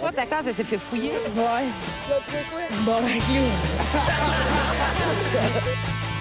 Toi, 0.00 0.12
ta 0.12 0.26
case, 0.26 0.48
elle 0.48 0.54
s'est 0.54 0.64
fait 0.64 0.78
fouiller. 0.78 1.12
Ouais. 1.34 1.66
Bon, 2.84 3.02
ben, 3.02 3.18
clou. 3.18 3.46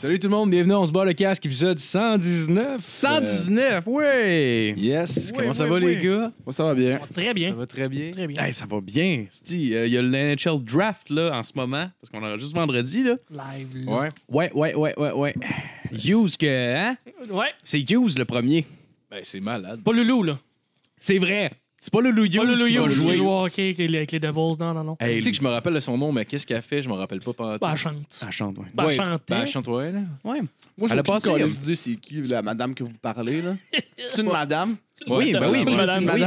Salut 0.00 0.20
tout 0.20 0.28
le 0.28 0.36
monde, 0.36 0.50
bienvenue, 0.50 0.74
on 0.74 0.86
se 0.86 0.92
bat 0.92 1.04
le 1.04 1.12
casque, 1.12 1.44
épisode 1.44 1.76
119. 1.80 2.80
119, 2.88 3.84
ouais! 3.88 4.72
Euh, 4.76 4.80
yes, 4.80 5.32
Oui, 5.32 5.38
comment 5.40 5.52
ça 5.52 5.64
oui, 5.64 5.70
va 5.70 5.76
oui. 5.78 5.96
les 5.96 6.02
gars? 6.04 6.32
Moi, 6.46 6.52
ça 6.52 6.62
va 6.62 6.74
bien. 6.76 7.00
Très 7.12 7.24
Ça 7.24 7.34
bien. 7.34 7.52
va 7.54 7.66
très 7.66 7.88
bien. 7.88 8.10
Très 8.12 8.28
bien. 8.28 8.44
Hey, 8.44 8.52
ça 8.52 8.64
va 8.66 8.80
bien. 8.80 9.24
Il 9.50 9.66
y 9.88 9.96
a 9.98 10.00
le 10.00 10.08
NHL 10.08 10.62
Draft 10.62 11.10
là, 11.10 11.36
en 11.36 11.42
ce 11.42 11.50
moment, 11.56 11.90
parce 12.00 12.10
qu'on 12.12 12.18
aura 12.24 12.38
juste 12.38 12.54
vendredi. 12.54 13.02
Là. 13.02 13.16
Live. 13.28 13.86
là. 13.86 13.92
Ouais. 13.92 14.08
Ouais, 14.28 14.52
ouais, 14.54 14.74
ouais, 14.76 14.94
ouais, 14.96 15.10
ouais. 15.10 15.34
Hughes, 15.90 16.36
que, 16.38 16.76
hein? 16.76 16.96
Ouais. 17.28 17.50
C'est 17.64 17.80
Hughes 17.80 18.16
le 18.16 18.24
premier. 18.24 18.66
Ben 19.10 19.18
c'est 19.24 19.40
malade. 19.40 19.82
Pas 19.82 19.92
Loulou, 19.92 20.22
là. 20.22 20.38
C'est 20.96 21.18
vrai. 21.18 21.50
C'est 21.80 21.92
pas 21.92 22.00
le 22.00 22.10
Hughes 22.10 22.36
Pas 22.36 22.44
Hughes 22.44 22.98
qui 22.98 23.14
joue 23.14 23.28
au 23.28 23.44
hockey 23.44 23.74
avec 23.78 24.10
les, 24.10 24.18
Devils. 24.18 24.58
Non, 24.58 24.74
non, 24.74 24.82
non. 24.82 24.96
Hey, 24.98 25.22
C'est 25.22 25.30
que 25.30 25.36
je 25.36 25.42
me 25.42 25.48
rappelle 25.48 25.74
de 25.74 25.80
son 25.80 25.96
nom, 25.96 26.10
mais 26.10 26.24
qu'est-ce 26.24 26.46
qu'elle 26.46 26.56
a 26.56 26.62
fait, 26.62 26.82
je 26.82 26.88
me 26.88 26.94
rappelle 26.94 27.20
pas 27.20 27.32
pendant 27.32 27.56
Bah, 27.56 27.68
elle 27.70 27.76
chante. 27.76 28.20
Elle 28.20 28.32
chante, 28.32 28.58
ouais. 28.58 28.66
Bah, 28.74 28.86
elle. 28.90 28.96
Ben, 29.28 29.42
elle 29.42 29.46
chante, 29.46 29.68
ouais, 29.68 29.92
là. 29.92 30.00
Ouais. 30.24 30.40
Moi, 30.76 30.88
je 30.88 30.92
Elle 30.92 30.98
a 30.98 31.02
pas 31.04 31.18
idée 31.18 31.74
c'est 31.76 31.96
qui, 31.96 32.20
la 32.22 32.42
madame 32.42 32.74
que 32.74 32.82
vous 32.82 32.92
parlez, 33.00 33.42
là? 33.42 33.54
C'est 33.96 34.22
une 34.22 34.28
madame? 34.28 34.76
Oui, 35.06 35.28
c'est 35.30 35.38
vrai, 35.38 35.48
oui, 35.48 35.60
c'est 35.60 35.70
madame. 35.70 36.04
c'est 36.06 36.12
oui. 36.12 36.20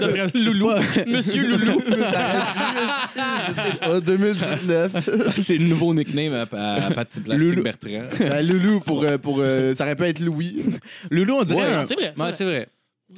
madame. 0.00 0.30
Loulou. 0.34 0.70
Monsieur 1.06 1.46
Loulou. 1.48 1.82
je 1.86 3.52
sais 3.52 3.78
pas, 3.78 4.00
2019. 4.00 4.92
c'est 5.36 5.58
le 5.58 5.66
nouveau 5.66 5.92
nickname 5.92 6.32
à, 6.32 6.46
Pat 6.46 7.20
Plastique. 7.22 7.60
Bertrand. 7.62 8.08
Ben, 8.18 8.46
Loulou, 8.46 8.80
pour, 8.80 9.02
euh, 9.02 9.18
pour, 9.18 9.40
euh, 9.40 9.74
ça 9.74 9.84
aurait 9.84 9.96
pu 9.96 10.04
être 10.04 10.20
Louis. 10.20 10.64
Loulou, 11.10 11.34
on 11.40 11.44
dirait, 11.44 11.84
C'est 11.84 11.94
vrai. 11.94 12.32
c'est 12.32 12.44
vrai. 12.44 12.68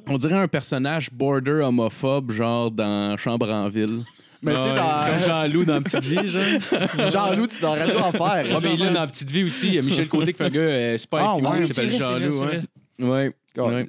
On 0.07 0.19
dirait 0.19 0.35
un 0.35 0.49
personnage 0.49 1.11
border 1.13 1.61
homophobe, 1.63 2.33
genre 2.33 2.71
dans 2.71 3.17
Chambre 3.17 3.49
en 3.51 3.69
ville. 3.69 4.01
Mais 4.41 4.55
tu 4.55 4.61
sais, 4.63 4.75
dans- 4.75 5.27
Jean-Loup 5.27 5.65
dans 5.65 5.83
Petite 5.83 6.05
Vie, 6.05 6.29
genre. 6.29 6.43
Jean-Loup, 7.11 7.47
tu 7.49 7.61
dans 7.61 7.73
Radio 7.73 7.99
Enfer. 7.99 8.21
Ah, 8.55 8.59
mais 8.63 8.77
là, 8.77 8.91
dans 8.93 9.07
Petite 9.09 9.31
Vie 9.31 9.43
aussi, 9.45 9.67
il 9.69 9.75
y 9.75 9.79
a 9.79 9.83
Michel 9.83 10.07
Côté 10.09 10.33
qui 10.33 10.39
fait 10.39 10.45
un 10.45 10.51
gars 10.51 10.61
euh, 10.61 10.97
super 10.99 11.19
Ah, 11.21 11.31
intimidant 11.33 11.53
ouais. 11.55 11.61
qui 11.65 11.75
s'appelle 11.75 11.91
C'est 11.91 11.99
vrai, 11.99 12.15
c'est 12.21 12.21
Jean-Loup. 12.31 12.45
ouais. 12.45 12.61
c'est 12.99 13.05
vrai. 13.05 13.33
Ouais. 13.57 13.65
ouais. 13.75 13.87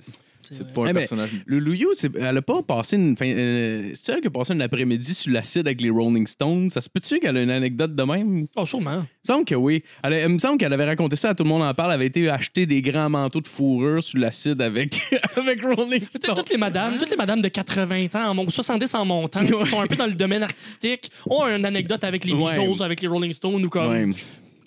C'est 0.52 0.72
pas 0.74 0.82
un 0.86 0.88
Eh, 0.90 0.94
personnage. 0.94 1.30
Le 1.46 1.76
c'est- 1.96 2.16
elle 2.16 2.38
a 2.38 2.42
pas 2.42 2.62
passé 2.64 2.96
une 2.98 3.16
euh, 3.22 3.92
c'est 3.94 4.12
elle 4.14 4.22
qui 4.22 4.28
a 4.28 4.32
passé 4.32 4.54
une 4.54 4.62
après-midi 4.62 5.14
sur 5.14 5.32
l'acide 5.32 5.68
avec 5.68 5.82
les 5.82 5.90
Rolling 5.90 6.26
Stones. 6.28 6.70
Ça 6.70 6.82
se 6.82 6.90
peut-tu 6.90 7.20
qu'elle 7.20 7.38
a 7.38 7.42
une 7.44 7.50
anecdote 7.50 7.96
de 7.96 8.04
même? 8.04 8.40
Il 8.40 8.48
Oh, 8.56 8.66
sûrement. 8.66 8.98
me 8.98 9.04
semble 9.26 9.46
que 9.46 9.56
oui. 9.56 9.84
Elle 10.04 10.14
il 10.14 10.28
me 10.30 10.40
semble 10.40 10.58
qu'elle 10.58 10.74
avait 10.74 10.86
raconté 10.86 11.16
ça 11.16 11.30
à 11.30 11.36
tout 11.36 11.44
le 11.44 11.50
monde 11.50 11.62
en 11.62 11.74
parle. 11.74 11.92
Elle 11.92 11.96
avait 11.96 12.08
été 12.08 12.30
acheter 12.30 12.66
des 12.66 12.82
grands 12.82 13.10
manteaux 13.10 13.42
de 13.42 13.48
fourrure 13.48 14.04
sur 14.04 14.20
l'acide 14.20 14.62
avec, 14.62 15.00
avec 15.36 15.64
Rolling 15.64 16.06
Stones. 16.08 16.36
toutes 16.36 16.50
les 16.50 16.58
madames, 16.58 16.98
toutes 16.98 17.12
les 17.12 17.18
madames 17.18 17.42
de 17.42 17.48
80 17.50 18.08
ans, 18.16 18.30
en 18.30 18.34
mon- 18.36 18.50
70 18.50 18.94
en 18.96 19.06
montant, 19.06 19.44
qui 19.46 19.54
sont 19.68 19.82
un 19.82 19.88
peu 19.88 19.96
dans 19.96 20.08
le 20.08 20.16
domaine 20.16 20.44
artistique, 20.44 21.12
ont 21.30 21.44
une 21.46 21.66
anecdote 21.66 22.04
avec 22.04 22.26
les 22.26 22.34
Ouais. 22.34 22.54
Beatles, 22.56 22.84
avec 22.84 23.02
les 23.02 23.08
Rolling 23.08 23.32
Stones 23.34 23.64
ou 23.66 23.70
comme 23.70 23.90
Ouais. 23.92 24.08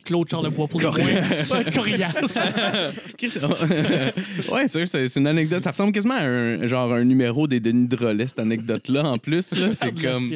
Claude 0.05 0.29
Charlebois 0.29 0.67
pour 0.69 0.81
le 0.81 0.87
Coriace. 0.87 1.53
moins. 1.53 1.65
Coriace. 1.65 2.39
Ouais, 4.53 4.67
c'est 4.67 4.79
vrai, 4.79 4.87
c'est 4.87 5.09
c'est 5.09 5.21
une 5.21 5.27
anecdote. 5.27 5.61
Ça 5.63 5.71
ressemble 5.71 5.93
quasiment 5.93 6.15
à 6.15 6.23
un, 6.23 6.67
genre 6.67 6.93
un 6.93 7.05
numéro 7.05 7.47
des 7.47 7.61
Denis 7.61 7.87
Drolet, 7.89 8.27
cette 8.27 8.39
anecdote-là, 8.39 9.05
en 9.05 9.19
plus. 9.19 9.53
là. 9.55 9.69
C'est 9.73 9.93
comme. 9.93 10.29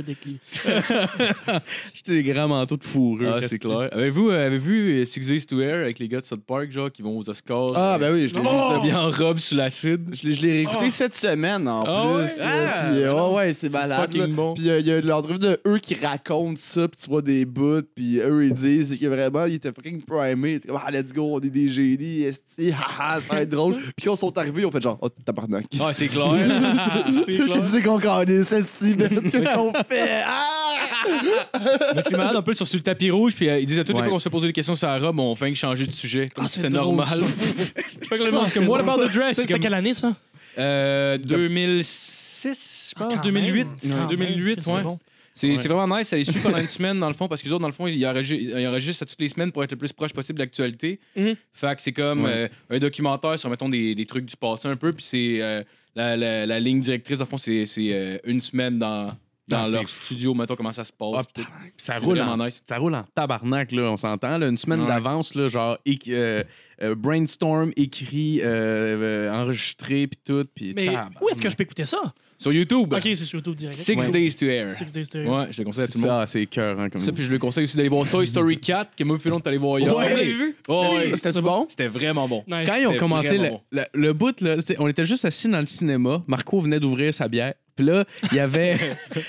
J'étais 1.94 2.22
des 2.22 2.22
grands 2.22 2.48
manteaux 2.48 2.76
de 2.76 2.84
fourrure. 2.84 3.38
Ah, 3.42 3.46
c'est 3.46 3.58
clair. 3.58 3.88
Avez-vous 3.92 4.30
avez 4.30 4.58
vu 4.58 5.00
euh, 5.00 5.04
Six 5.04 5.20
Days 5.26 5.46
to 5.46 5.60
Air 5.60 5.82
avec 5.84 5.98
les 5.98 6.08
gars 6.08 6.20
de 6.20 6.26
South 6.26 6.44
Park, 6.46 6.70
genre, 6.70 6.90
qui 6.90 7.02
vont 7.02 7.16
aux 7.18 7.28
Oscars? 7.28 7.72
Ah, 7.74 7.94
euh, 7.94 7.98
ben 7.98 8.12
oui, 8.14 8.28
je 8.28 8.34
l'ai 8.34 8.40
vu 8.40 8.46
s'habillent 8.46 8.94
en 8.94 9.10
robe 9.10 9.38
sur 9.38 9.56
l'acide. 9.56 10.02
Je 10.12 10.26
l'ai- 10.28 10.34
je 10.34 10.42
l'ai 10.42 10.52
réécouté 10.52 10.90
cette 10.90 11.14
semaine 11.14 11.66
en 11.68 11.84
Ah 11.86 12.06
ouais? 12.06 12.22
plus. 12.24 12.40
Ah! 12.42 12.46
euh, 12.46 12.92
puis, 12.92 13.02
euh, 13.02 13.14
ouais, 13.30 13.34
ouais, 13.36 13.52
c'est 13.52 13.72
malade. 13.72 14.00
fucking 14.02 14.20
là. 14.20 14.26
bon. 14.28 14.54
Puis 14.54 14.68
euh, 14.70 14.80
il 14.80 14.86
y 14.86 14.92
a 14.92 15.00
l'entrevue 15.00 15.38
de 15.38 15.58
eux 15.66 15.78
qui 15.78 15.94
racontent 15.94 16.54
ça, 16.56 16.88
puis 16.88 17.00
tu 17.02 17.10
vois 17.10 17.22
des 17.22 17.44
bouts, 17.44 17.82
puis 17.94 18.18
eux 18.20 18.44
ils 18.46 18.52
disent 18.52 18.96
que 19.00 19.06
vraiment 19.06 19.46
ils 19.56 19.66
étaient 19.68 19.72
fucking. 19.72 20.00
Ils 20.44 20.54
étaient 20.54 20.68
comme, 20.68 20.80
ah, 20.84 20.90
let's 20.90 21.12
go, 21.12 21.34
on 21.34 21.40
est 21.40 21.50
des 21.50 21.68
génies, 21.68 22.22
esti, 22.22 22.70
haha, 22.78 23.20
ça 23.20 23.34
va 23.34 23.42
être 23.42 23.48
drôle. 23.50 23.76
Puis 23.96 24.04
quand 24.06 24.14
ils 24.14 24.18
sont 24.18 24.36
arrivés, 24.38 24.62
ils 24.62 24.66
ont 24.66 24.70
fait 24.70 24.82
genre, 24.82 24.98
oh, 25.00 25.08
tabarnak. 25.08 25.64
Ah, 25.80 25.92
c'est 25.92 26.08
clair. 26.08 26.24
c'est 27.26 27.36
clair. 27.36 27.48
Qu'est-ce 27.54 27.84
qu'on 27.84 27.98
calisse, 27.98 28.52
esti, 28.52 28.94
mais 28.96 29.08
qu'est-ce 29.08 29.54
qu'on 29.54 29.72
fait? 29.88 30.22
Ah! 30.26 30.74
Mais 31.94 32.02
c'est 32.02 32.16
malade 32.16 32.36
un 32.36 32.42
peu 32.42 32.52
sur, 32.54 32.66
sur 32.66 32.76
le 32.78 32.82
tapis 32.82 33.10
rouge, 33.10 33.34
puis 33.34 33.48
euh, 33.48 33.58
ils 33.58 33.66
disent 33.66 33.78
à 33.78 33.84
toutes 33.84 33.94
les 33.94 34.00
Ouais. 34.02 34.08
fois 34.08 34.12
qu'on 34.14 34.18
se 34.18 34.28
posait 34.28 34.46
des 34.48 34.52
questions 34.52 34.76
sur 34.76 34.86
la 34.88 34.98
robe, 34.98 35.18
on 35.20 35.34
fait 35.34 35.50
que 35.50 35.56
changer 35.58 35.86
de 35.86 35.92
sujet. 35.92 36.28
Comme 36.34 36.44
Ah, 36.44 36.48
si 36.48 36.56
c'est 36.58 36.62
c'était 36.64 36.76
drôle, 36.76 36.96
normal. 36.96 37.22
fait 38.08 38.18
que 38.18 38.22
le 38.24 38.30
monde, 38.30 38.46
c'est 38.48 38.58
comme, 38.60 38.68
what 38.68 38.80
about 38.80 39.04
the 39.06 39.12
dress? 39.12 39.36
C'est 39.36 39.46
comme, 39.50 39.60
quelle 39.60 39.74
année, 39.74 39.94
ça? 39.94 40.12
euh, 40.58 41.18
2006, 41.18 42.92
je 42.96 42.98
pense, 42.98 43.12
Ah, 43.12 43.16
quand 43.16 43.22
2008. 43.24 43.64
même. 43.84 43.96
Quand 43.96 44.06
2008, 44.06 44.44
même, 44.56 44.56
c'est 44.64 44.70
ouais. 44.72 44.82
bon. 44.82 44.98
C'est 45.38 45.50
Ouais. 45.50 45.56
c'est 45.58 45.68
vraiment 45.68 45.98
nice, 45.98 46.08
ça 46.08 46.16
les 46.16 46.24
suit 46.24 46.40
pendant 46.40 46.56
une 46.56 46.66
semaine 46.68 46.98
dans 46.98 47.08
le 47.08 47.14
fond, 47.14 47.28
parce 47.28 47.42
qu'ils 47.42 47.52
autres, 47.52 47.60
dans 47.60 47.68
le 47.68 47.74
fond, 47.74 47.86
ils 47.86 48.06
enregistrent, 48.06 48.58
ils 48.58 48.66
enregistrent 48.66 49.02
à 49.02 49.06
toutes 49.06 49.20
les 49.20 49.28
semaines 49.28 49.52
pour 49.52 49.62
être 49.62 49.70
le 49.72 49.76
plus 49.76 49.92
proche 49.92 50.14
possible 50.14 50.38
de 50.38 50.42
l'actualité. 50.44 50.98
Mhm. 51.14 51.34
Fait 51.52 51.76
que 51.76 51.82
c'est 51.82 51.92
comme 51.92 52.24
Ouais. 52.24 52.48
euh, 52.70 52.76
un 52.76 52.78
documentaire 52.78 53.38
sur, 53.38 53.50
mettons, 53.50 53.68
des, 53.68 53.94
des 53.94 54.06
trucs 54.06 54.24
du 54.24 54.34
passé 54.36 54.66
un 54.66 54.76
peu, 54.76 54.92
puis 54.94 55.04
c'est 55.04 55.42
euh, 55.42 55.62
la, 55.94 56.16
la- 56.16 56.46
la 56.46 56.58
ligne 56.58 56.80
directrice, 56.80 57.20
en 57.20 57.26
fond, 57.26 57.36
c'est 57.36 57.66
c'est, 57.66 57.92
euh, 57.92 58.16
une 58.24 58.40
semaine 58.40 58.78
dans, 58.78 59.06
dans, 59.48 59.62
Dans 59.62 59.68
leur 59.68 59.88
studio, 59.88 60.32
mettons, 60.34 60.56
comment 60.56 60.72
ça 60.72 60.84
se 60.84 60.92
passe. 60.92 61.24
Ah. 61.38 61.42
Ça 61.76 61.94
C'est 61.98 62.04
roule, 62.04 62.16
vraiment 62.18 62.32
en, 62.32 62.44
nice. 62.46 62.62
ça 62.66 62.78
roule 62.78 62.94
en 62.94 63.04
tabarnak, 63.14 63.70
là, 63.72 63.92
on 63.92 63.96
s'entend. 63.96 64.40
Une 64.42 64.56
semaine 64.56 64.80
Ouais. 64.80 64.88
d'avance, 64.88 65.34
là, 65.34 65.46
genre 65.48 65.78
euh, 66.08 66.42
euh, 66.82 66.94
brainstorm, 66.96 67.72
écrit, 67.76 68.40
euh, 68.42 68.46
euh, 69.28 69.30
enregistré, 69.32 70.06
puis 70.08 70.18
tout. 70.24 70.46
Puis 70.54 70.72
Mais 70.74 70.88
où 71.20 71.28
est-ce 71.28 71.40
que 71.42 71.48
je 71.50 71.54
peux 71.56 71.62
écouter 71.62 71.84
ça? 71.84 72.12
Sur 72.38 72.52
YouTube, 72.52 72.92
Ok, 72.92 73.02
c'est 73.02 73.16
sur 73.16 73.38
YouTube 73.38 73.54
direct. 73.54 73.76
Six 73.76 73.96
Ouais. 73.96 74.10
Days 74.10 74.34
to 74.34 74.44
Air. 74.46 74.70
Six 74.70 74.92
Days 74.92 75.06
to 75.06 75.18
Air. 75.18 75.30
Ouais, 75.30 75.46
je 75.50 75.58
le 75.58 75.64
conseille 75.64 75.84
à 75.84 75.88
tout 75.88 75.98
le 75.98 76.00
monde. 76.08 76.10
Ça, 76.20 76.26
c'est 76.26 76.46
cœur, 76.46 76.78
hein, 76.78 76.90
comme 76.90 77.00
Ça, 77.00 77.12
puis 77.12 77.24
je 77.24 77.30
le 77.30 77.38
conseille 77.38 77.64
aussi 77.64 77.76
d'aller 77.76 77.88
voir 77.88 78.06
Toy 78.08 78.26
Story 78.26 78.58
4, 78.58 78.94
que 78.96 79.04
moi, 79.04 79.18
puis 79.18 79.30
l'autre, 79.30 79.44
t'allais 79.44 79.56
voir 79.56 79.78
hier. 79.78 79.96
Ouais. 79.96 80.02
Vous 80.10 80.16
l'avez 80.16 80.32
vu? 80.32 80.56
Oh, 80.68 80.84
ouais. 80.94 81.12
C'était-tu 81.16 81.40
bon? 81.42 81.66
C'était 81.68 81.88
vraiment 81.88 82.28
bon. 82.28 82.44
Nice. 82.46 82.66
Quand 82.66 82.76
ils 82.76 82.86
ont 82.86 82.90
C'était 82.90 82.98
commencé 82.98 83.32
le, 83.32 83.38
vraiment 83.38 83.62
le, 83.72 83.82
le 83.94 84.12
bout, 84.12 84.40
là, 84.40 84.56
on 84.78 84.88
était 84.88 85.04
juste 85.06 85.24
assis 85.24 85.48
dans 85.48 85.60
le 85.60 85.66
cinéma. 85.66 86.22
Marco 86.26 86.60
venait 86.60 86.78
d'ouvrir 86.80 87.14
sa 87.14 87.26
bière. 87.28 87.54
Puis 87.74 87.84
là, 87.84 88.04
il 88.32 88.36
y 88.38 88.40
avait, 88.40 88.78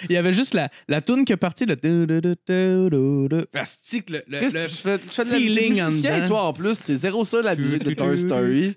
il 0.09 0.13
y 0.13 0.18
avait 0.18 0.31
juste 0.31 0.53
la, 0.53 0.69
la 0.88 1.01
toune 1.01 1.25
qui 1.25 1.34
est 1.34 1.38
partie. 1.38 1.66
Le... 1.66 1.75
Astique, 3.53 4.09
le, 4.09 4.22
le, 4.25 4.39
Qu'est-ce 4.39 4.53
que 4.53 4.59
le- 4.59 4.68
tu 4.69 4.75
fais? 4.75 5.00
Tu 5.00 5.07
fais 5.09 5.25
de 5.25 5.31
la 5.31 5.38
feeling 5.38 5.69
musique 5.69 5.81
en 5.81 5.85
musicien, 5.88 6.16
dedans. 6.16 6.28
toi, 6.28 6.41
en 6.44 6.53
plus. 6.53 6.75
C'est 6.75 6.95
zéro 6.95 7.25
ça, 7.25 7.41
la 7.41 7.56
musique 7.57 7.84
de 7.84 7.94
Toy 7.94 8.18
Story. 8.18 8.75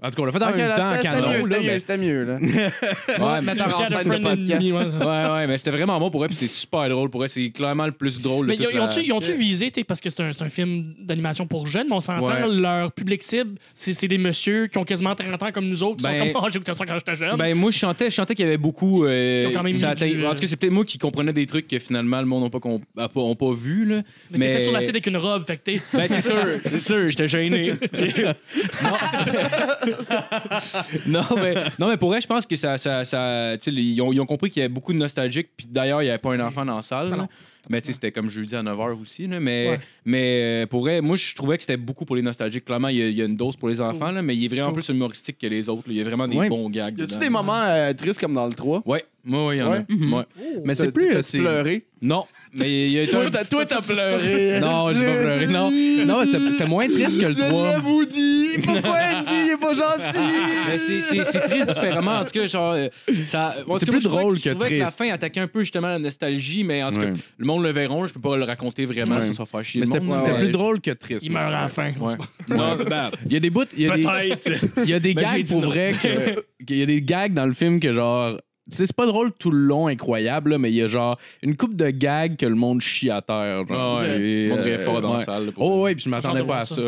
En 0.00 0.10
tout 0.10 0.16
cas, 0.16 0.22
on 0.22 0.26
l'a 0.26 0.32
fait 0.32 0.42
en 0.44 0.56
même 0.56 0.76
temps 0.76 0.92
en 0.92 1.02
canon. 1.02 1.32
c'était 1.42 1.58
mieux, 1.60 1.66
mais- 1.66 1.78
c'était 1.80 1.98
mieux, 1.98 2.24
là. 2.24 2.36
Ouais, 2.38 3.40
mais 3.42 3.54
Metteur 3.54 3.78
en 3.80 3.86
scène 3.86 4.08
de 4.08 4.18
podcast. 4.22 4.62
ouais. 4.62 5.06
Ouais, 5.06 5.30
ouais, 5.32 5.46
mais 5.48 5.58
c'était 5.58 5.70
vraiment 5.72 5.98
bon 5.98 6.10
pour 6.10 6.22
elle, 6.24 6.28
puis 6.28 6.36
c'est 6.36 6.46
super 6.48 6.88
drôle 6.88 7.10
pour 7.10 7.24
elle. 7.24 7.30
C'est 7.30 7.50
clairement 7.50 7.86
le 7.86 7.92
plus 7.92 8.20
drôle 8.20 8.46
de 8.46 8.52
Mais 8.52 8.56
ils 8.58 9.12
ont-tu 9.12 9.30
la- 9.32 9.36
visé, 9.36 9.72
parce 9.86 10.00
que 10.00 10.08
c'est 10.10 10.22
un, 10.22 10.32
c'est 10.32 10.42
un 10.44 10.48
film 10.48 10.94
d'animation 11.00 11.46
pour 11.46 11.66
jeunes, 11.66 11.86
mais 11.88 11.96
on 11.96 12.00
s'entend, 12.00 12.26
Ouais. 12.26 12.46
leur 12.48 12.92
public 12.92 13.22
cible, 13.22 13.58
c'est 13.74 14.06
des 14.06 14.18
messieurs 14.18 14.68
qui 14.68 14.78
ont 14.78 14.84
quasiment 14.84 15.14
30 15.16 15.42
ans 15.42 15.50
comme 15.52 15.66
nous 15.66 15.82
autres, 15.82 15.96
qui 15.96 16.04
Ben- 16.04 16.18
sont 16.18 16.32
comme, 16.32 16.42
oh, 16.44 16.48
j'écoutais 16.52 16.74
ça 16.74 16.84
quand 16.86 16.98
j'étais 16.98 17.14
jeune. 17.16 17.36
Ben, 17.36 17.54
moi, 17.56 17.70
je 17.72 17.78
chantais, 17.78 18.08
je 18.10 18.14
chantais 18.14 18.34
qu'il 18.36 18.44
y 18.44 18.48
avait 18.48 18.56
beaucoup. 18.56 19.04
euh, 19.04 19.48
En 19.48 19.50
tout 19.50 19.62
cas, 19.62 20.36
c'est 20.46 20.56
peut-être 20.56 20.72
moi 20.72 20.84
qui 20.84 20.98
comprenais 20.98 21.32
des 21.32 21.46
trucs 21.46 21.66
que 21.66 21.78
finalement 21.80 22.20
le 22.20 22.26
monde 22.26 22.48
n'a 22.96 23.08
pas, 23.08 23.52
vu. 23.54 23.84
Là. 23.84 24.02
mais 24.30 24.52
t'étais 24.52 24.58
sur 24.64 24.72
l'acide 24.72 24.90
avec 24.90 25.06
une 25.06 25.16
robe, 25.16 25.44
fait 25.46 25.56
que 25.56 25.62
t'es. 25.62 25.80
Ben, 25.92 26.06
c'est 26.06 26.20
sûr, 26.20 26.44
c'est 26.66 26.78
sûr, 26.78 27.08
j'étais 27.10 27.26
gêné. 27.28 27.72
non. 31.06 31.22
mais, 31.36 31.54
non, 31.78 31.88
mais 31.88 31.96
pour 31.96 32.10
vrai, 32.10 32.20
je 32.20 32.26
pense 32.26 32.46
que 32.46 32.56
ça. 32.56 32.76
ils, 33.66 34.00
ont, 34.02 34.12
ils 34.12 34.20
ont 34.20 34.26
compris 34.26 34.50
qu'il 34.50 34.60
y 34.60 34.64
avait 34.64 34.72
beaucoup 34.72 34.92
de 34.92 34.98
nostalgique, 34.98 35.48
puis 35.56 35.66
d'ailleurs, 35.68 36.02
il 36.02 36.06
n'y 36.06 36.10
avait 36.10 36.18
pas 36.18 36.32
un 36.32 36.40
enfant 36.40 36.64
dans 36.64 36.76
la 36.76 36.82
salle. 36.82 37.10
Non. 37.10 37.28
Mais 37.70 37.82
tu 37.82 37.88
sais, 37.88 37.92
c'était 37.94 38.12
comme 38.12 38.30
jeudi 38.30 38.56
à 38.56 38.62
9h 38.62 38.98
aussi. 38.98 39.26
Là, 39.26 39.40
mais, 39.40 39.68
Ouais. 39.68 39.80
mais 40.06 40.62
euh, 40.62 40.66
pour 40.66 40.80
vrai, 40.80 41.02
moi, 41.02 41.16
je 41.16 41.34
trouvais 41.34 41.58
que 41.58 41.62
c'était 41.64 41.76
beaucoup 41.76 42.06
pour 42.06 42.16
les 42.16 42.22
nostalgiques. 42.22 42.64
Clairement, 42.64 42.88
il 42.88 42.96
y 42.96 43.02
a, 43.02 43.08
il 43.08 43.18
y 43.18 43.20
a 43.20 43.26
une 43.26 43.36
dose 43.36 43.56
pour 43.56 43.68
les 43.68 43.78
enfants, 43.82 44.10
là, 44.10 44.22
mais 44.22 44.34
il 44.34 44.42
est 44.44 44.48
vraiment 44.48 44.68
Cool. 44.72 44.82
plus 44.82 44.88
humoristique 44.88 45.36
que 45.38 45.46
les 45.48 45.68
autres. 45.68 45.82
là. 45.86 45.92
Il 45.92 45.96
y 45.96 46.00
a 46.00 46.04
vraiment 46.04 46.26
des 46.26 46.36
Ouais. 46.36 46.48
bons 46.48 46.70
gags. 46.70 46.98
Y 46.98 47.02
a-tu 47.02 47.18
des 47.18 47.28
moments 47.28 47.60
euh, 47.62 47.92
tristes 47.92 48.20
comme 48.20 48.32
dans 48.32 48.46
le 48.46 48.52
3? 48.52 48.82
Ouais, 48.86 49.04
ouais, 49.26 49.46
ouais, 49.46 49.56
il 49.56 49.58
y 49.58 49.62
en 49.62 49.70
Ouais. 49.70 49.76
a. 49.86 50.16
Ouais. 50.16 50.24
Mais 50.64 50.74
c'est 50.74 50.86
T'as- 50.86 50.92
plus. 50.92 51.10
T'as-tu 51.10 51.22
c'est- 51.24 51.38
pleuré? 51.40 51.84
Non, 52.00 52.24
mais 52.58 52.86
il 52.86 52.92
y 52.92 53.00
a 53.00 53.06
Toi, 53.06 53.30
t'as- 53.30 53.44
toi, 53.44 53.64
t'as 53.66 53.80
pleuré. 53.80 54.60
Non, 54.60 54.92
j'ai 54.92 55.04
pas 55.06 55.12
pleuré. 55.20 55.46
Non, 55.46 55.70
non 56.06 56.24
c'était 56.26 56.50
c'était 56.50 56.66
moins 56.66 56.86
triste 56.88 57.20
que 57.20 57.26
le 57.26 57.34
Je 57.34 57.40
3. 57.48 57.72
l'aime, 57.72 57.86
Woody. 57.86 58.48
Pourquoi 58.64 58.96
Andy 59.14 59.32
il 59.46 59.50
est 59.52 59.56
pas 59.60 59.74
gentil? 59.74 60.18
Mais 60.68 60.78
c'est- 60.78 61.40
triste 61.48 61.68
différemment. 61.68 62.18
En 62.18 62.24
tout 62.24 62.30
cas, 62.32 62.46
genre, 62.46 62.72
euh, 62.72 62.88
ça. 63.26 63.54
C'est 63.56 63.62
plus 63.64 63.66
moi, 63.66 63.78
je 63.78 63.84
trouvais 63.86 64.00
drôle 64.22 64.36
je 64.38 64.42
que 64.44 64.48
trouvais 64.50 64.70
la 64.78 64.84
triste. 64.86 64.98
fin 64.98 65.10
attaquait 65.10 65.40
un 65.40 65.46
peu 65.46 65.60
justement 65.60 65.88
la 65.88 65.98
nostalgie, 65.98 66.64
mais 66.64 66.82
en 66.82 66.86
tout 66.88 67.00
Ouais. 67.00 67.12
cas, 67.12 67.20
le 67.38 67.46
monde 67.46 67.62
le 67.62 67.70
verront. 67.70 68.06
Je 68.06 68.14
peux 68.14 68.20
pas 68.20 68.36
le 68.36 68.44
raconter 68.44 68.86
vraiment, 68.86 69.16
Ouais. 69.18 69.34
ça, 69.34 69.44
faire 69.46 69.64
chier. 69.64 69.80
Mais 69.80 69.86
c'était 69.86 70.00
plus 70.38 70.50
drôle 70.50 70.80
que 70.80 70.90
triste. 70.90 71.24
Il 71.24 71.32
meurt 71.32 71.48
à 71.48 71.62
la 71.62 71.68
fin. 71.68 71.92
Ouais. 72.00 72.14
Non, 72.48 72.76
ben, 72.76 73.10
Il 73.26 73.32
y 73.32 73.36
a 73.36 73.40
des 73.40 73.50
bouts. 73.50 73.64
Il 73.76 73.88
Peut-être. 73.88 74.50
il 74.84 74.88
y 74.90 74.94
a 74.94 74.98
des 75.00 75.14
Ben, 75.14 75.24
gags 75.24 75.48
pour 75.48 75.60
vrai 75.62 75.92
que. 76.02 76.64
qu'il 76.64 76.78
y 76.78 76.82
a 76.82 76.86
des 76.86 77.02
gags 77.02 77.32
dans 77.34 77.46
le 77.46 77.52
film 77.52 77.78
que 77.80 77.92
genre. 77.92 78.38
C'est 78.68 78.92
pas 78.94 79.06
drôle 79.06 79.32
tout 79.32 79.50
le 79.50 79.58
long, 79.58 79.86
incroyable, 79.86 80.50
là, 80.52 80.58
mais 80.58 80.70
il 80.70 80.76
y 80.76 80.82
a 80.82 80.86
genre 80.86 81.18
une 81.42 81.56
coupe 81.56 81.74
de 81.76 81.90
gags 81.90 82.36
que 82.36 82.46
le 82.46 82.54
monde 82.54 82.80
chie 82.80 83.10
à 83.10 83.20
terre. 83.22 83.66
genre. 83.66 83.96
Ah 83.98 84.02
ouais, 84.02 84.52
riait 84.52 84.78
fort 84.78 85.00
dans 85.00 85.14
la 85.14 85.18
salle, 85.20 85.46
là, 85.46 85.52
Oh, 85.56 85.82
ouais, 85.82 85.94
puis 85.94 86.04
je 86.04 86.10
m'attendais 86.10 86.44
pas 86.44 86.58
à 86.58 86.64
ça. 86.66 86.82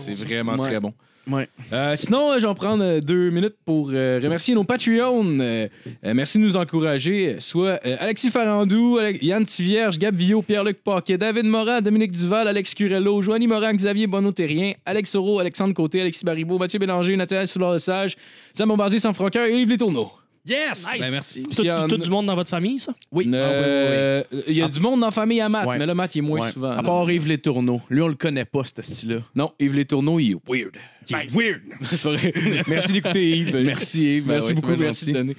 c'est 0.00 0.14
vraiment 0.24 0.52
Ouais. 0.54 0.68
très 0.68 0.80
bon. 0.80 0.92
Ouais. 1.28 1.48
Euh, 1.72 1.96
sinon, 1.96 2.30
euh, 2.30 2.38
je 2.38 2.46
vais 2.46 2.54
prendre 2.54 2.84
euh, 2.84 3.00
deux 3.00 3.30
minutes 3.30 3.56
pour 3.64 3.90
euh, 3.92 4.20
remercier 4.22 4.54
nos 4.54 4.62
Patreons. 4.62 5.24
Euh, 5.40 5.66
euh, 6.04 6.14
merci 6.14 6.38
de 6.38 6.44
nous 6.44 6.56
encourager. 6.56 7.34
Soit 7.40 7.80
euh, 7.84 7.96
Alexis 7.98 8.30
Farandou, 8.30 8.98
Ale- 8.98 9.18
Yann 9.20 9.44
Tivierge, 9.44 9.98
Gab 9.98 10.14
Villot, 10.14 10.42
Pierre-Luc 10.42 10.84
Paquet, 10.84 11.18
David 11.18 11.46
Morin, 11.46 11.80
Dominique 11.80 12.12
Duval, 12.12 12.46
Alex 12.46 12.74
Curello, 12.74 13.22
Joanie 13.22 13.48
Morin, 13.48 13.72
Xavier 13.74 14.06
Bonneau-Terrien, 14.06 14.74
Alex 14.84 15.10
Soro, 15.10 15.40
Alexandre 15.40 15.74
Côté, 15.74 16.00
Alexis 16.00 16.24
Baribeau, 16.24 16.58
Mathieu 16.58 16.78
Bélanger, 16.78 17.16
Nathalie 17.16 17.48
Soulard-Sage, 17.48 18.16
Sam 18.54 18.68
Bombardier, 18.68 19.00
sans 19.00 19.12
franqueur 19.12 19.46
et 19.46 19.58
Yves 19.60 19.68
Les 19.70 19.78
Tourneaux. 19.78 20.12
Yes! 20.46 20.86
Nice. 20.92 21.00
Ben, 21.00 21.10
merci. 21.10 21.42
Tout, 21.42 21.62
Yann- 21.62 21.88
tout 21.88 21.96
du 21.96 22.08
monde 22.08 22.26
dans 22.26 22.34
votre 22.36 22.48
famille, 22.50 22.78
ça? 22.78 22.94
Oui. 23.10 23.28
Euh, 23.34 24.22
Il 24.46 24.54
y 24.56 24.62
a 24.62 24.68
du 24.68 24.78
monde 24.80 25.00
dans 25.00 25.06
la 25.06 25.12
famille 25.12 25.40
à 25.40 25.48
Matt, 25.48 25.66
Ouais. 25.66 25.78
mais 25.78 25.86
là, 25.86 25.94
Matt, 25.94 26.14
il 26.14 26.18
est 26.18 26.22
moins 26.22 26.40
Ouais. 26.40 26.52
souvent. 26.52 26.70
À 26.70 26.76
là. 26.76 26.82
part 26.84 27.10
Yves 27.10 27.26
Les 27.26 27.38
Tourneaux. 27.38 27.80
Lui, 27.90 28.00
on 28.02 28.08
le 28.08 28.14
connaît 28.14 28.44
pas, 28.44 28.62
ce 28.64 28.80
style-là. 28.82 29.20
Non, 29.34 29.52
Yves 29.58 29.74
Les 29.74 29.84
Tourneaux, 29.84 30.20
il 30.20 30.32
est 30.32 30.36
weird. 30.48 30.76
Il 31.08 31.16
est 31.16 31.22
Nice. 31.24 31.36
weird. 31.36 31.60
C'est 31.82 32.02
pas 32.02 32.12
vrai. 32.12 32.32
Merci 32.68 32.92
d'écouter, 32.92 33.36
Yves. 33.38 33.56
Merci, 33.64 34.16
Yves. 34.18 34.24
Ben 34.26 34.32
Merci 34.34 34.48
ouais, 34.48 34.54
c'est 34.54 34.60
beaucoup, 34.60 34.74
bien 34.74 34.84
merci 34.84 35.00
gentil. 35.06 35.12
de 35.12 35.18
donner. 35.18 35.36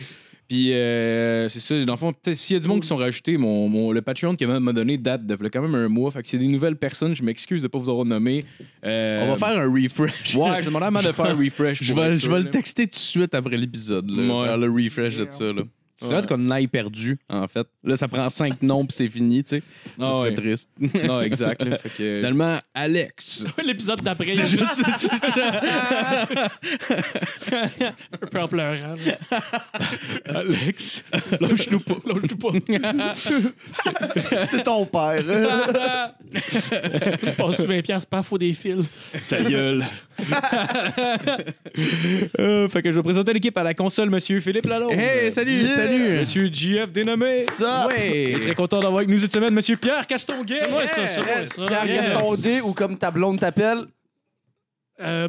Puis, 0.48 0.72
euh, 0.72 1.50
c'est 1.50 1.60
ça, 1.60 1.84
dans 1.84 1.94
le 1.94 1.98
fond, 1.98 2.14
s'il 2.34 2.56
y 2.56 2.58
a 2.58 2.62
du 2.62 2.68
monde 2.70 2.82
qui 2.82 2.88
sont 2.88 2.96
rajoutés, 2.96 3.38
mon, 3.38 3.68
mon- 3.68 3.92
le 3.92 4.02
Patreon 4.02 4.36
qui 4.36 4.46
m'a 4.46 4.72
donné 4.74 4.98
date 4.98 5.26
de 5.26 5.36
quand 5.50 5.62
même 5.62 5.76
un 5.76 5.90
mois. 5.90 6.10
Fait 6.12 6.22
que 6.24 6.28
c'est 6.30 6.38
des 6.38 6.48
nouvelles 6.48 6.78
personnes, 6.78 7.16
je 7.16 7.24
m'excuse 7.24 7.62
de 7.62 7.68
pas 7.68 7.78
vous 7.78 7.90
avoir 7.90 8.06
nommé. 8.06 8.46
Euh, 8.86 9.26
On 9.28 9.36
va 9.36 9.38
faire 9.38 9.58
un 9.62 9.70
refresh. 9.70 10.36
Ouais, 10.36 10.62
je 10.62 10.68
demandais 10.68 10.86
à 10.86 10.92
Matt 10.92 11.06
de 11.06 11.12
faire 11.12 11.26
un 11.26 11.36
refresh. 11.36 11.84
Je 11.84 11.94
vais, 11.94 12.14
je 12.14 12.32
le 12.32 12.50
texter 12.50 12.84
tout 12.86 12.92
de 12.92 12.96
suite 12.96 13.36
après 13.36 13.58
l'épisode. 13.58 14.10
là, 14.10 14.24
Ouais. 14.42 14.48
Faire 14.48 14.58
le 14.58 14.70
refresh 14.72 15.18
de 15.18 15.26
ça. 15.30 15.52
Là. 15.52 15.64
C'est 16.00 16.08
Ouais. 16.10 16.14
là 16.14 16.22
qu'on 16.22 16.52
aille 16.52 16.68
perdu, 16.68 17.18
en 17.28 17.48
fait. 17.48 17.66
Là, 17.84 17.96
ça 17.96 18.08
prend 18.08 18.30
cinq 18.30 18.62
noms 18.62 18.86
puis 18.86 18.96
c'est 18.96 19.08
fini, 19.10 19.44
tu 19.44 19.50
sais. 19.58 19.64
Ah 20.00 20.12
Ça 20.12 20.18
serait 20.18 20.30
ouais. 20.30 20.36
triste. 20.36 20.70
Non, 21.06 21.22
exact. 21.22 21.64
là. 21.64 21.78
Fait 21.80 21.90
que- 21.90 22.16
Finalement, 22.18 22.60
Alex. 22.76 23.46
L'épisode 23.64 24.02
d'après, 24.04 24.28
il 24.28 24.36
y 24.36 24.42
a 24.42 24.46
juste. 24.46 24.80
Un 28.22 28.28
peu 28.30 28.40
en 28.42 28.48
pleurant. 28.48 28.96
là. 29.06 29.42
Alex, 30.26 31.04
lâche-nous 31.40 31.80
pas. 31.80 31.96
Lâche-nous 32.06 32.38
pas. 32.38 32.52
C'est 34.52 34.64
ton 34.64 34.86
père. 34.86 35.24
Passe 37.38 37.60
20 37.62 37.82
piastres, 37.82 38.10
pas 38.10 38.22
faut 38.24 38.38
des 38.38 38.54
fils. 38.54 38.86
Ta 39.28 39.42
gueule. 39.42 39.86
Euh, 42.40 42.68
fait 42.70 42.82
que 42.82 42.92
je 42.92 42.98
vais 42.98 43.04
présenter 43.04 43.34
l'équipe 43.34 43.58
à 43.58 43.64
la 43.64 43.74
console, 43.74 44.10
monsieur 44.10 44.40
Philippe 44.40 44.66
Lalonde. 44.66 44.94
Hey, 44.94 45.32
salut, 45.32 45.62
Yeah. 45.64 45.76
salut. 45.76 46.20
Monsieur 46.20 46.48
JF 46.52 46.92
dénommé. 46.92 47.40
Ça. 47.40 47.88
Ouais. 47.88 48.38
très 48.42 48.56
content 48.56 48.80
d'avoir 48.80 49.00
avec 49.00 49.10
nous 49.10 49.18
cette 49.20 49.34
semaine 49.34 49.54
monsieur 49.54 49.76
Pierre 49.76 50.06
Castonguay. 50.08 50.60
C'est 50.60 50.70
moi, 50.70 50.88
ça, 50.88 51.08
ça, 51.08 51.22
moi, 51.22 51.30
Yes, 51.38 51.50
ça. 51.50 51.66
Pierre 51.86 52.08
Yes. 52.08 52.62
Ou 52.64 52.74
comme 52.74 52.98
ta 52.98 53.12
blonde 53.12 53.40
t'appelle? 53.40 53.86
Euh, 55.00 55.28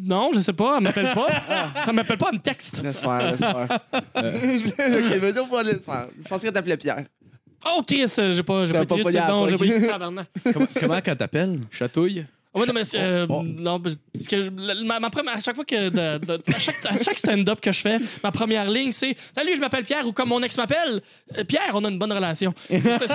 non, 0.00 0.30
je 0.32 0.40
sais 0.40 0.52
pas, 0.52 0.76
elle 0.78 0.84
m'appelle 0.84 1.12
pas. 1.12 1.26
Elle 1.88 1.94
m'appelle 1.94 2.18
pas, 2.18 2.28
elle 2.30 2.38
me 2.38 2.42
texte. 2.42 2.82
Laisse 2.82 3.00
faire, 3.00 3.30
laisse 3.30 3.40
faire. 3.40 3.68
ok, 4.16 5.18
mais 5.20 5.32
non, 5.32 5.48
pas 5.48 5.62
laisse 5.62 5.84
faire. 5.84 6.08
Je 6.22 6.28
pensais 6.28 6.46
qu'elle 6.46 6.54
t'appelait 6.54 6.76
Pierre. 6.76 7.04
Oh, 7.66 7.82
Chris, 7.86 8.04
euh, 8.18 8.32
j'ai 8.32 8.42
pas, 8.44 8.64
j'ai 8.66 8.72
pas, 8.72 8.86
pas. 8.86 8.94
Ah 9.18 9.38
ouais, 12.60 12.66
non, 12.66 12.72
mais 12.72 12.84
c'est, 12.84 13.00
euh, 13.00 13.26
Oh, 13.28 13.36
oh. 13.40 13.42
non, 13.42 13.80
parce 13.80 13.96
que 14.28 14.36
la- 14.36 14.74
ma, 14.84 14.98
ma 15.00 15.10
première, 15.10 15.36
à 15.36 15.40
chaque 15.40 15.54
fois 15.54 15.64
que 15.64 15.88
de- 15.88 16.24
de- 16.24 16.42
à 16.54 16.58
chaque, 16.58 16.76
à 16.84 17.02
chaque 17.02 17.18
stand-up 17.18 17.60
que 17.60 17.72
je 17.72 17.80
fais, 17.80 17.98
ma 18.22 18.30
première 18.32 18.68
ligne 18.68 18.92
c'est 18.92 19.16
Salut, 19.34 19.54
je 19.56 19.60
m'appelle 19.60 19.84
Pierre 19.84 20.06
ou 20.06 20.12
comme 20.12 20.28
mon 20.30 20.42
ex 20.42 20.56
m'appelle, 20.56 21.00
euh, 21.36 21.44
Pierre, 21.44 21.70
on 21.74 21.84
a 21.84 21.88
une 21.88 21.98
bonne 21.98 22.12
relation. 22.12 22.52
C'est 22.68 22.80
c'est- 22.80 22.98
c'est- 22.98 23.14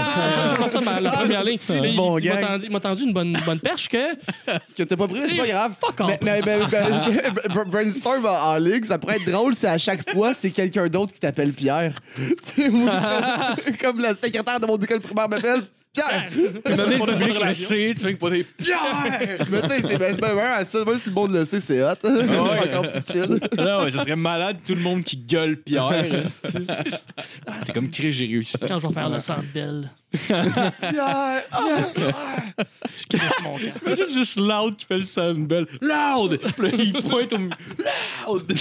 c'est 0.60 0.68
ça 0.68 0.82
ma, 0.82 1.00
la 1.00 1.12
première 1.12 1.44
ligne. 1.44 1.58
Là, 1.70 1.88
il- 1.88 1.96
bon 1.96 2.18
il 2.20 2.30
m'a 2.30 2.36
gag. 2.36 2.48
tendu, 2.48 2.66
il 2.66 2.72
m'a 2.72 2.80
tendu 2.80 3.04
une 3.04 3.14
bonne, 3.14 3.38
bonne 3.46 3.60
perche 3.60 3.88
que. 3.88 4.16
Que 4.76 4.84
t'as 4.84 4.96
pas 4.96 5.08
pris, 5.08 5.20
mais 5.22 5.28
c'est 5.30 5.38
pas 5.38 5.48
grave. 5.48 5.74
Fuck 5.80 6.00
off. 6.02 6.08
Mais, 6.08 6.20
mais, 6.24 6.42
mais- 6.46 6.58
mais- 6.72 7.32
mais- 7.56 7.66
brainstorm 7.66 8.26
en, 8.26 8.30
en 8.54 8.58
ligue, 8.58 8.86
ça 8.86 8.98
pourrait 9.00 9.18
être 9.18 9.30
drôle 9.32 9.54
si 9.56 9.66
à 9.68 9.78
chaque 9.78 10.10
fois 10.12 10.34
c'est 10.34 10.52
quelqu'un 10.52 10.88
d'autre 10.88 11.14
qui 11.14 11.20
t'appelle 11.20 11.54
Pierre. 11.54 11.94
Tu 12.16 12.64
sais, 12.64 12.70
moi, 12.70 13.56
comme 13.80 14.00
la 14.02 14.14
secrétaire 14.16 14.60
de 14.60 14.66
mon 14.66 14.78
école 14.78 15.00
primaire 15.02 15.28
m'appelle 15.30 15.64
Pierre. 15.94 16.28
Tu 16.32 16.42
m'as 16.72 16.76
donné 16.78 16.96
On 17.00 17.04
a 17.06 17.12
le 17.12 17.18
public 17.18 17.44
le 17.46 17.54
sait, 17.54 17.94
tu 18.00 18.14
que 18.14 18.20
pas 18.20 18.30
des 18.30 18.46
Mais 19.50 19.62
tu 19.62 19.68
sais, 19.68 19.82
c'est 19.82 19.98
ben, 19.98 20.12
c'est 20.14 20.22
ben 20.22 20.38
à 20.38 20.64
ça. 20.66 20.86
Même 20.86 20.98
si 20.98 21.10
le 21.10 21.16
monde 21.16 21.34
le 21.34 21.44
sait, 21.46 21.60
c'est 21.60 21.84
hot. 21.84 21.90
c'est 22.02 22.30
encore 22.76 22.92
plus 22.92 23.02
chill. 23.12 23.40
Non, 23.58 23.84
ouais, 23.84 23.92
ça 23.92 24.04
serait 24.04 24.16
malade 24.16 24.58
tout 24.66 24.76
le 24.76 24.82
monde 24.82 25.04
qui 25.04 25.18
gueule 25.18 25.58
Pierre. 25.58 26.06
c'est- 26.28 26.64
c'est- 26.66 27.06
C'est 27.64 27.74
comme 27.74 27.90
Chris, 27.90 28.12
j'ai 28.12 28.26
réussi. 28.28 28.56
Quand 28.68 28.80
je 28.80 28.88
vais 28.88 28.94
faire 28.94 29.10
le 29.10 29.20
centre 29.20 29.44
belle, 29.54 29.90
Pierre. 30.28 31.44
ah. 31.52 31.84
je 32.98 33.18
crisse 33.18 33.44
mon 33.44 33.54
camp. 33.54 33.86
Imagine 33.86 34.14
juste 34.14 34.38
Loud 34.38 34.76
qui 34.76 34.86
fait 34.86 34.98
le 34.98 35.06
sound 35.06 35.48
bell. 35.48 35.66
Loud! 35.82 36.40
Puis 36.58 36.64
là, 36.64 36.78
il 36.78 36.94
pointe 36.94 37.34
au. 37.34 37.38
Loud! 37.38 38.54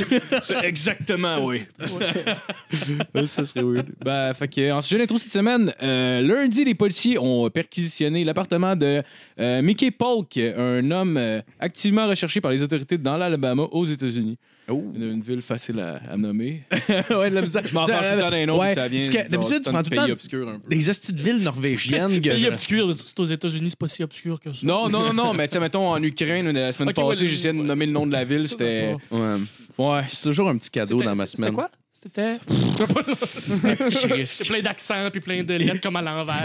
C'est 0.43 0.64
exactement, 0.64 1.44
oui. 1.44 1.64
Ouais, 3.14 3.26
ça 3.26 3.44
serait 3.44 3.62
weird. 3.62 3.87
Ben, 4.05 4.32
fait 4.35 4.49
que, 4.49 4.73
en 4.73 4.81
sujet 4.81 4.99
d'intro 4.99 5.19
cette 5.19 5.32
semaine, 5.32 5.73
euh, 5.82 6.20
lundi, 6.20 6.64
les 6.64 6.75
policiers 6.75 7.19
ont 7.19 7.50
perquisitionné 7.50 8.25
l'appartement 8.25 8.76
de 8.76 9.02
euh, 9.38 9.62
Mickey 9.62 9.91
Polk, 9.91 10.37
un 10.37 10.88
homme 10.91 11.17
euh, 11.17 11.41
activement 11.58 12.06
recherché 12.06 12.41
par 12.41 12.50
les 12.50 12.62
autorités 12.62 12.99
dans 12.99 13.17
l'Alabama 13.17 13.64
aux 13.64 13.85
États-Unis. 13.85 14.38
Oh. 14.70 14.84
Une, 14.94 15.02
une 15.14 15.20
ville 15.20 15.43
facile 15.43 15.78
à, 15.81 16.00
à 16.11 16.17
nommer. 16.17 16.62
ouais, 17.11 17.31
de 17.31 17.34
la 17.34 17.43
misère. 17.43 17.62
Je 17.67 17.75
m'en 17.75 17.84
penche 17.87 17.96
tout 17.96 18.14
le 18.14 18.20
temps 18.20 18.31
d'un 18.31 18.49
ouais, 18.49 18.67
puis 18.67 18.75
ça 18.75 18.88
vient. 18.88 19.25
d'habitude, 19.28 19.62
tu 19.64 19.70
prends 19.70 19.82
tout 19.82 19.90
le 19.90 19.96
pays 19.96 20.06
temps 20.06 20.12
obscur 20.12 20.49
un 20.49 20.58
peu. 20.58 20.69
des 20.75 20.88
hosties 20.90 21.12
de 21.12 21.22
villes 21.22 21.43
norvégiennes. 21.43 22.20
Pays 22.20 22.46
obscur, 22.46 22.93
c'est 22.94 23.20
aux 23.20 23.25
États-Unis, 23.25 23.70
c'est 23.70 23.78
pas 23.78 23.88
si 23.88 24.02
obscur 24.02 24.38
que 24.40 24.52
ça. 24.52 24.61
Non, 24.67 24.88
non, 24.88 25.12
non, 25.12 25.12
non, 25.12 25.34
mais 25.34 25.49
tu 25.49 25.55
sais, 25.55 25.61
mettons, 25.61 25.88
en 25.88 26.02
Ukraine, 26.02 26.50
la 26.50 26.72
semaine 26.72 26.88
Ok, 26.90 26.99
ouais, 26.99 27.08
passée, 27.11 27.26
j'essayais 27.26 27.52
de 27.55 27.58
nommer 27.58 27.87
le 27.87 27.93
nom 27.93 28.06
de 28.06 28.12
la 28.12 28.25
ville, 28.25 28.49
c'était. 28.49 28.96
Ouais. 29.11 29.37
Ouais, 29.78 30.02
C'est 30.08 30.22
toujours 30.22 30.49
un 30.49 30.56
petit 30.58 30.70
cadeau 30.70 30.99
C'était- 30.99 31.05
dans 31.05 31.16
ma 31.16 31.26
C'était 31.26 31.38
semaine. 31.38 31.55
quoi? 31.55 31.70
C'était. 32.02 32.38
C'est 34.25 34.49
plein 34.49 34.62
d'accents 34.62 35.11
puis 35.12 35.20
plein 35.20 35.43
de 35.43 35.52
lettres 35.55 35.82
comme 35.82 35.97
à 35.97 36.02
l'envers. 36.02 36.44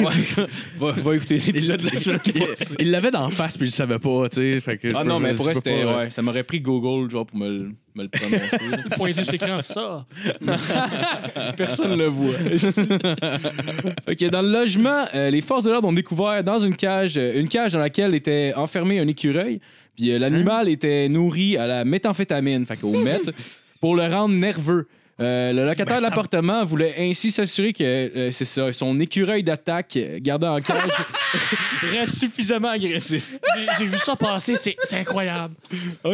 va, 0.78 0.92
va 0.92 1.16
écouter 1.16 1.38
l'épisode 1.38 1.80
de 1.82 1.86
la 1.86 1.96
semaine. 1.96 2.20
Il 2.80 2.92
l'avait 2.92 3.10
d'en 3.12 3.30
face, 3.30 3.56
puis 3.58 3.68
il 3.68 3.70
le 3.70 3.74
savait 3.76 4.00
pas, 4.00 4.28
tu 4.28 4.36
sais. 4.54 4.60
fait 4.60 4.78
que 4.78 4.90
Ah 4.94 5.02
je 5.04 5.08
non, 5.08 5.18
peux- 5.18 5.24
mais 5.24 5.30
je 5.32 5.36
pour 5.36 5.46
vrai, 5.46 5.54
peux 5.54 5.60
c'était. 5.60 5.84
pas, 5.86 5.98
Ouais, 6.00 6.12
ça 6.12 6.22
m'aurait 6.22 6.44
pris 6.44 6.60
Google, 6.60 7.10
genre, 7.10 7.26
pour 7.26 7.38
me, 7.38 7.48
le- 7.48 7.72
me 7.96 8.04
le 8.04 8.10
prononcer. 8.10 9.14
sur 9.24 9.32
l'écran, 9.32 9.62
ça. 9.62 10.06
Personne 11.56 11.98
le 11.98 12.08
voit. 12.08 12.36
ok, 14.10 14.30
dans 14.30 14.42
le 14.42 14.52
logement, 14.52 15.06
euh, 15.14 15.30
les 15.30 15.42
forces 15.42 15.64
de 15.64 15.72
l'ordre 15.72 15.88
ont 15.88 15.94
découvert 15.94 16.44
dans 16.44 16.60
une 16.60 16.76
cage, 16.76 17.14
euh, 17.18 17.40
une 17.40 17.48
cage 17.48 17.72
dans 17.72 17.80
laquelle 17.80 18.14
était 18.14 18.52
enfermé 18.58 19.00
un 19.00 19.08
écureuil. 19.08 19.62
Puis 19.96 20.12
euh, 20.12 20.20
l'animal 20.20 20.68
était 20.68 21.08
nourri 21.08 21.56
à 21.56 21.66
la 21.66 21.86
méthamphétamine, 21.86 22.66
fait 22.66 22.76
qu'au 22.76 22.92
meth, 22.92 23.32
pour 23.80 23.96
le 23.96 24.04
rendre 24.04 24.36
nerveux. 24.36 24.88
Euh, 25.22 25.54
le 25.54 25.66
locataire 25.66 25.98
de 25.98 26.02
l'appartement 26.04 26.66
voulait 26.66 26.94
ainsi 26.98 27.32
s'assurer 27.32 27.72
que 27.72 27.84
euh, 27.84 28.32
c'est 28.34 28.44
ça, 28.44 28.74
son 28.74 29.00
écureuil 29.00 29.44
d'attaque 29.44 29.98
gardé 30.18 30.46
en 30.46 30.60
cage 30.60 30.76
reste 31.84 32.16
suffisamment 32.20 32.70
agressif. 32.70 33.38
J'ai- 33.56 33.66
J'ai 33.80 33.86
vu 33.86 33.98
ça 33.98 34.16
passer, 34.18 34.56
c'est 34.58 34.76
c'est 34.84 34.98
incroyable. 34.98 35.54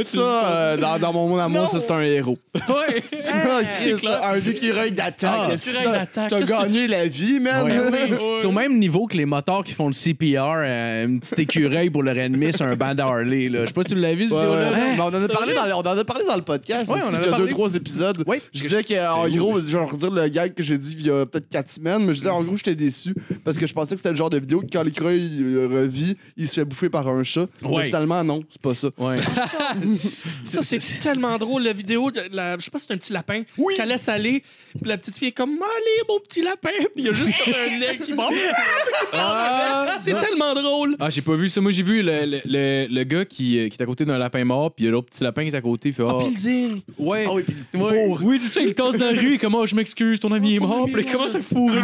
Ça, 0.04 0.20
euh, 0.20 0.78
dans, 0.78 1.00
dans 1.00 1.14
mon 1.14 1.28
monde 1.30 1.40
à 1.40 1.48
moi, 1.48 1.68
ça, 1.68 1.80
c'est 1.80 1.92
un 1.92 2.02
héros. 2.02 2.38
Ouais. 2.56 3.04
Ça, 3.24 3.62
Chris, 3.80 3.96
là, 4.06 4.22
un 4.34 4.36
écureuil 4.40 4.92
d'attaque. 4.92 5.32
Ah, 5.48 5.54
Est-ce 5.54 5.66
que 5.66 5.70
écureuil 5.70 5.86
T'as 5.86 6.00
d'attaque. 6.00 6.30
t'as 6.30 6.38
Qu'est-ce 6.40 6.52
que 6.52 6.62
gagné 6.62 6.88
la 6.88 7.08
vie, 7.08 7.40
man? 7.40 7.62
Ouais. 7.92 8.10
C'est 8.42 8.46
au 8.48 8.52
même 8.52 8.78
niveau 8.78 9.08
que 9.08 9.18
les 9.18 9.26
motards 9.26 9.64
qui 9.64 9.74
font 9.74 9.88
le 9.88 9.94
CPR, 9.94 10.38
euh, 10.64 11.06
un 11.08 11.18
petit 11.18 11.42
écureuil 11.42 11.90
pour 11.90 12.04
leur 12.04 12.18
ennemi 12.18 12.54
sur 12.54 12.66
un 12.66 12.76
banc 12.76 12.94
d'Harley. 12.94 13.50
là. 13.50 13.62
Je 13.62 13.68
sais 13.68 13.74
pas 13.74 13.84
si 13.84 13.90
tu 13.94 13.96
l'as 13.96 14.14
vu, 14.14 14.26
cette 14.28 14.34
Ouais, 14.34 14.40
ouais. 14.46 14.64
vidéo-là. 14.70 14.78
Mais 14.96 15.00
on, 15.00 15.04
en 15.06 15.24
a 15.24 15.28
parlé 15.28 15.54
dans, 15.54 15.66
le- 15.66 15.74
on 15.74 15.80
en 15.80 15.98
a 15.98 16.04
parlé 16.04 16.26
dans 16.26 16.36
le 16.36 16.42
podcast. 16.42 16.90
Ouais, 16.90 16.96
aussi, 16.96 17.06
on 17.06 17.10
en 17.10 17.14
a 17.14 17.18
il 17.20 17.26
y 17.26 17.28
a 17.28 17.30
parlé. 17.32 17.46
deux, 17.46 17.52
trois 17.52 17.76
épisodes. 17.76 18.24
Je 18.54 18.60
disais 18.62 18.84
qu'en 18.96 19.30
gros, 19.30 19.60
je 19.60 19.78
vais 19.78 19.84
redire 19.84 20.12
le 20.12 20.28
gag 20.28 20.54
que 20.54 20.64
j'ai 20.64 20.78
dit 20.78 20.96
il 21.00 21.06
y 21.08 21.10
a 21.10 21.26
peut-être 21.26 21.50
quatre 21.50 21.70
semaines, 21.70 22.00
mais 22.06 22.14
je 22.14 22.20
disais 22.20 22.30
en 22.30 22.44
gros, 22.44 22.56
j'étais 22.56 22.76
déçu 22.76 23.14
parce 23.44 23.58
que 23.58 23.66
je 23.68 23.74
pensais 23.74 23.92
que 23.92 23.98
c'était 23.98 24.12
le 24.12 24.16
genre 24.16 24.30
de 24.30 24.38
vidéo 24.40 24.62
que 24.62 24.68
quand 24.72 24.84
l'écureuil 24.84 25.42
euh, 25.42 25.68
revit, 25.68 26.16
il 26.38 26.48
se 26.48 26.56
fait 26.56 26.66
bouffer 26.66 26.90
par 26.90 27.08
un 27.08 27.24
chat. 27.24 27.48
Ouais. 27.64 27.80
Mais 27.82 27.86
finalement, 27.86 28.24
non, 28.24 28.42
c'est 28.50 28.62
pas 28.62 28.76
ça. 28.76 28.90
Ouais. 28.98 29.20
Ça, 30.44 30.62
c'est 30.62 30.80
tellement 31.00 31.38
drôle, 31.38 31.64
la 31.64 31.74
vidéo. 31.74 32.12
De 32.12 32.22
la, 32.32 32.58
je 32.58 32.64
sais 32.64 32.72
pas 32.72 32.80
si 32.80 32.86
c'est 32.88 32.94
un 32.94 32.98
petit 32.98 33.14
lapin 33.14 33.44
Oui. 33.58 33.74
qu'elle 33.78 33.90
laisse 33.90 34.10
aller. 34.10 34.44
Puis 34.80 34.90
la 34.90 34.98
petite 34.98 35.18
fille 35.18 35.30
est 35.30 35.32
comme 35.32 35.52
Allez, 35.52 36.04
mon 36.10 36.20
petit 36.20 36.42
lapin. 36.42 36.70
Puis 36.94 37.04
il 37.04 37.06
y 37.06 37.10
a 37.10 37.14
juste 37.14 37.34
comme 37.44 37.54
un 37.54 37.78
nez 37.78 37.98
qui 38.00 38.14
monte. 38.14 38.34
Ah, 39.14 39.98
c'est 40.02 40.18
tellement 40.18 40.54
drôle. 40.54 40.96
Ah, 41.00 41.10
j'ai 41.10 41.22
pas 41.22 41.36
vu 41.36 41.50
ça. 41.50 41.62
Moi, 41.62 41.72
j'ai 41.72 41.84
vu 41.84 42.02
le, 42.02 42.26
le, 42.26 42.42
le, 42.46 42.88
le 42.90 43.04
gars 43.04 43.26
qui, 43.26 43.58
euh, 43.60 43.68
qui 43.70 43.78
est 43.78 43.82
à 43.82 43.86
côté 43.86 44.06
d'un 44.06 44.18
lapin 44.18 44.44
mort, 44.46 44.72
puis 44.74 44.86
il 44.86 44.88
y 44.88 44.90
a 44.90 44.92
l'autre 44.92 45.10
petit 45.10 45.24
lapin 45.24 45.44
qui 45.44 45.50
est 45.50 45.56
à 45.56 45.62
côté. 45.62 45.90
Il 45.90 45.96
fait, 45.96 46.04
ah, 46.08 46.18
Building. 46.20 46.82
ouais. 46.98 47.26
Ah 47.28 47.34
oui, 47.34 47.44
puis 47.44 47.56
le 47.74 47.80
Ouais. 47.82 48.08
Oui, 48.22 48.40
c'est 48.40 48.48
ça, 48.48 48.62
il 48.62 48.74
dans 48.90 48.98
la 48.98 49.20
rue, 49.20 49.38
comment 49.38 49.66
je 49.66 49.76
m'excuse, 49.76 50.20
ton 50.20 50.32
ami 50.32 50.56
est 50.56 50.58
ton 50.58 50.68
mort, 50.68 50.90
puis 50.92 51.04
il 51.04 51.12
commence 51.12 51.36
à 51.36 51.42
fourrer. 51.42 51.82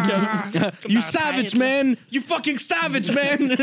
You 0.89 1.01
savage, 1.01 1.55
man! 1.55 1.95
You 2.11 2.21
fucking 2.21 2.57
savage, 2.57 3.11
man! 3.11 3.55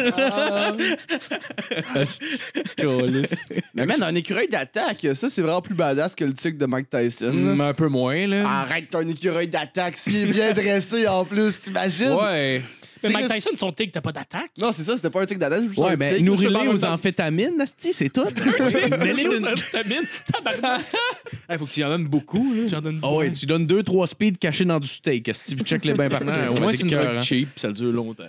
Câlisse. 2.77 3.35
Mais 3.75 3.87
man, 3.87 4.03
un 4.03 4.15
écureuil 4.15 4.49
d'attaque, 4.49 5.07
ça, 5.15 5.31
c'est 5.31 5.43
vraiment 5.43 5.63
plus 5.63 5.75
badass 5.75 6.15
que 6.15 6.25
le 6.25 6.35
tigre 6.35 6.59
de 6.59 6.67
Mike 6.67 6.89
Tyson. 6.91 7.33
Mm, 7.33 7.61
un 7.61 7.75
peu 7.75 7.89
moins, 7.89 8.27
là. 8.27 8.49
Arrête, 8.49 8.95
un 8.95 9.09
écureuil 9.09 9.49
d'attaque, 9.49 9.97
s'il 9.97 10.17
est 10.17 10.27
bien 10.27 10.53
dressé 10.53 11.07
en 11.09 11.25
plus, 11.25 11.61
t'imagines? 11.61 12.13
Ouais. 12.13 12.63
Mais 13.05 13.09
C'est 13.11 13.13
Mike 13.15 13.29
que- 13.29 13.35
Tyson, 13.35 13.51
son 13.57 13.73
tigre, 13.73 13.93
t'as 13.93 14.01
pas 14.01 14.13
d'attaque. 14.13 14.51
Non, 14.59 14.73
c'est 14.73 14.83
ça, 14.85 14.97
c'était 14.97 15.11
pas 15.11 15.23
un 15.23 15.27
tigre 15.27 15.41
d'attaque, 15.41 15.63
Ouais, 15.77 15.97
ben, 15.97 16.15
tigre. 16.17 16.27
nourris-les 16.31 16.65
Je 16.65 16.69
aux 16.71 16.77
sais 16.77 16.87
pas, 16.87 16.93
amphétamines, 16.93 17.61
Asti, 17.61 17.93
c'est 17.93 18.09
tout. 18.11 18.25
Mets-les 18.35 19.29
d'une- 19.29 19.49
Vitamine, 19.55 20.03
tabarnak. 20.33 20.83
Il 21.51 21.59
faut 21.59 21.67
que 21.67 21.71
tu 21.71 21.81
y 21.81 21.85
en 21.85 21.89
donnes 21.91 22.07
beaucoup, 22.09 22.55
là. 22.55 22.63
Tu 22.69 22.75
en 22.75 22.81
donnes 22.81 23.01
Ah 23.03 23.13
ouais, 23.13 23.33
tu 23.33 23.47
donnes 23.47 23.67
deux, 23.67 23.83
trois 23.83 24.07
speeds 24.07 24.39
cachés 24.39 24.65
dans 24.65 24.81
du 24.81 24.89
steak. 24.89 25.29
Asti, 25.29 25.55
puis 25.57 25.65
check 25.65 25.85
les 25.85 25.93
bains 25.95 26.09
partir. 26.09 26.29
Ouais, 26.29 26.35
ça 26.35 26.51
au 26.51 26.55
va 26.55 26.61
moins, 26.61 26.71
être 26.71 26.77
c'est 26.77 26.83
une 26.83 26.89
écœurant. 26.89 27.13
drogue 27.13 27.23
cheap, 27.23 27.49
puis 27.55 27.61
ça 27.61 27.71
dure 27.73 27.93
longtemps. 27.93 28.25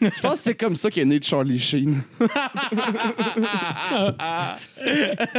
Je 0.00 0.20
pense 0.20 0.34
que 0.34 0.38
c'est 0.40 0.54
comme 0.54 0.76
ça 0.76 0.90
qu'est 0.90 1.04
né 1.04 1.18
Charlie 1.22 1.58
Sheen. 1.58 2.00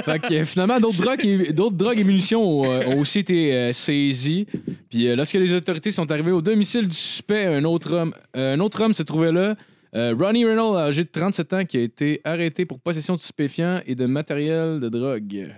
Fait 0.05 0.19
que 0.19 0.34
euh, 0.34 0.46
finalement, 0.46 0.79
d'autres 0.79 1.01
drogues, 1.01 1.25
et, 1.25 1.53
d'autres 1.53 1.75
drogues 1.75 2.00
et 2.00 2.03
munitions 2.03 2.41
ont, 2.43 2.72
euh, 2.72 2.86
ont 2.88 3.00
aussi 3.00 3.19
été 3.19 3.53
euh, 3.53 3.74
saisies. 3.74 4.48
Puis 4.89 5.08
euh, 5.08 5.15
lorsque 5.15 5.34
les 5.36 5.53
autorités 5.53 5.91
sont 5.91 6.10
arrivées 6.12 6.31
au 6.31 6.41
domicile 6.41 6.88
du 6.88 6.96
suspect, 6.96 7.46
un 7.46 7.63
autre 7.63 7.93
homme, 7.93 8.13
euh, 8.36 8.55
un 8.55 8.60
autre 8.60 8.78
se 8.93 9.03
trouvait 9.03 9.31
là. 9.31 9.55
Euh, 9.95 10.13
Ronnie 10.17 10.45
Reynolds, 10.45 10.77
âgé 10.77 11.03
de 11.03 11.09
37 11.12 11.53
ans, 11.53 11.65
qui 11.65 11.77
a 11.77 11.81
été 11.81 12.21
arrêté 12.24 12.65
pour 12.65 12.79
possession 12.79 13.15
de 13.15 13.19
stupéfiants 13.21 13.81
et 13.88 13.95
de 13.95 14.05
matériel 14.05 14.79
de 14.79 14.88
drogue. 14.89 15.50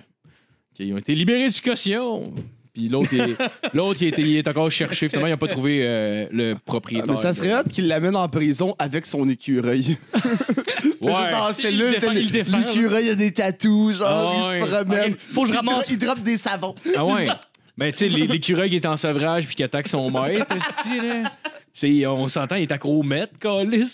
Qui 0.74 0.94
ont 0.94 0.98
été 0.98 1.14
libérés 1.16 1.48
de 1.50 1.62
caution. 1.62 2.34
Puis 2.74 2.88
l'autre, 2.88 3.10
il 3.12 3.20
est, 3.20 3.36
l'autre, 3.74 4.02
il, 4.02 4.08
était- 4.08 4.22
il 4.22 4.38
est 4.38 4.48
encore 4.48 4.72
cherché. 4.72 5.10
Finalement, 5.10 5.28
ils 5.28 5.32
n'ont 5.32 5.38
pas 5.38 5.48
trouvé 5.50 5.80
euh, 5.84 6.28
le 6.32 6.54
propriétaire. 6.56 7.10
mais 7.10 7.18
ça 7.18 7.34
serait 7.34 7.52
hâte 7.52 7.70
qu'il 7.70 7.88
l'amène 7.88 8.16
en 8.16 8.30
prison 8.30 8.74
avec 8.80 9.06
son 9.06 9.28
écureuil. 9.30 9.98
C'est 10.14 11.08
Ouais. 11.08 11.14
juste 11.18 11.32
dans 11.32 11.48
la 11.48 11.54
cellule, 11.54 11.96
il 12.16 12.32
défend, 12.32 12.58
l'écureuil 12.60 13.10
a 13.10 13.16
des 13.16 13.32
tatous, 13.34 13.98
genre, 13.98 14.08
Ah 14.08 14.54
il 14.56 14.62
se 14.62 14.66
ouais. 14.66 14.70
promène. 14.84 15.12
Ok, 15.14 15.18
faut 15.34 15.42
que 15.42 15.48
je 15.50 15.54
Il 15.54 15.58
dro- 15.60 15.70
ramasse. 15.72 15.90
Il 15.90 15.98
drop 15.98 16.20
des 16.20 16.38
savons. 16.38 16.76
Ah 16.96 17.06
ouais. 17.06 17.28
Ben, 17.78 17.92
tu 17.92 18.00
sais, 18.00 18.10
l'é- 18.10 18.28
l'écureuil 18.28 18.70
qui 18.70 18.76
est 18.76 18.86
en 18.86 18.98
sevrage 18.98 19.48
puis 19.48 19.56
qui 19.56 19.64
attaque 19.64 19.88
son 19.88 20.12
maître, 20.12 20.46
on 22.08 22.28
s'entend, 22.28 22.56
il 22.56 22.64
est 22.64 22.72
accro 22.72 23.00
au 23.00 23.04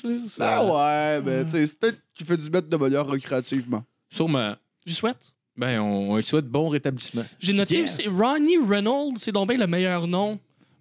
là. 0.03 0.19
Ça- 0.29 0.57
Ah 0.59 0.65
ouais, 0.65 1.21
ben, 1.21 1.45
tu 1.45 1.51
sais, 1.51 1.65
c'est 1.65 1.79
peut-être 1.79 1.99
qu'il 2.15 2.25
fait 2.25 2.37
du 2.37 2.49
mètre 2.49 2.67
de 2.69 2.77
manière 2.77 3.05
récréativement. 3.07 3.83
Sûrement. 4.09 4.55
Je 4.85 4.93
souhaite. 4.93 5.33
Ben, 5.57 5.79
on, 5.79 6.11
on 6.11 6.15
lui 6.17 6.23
souhaite 6.23 6.45
bon 6.47 6.69
rétablissement. 6.69 7.23
J'ai 7.39 7.53
noté 7.53 7.79
Yes. 7.79 7.97
aussi 7.99 8.07
Ronnie 8.09 8.57
Reynolds, 8.57 9.13
c'est 9.17 9.31
donc 9.31 9.49
bien 9.49 9.57
le 9.57 9.67
meilleur 9.67 10.07
nom. 10.07 10.39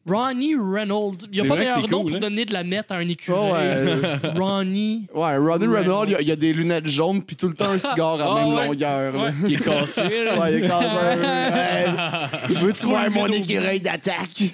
Ronnie 0.09 0.55
Reynolds. 0.55 1.17
Il 1.25 1.31
n'y 1.33 1.41
a 1.41 1.43
C'est 1.43 1.49
pas 1.49 1.55
vrai 1.57 1.65
que 1.65 1.69
meilleur 1.71 1.83
c'est 1.85 1.91
nom 1.91 2.03
cool, 2.03 2.07
pour 2.12 2.17
hein? 2.17 2.21
donner 2.21 2.45
de 2.45 2.53
la 2.53 2.62
nette 2.62 2.93
à 2.93 2.95
un 2.95 3.07
Oh, 3.07 3.11
écureuil. 3.11 3.50
ouais. 3.50 4.19
Ronnie. 4.38 5.07
Ouais, 5.12 5.37
Ronnie 5.37 5.67
Reynolds, 5.67 6.05
il 6.09 6.12
y 6.12 6.15
a- 6.15 6.21
il 6.21 6.29
y, 6.29 6.31
a 6.33 6.37
des 6.37 6.53
lunettes 6.53 6.87
jaunes 6.87 7.25
puis 7.25 7.35
tout 7.35 7.49
le 7.49 7.55
temps 7.55 7.71
un 7.71 7.79
cigare 7.79 8.21
à 8.21 8.26
Ah 8.31 8.35
même 8.45 8.55
ouais. 8.55 8.67
longueur. 8.67 9.12
là. 9.15 9.33
Qui 9.45 9.55
est 9.55 9.65
cassé, 9.65 10.25
là. 10.25 10.38
Ouais, 10.41 10.53
il 10.59 10.65
est 10.65 10.69
peu. 10.69 12.53
Ouais. 12.53 12.55
Veux-tu 12.61 12.87
voir 12.87 13.11
mon 13.11 13.26
écureuil 13.26 13.81
d'attaque? 13.81 14.53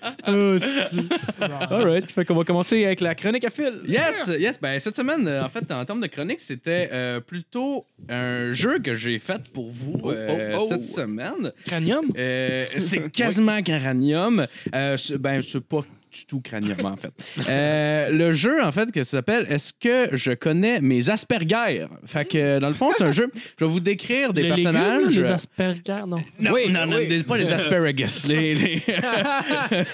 Alright. 1.70 2.10
Fait 2.10 2.24
qu'on 2.24 2.34
va 2.34 2.44
commencer 2.44 2.84
avec 2.84 3.00
la 3.00 3.14
chronique 3.14 3.44
à 3.44 3.50
fil. 3.50 3.80
Yes, 3.86 4.30
yes. 4.38 4.60
Ben, 4.60 4.78
cette 4.80 4.96
semaine, 4.96 5.26
euh, 5.26 5.44
en 5.44 5.48
fait, 5.48 5.70
en 5.70 5.84
termes 5.84 6.00
de 6.00 6.06
chronique, 6.06 6.40
c'était 6.40 6.88
euh, 6.92 7.20
plutôt 7.20 7.86
un 8.08 8.52
jeu 8.52 8.78
que 8.78 8.94
j'ai 8.94 9.18
fait 9.18 9.48
pour 9.52 9.70
vous 9.70 10.10
euh, 10.10 10.56
oh, 10.58 10.62
oh. 10.62 10.66
cette 10.68 10.84
semaine. 10.84 11.52
Cranium? 11.66 12.06
Euh, 12.16 12.66
c'est 12.78 13.10
quasiment 13.12 13.62
cranium. 13.62 14.46
Euh, 14.74 14.96
ben, 15.18 15.42
c'est 15.42 15.60
pas 15.60 15.84
du 16.12 16.24
tout 16.26 16.40
cranium, 16.40 16.84
en 16.84 16.96
fait. 16.96 17.12
Euh, 17.48 18.10
le 18.10 18.32
jeu, 18.32 18.62
en 18.62 18.72
fait, 18.72 18.90
que 18.90 19.02
ça 19.04 19.18
s'appelle 19.18 19.46
Est-ce 19.48 19.72
que 19.72 20.16
je 20.16 20.32
connais 20.32 20.80
mes 20.80 21.08
Asperger? 21.08 21.86
Fait 22.06 22.24
que, 22.24 22.58
dans 22.58 22.66
le 22.68 22.72
fond, 22.72 22.90
c'est 22.96 23.04
un 23.04 23.12
jeu. 23.12 23.30
Je 23.58 23.64
vais 23.64 23.70
vous 23.70 23.80
décrire 23.80 24.32
des 24.32 24.42
les 24.42 24.48
personnages. 24.48 25.02
légumes, 25.06 25.22
les 25.22 25.30
Asperger, 25.30 26.02
non? 26.06 26.22
non, 26.40 26.50
Oui, 26.52 26.70
non, 26.70 26.86
non, 26.86 26.96
oui. 26.96 27.06
des- 27.08 27.22
pas 27.22 27.36
les 27.36 27.52
asparagus. 27.52 28.26
les, 28.26 28.54
les- 28.54 28.82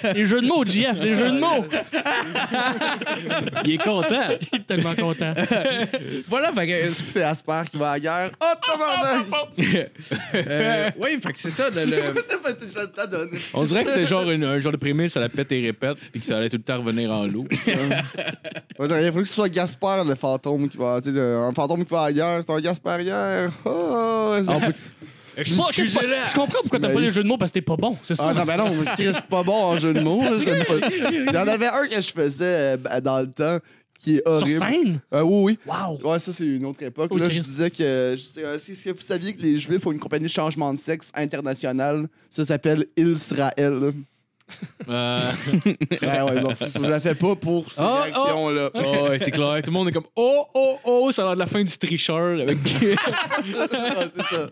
Les 0.14 0.24
jeux 0.24 0.40
de 0.40 0.46
mots, 0.46 0.64
JF, 0.64 0.98
les 1.00 1.14
jeux 1.14 1.30
de 1.30 1.38
mots. 1.38 1.64
Il 3.64 3.72
est 3.74 3.78
content. 3.78 4.06
Il 4.52 4.58
est 4.60 4.66
tellement 4.66 4.94
content. 4.94 5.34
Voilà, 6.28 6.52
fait 6.52 6.66
que, 6.66 6.88
C'est 6.90 7.22
Asper 7.22 7.62
qui 7.70 7.76
va 7.78 7.90
à 7.90 7.94
la 7.94 8.00
guerre. 8.00 8.30
Oh, 8.40 8.54
tabarnak! 8.66 9.26
euh, 10.34 10.90
oui, 10.98 11.18
fait 11.22 11.32
que 11.32 11.38
c'est 11.38 11.50
ça. 11.50 11.68
le- 11.70 11.84
le-. 11.84 12.14
On 13.54 13.64
dirait 13.64 13.84
que 13.84 13.90
c'est 13.90 14.04
genre 14.04 14.30
une- 14.30 14.44
un 14.44 14.58
genre 14.58 14.72
de 14.72 14.76
prémisse 14.76 15.16
à 15.16 15.20
la 15.20 15.28
pète 15.28 15.50
et 15.52 15.60
répète, 15.66 15.96
puis 16.12 16.20
que 16.20 16.26
ça 16.26 16.36
allait 16.38 16.48
tout 16.48 16.56
le 16.56 16.62
temps 16.62 16.78
revenir 16.78 17.10
en 17.10 17.26
loup. 17.26 17.46
Ouais, 18.78 19.06
Il 19.06 19.12
faut 19.12 19.20
que 19.20 19.24
ce 19.24 19.32
soit 19.34 19.48
Gasper, 19.48 20.02
le 20.06 20.14
fantôme 20.14 20.68
qui 20.68 20.76
va. 20.76 21.00
Tu 21.00 21.08
sais, 21.10 21.16
le- 21.16 21.36
un 21.38 21.52
fantôme 21.52 21.82
qui 21.84 21.90
va 21.90 22.12
guerre, 22.12 22.42
c'est 22.44 22.50
un. 22.52 23.50
Oh, 23.64 24.34
On 24.48 24.60
peut- 24.60 24.74
Moi, 25.56 25.68
qu'est-ce 25.72 25.98
que- 25.98 26.06
Je 26.06 26.34
comprends 26.34 26.60
pourquoi 26.62 26.78
t'as 26.80 26.88
Ben, 26.88 26.94
pas 26.94 27.00
les 27.00 27.10
jeux 27.10 27.22
de 27.22 27.28
mots 27.28 27.36
parce 27.38 27.50
que 27.50 27.54
t'es 27.58 27.62
pas 27.62 27.76
bon, 27.76 27.96
c'est 28.02 28.14
ça? 28.14 28.28
Ah 28.28 28.34
non, 28.34 28.44
ben 28.44 28.56
non, 28.56 28.72
je 28.98 29.02
suis 29.02 29.22
pas 29.28 29.42
bon 29.42 29.54
en 29.64 29.78
jeu 29.78 29.92
de 29.94 30.00
mots. 30.00 30.22
là. 30.22 30.36
Il 30.38 31.30
y 31.34 31.36
en 31.38 31.48
avait 31.48 31.66
un 31.68 31.86
que 31.86 32.00
je 32.00 32.10
faisais 32.12 32.76
euh, 32.76 33.00
dans 33.02 33.20
le 33.20 33.30
temps 33.30 33.58
qui 33.98 34.16
est 34.16 34.22
Sur 34.26 34.32
horrible. 34.32 34.58
scène? 34.58 35.00
Euh, 35.14 35.22
oui, 35.22 35.58
oui. 35.66 35.72
Wow. 36.02 36.10
Ouais, 36.10 36.18
ça, 36.18 36.32
c'est 36.32 36.46
une 36.46 36.64
autre 36.66 36.82
époque. 36.82 37.10
Oh, 37.14 37.18
là, 37.18 37.28
je 37.30 37.40
disais 37.40 37.70
que. 37.70 37.76
euh, 37.82 38.14
Est-ce 38.14 38.84
que 38.84 38.90
vous 38.92 39.02
saviez 39.02 39.34
que 39.34 39.40
les 39.42 39.58
Juifs 39.58 39.86
ont 39.86 39.92
une 39.92 39.98
compagnie 39.98 40.24
de 40.26 40.30
changement 40.30 40.72
de 40.72 40.78
sexe 40.78 41.10
internationale? 41.14 42.08
Ça 42.30 42.44
s'appelle 42.44 42.86
Israël. 42.96 43.92
Euh, 44.88 45.20
Ouais, 45.64 46.22
ouais. 46.22 46.42
Je 46.74 46.80
la 46.88 47.00
fais 47.00 47.14
pas 47.14 47.34
pour 47.36 47.70
ces 47.72 47.80
Ah, 47.80 48.02
réactions-là. 48.02 48.70
oh, 48.74 49.08
ouais, 49.08 49.18
c'est 49.18 49.30
clair. 49.32 49.56
Tout 49.62 49.70
le 49.70 49.72
monde 49.72 49.88
est 49.88 49.92
comme 49.92 50.06
Oh, 50.14 50.44
oh, 50.54 50.78
oh, 50.84 51.12
ça 51.12 51.22
a 51.22 51.24
l'air 51.26 51.34
de 51.34 51.38
la 51.40 51.46
fin 51.46 51.62
du 51.64 51.76
tricheur. 51.76 52.40
Avec... 52.40 52.58
C'est 54.14 54.22
ça. 54.22 54.50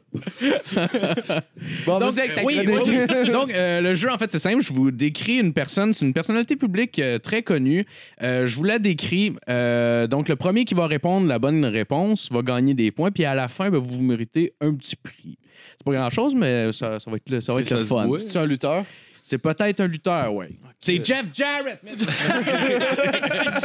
Bon, 1.86 1.98
Donc, 2.00 2.12
vas-y 2.12 2.20
avec 2.24 2.34
ta 2.34 2.44
oui, 2.44 2.64
chronique. 2.64 3.10
oui. 3.24 3.30
Donc, 3.32 3.52
euh, 3.52 3.80
le 3.80 3.94
jeu, 3.94 4.10
en 4.10 4.18
fait, 4.18 4.30
c'est 4.32 4.38
simple. 4.38 4.62
Je 4.62 4.72
vous 4.72 4.90
décris 4.90 5.38
une 5.38 5.52
personne. 5.52 5.92
C'est 5.92 6.04
une 6.04 6.12
personnalité 6.12 6.56
publique 6.56 6.98
euh, 6.98 7.18
très 7.18 7.42
connue. 7.42 7.86
Euh, 8.22 8.46
je 8.46 8.56
vous 8.56 8.64
la 8.64 8.78
décris. 8.78 9.34
Euh, 9.48 10.06
donc, 10.06 10.28
le 10.28 10.36
premier 10.36 10.64
qui 10.64 10.74
va 10.74 10.86
répondre 10.86 11.26
la 11.28 11.38
bonne 11.38 11.64
réponse 11.64 12.30
va 12.32 12.42
gagner 12.42 12.74
des 12.74 12.90
points. 12.90 13.10
Puis 13.10 13.24
à 13.24 13.34
la 13.34 13.48
fin, 13.48 13.70
ben, 13.70 13.78
vous 13.78 13.98
méritez 14.00 14.54
un 14.60 14.74
petit 14.74 14.96
prix. 14.96 15.38
C'est 15.76 15.84
pas 15.84 15.92
grand-chose, 15.92 16.34
mais 16.34 16.72
ça, 16.72 17.00
ça 17.00 17.10
va 17.10 17.16
être 17.16 17.28
le, 17.30 17.40
ça 17.40 17.54
va 17.54 17.60
être 17.60 17.70
le 17.70 17.84
fun. 17.84 18.08
C'est 18.18 18.38
un 18.38 18.46
lutteur? 18.46 18.84
C'est 19.26 19.38
peut-être 19.38 19.80
un 19.80 19.86
lutteur, 19.86 20.34
oui. 20.34 20.48
C'est 20.78 21.02
Jeff 21.02 21.24
Jarrett. 21.32 21.80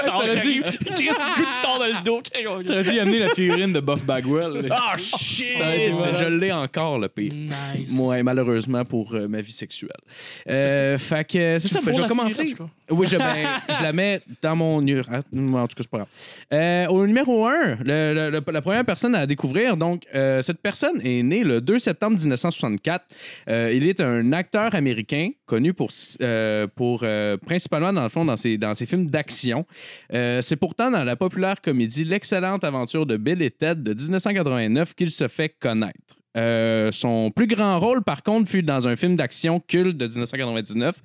T'aurais 0.06 0.38
dit, 0.42 0.62
Chris, 0.62 1.08
coup 1.10 1.42
de 1.42 1.62
tord 1.62 1.80
dans 1.80 1.86
le 1.86 2.02
dos. 2.02 2.22
T'aurais 2.66 2.84
dû 2.84 2.98
amener 2.98 3.20
la 3.20 3.30
figurine 3.32 3.74
de 3.74 3.82
Buff 3.82 4.06
Bagwell. 4.06 4.70
Ah, 4.72 4.96
shit! 4.98 5.58
Je 5.58 6.30
l'ai 6.30 6.54
encore, 6.54 6.98
le 6.98 7.10
pire. 7.10 7.34
Nice. 7.34 8.00
Ouais, 8.00 8.24
malheureusement 8.24 8.86
pour 8.86 9.14
euh, 9.14 9.28
ma 9.28 9.42
vie 9.42 9.52
sexuelle. 9.52 9.90
Euh, 10.48 10.98
fait 10.98 11.26
que 11.26 11.60
c'est 11.60 11.68
ça, 11.68 11.82
ben, 11.86 11.94
je 11.94 12.02
vais 12.04 12.08
commencer. 12.08 12.46
figurine. 12.46 12.70
Oui, 12.90 13.06
je, 13.12 13.18
ben, 13.18 13.36
je 13.68 13.84
la 13.84 13.92
mets 13.92 14.22
dans 14.42 14.56
mon 14.56 14.86
ur. 14.88 15.06
ah, 15.12 15.18
En 15.18 15.68
tout 15.68 15.76
cas, 15.76 15.84
c'est 15.84 15.90
pas 15.90 15.98
grave. 15.98 16.08
Euh, 16.54 16.88
au 16.88 17.06
numéro 17.06 17.46
1, 17.46 17.80
la 17.84 18.62
première 18.62 18.86
personne 18.86 19.14
à 19.14 19.28
découvrir, 19.28 19.76
donc, 19.76 20.04
euh, 20.16 20.42
cette 20.42 20.62
personne 20.62 21.02
est 21.06 21.22
née 21.22 21.44
le 21.44 21.60
2 21.60 21.80
septembre 21.80 22.18
1964. 22.18 23.06
Euh, 23.50 23.74
il 23.74 23.86
est 23.90 24.00
un 24.00 24.32
acteur 24.32 24.74
américain 24.74 25.32
connu 25.50 25.74
pour, 25.74 25.90
euh, 26.22 26.68
pour 26.76 27.02
euh, 27.04 27.36
principalement, 27.38 27.92
dans 27.92 28.04
le 28.04 28.10
fond, 28.10 28.24
dans 28.24 28.38
ses, 28.38 28.58
dans 28.58 28.74
ses 28.76 28.86
films 28.86 29.08
d'action. 29.08 29.66
Euh, 30.14 30.42
c'est 30.42 30.56
pourtant 30.56 30.92
dans 30.92 31.04
la 31.04 31.16
populaire 31.16 31.60
comédie 31.62 32.06
L'excellente 32.06 32.64
aventure 32.64 33.06
de 33.06 33.18
Bill 33.18 33.42
et 33.42 33.50
Ted 33.52 33.82
de 33.82 33.94
1989 33.94 34.94
qu'il 34.94 35.12
se 35.12 35.28
fait 35.28 35.50
connaître. 35.50 36.16
Euh, 36.38 36.92
son 36.92 37.32
plus 37.32 37.48
grand 37.48 37.80
rôle, 37.80 38.04
par 38.04 38.22
contre, 38.22 38.48
fut 38.50 38.62
dans 38.62 38.88
un 38.88 38.96
film 38.96 39.16
d'action 39.16 39.60
culte 39.60 39.98
de 39.98 40.06
1999 40.08 40.96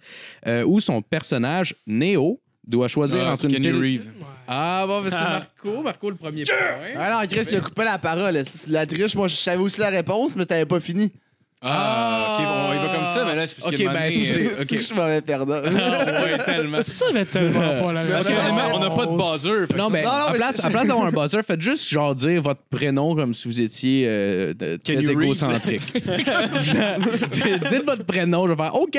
euh, 0.46 0.62
où 0.64 0.80
son 0.80 1.00
personnage, 1.00 1.74
Neo, 1.86 2.40
doit 2.66 2.88
choisir 2.88 3.20
Ah, 3.24 3.32
entre 3.32 3.40
c'est 3.42 3.46
une 3.48 3.54
Kenny 3.54 3.68
pile- 3.72 3.80
Reeve. 3.80 4.06
Ah, 4.46 4.84
bon, 4.86 5.02
ben, 5.02 5.10
c'est 5.10 5.16
Ah. 5.18 5.48
Marco. 5.64 5.82
Marco, 5.82 6.10
le 6.10 6.16
premier 6.16 6.44
point. 6.44 6.56
Ah 6.96 7.12
non, 7.20 7.28
Chris, 7.28 7.46
il 7.52 7.56
a 7.56 7.60
coupé 7.60 7.84
la 7.84 7.98
parole. 7.98 8.38
C'est 8.44 8.68
la 8.70 8.86
triche. 8.86 9.14
Moi, 9.16 9.28
je 9.28 9.34
savais 9.34 9.60
aussi 9.62 9.80
la 9.80 9.88
réponse, 9.90 10.36
mais 10.36 10.46
t'avais 10.46 10.66
pas 10.66 10.80
fini. 10.80 11.12
Ah, 11.66 12.36
ok, 12.38 12.44
bon, 12.46 12.72
il 12.74 12.86
va 12.88 12.94
comme 12.94 13.06
ça, 13.06 13.24
mais 13.24 13.34
là, 13.36 13.46
c'est 13.46 13.56
parce 13.56 13.68
Ok, 13.72 13.78
que. 13.78 13.84
ben, 13.84 14.10
c'est 14.10 14.62
ok. 14.62 14.68
Je 14.74 14.80
suis 14.80 14.94
mauvais 14.94 15.22
perdant. 15.22 15.60
Ah, 15.64 16.22
ouais, 16.24 16.38
tellement. 16.44 16.78
Ça 16.82 17.06
va 17.12 17.20
être 17.20 17.30
tellement 17.30 17.60
pas 17.60 17.92
la 17.92 18.02
Parce 18.04 18.26
Ouais, 18.28 18.34
qu'honnêtement, 18.34 18.70
on 18.74 18.78
n'a 18.80 18.90
pas 18.90 19.06
de 19.06 19.16
buzzer. 19.16 19.66
fait 19.66 19.72
que 19.72 19.78
Non, 19.78 19.84
ça, 19.86 19.90
mais 19.90 20.02
Non, 20.02 20.10
non, 20.10 20.14
à 20.26 20.30
mais 20.32 20.36
place, 20.38 20.56
c'est- 20.56 20.66
à 20.66 20.70
place 20.70 20.86
d'avoir 20.88 21.06
un 21.06 21.10
buzzer, 21.10 21.42
faites 21.42 21.60
juste 21.60 21.88
genre 21.88 22.14
dire 22.14 22.42
votre 22.42 22.60
prénom 22.70 23.14
comme 23.16 23.32
si 23.32 23.48
vous 23.48 23.60
étiez 23.60 24.04
euh, 24.06 24.52
de- 24.54 24.76
très 24.76 24.94
égocentrique. 25.10 25.80
Dites 27.70 27.84
votre 27.86 28.04
prénom, 28.04 28.46
je 28.46 28.52
vais 28.52 28.62
faire 28.62 28.74
OK, 28.74 28.98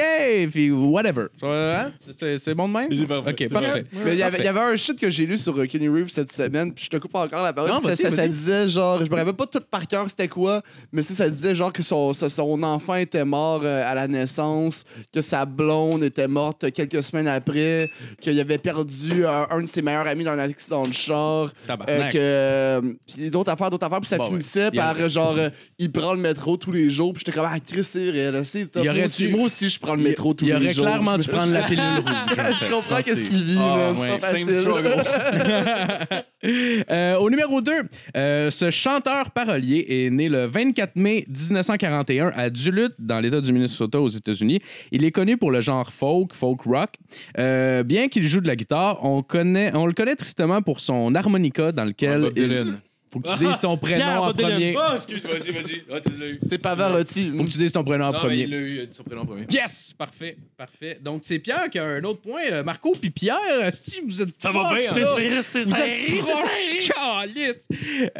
puis 0.52 0.72
whatever. 0.72 1.26
Hein? 1.44 1.92
C'est 2.18 2.38
c'est 2.38 2.54
bon 2.56 2.68
de 2.68 2.74
même? 2.74 2.88
C'est 2.96 3.06
parfait. 3.06 3.30
OK, 3.30 3.36
C'est 3.38 3.50
parfait. 3.50 3.86
Mais 3.94 4.14
il 4.14 4.20
y, 4.20 4.24
avait, 4.24 4.40
il 4.40 4.46
y 4.46 4.48
avait 4.48 4.60
un 4.60 4.76
shit 4.76 5.00
que 5.00 5.10
j'ai 5.10 5.26
lu 5.26 5.38
sur 5.38 5.58
euh, 5.60 5.66
Kenny 5.66 5.88
Reeves 5.88 6.10
cette 6.10 6.32
semaine, 6.32 6.74
puis 6.74 6.86
je 6.86 6.90
te 6.90 6.98
coupe 6.98 7.16
encore 7.16 7.44
la 7.44 7.54
parole. 7.54 7.70
Non, 7.70 7.78
puis 7.78 7.84
ça, 7.84 7.90
vas-y, 7.90 7.98
ça, 7.98 8.10
ça 8.12 8.16
vas-y. 8.18 8.30
disait 8.30 8.68
genre, 8.68 9.00
je 9.06 9.10
me 9.10 9.16
rappelle 9.16 9.34
pas 9.34 9.46
tout 9.46 9.62
par 9.70 9.88
cœur 9.88 10.10
c'était 10.10 10.28
quoi, 10.28 10.62
mais 10.92 11.02
si 11.02 11.14
ça 11.14 11.30
disait 11.30 11.56
genre 11.56 11.72
que 11.72 11.84
son, 11.84 12.14
son- 12.14 12.30
son 12.30 12.55
enfant 12.64 12.96
était 12.96 13.26
mort 13.26 13.62
euh, 13.64 13.84
à 13.86 13.94
la 13.96 14.08
naissance, 14.08 14.84
que 15.14 15.22
sa 15.22 15.46
blonde 15.46 16.04
était 16.04 16.28
morte 16.28 16.72
quelques 16.72 17.04
semaines 17.04 17.28
après, 17.28 17.90
qu'il 18.22 18.40
avait 18.40 18.58
perdu 18.58 19.26
un, 19.26 19.48
un 19.50 19.62
de 19.62 19.66
ses 19.66 19.82
meilleurs 19.82 20.08
amis 20.08 20.24
dans 20.24 20.32
un 20.32 20.40
accident 20.40 20.84
de 20.84 20.94
char, 20.94 21.52
euh, 21.70 22.08
que 22.10 22.18
euh, 22.18 22.82
puis 23.08 23.30
d'autres 23.30 23.52
affaires, 23.52 23.70
d'autres 23.70 23.86
affaires, 23.86 24.00
puis 24.02 24.10
ça 24.10 24.18
Bon, 24.18 24.28
finissait. 24.28 24.70
Il 24.74 24.78
par 24.80 25.10
genre, 25.10 25.36
euh, 25.38 25.50
il 25.78 25.92
prend 25.92 26.14
le 26.14 26.20
métro 26.20 26.58
tous 26.58 26.72
les 26.72 26.90
jours, 26.90 27.14
puis 27.14 27.24
j'étais 27.26 27.38
comme 27.38 27.48
ah 27.52 27.60
Chris 27.60 27.84
c'est 27.84 28.10
réel, 28.10 28.42
c'est 28.46 28.66
top. 28.72 28.84
Il 28.84 28.90
aurait 28.90 28.98
Moi 29.00 29.06
aussi, 29.06 29.28
moi 29.28 29.42
aussi 29.46 29.70
je 29.70 29.80
prends 29.80 29.96
le 29.96 30.04
métro 30.04 30.34
tous 30.34 30.46
Il 30.46 30.50
les 30.50 30.56
aurait 30.56 30.72
jours. 30.72 30.86
clairement 30.86 31.18
dû 31.18 31.28
prendre 31.28 31.52
la 31.54 31.62
pilule 31.64 31.84
rouge. 32.06 32.16
je 32.62 32.70
comprends 32.72 32.98
qu'est-ce 33.02 33.24
c'est- 33.24 33.30
qu'il 33.30 33.44
vit, 33.44 33.58
Ah, 33.60 33.76
man, 33.94 33.98
ouais, 33.98 34.18
c'est 34.20 34.22
pas 34.22 34.28
facile. 34.28 36.26
Euh, 36.92 37.16
au 37.18 37.30
numéro 37.30 37.62
2, 37.62 37.72
ce 38.14 38.70
chanteur 38.72 39.32
parolier 39.32 39.86
est 39.90 40.10
né 40.10 40.30
le 40.30 40.46
24 40.46 40.96
mai 40.96 41.26
1941 41.28 42.32
à 42.36 42.50
Duluth, 42.50 42.94
dans 43.00 43.20
l'État 43.20 43.42
du 43.42 43.52
Minnesota, 43.52 44.00
aux 44.00 44.08
États-Unis. 44.08 44.62
Il 44.92 45.04
est 45.04 45.12
connu 45.12 45.38
pour 45.38 45.52
le 45.52 45.62
genre 45.62 45.92
folk, 45.92 46.34
folk 46.34 46.62
rock. 46.62 46.92
Euh, 47.38 47.84
bien 47.84 48.08
qu'il 48.08 48.24
joue 48.28 48.42
de 48.42 48.48
la 48.48 48.56
guitare, 48.56 49.04
on, 49.04 49.24
connaît, 49.24 49.72
on 49.74 49.86
le 49.86 49.94
connaît 49.94 50.16
tristement 50.16 50.62
pour 50.62 50.80
son 50.80 51.16
harmonica 51.16 51.72
dans 51.72 51.86
lequel 51.86 52.22
Bob 52.22 52.34
Dylan. 52.34 52.80
Faut 53.16 53.22
que 53.22 53.38
tu 53.38 53.46
dises 53.46 53.60
ton 53.62 53.78
prénom 53.78 53.98
Pierre 54.06 54.24
en 54.24 54.34
premier. 54.34 54.76
Oh, 54.78 54.94
excuse, 54.94 55.24
vas-y, 55.26 55.52
vas-y. 55.52 55.84
Ah, 55.92 56.00
tu 56.02 56.12
l'as 56.20 56.26
eu. 56.28 56.40
C'est 56.42 56.58
Pavarotti. 56.58 57.32
Faut 57.38 57.44
que 57.46 57.50
tu 57.50 57.58
dises 57.58 57.72
ton 57.72 57.84
prénom 57.84 58.06
en 58.06 58.12
Non, 58.12 58.14
mais 58.14 58.20
premier. 58.20 58.42
il 58.44 58.50
l'a 58.50 58.58
eu, 58.58 58.76
il 58.76 58.80
a 58.82 58.86
dit 58.88 58.94
son 58.96 59.04
prénom 59.04 59.22
en 59.22 59.26
premier. 59.26 59.46
Yes! 59.50 59.94
Parfait, 59.98 60.38
parfait. 60.58 61.00
Donc, 61.02 61.22
c'est 61.24 61.40
Pierre 61.40 61.70
qui 61.70 61.80
a 61.80 61.86
un 61.86 62.04
autre 62.04 62.22
point. 62.22 62.42
Euh, 62.52 62.64
Marco 62.64 62.94
puis 63.00 63.10
Pierre, 63.10 63.40
si 63.72 64.02
vous 64.02 64.22
êtes 64.22 64.30
Ça 64.40 64.52
va 64.52 64.74
bien, 64.74 64.92
là. 64.92 64.94
C'est 64.94 65.24
serré, 65.24 65.42
c'est 65.44 65.64
Vous 65.64 65.76
serré, 65.76 65.92
êtes 65.92 66.00
c'est 66.10 66.16
proches. 66.18 66.82
serré. 66.82 67.26
Calisse. 67.34 67.60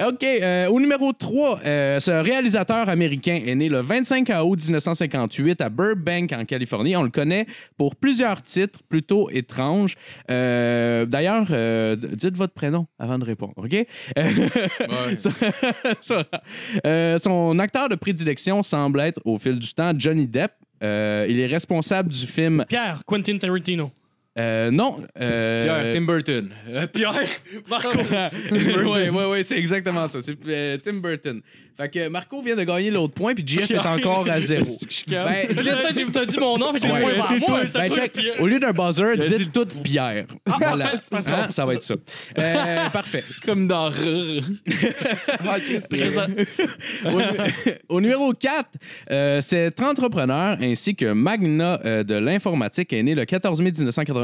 OK. 0.08 0.24
euh, 0.24 0.68
au 0.68 0.80
numéro 0.80 1.12
3, 1.12 1.60
euh, 1.66 2.00
ce 2.00 2.12
réalisateur 2.12 2.88
américain 2.90 3.42
est 3.46 3.56
né 3.56 3.68
le 3.70 3.82
25 3.82 4.30
août 4.44 4.60
1958 4.64 5.62
à 5.62 5.70
Burbank, 5.70 6.32
en 6.32 6.46
Californie. 6.46 6.96
On 6.96 7.04
le 7.04 7.10
connaît 7.10 7.46
pour 7.78 7.96
plusieurs 7.96 8.42
titres 8.42 8.80
plutôt 8.88 9.30
étranges. 9.30 9.96
Euh, 10.32 11.06
D'ailleurs, 11.06 11.48
euh, 11.52 11.96
dites 11.96 12.36
votre 12.38 12.54
prénom 12.54 12.88
avant 13.00 13.18
de 13.20 13.26
répondre, 13.26 13.54
OK? 13.58 13.74
Euh, 13.74 13.86
euh, 16.86 17.20
son 17.20 17.60
acteur 17.60 17.90
de 17.90 17.96
prédilection 17.96 18.64
semble 18.64 19.00
être, 19.02 19.22
au 19.26 19.38
fil 19.38 19.60
du 19.60 19.74
temps, 19.74 19.92
Johnny 19.98 20.28
Depp. 20.28 20.52
Euh, 20.84 21.26
il 21.30 21.40
est 21.40 21.48
responsable 21.48 22.10
du 22.10 22.26
film. 22.26 22.66
Pierre, 22.68 23.02
Quentin 23.06 23.38
Tarantino. 23.38 23.92
Euh, 24.38 24.70
non. 24.70 24.98
euh, 25.22 25.64
Pierre, 25.64 25.94
Tim 25.94 26.02
Burton. 26.02 26.50
Euh, 26.70 26.88
Pierre, 26.88 27.14
Marco. 27.70 27.90
oui, 28.52 29.10
oui, 29.12 29.24
oui, 29.30 29.44
c'est 29.46 29.58
exactement 29.58 30.08
ça. 30.08 30.22
C'est 30.22 30.36
euh, 30.48 30.78
Tim 30.84 30.96
Burton. 30.96 31.42
Fait 31.78 31.90
que 31.90 32.08
Marco 32.08 32.42
vient 32.42 32.56
de 32.56 32.64
gagner 32.64 32.90
l'autre 32.90 33.14
point, 33.14 33.34
puis 33.36 33.44
JF 33.46 33.70
est 33.72 33.80
encore 33.80 34.26
à 34.30 34.40
zéro. 34.40 34.66
Ben, 35.08 35.46
T'as 35.54 35.92
dit, 35.92 36.06
t'as 36.12 36.26
dit 36.26 36.40
mon 36.40 36.58
nom, 36.58 36.72
Ouais, 36.72 36.80
c'est 36.80 36.88
par 36.88 37.00
moi. 37.00 37.12
toi. 37.46 37.62
c'est 37.66 37.74
ben, 37.74 37.92
check. 37.92 38.18
Au 38.40 38.48
lieu 38.48 38.60
d'un 38.60 38.72
buzzer, 38.72 39.18
dites 39.18 39.38
dit- 39.38 39.50
tout 39.50 39.66
Pierre. 39.84 40.26
Voilà. 40.46 40.86
parfait, 40.86 40.98
c'est 41.02 41.16
Hein, 41.30 41.48
ça 41.50 41.66
va 41.66 41.74
être 41.74 41.82
ça. 41.84 41.96
Euh, 42.38 42.90
parfait. 42.92 43.24
Comme 43.46 43.68
dans. 43.68 43.92
Ah, 45.46 45.60
Chris, 45.60 45.80
c'est- 45.82 45.98
Présent. 45.98 46.28
Au, 47.90 47.96
au 47.96 48.02
numéro 48.02 48.32
4, 48.34 48.70
euh, 49.12 49.42
cet 49.42 49.82
entrepreneur 49.82 50.58
ainsi 50.62 50.96
que 50.96 51.12
magna 51.12 51.80
euh, 51.86 52.04
de 52.04 52.16
l'informatique 52.16 52.94
est 52.94 53.04
né 53.04 53.16
le 53.16 53.26
14 53.26 53.62
mai 53.62 53.72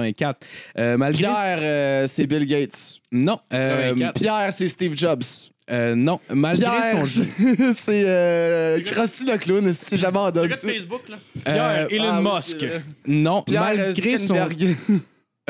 1984. 0.02 0.40
Euh, 0.80 0.98
malgré... 0.98 1.20
Pierre, 1.24 1.58
euh, 1.62 2.08
c'est 2.08 2.28
Bill 2.28 2.46
Gates. 2.46 2.96
Non. 3.12 3.40
euh, 3.54 3.90
84. 3.90 4.14
Pierre, 4.20 4.50
c'est 4.54 4.68
Steve 4.68 4.98
Jobs. 4.98 5.24
euh, 5.70 5.96
non. 5.96 6.20
Malgré 6.30 6.66
Pierre, 6.66 6.98
son 6.98 7.06
jeu. 7.06 7.26
c'est 7.76 8.04
euh, 8.06 8.82
Krusty 8.82 9.26
le 9.26 9.38
clown. 9.38 9.74
Si 9.74 9.96
Le 9.96 9.98
j'abandonne 9.98 10.48
gars 10.48 10.56
de. 10.58 10.62
Facebook, 10.62 11.08
là. 11.10 11.18
Pierre, 11.46 11.64
Euh, 11.64 11.88
Elon 11.90 12.06
Ah 12.10 12.22
oui, 12.22 12.30
Musk. 12.36 12.58
vrai. 12.64 12.84
Non. 13.08 13.42
Pierre 13.44 13.64
euh, 13.64 13.76
malgré 13.78 14.18
son. 14.18 14.34
Zuckerberg. 14.36 14.76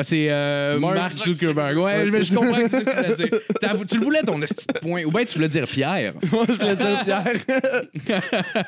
C'est 0.00 0.30
euh, 0.30 0.78
Mark 0.78 0.94
Mark 0.94 1.12
Zuckerberg. 1.12 1.76
Ouais, 1.76 2.10
Ouais, 2.10 2.22
je, 2.22 2.34
comprends 2.34 2.66
ce 2.66 2.76
que 2.76 2.82
tu 2.82 2.96
voulais 2.96 3.14
dire. 3.14 3.86
Tu 3.86 3.98
le 3.98 4.04
voulais, 4.04 4.22
ton 4.22 4.40
esti 4.40 4.66
de 4.66 4.78
point. 4.78 5.04
Ou 5.04 5.10
bien 5.10 5.24
tu 5.24 5.34
voulais 5.34 5.48
dire 5.48 5.66
Pierre. 5.66 6.14
Moi, 6.32 6.44
je 6.48 6.52
voulais 6.54 6.76
dire 6.76 7.00
Pierre. 7.04 8.64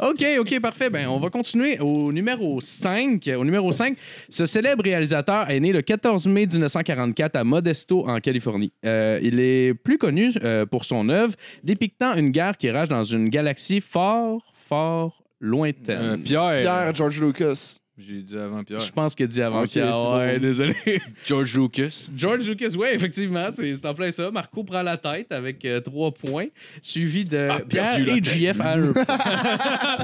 OK, 0.00 0.24
OK, 0.38 0.60
parfait. 0.60 0.88
Ben, 0.88 1.08
on 1.08 1.18
va 1.18 1.30
continuer 1.30 1.80
au 1.80 2.12
numéro 2.12 2.60
5. 2.60 3.28
Au 3.36 3.44
numéro 3.44 3.72
5, 3.72 3.96
ce 4.28 4.46
célèbre 4.46 4.84
réalisateur 4.84 5.50
est 5.50 5.58
né 5.58 5.72
le 5.72 5.82
14 5.82 6.28
mai 6.28 6.46
1944 6.46 7.36
à 7.36 7.44
Modesto, 7.44 8.08
en 8.08 8.20
Californie. 8.20 8.72
Euh, 8.84 9.18
il 9.20 9.40
est 9.40 9.74
plus 9.74 9.98
connu 9.98 10.32
euh, 10.44 10.64
pour 10.64 10.84
son 10.84 11.08
œuvre 11.08 11.34
dépictant 11.64 12.14
une 12.14 12.30
guerre 12.30 12.56
qui 12.56 12.70
rage 12.70 12.88
dans 12.88 13.04
une 13.04 13.28
galaxie 13.28 13.80
fort, 13.80 14.52
fort 14.54 15.24
lointaine. 15.40 15.98
Euh, 15.98 16.16
Pierre. 16.16 16.60
Pierre, 16.60 16.94
George 16.94 17.20
Lucas. 17.20 17.78
J'ai 18.00 18.22
dit 18.22 18.38
avant 18.38 18.62
Pierre. 18.62 18.78
Je 18.78 18.92
pense 18.92 19.14
qu'il 19.14 19.24
a 19.24 19.26
dit 19.26 19.42
avant 19.42 19.66
Pierre. 19.66 19.92
c'est 19.92 20.08
Ouais, 20.08 20.34
bon. 20.34 20.40
désolé. 20.40 20.74
George 21.26 21.56
Lucas. 21.58 22.08
George 22.16 22.48
Lucas, 22.48 22.68
oui, 22.78 22.86
effectivement, 22.92 23.46
c'est 23.52 23.84
en 23.84 23.92
plein 23.92 24.10
ça. 24.12 24.30
Marco 24.30 24.62
prend 24.62 24.82
la 24.82 24.96
tête 24.96 25.32
avec 25.32 25.64
euh, 25.64 25.80
trois 25.80 26.12
points, 26.12 26.46
suivi 26.80 27.24
de 27.24 27.48
Ah, 27.50 27.60
Pierre 27.68 27.98
et. 28.08 28.22
JF 28.22 28.60
à 28.60 28.74
un 28.74 28.92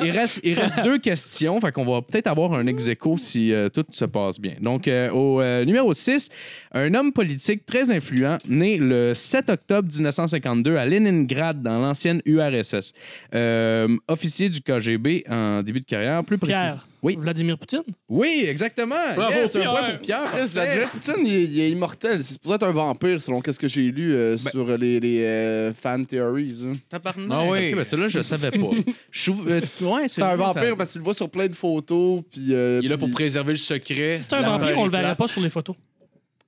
il, 0.05 0.11
reste, 0.11 0.41
il 0.43 0.59
reste 0.59 0.83
deux 0.83 0.99
questions, 0.99 1.61
fait 1.61 1.71
qu'on 1.71 1.85
va 1.85 2.03
peut-être 2.03 2.27
avoir 2.27 2.55
un 2.55 2.67
ex 2.67 2.89
aequo 2.89 3.17
si 3.17 3.53
euh, 3.53 3.69
tout 3.69 3.85
se 3.91 4.05
passe 4.07 4.41
bien. 4.41 4.55
Donc, 4.61 4.89
euh, 4.89 5.11
au 5.11 5.41
euh, 5.41 5.65
numéro 5.65 5.93
6, 5.93 6.31
un 6.73 6.93
homme 6.95 7.13
politique 7.13 7.65
très 7.65 7.93
influent, 7.93 8.39
né 8.49 8.77
le 8.79 9.15
7 9.15 9.51
octobre 9.51 9.89
1952 9.89 10.77
à 10.77 10.85
Leningrad, 10.85 11.63
dans 11.63 11.79
l'ancienne 11.79 12.21
URSS. 12.25 12.93
Euh, 13.35 13.97
officier 14.09 14.49
du 14.49 14.61
KGB 14.61 15.25
en 15.29 15.63
début 15.63 15.81
de 15.81 15.87
carrière, 15.87 16.25
plus 16.25 16.39
précis. 16.39 16.53
Pierre. 16.55 16.87
Oui. 17.05 17.17
Vladimir 17.21 17.59
Poutine? 17.59 17.83
Oui, 18.09 18.45
exactement. 18.49 18.95
Bravo, 19.15 19.33
Yes, 19.37 19.55
un 19.55 19.61
Pierre. 19.61 19.71
point 19.73 19.91
pour 19.91 19.99
Pierre. 20.01 20.47
Vladimir 20.47 20.91
Poutine, 20.91 21.15
il, 21.27 21.35
est- 21.35 21.45
il 21.45 21.61
est 21.61 21.71
immortel. 21.71 22.25
C'est 22.25 22.33
supposé 22.33 22.55
être 22.55 22.63
un 22.65 22.71
vampire, 22.73 23.21
selon 23.21 23.43
ce 23.47 23.59
que 23.59 23.69
j'ai 23.69 23.93
lu 23.93 24.13
euh, 24.15 24.31
Ben- 24.43 24.51
sur 24.51 24.77
les, 24.79 24.99
les 25.01 25.23
euh, 25.25 25.75
fan 25.75 26.05
theories. 26.07 26.63
hein. 26.67 26.73
Tabarnak. 26.89 27.29
Ah 27.31 27.45
oui. 27.51 27.71
Ok, 27.71 27.77
ben 27.77 27.85
celui-là, 27.85 28.09
je 28.09 28.17
le 28.19 28.23
savais 28.25 28.51
pas. 28.51 28.71
Je 29.11 29.31
trouve- 29.31 29.49
euh, 29.49 29.61
ouais, 29.83 30.09
C'est 30.09 30.23
un 30.23 30.29
vrai, 30.29 30.37
vampire 30.37 30.71
ça- 30.71 30.77
parce 30.77 30.93
qu'il 30.93 31.01
le 31.01 31.05
voit 31.05 31.15
sur 31.15 31.29
plein 31.31 31.47
de 31.47 31.55
photos. 31.55 32.23
Puis, 32.33 32.55
euh, 32.55 32.81
Il 32.83 32.87
est 32.87 32.89
là 32.89 32.97
pour 32.99 33.09
puis- 33.09 33.15
préserver 33.15 33.53
le 33.53 33.59
secret. 33.59 34.13
Si 34.13 34.23
c'est 34.25 34.33
un 34.33 34.41
La 34.41 34.49
vampire, 34.49 34.69
terre 34.69 34.79
on 34.79 34.83
est 34.83 34.85
le 34.87 34.91
verrait 34.91 35.05
plate. 35.05 35.19
pas 35.19 35.29
sur 35.29 35.41
les 35.43 35.51
photos. 35.51 35.77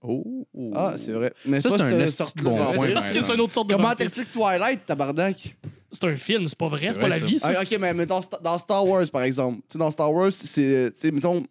Oh. 0.03 0.47
Ah, 0.75 0.93
c'est 0.97 1.11
vrai. 1.13 1.33
Mais 1.47 1.61
Ça, 1.61 1.69
pas 1.69 1.79
c'est 1.79 1.83
un 1.85 2.01
esti 2.01 2.23
de 2.37 2.43
bon 2.43 2.55
point, 2.57 2.87
une 3.35 3.41
autre 3.41 3.53
sorte 3.53 3.69
de 3.69 3.73
Comment 3.75 3.89
vampire. 3.89 3.97
t'expliques 3.97 4.31
Twilight, 4.33 4.87
tabarnak? 4.87 5.57
C'est 5.93 6.05
un 6.05 6.17
film, 6.17 6.47
c'est 6.49 6.59
pas 6.59 6.69
vrai, 6.69 6.81
C'est 6.87 6.95
c'est 6.95 7.01
pas 7.01 7.09
la 7.09 7.19
ça. 7.19 7.25
vie, 7.25 7.39
ça. 7.39 7.53
Ah, 7.57 7.63
ok, 7.63 7.77
mais 7.81 7.95
mettons, 7.95 8.21
dans 8.43 8.59
Star 8.59 8.87
Wars, 8.87 9.05
par 9.13 9.23
exemple. 9.23 9.59
Tu 9.59 9.63
sais, 9.75 9.79
dans 9.79 9.91
Star 9.91 10.13
Wars, 10.13 10.33
c'est, 10.33 10.91
tu 10.95 11.01
sais, 11.01 11.11
mettons, 11.11 11.43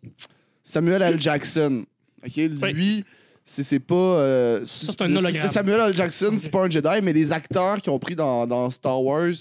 Samuel 0.64 1.02
L. 1.02 1.22
Jackson. 1.22 1.86
OK? 2.26 2.36
Lui, 2.36 3.06
c'est, 3.46 3.64
c'est 3.64 3.80
pas. 3.80 3.96
euh, 3.96 4.62
c'est 4.66 5.02
un 5.02 5.06
hologramme. 5.16 5.34
c'est 5.34 5.48
Samuel 5.48 5.80
L. 5.80 5.96
Jackson, 5.96 6.36
c'est 6.38 6.50
pas 6.52 6.64
un 6.66 6.70
Jedi, 6.70 7.02
mais 7.04 7.14
les 7.14 7.32
acteurs 7.32 7.82
qui 7.82 7.90
ont 7.90 8.00
pris 8.00 8.16
dans, 8.16 8.46
dans 8.48 8.70
Star 8.70 9.02
Wars, 9.02 9.34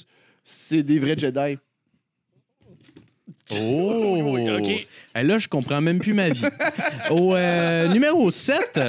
c'est 0.45 0.83
des 0.83 0.99
vrais 0.99 1.17
Jedi. 1.19 1.59
Oh. 3.53 4.37
Ok. 4.59 4.87
Eh, 5.17 5.23
là, 5.23 5.39
je 5.39 5.49
comprends 5.49 5.81
même 5.81 5.99
plus 5.99 6.13
ma 6.15 6.29
vie. 6.31 6.43
au 7.11 7.35
euh, 7.35 7.89
numéro 7.89 8.31
7, 8.31 8.81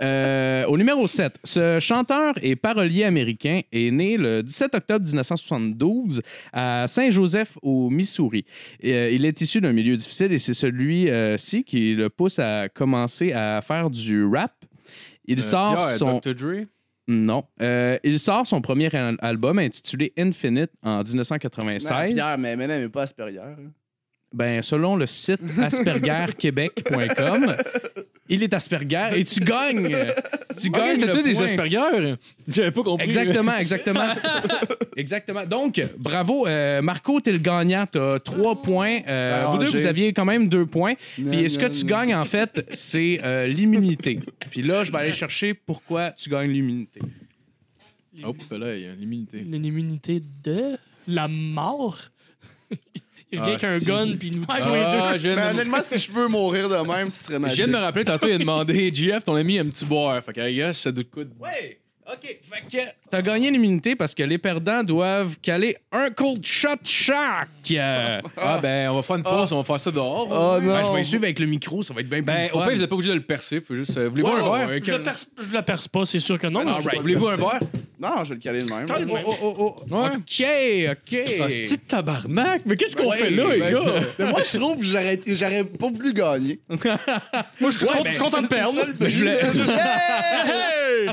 euh, 0.00 0.64
au 0.66 0.78
numéro 0.78 1.06
7, 1.06 1.34
ce 1.44 1.78
chanteur 1.80 2.34
et 2.42 2.56
parolier 2.56 3.04
américain 3.04 3.60
est 3.72 3.90
né 3.90 4.16
le 4.16 4.42
17 4.42 4.74
octobre 4.74 5.04
1972 5.04 6.22
à 6.52 6.86
Saint-Joseph, 6.88 7.58
au 7.62 7.90
Missouri. 7.90 8.44
Et, 8.80 8.94
euh, 8.94 9.10
il 9.10 9.24
est 9.24 9.40
issu 9.40 9.60
d'un 9.60 9.72
milieu 9.72 9.96
difficile 9.96 10.32
et 10.32 10.38
c'est 10.38 10.54
celui-ci 10.54 11.64
qui 11.64 11.94
le 11.94 12.08
pousse 12.10 12.38
à 12.38 12.68
commencer 12.68 13.32
à 13.32 13.60
faire 13.60 13.90
du 13.90 14.24
rap. 14.24 14.52
Il 15.26 15.38
Euh, 15.38 15.42
sort 15.42 15.76
Pierre, 15.76 15.96
son... 15.96 16.18
Dr. 16.18 16.34
Dre? 16.34 16.64
Non. 17.08 17.44
Euh, 17.60 17.98
il 18.04 18.18
sort 18.20 18.46
son 18.46 18.60
premier 18.60 18.94
al- 18.94 19.16
album 19.20 19.58
intitulé 19.58 20.12
Infinite 20.16 20.70
en 20.82 20.98
Non, 20.98 21.02
1996. 21.02 22.14
Pierre, 22.14 22.38
mais 22.38 22.54
maintenant, 22.56 22.78
mais 22.78 22.88
pas 22.88 23.02
Asperger. 23.02 23.40
hein. 23.40 23.56
Ben, 24.32 24.62
selon 24.62 24.94
le 24.94 25.06
site 25.06 25.40
aspergerquebec.com, 25.60 27.56
il 28.28 28.44
est 28.44 28.54
Asperger 28.54 29.10
et 29.16 29.24
tu 29.24 29.40
gagnes. 29.40 29.96
Tu 30.56 30.68
Ok, 30.68 30.74
gagnes 30.74 31.00
c'était 31.00 31.22
des. 31.22 31.42
Asperger. 31.42 32.14
J'avais 32.46 32.70
pas 32.70 32.82
compris. 32.84 33.04
Exactement, 33.04 33.56
exactement. 33.58 34.12
exactement. 34.96 35.46
Donc, 35.46 35.80
bravo, 35.98 36.46
euh, 36.46 36.80
Marco, 36.80 37.20
t'es 37.20 37.32
le 37.32 37.38
gagnant. 37.38 37.86
T'as 37.90 38.20
trois 38.20 38.62
points. 38.62 39.00
Euh, 39.08 39.46
vous 39.50 39.58
deux, 39.58 39.64
vous 39.64 39.86
aviez 39.86 40.12
quand 40.12 40.24
même 40.24 40.48
deux 40.48 40.66
points. 40.66 40.94
Puis 41.14 41.50
ce 41.50 41.58
que 41.58 41.66
tu 41.66 41.84
gagnes, 41.84 42.14
en 42.14 42.24
fait, 42.24 42.64
c'est 42.72 43.20
euh, 43.24 43.48
l'immunité. 43.48 44.20
Puis 44.48 44.62
là, 44.62 44.84
je 44.84 44.92
vais 44.92 44.98
aller 44.98 45.12
chercher 45.12 45.54
pourquoi 45.54 46.12
tu 46.12 46.30
gagnes 46.30 46.52
l'immunité. 46.52 47.00
Oh, 48.24 48.34
là, 48.52 48.76
il 48.76 48.82
y 48.82 48.86
a 48.86 48.92
l'immunité. 48.92 49.38
Une 49.40 49.64
immunité 49.64 50.22
de 50.44 50.76
la 51.08 51.26
mort. 51.26 51.98
Il 53.32 53.38
Ah, 53.38 53.44
avec 53.44 53.62
un 53.64 53.78
gun 53.78 54.16
puis 54.18 54.28
il 54.28 54.38
nous 54.40 54.44
tue 54.46 54.60
tous 54.60 54.68
les 54.68 54.80
deux. 54.80 54.86
Ah, 55.02 55.16
je 55.16 55.28
viens 55.28 55.36
de- 55.36 55.50
honnêtement, 55.54 55.82
si 55.82 55.98
je 55.98 56.10
peux 56.10 56.26
mourir 56.28 56.68
de 56.68 56.76
même, 56.88 57.10
ce 57.10 57.24
serait 57.24 57.34
je 57.36 57.38
magique. 57.40 57.56
viens 57.58 57.66
de 57.68 57.72
me 57.72 57.78
rappeler, 57.78 58.04
tantôt, 58.04 58.26
il 58.28 58.32
a 58.34 58.38
demandé 58.38 58.90
GF, 58.94 59.22
ton 59.24 59.34
ami, 59.36 59.58
un 59.58 59.66
petit 59.66 59.84
boire? 59.84 60.22
Fait 60.24 60.32
que, 60.32 60.40
I 60.50 60.54
guess, 60.56 60.78
ça 60.80 60.92
doit 60.92 61.04
de 61.04 61.08
quoi 61.08 61.24
de- 61.24 61.30
Ouais. 61.38 61.79
OK. 62.12 62.22
Fait 62.22 62.76
que 62.78 62.82
t'as 63.10 63.22
gagné 63.22 63.50
l'immunité 63.50 63.94
parce 63.94 64.14
que 64.14 64.22
les 64.22 64.38
perdants 64.38 64.82
doivent 64.82 65.36
caler 65.42 65.76
un 65.92 66.10
cold 66.10 66.44
shot 66.44 66.68
chaque. 66.84 67.48
Euh, 67.72 68.12
Ah, 68.36 68.58
ben, 68.60 68.90
on 68.90 68.96
va 68.96 69.02
faire 69.02 69.16
une 69.16 69.22
pause, 69.22 69.52
on 69.52 69.58
va 69.58 69.64
faire 69.64 69.80
ça 69.80 69.90
dehors. 69.90 70.26
Oh 70.30 70.60
non. 70.60 70.72
ben, 70.72 70.84
je 70.84 70.92
vais 70.92 71.00
y 71.00 71.04
suivre 71.04 71.24
avec 71.24 71.38
le 71.38 71.46
micro, 71.46 71.82
ça 71.82 71.94
va 71.94 72.00
être 72.00 72.08
bien 72.08 72.18
plus 72.18 72.24
Ben, 72.26 72.46
au 72.52 72.58
fun. 72.58 72.64
pire, 72.66 72.72
vous 72.74 72.80
n'êtes 72.80 72.88
pas 72.90 72.94
obligé 72.96 73.10
de 73.12 73.16
le 73.18 73.22
percer. 73.22 73.60
Faut 73.60 73.74
juste. 73.74 73.96
euh, 73.96 74.08
Voulez-vous 74.08 74.28
Ouais, 74.28 74.40
un 74.40 74.50
ouais, 74.50 74.58
verre? 74.58 74.68
ouais, 74.68 74.80
Je 74.84 74.92
le 74.92 75.02
perce, 75.02 75.26
je 75.38 75.48
le 75.56 75.62
perce 75.62 75.88
pas, 75.88 76.04
c'est 76.06 76.18
sûr 76.18 76.38
que 76.38 76.46
non. 76.46 76.64
mais 76.64 76.72
je- 76.72 76.76
Alright. 76.78 77.00
Voulez-vous 77.00 77.28
un 77.28 77.36
verre? 77.36 77.60
Non, 78.00 78.24
je 78.24 78.30
vais 78.30 78.34
le 78.36 78.40
caler 78.40 78.62
de 78.62 78.72
même. 78.72 78.86
Calme. 78.86 79.10
Oh, 79.12 79.34
oh, 79.42 79.54
oh, 79.58 79.76
oh. 79.90 79.94
Ouais. 79.94 80.10
OK, 80.16 80.90
OK. 80.90 81.20
Ah, 81.42 81.50
c'est 81.50 81.76
de 81.76 81.80
tabarnak. 81.86 82.62
Mais 82.64 82.76
qu'est-ce 82.76 82.96
qu'on 82.96 83.10
Ouais, 83.10 83.18
fait 83.18 83.30
là, 83.30 83.52
les 83.52 83.58
ben, 83.60 83.72
gars? 83.74 83.80
c'est- 83.84 84.24
Mais 84.24 84.30
moi, 84.30 84.40
je 84.42 84.58
trouve 84.58 84.78
que 84.78 84.84
j'aurais 84.84 85.14
été- 85.14 85.34
j'aurais 85.34 85.64
pas 85.64 85.90
voulu 85.90 86.12
gagner. 86.14 86.60
Moi, 87.60 87.70
je 87.70 87.76
suis 87.78 87.86
content- 88.18 88.40
de 88.40 88.46
perdre. 88.48 88.78
Mais 88.98 89.08
je 89.10 89.18
voulais- 89.18 89.40
Hey! 89.42 91.08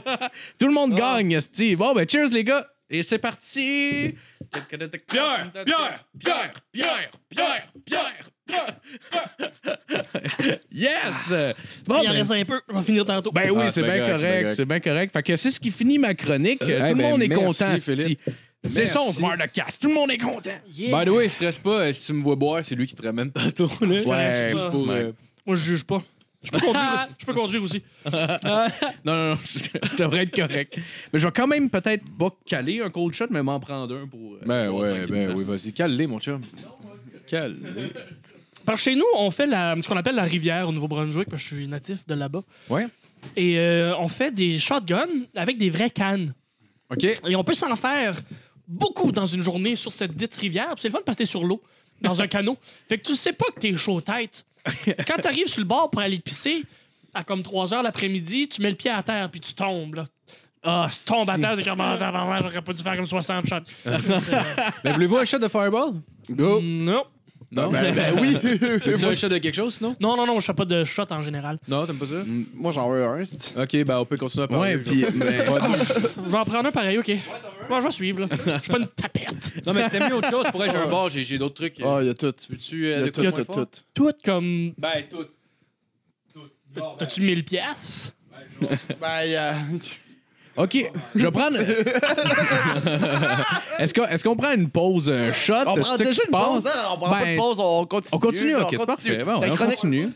Tout 0.59 0.67
le 0.67 0.73
monde 0.73 0.86
gagne, 0.95 1.39
Steve. 1.39 1.77
Bon, 1.77 1.93
ben, 1.93 2.07
cheers, 2.07 2.29
les 2.29 2.43
gars. 2.43 2.67
Et 2.89 3.03
c'est 3.03 3.17
parti. 3.19 4.15
Pierre, 4.51 5.51
Pierre, 5.65 6.01
Pierre, 6.17 6.53
Pierre, 6.71 7.11
Pierre, 7.29 7.67
Pierre, 7.85 8.13
Pierre. 8.47 8.79
Yes! 10.71 11.33
Bon, 11.85 12.01
Il 12.01 12.07
en 12.09 12.11
ben, 12.11 12.17
reste 12.19 12.31
un 12.31 12.45
peu, 12.45 12.61
on 12.69 12.73
va 12.75 12.83
finir 12.83 13.03
tantôt. 13.05 13.31
ben 13.31 13.49
oui, 13.51 13.63
Ah, 13.65 13.69
c'est 13.69 13.81
bien 13.81 13.95
bien 13.95 14.15
correct, 14.15 14.53
c'est 14.53 14.65
bien 14.65 14.79
correct. 14.79 15.11
Fait 15.13 15.23
que 15.23 15.35
c'est 15.35 15.51
ce 15.51 15.59
qui 15.59 15.71
finit 15.71 15.97
ma 15.97 16.13
chronique. 16.13 16.59
Tout 16.59 16.67
Eh 16.69 16.73
le 16.73 16.79
ben, 16.79 16.95
monde 16.95 17.21
est 17.23 17.27
merci, 17.27 17.45
content, 17.45 17.77
Philippe. 17.79 18.19
Steve. 18.21 18.35
C'est 18.69 18.79
Merci. 18.79 18.93
son 18.93 19.11
Smartcast. 19.11 19.81
Tout 19.81 19.87
le 19.89 19.93
monde 19.93 20.11
est 20.11 20.17
content. 20.17 20.49
Yeah. 20.73 20.97
By 20.97 21.05
the 21.05 21.13
way, 21.13 21.29
stresse 21.29 21.57
pas. 21.59 21.69
euh, 21.81 21.91
Si 21.93 22.07
tu 22.07 22.13
me 22.13 22.23
vois 22.23 22.35
boire, 22.35 22.63
c'est 22.65 22.75
lui 22.75 22.87
qui 22.87 22.95
te 22.95 23.03
ramène 23.03 23.31
tantôt. 23.31 23.69
Là. 23.81 23.87
Ouais, 23.87 24.03
ouais. 24.05 24.53
euh, 24.55 25.11
Moi, 25.45 25.55
je 25.55 25.61
juge 25.61 25.83
pas. 25.83 26.01
Je 26.47 26.51
peux 26.51 26.65
conduire, 26.65 27.07
je 27.19 27.25
peux 27.25 27.33
conduire 27.33 27.63
aussi. 27.63 27.81
Non, 28.11 28.67
non, 29.05 29.29
non, 29.31 29.37
je 29.43 29.95
devrais 29.97 30.23
être 30.23 30.35
correct. 30.35 30.77
Mais 31.11 31.19
je 31.19 31.27
vais 31.27 31.33
quand 31.33 31.47
même 31.47 31.69
peut-être 31.69 32.03
pas 32.17 32.29
caler 32.45 32.81
un 32.81 32.89
cold 32.89 33.13
shot, 33.13 33.27
mais 33.29 33.43
m'en 33.43 33.59
prendre 33.59 33.95
un 33.95 34.07
pour. 34.07 34.35
euh, 34.35 34.39
Ben 34.45 34.69
pour 34.69 34.79
ouais, 34.79 35.05
ben 35.07 35.33
oui, 35.35 35.43
vas-y. 35.43 35.73
Cale-les, 35.73 36.07
mon 36.07 36.19
chum. 36.19 36.41
Cale-les. 37.27 37.91
Parce 38.65 38.81
que 38.83 38.89
chez 38.91 38.95
nous, 38.95 39.05
on 39.17 39.31
fait 39.31 39.45
la, 39.45 39.75
ce 39.81 39.87
qu'on 39.87 39.97
appelle 39.97 40.15
la 40.15 40.23
rivière 40.23 40.67
au 40.67 40.71
Nouveau-Brunswick, 40.71 41.29
parce 41.29 41.43
que 41.43 41.49
je 41.49 41.55
suis 41.55 41.67
natif 41.67 42.05
de 42.05 42.13
là-bas. 42.15 42.43
Ouais. 42.69 42.87
Et 43.35 43.57
euh, 43.59 43.95
on 43.97 44.07
fait 44.07 44.31
des 44.33 44.59
shotguns 44.59 45.07
avec 45.35 45.57
des 45.57 45.69
vraies 45.69 45.89
cannes. 45.89 46.33
OK. 46.89 47.03
Et 47.03 47.35
on 47.35 47.43
peut 47.43 47.53
s'en 47.53 47.75
faire 47.75 48.19
beaucoup 48.67 49.11
dans 49.11 49.25
une 49.25 49.41
journée 49.41 49.75
sur 49.75 49.91
cette 49.93 50.13
dite 50.15 50.35
rivière. 50.35 50.67
Puis 50.69 50.81
C'est 50.81 50.87
le 50.89 50.93
fun 50.93 50.99
parce 51.05 51.17
que 51.17 51.23
t'es 51.23 51.29
sur 51.29 51.43
l'eau, 51.45 51.61
dans 52.01 52.21
un 52.21 52.27
canot. 52.27 52.57
Fait 52.89 52.97
que 52.97 53.03
tu 53.07 53.15
sais 53.15 53.33
pas 53.33 53.45
que 53.55 53.59
t'es 53.59 53.75
chaud 53.75 54.01
tête. 54.01 54.45
Quand 55.07 55.17
t'arrives 55.21 55.47
sur 55.47 55.59
le 55.61 55.65
bord 55.67 55.89
pour 55.89 56.01
aller 56.01 56.19
pisser, 56.19 56.63
à 57.13 57.23
comme 57.23 57.43
3 57.43 57.73
heures 57.73 57.83
l'après-midi, 57.83 58.47
tu 58.47 58.61
mets 58.61 58.69
le 58.69 58.75
pied 58.75 58.91
à 58.91 59.01
terre 59.03 59.29
puis 59.31 59.39
tu 59.39 59.53
tombes. 59.53 59.95
Là. 59.95 60.07
Ah, 60.63 60.87
Tu 60.91 61.05
tombes 61.05 61.29
à 61.29 61.37
terre, 61.37 61.55
t'es 61.55 61.63
comme, 61.63 61.79
ah, 61.81 61.97
j'aurais 62.41 62.61
pas 62.61 62.73
dû 62.73 62.83
faire 62.83 62.95
comme 62.95 63.05
60 63.05 63.45
shots. 63.47 63.55
Ben, 64.83 64.93
voulez-vous 64.93 65.17
un 65.17 65.25
shot 65.25 65.39
de 65.39 65.47
Fireball? 65.47 65.93
Go. 66.29 66.59
non. 66.61 67.03
Non? 67.49 67.69
Ben, 67.69 67.95
ben 67.95 68.17
oui. 68.21 68.35
Veux-tu 68.85 69.05
un 69.05 69.11
shot 69.13 69.29
de 69.29 69.37
quelque 69.37 69.55
chose, 69.55 69.75
sinon? 69.75 69.95
Non, 70.01 70.17
non, 70.17 70.25
non, 70.27 70.39
je 70.39 70.45
fais 70.45 70.53
pas 70.53 70.65
de 70.65 70.83
shot 70.83 71.05
en 71.11 71.21
général. 71.21 71.57
Non, 71.67 71.85
t'aimes 71.85 71.97
pas 71.97 72.05
ça? 72.05 72.23
Moi, 72.53 72.71
j'en 72.73 72.89
veux 72.89 73.03
un. 73.05 73.23
c'est- 73.23 73.57
OK, 73.59 73.85
ben 73.85 73.99
on 73.99 74.05
peut 74.05 74.17
continuer 74.17 74.43
à 74.43 74.47
parler. 74.49 74.75
Ouais, 74.75 74.81
puis. 74.81 75.05
mais- 75.15 75.45
Je 75.45 76.29
vais 76.29 76.37
en 76.37 76.43
prendre 76.45 76.67
un 76.67 76.71
pareil, 76.71 76.97
ok. 76.97 77.11
Bon, 77.69 77.79
je 77.79 77.85
vais 77.85 77.91
suivre, 77.91 78.19
là. 78.21 78.27
Je 78.29 78.61
suis 78.63 78.71
pas 78.71 78.79
une 78.79 78.87
tapette. 78.87 79.65
Non, 79.65 79.73
mais 79.73 79.83
c'était 79.83 80.09
mieux 80.09 80.15
autre 80.15 80.29
chose. 80.29 80.45
Pour 80.51 80.63
être 80.65 80.71
j'ai 80.73 80.77
un 80.77 80.87
bar, 80.87 81.07
j'ai 81.09 81.23
j'ai 81.23 81.37
d'autres 81.37 81.55
trucs. 81.55 81.75
Ah, 81.81 81.99
il 82.01 82.07
y 82.07 82.09
a 82.09 82.13
tout. 82.13 82.33
Veux-tu 82.49 82.75
Il 82.83 82.89
y 82.89 82.91
euh, 82.91 82.97
a 83.03 83.05
de 83.05 83.09
tout, 83.11 83.21
quoi 83.21 83.31
tout, 83.31 83.37
moins 83.37 83.45
tout. 83.45 83.53
fort? 83.53 83.67
Tout 83.93 84.11
comme. 84.25 84.73
Ben, 84.77 85.03
tout. 85.09 85.25
T'as-tu 86.97 87.21
1000 87.21 87.43
pièces? 87.43 88.13
Ben, 88.61 89.23
il 89.25 89.31
y 89.31 89.35
a- 89.35 89.55
OK, 90.57 90.91
je 91.15 91.21
vais 91.23 91.31
prendre. 91.31 91.57
est-ce 93.79 93.93
qu'on 93.93 94.05
est 94.05 94.35
prend 94.35 94.51
une 94.53 94.69
pause 94.69 95.09
euh, 95.09 95.31
shot? 95.31 95.53
On 95.67 95.75
prend 95.75 95.95
déjà 95.97 96.21
une 96.25 96.31
pause, 96.31 96.65
hein? 96.65 96.71
On 96.91 96.97
prend 96.97 97.09
pas 97.11 97.19
Ben, 97.21 97.35
de 97.35 97.39
pause, 97.39 97.59
on 97.59 97.85
continue. 97.85 98.15
On 98.15 98.19
continue, 98.19 98.55
On 98.55 98.61
ok, 98.63 98.75
c'est 98.77 98.85
parfait. 98.85 99.23
Bon, 99.23 99.33
on 99.35 99.39
chronique- 99.55 99.75
continue. 99.75 100.09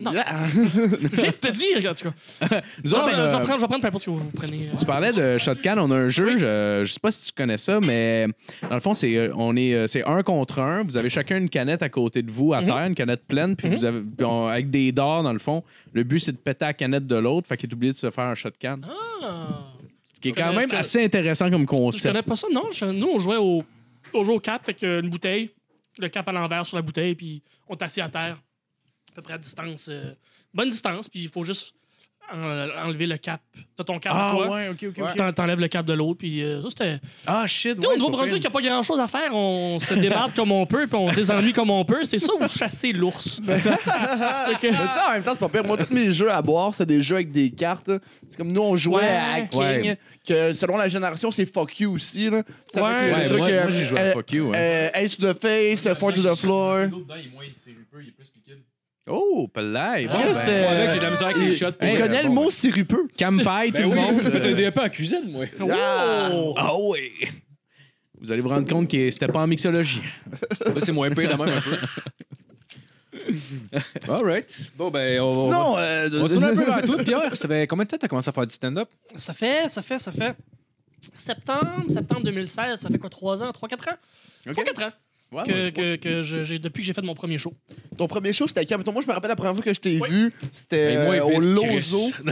Non. 0.00 0.12
Yeah. 0.12 0.24
Je 0.48 1.26
de 1.26 1.30
te 1.32 1.50
dire, 1.50 1.90
en 1.90 1.94
tout 1.94 2.10
cas. 2.10 2.60
Nous 2.84 2.94
autres, 2.94 3.08
euh, 3.08 3.18
euh, 3.18 3.30
je 3.30 3.36
vais 3.36 3.42
prendre, 3.42 3.56
je 3.56 3.60
vais 3.62 3.66
prendre 3.66 3.80
peu 3.80 3.88
importe 3.88 4.04
ce 4.04 4.10
que 4.10 4.10
vous, 4.16 4.30
prenez. 4.32 4.68
euh. 4.68 4.76
Tu 4.78 4.84
parlais 4.86 5.12
de 5.12 5.38
Shotcan, 5.38 5.76
on 5.78 5.90
a 5.90 5.96
un 5.96 6.08
jeu, 6.08 6.36
je, 6.38 6.82
je 6.84 6.92
sais 6.92 7.00
pas 7.00 7.10
si 7.10 7.26
tu 7.26 7.32
connais 7.32 7.56
ça, 7.56 7.80
mais 7.80 8.26
dans 8.62 8.74
le 8.74 8.80
fond, 8.80 8.94
c'est 8.94 9.16
euh, 9.16 9.32
on 9.36 9.56
est 9.56 9.74
euh, 9.74 9.86
c'est 9.86 10.04
un 10.04 10.22
contre 10.22 10.60
un. 10.60 10.82
Vous 10.84 10.96
avez 10.96 11.10
chacun 11.10 11.38
une 11.38 11.48
canette 11.50 11.82
à 11.82 11.88
côté 11.88 12.22
de 12.22 12.30
vous 12.30 12.52
à 12.54 12.60
Mhm. 12.60 12.66
terre, 12.66 12.76
une 12.86 12.94
canette 12.94 13.24
pleine, 13.26 13.56
puis 13.56 13.68
vous 13.68 13.84
avez 13.84 14.00
puis 14.02 14.24
on- 14.26 14.46
avec 14.46 14.70
des 14.70 14.92
dards 14.92 15.22
dans 15.24 15.32
le 15.32 15.38
fond. 15.38 15.62
Le 15.92 16.04
but 16.04 16.20
c'est 16.20 16.32
de 16.32 16.36
péter 16.38 16.64
la 16.66 16.74
canette 16.74 17.06
de 17.06 17.16
l'autre, 17.16 17.48
fait 17.48 17.56
qu'il 17.56 17.68
est 17.68 17.74
oublié 17.74 17.92
de 17.92 17.98
se 17.98 18.10
faire 18.10 18.24
un 18.24 18.34
shotcan. 18.34 18.78
Ah. 19.22 19.64
Ce 20.14 20.20
qui 20.20 20.28
est 20.28 20.34
Je 20.34 20.40
quand 20.40 20.52
même 20.52 20.70
je 20.70 20.76
assez 20.76 21.04
intéressant 21.04 21.50
comme 21.50 21.62
Je 21.62 21.66
concept. 21.66 22.04
connais 22.06 22.22
pas 22.22 22.36
ça, 22.36 22.46
non. 22.52 22.64
Je- 22.72 22.84
nous, 22.86 23.08
on 23.14 23.18
jouait 23.18 23.36
au, 23.36 23.64
on 24.14 24.24
jouait 24.24 24.34
au 24.34 24.40
cap, 24.40 24.64
fait 24.64 24.74
que 24.74 25.00
une 25.00 25.08
bouteille, 25.10 25.50
le 25.98 26.08
cap 26.08 26.28
à 26.28 26.32
l'envers 26.32 26.66
sur 26.66 26.76
la 26.76 26.82
bouteille, 26.82 27.14
puis 27.14 27.42
on 27.68 27.74
est 27.74 27.82
assis 27.82 28.00
à 28.00 28.08
terre, 28.08 28.36
peu 29.20 29.22
près 29.22 29.34
à 29.34 29.38
distance, 29.38 29.88
euh, 29.90 30.12
bonne 30.54 30.70
distance, 30.70 31.08
puis 31.08 31.20
il 31.22 31.28
faut 31.28 31.42
juste 31.44 31.74
en- 32.30 32.68
enlever 32.86 33.06
le 33.06 33.16
cap. 33.16 33.40
T'as 33.74 33.84
ton 33.84 33.98
cap 33.98 34.12
à 34.14 34.28
Ah 34.28 34.30
toi, 34.34 34.48
ouais, 34.50 34.68
ok, 34.68 34.84
ok. 34.90 34.98
ok. 34.98 35.16
t'en- 35.16 35.32
t'enlèves 35.32 35.60
le 35.60 35.68
cap 35.68 35.86
de 35.86 35.94
l'autre, 35.94 36.18
puis 36.18 36.42
euh, 36.42 36.60
ça, 36.60 36.68
c'était... 36.68 37.00
Ah 37.26 37.46
shit, 37.46 37.74
Tu 37.76 37.80
sais, 37.80 37.88
ouais, 37.88 37.94
au 37.94 37.96
Nouveau-Brunswick, 37.96 38.36
il 38.36 38.40
n'y 38.40 38.46
a 38.46 38.50
pas 38.50 38.60
grand-chose 38.60 39.00
à 39.00 39.06
faire. 39.08 39.34
On 39.34 39.78
se 39.78 39.94
débarque 39.94 40.36
comme 40.36 40.52
on 40.52 40.66
peut, 40.66 40.86
puis 40.86 40.94
on 40.98 41.10
désennuie 41.10 41.54
comme 41.54 41.70
on 41.70 41.84
peut. 41.86 42.04
C'est 42.04 42.18
ça 42.18 42.32
ou 42.38 42.46
chasser 42.46 42.92
l'ours. 42.92 43.40
Fait 43.46 43.60
que- 44.60 44.66
Mais 44.70 44.88
ça, 44.88 45.06
en 45.08 45.12
même 45.14 45.22
temps, 45.22 45.32
c'est 45.32 45.40
pas 45.40 45.48
pire. 45.48 45.64
Moi, 45.64 45.78
tous 45.78 45.92
mes 45.94 46.12
jeux 46.12 46.30
à 46.30 46.42
boire, 46.42 46.74
c'est 46.74 46.84
des 46.86 47.00
jeux 47.00 47.14
avec 47.16 47.32
des 47.32 47.50
cartes. 47.50 47.90
C'est 48.28 48.36
comme 48.36 48.52
nous, 48.52 48.60
on 48.62 48.76
jouait 48.76 48.96
Ouais. 48.96 49.08
à 49.08 49.40
King, 49.42 49.60
Ouais. 49.60 49.98
que 50.26 50.52
selon 50.52 50.76
la 50.76 50.88
génération, 50.88 51.30
c'est 51.30 51.46
fuck 51.46 51.80
you 51.80 51.94
aussi. 51.94 52.28
Là. 52.28 52.42
Ça 52.68 52.82
Ouais. 52.84 52.90
Ouais, 53.14 53.24
trucs, 53.26 53.38
moi, 53.38 53.48
euh, 53.48 53.62
moi, 53.62 53.70
j'ai 53.70 53.84
joué 53.86 53.98
à 54.00 54.02
euh, 54.02 54.12
Fuck 54.12 54.32
You. 54.32 54.50
ouais. 54.50 54.90
euh, 54.94 55.00
Ace 55.02 55.16
to 55.16 55.32
the 55.32 55.40
face, 55.40 55.88
Four 55.98 56.12
to 56.12 56.20
the 56.20 56.34
floor. 56.36 56.88
Dedans, 56.88 57.14
il 57.18 57.28
est 57.28 57.30
moins 57.30 57.44
sirupeux, 57.54 58.02
il 58.02 58.08
est 58.08 58.12
plus 58.12 58.30
liquide. 58.36 58.58
Oh, 59.08 59.48
play. 59.48 60.06
Bon, 60.06 60.12
Chris, 60.14 60.22
ben, 60.24 60.34
c'est- 60.34 60.60
Ouais, 60.60 60.66
avec, 60.66 60.90
j'ai 60.90 60.98
de 60.98 61.02
la 61.04 61.10
misère 61.10 61.26
avec 61.28 61.38
les 61.38 61.46
il- 61.52 61.56
shots. 61.56 61.66
Il 61.80 61.86
Hey, 61.86 61.96
connaît 61.98 62.18
euh, 62.18 62.22
le 62.24 62.28
bon, 62.28 62.34
mot 62.44 62.50
sirupeux. 62.50 63.08
Campai, 63.18 63.68
tout 63.68 63.72
Ben 63.74 63.82
le 63.82 63.88
oui, 63.88 63.94
monde. 63.96 64.20
je 64.24 64.28
peux 64.30 64.40
t'aider 64.40 64.70
pas 64.70 64.86
en 64.86 64.88
cuisine, 64.88 65.30
moi. 65.30 65.46
Ah. 65.70 66.30
Oh! 66.34 66.54
Ah 66.56 66.76
oui. 66.78 67.10
Vous 68.20 68.32
allez 68.32 68.40
vous 68.42 68.48
rendre 68.48 68.68
compte 68.68 68.90
que 68.90 69.10
c'était 69.10 69.28
pas 69.28 69.40
en 69.40 69.46
mixologie. 69.46 70.02
Là, 70.66 70.72
c'est 70.82 70.92
moins 70.92 71.10
pire, 71.10 71.30
la 71.30 71.36
même 71.36 71.56
un 71.56 71.60
peu. 71.60 71.76
All 74.08 74.24
right. 74.24 74.70
Bon, 74.76 74.90
ben, 74.90 75.20
on, 75.20 75.24
on 75.24 75.48
va... 75.48 75.54
Sinon, 75.56 75.78
euh, 75.78 76.08
On 76.14 76.22
va 76.22 76.28
tourner 76.28 76.46
un 76.46 76.54
peu 76.56 76.64
vers 76.64 76.82
toi, 76.82 76.96
Pierre. 77.04 77.36
Ça 77.36 77.48
fait 77.48 77.66
combien 77.66 77.84
de 77.84 77.90
temps 77.90 77.96
que 77.96 78.00
t'as 78.02 78.08
commencé 78.08 78.28
à 78.28 78.32
faire 78.32 78.46
du 78.46 78.54
stand-up? 78.54 78.88
Ça 79.14 79.32
fait, 79.34 79.68
ça 79.68 79.82
fait, 79.82 79.98
ça 79.98 80.12
fait. 80.12 80.34
Septembre, 81.12 81.84
septembre 81.88 82.22
2016, 82.24 82.80
ça 82.80 82.88
fait 82.88 82.98
quoi, 82.98 83.08
3 83.08 83.42
ans, 83.42 83.50
3-4 83.50 83.90
ans? 83.90 83.96
3-4 84.46 84.84
ans 84.84 84.92
Ouais, 85.30 85.42
que, 85.44 85.52
ouais. 85.52 85.72
que, 85.72 85.96
que 85.96 86.22
je- 86.22 86.42
j'ai, 86.42 86.58
depuis 86.58 86.80
que 86.80 86.86
j'ai 86.86 86.94
fait 86.94 87.02
mon 87.02 87.14
premier 87.14 87.36
show. 87.36 87.52
ton 87.98 88.08
premier 88.08 88.32
show, 88.32 88.48
c'était 88.48 88.64
quand? 88.64 88.78
Moi, 88.92 89.02
je 89.02 89.08
me 89.08 89.12
rappelle 89.12 89.28
la 89.28 89.36
première 89.36 89.52
fois 89.54 89.62
que 89.62 89.74
je 89.74 89.78
t'ai 89.80 90.00
Oui. 90.00 90.08
vu, 90.08 90.32
c'était 90.52 91.04
moi, 91.04 91.14
euh, 91.16 91.36
au 91.36 91.40
Lozo. 91.40 91.98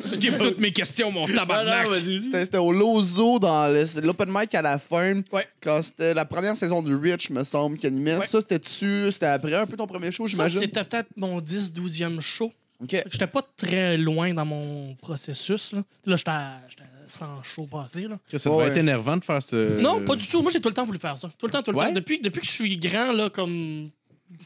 Skip 0.00 0.38
toutes 0.38 0.58
mes 0.60 0.72
questions, 0.72 1.10
mon 1.10 1.26
tabarnak. 1.26 1.88
C'était 1.94 2.44
c'était 2.44 2.58
au 2.58 2.72
Lozo 2.72 3.38
dans 3.38 3.68
le- 3.72 4.00
l'open 4.06 4.28
mic 4.30 4.54
à 4.54 4.62
la 4.62 4.78
fin. 4.78 5.20
Ouais. 5.32 5.48
Quand 5.60 5.82
c'était 5.82 6.14
la 6.14 6.24
première 6.24 6.56
saison 6.56 6.82
de 6.82 6.94
Rich, 6.94 7.30
me 7.30 7.42
semble, 7.42 7.76
qui 7.76 7.86
animait. 7.86 8.16
Ouais. 8.18 8.26
Ça, 8.26 8.40
c'était 8.40 8.58
dessus. 8.58 9.08
C'était 9.10 9.26
après 9.26 9.54
un 9.54 9.66
peu 9.66 9.76
ton 9.76 9.86
premier 9.86 10.12
show, 10.12 10.26
Ça, 10.26 10.30
j'imagine? 10.32 10.60
c'était 10.60 10.84
peut-être 10.84 11.08
mon 11.16 11.40
10-12e 11.40 12.20
show. 12.20 12.52
Ok. 12.80 12.90
Fait 12.90 13.02
que 13.02 13.08
J'étais 13.12 13.26
pas 13.26 13.42
très 13.56 13.96
loin 13.96 14.32
dans 14.32 14.44
mon 14.44 14.94
processus. 14.94 15.72
Là, 15.72 15.82
là 16.06 16.16
j'étais 16.16 16.82
100 17.10 17.42
shows 17.42 17.66
passés. 17.66 18.08
Là. 18.08 18.16
Ça 18.38 18.50
Ouais. 18.50 18.66
être 18.68 18.76
énervant 18.76 19.16
de 19.16 19.24
faire 19.24 19.42
ce. 19.42 19.80
Non, 19.80 20.04
pas 20.04 20.16
du 20.16 20.26
tout. 20.26 20.42
Moi, 20.42 20.50
j'ai 20.52 20.60
tout 20.60 20.68
le 20.68 20.74
temps 20.74 20.84
voulu 20.84 20.98
faire 20.98 21.16
ça. 21.18 21.30
Tout 21.38 21.46
le 21.46 21.52
temps, 21.52 21.62
tout 21.62 21.72
le 21.72 21.76
Ouais? 21.78 21.86
temps. 21.86 21.92
Depuis, 21.92 22.20
depuis 22.20 22.40
que 22.40 22.46
je 22.46 22.52
suis 22.52 22.76
grand, 22.78 23.12
là, 23.12 23.30
comme. 23.30 23.90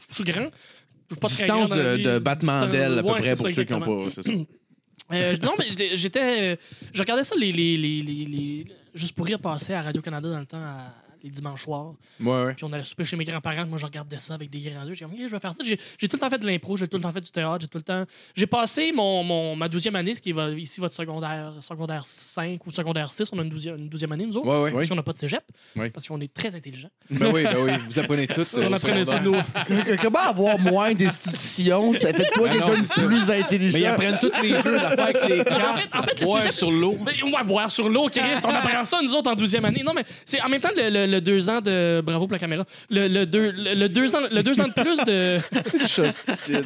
Je 0.09 0.15
suis 0.15 0.23
grand. 0.23 0.49
Je 1.09 1.15
suis 1.15 1.19
pas 1.19 1.27
très 1.27 1.45
grand 1.47 1.61
Distance 1.61 1.77
de, 1.77 2.19
battement 2.19 2.53
Distance- 2.53 2.71
d'aile, 2.71 2.99
à 2.99 3.03
peu 3.03 3.09
Ouais, 3.09 3.19
près, 3.19 3.35
pour 3.35 3.47
ça, 3.49 3.53
ceux 3.53 3.63
qui 3.65 3.73
n'ont 3.73 3.79
pas. 3.81 4.09
C'est 4.09 4.23
ça. 4.23 4.31
Euh, 5.11 5.35
non, 5.43 5.51
mais 5.59 5.65
j'étais- 5.95 6.53
euh, 6.53 6.55
Je 6.93 6.99
regardais 7.01 7.23
ça, 7.25 7.35
les, 7.37 7.51
les, 7.51 7.75
les, 7.77 8.01
les- 8.01 8.25
les- 8.25 8.65
juste 8.95 9.13
pour 9.13 9.25
rire 9.25 9.37
passer 9.37 9.73
à 9.73 9.81
Radio-Canada 9.81 10.29
dans 10.29 10.39
le 10.39 10.45
temps, 10.45 10.57
à 10.63 10.93
les 11.23 11.29
dimanches 11.29 11.63
soirs. 11.63 11.93
Ouais, 12.19 12.43
ouais. 12.43 12.53
Puis 12.53 12.65
on 12.65 12.73
allait 12.73 12.83
souper 12.83 13.05
chez 13.05 13.15
mes 13.15 13.23
grands-parents. 13.25 13.65
Moi, 13.65 13.77
je 13.77 13.85
regardais 13.85 14.19
ça 14.19 14.33
avec 14.33 14.49
des 14.49 14.59
grands 14.59 14.83
yeux. 14.85 14.93
J'ai 14.93 15.05
dit, 15.05 15.23
je 15.25 15.31
vais 15.31 15.39
faire 15.39 15.53
ça. 15.53 15.63
J'ai 15.63 15.79
j'ai 15.97 16.07
tout 16.09 16.17
le 16.17 16.19
temps 16.19 16.29
fait 16.29 16.37
de 16.37 16.45
l'impro, 16.45 16.75
j'ai 16.77 16.87
tout 16.87 16.97
le 16.97 17.03
temps 17.03 17.11
fait 17.11 17.21
du 17.21 17.31
théâtre, 17.31 17.59
j'ai 17.61 17.67
tout 17.67 17.77
le 17.77 17.83
temps. 17.83 18.03
J'ai 18.35 18.45
passé 18.47 18.91
mon, 18.93 19.23
mon- 19.23 19.55
ma 19.55 19.69
douzième 19.69 19.95
année, 19.95 20.15
ce 20.15 20.21
qui 20.21 20.31
va 20.33 20.49
ici 20.51 20.79
votre 20.81 20.93
secondaire, 20.93 21.53
secondaire 21.61 22.03
5 22.05 22.65
ou 22.67 22.71
secondaire 22.71 23.09
6. 23.09 23.29
On 23.33 23.39
a 23.39 23.43
une 23.43 23.49
douzième, 23.49 23.77
une 23.77 23.89
douzième 23.89 24.11
année, 24.11 24.25
nous 24.25 24.37
autres. 24.37 24.47
Ouais, 24.47 24.63
ouais. 24.63 24.71
Parce 24.73 24.89
qu'on 24.89 24.95
n'a 24.95 25.03
pas 25.03 25.13
de 25.13 25.17
cégep. 25.19 25.43
Parce 25.93 26.07
qu'on 26.07 26.19
est 26.21 26.33
très 26.33 26.53
intelligents. 26.55 26.89
Ben 27.09 27.31
oui, 27.33 27.43
ben 27.43 27.57
oui. 27.59 27.71
Vous 27.87 27.99
apprenez 27.99 28.27
tout. 28.27 28.41
euh, 28.55 28.65
On 28.67 28.71
au 28.71 28.75
apprenait 28.75 29.05
nos. 29.21 29.33
Que- 29.65 30.01
Comment 30.01 30.19
avoir 30.19 30.59
moins 30.59 30.93
d'institutions? 30.93 31.93
Ça 31.93 32.13
fait 32.13 32.25
toi 32.33 32.49
non, 32.49 32.53
quelqu'un 32.67 32.81
de 32.81 33.05
plus 33.05 33.29
Mais 33.29 33.39
ils 33.39 33.41
intelligent. 33.43 33.91
apprennent 33.91 34.17
tous 34.19 34.31
les 34.41 34.49
jeux 34.49 34.77
d'affaires 34.79 35.03
avec 35.03 35.25
les 35.29 35.41
en 35.41 35.43
cartes. 35.43 35.79
fait, 35.79 35.97
en 35.97 36.03
fait, 36.03 36.19
le 36.19 36.25
boire 36.25 36.41
cégep- 36.41 36.51
sur 36.51 36.71
l'eau. 36.71 36.97
Mais, 37.05 37.23
ouais, 37.23 37.43
boire 37.45 37.71
sur 37.71 37.87
l'eau, 37.89 38.07
Chris. 38.09 38.21
On 38.43 38.49
apprend 38.49 38.83
ça, 38.85 38.99
nous 39.01 39.13
autres, 39.15 39.29
en 39.31 39.35
12e 39.35 39.63
année. 39.65 39.83
Non, 39.83 39.93
mais 39.93 40.03
c'est 40.25 40.41
en 40.41 40.49
même 40.49 40.61
temps 40.61 40.69
le, 40.75 41.12
le- 41.15 41.21
deux 41.21 41.49
ans 41.49 41.61
de. 41.61 42.01
Bravo 42.03 42.25
pour 42.27 42.33
la 42.33 42.39
caméra. 42.39 42.65
Le, 42.89 43.07
le 43.07 43.25
deux, 43.25 43.51
le, 43.51 43.73
le 43.75 43.89
deux 43.89 44.15
ans, 44.15 44.19
le 44.31 44.43
deux 44.43 44.59
ans 44.61 44.67
de 44.67 44.73
plus 44.73 44.97
de. 45.05 45.37
C'est 45.65 45.79
le 45.79 45.87
chat 45.87 46.11
stupide. 46.11 46.65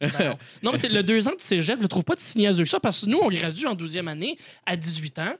Ben 0.00 0.10
non. 0.20 0.38
Non, 0.62 0.72
mais 0.72 0.76
c'est 0.78 0.88
le 0.88 1.02
deux 1.02 1.26
ans 1.28 1.34
de 1.34 1.40
cégep, 1.40 1.78
je 1.78 1.82
le 1.82 1.88
trouve 1.88 2.04
pas 2.04 2.14
si 2.18 2.38
niaiseux 2.38 2.64
que 2.64 2.70
ça, 2.70 2.80
parce 2.80 3.02
que 3.02 3.06
nous, 3.06 3.18
on 3.18 3.28
gradue 3.28 3.66
en 3.66 3.74
12e 3.74 4.06
année 4.06 4.36
à 4.66 4.76
18 4.76 5.18
ans. 5.18 5.34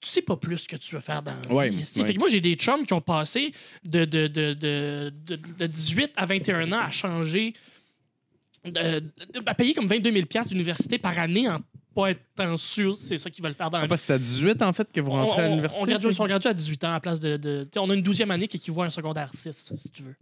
Tu 0.00 0.10
sais 0.10 0.22
pas 0.22 0.36
plus 0.36 0.58
ce 0.58 0.68
que 0.68 0.76
tu 0.76 0.94
veux 0.94 1.00
faire 1.00 1.22
dans 1.22 1.34
la 1.48 1.52
Ouais, 1.54 1.68
vie. 1.70 1.80
esti. 1.80 2.00
ouais. 2.00 2.06
Fait 2.06 2.14
que 2.14 2.18
moi, 2.18 2.28
j'ai 2.28 2.40
des 2.40 2.54
chums 2.54 2.84
qui 2.84 2.92
ont 2.92 3.00
passé 3.00 3.52
de, 3.84 4.04
de, 4.04 4.26
de, 4.28 4.52
de, 4.54 5.12
de- 5.24 5.36
de 5.58 5.66
18 5.66 6.12
à 6.16 6.26
21 6.26 6.70
ans 6.72 6.80
à 6.80 6.90
changer, 6.90 7.54
de- 8.64 8.70
de- 9.00 9.02
à 9.46 9.54
payer 9.54 9.74
comme 9.74 9.86
22 9.86 10.12
000 10.12 10.26
d'université 10.48 10.98
par 10.98 11.18
année 11.18 11.48
en 11.48 11.60
pas 11.96 12.10
étant 12.10 12.56
sûr 12.56 12.96
si 12.96 13.06
c'est 13.06 13.18
ça 13.18 13.30
qu'ils 13.30 13.42
veulent 13.42 13.54
faire 13.54 13.70
dans 13.70 13.78
la 13.78 13.82
Ah, 13.82 13.86
vie. 13.86 13.88
parce 13.88 14.02
que 14.02 14.06
c'est 14.08 14.12
à 14.12 14.18
18 14.18 14.62
en 14.62 14.72
fait 14.72 14.92
que 14.92 15.00
vous 15.00 15.10
rentrez 15.10 15.42
à 15.42 15.44
On- 15.44 15.46
on- 15.46 15.50
l'université. 15.50 15.82
On 15.82 15.86
gradue, 15.98 16.16
on 16.18 16.26
gradue 16.26 16.46
à 16.48 16.54
18 16.54 16.84
ans 16.84 16.94
à 16.94 17.00
place 17.00 17.18
de. 17.18 17.36
de- 17.36 17.66
on 17.78 17.90
a 17.90 17.94
une 17.94 18.02
12e 18.02 18.30
année 18.30 18.46
qui 18.46 18.58
équivaut 18.58 18.82
à 18.82 18.86
un 18.86 18.90
secondaire 18.90 19.30
6, 19.32 19.72
si 19.76 19.90
tu 19.90 20.02
veux. 20.02 20.14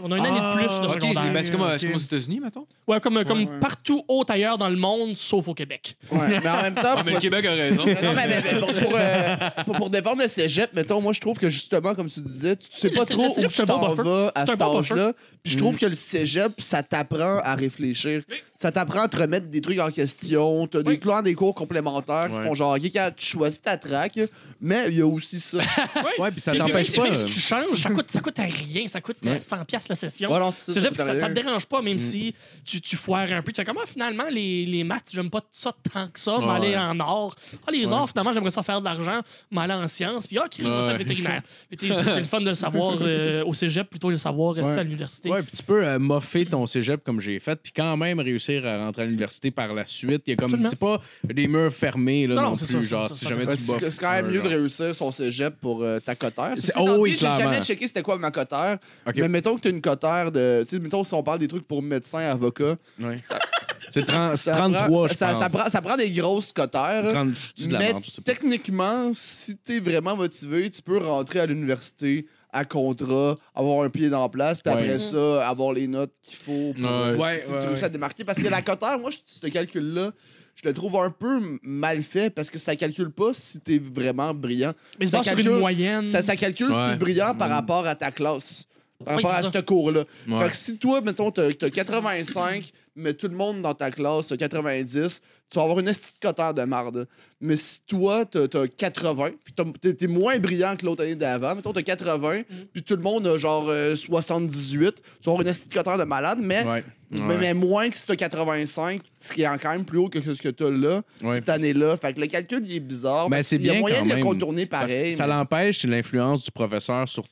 On 0.00 0.12
a 0.12 0.18
une 0.18 0.26
année 0.26 0.38
de 0.38 0.54
plus 0.54 0.64
de 0.66 0.68
Ah, 0.70 0.84
Ok, 0.84 1.00
secondaire. 1.00 1.22
c'est 1.22 1.30
ben, 1.32 1.42
c'est 1.44 1.50
comme, 1.52 1.62
aux 1.94 1.98
États-Unis, 1.98 2.40
mettons? 2.40 2.66
Ouais, 2.86 3.00
comme, 3.00 3.24
comme 3.24 3.44
ouais. 3.46 3.58
partout 3.58 4.04
autre 4.06 4.30
ailleurs 4.34 4.58
dans 4.58 4.68
le 4.68 4.76
monde, 4.76 5.16
sauf 5.16 5.48
au 5.48 5.54
Québec. 5.54 5.96
Ouais, 6.12 6.40
mais 6.40 6.46
en 6.48 6.62
même 6.62 6.74
temps, 6.74 6.82
Ah, 6.98 7.02
mais 7.02 7.12
le 7.12 7.18
Québec 7.20 7.46
a 7.46 7.52
raison. 7.52 7.84
Non, 8.02 8.12
mais, 8.14 8.28
mais- 8.28 8.42
mais 8.42 8.60
pour, 8.60 8.72
pour, 8.74 8.92
euh, 8.94 9.36
pour- 9.64 9.76
pour 9.76 9.90
défendre 9.90 10.20
le 10.20 10.28
cégep, 10.28 10.74
mettons, 10.74 11.00
moi, 11.00 11.14
je 11.14 11.20
trouve 11.20 11.38
que 11.38 11.48
justement, 11.48 11.94
comme 11.94 12.08
tu 12.10 12.20
disais, 12.20 12.54
tu 12.56 12.66
sais 12.70 12.90
Le 12.90 12.96
pas 12.96 13.06
trop 13.06 13.22
le 13.22 13.28
où 13.46 13.48
tu 13.48 13.64
t'en 13.64 13.94
vas 13.94 14.32
à 14.34 14.44
cet 14.46 14.60
âge-là. 14.60 15.12
Puis 15.42 15.52
je 15.52 15.56
Mm. 15.56 15.58
trouve 15.60 15.76
que 15.78 15.86
le 15.86 15.94
cégep, 15.94 16.60
ça 16.60 16.82
t'apprend 16.82 17.38
à 17.38 17.54
réfléchir. 17.54 18.22
Ça 18.60 18.72
t'apprend 18.72 19.02
à 19.02 19.08
te 19.08 19.16
remettre 19.16 19.46
des 19.46 19.60
trucs 19.60 19.78
en 19.78 19.88
question. 19.92 20.66
T'as 20.66 20.82
des 20.82 20.98
plans, 20.98 21.22
des 21.22 21.36
cours 21.36 21.54
complémentaires 21.54 22.26
qui 22.26 22.32
Ouais. 22.34 22.42
font 22.42 22.54
genre, 22.54 22.72
OK, 22.76 22.82
quand 22.92 23.08
tu 23.16 23.24
choisis 23.24 23.62
ta 23.62 23.76
track, 23.76 24.18
mais 24.60 24.86
il 24.88 24.94
y 24.98 25.00
a 25.00 25.06
aussi 25.06 25.38
ça. 25.38 25.58
Ouais, 26.18 26.32
puis 26.32 26.40
ça 26.40 26.50
Puis- 26.50 26.58
puis 26.60 26.66
même, 26.66 26.66
t'empêche 26.72 26.86
si, 26.88 26.96
pas. 26.96 27.02
même 27.04 27.14
si 27.14 27.22
euh, 27.22 27.26
tu 27.26 27.38
changes, 27.38 27.76
ça 27.80 27.90
coûte, 27.90 28.10
ça 28.10 28.18
coûte 28.20 28.36
à 28.40 28.42
rien. 28.42 28.88
Ça 28.88 29.00
coûte 29.00 29.18
euh, 29.26 29.34
Ouais. 29.34 29.38
100$ 29.40 29.64
piastres 29.64 29.92
la 29.92 29.94
session. 29.94 30.32
Ouais, 30.32 30.40
non, 30.40 30.50
c'est 30.50 30.72
C'est 30.72 30.80
ça, 30.80 30.86
juste 30.88 30.96
que 30.96 31.04
ça, 31.04 31.14
te 31.14 31.32
dérange 31.32 31.66
pas, 31.66 31.80
même 31.82 31.94
Mm. 31.94 31.98
si 32.00 32.34
tu, 32.64 32.80
tu 32.80 32.96
foires 32.96 33.30
un 33.30 33.42
peu. 33.42 33.52
Tu 33.52 33.60
fais 33.60 33.64
comment 33.64 33.86
finalement 33.86 34.24
les, 34.28 34.66
les 34.66 34.82
maths, 34.82 35.10
j'aime 35.12 35.30
pas 35.30 35.42
ça 35.52 35.70
tant 35.92 36.08
que 36.08 36.18
ça, 36.18 36.40
Ouais. 36.40 36.44
m'aller 36.46 36.76
en 36.76 36.98
or. 36.98 37.36
Ah, 37.64 37.70
les 37.70 37.92
arts, 37.92 38.08
finalement, 38.08 38.32
j'aimerais 38.32 38.50
ça 38.50 38.64
faire 38.64 38.80
de 38.80 38.86
l'argent, 38.86 39.20
m'aller 39.52 39.74
en 39.74 39.86
sciences. 39.86 40.26
Puis, 40.26 40.36
ah, 40.36 40.46
Chris, 40.50 40.64
j'aimerais 40.64 40.82
ça 40.82 40.88
être 40.90 40.98
Ouais. 40.98 41.04
vétérinaire. 41.04 41.42
Mais 41.70 41.76
t'es- 41.76 41.86
C'est 41.94 42.02
c'est 42.02 42.16
le 42.18 42.24
fun 42.24 42.40
de 42.40 42.48
le 42.48 42.54
savoir 42.54 42.98
euh, 43.02 43.44
au 43.44 43.54
cégep 43.54 43.88
plutôt 43.88 44.08
que 44.08 44.14
de 44.14 44.14
le 44.14 44.18
savoir 44.18 44.58
à 44.58 44.82
l'université. 44.82 45.30
Ouais, 45.30 45.42
puis 45.44 45.56
tu 45.56 45.62
peux 45.62 45.84
euh, 45.86 46.00
moffer 46.00 46.44
ton 46.44 46.66
cégep 46.66 47.04
comme 47.04 47.20
j'ai 47.20 47.38
fait, 47.38 47.54
puis 47.62 47.70
quand 47.70 47.96
même 47.96 48.18
réussir 48.18 48.47
à 48.56 48.78
rentrer 48.78 49.02
à 49.02 49.04
l'université 49.04 49.50
par 49.50 49.72
la 49.74 49.84
suite. 49.86 50.22
Il 50.26 50.30
y 50.30 50.32
a 50.32 50.36
comme 50.36 50.64
c'est 50.64 50.78
pas 50.78 51.00
des 51.24 51.46
murs 51.46 51.72
fermés 51.72 52.26
là, 52.26 52.34
Non, 52.36 52.42
non, 52.42 52.56
plus. 52.56 52.64
ça, 52.66 52.82
genre, 52.82 53.08
ça, 53.08 53.14
si 53.14 53.24
ça, 53.24 53.28
jamais 53.30 53.46
tu 53.46 53.58
C'est 53.62 53.72
boffes 53.72 53.88
c'est 53.90 54.00
quand 54.00 54.12
même 54.12 54.30
mieux 54.30 54.40
de 54.42 54.48
réussir 54.48 54.94
son 54.94 55.12
cégep 55.12 55.54
pour 55.60 55.82
euh, 55.82 55.98
ta 56.00 56.14
cotère. 56.14 56.54
Oh 56.76 56.96
oui, 57.00 57.10
J'ai 57.10 57.30
jamais 57.30 57.62
checké 57.62 57.86
c'était 57.86 58.02
quoi 58.02 58.18
ma 58.18 58.30
cotère. 58.30 58.78
Mais 59.14 59.28
mettons 59.28 59.56
que 59.56 59.60
tu 59.62 59.68
as 59.68 59.70
une 59.70 59.80
cotère 59.80 60.32
de. 60.32 60.64
Tu 60.68 60.76
sais, 60.76 60.80
mettons 60.80 61.04
si 61.04 61.14
on 61.14 61.22
parle 61.22 61.38
des 61.38 61.48
trucs 61.48 61.66
pour 61.66 61.82
médecin, 61.82 62.20
avocat. 62.20 62.76
Ça- 63.22 63.38
C'est 63.90 64.04
30 64.04 64.36
Ça 64.36 64.54
33, 64.56 64.86
prend, 64.88 65.08
je 65.08 65.14
ça, 65.14 65.28
pense. 65.28 65.38
ça 65.38 65.48
prend, 65.48 65.68
ça 65.70 65.80
prend 65.80 65.96
des 65.96 66.10
grosses 66.10 66.52
cotères. 66.52 67.08
30, 67.08 67.28
je 67.34 67.52
dis 67.54 67.68
de 67.68 67.72
la 67.72 67.78
mais 67.78 67.92
pas. 67.92 67.98
techniquement, 68.24 69.10
si 69.14 69.56
t'es 69.56 69.80
vraiment 69.80 70.14
motivé, 70.16 70.68
tu 70.68 70.82
peux 70.82 70.98
rentrer 70.98 71.40
à 71.40 71.46
l'université 71.46 72.26
à 72.52 72.64
contrat, 72.64 73.36
avoir 73.54 73.82
un 73.84 73.90
pied 73.90 74.08
dans 74.08 74.22
la 74.22 74.28
place, 74.28 74.60
puis 74.60 74.72
Ouais. 74.72 74.78
après 74.80 74.98
ça, 74.98 75.48
avoir 75.48 75.72
les 75.72 75.86
notes 75.86 76.12
qu'il 76.22 76.38
faut 76.38 76.72
pour 76.74 76.84
Ouais. 76.84 76.90
euh, 76.90 77.14
si- 77.14 77.20
Ouais, 77.20 77.38
si, 77.38 77.52
ouais, 77.68 77.74
tu 77.78 77.84
à 77.84 77.88
démarquer. 77.88 78.24
Parce 78.24 78.38
que 78.38 78.48
la 78.48 78.62
cotère, 78.62 78.98
moi, 78.98 79.10
je- 79.10 79.18
ce 79.26 79.46
calcul-là, 79.46 80.12
je 80.54 80.68
le 80.68 80.74
trouve 80.74 80.96
un 80.96 81.10
peu 81.10 81.40
mal 81.62 82.02
fait 82.02 82.30
parce 82.30 82.50
que 82.50 82.58
ça 82.58 82.74
calcule 82.74 83.10
pas 83.10 83.30
si 83.32 83.60
t'es 83.60 83.78
vraiment 83.78 84.34
brillant. 84.34 84.72
Mais 84.98 85.06
c'est 85.06 85.12
Ça 85.16 85.22
calcule- 85.22 85.46
une 85.46 85.58
moyenne. 85.58 86.06
Ça, 86.06 86.22
ça 86.22 86.36
calcule 86.36 86.72
si 86.72 86.78
t'es 86.90 86.96
brillant 86.96 87.34
par 87.34 87.48
Mm. 87.48 87.52
rapport 87.52 87.86
à 87.86 87.94
ta 87.94 88.10
classe. 88.10 88.64
Par 89.04 89.16
Oui, 89.16 89.22
rapport 89.22 89.38
à 89.38 89.42
ce 89.52 89.58
cours-là. 89.60 90.04
Ouais. 90.26 90.42
Fait 90.42 90.50
que 90.50 90.56
si 90.56 90.76
toi, 90.76 91.00
mettons, 91.00 91.30
t'as 91.30 91.46
as 91.46 91.70
85, 91.70 92.70
mais 92.96 93.14
tout 93.14 93.28
le 93.28 93.36
monde 93.36 93.62
dans 93.62 93.72
ta 93.74 93.92
classe 93.92 94.32
a 94.32 94.36
90, 94.36 95.22
tu 95.48 95.56
vas 95.58 95.62
avoir 95.62 95.78
une 95.78 95.86
esti 95.86 96.14
de 96.14 96.18
cotère 96.26 96.52
de 96.52 96.62
marde. 96.64 97.06
Mais 97.40 97.56
si 97.56 97.80
toi, 97.82 98.24
t'as 98.26 98.40
as 98.60 98.66
80, 98.66 99.30
puis 99.44 99.94
t'es 99.94 100.06
moins 100.08 100.40
brillant 100.40 100.74
que 100.74 100.84
l'autre 100.84 101.04
année 101.04 101.14
d'avant, 101.14 101.54
mettons, 101.54 101.72
t'as 101.72 101.82
80, 101.82 102.42
puis 102.72 102.82
tout 102.82 102.96
le 102.96 103.02
monde 103.02 103.24
a 103.28 103.38
genre 103.38 103.66
euh, 103.68 103.94
78, 103.94 104.96
tu 104.96 105.02
vas 105.26 105.30
avoir 105.32 105.42
une 105.42 105.48
esti 105.48 105.68
de 105.68 105.74
cotère 105.74 105.96
de 105.96 106.02
malade, 106.04 106.38
mais, 106.42 106.64
Ouais. 106.64 106.84
mais, 107.12 107.20
Ouais. 107.20 107.36
mais 107.38 107.54
moins 107.54 107.88
que 107.88 107.96
si 107.96 108.04
t'as 108.04 108.16
85, 108.16 109.00
ce 109.20 109.32
qui 109.32 109.42
est 109.42 109.58
quand 109.62 109.70
même 109.70 109.84
plus 109.84 109.98
haut 109.98 110.08
que 110.08 110.20
ce 110.20 110.42
que 110.42 110.48
t'as 110.48 110.70
là, 110.70 111.02
Ouais. 111.22 111.36
cette 111.36 111.48
année-là. 111.50 111.96
Fait 111.98 112.12
que 112.14 112.20
le 112.20 112.26
calcul, 112.26 112.62
il 112.64 112.74
est 112.74 112.80
bizarre. 112.80 113.30
Ben, 113.30 113.36
mais 113.36 113.42
c'est 113.44 113.56
il 113.56 113.62
y 113.62 113.68
a 113.68 113.72
bien 113.74 113.80
moyen 113.80 113.98
quand 114.00 114.04
de 114.06 114.08
le 114.08 114.14
même. 114.16 114.24
contourner 114.24 114.66
pareil. 114.66 115.14
Ça 115.14 115.28
mais- 115.28 115.34
l'empêche, 115.34 115.82
c'est 115.82 115.88
l'influence 115.88 116.42
du 116.42 116.50
professeur 116.50 117.08
sur 117.08 117.24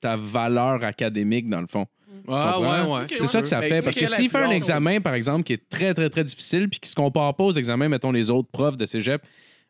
ta 0.00 0.16
valeur 0.16 0.84
académique, 0.84 1.48
dans 1.48 1.60
le 1.60 1.66
fond. 1.66 1.86
Ah, 2.26 2.54
Tu 2.56 2.62
ouais, 2.62 2.98
ouais. 2.98 3.06
C'est 3.08 3.26
ça 3.26 3.40
que 3.42 3.48
ça 3.48 3.62
fait. 3.62 3.82
Parce 3.82 3.96
que 3.96 4.06
s'il 4.06 4.28
fait 4.28 4.38
un 4.38 4.50
examen, 4.50 5.00
par 5.00 5.14
exemple, 5.14 5.44
qui 5.44 5.54
est 5.54 5.68
très, 5.68 5.94
très, 5.94 6.10
très 6.10 6.24
difficile, 6.24 6.68
puis 6.68 6.80
qui 6.80 6.88
se 6.88 6.94
compare 6.94 7.34
pas 7.34 7.44
aux 7.44 7.52
examens, 7.52 7.88
mettons, 7.88 8.12
les 8.12 8.30
autres 8.30 8.48
profs 8.50 8.76
de 8.76 8.86
cégep, 8.86 9.22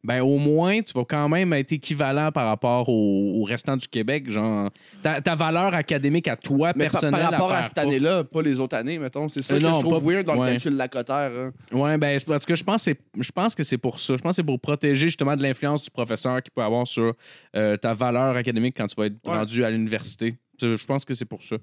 ben 0.04 0.20
au 0.20 0.38
moins, 0.38 0.80
tu 0.80 0.92
vas 0.94 1.04
quand 1.04 1.28
même 1.28 1.52
être 1.52 1.72
équivalent 1.72 2.30
par 2.30 2.46
rapport 2.46 2.88
au, 2.88 3.40
au 3.40 3.44
restant 3.44 3.76
du 3.76 3.88
Québec. 3.88 4.30
Genre, 4.30 4.70
ta, 5.02 5.20
ta 5.20 5.34
valeur 5.34 5.74
académique 5.74 6.28
à 6.28 6.36
toi, 6.36 6.72
Mais 6.76 6.84
par, 6.84 6.92
personnelle, 6.92 7.20
par 7.22 7.30
rapport 7.32 7.52
à 7.52 7.62
cette 7.64 7.78
année-là, 7.78 8.22
pas 8.24 8.40
les 8.42 8.60
autres 8.60 8.76
années, 8.76 8.98
mettons. 8.98 9.28
C'est 9.28 9.42
ça 9.42 9.54
Euh, 9.54 9.58
que 9.58 9.62
non, 9.64 9.74
je 9.74 9.80
trouve 9.80 10.00
pas- 10.02 10.08
weird 10.10 10.24
dans 10.26 10.34
le 10.34 10.40
ouais. 10.40 10.50
calcul 10.52 10.72
de 10.72 10.78
la 10.78 10.88
cotère. 10.88 11.30
hein. 11.32 11.52
Ouais, 11.72 11.98
ben, 11.98 12.18
parce 12.26 12.46
que 12.46 12.54
je 12.54 12.62
pense, 12.64 12.84
que 12.84 12.92
c'est- 12.92 13.22
je 13.22 13.30
pense 13.32 13.54
que 13.54 13.62
c'est 13.64 13.78
pour 13.78 13.98
ça. 13.98 14.16
Je 14.16 14.22
pense 14.22 14.30
que 14.30 14.36
c'est 14.36 14.42
pour 14.44 14.60
protéger 14.60 15.06
justement 15.06 15.36
de 15.36 15.42
l'influence 15.42 15.82
du 15.82 15.90
professeur 15.90 16.42
qu'il 16.42 16.52
peut 16.52 16.62
avoir 16.62 16.86
sur 16.86 17.14
euh, 17.56 17.76
ta 17.76 17.92
valeur 17.94 18.36
académique 18.36 18.74
quand 18.76 18.86
tu 18.86 18.94
vas 18.96 19.06
être 19.06 19.16
Ouais. 19.26 19.34
rendu 19.36 19.64
à 19.64 19.70
l'université. 19.70 20.34
Je 20.60 20.84
pense 20.84 21.04
que 21.04 21.14
c'est 21.14 21.24
pour 21.24 21.42
ça. 21.42 21.56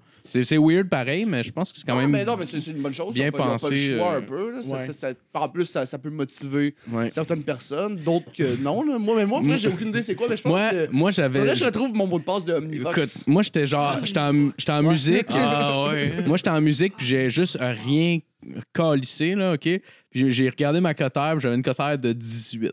C'est 0.44 0.58
weird 0.58 0.90
pareil, 0.90 1.26
mais 1.26 1.44
je 1.44 1.52
pense 1.52 1.72
que 1.72 1.78
c'est 1.78 1.86
quand 1.86 1.96
non, 1.96 2.02
même. 2.02 2.12
mais 2.12 2.26
non, 2.26 2.36
mais 2.38 2.46
c'est 2.46 2.60
c'est 2.60 2.72
une 2.72 2.82
bonne 2.82 2.94
chose. 2.94 3.14
bien 3.14 3.32
pas 3.32 3.40
le 3.40 3.44
pensé, 3.52 3.76
choix 3.98 4.14
euh, 4.14 4.18
un 4.20 4.22
peu. 4.22 4.52
Là. 4.52 4.62
Ça- 4.62 4.74
ouais. 4.76 4.86
ça- 4.88 4.94
ça- 4.94 5.14
en 5.34 5.50
plus, 5.50 5.66
ça, 5.66 5.86
ça 5.86 5.98
peut 5.98 6.10
motiver 6.10 6.76
Ouais. 6.92 7.10
certaines 7.12 7.44
personnes, 7.44 7.98
d'autres 7.98 8.32
que 8.32 8.56
non. 8.62 8.84
là. 8.84 8.98
Moi, 8.98 9.16
mais 9.18 9.26
moi, 9.26 9.42
vrai, 9.42 9.58
j'ai 9.58 9.68
aucune 9.68 9.90
idée 9.90 10.02
c'est 10.02 10.16
quoi, 10.16 10.28
mais 10.30 10.38
je 10.38 10.44
pense 10.44 10.52
Moi, 10.52 10.70
que. 10.72 10.88
moi 10.92 11.12
j'avais. 11.12 11.40
Faudrait 11.40 11.56
je 11.56 11.66
retrouve 11.66 11.94
mon 11.94 12.08
mot 12.08 12.20
de 12.20 12.24
passe 12.24 12.46
de 12.46 12.54
Omnivox. 12.54 12.98
Écoute, 12.98 13.28
moi 13.28 13.44
j'étais 13.44 13.66
genre, 13.68 13.98
j'étais 14.04 14.20
en, 14.20 14.52
j'étais 14.58 14.72
en 14.72 14.84
musique. 14.84 15.26
Ah, 15.30 15.88
ouais. 15.90 16.14
Moi 16.26 16.38
j'étais 16.38 16.50
en 16.50 16.62
musique 16.62 16.96
puis 16.96 17.06
j'ai 17.06 17.30
juste 17.30 17.58
rien 17.60 18.20
calissé 18.74 19.36
là, 19.36 19.54
ok? 19.54 19.62
Puis 19.62 19.82
j'ai- 20.14 20.30
j'ai 20.32 20.50
regardé 20.50 20.80
ma 20.80 20.94
cotère, 20.94 21.32
puis 21.34 21.42
j'avais 21.42 21.56
une 21.56 21.64
cotère 21.64 21.98
de 21.98 22.14
18. 22.14 22.72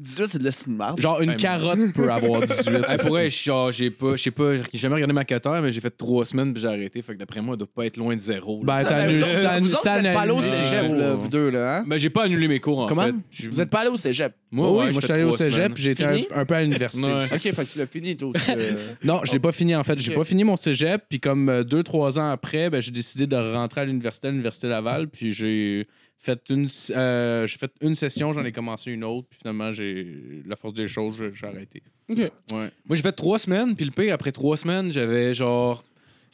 18, 0.00 0.26
c'est 0.28 0.38
de 0.38 0.44
de 0.44 0.70
marde. 0.76 1.00
Genre 1.00 1.20
une 1.20 1.30
Hey, 1.30 1.36
carotte 1.36 1.78
peut 1.94 2.10
avoir 2.10 2.40
18. 2.42 2.74
Hey, 2.88 2.96
pour 2.98 3.10
vrai, 3.10 3.30
genre, 3.30 3.72
j'ai 3.72 3.90
pas, 3.90 4.16
je 4.16 4.22
sais 4.22 4.30
pas, 4.30 4.56
j'ai 4.56 4.78
jamais 4.78 4.94
regardé 4.94 5.12
ma 5.14 5.24
cotère, 5.24 5.60
mais 5.62 5.70
j'ai 5.72 5.80
fait 5.80 5.90
trois 5.96 6.24
semaines 6.24 6.52
puis 6.52 6.62
j'ai 6.62 6.68
arrêté. 6.68 7.02
Fait 7.02 7.14
que 7.14 7.18
d'après 7.18 7.40
moi, 7.40 7.54
elle 7.54 7.58
doit 7.58 7.68
pas 7.74 7.86
être 7.86 7.96
loin 7.96 8.14
de 8.14 8.20
zéro. 8.20 8.62
là. 8.64 8.82
Ben, 8.82 8.88
t'as 8.88 8.94
ben, 8.96 9.08
annulé- 9.10 9.18
vous 9.20 9.24
autres, 9.24 9.42
t'as- 9.42 9.60
vous 9.60 9.72
autres, 9.72 9.82
t'as 9.82 10.00
vous 10.00 10.06
êtes 10.06 10.14
pas 10.14 10.20
allé 10.20 10.30
au 10.32 10.38
annulé- 10.38 10.62
cégep, 10.62 10.92
là, 10.96 11.14
vous 11.14 11.28
deux, 11.28 11.50
là. 11.50 11.78
Hein? 11.78 11.84
Ben, 11.86 11.96
j'ai 11.98 12.10
pas 12.10 12.24
annulé 12.24 12.48
mes 12.48 12.60
cours, 12.60 12.78
en 12.80 12.86
Comment? 12.86 13.02
fait. 13.06 13.14
J'ai- 13.30 13.48
Vous 13.48 13.60
êtes 13.60 13.70
pas 13.70 13.80
allé 13.80 13.90
au 13.90 13.96
cégep? 13.96 14.32
Moi, 14.50 14.70
oui, 14.70 14.76
ouais, 14.78 14.84
moi 14.84 14.92
j'ai 14.92 15.00
je 15.00 15.04
suis 15.06 15.12
allé 15.12 15.22
au 15.24 15.36
cégep, 15.36 15.74
puis 15.74 15.82
j'ai 15.82 15.90
été 15.90 16.04
Fini? 16.08 16.28
un, 16.34 16.40
un 16.40 16.44
peu 16.44 16.54
à 16.54 16.62
l'université. 16.62 17.04
Ouais. 17.06 17.22
aussi. 17.24 17.34
Ok, 17.34 17.40
fait 17.40 17.52
que 17.52 17.72
tu 17.72 17.78
l'as 17.78 17.86
fini, 17.86 18.16
toi. 18.16 18.32
euh, 18.50 18.72
Non, 19.04 19.20
je 19.24 19.32
l'ai 19.32 19.38
pas 19.40 19.52
fini 19.52 19.74
en 19.74 19.82
fait. 19.82 19.98
J'ai 19.98 20.12
Ok. 20.12 20.18
pas 20.18 20.24
fini 20.24 20.44
mon 20.44 20.56
cégep, 20.56 21.02
puis 21.08 21.20
comme 21.20 21.48
euh, 21.48 21.64
deux, 21.64 21.82
trois 21.82 22.18
ans 22.18 22.30
après, 22.30 22.70
ben, 22.70 22.80
j'ai 22.80 22.92
décidé 22.92 23.26
de 23.26 23.36
rentrer 23.36 23.80
à 23.82 23.84
l'université, 23.84 24.28
à 24.28 24.30
l'université 24.30 24.68
Laval, 24.68 25.08
puis 25.08 25.32
j'ai 25.32 25.86
fait 26.18 26.40
une, 26.50 26.66
euh, 26.90 27.46
j'ai 27.46 27.58
fait 27.58 27.70
une 27.80 27.94
session, 27.94 28.32
j'en 28.32 28.44
ai 28.44 28.52
commencé 28.52 28.90
une 28.90 29.04
autre, 29.04 29.28
puis 29.30 29.38
finalement, 29.40 29.72
j'ai 29.72 30.42
la 30.46 30.56
force 30.56 30.74
des 30.74 30.88
choses, 30.88 31.16
j'ai- 31.32 31.46
arrêté. 31.46 31.82
Ok. 32.08 32.18
Ouais. 32.18 32.30
Moi, 32.52 32.70
j'ai 32.96 33.02
fait 33.02 33.12
trois 33.12 33.38
semaines, 33.38 33.74
puis 33.76 33.84
le 33.84 33.90
pire, 33.90 34.14
après 34.14 34.32
trois 34.32 34.56
semaines, 34.56 34.90
j'avais 34.92 35.34
genre. 35.34 35.84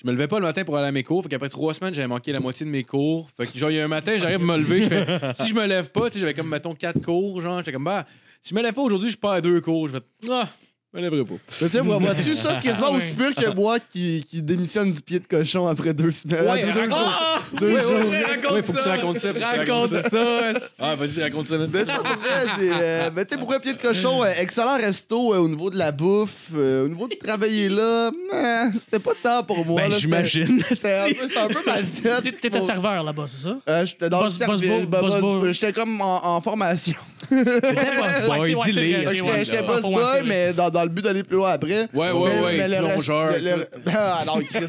Je 0.03 0.07
me 0.09 0.13
levais 0.13 0.27
pas 0.27 0.41
le 0.41 0.47
matin 0.47 0.65
pour 0.65 0.77
aller 0.77 0.89
à 0.89 0.93
mes 0.93 1.05
cours. 1.05 1.23
Fait 1.23 1.29
qu'après 1.29 1.49
trois 1.49 1.75
semaines, 1.75 1.95
j'avais 1.95 2.09
manqué 2.09 2.33
la 2.33 2.41
moitié 2.41 2.67
de 2.67 2.71
mes 2.71 2.83
cours. 2.83 3.31
Fait 3.37 3.51
que, 3.51 3.57
genre, 3.57 3.71
il 3.71 3.77
y 3.77 3.81
a 3.81 3.85
un 3.85 3.89
matin, 3.89 4.17
j'arrive 4.19 4.41
à 4.41 4.45
me 4.45 4.57
lever. 4.57 4.81
Je 4.81 4.89
fais, 4.89 5.07
si 5.35 5.47
je 5.49 5.55
me 5.55 5.65
lève 5.65 5.91
pas, 5.93 6.09
tu 6.11 6.15
sais, 6.15 6.21
j'avais 6.21 6.35
comme, 6.35 6.49
mettons, 6.49 6.75
quatre 6.75 7.01
cours. 7.01 7.41
Genre, 7.41 7.59
j'étais 7.59 7.73
comme, 7.73 7.85
bah, 7.85 8.05
si 8.41 8.51
je 8.51 8.55
me 8.57 8.63
lève 8.63 8.75
pas 8.75 8.83
aujourd'hui, 8.83 9.11
je 9.11 9.17
pars 9.19 9.33
à 9.33 9.41
deux 9.41 9.61
cours. 9.61 9.87
Je 9.89 9.93
fais, 9.99 10.03
ah, 10.31 10.49
me 10.95 11.01
lèverai 11.01 11.25
pas. 11.25 11.35
Mais 11.61 11.69
tu 11.69 11.73
sais, 11.73 11.83
moi, 11.83 11.99
vois-tu, 11.99 12.35
ça, 12.35 12.55
c'est 12.55 12.65
quasiment 12.69 12.91
Ouais. 12.91 12.99
aussi 12.99 13.15
pur 13.15 13.35
que 13.35 13.55
moi 13.55 13.79
qui, 13.81 14.27
qui 14.29 14.43
démissionne 14.43 14.91
du 14.91 15.01
pied 15.01 15.19
de 15.21 15.27
cochon 15.27 15.67
après 15.67 15.95
deux 15.95 16.11
semaines. 16.11 16.45
Ouais, 16.47 16.65
deux, 16.67 16.73
deux 16.73 16.81
raconte- 16.81 16.99
jours. 16.99 17.43
Deux 17.61 17.81
jours. 17.81 18.53
Ouais, 18.53 18.63
faut 18.63 18.73
que 18.75 18.83
tu 18.83 18.89
racontes 18.89 19.19
ça. 19.19 19.29
faut 19.29 19.35
que 19.35 19.39
tu 19.39 19.45
racontes 19.45 19.91
Raconte 19.93 20.11
ça. 20.11 20.53
Ah, 20.79 20.95
vas-y, 20.95 21.23
raconte 21.23 21.47
ça. 21.49 21.57
Mais 21.73 21.85
ça, 21.85 21.95
pour 21.97 22.05
vrai, 22.07 22.47
j'ai. 22.59 22.71
euh, 22.73 23.11
ben, 23.11 23.25
tu 23.25 23.35
sais, 23.35 23.41
pour 23.41 23.53
un 23.55 23.59
pied 23.61 23.73
de 23.73 23.79
cochon, 23.81 24.23
euh, 24.23 24.29
excellent 24.39 24.77
resto 24.77 25.33
euh, 25.35 25.39
au 25.39 25.49
niveau 25.49 25.71
de 25.71 25.79
la 25.79 25.93
bouffe, 25.93 26.49
euh, 26.55 26.85
au 26.85 26.89
niveau 26.89 27.09
de 27.09 27.15
travailler 27.15 27.69
là, 27.69 28.11
euh, 28.35 28.65
c'était 28.75 28.99
pas 28.99 29.13
tant 29.23 29.43
pour 29.45 29.65
moi. 29.65 29.81
Ben, 29.83 29.89
là, 29.89 29.95
c'était- 29.97 30.01
j'imagine. 30.03 30.63
C'était 30.69 30.95
un, 30.95 31.09
peu- 31.09 31.27
c'était 31.27 31.39
un 31.39 31.49
peu 31.49 31.61
mal 31.67 31.85
fait. 32.03 32.21
T'é- 32.21 32.33
T'étais 32.33 32.59
Pour- 32.59 32.67
serveur 32.67 33.03
là-bas, 33.03 33.25
c'est 33.29 33.43
ça? 33.45 33.57
Euh, 33.69 33.85
J'étais 33.85 34.09
dans 34.11 34.23
Boss- 34.23 34.39
le 34.41 34.47
service. 34.47 34.69
boss 34.69 34.85
bah, 34.87 35.01
boy, 35.01 35.11
boss 35.11 35.21
boss-. 35.21 35.53
J'étais 35.53 35.73
comme 35.73 36.01
en, 36.01 36.37
en 36.37 36.41
formation. 36.41 36.97
Ouais, 37.31 37.45
boy, 37.45 38.49
c'est- 38.51 38.55
ouais, 38.55 38.67
dis-les. 38.67 38.73
c'est 38.73 38.73
vrai, 38.73 39.07
Fait 39.13 39.17
que 39.17 39.23
ok, 39.23 39.29
ouais. 39.29 39.45
J'étais 39.45 39.61
Ouais, 39.61 39.67
boss 39.67 39.83
ouais, 39.85 39.91
boy, 39.95 40.03
vrai. 40.03 40.23
mais 40.25 40.53
dans, 40.53 40.71
dans 40.71 40.82
le 40.85 40.91
but 40.91 41.03
d'aller 41.03 41.23
plus 41.23 41.37
loin 41.37 41.51
après. 41.53 41.89
Ouais, 41.95 42.11
ouais, 42.11 42.13
Mais- 42.13 42.43
ouais. 42.43 42.57
mais 42.59 42.69
le 42.69 42.77
reste- 42.87 42.93
plongeur. 42.93 43.33
le- 43.33 43.41
le- 43.59 43.67
Ah, 43.95 44.23
non, 44.27 44.35
Chris. 44.41 44.67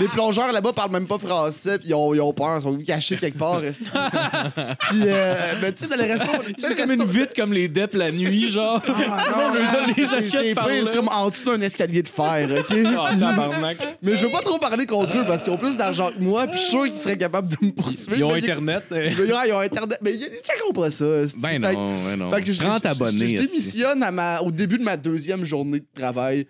les 0.00 0.08
plongeurs 0.08 0.52
là-bas 0.52 0.72
parlent 0.72 0.90
même 0.92 1.06
pas 1.06 1.18
français, 1.18 1.78
puis 1.78 1.88
ils 1.88 1.94
ont, 1.94 2.14
ils 2.14 2.20
ont 2.20 2.32
peur, 2.32 2.56
ils 2.58 2.62
sont 2.62 2.76
cachés 2.78 3.16
quelque 3.16 3.38
part. 3.38 3.60
puis, 3.62 5.02
euh, 5.06 5.34
mais 5.60 5.72
tu 5.72 5.84
sais, 5.84 5.88
dans 5.90 5.96
les 5.96 6.12
restos. 6.12 6.30
C'est 6.58 6.74
comme 6.76 6.92
une 6.92 7.04
vitre 7.04 7.32
comme 7.36 7.52
les 7.52 7.68
DEP 7.68 7.94
la 7.94 8.10
nuit, 8.10 8.50
genre. 8.50 8.80
Ah, 8.86 8.90
non, 9.30 9.36
On 9.50 9.54
lui 9.54 9.62
man, 9.62 9.72
donne 9.86 9.94
les 9.96 10.14
assiettes 10.14 10.54
par. 10.54 10.68
C'est 10.86 10.96
comme 10.96 11.08
en 11.08 11.28
dessous 11.28 11.44
d'un 11.44 11.60
escalier 11.60 12.02
de 12.02 12.08
fer, 12.08 12.48
OK? 12.60 12.76
Ah, 12.98 13.10
tabarnak. 13.18 13.76
Mais 14.02 14.16
je 14.16 14.26
veux 14.26 14.32
pas 14.32 14.40
trop 14.40 14.58
parler 14.58 14.86
contre 14.86 15.16
eux 15.16 15.24
parce 15.26 15.44
qu'ils 15.44 15.52
ont 15.52 15.56
plus 15.56 15.76
d'argent 15.76 16.10
que 16.16 16.22
moi, 16.22 16.46
puis 16.46 16.58
je 16.58 16.62
suis 16.62 16.70
sûr 16.70 16.84
qu'ils 16.84 16.96
seraient 16.96 17.16
capables 17.16 17.48
de 17.48 17.56
me 17.66 17.70
poursuivre. 17.72 18.16
Ils 18.16 18.24
ont 18.24 18.34
Internet. 18.34 18.84
Ils 18.92 19.52
ont 19.52 19.58
Internet. 19.58 19.98
Mais 20.02 20.14
ils 20.14 20.28
checkeront 20.44 20.72
pas 20.74 20.90
ça. 20.90 21.04
Ben 21.38 21.58
non, 21.60 21.98
ben 22.04 22.16
non. 22.16 22.30
fait 22.30 22.42
que 22.42 22.52
je, 22.52 22.58
30 22.60 22.82
je- 22.82 22.88
je- 22.88 22.94
abonnés. 22.94 23.18
Je, 23.18 23.26
je 23.26 23.34
esti. 23.36 23.46
démissionne 23.48 24.02
à 24.02 24.10
ma, 24.10 24.40
au 24.40 24.50
début 24.50 24.78
de 24.78 24.82
ma 24.82 24.96
deuxième 24.96 25.44
journée 25.44 25.53
de 25.62 25.84
travail 25.94 26.46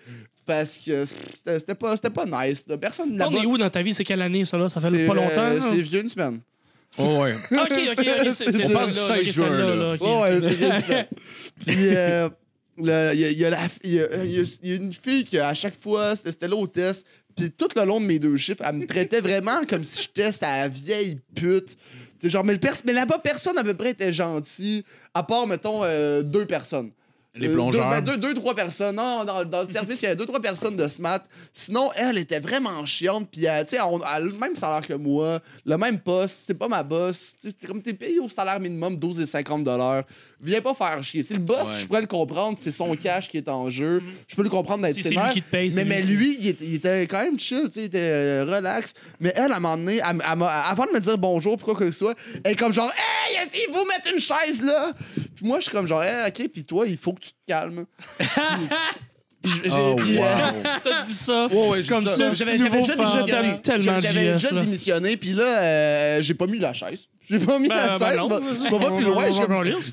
parce 0.46 0.78
que 0.78 1.04
c'était 1.46 1.74
pas, 1.74 1.96
c'était 1.96 2.10
pas 2.10 2.24
nice. 2.26 2.64
là. 2.66 2.76
Personne 2.78 3.12
On 3.14 3.16
là-bas. 3.16 3.38
est 3.42 3.46
où 3.46 3.56
dans 3.58 3.70
ta 3.70 3.82
vie? 3.82 3.94
C'est 3.94 4.04
quelle 4.04 4.22
année, 4.22 4.44
ça, 4.44 4.56
là? 4.58 4.68
Ça 4.68 4.80
fait 4.80 5.06
pas 5.06 5.14
longtemps? 5.14 5.30
euh, 5.38 5.58
là? 5.58 5.64
c'est 5.70 5.80
vieux 5.80 6.00
une 6.00 6.08
semaine. 6.08 6.40
Oh, 6.98 7.22
ouais. 7.22 7.34
Ok, 7.50 7.72
ok, 7.98 8.06
ok. 8.26 8.28
c'est- 8.32 8.64
On 8.64 8.70
parle 8.70 8.90
du 8.92 8.96
là, 8.98 9.06
16 9.06 9.18
ok, 9.18 9.24
juin, 9.34 9.50
là. 9.50 9.74
là, 9.74 9.94
ok. 9.94 10.00
Ouais, 10.02 10.20
ouais, 10.20 10.40
c'est 10.40 10.50
vieux 10.54 10.66
une 10.68 10.80
semaine. 10.82 11.06
Puis, 11.66 11.76
euh, 11.96 12.28
il 12.78 12.84
y, 12.86 12.90
a- 12.90 13.14
il 13.14 13.38
y 13.38 13.44
a 13.44 13.50
la- 13.50 13.58
il 13.82 13.90
y 13.94 14.00
a- 14.00 14.24
il 14.24 14.32
y 14.32 14.38
a- 14.40 14.58
il 14.62 14.68
y 14.68 14.72
a 14.72 14.76
une 14.76 14.92
fille 14.92 15.24
qui, 15.24 15.38
à 15.38 15.54
chaque 15.54 15.80
fois, 15.80 16.14
c'était 16.14 16.46
l'hôtesse, 16.48 17.04
puis 17.36 17.50
tout 17.50 17.68
le 17.74 17.84
long 17.84 18.00
de 18.00 18.06
mes 18.06 18.18
deux 18.18 18.36
chiffres, 18.36 18.62
elle 18.64 18.76
me 18.76 18.86
traitait 18.86 19.20
vraiment 19.20 19.64
comme 19.68 19.82
si 19.82 20.02
j'étais 20.02 20.30
sa 20.30 20.68
vieille 20.68 21.20
pute. 21.34 21.76
T'sais, 22.20 22.28
Genre, 22.28 22.44
mais, 22.44 22.58
mais 22.86 22.92
là-bas, 22.92 23.18
personne 23.18 23.58
à 23.58 23.64
peu 23.64 23.74
près 23.74 23.90
était 23.90 24.12
gentil, 24.12 24.84
à 25.14 25.22
part, 25.24 25.46
mettons, 25.46 25.80
euh, 25.82 26.22
deux 26.22 26.46
personnes. 26.46 26.90
Les 27.36 27.48
Euh, 27.48 27.54
plongeurs. 27.54 27.84
Deux, 27.88 27.90
ben, 27.90 28.00
deux, 28.00 28.16
deux, 28.16 28.34
trois 28.34 28.54
personnes. 28.54 28.94
Non, 28.96 29.24
dans, 29.24 29.44
dans 29.44 29.62
le 29.62 29.68
service, 29.68 30.00
il 30.02 30.04
y 30.04 30.06
avait 30.06 30.14
deux, 30.16 30.26
trois 30.26 30.40
personnes 30.40 30.76
de 30.76 30.86
SMAT. 30.86 31.24
Sinon, 31.52 31.90
elle 31.96 32.18
était 32.18 32.38
vraiment 32.38 32.84
chiante. 32.86 33.28
Puis, 33.30 33.48
euh, 33.48 33.62
tu 33.64 33.70
sais, 33.70 33.76
elle 33.76 34.00
a 34.04 34.20
le 34.20 34.32
même 34.32 34.54
salaire 34.54 34.86
que 34.86 34.94
moi, 34.94 35.40
le 35.64 35.76
même 35.76 35.98
poste. 35.98 36.36
C'est 36.46 36.54
pas 36.54 36.68
ma 36.68 36.82
boss. 36.84 37.36
Tu 37.40 37.50
sais, 37.50 37.56
c'est 37.60 37.66
comme 37.66 37.82
t'es 37.82 37.94
payé 37.94 38.20
au 38.20 38.28
salaire 38.28 38.60
minimum 38.60 38.94
12,50 38.96 40.04
Viens 40.44 40.60
pas 40.60 40.74
faire 40.74 41.02
chier. 41.02 41.22
C'est 41.22 41.34
le 41.34 41.40
boss, 41.40 41.58
Ouais. 41.66 41.78
je 41.80 41.86
pourrais 41.86 42.00
le 42.02 42.06
comprendre. 42.06 42.58
C'est 42.60 42.70
son 42.70 42.94
cash 42.96 43.28
qui 43.28 43.38
est 43.38 43.48
en 43.48 43.70
jeu. 43.70 44.02
Je 44.28 44.36
peux 44.36 44.42
le 44.42 44.50
comprendre 44.50 44.82
d'être 44.82 44.94
Si 44.94 45.02
c'est 45.02 45.08
lui 45.10 45.16
sévère. 45.16 45.32
qui 45.32 45.42
te 45.42 45.50
paye, 45.50 45.72
Mais, 45.74 45.84
mais 45.84 46.02
lui. 46.02 46.14
lui, 46.16 46.36
il 46.40 46.48
était, 46.48 46.64
il 46.66 46.74
était 46.74 47.06
quand 47.06 47.22
même 47.22 47.38
chill, 47.40 47.62
tu 47.64 47.72
sais, 47.72 47.80
il 47.80 47.84
était 47.86 47.98
euh, 48.00 48.44
relax. 48.44 48.92
Mais 49.20 49.32
elle, 49.34 49.52
à 49.52 49.56
un 49.56 49.60
moment 49.60 49.76
donné, 49.76 49.96
elle- 49.96 50.22
elle 50.30 50.38
m'a- 50.38 50.46
avant 50.66 50.84
de 50.86 50.90
me 50.92 51.00
dire 51.00 51.16
bonjour, 51.18 51.56
puis 51.56 51.64
quoi 51.64 51.74
que 51.74 51.86
ce 51.90 51.98
soit, 51.98 52.14
elle 52.44 52.52
est 52.52 52.56
comme 52.56 52.72
genre, 52.72 52.92
hey, 52.92 53.36
est-ce 53.36 53.50
qu'il 53.50 53.72
faut 53.74 53.84
mettre 53.86 54.08
une 54.12 54.20
chaise 54.20 54.62
là? 54.62 54.92
Puis 55.34 55.46
moi, 55.46 55.58
je 55.60 55.64
suis 55.64 55.72
comme 55.72 55.86
genre, 55.86 56.02
hey, 56.02 56.28
ok, 56.28 56.48
puis 56.52 56.64
toi, 56.64 56.86
il 56.86 56.96
faut 56.98 57.12
que 57.14 57.20
tu 57.20 57.30
te 57.30 57.36
calmes. 57.46 57.86
Puis 58.18 58.28
j'ai- 59.44 59.70
Oh, 59.72 59.96
puis, 59.96 60.18
euh, 60.18 60.20
wow. 60.20 60.26
T'as 60.84 61.02
dit 61.02 61.12
ça? 61.12 61.46
Ouais, 61.50 61.68
ouais, 61.68 61.82
j'ai 61.82 61.88
Comme 61.88 62.04
dit 62.04 62.10
ça, 62.10 62.34
J'avais 62.34 62.58
déjà 64.32 64.50
démissionné. 64.50 65.16
Puis 65.16 65.32
là, 65.32 65.44
euh, 65.60 66.22
j'ai 66.22 66.34
pas 66.34 66.46
mis 66.46 66.58
la 66.58 66.72
chaise. 66.72 67.06
J'ai 67.28 67.38
pas 67.38 67.58
mis 67.58 67.68
Ben, 67.68 67.76
la 67.76 67.98
ben 67.98 68.06
chaise. 68.06 68.16
non. 68.18 68.28
je 68.28 68.68
pas 68.70 68.90
plus 68.90 69.04
loin. 69.04 69.24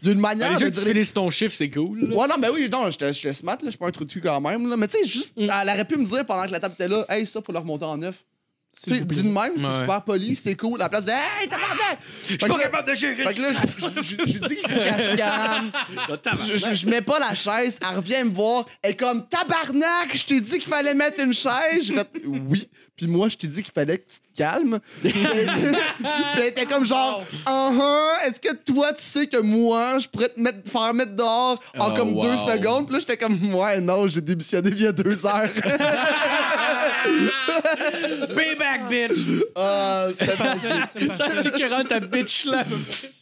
D'une 0.04 0.20
manière 0.20 0.52
de 0.60 0.68
tu 0.68 0.94
les- 0.94 1.06
ton 1.06 1.30
chiffre, 1.30 1.56
c'est 1.56 1.70
cool. 1.70 2.10
là. 2.10 2.16
Ouais, 2.18 2.28
non, 2.28 2.36
ben 2.38 2.50
oui, 2.54 2.68
non, 2.70 2.90
j'étais 2.90 3.32
smart, 3.32 3.54
là, 3.54 3.60
je 3.64 3.70
suis 3.70 3.78
pas 3.78 3.88
un 3.88 3.92
trou 3.92 4.04
de 4.04 4.12
cul 4.12 4.20
quand 4.20 4.42
même, 4.42 4.70
là. 4.70 4.76
Mais 4.76 4.88
tu 4.90 4.98
sais, 4.98 5.06
juste, 5.08 5.38
Mm. 5.38 5.44
elle 5.62 5.70
aurait 5.70 5.86
pu 5.86 5.96
me 5.96 6.04
dire 6.04 6.26
pendant 6.26 6.46
que 6.46 6.52
la 6.52 6.60
table 6.60 6.74
était 6.78 6.90
là, 6.90 7.06
hey, 7.08 7.26
ça, 7.26 7.40
faut 7.42 7.54
le 7.54 7.60
remonter 7.60 7.86
en 7.86 7.96
neuf. 7.96 8.16
Tu 8.74 8.90
sais, 8.96 9.02
de 9.04 9.22
même, 9.24 9.52
c'est 9.58 9.66
Ouais. 9.66 9.80
super 9.82 10.02
poli, 10.04 10.36
c'est 10.36 10.56
cool. 10.56 10.82
À 10.82 10.86
la 10.86 10.90
place 10.90 11.04
de, 11.06 11.12
hey, 11.12 11.48
t'as 11.50 11.58
Je 12.24 12.28
suis 12.30 12.38
pas 12.38 12.58
capable 12.58 12.88
de 12.88 12.94
gérer 12.96 13.24
Fait 13.26 13.34
que 13.34 13.42
là, 13.42 13.48
je- 13.52 13.86
je 13.86 14.02
je- 14.02 14.32
je 14.32 14.40
dis 14.40 14.56
qu'il 14.56 14.70
faut 14.70 14.76
qu'elle 14.80 15.12
se 15.12 15.16
calme. 15.18 15.72
Je, 16.48 16.58
je- 16.58 16.74
je 16.74 16.88
mets 16.88 17.02
pas 17.02 17.20
la 17.20 17.36
chaise, 17.36 17.80
elle 17.88 17.98
revient 17.98 18.24
me 18.24 18.32
voir. 18.34 18.66
Elle 18.82 18.92
est 18.92 18.96
comme 18.96 19.28
tabarnak, 19.28 20.16
je 20.16 20.26
t'ai 20.26 20.40
dit 20.40 20.58
qu'il 20.60 20.70
fallait 20.70 20.96
mettre 20.96 21.20
une 21.22 21.34
chaise. 21.34 21.82
J'ai 21.84 21.96
fait 21.96 22.08
oui. 22.26 22.70
Puis 23.02 23.10
moi, 23.10 23.30
je 23.30 23.36
t'ai 23.36 23.48
dit 23.48 23.64
qu'il 23.64 23.74
fallait 23.74 23.98
que 23.98 24.04
tu 24.08 24.18
te 24.20 24.38
calmes. 24.38 24.78
Puis 25.02 25.12
elle 26.38 26.44
était 26.46 26.66
comme 26.68 26.86
genre, 26.86 27.24
uh 27.50 28.28
est-ce 28.28 28.40
que 28.40 28.54
toi, 28.56 28.94
tu 28.94 29.02
sais 29.02 29.26
que 29.26 29.38
moi, 29.38 29.98
je 29.98 30.08
pourrais 30.08 30.30
te 30.30 30.40
mettre, 30.40 30.70
faire 30.72 30.94
mettre 30.94 31.16
dehors 31.16 31.60
en 31.80 31.90
Oh, 31.90 31.94
comme 31.96 32.14
wow. 32.14 32.22
deux 32.22 32.38
secondes? 32.38 32.86
Puis 32.86 32.94
là, 32.94 33.00
j'étais 33.00 33.18
comme, 33.18 33.56
ouais, 33.56 33.82
non, 33.82 34.06
j'ai 34.08 34.22
démissionné 34.22 34.70
il 34.70 34.84
y 34.84 34.86
a 34.86 34.92
deux 34.92 35.26
heures. 35.26 35.50
Payback, 38.36 38.88
bitch! 38.90 39.18
Ah, 39.56 40.06
c'est 40.12 40.38
magique. 40.40 41.12
Ça 41.16 41.28
dit 41.42 41.52
qu'il 41.52 41.66
rentre 41.74 41.90
ta 41.90 42.00
bitch 42.00 42.46
là. 42.46 42.64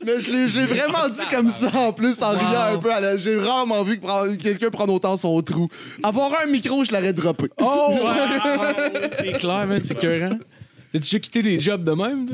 Mais 0.05 0.19
je 0.19 0.31
l'ai, 0.31 0.47
je 0.47 0.59
l'ai 0.59 0.65
vraiment 0.65 1.07
dit 1.09 1.25
comme 1.31 1.49
ça 1.49 1.71
en 1.75 1.93
plus, 1.93 2.21
en 2.21 2.31
riant 2.31 2.73
un 2.73 2.77
peu. 2.77 2.91
à 2.93 2.99
la- 2.99 3.17
J'ai 3.17 3.35
vraiment 3.35 3.83
vu 3.83 3.97
que 3.97 4.01
prendre- 4.05 4.35
quelqu'un 4.35 4.69
prendre 4.69 4.93
autant 4.93 5.15
son 5.17 5.41
trou. 5.41 5.67
Avoir 6.03 6.31
un 6.43 6.47
micro, 6.47 6.83
je 6.83 6.91
l'aurais 6.91 7.13
droppé. 7.13 7.45
Oh! 7.61 7.95
c'est 9.17 9.31
clair, 9.33 9.65
man, 9.69 9.81
c'est 9.83 9.93
écœurant. 10.03 10.29
T'as-tu 10.91 11.03
déjà 11.03 11.19
quitté 11.19 11.41
des 11.43 11.59
jobs 11.59 11.83
de 11.83 11.91
même? 11.91 12.25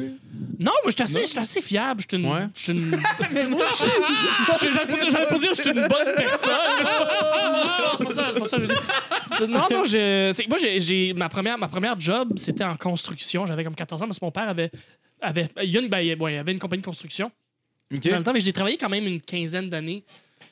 Non, 0.58 0.71
moi, 0.82 0.88
je 0.88 0.91
suis 0.91 1.04
assez, 1.04 1.26
j'suis 1.26 1.38
assez 1.39 1.62
fiable. 1.62 2.02
Je 2.02 2.15
suis 2.15 2.24
une. 2.24 2.32
Ouais. 2.32 2.48
je 2.56 2.60
suis 2.62 2.71
une- 2.71 2.91
J'allais 3.32 3.50
pas 3.50 4.86
dire- 4.86 5.10
j'allais 5.10 5.28
pas 5.28 5.39
dire 5.39 5.50
que 5.50 5.56
je 5.58 5.62
suis 5.62 5.71
une 5.71 5.88
bonne 5.88 6.15
personne. 6.15 6.50
c'est 8.00 8.06
pas 8.06 8.13
ça, 8.13 8.30
c'est 8.34 8.39
pas 8.39 8.45
ça 8.45 8.58
que 8.58 8.63
je 8.63 8.67
veux 8.69 9.48
dire. 9.48 9.48
Non, 9.50 9.67
non, 9.69 9.84
je, 9.84 10.32
c'est- 10.34 10.48
moi, 10.48 10.58
j'ai, 10.62 10.80
j'ai- 10.80 11.13
ma, 11.13 11.28
première, 11.30 11.58
ma 11.58 11.67
première 11.67 12.00
job, 12.00 12.34
c'était 12.38 12.63
en 12.63 12.76
construction. 12.78 13.45
J'avais 13.45 13.63
comme 13.63 13.76
14 13.76 14.02
ans 14.02 14.06
parce 14.08 14.19
que 14.19 14.26
mon 14.26 14.32
père 14.32 14.48
avait. 14.50 14.71
avait 15.21 15.50
il, 15.63 15.69
y 15.71 15.78
a 15.78 15.82
une, 15.82 15.89
ben, 15.89 16.00
il- 16.00 16.15
bon, 16.15 16.28
il 16.30 16.38
avait 16.38 16.52
une 16.54 16.60
compagnie 16.60 16.82
de 16.82 16.86
construction. 16.88 17.32
OK. 17.93 18.08
Dans 18.10 18.17
le 18.17 18.24
temps, 18.24 18.34
que 18.34 18.39
j'ai 18.39 18.54
travaillé 18.54 18.78
quand 18.78 18.89
même 18.89 19.06
une 19.06 19.21
quinzaine 19.21 19.69
d'années. 19.69 20.04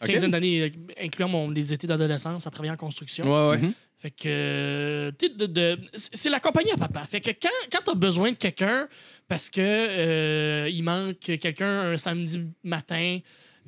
Ok. 0.02 0.10
Quinzaine 0.10 0.32
d'années, 0.32 0.62
euh, 0.64 0.70
incluant 1.06 1.30
mon, 1.30 1.50
les 1.50 1.72
étés 1.74 1.88
d'adolescence, 1.88 2.46
à 2.46 2.52
travailler 2.52 2.74
en 2.74 2.78
construction. 2.78 3.26
Ouais, 3.52 3.58
ouais. 3.58 3.70
Fait 4.04 4.12
que. 4.12 5.14
de- 5.18 5.46
de- 5.46 5.80
c'est 5.96 6.30
la 6.30 6.42
compagnie 6.42 6.72
à 6.72 6.76
papa. 6.78 7.06
Fait 7.06 7.22
que 7.22 7.32
quand, 7.32 7.48
quand 7.72 7.80
t'as 7.86 7.94
besoin 7.96 8.32
de 8.32 8.36
quelqu'un 8.36 8.90
parce 9.30 9.50
que 9.50 9.62
euh, 9.62 10.70
il 10.70 10.84
manque 10.84 11.20
quelqu'un 11.20 11.92
un 11.94 11.98
samedi 11.98 12.42
matin 12.66 13.20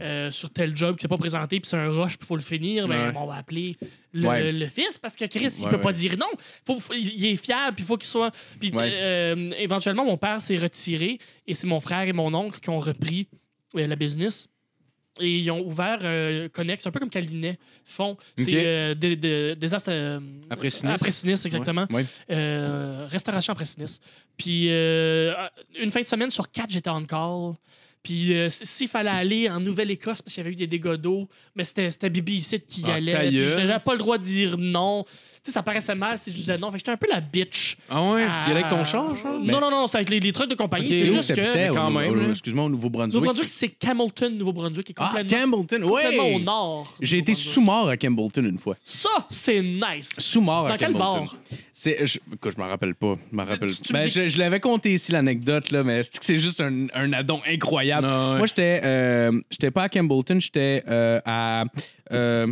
euh, 0.01 0.29
sur 0.31 0.49
tel 0.51 0.75
job 0.75 0.97
qui 0.97 1.03
s'est 1.03 1.07
pas 1.07 1.17
présenté, 1.17 1.61
puis 1.61 1.69
c'est 1.69 1.77
un 1.77 1.87
rush, 1.89 2.17
puis 2.17 2.25
il 2.25 2.27
faut 2.27 2.35
le 2.35 2.41
finir, 2.41 2.85
ben, 2.85 3.07
Ouais. 3.07 3.13
on 3.15 3.25
va 3.27 3.35
appeler 3.35 3.77
le, 4.11 4.27
Ouais. 4.27 4.51
le 4.51 4.65
fils 4.67 4.97
parce 4.97 5.15
que 5.15 5.23
Chris, 5.23 5.47
il 5.57 5.63
Ouais, 5.63 5.69
peut 5.71 5.79
pas 5.79 5.93
dire 5.93 6.17
non. 6.19 6.27
Faut, 6.65 6.81
faut- 6.81 6.91
il 6.93 7.25
est 7.27 7.37
fiable, 7.41 7.75
puis 7.75 7.85
il 7.85 7.87
faut 7.87 7.95
qu'il 7.95 8.09
soit. 8.09 8.31
Puis 8.59 8.73
euh, 8.75 9.51
éventuellement, 9.57 10.03
mon 10.03 10.17
père 10.17 10.41
s'est 10.41 10.57
retiré 10.57 11.17
et 11.47 11.53
c'est 11.55 11.65
mon 11.67 11.79
frère 11.79 12.01
et 12.01 12.11
mon 12.13 12.33
oncle 12.33 12.59
qui 12.59 12.69
ont 12.69 12.79
repris 12.81 13.29
la 13.73 13.95
business. 13.95 14.49
Et 15.19 15.37
ils 15.39 15.49
ont 15.51 15.61
ouvert 15.65 15.99
euh, 16.03 16.49
Connex, 16.49 16.85
un 16.85 16.91
peu 16.91 16.99
comme 16.99 17.09
Calinet 17.09 17.57
font. 17.85 18.17
C'est 18.37 18.65
euh, 18.65 18.93
des, 18.95 19.15
des, 19.15 19.55
désastres, 19.55 19.89
euh, 19.91 20.19
Après 20.49 20.69
sinistre. 20.69 20.95
Après 21.01 21.11
sinistre, 21.11 21.45
exactement. 21.45 21.85
Ouais. 21.89 22.05
Euh, 22.31 23.07
restauration 23.09 23.53
après 23.53 23.63
sinistre. 23.65 24.03
Puis 24.37 24.65
une 24.67 25.91
fin 25.91 26.01
de 26.01 26.05
semaine 26.05 26.31
sur 26.31 26.51
quatre, 26.51 26.69
j'étais 26.69 26.89
en 26.89 27.05
call. 27.05 27.53
Puis 28.03 28.33
s'il 28.49 28.87
fallait 28.87 29.09
aller 29.09 29.49
en 29.49 29.59
Nouvelle-Écosse 29.59 30.21
parce 30.21 30.35
qu'il 30.35 30.43
y 30.43 30.45
avait 30.45 30.53
eu 30.53 30.55
des 30.57 30.67
dégâts 30.67 30.93
d'eau, 30.95 31.27
mais 31.55 31.63
c'était 31.63 32.09
Bibi 32.09 32.35
ici 32.35 32.59
qui 32.59 32.81
y 32.81 32.85
Ah, 32.87 32.95
allait. 32.95 33.31
j'avais 33.65 33.79
pas 33.83 33.93
le 33.93 33.99
droit 33.99 34.17
de 34.17 34.23
dire 34.23 34.57
non. 34.57 35.05
Sais, 35.45 35.51
ça 35.51 35.61
paraissait 35.61 35.93
mal 35.93 36.17
si 36.17 36.31
je 36.31 36.35
disais 36.35 36.57
non. 36.57 36.67
Fait 36.71 36.73
que 36.73 36.79
j'étais 36.79 36.91
un 36.91 36.97
peu 36.97 37.07
la 37.07 37.21
bitch. 37.21 37.77
Ah 37.87 38.01
ouais? 38.01 38.25
Tu 38.43 38.49
y 38.49 38.51
allais 38.51 38.63
avec 38.63 38.67
ton 38.69 38.83
char, 38.83 39.15
genre? 39.15 39.39
Non, 39.39 39.59
non, 39.59 39.69
non, 39.69 39.85
c'est 39.85 39.97
avec 39.97 40.09
les, 40.09 40.19
les 40.19 40.33
trucs 40.33 40.49
de 40.49 40.55
compagnie. 40.55 40.89
C'est 40.89 41.07
juste 41.07 41.35
que. 41.35 41.71
Quand 41.73 41.91
même. 41.91 42.31
Excuse-moi, 42.31 42.65
au 42.65 42.69
Nouveau-Brunswick. 42.69 43.13
Nouveau-Brunswick, 43.13 43.49
c'est 43.49 43.69
Campbellton, 43.69 44.31
Nouveau-Brunswick, 44.31 44.87
qui 44.87 44.91
est 44.93 44.95
Ah, 44.97 45.09
complètement, 45.09 45.39
Campbellton, 45.61 45.87
complètement 45.87 46.27
au 46.27 46.39
nord. 46.39 46.93
J'ai 46.99 47.19
été 47.19 47.33
sous-mort 47.35 47.89
à 47.89 47.95
Campbellton 47.97 48.43
une 48.43 48.57
fois. 48.57 48.75
Ça, 48.83 49.09
c'est 49.29 49.61
nice. 49.61 50.15
Sous-mort 50.17 50.65
à 50.65 50.69
Dans 50.69 50.77
quel 50.77 50.93
Campbellton. 50.93 51.25
bar? 51.25 51.37
C'est, 51.71 52.05
je, 52.07 52.19
je 52.43 52.57
m'en 52.57 52.67
rappelle 52.67 52.95
pas. 52.95 53.15
Je 53.31 53.35
m'en 53.35 53.43
rappelle. 53.43 53.69
tu 53.71 53.93
Ben, 53.93 54.09
je, 54.09 54.39
l'avais 54.39 54.59
compté 54.59 54.93
ici 54.93 55.11
l'anecdote 55.11 55.69
là, 55.71 55.83
mais 55.83 56.01
c'est 56.03 56.17
que 56.17 56.25
c'est 56.25 56.37
juste 56.37 56.59
un, 56.61 56.87
un 56.93 57.13
addon 57.13 57.41
incroyable? 57.47 58.07
Non, 58.07 58.31
ouais. 58.31 58.37
Moi, 58.39 58.47
j'étais, 58.47 58.81
euh, 58.83 59.39
j'étais 59.51 59.71
pas 59.71 59.83
à 59.83 59.89
Campbellton, 59.89 60.39
j'étais 60.39 60.83
euh, 60.87 61.19
à. 61.25 61.65
euh, 62.11 62.47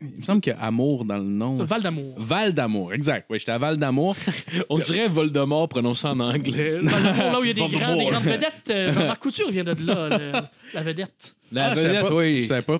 il 0.00 0.18
me 0.20 0.22
semble 0.24 0.40
qu'il 0.40 0.52
y 0.52 0.56
a 0.56 0.60
Amour 0.60 1.04
dans 1.04 1.18
le 1.18 1.24
nom. 1.24 1.62
Val 1.64 1.82
d'Amour. 1.82 2.14
Val 2.18 2.52
d'Amour, 2.52 2.92
exact. 2.92 3.26
Oui, 3.30 3.38
j'étais 3.38 3.52
à 3.52 3.58
Val 3.58 3.76
d'Amour. 3.78 4.14
On 4.70 4.78
dirait 4.78 5.08
Voldemort 5.08 5.68
prononcé 5.68 6.06
en 6.06 6.20
anglais. 6.20 6.80
là. 6.80 6.90
Val 6.90 7.02
d'Amour, 7.02 7.32
là 7.32 7.40
où 7.40 7.44
il 7.44 7.48
y 7.48 7.50
a 7.50 7.54
des, 7.54 7.60
Voldemort. 7.60 7.80
grands, 7.82 7.96
des 7.96 8.04
grandes 8.04 8.22
vedettes. 8.24 8.62
Euh, 8.70 8.92
Jean-Marc 8.92 9.20
Couture 9.22 9.50
vient 9.50 9.64
de 9.64 9.74
là, 9.84 10.08
le- 10.18 10.32
la 10.74 10.82
vedette. 10.82 11.34
La 11.52 11.66
Ah, 11.66 11.74
vedette, 11.74 12.02
pas. 12.02 12.14
oui. 12.14 12.42
Je 12.42 12.46
savais 12.48 12.62
pas. 12.62 12.78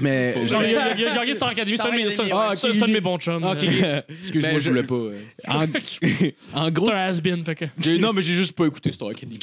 Mais 0.00 0.34
a 0.36 1.14
gagné 1.14 1.34
Star 1.34 1.48
Academy, 1.50 1.76
c'est 1.78 1.86
un 1.86 2.86
de 2.86 2.92
mes- 2.92 3.00
bons 3.00 3.18
chums. 3.18 3.42
Ah, 3.44 3.52
ok. 3.52 3.64
Euh, 3.64 4.02
Excuse-moi, 4.22 4.58
je 4.58 4.68
voulais 4.70 4.82
pas. 4.82 4.94
euh. 4.94 6.30
en, 6.54 6.70
gros, 6.70 6.86
C'est 6.86 6.92
un 6.92 6.96
has-been, 7.08 7.44
fait 7.44 7.54
que. 7.54 7.64
J'ai- 7.80 7.98
Non, 7.98 8.12
mais 8.12 8.22
j'ai 8.22 8.34
juste 8.34 8.52
pas 8.52 8.66
écouté 8.66 8.90
Star 8.90 9.08
Academy. 9.08 9.38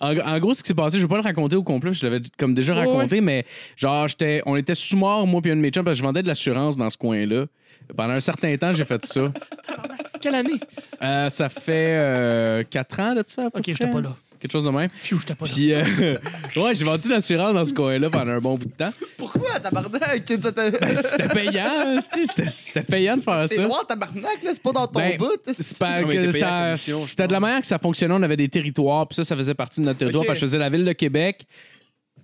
En, 0.00 0.38
gros, 0.38 0.54
ce 0.54 0.62
qui 0.62 0.68
s'est 0.68 0.74
passé, 0.74 0.98
je 0.98 1.02
vais 1.04 1.08
pas 1.08 1.16
le 1.16 1.22
raconter 1.22 1.56
au 1.56 1.62
complet, 1.62 1.92
je 1.94 2.04
l'avais 2.06 2.20
comme 2.38 2.54
déjà 2.54 2.74
raconté, 2.74 3.20
mais 3.20 3.44
genre, 3.76 4.08
j'étais, 4.08 4.42
on 4.46 4.56
était 4.56 4.74
sous-mort, 4.74 5.26
moi 5.26 5.40
puis 5.40 5.50
un 5.50 5.56
de 5.56 5.60
mes 5.60 5.70
chums, 5.70 5.84
parce 5.84 5.96
que 5.96 5.98
je 5.98 6.04
vendais 6.04 6.22
de 6.22 6.28
l'assurance 6.28 6.76
dans 6.76 6.90
ce 6.90 6.96
coin-là. 6.96 7.46
Pendant 7.96 8.14
un 8.14 8.20
certain 8.20 8.56
temps, 8.56 8.72
j'ai 8.72 8.84
fait 8.84 9.04
ça. 9.04 9.32
Quelle 10.20 10.34
année? 10.36 10.60
Euh, 11.02 11.28
ça 11.30 11.48
fait 11.48 12.66
4 12.70 13.00
ans 13.00 13.14
de 13.14 13.24
ça. 13.26 13.46
Ok, 13.52 13.62
j'étais 13.66 13.88
pas 13.90 14.00
là. 14.00 14.16
Quelque 14.42 14.50
chose 14.50 14.64
de 14.64 14.70
même. 14.70 14.88
Phew, 15.02 15.20
j'étais 15.20 15.36
pas. 15.36 15.44
Puis, 15.44 15.72
euh, 15.72 15.84
ouais, 16.56 16.74
j'ai 16.74 16.84
vendu 16.84 17.08
l'assurance 17.08 17.54
dans 17.54 17.64
ce 17.64 17.72
coin-là 17.72 18.10
pendant 18.10 18.32
un 18.32 18.40
bon 18.40 18.56
bout 18.58 18.66
de 18.66 18.72
temps. 18.72 18.90
Pourquoi, 19.16 19.60
tabarnak? 19.60 19.92
Ben, 20.26 20.96
c'était 20.96 21.28
payant, 21.28 22.00
c'était 22.00 22.48
c'était 22.48 22.82
payant 22.82 23.16
de 23.18 23.22
faire 23.22 23.46
C'est 23.48 23.54
ça. 23.54 23.62
loin, 23.62 23.78
tabarnak, 23.88 24.42
là, 24.42 24.50
c'est 24.52 24.60
pas 24.62 24.72
dans 24.72 24.88
ton 24.88 24.98
Ben, 24.98 25.16
bout. 25.16 25.28
C'est 25.54 25.78
pas 25.78 26.02
que 26.02 26.32
ça- 26.32 26.74
C'était 26.76 27.28
de 27.28 27.32
la 27.32 27.38
manière 27.38 27.60
que 27.60 27.68
ça 27.68 27.78
fonctionnait. 27.78 28.14
On 28.18 28.22
avait 28.24 28.36
des 28.36 28.48
territoires, 28.48 29.06
puis 29.06 29.14
ça, 29.14 29.22
ça 29.22 29.36
faisait 29.36 29.54
partie 29.54 29.80
de 29.80 29.86
notre 29.86 30.00
territoire. 30.00 30.22
Ok. 30.22 30.26
Parce 30.26 30.40
que 30.40 30.46
je 30.46 30.50
faisais 30.50 30.58
la 30.58 30.70
ville 30.70 30.84
de 30.84 30.92
Québec, 30.92 31.46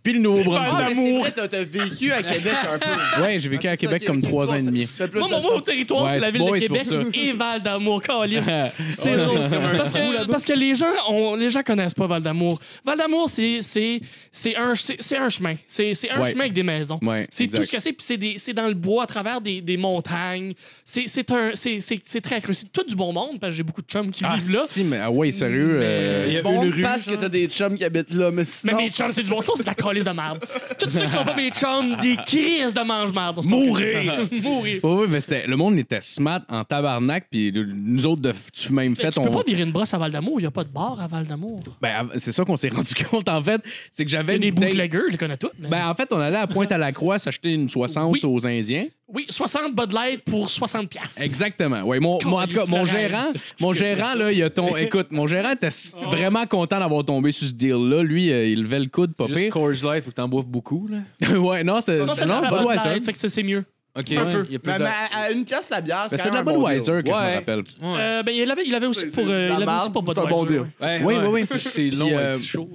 puis 0.02 0.12
le 0.12 0.18
Ah, 0.18 0.22
Nouveau-Brunswick. 0.22 0.78
mais 0.80 0.88
c'est 0.88 0.94
d'amour. 1.04 1.20
vrai, 1.20 1.32
t'as 1.34 1.48
t'as 1.48 1.64
vécu 1.64 2.12
à 2.12 2.22
Québec 2.22 2.52
un 2.72 2.78
peu. 2.78 2.88
Ouais, 3.22 3.38
j'ai 3.38 3.48
vécu 3.48 3.66
Ah, 3.68 3.72
à 3.72 3.76
c'est 3.76 3.86
ça, 3.86 3.92
Québec 3.92 4.06
comme 4.06 4.22
trois 4.22 4.50
ans 4.50 4.54
et 4.54 4.60
ça- 4.60 4.66
demi. 4.66 4.86
ça 4.86 4.92
fait 5.04 5.08
plus 5.08 5.18
Moi, 5.20 5.28
de 5.28 5.34
mon 5.34 5.40
mot 5.40 5.48
au 5.48 5.56
sens. 5.58 5.64
territoire, 5.64 6.04
Ouais, 6.04 6.10
c'est 6.14 6.20
la 6.20 6.30
ville 6.30 6.40
de 6.40 6.46
c'est 6.58 6.68
pour 6.68 6.78
Québec 6.78 7.16
et 7.16 7.32
Val 7.32 7.62
d'Amour. 7.62 8.02
Calice. 8.02 8.44
C'est 8.90 9.10
Ouais, 9.10 9.16
drôle. 9.16 9.40
c'est 9.40 9.50
comme 9.50 9.64
un 9.64 9.76
parce, 9.78 9.92
trou 9.92 10.00
que, 10.08 10.14
là-bas. 10.14 10.26
parce 10.30 10.44
que 10.44 10.52
les 10.52 10.74
gens, 10.74 10.86
ont, 11.10 11.34
les 11.34 11.48
gens 11.50 11.62
connaissent 11.62 11.94
pas 11.94 12.06
Val 12.06 12.22
d'Amour. 12.22 12.60
Val 12.84 12.96
d'Amour, 12.98 13.28
c'est 13.28 13.58
c'est 13.62 14.00
c'est 14.32 14.56
un 14.56 14.74
c'est 14.74 14.96
c'est 15.00 15.16
un 15.18 15.28
chemin. 15.28 15.54
C'est 15.66 15.94
c'est 15.94 16.10
un 16.10 16.20
Ouais. 16.20 16.30
chemin 16.30 16.40
avec 16.42 16.52
des 16.52 16.62
maisons. 16.62 16.98
Ouais, 17.02 17.26
C'est 17.30 17.44
exact. 17.44 17.60
tout 17.60 17.66
ce 17.66 17.72
que 17.72 17.78
c'est. 17.80 17.92
Puis 17.92 18.04
c'est 18.04 18.16
des- 18.16 18.34
c'est 18.38 18.52
dans 18.52 18.66
le 18.68 18.74
bois, 18.74 19.04
à 19.04 19.06
travers 19.06 19.40
des, 19.40 19.60
des 19.60 19.76
montagnes. 19.76 20.54
C'est 20.84 21.04
c'est 21.06 21.30
un 21.32 21.50
c'est 21.54 21.80
c'est 21.80 22.00
c'est 22.04 22.20
très 22.20 22.36
accru. 22.36 22.54
C'est 22.54 22.70
tout 22.72 22.84
du 22.84 22.94
bon 22.96 23.12
monde 23.12 23.38
parce 23.40 23.52
que 23.52 23.56
j'ai 23.56 23.62
beaucoup 23.62 23.82
de 23.82 23.86
chums 23.88 24.10
qui 24.10 24.22
Ah, 24.24 24.36
vivent 24.36 24.54
là. 24.54 24.62
si, 24.66 24.84
mais 24.84 24.98
ah 25.02 25.10
ouais, 25.10 25.32
sérieux. 25.32 25.80
euh, 25.82 26.24
Il 26.28 26.34
y 26.34 26.36
a 26.38 26.40
une 26.40 26.70
rue. 26.72 26.82
parce 26.82 27.04
que 27.04 27.14
t'as 27.14 27.28
des 27.28 27.46
chums 27.48 27.76
qui 27.76 27.84
habitent 27.84 28.12
là, 28.14 28.30
mais 28.30 28.42
Mais 28.42 28.44
sinon... 28.46 28.76
mes 28.76 28.90
chums, 28.90 29.12
c'est 29.12 29.22
du 29.22 29.30
bon. 29.30 29.40
Ça, 29.40 29.52
c'est 29.56 29.62
de 29.62 29.68
la 29.68 29.74
calice 29.88 30.04
de 30.04 30.10
merde. 30.10 30.44
Tous 30.78 30.90
ceux 30.90 31.02
qui 31.02 31.10
sont 31.10 31.24
pas 31.24 31.34
mes 31.34 31.50
chums, 31.50 31.96
des 32.00 32.16
crises 32.26 32.74
de 32.74 32.80
mange-merde. 32.82 33.44
Mourir. 33.46 34.14
Mourir. 34.42 34.80
Oui, 34.82 34.92
oui, 35.00 35.06
mais 35.08 35.20
c'était, 35.20 35.46
le 35.46 35.56
monde 35.56 35.78
était 35.78 36.00
smart 36.00 36.40
en 36.48 36.64
tabarnak, 36.64 37.26
puis 37.30 37.52
nous 37.54 38.06
autres, 38.06 38.22
de, 38.22 38.32
tu 38.52 38.72
même 38.72 38.94
fait, 38.96 39.10
tu 39.10 39.18
on. 39.18 39.24
peux 39.24 39.30
pas 39.30 39.42
virer 39.46 39.62
une 39.62 39.72
brosse 39.72 39.92
à 39.94 39.98
Val 39.98 40.10
d'Amour. 40.10 40.40
Il 40.40 40.44
y 40.44 40.46
a 40.46 40.50
pas 40.50 40.64
de 40.64 40.70
bar 40.70 41.00
à 41.00 41.06
Val 41.06 41.26
d'Amour. 41.26 41.60
Ben, 41.80 42.08
c'est 42.16 42.32
ça 42.32 42.44
qu'on 42.44 42.56
s'est 42.56 42.68
rendu 42.74 42.94
compte, 43.10 43.28
en 43.28 43.42
fait. 43.42 43.60
C'est 43.92 44.04
que 44.04 44.10
Il 44.10 44.12
y 44.12 44.16
j'avais 44.16 44.34
a 44.34 44.38
des 44.38 44.50
bouteille- 44.50 44.70
bootleggers, 44.70 45.02
je 45.08 45.12
les 45.12 45.18
connais 45.18 45.36
toutes. 45.36 45.52
mais- 45.58 45.68
Ben, 45.68 45.88
en 45.88 45.94
fait, 45.94 46.12
on 46.12 46.18
allait 46.20 46.36
à 46.36 46.46
Pointe-à-la-Croix 46.46 47.18
s'acheter 47.18 47.52
une 47.54 47.68
60 47.68 48.12
Oui. 48.12 48.20
aux 48.24 48.46
Indiens. 48.46 48.86
Oui, 49.10 49.24
60 49.30 49.74
Bud 49.74 49.92
Light 49.92 50.22
pour 50.24 50.50
60 50.50 50.90
piastres. 50.90 51.22
Exactement. 51.22 51.80
Ouais, 51.82 51.98
mon, 51.98 52.18
mon- 52.26 52.38
en 52.40 52.46
tout 52.46 52.56
cas, 52.56 52.66
mon 52.68 52.84
gérant, 52.84 53.32
mon 53.60 53.72
gérant, 53.72 54.14
là, 54.14 54.30
il 54.30 54.42
a 54.42 54.50
ton. 54.50 54.76
Écoute, 54.76 55.06
mon 55.12 55.26
gérant 55.26 55.52
était 55.52 55.68
s- 55.68 55.92
vraiment 56.10 56.46
content 56.46 56.78
d'avoir 56.78 57.04
tombé 57.06 57.32
sur 57.32 57.48
ce 57.48 57.54
deal-là. 57.54 58.02
Lui, 58.02 58.30
euh, 58.30 58.44
il 58.46 58.62
levait 58.64 58.80
le 58.80 58.86
coude, 58.88 59.14
pas 59.14 59.24
C'est 59.24 59.30
juste 59.32 59.42
pire. 59.44 59.52
Coors 59.54 59.70
Light, 59.82 60.04
faut 60.04 60.10
que 60.10 60.16
t'en 60.16 60.28
boives 60.28 60.44
beaucoup, 60.46 60.88
là. 60.88 60.98
ouais, 61.38 61.64
non, 61.64 61.80
c'était. 61.80 62.04
Non, 62.04 62.12
c'est 62.12 62.26
non, 62.26 62.40
la 62.42 62.50
Bud 62.50 62.58
Budweiser. 62.58 62.88
Light, 62.90 63.04
fait 63.06 63.12
que 63.12 63.18
c'est- 63.18 63.28
c'est 63.30 63.42
mieux. 63.42 63.64
Ok, 63.98 64.12
Un 64.12 64.24
ouais, 64.26 64.30
peu. 64.30 64.44
il 64.46 64.52
y 64.52 64.56
a 64.56 64.58
plus 64.58 64.72
Mais, 64.72 64.78
de- 64.78 64.84
mais 64.84 64.90
à, 64.90 65.18
à 65.22 65.30
une 65.30 65.44
pièce 65.46 65.70
la 65.70 65.80
bière, 65.80 66.06
c'est 66.10 66.16
quand 66.18 66.24
de 66.24 66.28
la 66.28 66.34
même 66.34 66.48
un 66.48 66.52
bon 66.52 66.58
Budweiser 66.68 66.92
deal. 66.92 67.02
que 67.02 67.08
je 67.08 67.14
me 67.14 67.34
rappelle. 67.34 67.58
Ouais. 67.58 67.64
Euh, 67.82 68.22
ben, 68.22 68.32
il 68.32 68.50
avait, 68.50 68.62
il 68.66 68.74
avait 68.74 68.86
aussi 68.86 69.06
pour, 69.06 69.24
euh, 69.26 69.48
il 69.48 69.62
avait 69.62 69.80
aussi 69.80 69.90
pour 69.90 70.04
c'est 70.06 70.18
un 70.20 70.26
bon 70.26 70.44
deal. 70.44 70.58
ouais. 70.60 70.66
Ouais, 70.80 71.00
Oui, 71.02 71.14
ouais. 71.16 71.26
oui, 71.28 71.44
oui. 71.50 71.58
C'est 71.60 71.90
long, 71.92 72.10
euh, 72.12 72.34
c'est 72.36 72.44
chaud. 72.46 72.68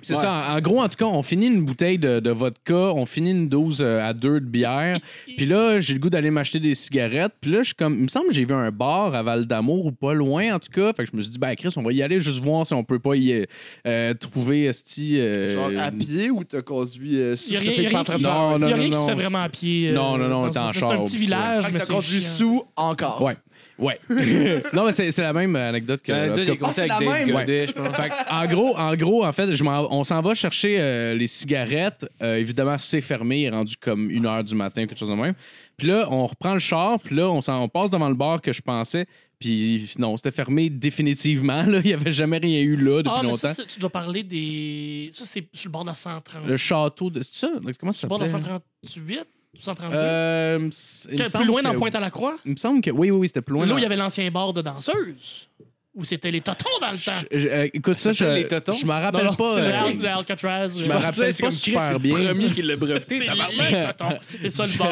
Euh. 0.00 0.04
C'est 0.04 0.14
Ouais. 0.14 0.20
ça. 0.22 0.54
En, 0.54 0.60
gros, 0.60 0.80
en 0.82 0.88
tout 0.88 0.96
cas, 0.96 1.04
on 1.06 1.22
finit 1.22 1.46
une 1.46 1.64
bouteille 1.64 1.98
de, 1.98 2.20
de 2.20 2.30
vodka, 2.30 2.74
on 2.74 3.06
finit 3.06 3.30
une 3.30 3.48
dose 3.48 3.80
euh, 3.82 4.00
à 4.06 4.12
deux 4.12 4.40
de 4.40 4.46
bière. 4.46 4.98
Puis 5.36 5.46
là, 5.46 5.80
j'ai 5.80 5.94
le 5.94 6.00
goût 6.00 6.10
d'aller 6.10 6.30
m'acheter 6.30 6.58
des 6.60 6.74
cigarettes. 6.74 7.32
Puis 7.40 7.50
là, 7.50 7.58
je 7.58 7.66
suis 7.66 7.74
comme, 7.74 7.94
il 7.94 8.02
me 8.04 8.08
semble 8.08 8.28
que 8.28 8.34
j'ai 8.34 8.44
vu 8.44 8.54
un 8.54 8.70
bar 8.70 9.14
à 9.14 9.22
Val 9.22 9.46
d'Amour 9.46 9.86
ou 9.86 9.92
pas 9.92 10.14
loin, 10.14 10.54
en 10.54 10.58
tout 10.58 10.70
cas. 10.72 10.92
Fait 10.92 11.04
que 11.04 11.10
je 11.10 11.16
me 11.16 11.20
suis 11.22 11.30
dit, 11.30 11.38
ben 11.38 11.54
Chris, 11.54 11.72
on 11.76 11.82
va 11.82 11.92
y 11.92 12.02
aller 12.02 12.20
juste 12.20 12.42
voir 12.42 12.66
si 12.66 12.74
on 12.74 12.84
peut 12.84 12.98
pas 12.98 13.14
y 13.16 13.46
euh, 13.86 14.14
trouver 14.14 14.64
esti. 14.64 15.18
euh, 15.18 15.48
Genre 15.48 15.70
à 15.80 15.90
pied 15.90 16.30
ou 16.30 16.44
t'as 16.44 16.62
conduit 16.62 17.16
euh, 17.18 17.36
sous 17.36 17.52
y 17.52 17.56
a 17.56 17.60
rien, 17.60 17.72
y 17.72 17.86
a 17.86 17.88
rien 17.88 18.04
qui? 18.04 18.22
Non, 18.22 18.58
non, 18.58 18.66
il 18.66 18.70
y 18.70 18.72
a 18.72 18.76
rien 18.76 18.88
non, 18.88 18.96
qui 18.98 19.02
se 19.02 19.06
fait 19.08 19.14
vraiment 19.14 19.38
à 19.38 19.48
pied. 19.48 19.88
euh, 19.90 19.94
Non, 19.94 20.16
non, 20.18 20.28
non, 20.28 20.48
était 20.48 20.58
en 20.58 20.72
C'est 20.72 20.80
char, 20.80 20.92
un 20.92 21.04
petit 21.04 21.18
village, 21.18 21.64
mais 21.72 21.78
t'as 21.78 21.84
c'est 21.86 21.92
conduit 21.92 22.20
chiant. 22.20 22.30
sous 22.30 22.62
encore. 22.76 23.22
Ouais. 23.22 23.36
Ouais. 23.80 23.98
non, 24.74 24.84
mais 24.86 24.92
c'est 24.92 25.10
c'est 25.10 25.22
la 25.22 25.32
même 25.32 25.56
anecdote 25.56 26.02
que. 26.02 26.12
est 26.12 26.56
compté 26.58 26.74
c'est 26.74 26.90
avec 26.90 27.08
Dave. 27.08 27.30
Godet, 27.30 27.66
je 27.68 27.72
pense. 27.72 27.96
Fait 27.96 28.08
que, 28.10 28.30
en 28.32 28.46
gros, 28.46 28.76
en 28.78 28.94
gros, 28.94 29.24
en 29.24 29.32
fait, 29.32 29.52
je 29.52 29.64
m'en- 29.64 29.88
on 29.92 30.04
s'en 30.04 30.20
va 30.20 30.34
chercher 30.34 30.76
euh, 30.80 31.14
les 31.14 31.26
cigarettes. 31.26 32.06
Euh, 32.22 32.36
évidemment, 32.36 32.76
c'est 32.78 33.00
fermé, 33.00 33.40
il 33.40 33.44
est 33.46 33.50
rendu 33.50 33.76
comme 33.76 34.10
une 34.10 34.26
heure 34.26 34.44
du 34.44 34.54
matin, 34.54 34.86
quelque 34.86 34.98
chose 34.98 35.08
de 35.08 35.14
même. 35.14 35.34
Puis 35.76 35.88
là, 35.88 36.06
on 36.10 36.26
reprend 36.26 36.52
le 36.52 36.60
char, 36.60 37.00
puis 37.00 37.16
là, 37.16 37.30
on, 37.30 37.40
s'en- 37.40 37.62
on 37.62 37.68
passe 37.68 37.88
devant 37.90 38.08
le 38.08 38.14
bar 38.14 38.40
que 38.42 38.52
je 38.52 38.60
pensais. 38.60 39.06
Puis 39.38 39.90
non, 39.98 40.18
c'était 40.18 40.30
fermé 40.32 40.68
définitivement. 40.68 41.62
Là. 41.62 41.78
Il 41.84 41.86
n'y 41.86 41.94
avait 41.94 42.10
jamais 42.10 42.36
rien 42.36 42.60
eu 42.60 42.76
là 42.76 42.98
depuis 43.02 43.10
Ah, 43.16 43.20
mais 43.22 43.28
longtemps. 43.28 43.36
ça, 43.38 43.54
c'est- 43.54 43.64
tu 43.64 43.80
dois 43.80 43.88
parler 43.88 44.22
des. 44.22 45.08
Ça, 45.12 45.24
c'est 45.26 45.46
sur 45.54 45.68
le 45.68 45.72
bord 45.72 45.82
de 45.84 45.88
la 45.88 45.94
130. 45.94 46.46
le 46.46 46.56
château 46.58 47.08
de. 47.08 47.22
C'est 47.22 47.34
ça? 47.46 47.48
Comment 47.80 47.92
ça 47.92 48.00
Sur 48.00 48.06
le 48.06 48.08
bord 48.10 48.18
de 48.18 48.24
la 48.24 48.30
s'appelait? 48.30 48.46
138 48.82 49.26
ou 49.56 49.60
132 49.60 49.96
Euh, 49.96 50.68
c'est- 50.70 51.16
Plus 51.36 51.44
loin 51.44 51.62
dans 51.62 51.72
que- 51.72 51.78
Pointe-à-la-Croix 51.78 52.36
Il 52.44 52.52
me 52.52 52.56
semble 52.56 52.80
que. 52.80 52.90
Oui, 52.90 53.10
oui, 53.10 53.18
oui, 53.20 53.28
c'était 53.28 53.42
plus 53.42 53.54
loin. 53.54 53.64
Là 53.66 53.72
où 53.72 53.74
dans- 53.74 53.78
il 53.78 53.82
y 53.82 53.86
avait 53.86 53.96
l'ancien 53.96 54.30
bar 54.30 54.52
de 54.52 54.62
danseuses. 54.62 55.48
Ou 55.92 56.04
c'était 56.04 56.30
les 56.30 56.40
totons 56.40 56.68
dans 56.80 56.92
le 56.92 56.98
temps. 56.98 57.10
Je- 57.32 57.38
je- 57.40 57.48
euh, 57.48 57.68
écoute, 57.74 57.98
ça, 57.98 58.12
je, 58.12 58.24
les 58.24 58.46
Totons? 58.46 58.74
je 58.74 58.86
m'en 58.86 59.00
rappelle 59.00 59.24
Non, 59.24 59.30
non, 59.32 59.36
pas. 59.36 59.54
c'est 59.56 59.60
le 59.60 59.66
euh, 59.74 60.02
le 60.02 60.06
Alcatraz. 60.08 60.68
je 60.78 60.78
me 60.78 60.84
je- 60.84 60.90
rappelle 60.92 61.34
pas 61.34 61.50
super 61.50 61.98
bien. 61.98 62.16
le 62.16 62.26
premier 62.28 62.46
qui 62.50 62.62
l'a 62.62 62.76
breveté. 62.76 63.18
C'est 63.18 63.72
les 63.74 63.80
totons. 63.80 64.16
C'est 64.40 64.48
ça 64.50 64.66
le 64.66 64.78
bar. 64.78 64.90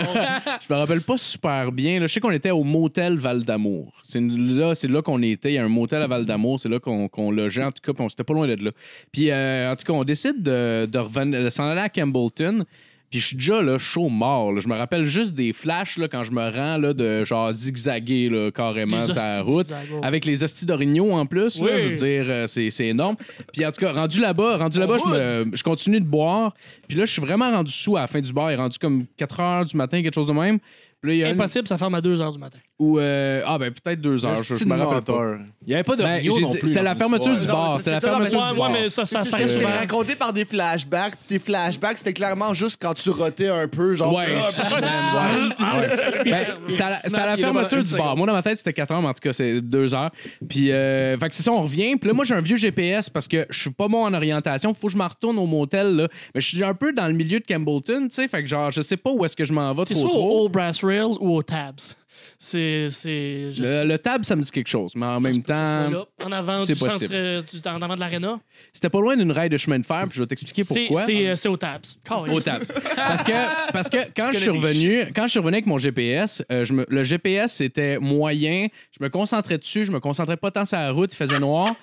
Je 0.68 0.72
me 0.74 0.78
rappelle 0.80 1.00
pas 1.02 1.16
super 1.16 1.70
bien. 1.70 2.00
Là, 2.00 2.08
je 2.08 2.12
sais 2.14 2.18
qu'on 2.18 2.32
était 2.32 2.50
au 2.50 2.64
motel 2.64 3.16
Val 3.16 3.44
d'Amour. 3.44 3.92
C'est 4.02 4.20
là, 4.20 4.74
c'est 4.74 4.88
là 4.88 5.00
qu'on 5.00 5.22
était. 5.22 5.52
Il 5.52 5.54
y 5.54 5.58
a 5.58 5.64
un 5.64 5.68
motel 5.68 6.02
à 6.02 6.08
Val 6.08 6.26
d'Amour. 6.26 6.58
C'est 6.58 6.68
là 6.68 6.80
qu'on 6.80 7.06
qu'on 7.06 7.30
logeait. 7.30 7.62
En 7.62 7.70
tout 7.70 7.80
cas, 7.80 7.92
puis 7.92 8.02
on 8.02 8.08
c'était 8.08 8.24
pas 8.24 8.34
loin 8.34 8.48
de 8.48 8.54
là. 8.56 8.72
Puis, 9.12 9.30
euh, 9.30 9.70
en 9.70 9.76
tout 9.76 9.84
cas, 9.84 9.92
on 9.92 10.02
décide 10.02 10.42
de, 10.42 10.86
de, 10.86 10.98
revenir- 10.98 11.44
de 11.44 11.48
s'en 11.48 11.68
aller 11.68 11.80
à 11.80 11.88
Campbellton. 11.88 12.64
Puis 13.10 13.20
je 13.20 13.26
suis 13.28 13.36
déjà 13.36 13.62
là, 13.62 13.78
chaud 13.78 14.08
mort. 14.10 14.52
là. 14.52 14.60
Je 14.60 14.68
me 14.68 14.76
rappelle 14.76 15.06
juste 15.06 15.34
des 15.34 15.52
flashs 15.54 15.96
là, 15.96 16.08
quand 16.08 16.24
je 16.24 16.32
me 16.32 16.42
rends 16.50 16.76
là, 16.76 16.92
de 16.92 17.24
genre 17.24 17.50
zigzaguer 17.52 18.28
là, 18.28 18.50
carrément 18.50 18.98
Les 19.00 19.06
sur 19.06 19.14
la 19.14 19.38
hosties 19.40 19.42
route. 19.50 19.72
Avec 20.02 20.24
les 20.26 20.44
hosties 20.44 20.66
d'orignaux 20.66 21.12
en 21.12 21.24
plus, 21.24 21.58
là, 21.60 21.66
Oui. 21.74 21.82
je 21.82 21.88
veux 21.88 21.94
dire, 21.94 22.24
euh, 22.28 22.46
c'est 22.46 22.68
c'est 22.70 22.86
énorme. 22.88 23.16
Puis 23.52 23.64
en 23.64 23.72
tout 23.72 23.80
cas, 23.80 23.92
rendu 23.92 24.20
là-bas, 24.20 24.58
rendu 24.58 24.78
là-bas, 24.78 24.96
je, 25.02 25.08
me- 25.08 25.56
je 25.56 25.62
continue 25.62 26.00
de 26.00 26.06
boire. 26.06 26.54
Puis 26.86 26.98
là, 26.98 27.04
je 27.06 27.12
suis 27.12 27.22
vraiment 27.22 27.50
rendu 27.50 27.72
sous 27.72 27.96
à 27.96 28.00
la 28.00 28.06
fin 28.06 28.20
du 28.20 28.32
bar. 28.32 28.50
Il 28.50 28.54
est 28.54 28.56
rendu 28.56 28.78
comme 28.78 29.06
4 29.16 29.40
heures 29.40 29.64
du 29.64 29.76
matin, 29.76 30.02
quelque 30.02 30.14
chose 30.14 30.26
de 30.28 30.32
même. 30.32 30.58
Là, 31.04 31.12
il 31.12 31.18
y 31.18 31.22
a 31.24 31.28
une- 31.28 31.34
Impossible, 31.34 31.68
ça 31.68 31.78
ferme 31.78 31.94
à 31.94 32.00
2 32.00 32.16
h 32.16 32.32
du 32.32 32.38
matin. 32.38 32.58
ou 32.80 32.98
euh, 32.98 33.40
ah 33.46 33.56
ben 33.58 33.72
peut-être 33.72 34.00
deux 34.00 34.24
heures, 34.26 34.42
je, 34.42 34.54
je 34.54 34.64
me 34.64 34.74
rappelle 34.76 35.02
pas. 35.02 35.36
Il 35.62 35.68
n'y 35.68 35.74
avait 35.74 35.82
pas 35.84 35.94
de 35.96 36.02
Ben, 36.02 36.24
non 36.40 36.50
plus. 36.52 36.68
C'était 36.68 36.82
la 36.82 36.94
fermeture 36.96 37.36
du 37.36 37.46
bar, 37.46 37.80
c'est 37.80 37.90
la 37.92 38.00
fermeture 38.00 38.52
du 38.52 38.58
bar. 38.58 38.70
mais 38.72 38.88
ça, 38.88 39.04
ça, 39.06 39.24
C'est 39.24 39.64
raconté 39.64 40.14
par 40.16 40.32
des 40.32 40.44
flashbacks. 40.44 41.14
Puis 41.16 41.26
tes 41.28 41.38
flashbacks, 41.38 41.98
c'était 41.98 42.12
clairement 42.12 42.52
juste 42.54 42.78
quand 42.82 42.94
tu 42.94 43.10
rotais 43.10 43.48
un 43.48 43.68
peu, 43.68 43.94
genre. 43.94 44.12
Ouais. 44.14 44.26
Ah, 44.36 44.48
putain, 44.50 46.24
Ben, 46.24 46.36
c'était 46.68 46.82
à 46.82 46.90
la, 46.90 46.96
c'était 46.96 47.42
fermeture 47.42 47.82
du 47.82 47.90
une 47.92 47.96
bar. 47.98 48.16
Moi, 48.16 48.26
dans 48.26 48.32
ma 48.32 48.42
tête, 48.42 48.58
c'était 48.58 48.72
4 48.72 48.90
heures, 48.92 49.02
mais 49.02 49.08
en 49.08 49.14
tout 49.14 49.20
cas, 49.22 49.32
c'est 49.32 49.60
2 49.60 49.94
heures. 49.94 50.10
Puis, 50.48 50.72
euh, 50.72 51.16
fait 51.18 51.28
que 51.28 51.34
c'est 51.34 51.42
ça, 51.42 51.52
on 51.52 51.62
revient. 51.62 51.96
Puis 51.96 52.08
là, 52.08 52.14
moi, 52.14 52.24
j'ai 52.24 52.34
un 52.34 52.40
vieux 52.40 52.56
GPS 52.56 53.08
parce 53.08 53.28
que 53.28 53.46
je 53.50 53.60
suis 53.60 53.70
pas 53.70 53.88
bon 53.88 54.04
en 54.04 54.14
orientation. 54.14 54.74
Faut 54.74 54.88
que 54.88 54.92
je 54.92 54.98
me 54.98 55.04
retourne 55.04 55.38
au 55.38 55.46
motel, 55.46 55.94
là. 55.96 56.08
Mais 56.34 56.40
je 56.40 56.46
suis 56.48 56.64
un 56.64 56.74
peu 56.74 56.92
dans 56.92 57.06
le 57.06 57.12
milieu 57.12 57.40
de 57.40 57.44
Campbellton, 57.46 58.08
tu 58.08 58.14
sais. 58.16 58.28
Fait 58.28 58.42
que, 58.42 58.48
genre, 58.48 58.70
je 58.70 58.82
sais 58.82 58.96
pas 58.96 59.10
où 59.10 59.24
est-ce 59.24 59.36
que 59.36 59.44
je 59.44 59.52
m'en 59.52 59.72
vais 59.74 59.84
trop 59.84 60.42
Old 60.44 60.52
Brass 60.52 60.82
Ou 61.20 61.36
au 61.36 61.42
Tabs? 61.42 61.94
C'est. 62.40 62.88
c'est 62.90 63.50
je 63.52 63.64
sais- 63.64 63.84
Le, 63.84 63.88
le 63.88 63.98
tab, 63.98 64.24
ça 64.24 64.34
me 64.36 64.42
dit 64.42 64.50
quelque 64.50 64.68
chose. 64.68 64.92
Mais 64.96 65.06
en 65.06 65.20
même 65.20 65.42
temps, 65.42 65.90
là, 65.90 66.04
en 66.24 66.32
avant 66.32 66.64
c'est 66.64 66.72
du 66.74 66.78
centre, 66.78 66.92
possible. 66.94 67.14
euh, 67.14 67.42
du- 67.42 67.68
en 67.68 67.80
avant 67.82 67.94
de 67.94 68.00
l'aréna. 68.00 68.38
c'était 68.72 68.88
pas 68.90 69.00
loin 69.00 69.16
d'une 69.16 69.30
rail 69.32 69.48
de 69.48 69.56
chemin 69.56 69.78
de 69.78 69.86
fer. 69.86 70.04
Puis 70.08 70.16
je 70.16 70.22
vais 70.22 70.26
t'expliquer 70.26 70.64
C'est 70.64 70.86
pourquoi. 70.86 71.04
c'est, 71.04 71.28
euh, 71.28 71.36
c'est 71.36 71.48
au 71.48 71.56
Tabs. 71.56 71.82
Au 72.28 72.40
tab. 72.40 72.62
Parce 72.96 73.22
que, 73.24 73.72
parce 73.72 73.88
que 73.88 73.96
quand, 74.16 74.32
je 74.32 74.38
suis 74.38 74.46
connais 74.48 74.60
tes 74.60 74.66
revenu, 74.68 75.12
quand 75.14 75.22
je 75.24 75.30
suis 75.30 75.38
revenu 75.40 75.54
avec 75.56 75.66
mon 75.66 75.78
GPS, 75.78 76.42
euh, 76.52 76.64
je 76.64 76.74
me- 76.74 76.86
le 76.88 77.02
GPS 77.04 77.54
c'était 77.54 77.98
moyen. 77.98 78.68
Je 78.98 79.02
me 79.04 79.08
concentrais 79.10 79.58
dessus, 79.58 79.84
je 79.84 79.92
me 79.92 80.00
concentrais 80.00 80.36
pas 80.36 80.50
tant 80.50 80.64
sur 80.64 80.76
la 80.76 80.90
route, 80.92 81.12
il 81.12 81.16
faisait 81.16 81.38
noir. 81.40 81.74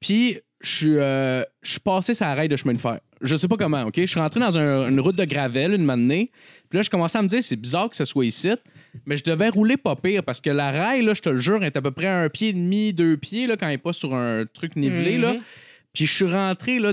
Puis 0.00 0.38
je 0.66 0.74
suis 0.76 0.96
euh, 0.98 1.42
je 1.62 1.70
suis 1.72 1.80
passé 1.80 2.14
sur 2.14 2.26
la 2.26 2.34
rail 2.34 2.48
de 2.48 2.56
chemin 2.56 2.72
de 2.74 2.78
fer. 2.78 2.98
Je 3.22 3.36
sais 3.36 3.48
pas 3.48 3.56
comment, 3.56 3.82
OK? 3.84 3.94
Je 3.96 4.06
suis 4.06 4.20
rentré 4.20 4.40
dans 4.40 4.58
un- 4.58 4.88
une 4.90 5.00
route 5.00 5.16
de 5.16 5.24
gravel 5.24 5.72
une 5.74 5.84
matinée. 5.84 6.30
Puis 6.68 6.76
là, 6.78 6.82
je 6.82 6.90
commençais 6.90 7.16
à 7.18 7.22
me 7.22 7.28
dire, 7.28 7.42
c'est 7.42 7.56
bizarre 7.56 7.88
que 7.88 7.96
ce 7.96 8.04
soit 8.04 8.26
ici. 8.26 8.50
Mais 9.06 9.16
je 9.16 9.24
devais 9.24 9.48
rouler 9.48 9.76
pas 9.76 9.94
pire 9.96 10.22
parce 10.22 10.40
que 10.40 10.50
la 10.50 10.70
rail, 10.70 11.02
là, 11.02 11.14
je 11.14 11.22
te 11.22 11.28
le 11.28 11.38
jure, 11.38 11.62
est 11.64 11.76
à 11.76 11.82
peu 11.82 11.90
près 11.92 12.08
un 12.08 12.28
pied 12.28 12.48
et 12.48 12.52
demi, 12.52 12.92
deux 12.92 13.16
pieds, 13.16 13.46
là, 13.46 13.56
quand 13.56 13.68
elle 13.68 13.74
est 13.74 13.78
pas 13.78 13.92
sur 13.92 14.14
un 14.14 14.44
truc 14.52 14.74
nivelé. 14.76 15.16
là. 15.18 15.34
Mhm. 15.34 15.40
Puis 15.94 16.06
je 16.06 16.12
suis 16.14 16.30
rentré 16.30 16.78
là, 16.78 16.92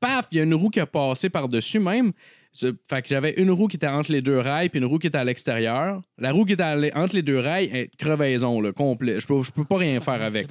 paf, 0.00 0.26
il 0.32 0.38
y 0.38 0.40
a 0.40 0.44
une 0.44 0.54
roue 0.54 0.70
qui 0.70 0.80
a 0.80 0.86
passé 0.86 1.28
par-dessus 1.30 1.78
même. 1.80 2.12
Fait 2.54 3.02
que 3.02 3.08
j'avais 3.08 3.34
une 3.36 3.50
roue 3.50 3.68
qui 3.68 3.76
était 3.76 3.86
entre 3.86 4.10
les 4.10 4.20
deux 4.22 4.38
rails, 4.38 4.68
puis 4.68 4.80
une 4.80 4.86
roue 4.86 4.98
qui 4.98 5.06
était 5.06 5.18
à 5.18 5.24
l'extérieur. 5.24 6.02
La 6.18 6.32
roue 6.32 6.44
qui 6.44 6.54
était 6.54 6.92
entre 6.94 7.14
les 7.14 7.22
deux 7.22 7.38
rails 7.38 7.70
est 7.72 7.90
crevaison, 7.96 8.60
là, 8.60 8.72
complet. 8.72 9.20
Je 9.20 9.26
peux, 9.26 9.42
je 9.42 9.50
peux 9.52 9.64
pas 9.64 9.76
rien 9.78 10.00
faire 10.00 10.20
avec. 10.22 10.46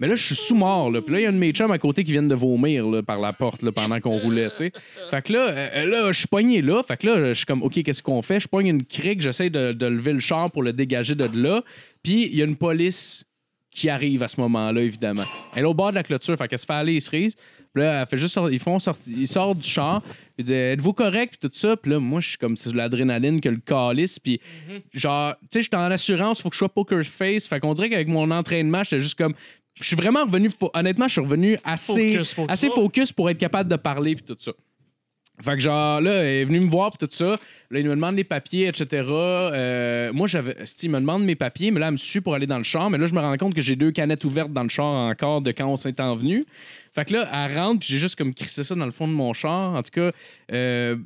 Mais 0.00 0.08
là, 0.08 0.14
je 0.16 0.24
suis 0.24 0.34
sous-mort. 0.34 0.90
Là. 0.90 1.02
Puis 1.02 1.12
là, 1.14 1.20
il 1.20 1.22
y 1.22 1.26
a 1.26 1.28
une 1.28 1.34
de 1.36 1.40
mes 1.40 1.52
chums 1.52 1.70
à 1.70 1.78
côté 1.78 2.02
qui 2.02 2.12
viennent 2.12 2.26
de 2.28 2.34
vomir 2.34 2.88
là, 2.88 3.02
par 3.02 3.18
la 3.20 3.32
porte 3.32 3.62
là, 3.62 3.70
pendant 3.70 4.00
qu'on 4.00 4.16
roulait. 4.18 4.48
tu 4.50 4.56
sais. 4.56 4.72
Fait 5.10 5.22
que 5.22 5.32
là, 5.32 5.48
euh, 5.50 5.84
là, 5.84 6.10
je 6.12 6.18
suis 6.18 6.26
pogné 6.26 6.62
là. 6.62 6.82
Fait 6.82 6.96
que 6.96 7.06
là, 7.06 7.28
je 7.28 7.34
suis 7.34 7.46
comme, 7.46 7.62
OK, 7.62 7.82
qu'est-ce 7.82 8.02
qu'on 8.02 8.22
fait? 8.22 8.40
Je 8.40 8.48
pogne 8.48 8.66
une 8.68 8.84
crique, 8.84 9.20
j'essaie 9.20 9.50
de, 9.50 9.72
de 9.72 9.86
lever 9.86 10.14
le 10.14 10.20
char 10.20 10.50
pour 10.50 10.62
le 10.62 10.72
dégager 10.72 11.14
de 11.14 11.28
là. 11.38 11.62
Puis 12.02 12.26
il 12.26 12.34
y 12.36 12.42
a 12.42 12.46
une 12.46 12.56
police 12.56 13.24
qui 13.70 13.88
arrive 13.88 14.22
à 14.22 14.28
ce 14.28 14.40
moment-là, 14.40 14.80
évidemment. 14.80 15.22
Elle 15.54 15.62
est 15.62 15.66
au 15.66 15.74
bord 15.74 15.90
de 15.90 15.94
la 15.96 16.02
clôture, 16.02 16.36
fait 16.36 16.48
qu'elle 16.48 16.58
se 16.58 16.66
fait 16.66 16.72
aller 16.72 16.94
les 16.94 17.00
cerises. 17.00 17.36
Puis 17.72 17.84
là, 17.84 18.00
elle 18.00 18.06
fait 18.08 18.18
juste 18.18 18.34
sortir- 18.34 18.52
ils 18.52 18.58
font 18.58 18.80
sortir, 18.80 19.14
ils 19.16 19.28
sortent 19.28 19.58
du 19.60 19.68
char. 19.68 20.02
Ils 20.36 20.44
disent 20.44 20.54
Êtes-vous 20.54 20.92
correct? 20.92 21.36
Puis 21.38 21.48
tout 21.48 21.56
ça. 21.56 21.76
Puis 21.76 21.92
là, 21.92 22.00
moi, 22.00 22.20
je 22.20 22.30
suis 22.30 22.36
comme 22.38 22.56
c'est 22.56 22.72
de 22.72 22.76
l'adrénaline 22.76 23.40
que 23.40 23.48
le 23.48 23.58
calice. 23.58 24.18
Puis 24.18 24.40
genre, 24.92 25.34
tu 25.42 25.46
sais, 25.50 25.62
j'étais 25.62 25.76
en 25.76 25.82
assurance, 25.90 26.40
faut 26.42 26.48
que 26.48 26.54
je 26.56 26.58
sois 26.58 26.68
poker 26.68 27.04
face. 27.04 27.46
Fait 27.46 27.60
qu'on 27.60 27.72
dirait 27.74 27.88
qu'avec 27.88 28.08
mon 28.08 28.28
entraînement, 28.32 28.82
j'étais 28.82 28.98
juste 28.98 29.16
comme. 29.16 29.34
Je 29.74 29.84
suis 29.84 29.96
vraiment 29.96 30.24
revenu. 30.24 30.50
Honnêtement, 30.74 31.08
je 31.08 31.12
suis 31.12 31.20
revenu 31.20 31.56
assez 31.64 32.12
Focus, 32.14 32.34
focus. 32.34 32.52
assez 32.52 32.70
focus 32.70 33.12
pour 33.12 33.30
être 33.30 33.38
capable 33.38 33.70
de 33.70 33.76
parler. 33.76 34.14
Puis 34.14 34.24
tout 34.24 34.36
ça. 34.38 34.52
Fait 35.42 35.54
que 35.54 35.60
genre 35.60 36.02
là, 36.02 36.12
elle 36.12 36.26
est 36.26 36.44
venue 36.44 36.60
me 36.60 36.68
voir 36.68 36.90
puis 36.90 37.06
tout 37.06 37.14
ça. 37.14 37.36
Là, 37.70 37.78
il 37.80 37.86
me 37.86 37.94
demande 37.94 38.14
les 38.16 38.24
papiers, 38.24 38.66
etc. 38.68 39.04
Euh, 39.08 40.12
moi, 40.12 40.26
j'avais. 40.26 40.54
Il 40.82 40.90
me 40.90 41.00
demande 41.00 41.24
mes 41.24 41.34
papiers, 41.34 41.70
mais 41.70 41.80
là, 41.80 41.86
elle 41.86 41.92
me 41.92 41.96
suit 41.96 42.20
pour 42.20 42.34
aller 42.34 42.46
dans 42.46 42.58
le 42.58 42.64
char. 42.64 42.90
Mais 42.90 42.98
là, 42.98 43.06
je 43.06 43.14
me 43.14 43.20
rends 43.20 43.36
compte 43.38 43.54
que 43.54 43.62
j'ai 43.62 43.76
deux 43.76 43.90
canettes 43.90 44.24
ouvertes 44.24 44.52
dans 44.52 44.62
le 44.62 44.68
char 44.68 44.84
encore 44.84 45.40
de 45.40 45.50
quand 45.52 45.66
on 45.66 45.76
s'est 45.76 45.98
envenu. 46.00 46.44
Fait 46.94 47.06
que 47.06 47.14
là, 47.14 47.28
elle 47.32 47.56
rentre, 47.58 47.80
puis 47.80 47.88
j'ai 47.90 47.98
juste 47.98 48.16
comme 48.16 48.34
crissé 48.34 48.64
ça 48.64 48.74
dans 48.74 48.84
le 48.84 48.90
fond 48.92 49.08
de 49.08 49.12
mon 49.12 49.32
char. 49.32 49.74
En 49.74 49.82
tout 49.82 49.90
cas, 49.92 50.10
euh, 50.52 50.96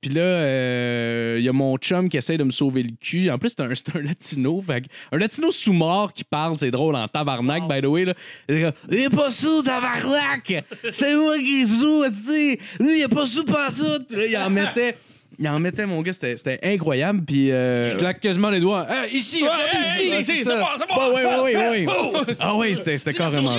puis 0.00 0.12
là, 0.14 0.22
euh, 0.22 1.36
il 1.38 1.44
y 1.44 1.48
a 1.48 1.52
mon 1.52 1.76
chum 1.76 2.08
qui 2.08 2.16
essaie 2.16 2.36
de 2.36 2.44
me 2.44 2.52
sauver 2.52 2.84
le 2.84 2.92
cul. 3.00 3.30
En 3.30 3.38
plus, 3.38 3.50
c'est 3.50 3.60
un, 3.60 3.68
un 4.00 4.02
latino. 4.02 4.60
Fait 4.60 4.84
un 5.10 5.18
latino 5.18 5.50
sous-mort 5.50 6.12
qui 6.12 6.24
parle, 6.24 6.56
c'est 6.56 6.70
drôle 6.70 6.94
en 6.94 7.06
tabarnak, 7.06 7.66
by 7.68 7.80
the 7.80 7.86
way. 7.86 8.04
Là. 8.04 8.14
Il 8.48 8.72
est 8.92 9.14
pas 9.14 9.30
sous, 9.30 9.62
tabarnak! 9.62 10.64
C'est 10.90 11.16
moi 11.16 11.36
qui 11.38 11.68
joue, 11.68 12.04
tu 12.08 12.30
sais! 12.30 12.58
Lui, 12.78 12.98
il 12.98 13.02
est 13.02 13.08
pas 13.08 13.26
sous 13.26 13.44
partout! 13.44 14.04
Puis 14.08 14.16
là, 14.16 14.26
il 14.26 14.36
en 14.38 14.50
mettait. 14.50 14.96
Il 15.40 15.48
en 15.48 15.60
mettait, 15.60 15.86
mon 15.86 16.00
gars, 16.02 16.12
c'était 16.12 16.36
c'était 16.36 16.58
incroyable. 16.64 17.22
Puis. 17.24 17.52
Euh... 17.52 17.92
Je 17.94 17.98
claque 17.98 18.20
quasiment 18.20 18.50
les 18.50 18.58
doigts. 18.60 18.86
Ici, 19.12 19.42
regardez 19.44 19.88
ici. 19.88 20.16
ici, 20.18 20.44
c'est 20.44 20.58
bon, 20.58 20.66
c'est 20.76 20.86
bon. 20.88 20.94
Ah 20.98 21.10
ouais, 21.12 21.24
ouais, 21.24 21.56
ouais, 21.56 21.86
ouais. 21.86 22.34
Ah 22.40 22.56
ouais, 22.56 22.74
c'était 22.74 22.98
c'était 22.98 23.12
carrément 23.12 23.52
ça. 23.52 23.58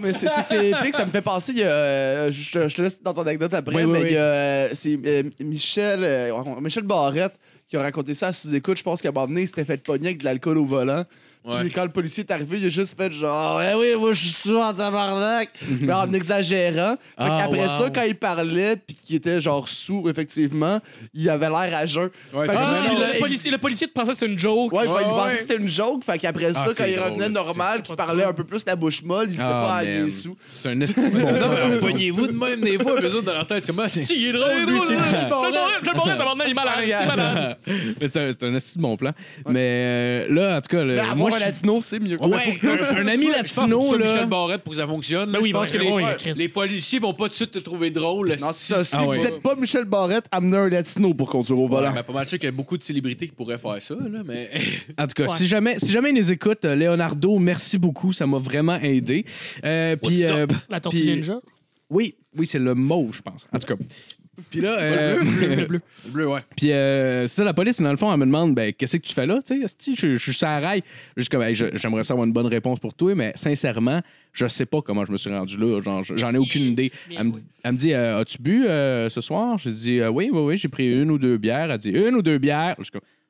Mais 0.00 0.12
c'est- 0.12 0.70
épique, 0.70 0.94
ça 0.94 1.06
me 1.06 1.10
fait 1.10 1.22
penser. 1.22 1.52
il 1.52 1.58
y 1.58 1.62
a, 1.62 1.66
euh, 1.68 2.30
je, 2.32 2.50
te, 2.50 2.68
je 2.68 2.74
te 2.74 2.82
laisse 2.82 3.00
dans 3.02 3.14
ton 3.14 3.22
anecdote 3.22 3.54
après, 3.54 3.74
Oui, 3.76 3.84
oui, 3.84 3.92
mais 3.92 4.04
oui. 4.04 4.16
euh, 4.16 4.68
c'est 4.72 4.98
euh, 5.06 5.22
Michel, 5.40 6.00
euh, 6.02 6.32
Michel 6.60 6.82
Barrette 6.82 7.34
qui 7.68 7.76
a 7.76 7.82
raconté 7.82 8.14
ça 8.14 8.28
à 8.28 8.32
sous-écoute. 8.32 8.76
Je 8.78 8.82
pense 8.82 9.00
qu'à 9.00 9.10
un 9.10 9.12
moment 9.12 9.28
donné, 9.28 9.42
il 9.42 9.46
s'était 9.46 9.64
fait 9.64 9.76
pogner 9.82 10.08
avec 10.08 10.18
de 10.18 10.24
l'alcool 10.24 10.58
au 10.58 10.66
volant. 10.66 11.04
Ouais. 11.44 11.60
Puis 11.62 11.70
quand 11.72 11.82
le 11.82 11.90
policier 11.90 12.22
est 12.24 12.30
arrivé, 12.30 12.58
il 12.60 12.66
a 12.66 12.68
juste 12.68 12.96
fait 12.96 13.10
genre, 13.12 13.60
eh 13.60 13.74
oui, 13.74 13.88
moi 13.98 14.10
je 14.14 14.20
suis 14.20 14.30
sous 14.30 14.56
en 14.56 14.72
tabarnak, 14.72 15.50
mais 15.80 15.92
en 15.92 16.12
exagérant. 16.12 16.92
Fait 16.96 16.98
Ah, 17.18 17.38
qu'après 17.40 17.62
wow. 17.66 17.78
ça, 17.84 17.90
quand 17.90 18.02
il 18.02 18.14
parlait, 18.14 18.76
puis 18.76 18.96
qu'il 19.02 19.16
était 19.16 19.40
genre 19.40 19.68
sous, 19.68 20.08
effectivement, 20.08 20.78
il 21.12 21.28
avait 21.28 21.48
l'air 21.48 21.76
à 21.76 21.84
jeun. 21.86 22.10
Ouais, 22.32 22.46
Fait 22.46 22.52
que 22.54 22.58
Ah, 22.58 22.74
juste, 22.84 22.92
non, 22.92 22.98
il 23.08 23.12
le, 23.14 23.18
policier, 23.18 23.50
le 23.50 23.58
policier 23.58 23.86
te 23.88 23.92
pensait 23.92 24.12
que 24.12 24.18
c'était 24.18 24.30
une 24.32 24.38
joke. 24.38 24.72
Ouais, 24.72 24.86
Ouais, 24.86 25.02
il 25.02 25.08
pensait 25.08 25.28
ouais. 25.30 25.34
que 25.36 25.40
c'était 25.42 25.56
une 25.56 25.68
joke. 25.68 26.04
Fait 26.04 26.18
qu'après 26.18 26.52
ça, 26.52 26.60
Ah, 26.62 26.66
quand 26.68 26.72
c'est 26.76 26.90
il 26.92 26.96
drôle, 26.96 27.08
revenait 27.10 27.26
c'est- 27.26 27.32
normal, 27.32 27.82
qu'il 27.82 27.96
parlait 27.96 28.24
un 28.24 28.32
peu 28.32 28.44
plus 28.44 28.62
la 28.66 28.76
bouche 28.76 29.02
molle, 29.02 29.26
il 29.30 29.36
sait 29.36 29.42
Ah, 29.44 29.80
pas, 29.80 29.84
man. 29.84 30.10
sous. 30.10 30.36
C'est 30.54 30.68
un 30.68 30.80
esti 30.80 31.10
de 31.10 31.18
bon 31.18 31.18
Non, 31.32 31.68
mais 31.70 31.78
pognez-vous 31.78 32.26
de 32.28 32.32
même 32.32 32.60
des 32.60 32.78
fois, 32.78 32.94
eux 33.00 33.14
autres 33.16 33.22
dans 33.22 33.32
leur 33.34 33.46
tête. 33.48 33.64
C'est 33.64 33.74
comme, 33.74 33.84
ah, 33.84 33.88
si, 33.88 34.04
il 34.16 34.28
est 34.28 34.32
drôle, 34.32 34.64
lui, 34.68 34.80
c'est 34.86 34.96
Je 34.96 35.02
Michel 35.02 35.24
le 35.24 35.30
Barrette. 35.30 35.54
je 35.82 35.90
le 35.90 35.96
mourrais, 35.96 36.16
tabarnak, 36.16 36.46
il 36.46 36.50
est 36.50 36.54
malade, 36.54 36.74
il 36.84 36.90
est 36.90 37.06
malade. 37.06 37.56
Mais 37.66 38.06
c'est 38.06 38.16
un, 38.20 38.30
c'est 38.30 38.44
un 38.44 38.54
esti 38.54 38.78
de 38.78 38.82
bon 38.82 38.96
plan. 38.96 39.12
Mais 39.48 39.60
euh, 39.84 40.26
là, 40.32 40.56
en 40.58 40.60
tout 40.60 40.76
cas, 40.76 40.84
le- 40.84 40.94
Mais 40.94 41.02
moi, 41.02 41.10
avoir 41.12 41.30
je 41.31 41.31
un 41.34 41.38
suis- 41.38 41.44
latino, 41.46 41.80
c'est 41.82 42.00
mieux. 42.00 42.20
Ouais, 42.22 42.58
un, 42.62 42.96
un 42.96 43.06
ami 43.06 43.26
latino, 43.30 43.96
là. 43.96 44.04
Michel 44.06 44.26
Barrette 44.26 44.62
pour 44.62 44.72
que 44.72 44.78
ça 44.78 44.86
fonctionne. 44.86 45.30
Ben 45.30 45.38
oui, 45.42 45.48
je 45.48 45.52
pense 45.54 45.72
ben, 45.72 45.78
que 45.78 45.84
les, 45.84 46.16
Chris. 46.16 46.32
les 46.36 46.48
policiers 46.48 46.98
vont 46.98 47.14
pas 47.14 47.24
tout 47.24 47.30
de 47.30 47.34
suite 47.34 47.50
te 47.52 47.58
trouver 47.58 47.90
drôle. 47.90 48.28
Non, 48.40 48.50
c'est 48.52 48.74
ça. 48.74 48.84
Si 48.84 48.96
Ah 48.96 49.02
vous 49.02 49.10
ouais. 49.10 49.18
n'êtes 49.22 49.40
pas 49.42 49.54
Michel 49.56 49.84
Barrette, 49.84 50.24
amenez 50.30 50.56
un 50.56 50.68
latino 50.68 51.12
pour 51.14 51.28
conduire 51.30 51.58
au 51.58 51.62
Ouais, 51.64 51.68
volant. 51.76 51.92
ben, 51.92 52.02
pas 52.02 52.12
mal 52.12 52.26
sûr 52.26 52.38
qu'il 52.38 52.46
y 52.46 52.48
a 52.48 52.52
beaucoup 52.52 52.76
de 52.78 52.82
célébrités 52.82 53.26
qui 53.28 53.34
pourraient 53.34 53.58
faire 53.58 53.80
ça, 53.80 53.94
là, 53.94 54.20
mais. 54.24 54.50
En 54.98 55.06
tout 55.06 55.14
cas, 55.14 55.24
Ouais. 55.24 55.36
si 55.36 55.46
jamais, 55.46 55.78
si 55.78 55.90
jamais 55.92 56.10
ils 56.10 56.16
nous 56.16 56.32
écoutent, 56.32 56.64
euh, 56.64 56.74
Leonardo, 56.74 57.38
merci 57.38 57.78
beaucoup, 57.78 58.12
ça 58.12 58.26
m'a 58.26 58.38
vraiment 58.38 58.78
aidé. 58.80 59.24
Euh, 59.64 59.96
puis, 59.96 60.24
euh, 60.24 60.46
La 60.70 60.80
tortue 60.80 61.04
ninja? 61.04 61.40
oui, 61.90 62.14
oui, 62.36 62.46
c'est 62.46 62.58
le 62.58 62.74
mauve, 62.74 63.14
je 63.16 63.22
pense. 63.22 63.46
En 63.52 63.58
tout 63.58 63.66
cas. 63.76 63.82
Puis 64.50 64.60
là, 64.60 64.76
euh, 64.78 65.16
Le 65.18 65.66
bleu. 65.66 65.80
Le 66.06 66.10
bleu, 66.10 66.28
ouais. 66.28 66.38
Puis 66.56 66.72
euh, 66.72 67.26
c'est 67.26 67.36
ça, 67.36 67.44
la 67.44 67.54
police, 67.54 67.80
dans 67.80 67.90
le 67.90 67.96
fond, 67.96 68.12
elle 68.12 68.18
me 68.18 68.26
demande 68.26 68.54
ben, 68.54 68.72
qu'est-ce 68.72 68.96
que 68.96 69.02
tu 69.02 69.12
fais 69.14 69.26
là? 69.26 69.40
Tu 69.44 69.62
sais, 69.78 69.94
je, 69.94 70.14
je 70.16 70.22
suis 70.22 70.34
sur 70.34 70.46
la 70.48 70.60
rail. 70.60 70.82
Je 71.16 71.22
suis 71.22 71.28
comme, 71.30 71.42
Hey, 71.42 71.54
je- 71.54 71.66
j'aimerais 71.74 72.02
savoir 72.04 72.26
une 72.26 72.32
bonne 72.32 72.46
réponse 72.46 72.78
pour 72.80 72.94
toi, 72.94 73.14
mais 73.14 73.32
sincèrement, 73.34 74.00
je 74.32 74.46
sais 74.46 74.66
pas 74.66 74.82
comment 74.82 75.04
je 75.04 75.12
me 75.12 75.16
suis 75.16 75.30
rendu 75.30 75.56
là. 75.58 75.80
Genre, 75.80 76.02
je- 76.04 76.16
j'en 76.16 76.32
ai 76.34 76.38
aucune 76.38 76.64
idée. 76.64 76.92
Elle 77.10 77.24
me, 77.24 77.32
dit- 77.32 77.44
elle 77.62 77.72
me 77.72 77.76
dit 77.78 77.92
euh, 77.94 78.20
As-tu 78.20 78.38
bu 78.40 78.66
euh, 78.66 79.08
ce 79.08 79.20
soir? 79.20 79.58
J'ai 79.58 79.70
dit 79.72 80.00
euh, 80.00 80.08
Oui, 80.10 80.30
oui, 80.32 80.40
oui, 80.40 80.56
j'ai 80.56 80.68
pris 80.68 80.92
une 81.00 81.10
ou 81.10 81.18
deux 81.18 81.38
bières. 81.38 81.70
Elle 81.70 81.78
dit 81.78 81.90
Une 81.90 82.14
ou 82.16 82.22
deux 82.22 82.38
bières? 82.38 82.74
Je 82.78 82.84
suis 82.84 82.92
comme 82.92 83.00
euh, 83.02 83.21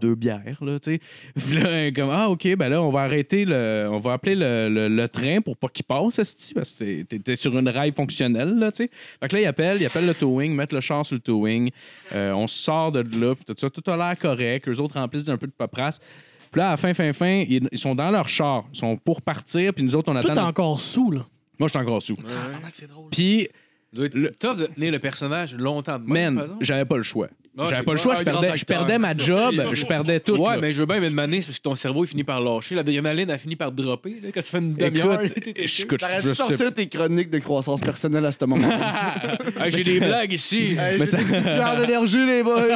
deux, 0.00 0.14
bières, 0.14 0.58
là, 0.62 0.78
tu 0.78 0.92
sais. 0.94 1.00
Puis 1.36 1.54
là, 1.56 1.70
elle 1.70 1.86
est 1.88 1.92
comme 1.92 2.10
Ah, 2.10 2.28
OK, 2.28 2.46
ben 2.56 2.68
là, 2.68 2.82
on 2.82 2.90
va 2.90 3.00
arrêter 3.02 3.44
le. 3.44 3.88
On 3.90 3.98
va 3.98 4.14
appeler 4.14 4.34
le, 4.34 4.68
le- 4.68 4.88
le 4.88 5.08
train 5.08 5.40
pour 5.40 5.56
pas 5.56 5.68
qu'il 5.68 5.84
passe, 5.84 6.18
esti, 6.18 6.54
parce 6.54 6.74
que 6.74 7.02
t'es- 7.02 7.36
sur 7.36 7.56
une 7.58 7.68
rail 7.68 7.92
fonctionnelle, 7.92 8.54
là, 8.58 8.70
tu 8.72 8.84
sais. 8.84 8.90
Fait 9.20 9.28
que 9.28 9.36
là, 9.36 9.42
il 9.42 9.46
appelle, 9.46 9.78
il 9.80 9.86
appelle 9.86 10.06
le 10.06 10.14
towing, 10.14 10.54
mettre 10.54 10.74
le 10.74 10.80
char 10.80 11.04
sur 11.06 11.14
le 11.14 11.20
towing. 11.20 11.70
Euh, 12.14 12.32
on 12.32 12.46
sort 12.46 12.92
de 12.92 13.00
là, 13.18 13.34
puis 13.34 13.44
tout 13.44 13.54
ça. 13.56 13.70
Tout 13.70 13.82
a 13.90 13.96
l'air 13.96 14.18
correct. 14.18 14.68
Eux 14.68 14.80
autres 14.80 14.94
remplissent 14.98 15.28
un 15.28 15.36
peu 15.38 15.46
de 15.46 15.52
paperasse. 15.52 16.00
Puis 16.50 16.58
là, 16.60 16.68
à 16.68 16.70
la 16.72 16.76
fin, 16.76 16.92
fin, 16.92 17.12
fin, 17.14 17.44
ils, 17.48 17.66
ils 17.72 17.78
sont 17.78 17.94
dans 17.94 18.10
leur 18.10 18.28
char. 18.28 18.64
Ils 18.74 18.78
sont 18.78 18.96
pour 18.96 19.22
partir, 19.22 19.72
puis 19.72 19.82
nous 19.84 19.96
autres, 19.96 20.10
on 20.12 20.20
Tout 20.20 20.28
attend. 20.30 20.42
est 20.44 20.46
encore 20.48 20.78
sous, 20.80 21.10
là. 21.10 21.24
Moi, 21.58 21.68
je 21.68 21.72
suis 21.72 21.78
encore 21.80 22.02
sous. 22.02 22.16
Puis, 23.10 23.48
doit 23.92 24.06
être 24.06 24.14
Le- 24.14 24.30
tough 24.30 24.56
de 24.56 24.66
tenir 24.66 24.90
le 24.92 24.98
personnage 24.98 25.54
longtemps 25.54 25.98
de 25.98 26.04
même, 26.06 26.34
man, 26.34 26.48
j'avais 26.60 26.84
pas 26.84 26.96
le 26.96 27.02
choix. 27.02 27.28
Ah, 27.58 27.66
J'avais 27.68 27.82
pas 27.82 27.92
le 27.92 27.98
choix. 27.98 28.14
Je 28.14 28.22
perdais, 28.22 28.48
je 28.48 28.52
acteur, 28.54 28.78
perdais 28.78 28.98
ma 28.98 29.14
job, 29.14 29.54
je 29.74 29.84
perdais 29.84 30.20
tout. 30.20 30.36
Ouais, 30.36 30.54
là. 30.54 30.60
mais 30.60 30.72
je 30.72 30.80
veux 30.80 30.86
bien 30.86 31.00
me 31.00 31.10
demander, 31.10 31.40
c'est 31.42 31.48
parce 31.48 31.58
que 31.58 31.62
ton 31.62 31.74
cerveau 31.74 32.04
il 32.04 32.08
finit 32.08 32.24
par 32.24 32.40
lâcher. 32.40 32.74
L'adrénaline 32.74 33.30
a 33.30 33.36
fini 33.36 33.56
par 33.56 33.70
dropper. 33.70 34.16
Là, 34.22 34.30
quand 34.34 34.40
ça 34.40 34.50
fait 34.50 34.58
une 34.58 34.74
demi-heure, 34.74 35.20
Écoute, 35.22 35.34
t'es- 35.34 35.52
t'es- 35.52 35.66
je, 35.66 35.82
écoute, 35.82 36.00
T'aurais 36.00 36.16
je 36.22 36.22
dû 36.22 36.28
sais 36.28 36.34
sortir 36.34 36.72
tes 36.72 36.86
chroniques 36.88 37.28
de 37.28 37.38
croissance 37.40 37.80
personnelle 37.82 38.24
à 38.24 38.32
ce 38.32 38.44
moment-là. 38.46 39.14
Ah, 39.60 39.68
J'ai 39.70 39.84
des 39.84 40.00
blagues 40.00 40.32
ici. 40.32 40.76
J'ai 40.98 41.06
ça- 41.06 41.18
des 41.18 41.24
petites 41.24 41.42
pierres 41.42 41.76
d'énergie, 41.76 42.26
les 42.26 42.42
boys. 42.42 42.62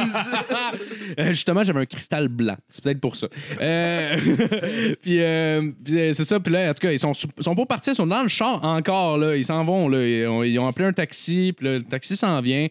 Euh, 1.19 1.29
justement, 1.29 1.63
j'avais 1.63 1.79
un 1.79 1.85
cristal 1.85 2.27
blanc. 2.27 2.57
C'est 2.69 2.83
peut-être 2.83 2.99
pour 2.99 3.15
ça. 3.15 3.27
Euh, 3.59 4.17
puis 5.01 5.19
euh, 5.21 5.71
c'est 5.85 6.13
ça. 6.25 6.39
Puis 6.39 6.53
là, 6.53 6.69
en 6.69 6.73
tout 6.73 6.81
cas, 6.81 6.91
ils 6.91 6.99
sont, 6.99 7.13
ils 7.13 7.43
sont 7.43 7.55
pas 7.55 7.65
partis. 7.65 7.91
Ils 7.91 7.95
sont 7.95 8.05
dans 8.05 8.21
le 8.21 8.29
champ 8.29 8.59
encore. 8.61 9.17
Là. 9.17 9.35
Ils 9.35 9.45
s'en 9.45 9.63
vont. 9.65 9.89
Là. 9.89 10.05
Ils, 10.05 10.59
ont, 10.59 10.67
appelé 10.67 10.85
un 10.87 10.93
taxi. 10.93 11.53
Puis 11.57 11.65
là, 11.65 11.77
le 11.79 11.83
taxi 11.83 12.15
s'en 12.15 12.39
vient. 12.41 12.67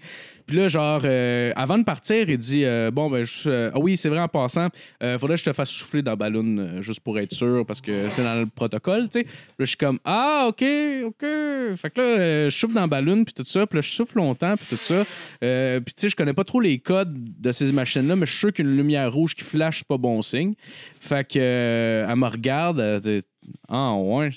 Puis 0.47 0.57
là, 0.57 0.69
genre, 0.69 1.01
euh, 1.05 1.53
avant 1.57 1.77
de 1.77 1.83
partir, 1.85 2.29
il 2.31 2.39
dit 2.39 2.65
euh, 2.65 2.91
Bon, 2.93 3.11
ben, 3.11 3.25
je- 3.25 3.51
euh, 3.51 3.71
ah 3.75 3.79
oui, 3.81 3.97
c'est 3.97 4.09
vrai 4.09 4.21
en 4.21 4.29
passant, 4.29 4.69
faudrait 5.19 5.35
que 5.37 5.41
je 5.41 5.45
te 5.45 5.53
fasse 5.53 5.71
souffler 5.71 6.03
dans 6.03 6.13
la 6.13 6.17
ballon 6.17 6.81
juste 6.83 7.01
pour 7.01 7.19
être 7.19 7.35
sûr 7.35 7.65
parce 7.67 7.81
que 7.81 8.09
c'est 8.11 8.23
dans 8.23 8.39
le 8.39 8.47
protocole, 8.47 9.09
tu 9.09 9.21
sais. 9.21 9.25
Là, 9.25 9.31
je 9.61 9.65
suis 9.67 9.77
comme 9.77 9.99
Ah, 10.05 10.47
OK, 10.49 10.63
OK. 11.05 11.21
Fait 11.77 11.91
que 11.93 12.01
là, 12.01 12.49
je 12.49 12.57
souffle 12.57 12.75
dans 12.75 12.83
la 12.83 12.87
ballon, 12.87 13.25
puis 13.25 13.35
tout 13.35 13.45
ça. 13.45 13.67
Puis 13.67 13.77
là, 13.79 13.81
je 13.83 13.91
souffle 13.91 14.19
longtemps, 14.19 14.57
puis 14.57 14.67
tout 14.71 14.77
ça. 14.83 15.05
Puis 15.41 15.95
tu 15.95 16.01
sais, 16.03 16.09
je 16.09 16.17
connais 16.17 16.33
pas 16.35 16.45
trop 16.45 16.61
les 16.61 16.79
codes 16.79 17.15
de 17.41 17.53
ces 17.53 17.73
machines-là, 17.73 18.15
mais 18.17 18.27
je 18.27 18.31
suis 18.31 18.41
sûr 18.41 18.53
qu'une 18.53 18.77
lumière 18.77 19.13
rouge 19.13 19.35
qui 19.35 19.43
flash, 19.45 19.83
pas 19.85 19.97
bon 19.99 20.23
signe. 20.23 20.55
Fait 21.01 21.27
que, 21.29 22.05
elle 22.09 22.17
me 22.17 22.27
regarde, 22.27 22.79
elle 22.81 23.01
dit 23.01 23.23
Ah, 23.69 23.95
ouais, 23.95 24.31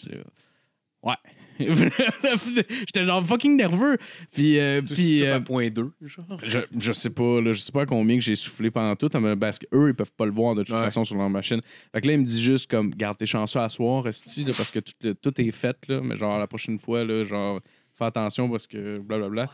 ouais. 1.04 1.14
J'étais 2.88 3.06
genre 3.06 3.26
fucking 3.26 3.58
nerveux. 3.58 3.98
Puis, 4.32 4.60
euh, 4.60 4.82
puis, 4.82 5.26
euh, 5.26 5.40
point 5.40 5.70
2, 5.70 5.92
genre. 6.02 6.40
je, 6.44 6.60
je 6.78 6.92
sais 6.92 7.10
pas, 7.10 7.42
là, 7.42 7.54
je 7.54 7.60
sais 7.60 7.72
pas 7.72 7.86
combien 7.86 8.16
que 8.18 8.24
j'ai 8.24 8.36
soufflé 8.36 8.72
pendant 8.72 8.96
tout, 8.96 9.10
mais 9.20 9.36
parce 9.36 9.60
qu'eux, 9.60 9.90
ils 9.90 9.94
peuvent 9.96 10.12
pas 10.12 10.26
le 10.26 10.32
voir 10.32 10.56
de 10.56 10.64
toute 10.64 10.74
Ouais. 10.76 10.80
façon 10.86 11.04
sur 11.04 11.16
leur 11.18 11.30
machine. 11.30 11.62
Fait 11.94 12.02
que 12.02 12.08
là, 12.08 12.14
il 12.14 12.20
me 12.20 12.26
dit 12.26 12.42
juste 12.42 12.70
comme, 12.72 12.92
garde 12.92 13.18
tes 13.18 13.26
chanceux 13.26 13.60
à 13.60 13.70
soir, 13.70 14.08
Esti, 14.08 14.44
là, 14.46 14.54
parce 14.56 14.72
que 14.72 14.80
tout, 14.80 14.94
le- 15.02 15.16
tout 15.16 15.40
est 15.42 15.52
fait, 15.52 15.76
là, 15.88 16.02
mais 16.02 16.16
genre 16.16 16.40
la 16.40 16.48
prochaine 16.48 16.78
fois, 16.78 17.04
là, 17.04 17.24
genre, 17.24 17.60
fais 17.98 18.06
attention 18.06 18.50
parce 18.50 18.66
que 18.68 19.00
blablabla. 19.00 19.44
Esti, 19.44 19.54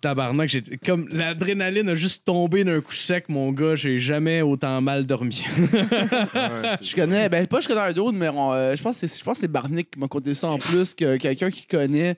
tabarnak, 0.00 0.48
j'ai 0.48 0.62
comme 0.84 1.08
l'adrénaline 1.12 1.88
a 1.88 1.94
juste 1.94 2.24
tombé 2.24 2.64
d'un 2.64 2.80
coup 2.80 2.92
sec, 2.92 3.28
mon 3.28 3.52
gars, 3.52 3.76
j'ai 3.76 4.00
jamais 4.00 4.42
autant 4.42 4.80
mal 4.80 5.06
dormi. 5.06 5.44
Je 6.80 6.94
connais, 6.94 7.28
ben 7.28 7.46
pas 7.46 7.60
je 7.60 7.68
connais 7.68 7.80
un 7.80 7.92
d'autre, 7.92 8.16
mais 8.16 8.28
on, 8.28 8.52
euh, 8.52 8.74
je 8.74 8.82
pense 8.82 8.98
que 8.98 9.06
c'est 9.06 9.20
je 9.20 9.24
pense 9.24 9.36
que 9.36 9.40
c'est 9.42 9.48
Barnick 9.48 9.92
qui 9.92 9.98
m'a 9.98 10.08
conté 10.08 10.34
ça 10.34 10.48
en 10.48 10.58
plus 10.58 10.94
que 10.94 11.16
quelqu'un 11.16 11.50
qui 11.50 11.66
connaît, 11.66 12.16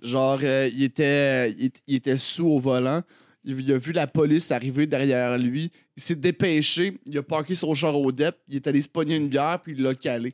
genre 0.00 0.38
euh, 0.42 0.68
il 0.72 0.82
était 0.82 1.50
il, 1.52 1.70
il 1.86 1.96
était 1.96 2.16
sous 2.16 2.46
au 2.46 2.58
volant, 2.58 3.02
il, 3.44 3.60
il 3.60 3.72
a 3.72 3.78
vu 3.78 3.92
la 3.92 4.06
police 4.06 4.50
arriver 4.50 4.86
derrière 4.86 5.36
lui, 5.36 5.70
il 5.96 6.02
s'est 6.02 6.14
dépêché, 6.14 6.98
il 7.06 7.18
a 7.18 7.22
parké 7.22 7.54
son 7.54 7.74
char 7.74 7.98
au 7.98 8.12
dep, 8.12 8.36
il 8.48 8.56
est 8.56 8.66
allé 8.66 8.80
se 8.80 8.88
pogner 8.88 9.16
une 9.16 9.28
bière 9.28 9.60
puis 9.62 9.74
il 9.76 9.82
l'a 9.82 9.94
calé. 9.94 10.32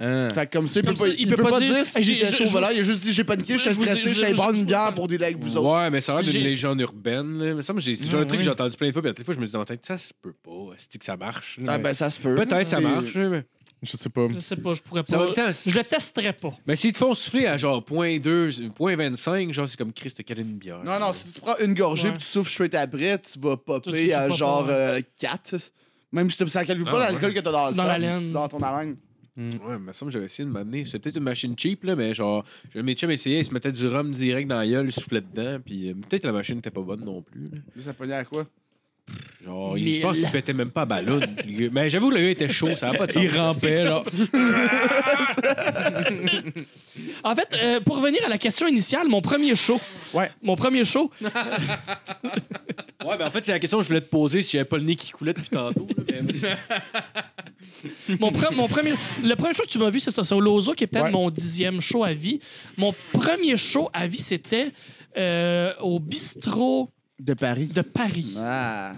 Hein. 0.00 0.28
Fait 0.32 0.46
que 0.46 0.56
comme 0.56 0.68
ça, 0.68 0.80
il 0.80 0.86
Comme 0.86 0.94
peut 0.94 1.00
ça, 1.00 1.06
pas, 1.08 1.14
il 1.18 1.28
peut 1.28 1.42
pas 1.42 1.58
dire 1.60 1.84
si 1.86 2.02
j'ai- 2.02 2.24
je- 2.24 2.42
au 2.44 2.46
volant, 2.50 2.68
il 2.72 2.78
a 2.80 2.82
juste 2.84 3.02
dit 3.02 3.12
j'ai 3.12 3.24
paniqué, 3.24 3.58
j'étais 3.58 3.70
je 3.70 3.74
vous 3.74 3.82
ai- 3.82 3.86
stressé, 3.88 4.10
je- 4.10 4.14
j'allais 4.20 4.30
je- 4.32 4.36
boire 4.36 4.52
une 4.52 4.64
bière 4.64 4.94
pour 4.94 5.08
dealer 5.08 5.24
avec 5.24 5.38
vous 5.38 5.56
autres. 5.56 5.68
Ouais, 5.82 5.90
mais 5.90 6.00
ça 6.00 6.12
a 6.12 6.14
l'air 6.16 6.24
d'une 6.24 6.32
J'ai- 6.32 6.42
légende 6.48 6.80
urbaine. 6.80 7.38
Là. 7.42 7.54
Mais 7.54 7.62
ça, 7.62 7.72
moi, 7.72 7.82
j'ai- 7.82 7.96
c'est 7.96 8.08
genre 8.08 8.20
un 8.20 8.24
truc 8.26 8.38
que 8.40 8.44
j'ai 8.44 8.50
entendu 8.50 8.76
plein 8.76 8.88
de 8.88 8.92
fois. 8.92 9.02
Puis 9.02 9.10
à 9.10 9.14
la 9.18 9.24
fois, 9.24 9.34
je 9.34 9.40
me 9.40 9.46
dis 9.46 9.52
dans 9.52 9.58
ma 9.58 9.64
tête, 9.64 9.84
ça 9.84 9.98
se 9.98 10.12
peut 10.20 10.32
pas. 10.32 10.74
C'est 10.76 10.96
que 10.98 11.04
ça 11.04 11.16
marche. 11.16 11.58
là, 11.58 11.72
Ah 11.74 11.78
ben 11.78 11.92
ça 11.94 12.08
se 12.10 12.20
peut. 12.20 12.34
Peut-être 12.34 12.68
ça 12.68 12.78
Mais- 12.80 12.82
marche. 12.88 13.14
là, 13.14 13.28
mais- 13.28 13.44
Je 13.82 13.96
sais 13.98 14.08
pas. 14.08 14.28
Je 14.32 14.38
sais 14.40 14.56
pas, 14.56 14.72
je 14.74 14.80
pourrais 14.80 15.00
En 15.00 15.04
pas. 15.04 15.24
même 15.24 15.34
temps, 15.34 15.50
Je 15.66 15.76
le 15.76 15.84
testerais 15.84 16.32
pas. 16.32 16.54
Mais 16.66 16.74
s'ils 16.76 16.92
te 16.92 16.98
font 16.98 17.12
souffler 17.12 17.46
à 17.46 17.56
genre 17.58 17.82
0.2, 17.84 18.50
0.25, 18.50 19.52
genre 19.52 19.68
c'est 19.68 19.76
comme 19.76 19.92
Christ 19.92 20.16
de 20.18 20.40
une 20.40 20.56
bière? 20.56 20.82
Non, 20.84 20.98
non, 20.98 21.12
si 21.12 21.32
tu 21.32 21.40
prends 21.40 21.56
une 21.58 21.74
gorgée 21.74 22.04
Ouais. 22.08 22.12
puis 22.14 22.22
tu 22.22 22.28
souffles 22.30 22.50
straight 22.50 22.74
après, 22.76 23.18
tu 23.18 23.38
vas 23.40 23.56
popper 23.58 24.06
tu 24.06 24.12
à 24.12 24.30
genre 24.30 24.66
ouais. 24.66 25.04
4. 25.20 25.56
Même 26.12 26.30
si 26.30 26.38
tu- 26.38 26.48
ça 26.48 26.64
calcule 26.64 26.86
Ah, 26.88 26.90
pas 26.92 26.96
ouais. 26.98 27.04
l'alcool 27.12 27.34
que 27.34 27.40
t'as 27.40 27.50
dans 27.52 27.62
le 27.64 27.68
C'est 27.70 27.76
dans 27.76 27.84
la 27.84 27.94
sang, 27.94 28.00
laine. 28.00 28.24
C'est 28.24 28.32
dans 28.32 28.48
ton 28.48 28.62
haleine. 28.62 28.96
Ouais, 29.36 29.48
mais 29.56 29.58
ça 29.68 29.78
me 29.78 29.92
semble 29.92 30.08
que 30.10 30.12
j'avais 30.14 30.24
essayé 30.26 30.46
de 30.46 30.52
m'amener. 30.52 30.84
C'est 30.84 30.98
peut-être 31.00 31.16
une 31.16 31.24
machine 31.24 31.58
cheap, 31.58 31.82
là, 31.84 31.96
mais 31.96 32.14
genre, 32.14 32.44
je 32.72 32.78
mes 32.80 32.94
chums 32.94 33.10
essayaient, 33.10 33.40
ils 33.40 33.44
se 33.44 33.52
mettaient 33.52 33.72
du 33.72 33.86
rhum 33.88 34.10
direct 34.12 34.48
dans 34.48 34.56
la 34.58 34.66
gueule, 34.66 34.86
ils 34.86 34.92
soufflaient 34.92 35.20
dedans, 35.22 35.58
puis 35.64 35.90
euh, 35.90 35.94
peut-être 35.94 36.22
que 36.22 36.26
la 36.28 36.32
machine 36.32 36.56
n'était 36.56 36.70
pas 36.70 36.82
bonne 36.82 37.04
non 37.04 37.20
plus. 37.22 37.48
là. 37.48 37.58
Mais 37.74 37.82
ça 37.82 37.94
pognait 37.94 38.14
à 38.14 38.24
quoi? 38.24 38.46
Genre, 39.44 39.74
Mais 39.74 39.80
il- 39.82 39.94
je 39.96 40.00
pense 40.00 40.18
qu'il 40.20 40.30
pétait 40.30 40.54
même 40.54 40.70
pas 40.70 40.82
à 40.82 40.86
ballon. 40.86 41.20
Mais 41.72 41.90
j'avoue, 41.90 42.10
le 42.10 42.16
gars 42.20 42.30
était 42.30 42.48
chaud, 42.48 42.70
ça 42.70 42.86
n'a 42.90 42.94
pas 42.98 43.06
de 43.06 43.12
sens. 43.12 43.22
Il 43.22 43.36
rampait, 43.36 43.84
là. 43.84 44.02
En 47.24 47.34
fait, 47.34 47.48
euh, 47.62 47.80
pour 47.80 47.96
revenir 47.96 48.20
à 48.24 48.28
la 48.28 48.38
question 48.38 48.66
initiale, 48.66 49.08
mon 49.08 49.20
premier 49.20 49.54
show. 49.54 49.80
Ouais. 50.12 50.30
Mon 50.42 50.56
premier 50.56 50.84
show. 50.84 51.10
Ouais, 53.04 53.18
ben 53.18 53.26
en 53.26 53.30
fait, 53.30 53.44
c'est 53.44 53.52
la 53.52 53.58
question 53.60 53.76
que 53.76 53.82
je 53.84 53.88
voulais 53.88 54.00
te 54.00 54.08
poser 54.08 54.40
si 54.40 54.52
j'avais 54.52 54.64
pas 54.64 54.78
le 54.78 54.84
nez 54.84 54.96
qui 54.96 55.10
coulait 55.10 55.34
depuis 55.34 55.50
tantôt. 55.50 55.86
là, 56.08 56.14
mais- 56.22 56.32
Mon, 58.18 58.30
pre- 58.30 58.54
mon 58.54 58.66
premier, 58.66 58.94
le 59.22 59.34
premier 59.34 59.52
show 59.52 59.62
que 59.64 59.68
tu 59.68 59.78
m'as 59.78 59.90
vu, 59.90 60.00
c'est 60.00 60.10
ça. 60.10 60.24
C'est 60.24 60.34
au 60.34 60.40
Lozo, 60.40 60.72
qui 60.72 60.84
est 60.84 60.86
peut-être 60.86 61.04
Ouais. 61.06 61.10
mon 61.10 61.28
dixième 61.28 61.82
show 61.82 62.02
à 62.02 62.14
vie. 62.14 62.40
Mon 62.78 62.94
premier 63.12 63.56
show 63.56 63.90
à 63.92 64.06
vie, 64.06 64.20
c'était 64.20 64.68
euh, 65.18 65.74
au 65.80 66.00
bistrot 66.00 66.88
De 67.18 67.34
Paris. 67.34 67.66
de 67.66 67.82
Paris. 67.82 68.34
Ah. 68.38 68.94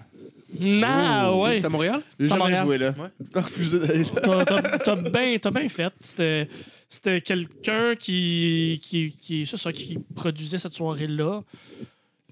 Ah, 0.82 1.30
Oh, 1.32 1.44
ouais. 1.44 1.56
C'est 1.56 1.66
à 1.66 1.68
Montréal? 1.68 2.00
J'ai 2.18 2.28
jamais 2.28 2.38
Montréal. 2.38 2.64
joué 2.64 2.78
là. 2.78 2.90
Ouais. 2.98 3.26
T'as 3.32 3.40
refusé 3.42 3.78
d'aller 3.78 4.04
là. 4.04 4.44
T'as- 4.84 4.96
bien 4.96 5.36
t'as 5.40 5.50
bien 5.50 5.68
fait. 5.68 5.92
C'était 6.00 6.48
c'était 6.88 7.20
quelqu'un 7.20 7.94
qui, 7.96 8.80
qui, 8.82 9.12
qui, 9.20 9.44
ça, 9.46 9.72
qui 9.72 9.98
produisait 10.14 10.56
cette 10.58 10.72
soirée-là. 10.72 11.42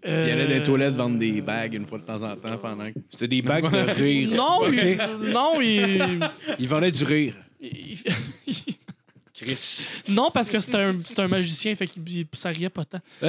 Il 0.07 0.11
allait 0.11 0.45
dans 0.45 0.49
les 0.51 0.61
Euh, 0.61 0.65
toilettes 0.65 0.95
vendre 0.95 1.19
des 1.19 1.41
bagues 1.41 1.75
une 1.75 1.87
fois 1.87 1.99
de 1.99 2.05
temps 2.05 2.23
en 2.23 2.37
temps 2.37 2.59
pendant 2.59 2.87
que. 2.91 2.99
C'était 3.11 3.29
des 3.29 3.43
bagues 3.43 3.71
de 3.71 3.91
rire. 3.91 4.31
Non, 4.31 4.59
Ok. 4.69 4.75
il, 4.83 5.31
non, 5.33 5.61
il, 5.61 6.21
Il 6.61 6.69
vendait 6.69 6.93
du 6.93 7.05
rire. 7.05 7.35
il- 7.61 7.99
Chris. 9.35 9.89
non, 10.09 10.31
parce 10.33 10.49
que 10.49 10.61
c'est 10.61 10.75
un, 10.77 10.97
c'est 11.05 11.19
un 11.19 11.27
magicien, 11.29 11.75
fait 11.75 11.89
qu'il 11.89 12.09
il- 12.09 12.27
ça 12.35 12.51
riait 12.51 12.71
pas 12.71 12.85
tant. 12.85 13.01
Puis, 13.21 13.29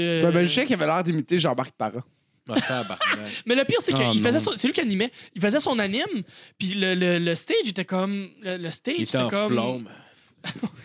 euh, 0.00 0.20
T'as 0.20 0.28
un 0.28 0.32
magicien 0.32 0.66
qui 0.66 0.74
avait 0.74 0.86
l'air 0.86 1.02
d'imiter 1.02 1.38
Jean-Marc 1.38 1.72
Parra. 1.72 2.04
Ah, 2.48 2.54
tabarnak. 2.60 3.42
Mais 3.46 3.56
le 3.56 3.64
pire, 3.64 3.78
c'est 3.80 3.92
Ah, 3.94 3.96
qu'il 3.96 4.06
non. 4.06 4.14
faisait 4.28 4.38
son- 4.38 4.52
c'est 4.54 4.68
lui 4.68 4.74
qui 4.74 4.80
animait. 4.80 5.10
Il 5.34 5.40
faisait 5.42 5.58
son 5.58 5.76
anime, 5.80 6.22
puis 6.58 6.74
le, 6.74 6.94
le, 6.94 7.18
le 7.18 7.34
stage 7.34 7.66
était 7.66 7.84
comme. 7.84 8.28
Le, 8.40 8.56
le 8.56 8.70
stage 8.70 8.94
Il 8.98 9.02
était 9.02 9.18
en 9.18 9.26
comme. 9.28 9.52
flamme. 9.52 9.88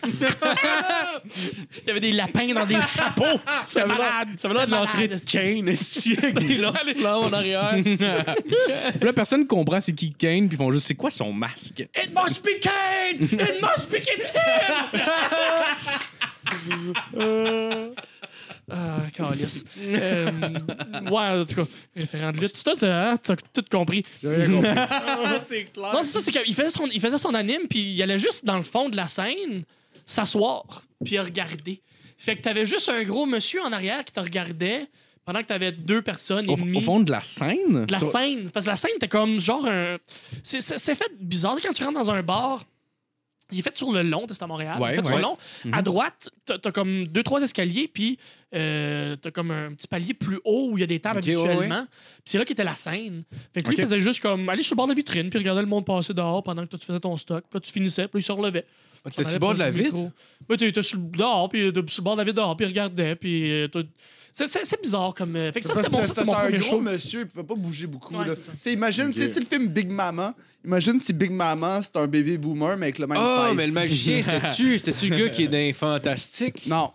Il 0.04 1.86
y 1.86 1.90
avait 1.90 2.00
des 2.00 2.12
lapins 2.12 2.52
dans 2.52 2.66
des 2.66 2.80
chapeaux. 2.82 3.40
Malade. 3.76 4.28
Ça 4.36 4.48
veut 4.48 4.54
l'air 4.54 4.66
de 4.66 4.70
l'entrée 4.70 5.08
de. 5.08 5.16
Kane, 5.18 5.68
esti, 5.72 6.16
avec 6.18 6.38
des 6.38 6.56
lances 6.56 6.90
flammes 6.92 7.24
en 7.24 7.32
arrière. 7.32 7.72
Puis 7.82 7.96
là, 9.00 9.12
personne 9.12 9.46
comprend 9.46 9.80
c'est 9.80 9.92
qui 9.92 10.12
Kane, 10.12 10.48
puis 10.48 10.56
ils 10.56 10.58
font 10.58 10.72
juste 10.72 10.86
c'est 10.86 10.94
quoi 10.94 11.10
son 11.10 11.32
masque? 11.32 11.80
It 11.80 12.10
must 12.14 12.42
be 12.44 12.58
Kane! 12.60 13.22
It 13.22 13.60
must 13.60 13.90
be 13.90 13.98
him! 17.14 17.94
Ah, 18.70 18.98
calice. 19.12 19.64
Euh, 19.80 20.30
ouais, 21.10 21.40
en 21.40 21.44
tout 21.44 21.54
cas, 21.56 21.66
référent 21.96 22.32
de 22.32 22.38
lutte. 22.38 22.62
T'as 22.64 23.10
hein, 23.12 23.16
t'as 23.22 23.36
tout 23.52 23.64
compris. 23.70 24.02
J'ai 24.22 24.28
rien 24.36 24.50
compris. 24.50 24.70
c'est 25.48 25.64
clair. 25.64 25.92
Non, 25.92 26.02
c'est 26.02 26.12
ça, 26.12 26.20
c'est 26.20 26.30
qu'il 26.30 26.54
faisait 26.54 26.70
son, 26.70 26.86
il 26.86 27.00
faisait 27.00 27.18
son 27.18 27.34
anime, 27.34 27.62
puis 27.68 27.92
il 27.92 28.02
allait 28.02 28.18
juste 28.18 28.44
dans 28.44 28.56
le 28.56 28.62
fond 28.62 28.88
de 28.88 28.96
la 28.96 29.06
scène, 29.08 29.64
s'asseoir, 30.06 30.84
puis 31.04 31.18
regarder. 31.18 31.82
Fait 32.16 32.36
que 32.36 32.42
t'avais 32.42 32.64
juste 32.64 32.88
un 32.88 33.02
gros 33.02 33.26
monsieur 33.26 33.62
en 33.62 33.72
arrière 33.72 34.04
qui 34.04 34.12
te 34.12 34.20
regardait 34.20 34.86
pendant 35.24 35.40
que 35.40 35.46
t'avais 35.46 35.72
deux 35.72 36.02
personnes 36.02 36.48
et 36.48 36.52
Au, 36.52 36.56
demie. 36.56 36.78
au 36.78 36.80
fond 36.80 37.00
de 37.00 37.10
la 37.10 37.20
scène? 37.20 37.86
de 37.86 37.92
la 37.92 37.98
scène. 37.98 38.48
Parce 38.50 38.66
que 38.66 38.70
la 38.70 38.76
scène, 38.76 38.92
t'es 39.00 39.08
comme 39.08 39.40
genre 39.40 39.66
un. 39.66 39.96
C'est 40.44 40.94
fait 40.94 41.10
bizarre. 41.20 41.56
Quand 41.62 41.72
tu 41.72 41.82
rentres 41.82 41.98
dans 41.98 42.10
un 42.10 42.22
bar, 42.22 42.64
il 43.52 43.58
est 43.58 43.62
fait 43.62 43.76
sur 43.76 43.92
le 43.92 44.02
long, 44.02 44.26
c'est 44.28 44.42
à 44.42 44.46
Montréal. 44.46 44.78
il 44.80 44.92
est 44.92 44.94
fait 44.94 45.06
sur 45.06 45.16
le 45.16 45.22
long. 45.22 45.36
À 45.72 45.82
droite, 45.82 46.30
t'as 46.44 46.56
as 46.64 46.72
comme 46.72 47.06
deux, 47.06 47.22
trois 47.22 47.42
escaliers, 47.42 47.88
puis 47.88 48.18
euh, 48.54 49.16
t'as 49.16 49.30
comme 49.30 49.50
un 49.50 49.72
petit 49.74 49.86
palier 49.88 50.14
plus 50.14 50.40
haut 50.44 50.70
où 50.70 50.78
il 50.78 50.80
y 50.80 50.84
a 50.84 50.86
des 50.86 51.00
tables 51.00 51.18
habituellement. 51.18 51.86
Puis 51.86 52.22
c'est 52.24 52.38
là 52.38 52.44
qu'était 52.44 52.64
la 52.64 52.74
scène. 52.74 53.24
Fait 53.54 53.62
que 53.62 53.68
lui, 53.68 53.76
il 53.76 53.82
faisait 53.82 54.00
juste 54.00 54.20
comme 54.20 54.48
aller 54.48 54.62
sur 54.62 54.74
le 54.74 54.78
bord 54.78 54.86
de 54.86 54.92
la 54.92 54.96
vitrine, 54.96 55.30
puis 55.30 55.38
regarder 55.38 55.62
le 55.62 55.68
monde 55.68 55.84
passer 55.84 56.14
dehors 56.14 56.42
pendant 56.42 56.62
que 56.64 56.68
toi, 56.68 56.78
tu 56.78 56.86
faisais 56.86 57.00
ton 57.00 57.16
stock. 57.16 57.44
Puis 57.48 57.56
là, 57.56 57.60
tu 57.60 57.72
finissais, 57.72 58.08
puis 58.08 58.20
il 58.20 58.24
se 58.24 58.32
relevait. 58.32 58.66
T'es 59.16 59.24
sur 59.24 59.32
le 59.32 59.38
bord 59.40 59.54
de 59.54 59.58
la 59.58 59.70
vitre? 59.70 60.10
Ben, 60.48 60.56
t'étais 60.56 60.82
sur 60.82 60.98
le 60.98 61.16
dehors, 61.16 61.48
puis 61.48 61.62
euh, 61.62 61.72
sur 61.88 62.02
le 62.02 62.04
bord 62.04 62.14
de 62.14 62.20
la 62.20 62.24
vitre 62.24 62.36
dehors, 62.36 62.56
puis 62.56 62.66
il 62.66 62.68
regardait, 62.68 63.16
puis. 63.16 63.68
C'est- 64.32 64.46
C'est 64.46 64.64
c'est 64.64 64.82
bizarre 64.82 65.14
comme. 65.14 65.36
euh, 65.36 65.52
Fait 65.52 65.60
que 65.60 65.66
ça, 65.66 65.74
c'était 65.74 65.90
mon, 65.90 66.06
C'était 66.06 66.24
mon 66.24 66.34
un 66.34 66.50
gros 66.50 66.60
show. 66.60 66.80
monsieur, 66.80 67.20
il 67.20 67.26
pouvait 67.26 67.46
pas 67.46 67.54
bouger 67.54 67.86
beaucoup. 67.86 68.14
Ouais, 68.16 68.26
là. 68.26 68.34
imagine, 68.72 69.12
sais, 69.12 69.28
tu 69.28 69.34
sais, 69.34 69.40
le 69.40 69.46
film 69.46 69.68
Big 69.68 69.90
Mama. 69.90 70.34
Imagine 70.64 70.98
si 71.00 71.12
Big 71.12 71.30
Mama, 71.32 71.80
c'est 71.82 71.96
un 71.96 72.06
bébé 72.06 72.38
boomer, 72.38 72.76
mais 72.76 72.86
avec 72.86 72.98
le 72.98 73.06
même 73.06 73.18
Ah, 73.20 73.46
size. 73.48 73.56
mais 73.56 73.66
le 73.66 73.72
magicien, 73.72 74.22
c'était-tu 74.22 74.78
c'était-tu 74.78 75.08
le 75.08 75.16
gars 75.16 75.28
qui 75.28 75.42
est 75.44 75.48
dans 75.48 75.58
les 75.58 75.72
Fantastiques? 75.72 76.66
Non. 76.66 76.90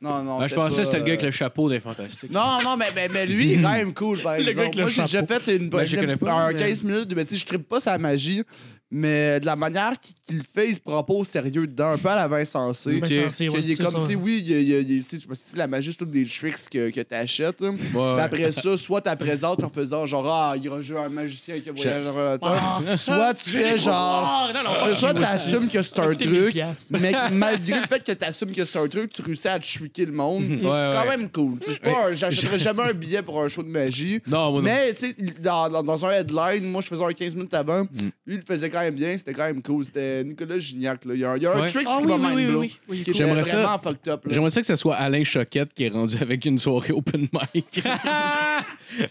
Non, 0.00 0.22
non. 0.22 0.38
Ah, 0.40 0.46
je 0.46 0.54
pensais 0.54 0.82
que 0.82 0.84
c'était 0.84 0.98
le 0.98 1.04
gars 1.04 1.12
avec 1.14 1.22
euh, 1.24 1.26
le 1.26 1.32
chapeau 1.32 1.68
des 1.68 1.80
Fantastiques. 1.80 2.30
Non, 2.30 2.62
non, 2.62 2.76
mais, 2.76 2.90
mais, 2.94 3.08
mais 3.08 3.26
lui, 3.26 3.46
il 3.46 3.58
est 3.58 3.62
quand 3.62 3.72
même 3.72 3.92
cool, 3.92 4.22
par 4.22 4.34
exemple. 4.36 4.60
avec 4.60 4.74
le 4.76 4.82
Moi, 4.82 4.90
j'ai 4.92 5.02
déjà 5.02 5.26
fait 5.26 5.56
une, 5.56 5.68
Ben, 5.70 5.84
je 5.84 5.96
connais 5.96 6.16
pas, 6.16 6.32
un 6.32 6.52
mais- 6.52 6.58
15 6.60 6.84
minutes. 6.84 7.08
Ben, 7.08 7.26
tu 7.26 7.32
sais, 7.34 7.40
je 7.40 7.44
tripe 7.46 7.68
pas 7.68 7.80
sa 7.80 7.98
magie, 7.98 8.44
mais 8.90 9.38
de 9.40 9.46
la 9.46 9.56
manière 9.56 9.98
qu'il 10.00 10.14
qu'il 10.28 10.36
le 10.38 10.42
fait, 10.42 10.68
il 10.68 10.74
se 10.74 10.80
prend 10.80 11.02
pas 11.02 11.14
au 11.14 11.24
sérieux 11.24 11.66
dedans, 11.66 11.92
un 11.92 11.96
peu 11.96 12.08
à 12.10 12.16
la 12.16 12.28
Vincent 12.28 12.72
C. 12.74 12.98
Vincent 13.00 13.28
C, 13.30 13.48
ouais, 13.48 13.60
Qu'il 13.62 13.70
est 13.70 13.76
c'est 13.76 13.82
comme, 13.82 13.92
ça. 13.94 13.98
tu 14.00 14.06
sais, 14.08 14.14
oui, 14.14 14.42
il 14.46 14.50
y 14.50 14.74
a- 14.74 14.78
il 14.80 14.90
il 14.98 15.02
que 15.02 15.56
la 15.56 15.66
magie, 15.66 15.90
c'est 15.92 15.96
toutes 15.96 16.10
des 16.10 16.26
tricks 16.26 16.68
que, 16.70 16.90
que 16.90 17.00
t'achètes. 17.00 17.62
hein. 17.62 17.70
Ouais, 17.70 17.76
Mais 17.94 17.98
ouais. 18.00 18.20
après 18.20 18.50
ça, 18.52 18.76
soit 18.76 19.00
tu 19.00 19.16
présentes 19.16 19.62
en 19.64 19.70
faisant 19.70 20.04
genre, 20.04 20.26
ah, 20.30 20.54
il 20.62 20.68
rejoue 20.68 20.98
un 20.98 21.08
magicien 21.08 21.58
qui 21.60 21.70
voyage 21.70 22.04
dans 22.04 22.32
le 22.32 22.38
temps. 22.38 22.46
Ah, 22.86 22.96
Soit 22.98 23.32
tu 23.34 23.50
fais 23.50 23.78
genre. 23.78 24.50
Non, 24.54 24.62
non, 24.64 24.72
fuck 24.74 24.94
Soit 24.94 25.12
you. 25.12 25.20
t'assumes 25.20 25.68
que 25.68 25.82
c'est 25.82 25.98
un 25.98 26.14
truc, 26.14 26.50
piastres. 26.50 26.92
mais 27.00 27.12
malgré 27.32 27.80
le 27.80 27.86
fait 27.86 28.04
que 28.04 28.12
t'assumes 28.12 28.52
que 28.52 28.64
c'est 28.66 28.78
un 28.78 28.86
truc, 28.88 29.10
tu 29.12 29.22
réussis 29.22 29.48
à 29.48 29.58
te 29.58 29.64
chouiquer 29.66 30.04
le 30.04 30.12
monde. 30.12 30.44
c'est 30.46 30.66
Ouais, 30.66 30.88
quand 30.92 31.02
ouais. 31.08 31.16
même 31.16 31.30
cool. 31.30 31.58
Tu 31.60 31.66
sais, 31.72 31.78
je 31.82 31.86
suis 31.86 31.94
pas 31.94 32.08
un- 32.08 32.12
J'achèterais 32.12 32.58
jamais 32.58 32.82
un 32.82 32.92
billet 32.92 33.22
pour 33.22 33.40
un 33.42 33.48
show 33.48 33.62
de 33.62 33.68
magie. 33.68 34.20
Non, 34.26 34.50
moi 34.52 34.60
non. 34.60 34.64
Mais, 34.66 34.92
tu 34.92 35.06
sais, 35.06 35.16
dans, 35.40 35.70
dans, 35.70 35.82
dans 35.82 36.04
un 36.04 36.10
headline, 36.10 36.64
moi, 36.70 36.82
je 36.82 36.88
faisais 36.88 37.04
un 37.04 37.12
15 37.14 37.34
minutes 37.34 37.54
avant. 37.54 37.84
Mm. 37.84 37.86
Lui, 38.26 38.34
il 38.36 38.42
faisait 38.42 38.68
quand 38.68 38.77
même 38.80 38.94
bien. 38.94 39.16
C'était 39.18 39.34
quand 39.34 39.44
même 39.44 39.62
cool. 39.62 39.84
C'était 39.84 40.24
Nicolas 40.24 40.58
Gignac. 40.58 41.04
Là. 41.04 41.14
Il 41.14 41.20
y 41.20 41.24
a, 41.24 41.30
un- 41.32 41.36
il 41.36 41.42
y 41.42 41.46
a 41.46 41.52
un 41.54 41.60
Ouais. 41.60 41.68
trick 41.68 41.86
Ah 41.88 41.96
qui 41.98 42.04
oui, 42.06 42.08
va 42.10 42.16
oui, 42.16 42.22
mind 42.22 42.36
oui, 42.36 42.46
blow. 42.46 42.60
oui, 42.60 42.78
oui, 42.88 42.96
Qui 42.98 43.04
cool. 43.04 43.10
était 43.10 43.12
J'aimerais 43.24 43.42
ça- 43.42 43.56
vraiment 43.56 43.78
fucked 43.78 44.08
up. 44.08 44.24
là. 44.26 44.32
J'aimerais 44.32 44.50
ça 44.50 44.60
que 44.60 44.66
ce 44.66 44.76
soit 44.76 44.96
Alain 44.96 45.24
Choquette 45.24 45.72
qui 45.74 45.84
est 45.84 45.88
rendu 45.88 46.16
avec 46.20 46.44
une 46.44 46.58
soirée 46.58 46.92
open 46.92 47.28
mic. 47.54 47.82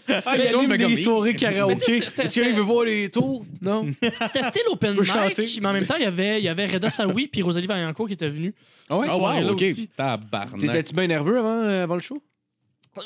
Ah, 0.08 0.34
il 0.34 0.38
Mais 0.38 0.44
y 0.46 0.48
a 0.48 0.56
même 0.66 0.76
comme- 0.76 0.88
des 0.94 0.96
soirées 0.96 1.30
Mais 1.32 1.38
tu 1.38 1.44
sais, 1.46 1.52
karaoké. 1.52 2.02
c'était- 2.08 2.28
Tu 2.28 2.42
veux 2.42 2.60
voir 2.62 2.84
les 2.84 3.08
tours? 3.08 3.46
Non? 3.62 3.86
C'était 4.26 4.42
style 4.42 4.62
open 4.70 4.94
mic, 4.94 5.04
chanter. 5.04 5.46
mais 5.60 5.68
en 5.68 5.72
même 5.72 5.86
temps, 5.86 5.94
il 5.96 6.02
y 6.02 6.06
avait, 6.06 6.40
il 6.40 6.44
y 6.44 6.48
avait 6.48 6.66
Reda 6.66 6.90
Saoui 6.90 7.28
puis 7.28 7.42
Rosalie 7.42 7.66
Vaillancourt 7.66 8.08
qui 8.08 8.14
étaient 8.14 8.28
venus. 8.28 8.54
Ah 8.90 8.96
ouais? 8.98 9.02
Cette 9.06 9.10
Oh, 9.10 9.16
wow, 9.18 9.20
soirée-là 9.20 9.52
aussi. 9.52 9.88
Tabarnak. 9.96 10.60
T'étais-tu 10.60 10.94
bien 10.94 11.06
nerveux 11.06 11.38
avant, 11.38 11.62
euh, 11.62 11.84
avant 11.84 11.94
le 11.94 12.00
show? 12.00 12.20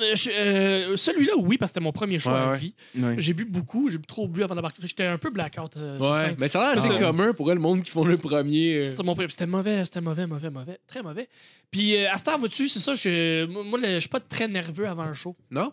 Euh, 0.01 0.15
euh, 0.31 0.97
Celui-là, 0.97 1.33
oui, 1.39 1.59
parce 1.59 1.71
que 1.71 1.75
c'était 1.75 1.85
mon 1.85 1.93
premier 1.93 2.17
Ouais, 2.19 2.33
à 2.33 2.51
ouais. 2.51 2.59
vie. 2.59 2.75
Ouais. 2.97 3.15
J'ai 3.19 3.35
bu 3.35 3.45
beaucoup, 3.45 3.91
j'ai 3.91 3.99
bu 3.99 4.07
trop 4.07 4.27
bu 4.29 4.43
avant 4.43 4.55
d'embarquer. 4.55 4.83
J'étais 4.87 5.05
un 5.07 5.19
peu 5.19 5.31
blackout. 5.31 5.77
euh, 5.77 5.99
sur 5.99 6.17
scène. 6.17 6.37
Mais 6.39 6.49
ça 6.49 6.61
a 6.61 6.75
l'air 6.75 6.85
assez 6.85 6.99
commun 6.99 7.33
pour 7.35 7.51
eux, 7.51 7.55
le 7.55 7.61
monde 7.61 7.83
qui 7.83 7.91
font 7.91 8.05
le 8.05 8.17
premier. 8.17 8.75
euh. 8.89 8.93
C'est 8.95 9.03
mon 9.03 9.15
pré- 9.15 9.29
C'était 9.29 9.47
mauvais, 9.47 9.85
c'était 9.85 10.01
mauvais, 10.01 10.27
mauvais, 10.27 10.51
mauvais. 10.51 10.79
Très 10.87 11.03
mauvais. 11.03 11.29
Puis 11.71 11.97
euh, 11.97 12.11
à 12.13 12.19
cette 12.19 12.29
heure, 12.29 12.39
vois-tu, 12.39 12.69
c'est 12.69 12.79
ça, 12.81 12.95
je, 12.95 13.45
moi, 13.47 13.79
le- 13.79 13.95
je 13.95 14.01
suis 14.01 14.09
pas 14.09 14.21
très 14.21 14.49
nerveux 14.49 14.87
avant 14.89 15.03
un 15.05 15.15
show. 15.15 15.37
Non? 15.51 15.73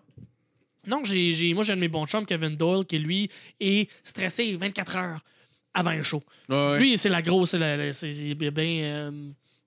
Non, 0.88 1.04
j'ai, 1.04 1.34
j'ai- 1.34 1.54
moi, 1.54 1.64
j'ai 1.64 1.74
un 1.74 1.76
de 1.76 1.82
mes 1.82 1.88
bons 1.90 2.06
chums, 2.08 2.26
Kevin 2.26 2.56
Doyle, 2.56 2.86
qui 2.86 2.98
lui 3.00 3.30
est 3.60 3.90
stressé 4.04 4.56
24 4.56 4.96
heures 4.96 5.20
avant 5.74 5.92
un 5.92 6.02
show. 6.02 6.24
Ouais. 6.48 6.80
Lui, 6.80 6.98
c'est 6.98 7.10
la 7.10 7.22
grosse, 7.22 7.52
c'est 7.52 7.60
la- 7.60 7.78
la- 7.78 7.94
c'est 7.94 8.12
c'est 8.14 8.34
bien. 8.34 8.50
euh, 8.84 9.12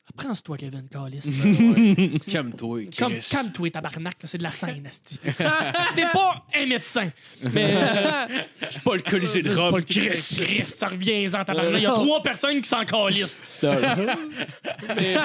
Reprends-toi, 0.08 0.56
Kevin 0.58 0.88
Callis. 0.90 2.18
Calme-toi, 2.30 2.80
Comme 2.98 3.14
calme-toi, 3.20 3.70
tabarnak, 3.70 4.14
là, 4.20 4.28
c'est 4.28 4.36
de 4.36 4.42
la 4.42 4.50
scène, 4.52 4.84
asti. 4.86 5.16
T'es 5.94 6.06
pas 6.12 6.44
un 6.56 6.66
médecin. 6.66 7.08
Mais. 7.52 7.72
euh, 7.76 8.26
C'est 8.68 8.82
pas 8.82 8.96
le 8.96 9.02
Colisée 9.02 9.42
c'est 9.42 9.50
de 9.50 9.54
pas 9.54 9.68
Rome, 9.70 9.76
le 9.76 9.82
Chris. 9.82 10.08
Chris, 10.10 10.64
ça 10.64 10.88
revient-en, 10.88 11.44
tabarnak. 11.44 11.76
Il 11.76 11.82
y 11.84 11.86
a 11.86 11.92
trois 11.92 12.20
personnes 12.20 12.60
qui 12.60 12.68
s'en 12.68 12.84
calissent. 12.84 13.42
Mais, 13.62 15.16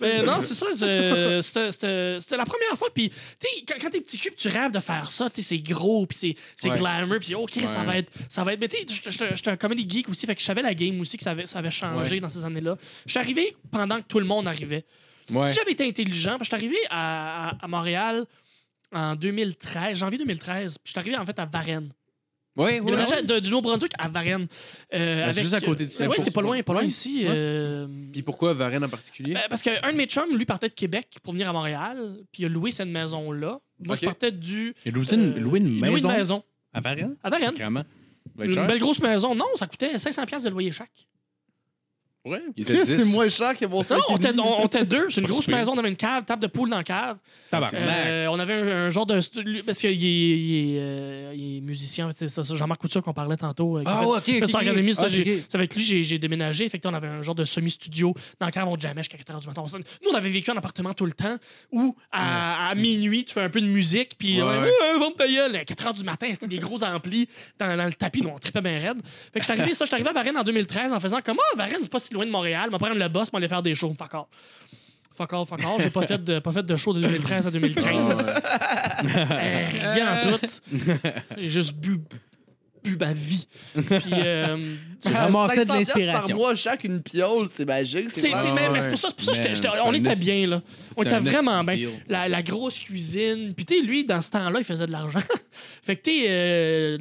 Mais 0.00 0.22
non, 0.22 0.40
c'est 0.40 0.54
ça. 0.54 0.66
je- 0.72 1.40
C'était 1.42 1.72
c'était- 1.72 2.20
c'était 2.20 2.36
la 2.36 2.44
première 2.44 2.76
fois. 2.76 2.88
Puis, 2.94 3.08
tu 3.08 3.16
sais, 3.40 3.48
quand, 3.66 3.74
quand 3.80 3.90
t'es 3.90 4.00
petit 4.00 4.18
cube, 4.18 4.34
tu 4.36 4.48
rêves 4.48 4.72
de 4.72 4.80
faire 4.80 5.10
ça. 5.10 5.30
Tu 5.30 5.42
sais, 5.42 5.48
c'est 5.56 5.58
gros, 5.60 6.06
puis 6.06 6.18
c'est- 6.18 6.34
c'est 6.56 6.70
Ouais. 6.70 6.78
glamour, 6.78 7.18
puis 7.20 7.34
oh, 7.34 7.46
Chris, 7.46 7.66
ça 7.66 7.80
Ouais. 7.80 7.86
va 7.86 7.96
être. 7.98 8.10
Ça 8.28 8.44
va 8.44 8.52
être. 8.52 8.60
Mais 8.60 8.68
tu 8.68 8.76
sais, 8.78 9.10
j'étais- 9.10 9.34
j'étais 9.36 9.50
un 9.50 9.56
comedy 9.56 9.88
geek 9.88 10.08
aussi, 10.08 10.26
fait 10.26 10.34
que 10.34 10.40
je 10.40 10.46
savais 10.46 10.62
la 10.62 10.74
game 10.74 11.00
aussi, 11.00 11.16
que 11.16 11.22
ça 11.22 11.30
avait, 11.32 11.46
ça 11.46 11.58
avait 11.60 11.70
changé 11.70 12.14
Ouais. 12.16 12.20
dans 12.20 12.28
ces 12.28 12.44
années-là. 12.52 12.76
Je 13.06 13.10
suis 13.10 13.18
arrivé 13.20 13.56
pendant 13.70 13.98
que 14.00 14.06
tout 14.06 14.18
le 14.20 14.26
monde 14.26 14.46
arrivait. 14.48 14.84
Ouais. 15.30 15.48
Si 15.48 15.54
j'avais 15.54 15.72
été 15.72 15.86
intelligent, 15.86 16.36
je 16.40 16.44
suis 16.44 16.54
arrivé 16.54 16.76
à, 16.90 17.50
à- 17.50 17.64
à 17.64 17.68
Montréal 17.68 18.24
en 18.92 19.14
2013, 19.16 19.96
janvier 19.98 20.18
2013, 20.18 20.78
puis 20.78 20.82
je 20.86 20.90
suis 20.90 20.98
arrivé 20.98 21.16
en 21.16 21.24
fait 21.24 21.38
à 21.38 21.46
Varennes. 21.46 21.90
Ouais, 22.54 22.80
Déménageait 22.82 23.22
de- 23.22 23.38
du 23.38 23.48
Nouveau-Brunswick 23.48 23.92
à 23.98 24.08
Varennes. 24.08 24.46
Euh, 24.92 25.32
c'est 25.32 25.40
juste 25.40 25.54
à 25.54 25.60
côté 25.62 25.86
d'ici. 25.86 26.02
Oui, 26.06 26.16
c'est 26.18 26.32
pas 26.32 26.42
loin, 26.42 26.62
pas 26.62 26.74
loin 26.74 26.82
ici. 26.82 27.20
Ouais. 27.22 27.28
euh, 27.30 27.86
Puis 28.12 28.20
pourquoi 28.22 28.52
Varennes 28.52 28.84
en 28.84 28.90
particulier? 28.90 29.32
ben, 29.32 29.40
parce 29.48 29.62
qu'un 29.62 29.90
de 29.90 29.96
mes 29.96 30.04
chums, 30.04 30.36
lui, 30.36 30.44
partait 30.44 30.68
de 30.68 30.74
Québec 30.74 31.08
pour 31.22 31.32
venir 31.32 31.48
à 31.48 31.52
Montréal, 31.54 32.18
puis 32.30 32.42
il 32.42 32.46
a 32.46 32.48
loué 32.50 32.70
cette 32.70 32.88
maison-là. 32.88 33.58
Moi, 33.78 33.94
Ok. 33.94 34.00
je 34.02 34.04
partais 34.06 34.30
du. 34.32 34.74
Et 34.84 34.90
louer 34.90 35.06
une, 35.14 35.32
euh, 35.32 35.36
une 35.38 35.42
louer 35.44 35.60
maison. 35.60 36.10
une 36.10 36.14
maison? 36.16 36.44
À 36.74 36.80
Varennes? 36.82 37.16
À 37.22 37.30
Varennes. 37.30 37.56
Ça 37.56 38.44
Une 38.44 38.66
belle 38.66 38.78
grosse 38.78 39.00
maison. 39.00 39.34
Non, 39.34 39.46
ça 39.54 39.66
coûtait 39.66 39.96
500$ 39.96 40.26
piastres 40.26 40.44
de 40.46 40.52
loyer 40.52 40.72
chaque. 40.72 41.08
Ouais. 42.24 42.40
Il 42.56 42.62
était 42.62 42.86
C'est 42.86 42.98
10. 42.98 43.12
moins 43.12 43.28
cher 43.28 43.56
que 43.56 43.66
mon 43.66 43.80
Non, 43.80 44.00
on 44.10 44.16
était, 44.16 44.38
on, 44.38 44.62
on 44.62 44.66
était 44.66 44.84
deux. 44.84 45.10
C'est 45.10 45.20
une 45.20 45.26
Pas 45.26 45.32
grosse 45.32 45.44
super. 45.44 45.58
maison. 45.58 45.72
On 45.74 45.78
avait 45.78 45.88
une 45.88 45.96
cave, 45.96 46.24
table 46.24 46.40
de 46.40 46.46
poule 46.46 46.70
dans 46.70 46.76
la 46.76 46.84
cave. 46.84 47.16
Tabarnak. 47.50 47.74
Euh, 47.82 48.26
on 48.30 48.38
avait 48.38 48.54
un, 48.54 48.66
un 48.86 48.90
genre 48.90 49.06
de. 49.06 49.14
Parce 49.66 49.78
qu'il 49.78 49.90
est, 49.90 49.94
il 49.96 50.76
est, 50.76 50.80
euh, 50.80 51.32
il 51.34 51.56
est 51.56 51.60
musicien. 51.62 52.10
C'est 52.14 52.28
ça, 52.28 52.44
ça, 52.44 52.54
Jean-Marc 52.54 52.80
Couture 52.80 53.02
qu'on 53.02 53.12
parlait 53.12 53.36
tantôt. 53.36 53.78
euh, 53.78 53.80
qui 53.80 53.86
Ah, 53.90 54.00
fait- 54.02 54.06
ouais, 54.06 54.16
ok. 54.18 54.24
fait 54.24 54.42
ok, 54.44 54.48
son 54.50 54.56
ok. 54.58 54.62
académie, 54.62 54.94
ça, 54.94 55.02
Ah, 55.06 55.08
j'ai- 55.08 55.22
ok. 55.38 55.44
c'est 55.48 55.54
avec 55.56 55.74
lui 55.74 55.82
j'ai 55.82 56.04
j'ai 56.04 56.18
déménagé. 56.20 56.68
Fait 56.68 56.78
que 56.78 56.86
là, 56.86 56.92
on 56.92 56.96
avait 56.96 57.08
un 57.08 57.22
genre 57.22 57.34
de 57.34 57.44
semi-studio 57.44 58.14
dans 58.38 58.46
le 58.46 58.52
cave, 58.52 58.68
on 58.68 58.78
jamais 58.78 59.00
jusqu'à 59.02 59.18
4 59.18 59.32
h 59.36 59.40
du 59.40 59.46
matin. 59.48 59.64
On 59.66 59.78
Nous, 59.78 60.10
on 60.12 60.14
avait 60.14 60.30
vécu 60.30 60.48
en 60.52 60.56
appartement 60.56 60.92
tout 60.92 61.06
le 61.06 61.12
temps 61.12 61.36
où 61.72 61.96
à, 62.12 62.68
à 62.68 62.74
minuit, 62.76 63.24
tu 63.24 63.34
fais 63.34 63.42
un 63.42 63.50
peu 63.50 63.60
de 63.60 63.66
musique, 63.66 64.12
puis 64.16 64.40
Ouais, 64.40 64.58
ouais. 64.60 64.70
vente 65.00 65.16
ta 65.16 65.26
gueule. 65.26 65.56
À 65.56 65.64
4 65.64 65.84
h 65.86 65.94
du 65.98 66.04
matin, 66.04 66.28
c'était 66.30 66.46
des 66.46 66.58
gros 66.60 66.84
amplis 66.84 67.28
dans, 67.58 67.76
dans 67.76 67.86
le 67.86 67.92
tapis, 67.94 68.22
nous, 68.22 68.28
on 68.28 68.38
tripait 68.38 68.60
bien 68.60 68.78
raide. 68.78 68.98
Fait 69.32 69.40
que 69.40 69.46
je 69.46 69.52
suis 69.52 69.60
arrivé, 69.60 69.74
ça, 69.74 69.84
je 69.84 69.88
suis 69.88 69.94
arrivé 69.94 70.08
à 70.10 70.12
Varennes 70.12 70.38
en 70.38 70.44
2013 70.44 70.92
en 70.92 71.00
faisant 71.00 71.20
comme 71.20 71.38
Ah, 71.52 71.56
Varennes, 71.56 71.78
c'est 71.82 71.90
pas 71.90 71.98
si 71.98 72.11
loin 72.12 72.26
de 72.26 72.30
Montréal, 72.30 72.64
on 72.68 72.72
va 72.72 72.78
prendre 72.78 72.94
le 72.98 73.08
boss, 73.08 73.30
va 73.32 73.38
aller 73.38 73.48
faire 73.48 73.62
des 73.62 73.74
shows. 73.74 73.94
Fuck 73.98 74.14
all. 74.14 74.24
Fuck 75.14 75.32
all, 75.32 75.44
fuck 75.46 75.60
all. 75.60 75.80
J'ai 75.82 75.90
pas 75.90 76.06
fait 76.06 76.22
de, 76.22 76.38
pas 76.38 76.52
fait 76.52 76.62
de 76.64 76.76
show 76.76 76.92
de 76.94 77.00
2013 77.00 77.46
à 77.46 77.50
2015. 77.50 78.30
Euh, 79.04 79.64
rien 79.94 80.14
en 80.32 80.36
tout. 80.38 80.46
J'ai 81.36 81.48
juste 81.48 81.74
bu, 81.74 81.98
bu 82.82 82.96
ma 82.98 83.12
vie. 83.12 83.46
Puis, 83.74 83.84
euh, 84.12 84.74
Ça 85.00 85.22
ramassait 85.24 85.64
de 85.64 85.70
500$ 85.70 85.74
piastres 85.74 85.92
par 85.94 85.96
l'inspiration. 85.98 86.36
mois 86.36 86.54
chaque 86.54 86.84
une 86.84 87.02
piole, 87.02 87.46
c'est 87.48 87.64
magique. 87.66 88.08
c'est, 88.10 88.20
c'est- 88.20 88.32
c'est 88.32 88.88
pour 88.88 88.98
ça, 88.98 89.08
c'est 89.08 89.16
pour 89.16 89.24
ça 89.24 89.32
que 89.32 89.36
j'étais- 89.36 89.48
Man, 89.48 89.56
j'étais- 89.56 89.68
c'est 89.72 89.80
on 89.84 89.92
était 89.92 90.16
bien, 90.16 90.46
là. 90.46 90.62
On 90.96 91.02
était 91.02 91.18
vraiment 91.18 91.64
bien. 91.64 91.90
La, 92.08 92.28
la 92.28 92.42
grosse 92.42 92.78
cuisine. 92.78 93.52
Puis, 93.54 93.64
tu 93.66 93.74
sais, 93.74 93.80
lui, 93.82 94.04
dans 94.04 94.22
ce 94.22 94.30
temps-là, 94.30 94.58
il 94.60 94.64
faisait 94.64 94.86
de 94.86 94.92
l'argent. 94.92 95.20
fait 95.82 95.96
que, 95.96 96.02
tu 96.02 96.10
sais, 96.22 96.26
euh, 96.28 96.98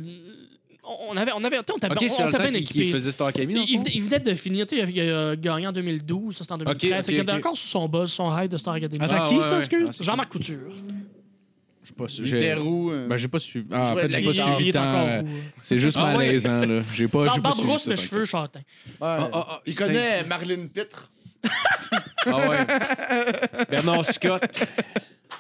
on 0.84 1.16
avait, 1.18 1.32
on 1.36 1.44
avait, 1.44 1.58
tu 1.58 1.64
sais, 1.68 1.74
on 1.74 1.78
était, 1.78 1.88
Ok, 1.88 1.92
on 1.94 1.98
bien 1.98 2.52
qu'il 2.52 2.64
qu'il 2.64 2.82
équipés. 2.82 2.92
faisait 2.92 3.12
Star 3.12 3.28
Academy, 3.28 3.54
Il, 3.68 3.82
il- 3.88 3.96
il 3.96 4.04
venait 4.04 4.20
de 4.20 4.34
finir, 4.34 4.66
tu 4.66 4.78
sais, 4.78 4.86
il 4.90 5.00
a 5.12 5.36
gagné 5.36 5.68
en 5.68 5.72
2012, 5.72 6.36
ça 6.36 6.44
c'était 6.44 6.54
en 6.54 6.58
2013. 6.58 6.92
ok, 6.92 7.06
Fait 7.06 7.12
qu'il 7.14 7.22
était 7.22 7.32
encore 7.32 7.56
sur 7.58 7.68
son 7.68 7.88
buzz, 7.88 8.12
son 8.12 8.36
high 8.38 8.50
de 8.50 8.58
Star 8.58 8.74
Academy. 8.74 9.04
Attends, 9.04 9.16
Ah, 9.20 9.28
qui 9.28 9.36
ouais, 9.36 9.42
ça, 9.44 9.58
excuse? 9.58 9.88
Ah, 9.90 10.04
Jean-Marc 10.04 10.30
Couture. 10.32 10.72
Je 11.84 11.88
sais 11.90 11.94
pas 11.96 12.08
si 12.08 12.22
Il 12.22 12.28
j'ai- 12.28 12.52
euh. 12.54 13.08
Ben, 13.08 13.18
j'ai 13.18 13.28
pas 13.28 13.40
suivi. 13.40 13.68
Ah, 13.72 13.92
en 13.92 13.96
fait, 13.96 14.08
j'ai 14.08 14.24
pas 14.24 14.34
suivi 14.34 14.66
il 14.68 14.72
tant, 14.74 14.84
euh, 15.08 15.22
roux. 15.22 15.28
C'est 15.62 15.80
juste 15.80 15.98
Ah, 16.00 16.12
ouais. 16.16 16.28
malaisant, 16.28 16.62
là. 16.66 16.82
J'ai 16.94 17.08
pas, 17.08 17.26
j'ai 17.26 17.30
pas 17.32 17.40
Barbe 17.40 17.56
suivi 17.56 17.72
rousse, 17.72 17.88
mais 17.88 17.96
cheveux 17.96 18.26
châtains. 18.26 18.62
Ah, 19.02 19.30
ah, 19.34 19.48
ah, 19.50 19.62
il 19.66 19.76
connaît 19.76 20.24
Marlene 20.24 20.70
Pitre. 20.70 21.12
Ah 22.28 22.38
ouais. 22.50 22.58
Bernard 23.70 24.06
Scott. 24.06 24.44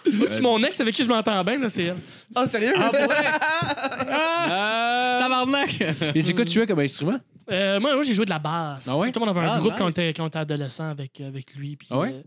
C'est 0.29 0.41
mon 0.41 0.61
ex 0.63 0.79
avec 0.79 0.95
qui 0.95 1.03
je 1.03 1.07
m'entends 1.07 1.43
bien, 1.43 1.57
là, 1.59 1.69
c'est 1.69 1.83
elle. 1.83 1.97
Ah, 2.35 2.47
sérieux? 2.47 2.73
Ah! 2.77 2.91
Tabarnak! 5.21 5.81
Et 6.15 6.21
c'est 6.23 6.33
quoi 6.33 6.45
tu 6.45 6.51
jouais 6.53 6.67
comme 6.67 6.79
instrument? 6.79 7.19
Euh, 7.51 7.79
moi, 7.79 7.93
moi 7.95 8.03
j'ai 8.03 8.13
joué 8.13 8.25
de 8.25 8.29
la 8.29 8.39
basse. 8.39 8.87
Ah 8.89 8.97
ouais? 8.97 9.11
Tout 9.11 9.19
le 9.19 9.25
monde 9.25 9.37
avait 9.37 9.47
un 9.47 9.51
Ah, 9.53 9.57
groupe 9.59 9.73
quand, 9.77 9.85
on 9.85 9.87
nice. 9.87 9.97
était, 9.97 10.13
quand 10.13 10.23
on 10.23 10.27
était 10.27 10.39
adolescent 10.39 10.89
avec, 10.89 11.19
avec 11.21 11.53
lui. 11.55 11.75
Puis, 11.75 11.87
Ah 11.91 11.99
ouais? 11.99 12.11
euh, 12.13 12.21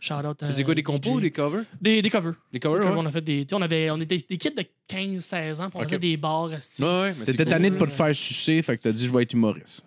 shout 0.00 0.14
out 0.14 0.42
à 0.42 0.46
Tu 0.46 0.52
faisais 0.52 0.64
quoi, 0.64 0.74
des 0.74 0.82
compos 0.82 1.10
DJ. 1.10 1.14
ou 1.14 1.20
des 1.20 1.30
covers? 1.30 1.64
Des, 1.80 2.02
des 2.02 2.10
covers. 2.10 2.34
Des 2.52 2.60
covers, 2.60 2.84
ouais. 2.84 2.94
On 2.96 3.06
a 3.06 3.10
fait 3.10 3.20
des. 3.22 3.44
tu 3.44 3.48
sais, 3.50 3.54
On, 3.56 3.62
avait, 3.62 3.90
on 3.90 4.00
était 4.00 4.16
des 4.16 4.36
kids 4.36 4.50
de 4.56 4.64
15-16 4.88 5.60
ans, 5.60 5.70
puis 5.70 5.72
on 5.74 5.78
Ok. 5.80 5.84
faisait 5.86 5.98
des 5.98 6.16
bars. 6.16 6.52
esti. 6.52 6.82
Ouais, 6.82 6.88
ouais. 6.88 7.14
mais 7.18 7.24
T'étais 7.24 7.44
tanné 7.46 7.70
de 7.70 7.76
pas 7.76 7.86
te 7.86 7.92
faire 7.92 8.14
sucer, 8.14 8.60
fait 8.62 8.76
que 8.76 8.82
t'as 8.84 8.92
dit 8.92 9.06
je 9.06 9.12
vais 9.12 9.22
être 9.22 9.32
humoriste. 9.32 9.82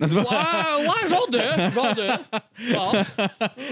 C'est 0.00 0.14
Ouais, 0.16 0.22
ouais, 0.22 1.08
genre 1.08 1.28
de. 1.30 1.38
Genre 1.72 1.94
de. 1.94 2.72
Genre. 2.72 2.96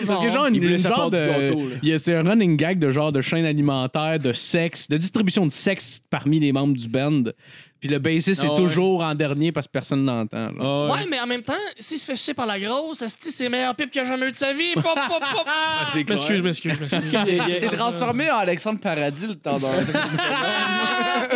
Parce 0.06 0.20
que 0.20 0.30
genre, 0.30 0.48
Il 0.48 0.60
de, 0.60 1.98
c'est 1.98 2.14
un 2.14 2.22
running 2.22 2.56
gag 2.56 2.78
de 2.78 2.90
genre 2.90 3.12
de 3.12 3.20
chaîne 3.20 3.44
alimentaire, 3.44 4.18
de 4.18 4.32
sexe, 4.32 4.88
de 4.88 4.96
distribution 4.96 5.44
de 5.46 5.50
sexe 5.52 6.00
parmi 6.10 6.38
les 6.38 6.52
membres 6.52 6.76
du 6.76 6.88
band. 6.88 7.24
Puis 7.80 7.90
le 7.90 7.98
bassiste 7.98 8.42
Ah 8.44 8.46
est 8.46 8.50
ouais. 8.50 8.56
toujours 8.56 9.02
en 9.02 9.12
dernier 9.12 9.50
parce 9.50 9.66
que 9.66 9.72
personne 9.72 10.04
n'entend. 10.04 10.50
Ah 10.60 10.86
Ouais, 10.92 11.04
mais 11.10 11.18
en 11.18 11.26
même 11.26 11.42
temps, 11.42 11.52
s'il 11.80 11.98
se 11.98 12.06
fait 12.06 12.14
sucer 12.14 12.32
par 12.32 12.46
la 12.46 12.60
grosse, 12.60 13.02
c'est 13.18 13.42
le 13.44 13.50
meilleur 13.50 13.74
pipe 13.74 13.90
qu'il 13.90 14.00
a 14.02 14.04
jamais 14.04 14.28
eu 14.28 14.30
de 14.30 14.36
sa 14.36 14.52
vie. 14.52 14.72
Pop, 14.74 14.84
pop, 14.84 14.94
pop. 15.08 15.20
c'est 15.92 16.04
clair. 16.04 16.16
M'excuse, 16.16 16.42
m'excuse, 16.44 16.80
m'excuse. 16.80 17.16
Il 17.28 17.42
s'est 17.60 17.66
transformé 17.76 18.30
en 18.30 18.36
Alexandre 18.36 18.78
Paradis 18.78 19.26
le 19.26 19.34
temps 19.34 19.58
d'un. 19.58 19.68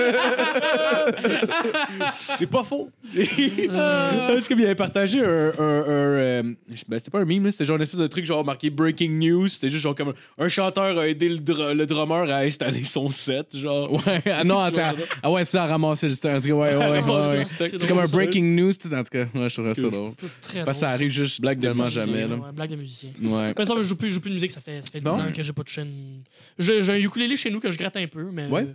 C'est 2.39 2.47
pas 2.47 2.65
faux. 2.65 2.91
Parce 3.69 4.49
qu'il 4.49 4.63
avait 4.65 4.75
partagé 4.75 5.21
un. 5.21 5.25
un, 5.25 5.59
un, 5.59 5.59
euh, 5.59 6.43
ben, 6.89 6.99
c'était 6.99 7.11
pas 7.11 7.21
un 7.21 7.25
meme, 7.25 7.45
là, 7.45 7.51
c'était 7.53 7.65
genre 7.65 7.77
une 7.77 7.83
espèce 7.83 8.01
de 8.01 8.07
truc 8.07 8.25
genre 8.27 8.45
marqué 8.45 8.71
Breaking 8.71 9.11
News. 9.11 9.49
C'était 9.49 9.71
juste 9.71 9.83
genre 9.83 9.95
comme 9.95 10.09
un, 10.39 10.45
un 10.45 10.49
chanteur 10.49 10.99
a 10.99 11.09
aidé 11.09 11.29
le, 11.29 11.37
dr- 11.39 11.73
le 11.75 11.87
drummer 11.87 12.31
à 12.31 12.39
installer 12.41 12.85
son 12.85 13.09
set. 13.11 13.57
Genre. 13.57 13.93
Ouais, 13.93 14.23
ah 14.31 14.45
non, 14.45 14.59
attends. 14.59 14.93
Ah 15.23 15.31
ouais, 15.31 15.45
ça 15.45 15.65
a 15.65 15.67
ramassé 15.67 16.09
le 16.09 16.15
stock. 16.15 16.33
En 16.37 16.41
tout 16.41 16.49
cas, 16.49 16.55
ouais, 16.55 16.77
ouais, 16.77 17.03
ouais. 17.03 17.45
C'est 17.45 17.89
comme 17.89 17.99
un 17.99 18.07
breaking 18.07 18.55
news, 18.57 18.73
tout, 18.73 18.93
en 18.93 19.03
tout 19.03 19.11
cas. 19.11 19.27
Ouais, 19.35 19.49
je 19.49 19.55
trouve 19.61 19.75
ça 19.75 19.83
drôle. 19.83 20.13
Très 20.43 20.65
Parce 20.65 20.79
que 20.79 20.81
ça 20.81 20.91
arrive 20.91 21.11
juste 21.11 21.41
Blague 21.41 21.59
de 21.59 21.69
tellement 21.69 21.85
Musicien, 21.85 22.07
jamais. 22.07 22.27
Là. 22.27 22.35
ouais, 22.37 22.53
blague 22.53 22.71
de 22.71 22.77
musicien. 22.77 23.11
Ouais. 23.23 23.55
Mais 23.57 23.65
ça, 23.65 23.75
je 23.77 23.83
joue 23.83 23.97
plus, 23.97 24.09
je 24.09 24.15
joue 24.15 24.21
plus 24.21 24.31
de 24.31 24.35
musique, 24.35 24.51
ça 24.51 24.61
fait, 24.61 24.81
ça 24.81 24.91
fait 24.91 24.99
10 24.99 25.05
Bon. 25.05 25.21
ans 25.21 25.33
que 25.35 25.43
j'ai 25.43 25.53
pas 25.53 25.63
touché 25.63 25.83
une. 25.83 26.23
J'ai 26.59 26.83
j'ai 26.83 26.93
un 26.93 26.97
ukulélé 26.97 27.37
chez 27.37 27.51
nous 27.51 27.61
que 27.61 27.71
je 27.71 27.79
gratte 27.79 27.97
un 27.97 28.07
peu, 28.07 28.25
mais. 28.33 28.47
Ouais? 28.47 28.63
euh, 28.63 28.73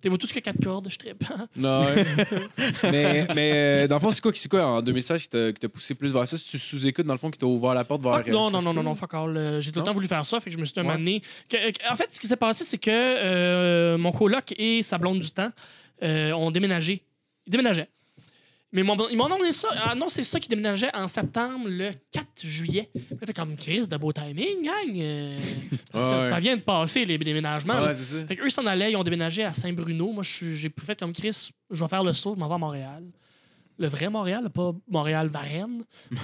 T'es 0.00 0.08
moi 0.08 0.16
tout 0.18 0.26
ce 0.28 0.32
que 0.34 0.38
4 0.40 0.62
cordes, 0.62 0.88
je 0.90 0.96
trippe. 0.96 1.24
Non, 1.56 1.84
ouais. 1.84 2.04
mais, 2.84 3.26
mais 3.34 3.52
euh, 3.54 3.88
dans 3.88 3.96
le 3.96 4.00
fond, 4.00 4.10
c'est 4.12 4.20
quoi, 4.20 4.32
c'est 4.34 4.48
quoi 4.48 4.64
en 4.66 4.82
2016 4.82 5.22
qui 5.22 5.28
t'a 5.28 5.52
qui 5.52 5.60
t'a 5.60 5.68
poussé 5.68 5.94
plus 5.94 6.12
vers 6.12 6.26
ça? 6.28 6.38
Si 6.38 6.44
tu 6.48 6.58
sous-écoutes, 6.58 7.06
dans 7.06 7.14
le 7.14 7.18
fond, 7.18 7.30
qui 7.30 7.38
t'a 7.38 7.46
ouvert 7.46 7.74
la 7.74 7.84
porte 7.84 8.02
vers. 8.02 8.16
Fuck, 8.18 8.28
non, 8.28 8.50
non, 8.50 8.62
non, 8.62 8.72
non, 8.72 8.82
non, 8.82 8.94
fuck 8.94 9.14
all. 9.14 9.36
Euh, 9.36 9.60
J'ai 9.60 9.72
tout 9.72 9.80
le 9.80 9.84
temps 9.84 9.92
voulu 9.92 10.06
faire 10.06 10.24
ça, 10.24 10.38
fait 10.40 10.50
que 10.50 10.54
je 10.56 10.60
me 10.60 10.64
suis 10.64 10.74
Ouais. 10.78 10.84
moment 10.84 10.96
donné 10.98 11.20
que- 11.48 11.70
que- 11.72 11.92
en 11.92 11.96
fait, 11.96 12.14
ce 12.14 12.20
qui 12.20 12.26
s'est 12.28 12.36
passé, 12.36 12.62
c'est 12.64 12.78
que 12.78 12.90
euh, 12.92 13.98
mon 13.98 14.12
coloc 14.12 14.54
et 14.56 14.82
sa 14.82 14.98
blonde 14.98 15.20
du 15.20 15.30
temps 15.30 15.50
euh, 16.02 16.32
ont 16.32 16.50
déménagé. 16.52 17.02
Ils 17.46 17.50
déménageaient. 17.50 17.88
Mais 18.72 18.82
mon- 18.82 19.08
ils 19.08 19.16
m'ont 19.16 19.24
annoncé 19.26 19.52
ça, 19.52 19.68
annoncé 19.86 20.22
ça 20.22 20.38
qu'ils 20.38 20.50
déménageaient 20.50 20.94
en 20.94 21.06
septembre, 21.08 21.66
le 21.68 21.90
4 22.12 22.44
juillet. 22.44 22.90
Fait 23.24 23.32
comme 23.32 23.56
crise 23.56 23.88
de 23.88 23.96
beau 23.96 24.12
timing, 24.12 24.62
gang. 24.62 24.94
euh, 25.00 25.40
parce 25.92 26.06
que 26.06 26.14
Ouais, 26.14 26.22
ça 26.24 26.38
vient 26.38 26.56
de 26.56 26.60
passer, 26.60 27.04
les 27.06 27.16
déménagements. 27.16 27.80
Ouais, 27.82 27.94
c'est 27.94 28.18
ça. 28.20 28.26
Fait 28.26 28.36
qu'eux 28.36 28.50
s'en 28.50 28.66
allaient, 28.66 28.92
ils 28.92 28.96
ont 28.96 29.02
déménagé 29.02 29.42
à 29.42 29.52
Saint-Bruno. 29.54 30.12
Moi, 30.12 30.22
j'ai 30.22 30.70
fait 30.84 30.98
comme 30.98 31.12
Chris, 31.14 31.48
je 31.70 31.82
vais 31.82 31.88
faire 31.88 32.04
le 32.04 32.12
saut, 32.12 32.34
je 32.34 32.38
m'en 32.40 32.48
vais 32.48 32.54
à 32.54 32.58
Montréal. 32.58 33.04
Le 33.80 33.86
vrai 33.88 34.08
Montréal, 34.08 34.48
pas 34.52 34.72
Montréal-Varennes. 34.90 35.82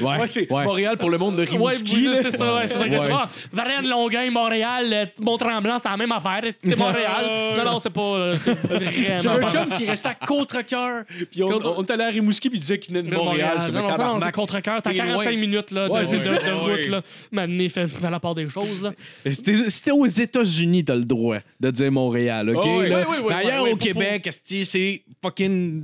Ouais, 0.00 0.18
Ouais, 0.18 0.26
c'est 0.26 0.50
ouais. 0.50 0.64
Montréal 0.64 0.96
pour 0.96 1.10
le 1.10 1.18
monde 1.18 1.36
de 1.36 1.42
Ouais, 1.42 1.48
Rimouski. 1.50 1.94
oui, 1.96 2.04
là. 2.06 2.14
c'est 2.22 2.30
ça, 2.30 2.54
ouais, 2.54 2.66
c'est 2.66 2.74
ça 2.74 2.80
Ouais. 2.80 2.86
exactement. 2.86 3.18
Ah, 3.22 3.28
Varennes, 3.52 3.88
Longueuil, 3.88 4.30
Montréal, 4.30 4.86
euh, 4.92 5.06
Mont-Tremblant, 5.20 5.78
c'est 5.78 5.88
la 5.88 5.96
même 5.96 6.12
affaire. 6.12 6.40
C'était 6.44 6.76
Montréal. 6.76 7.24
non, 7.56 7.64
non, 7.64 7.78
c'est 7.80 7.90
pas. 7.90 8.00
euh, 8.00 8.36
vraiment. 8.64 9.46
un 9.46 9.50
chum 9.50 9.68
qui 9.76 9.86
restait 9.86 10.08
à 10.10 10.14
contre-cœur. 10.14 11.04
Puis 11.30 11.42
on, 11.42 11.48
Contre- 11.48 11.74
on 11.78 11.82
est 11.84 11.90
allé 11.90 12.04
à 12.04 12.08
Rimouski, 12.08 12.48
puis 12.48 12.58
il 12.58 12.60
disait 12.60 12.78
qu'il 12.78 12.94
venait 12.94 13.08
de 13.08 13.14
Montréal. 13.14 13.58
C'est 13.62 13.72
Non, 13.72 13.80
non, 13.82 14.14
non, 14.14 14.20
c'est 14.20 14.32
contre-cœur. 14.32 14.82
T'as 14.82 14.90
T'es 14.90 14.96
45 14.96 15.30
loin. 15.30 15.40
minutes 15.40 15.70
là, 15.72 15.88
de, 15.88 15.92
Ouais, 15.92 16.00
ouais. 16.00 16.52
route. 16.76 16.88
Là. 16.88 17.02
Maintenant, 17.32 17.68
fait, 17.68 17.86
fait 17.88 18.10
la 18.10 18.20
part 18.20 18.34
des 18.34 18.48
choses. 18.48 18.82
Là. 18.82 18.92
T'es 19.24 19.90
aux 19.90 20.06
États-Unis, 20.06 20.84
t'as 20.84 20.94
le 20.94 21.04
droit 21.04 21.38
de 21.60 21.70
dire 21.70 21.90
Montréal, 21.92 22.50
OK? 22.50 22.62
Oh, 22.64 22.78
ouais. 22.78 22.94
Ouais, 22.94 23.06
ouais, 23.06 23.18
ouais, 23.18 23.34
ailleurs, 23.34 23.62
ouais, 23.62 23.68
ouais, 23.68 23.72
au 23.72 23.76
Québec, 23.76 24.28
c'est 24.30 25.02
fucking 25.20 25.82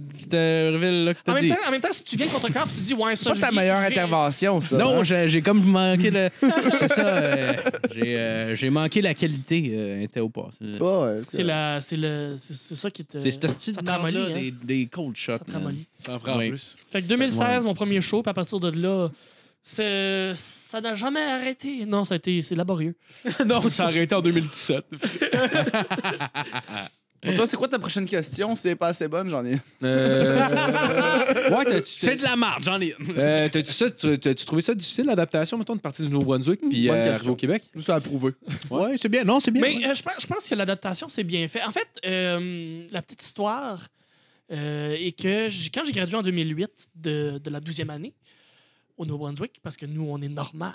cette 0.73 1.15
que 1.15 1.21
En 1.21 1.23
t'as 1.25 1.35
même, 1.35 1.43
dit. 1.43 1.49
temps, 1.51 1.57
en 1.67 1.71
même 1.71 1.81
temps, 1.81 1.89
si 1.93 2.05
tu 2.05 2.17
viens 2.17 2.27
de 2.27 2.31
contre-cœur 2.33 2.67
et 2.67 2.75
tu 2.75 2.81
dis, 2.83 2.95
ouais, 2.95 3.17
ça, 3.17 3.31
pas 3.31 3.37
je 3.37 3.41
ta 3.41 3.51
meilleure 3.53 3.79
j'ai- 3.81 3.87
intervention, 3.99 4.61
ça. 4.61 4.77
Non, 4.77 5.01
hein? 5.01 5.05
j'ai 5.05 5.29
j'ai 5.29 5.43
comme 5.43 5.63
manqué 5.65 6.11
le. 6.11 6.29
c'est 6.79 6.89
ça. 6.89 7.07
euh, 7.07 7.53
j'ai 7.95 8.17
euh, 8.17 8.55
j'ai 8.57 8.71
manqué 8.71 9.01
la 9.03 9.15
qualité 9.15 9.73
euh, 9.75 10.03
était 10.03 10.21
au 10.21 10.29
pas. 10.29 10.49
C'est 10.61 10.81
Ouais, 10.81 11.03
ouais, 11.03 11.21
C'est 11.23 11.43
la- 11.43 11.81
c'est 11.81 11.97
le- 11.97 12.37
c'est- 12.39 12.55
c'est 12.55 12.75
ça 12.77 12.91
qui 12.91 13.05
te. 13.05 13.19
c'est 13.19 13.31
ce 13.31 13.49
style 13.49 13.75
ça 13.75 13.83
là 13.83 13.97
hein. 14.31 14.35
des, 14.35 14.51
des 14.51 14.87
cold 14.87 15.17
shots. 15.17 15.33
Ça 15.33 15.39
te 15.41 15.53
ramollit. 15.53 15.87
T'en 16.03 16.19
prends 16.19 16.35
en 16.35 16.39
Oui. 16.39 16.51
plus. 16.51 16.77
Fait 16.91 17.03
que 17.03 17.07
2016, 17.07 17.65
mon 17.65 17.75
premier 17.75 18.01
show, 18.01 18.23
puis 18.23 18.31
à 18.31 18.35
partir 18.35 18.61
de 18.61 18.71
là, 18.71 19.09
c'est- 19.63 20.33
ça 20.37 20.81
n'a 20.81 20.95
jamais 20.95 21.21
arrêté. 21.23 21.85
Non, 21.87 22.05
ça 22.05 22.15
a 22.15 22.17
été 22.17 22.41
c'est 22.43 22.55
laborieux. 22.55 22.95
non, 23.47 23.69
ça 23.69 23.85
a 23.85 23.87
arrêté 23.89 24.15
en 24.15 24.21
2017. 24.23 24.85
Pour 27.23 27.35
toi, 27.35 27.47
c'est 27.47 27.57
quoi 27.57 27.67
ta 27.69 27.79
prochaine 27.81 28.05
question? 28.05 28.55
Si 28.55 28.69
elle 28.69 28.73
est 28.75 28.77
pas 28.77 28.89
assez 28.89 29.09
bonne, 29.09 29.29
j'en 29.29 29.45
ai. 29.45 29.59
Euh... 29.83 30.37
ouais, 31.51 31.65
t'as-tu 31.65 31.93
C'est 31.99 32.15
de 32.17 32.23
la 32.23 32.37
marde, 32.37 32.63
j'en 32.65 32.81
ai. 32.81 32.95
euh, 33.17 33.49
t'as-tu 33.49 33.73
ça, 33.73 33.91
t'as- 33.91 34.17
t'as-tu 34.19 34.45
trouvé 34.45 34.63
ça 34.63 34.75
difficile, 34.75 35.07
l'adaptation, 35.07 35.59
mettons, 35.59 35.75
de 35.75 35.81
partir 35.81 36.05
du 36.05 36.11
Nouveau-Brunswick 36.13 36.61
puis 36.61 36.87
Bonne 36.87 36.97
euh, 36.97 37.01
question. 37.01 37.15
arriver 37.17 37.31
au 37.31 37.37
Québec? 37.37 37.65
Juste 37.75 37.91
à 37.91 37.97
approuver. 37.97 38.33
Ouais, 38.71 38.95
c'est 38.97 39.09
bien. 39.09 39.25
Non, 39.25 39.41
c'est 39.41 39.51
bien. 39.51 39.63
Mais 39.63 39.85
euh, 39.87 39.95
je, 39.95 40.03
pense, 40.03 40.15
je 40.21 40.27
pense 40.29 40.49
que 40.49 40.55
l'adaptation, 40.55 41.09
c'est 41.09 41.25
bien 41.25 41.47
fait. 41.49 41.63
En 41.65 41.73
fait, 41.73 41.89
euh, 42.07 42.87
la 42.93 43.03
petite 43.03 43.23
histoire 43.23 43.83
euh, 44.53 44.95
est 44.99 45.13
que 45.21 45.49
j'ai- 45.49 45.71
quand 45.71 45.83
j'ai 45.85 45.93
gradué 45.93 46.17
en 46.17 46.23
2008 46.23 46.89
de, 46.95 47.39
de 47.43 47.51
la 47.51 47.61
12e 47.61 47.91
année 47.91 48.15
au 48.97 49.05
Nouveau-Brunswick, 49.07 49.55
parce 49.63 49.77
que 49.77 49.87
nous, 49.87 50.07
on 50.09 50.21
est 50.23 50.29
normal, 50.29 50.73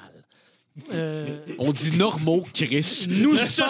Euh, 0.92 1.46
On 1.60 1.72
dit 1.72 1.96
normaux, 1.98 2.44
Chris. 2.52 3.06
nous 3.08 3.38
sommes. 3.38 3.68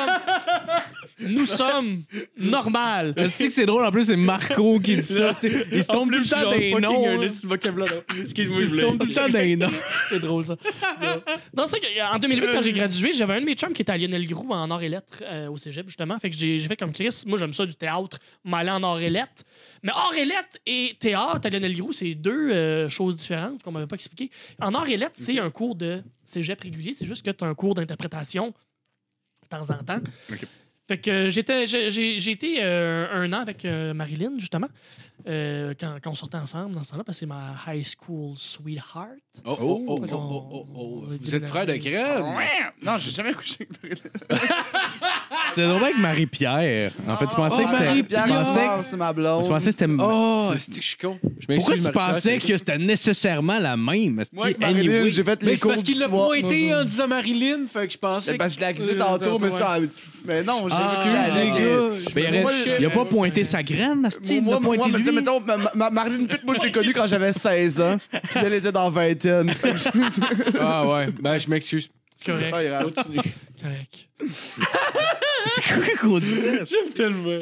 Nous 1.29 1.45
sommes 1.45 2.03
normal. 2.37 3.13
Est-ce 3.15 3.35
que 3.37 3.49
c'est 3.49 3.65
drôle? 3.65 3.85
En 3.85 3.91
plus, 3.91 4.05
c'est 4.05 4.15
Marco 4.15 4.79
qui 4.79 4.95
dit 4.95 5.03
ça. 5.03 5.33
tu 5.33 5.49
sais. 5.49 5.67
Il 5.71 5.83
se 5.83 5.87
tombe 5.91 6.11
tout 6.11 6.19
le 6.19 6.25
temps 6.27 6.49
des 6.51 6.73
noms. 6.75 7.07
hein. 7.07 7.27
Excuse-moi, 8.21 8.61
Il 8.61 8.67
se 8.69 8.75
tombe 8.79 8.99
tout 8.99 9.07
le 9.07 9.13
temps 9.13 9.29
des 9.29 9.55
noms. 9.55 9.71
C'est 10.09 10.19
drôle, 10.19 10.45
ça. 10.45 10.55
non, 11.55 11.65
c'est 11.67 11.79
qu'en 11.79 12.19
2008, 12.19 12.47
quand 12.53 12.61
j'ai 12.61 12.73
gradué, 12.73 13.13
j'avais 13.13 13.35
un 13.35 13.39
de 13.41 13.45
mes 13.45 13.55
chums 13.55 13.73
qui 13.73 13.81
était 13.81 13.91
à 13.91 13.97
Lionel 13.97 14.27
Groux 14.27 14.51
en 14.51 14.69
arts 14.71 14.83
et 14.83 14.89
lettres 14.89 15.21
euh, 15.23 15.49
au 15.49 15.57
cégep, 15.57 15.87
justement. 15.87 16.17
Fait 16.19 16.29
que 16.29 16.35
j'ai 16.35 16.59
j'ai 16.59 16.67
fait 16.67 16.75
comme 16.77 16.91
Chris. 16.91 17.23
Moi, 17.25 17.37
j'aime 17.39 17.53
ça 17.53 17.65
du 17.65 17.75
théâtre, 17.75 18.17
m'aller 18.43 18.71
en 18.71 18.83
arts 18.83 19.01
et 19.01 19.09
lettres. 19.09 19.43
Mais 19.81 19.91
arts 19.91 20.15
et 20.17 20.25
lettres 20.25 20.57
et 20.65 20.95
théâtre 20.99 21.41
à 21.45 21.49
Lionel 21.49 21.75
Groux, 21.75 21.91
c'est 21.91 22.15
deux 22.15 22.51
euh, 22.51 22.89
choses 22.89 23.17
différentes 23.17 23.61
qu'on 23.63 23.71
m'avait 23.71 23.87
pas 23.87 23.95
expliqué. 23.95 24.29
En 24.61 24.73
arts 24.73 24.87
et 24.89 24.97
lettres, 24.97 25.15
c'est 25.15 25.39
un 25.39 25.49
cours 25.49 25.75
de 25.75 26.01
cégep 26.25 26.59
régulier. 26.61 26.93
C'est 26.93 27.05
juste 27.05 27.25
que 27.25 27.31
tu 27.31 27.43
as 27.43 27.47
un 27.47 27.53
cours 27.53 27.75
d'interprétation 27.75 28.47
de 28.47 29.47
temps 29.49 29.69
en 29.73 29.83
temps. 29.83 29.99
Ok. 30.31 30.45
Fait 30.87 30.97
que 30.97 31.09
euh, 31.09 31.29
j'étais, 31.29 31.65
j'ai, 31.65 32.29
été 32.31 32.57
euh, 32.61 33.07
un 33.13 33.31
an 33.31 33.39
avec 33.39 33.63
euh, 33.63 33.93
Marilyn, 33.93 34.33
justement, 34.37 34.67
euh, 35.29 35.73
quand, 35.79 35.95
quand 36.03 36.11
on 36.11 36.15
sortait 36.15 36.35
ensemble 36.37 36.75
dans 36.75 36.83
ce 36.83 36.91
temps-là, 36.91 37.05
parce 37.05 37.17
que 37.17 37.19
c'est 37.21 37.25
ma 37.25 37.55
high 37.67 37.85
school 37.85 38.33
sweetheart. 38.35 39.07
Oh, 39.45 39.55
oh, 39.61 39.85
oh, 39.87 39.95
oh, 40.01 40.05
oh, 40.11 40.47
oh, 40.51 40.67
oh. 40.75 41.03
Vous 41.21 41.35
êtes 41.35 41.47
frère 41.47 41.65
de 41.65 41.75
crème? 41.77 42.25
Non, 42.85 42.97
j'ai 42.97 43.11
jamais 43.11 43.31
couché 43.33 43.65
avec 43.81 43.81
Marilyn. 43.81 44.09
C'est 45.53 45.67
drôle 45.67 45.83
avec 45.83 45.97
Marie-Pierre. 45.99 46.91
En 47.07 47.15
fait, 47.15 47.27
tu 47.27 47.35
pensais 47.35 47.57
Oh, 47.59 47.63
que 47.63 47.69
c'était. 47.69 47.85
Marie-Pierre, 47.85 48.23
tu 48.23 48.29
pensais- 48.31 48.53
Sarr, 48.53 48.83
c'est 48.83 48.97
ma 48.97 49.13
blonde. 49.13 49.43
tu 49.43 49.49
pensais 49.49 49.71
que 49.71 49.77
c'était. 49.77 49.93
Oh, 49.99 50.51
c'est 50.57 50.71
que 50.71 50.75
je 50.77 50.81
suis 50.81 50.97
con. 50.97 51.19
Je 51.39 51.55
Pourquoi 51.55 51.77
tu 51.77 51.91
pensais 51.91 52.39
que 52.39 52.57
c'était 52.57 52.77
nécessairement 52.79 53.59
la 53.59 53.77
même? 53.77 54.23
Moi, 54.33 54.47
Marilyn, 54.59 55.07
j'ai 55.09 55.23
fait 55.23 55.41
Mais 55.43 55.51
les 55.51 55.55
c'est 55.55 55.61
cours 55.61 55.71
parce 55.71 55.83
qu'il 55.83 55.99
l'a 55.99 56.09
pointé 56.09 56.73
en 56.73 56.83
disant 56.83 57.07
Marilyn, 57.07 57.65
fait 57.71 57.87
que 57.87 57.93
je 57.93 57.97
pensais 57.99 58.31
C'est 58.31 58.37
parce 58.37 58.53
que 58.53 58.55
je 58.55 58.59
l'ai 58.61 58.69
accusé 58.71 58.97
tantôt, 58.97 59.37
mais 59.39 59.49
ça. 59.49 59.77
Mais 60.25 60.43
non, 60.43 60.67
j'ai 60.69 60.75
Ah, 60.89 60.95
couché 61.03 61.43
les 61.43 61.49
gars. 61.51 61.57
euh, 61.57 61.89
Ben, 62.15 62.45
il, 62.79 62.85
a 62.85 62.89
pas 62.89 63.05
pointé 63.05 63.43
sa 63.43 63.63
graine, 63.63 64.05
esti, 64.05 64.37
il 64.37 64.43
Moi, 64.43 64.59
moi, 64.59 64.75
moi, 64.75 64.87
mais 64.91 65.11
mettons, 65.11 65.39
ma, 65.39 65.57
ma- 65.75 65.89
Marlene 65.89 66.27
Pitt, 66.27 66.41
moi, 66.45 66.55
je 66.59 66.65
l'ai 66.65 66.71
connue 66.71 66.93
quand 66.93 67.07
j'avais 67.07 67.33
16 67.33 67.81
ans. 67.81 67.97
Puis 68.11 68.39
elle 68.43 68.53
était 68.53 68.71
dans 68.71 68.89
vingtaine. 68.91 69.49
Fait 69.51 69.71
que 69.71 69.77
je- 69.77 70.57
Ah 70.59 70.85
ouais, 70.87 71.07
ben 71.21 71.37
je 71.37 71.49
m'excuse. 71.49 71.89
C'est 72.23 72.31
correct. 72.31 72.51
Correct. 73.63 74.09
C'est 75.47 75.61
quoi 75.75 75.97
qu'on 76.01 76.19
disait? 76.19 76.59
J'aime 76.69 76.93
tellement. 76.93 77.39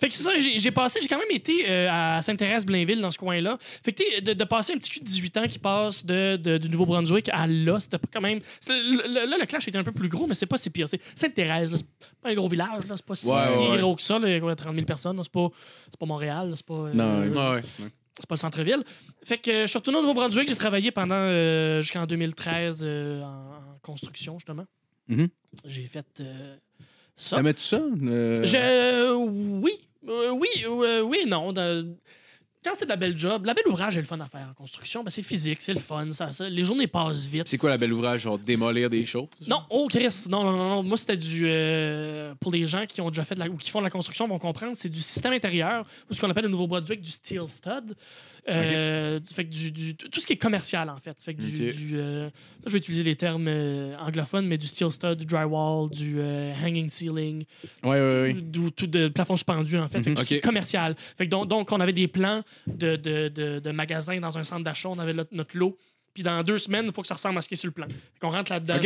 Fait 0.00 0.08
que 0.08 0.14
c'est 0.14 0.22
ça, 0.22 0.32
j'ai 0.36 0.58
j'ai 0.58 0.70
passé, 0.70 0.98
j'ai 1.02 1.08
quand 1.08 1.18
même 1.18 1.30
été 1.30 1.64
euh, 1.68 1.88
à 1.90 2.20
Sainte-Thérèse-Blainville, 2.22 3.00
dans 3.00 3.10
ce 3.10 3.18
coin-là. 3.18 3.56
Fait 3.60 3.92
que 3.92 4.20
de, 4.20 4.32
de 4.32 4.44
passer 4.44 4.72
un 4.74 4.76
petit 4.78 4.90
cul 4.90 5.00
de 5.00 5.04
18 5.04 5.36
ans 5.36 5.46
qui 5.46 5.58
passe 5.58 6.04
de, 6.04 6.36
de- 6.36 6.58
du 6.58 6.68
Nouveau-Brunswick 6.68 7.28
à 7.32 7.46
là, 7.46 7.78
c'était 7.80 7.98
pas 7.98 8.08
quand 8.12 8.20
même. 8.20 8.40
c'est- 8.60 8.72
le- 8.82 9.06
le- 9.08 9.26
Là, 9.30 9.36
le 9.38 9.46
clash 9.46 9.68
était 9.68 9.78
un 9.78 9.84
peu 9.84 9.92
plus 9.92 10.08
gros, 10.08 10.26
mais 10.26 10.34
c'est 10.34 10.46
pas 10.46 10.56
si 10.58 10.70
pire. 10.70 10.88
C'est 10.88 11.00
Sainte-Thérèse, 11.14 11.72
là, 11.72 11.78
c'est 11.78 11.86
pas 12.22 12.30
un 12.30 12.34
gros 12.34 12.48
village, 12.48 12.86
là, 12.88 12.94
c'est 12.96 13.04
pas 13.06 13.14
si 13.14 13.26
Ouais, 13.26 13.34
ouais, 13.34 13.68
ouais. 13.70 13.78
gros 13.78 13.96
que 13.96 14.02
ça, 14.02 14.18
là, 14.18 14.28
il 14.28 14.32
y 14.32 14.36
a 14.36 14.40
quoi, 14.40 14.54
30 14.56 14.74
000 14.74 14.86
personnes, 14.86 15.16
là, 15.16 15.22
c'est 15.22 15.32
pas, 15.32 15.48
c'est 15.90 15.98
pas 15.98 16.06
Montréal, 16.06 16.50
là, 16.50 16.56
c'est 16.56 16.66
pas. 16.66 16.74
euh, 16.74 16.92
Non, 16.94 17.20
ouais. 17.20 17.28
Ouais, 17.28 17.60
ouais. 17.80 17.88
C'est 18.18 18.26
pas 18.26 18.34
le 18.34 18.38
centre-ville. 18.38 18.84
Fait 19.22 19.38
que 19.38 19.50
euh, 19.50 19.62
je 19.62 19.66
suis 19.66 19.78
retourné 19.78 19.98
au 19.98 20.02
Nouveau-Brunswick, 20.02 20.48
j'ai 20.48 20.56
travaillé 20.56 20.90
pendant 20.90 21.14
euh, 21.14 21.80
jusqu'en 21.80 22.06
2013 22.06 22.82
euh, 22.84 23.22
en, 23.22 23.26
en 23.26 23.78
construction, 23.82 24.38
justement. 24.38 24.66
Mhm. 25.08 25.28
J'ai 25.64 25.86
fait 25.86 26.06
euh, 26.20 26.56
ça. 27.16 27.36
T'aimais-tu 27.36 27.62
ça? 27.62 27.80
Je. 28.00 29.14
Oui. 29.60 29.72
Oui, 30.02 30.48
oui, 31.04 31.18
non. 31.26 31.52
Quand 32.68 32.74
c'était 32.74 32.84
de 32.84 32.90
la 32.90 32.96
belle 32.96 33.16
job, 33.16 33.46
la 33.46 33.54
belle 33.54 33.66
ouvrage 33.66 33.96
est 33.96 34.00
le 34.02 34.06
fun 34.06 34.20
à 34.20 34.26
faire 34.26 34.46
en 34.50 34.52
construction. 34.52 35.02
Ben, 35.02 35.08
c'est 35.08 35.22
physique, 35.22 35.62
c'est 35.62 35.72
le 35.72 35.80
fun. 35.80 36.12
Ça, 36.12 36.32
ça- 36.32 36.50
les 36.50 36.62
journées 36.64 36.86
passent 36.86 37.24
vite. 37.24 37.48
C'est 37.48 37.56
quoi 37.56 37.70
la 37.70 37.78
belle 37.78 37.94
ouvrage, 37.94 38.20
genre 38.22 38.38
démolir 38.38 38.90
des 38.90 39.06
choses? 39.06 39.28
Non, 39.46 39.62
oh 39.70 39.86
Chris, 39.88 40.26
non, 40.28 40.44
non, 40.44 40.52
non, 40.52 40.68
non. 40.68 40.82
Moi, 40.82 40.98
c'était 40.98 41.16
du. 41.16 41.44
euh, 41.46 42.34
pour 42.38 42.52
les 42.52 42.66
gens 42.66 42.84
qui 42.86 43.00
ont 43.00 43.08
déjà 43.08 43.24
fait 43.24 43.34
de 43.36 43.40
la, 43.40 43.46
ou 43.48 43.56
qui 43.56 43.70
font 43.70 43.78
de 43.78 43.84
la 43.84 43.90
construction 43.90 44.28
vont 44.28 44.38
comprendre, 44.38 44.72
c'est 44.76 44.90
du 44.90 45.00
système 45.00 45.32
intérieur, 45.32 45.86
ou 46.10 46.14
ce 46.14 46.20
qu'on 46.20 46.28
appelle 46.28 46.44
au 46.44 46.50
Nouveau-Brunswick 46.50 47.00
du 47.00 47.10
steel 47.10 47.48
stud. 47.48 47.94
Euh, 48.50 49.20
Fait 49.24 49.44
que 49.44 49.50
du, 49.50 49.70
du- 49.72 49.94
tout 49.96 50.20
ce 50.20 50.26
qui 50.26 50.32
est 50.34 50.36
commercial, 50.36 50.88
en 50.90 50.98
fait. 50.98 51.20
Fait 51.20 51.34
que 51.34 51.40
du. 51.42 51.90
Euh, 51.98 52.30
je 52.66 52.72
vais 52.72 52.78
utiliser 52.78 53.02
les 53.04 53.16
termes 53.16 53.46
euh, 53.48 53.96
anglophones, 53.98 54.46
mais 54.46 54.58
du 54.58 54.66
steel 54.66 54.90
stud, 54.90 55.16
du 55.16 55.26
drywall, 55.26 55.90
du 55.90 56.20
hanging 56.20 56.88
ceiling, 56.88 57.44
Ouais, 57.82 58.00
ouais, 58.00 58.22
ouais. 58.22 58.32
du 58.34 58.72
tout 58.72 58.86
de 58.86 59.08
plafond 59.08 59.36
suspendu, 59.36 59.76
en 59.78 59.88
fait. 59.88 60.06
Ok. 60.08 60.40
commercial. 60.40 60.94
Fait 61.16 61.26
que 61.26 61.30
donc, 61.30 61.48
donc, 61.48 61.70
on 61.72 61.80
avait 61.80 61.92
des 61.92 62.08
plans 62.08 62.42
de, 62.66 62.96
de, 62.96 63.28
de, 63.28 63.58
de 63.58 63.70
magasins 63.70 64.18
dans 64.20 64.36
un 64.38 64.42
centre 64.42 64.64
d'achat, 64.64 64.88
on 64.88 64.98
avait 64.98 65.12
notre, 65.12 65.56
lot. 65.58 65.76
Puis 66.14 66.22
dans 66.22 66.42
deux 66.42 66.58
semaines, 66.58 66.86
il 66.86 66.92
faut 66.92 67.02
que 67.02 67.08
ça 67.08 67.14
ressemble 67.14 67.38
à 67.38 67.40
ce 67.40 67.48
qui 67.48 67.54
est 67.54 67.58
sur 67.58 67.68
le 67.68 67.72
plan. 67.72 67.86
Fait 67.88 68.18
qu'on 68.20 68.30
rentre 68.30 68.50
là-dedans. 68.52 68.78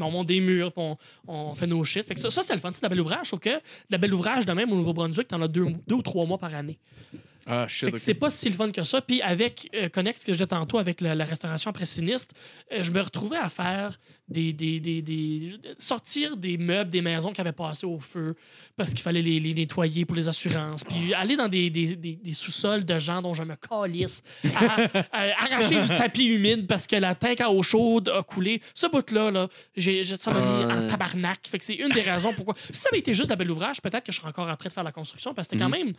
On 0.00 0.12
monte 0.12 0.28
des 0.28 0.38
murs, 0.40 0.72
puis 0.72 0.80
on, 0.82 0.96
on 1.26 1.54
fait 1.56 1.66
nos 1.66 1.82
shit. 1.82 2.04
Fait 2.04 2.14
que 2.14 2.20
ça, 2.20 2.30
ça 2.30 2.42
c'était 2.42 2.54
le 2.54 2.60
fun, 2.60 2.70
c'est 2.72 2.80
de 2.80 2.84
la 2.84 2.88
belle 2.90 3.00
ouvrage. 3.00 3.26
Sauf 3.26 3.40
que 3.40 3.50
de 3.50 3.60
la 3.90 3.98
belle 3.98 4.14
ouvrage, 4.14 4.46
de 4.46 4.52
même, 4.52 4.70
au 4.72 4.76
Nouveau-Brunswick, 4.76 5.26
t'en 5.26 5.42
as 5.42 5.48
deux, 5.48 5.66
deux 5.88 5.96
ou 5.96 6.02
trois 6.02 6.24
mois 6.24 6.38
par 6.38 6.54
année. 6.54 6.78
Ah, 7.46 7.66
Fait 7.66 7.74
shit. 7.74 7.90
que 7.90 7.94
ok. 7.96 8.00
c'est 8.04 8.14
pas 8.14 8.30
si 8.30 8.48
le 8.48 8.54
fun 8.54 8.70
que 8.70 8.82
ça. 8.82 9.00
Puis 9.00 9.22
avec 9.22 9.68
euh, 9.74 9.88
Connex, 9.88 10.24
que 10.24 10.34
j'ai 10.34 10.46
tantôt 10.46 10.78
avec 10.78 11.00
la, 11.00 11.14
la 11.14 11.24
restauration 11.24 11.70
après 11.70 11.86
sinistre, 11.86 12.34
euh, 12.72 12.82
je 12.82 12.90
me 12.92 13.00
retrouvais 13.00 13.36
à 13.38 13.48
faire 13.48 13.96
des, 14.28 14.52
des, 14.52 14.78
des, 14.80 15.00
des- 15.00 15.58
sortir 15.78 16.36
des 16.36 16.58
meubles 16.58 16.90
des 16.90 17.00
maisons 17.00 17.32
qui 17.32 17.40
avaient 17.40 17.52
passé 17.52 17.86
au 17.86 17.98
feu 17.98 18.34
parce 18.76 18.90
qu'il 18.90 19.00
fallait 19.00 19.22
les, 19.22 19.40
les 19.40 19.54
nettoyer 19.54 20.04
pour 20.04 20.16
les 20.16 20.28
assurances. 20.28 20.84
Puis 20.84 21.14
aller 21.14 21.36
dans 21.36 21.48
des, 21.48 21.70
des, 21.70 22.18
sous-sols 22.34 22.84
de 22.84 22.98
gens 22.98 23.22
dont 23.22 23.32
je 23.32 23.42
me 23.42 23.54
calisse, 23.56 24.22
à, 24.54 24.82
à 25.12 25.44
arracher 25.44 25.80
du 25.80 25.88
tapis 25.88 26.26
humide 26.26 26.66
parce 26.66 26.86
que 26.86 26.96
la 26.96 27.14
tank 27.14 27.40
à 27.40 27.50
eau 27.50 27.62
chaude 27.62 28.08
a 28.10 28.22
coulé. 28.22 28.60
Ce 28.74 28.86
bout-là, 28.86 29.30
là, 29.30 29.48
j'ai, 29.76 30.04
ça 30.04 30.30
m'a 30.32 30.40
mis 30.40 30.64
en 30.72 30.78
Ouais. 30.82 30.86
tabarnak. 30.86 31.46
Fait 31.48 31.58
que 31.58 31.64
c'est 31.64 31.74
une 31.76 31.88
des 31.90 32.02
raisons 32.02 32.32
pourquoi. 32.34 32.54
Si 32.70 32.80
ça 32.80 32.88
avait 32.92 32.98
été 33.00 33.14
juste 33.14 33.30
la 33.30 33.36
belle 33.36 33.50
ouvrage, 33.50 33.80
peut-être 33.80 34.04
que 34.04 34.12
je 34.12 34.18
serais 34.18 34.28
encore 34.28 34.48
en 34.48 34.56
train 34.56 34.68
de 34.68 34.74
faire 34.74 34.84
la 34.84 34.92
construction 34.92 35.32
parce 35.34 35.48
que 35.48 35.54
c'était 35.54 35.64
quand 35.64 35.70
même 35.70 35.92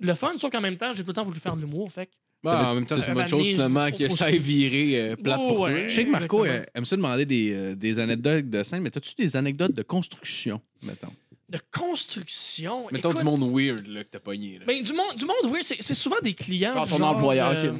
le 0.00 0.14
fun, 0.14 0.32
sauf 0.38 0.50
qu'en 0.52 0.60
même 0.60 0.76
temps, 0.78 0.94
j'ai 0.94 1.02
tout 1.02 1.08
le 1.08 1.14
temps 1.14 1.24
voulu 1.24 1.38
faire 1.40 1.56
de 1.56 1.60
l'humour. 1.60 1.90
Fait 1.92 2.06
que- 2.06 2.12
Bah, 2.42 2.70
en 2.70 2.74
même 2.76 2.86
temps, 2.86 2.96
c'est 2.98 3.08
une 3.08 3.14
bonne 3.14 3.28
chose 3.28 3.46
finalement 3.46 3.90
que 3.90 4.08
ça 4.08 4.30
ait 4.30 4.38
viré 4.38 5.10
euh, 5.10 5.16
plate 5.16 5.38
pour 5.38 5.52
Oh, 5.52 5.56
toi. 5.56 5.68
ouais. 5.70 5.88
Je 5.88 5.94
sais 5.94 6.04
que 6.04 6.10
Marco 6.10 6.44
euh, 6.44 6.64
aime 6.74 6.84
ça 6.84 6.96
demander 6.96 7.26
des, 7.26 7.52
euh, 7.52 7.74
des 7.74 7.98
anecdotes 7.98 8.48
de 8.48 8.62
scène, 8.62 8.82
mais 8.82 8.96
as-tu 8.96 9.14
des 9.16 9.36
anecdotes 9.36 9.74
de 9.74 9.82
construction, 9.82 10.60
mettons? 10.82 11.12
De 11.48 11.58
construction? 11.72 12.86
Mettons 12.92 13.08
écoute, 13.10 13.22
du 13.22 13.24
monde 13.24 13.40
weird 13.54 13.86
là, 13.86 14.04
que 14.04 14.08
t'as 14.10 14.20
pogné. 14.20 14.58
Là. 14.58 14.64
Ben, 14.66 14.82
du 14.82 14.92
monde, 14.92 15.14
du 15.16 15.24
monde, 15.24 15.36
oui, 15.50 15.60
c'est 15.62 15.80
c'est 15.82 15.94
souvent 15.94 16.18
des 16.22 16.34
clients. 16.34 16.74
Genre 16.74 16.84
du 16.86 16.92
ton 16.92 17.00
employeur, 17.02 17.52
euh. 17.56 17.72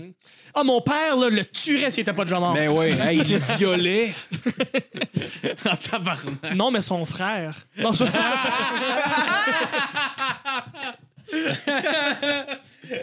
Ah, 0.55 0.64
mon 0.64 0.80
père, 0.80 1.14
là, 1.16 1.28
le 1.28 1.44
tuerait 1.44 1.90
s'il 1.90 2.01
était 2.01 2.14
pas 2.14 2.24
déjà 2.24 2.40
mort. 2.40 2.55
Ben 2.55 2.70
ouais, 2.70 2.92
hey, 3.01 3.18
il 3.18 3.36
violait. 3.59 4.14
En 5.70 5.76
tabarnak. 5.76 6.55
Non, 6.57 6.70
mais 6.70 6.80
son 6.80 7.05
frère. 7.05 7.59
Non, 7.76 7.92
je... 7.92 8.05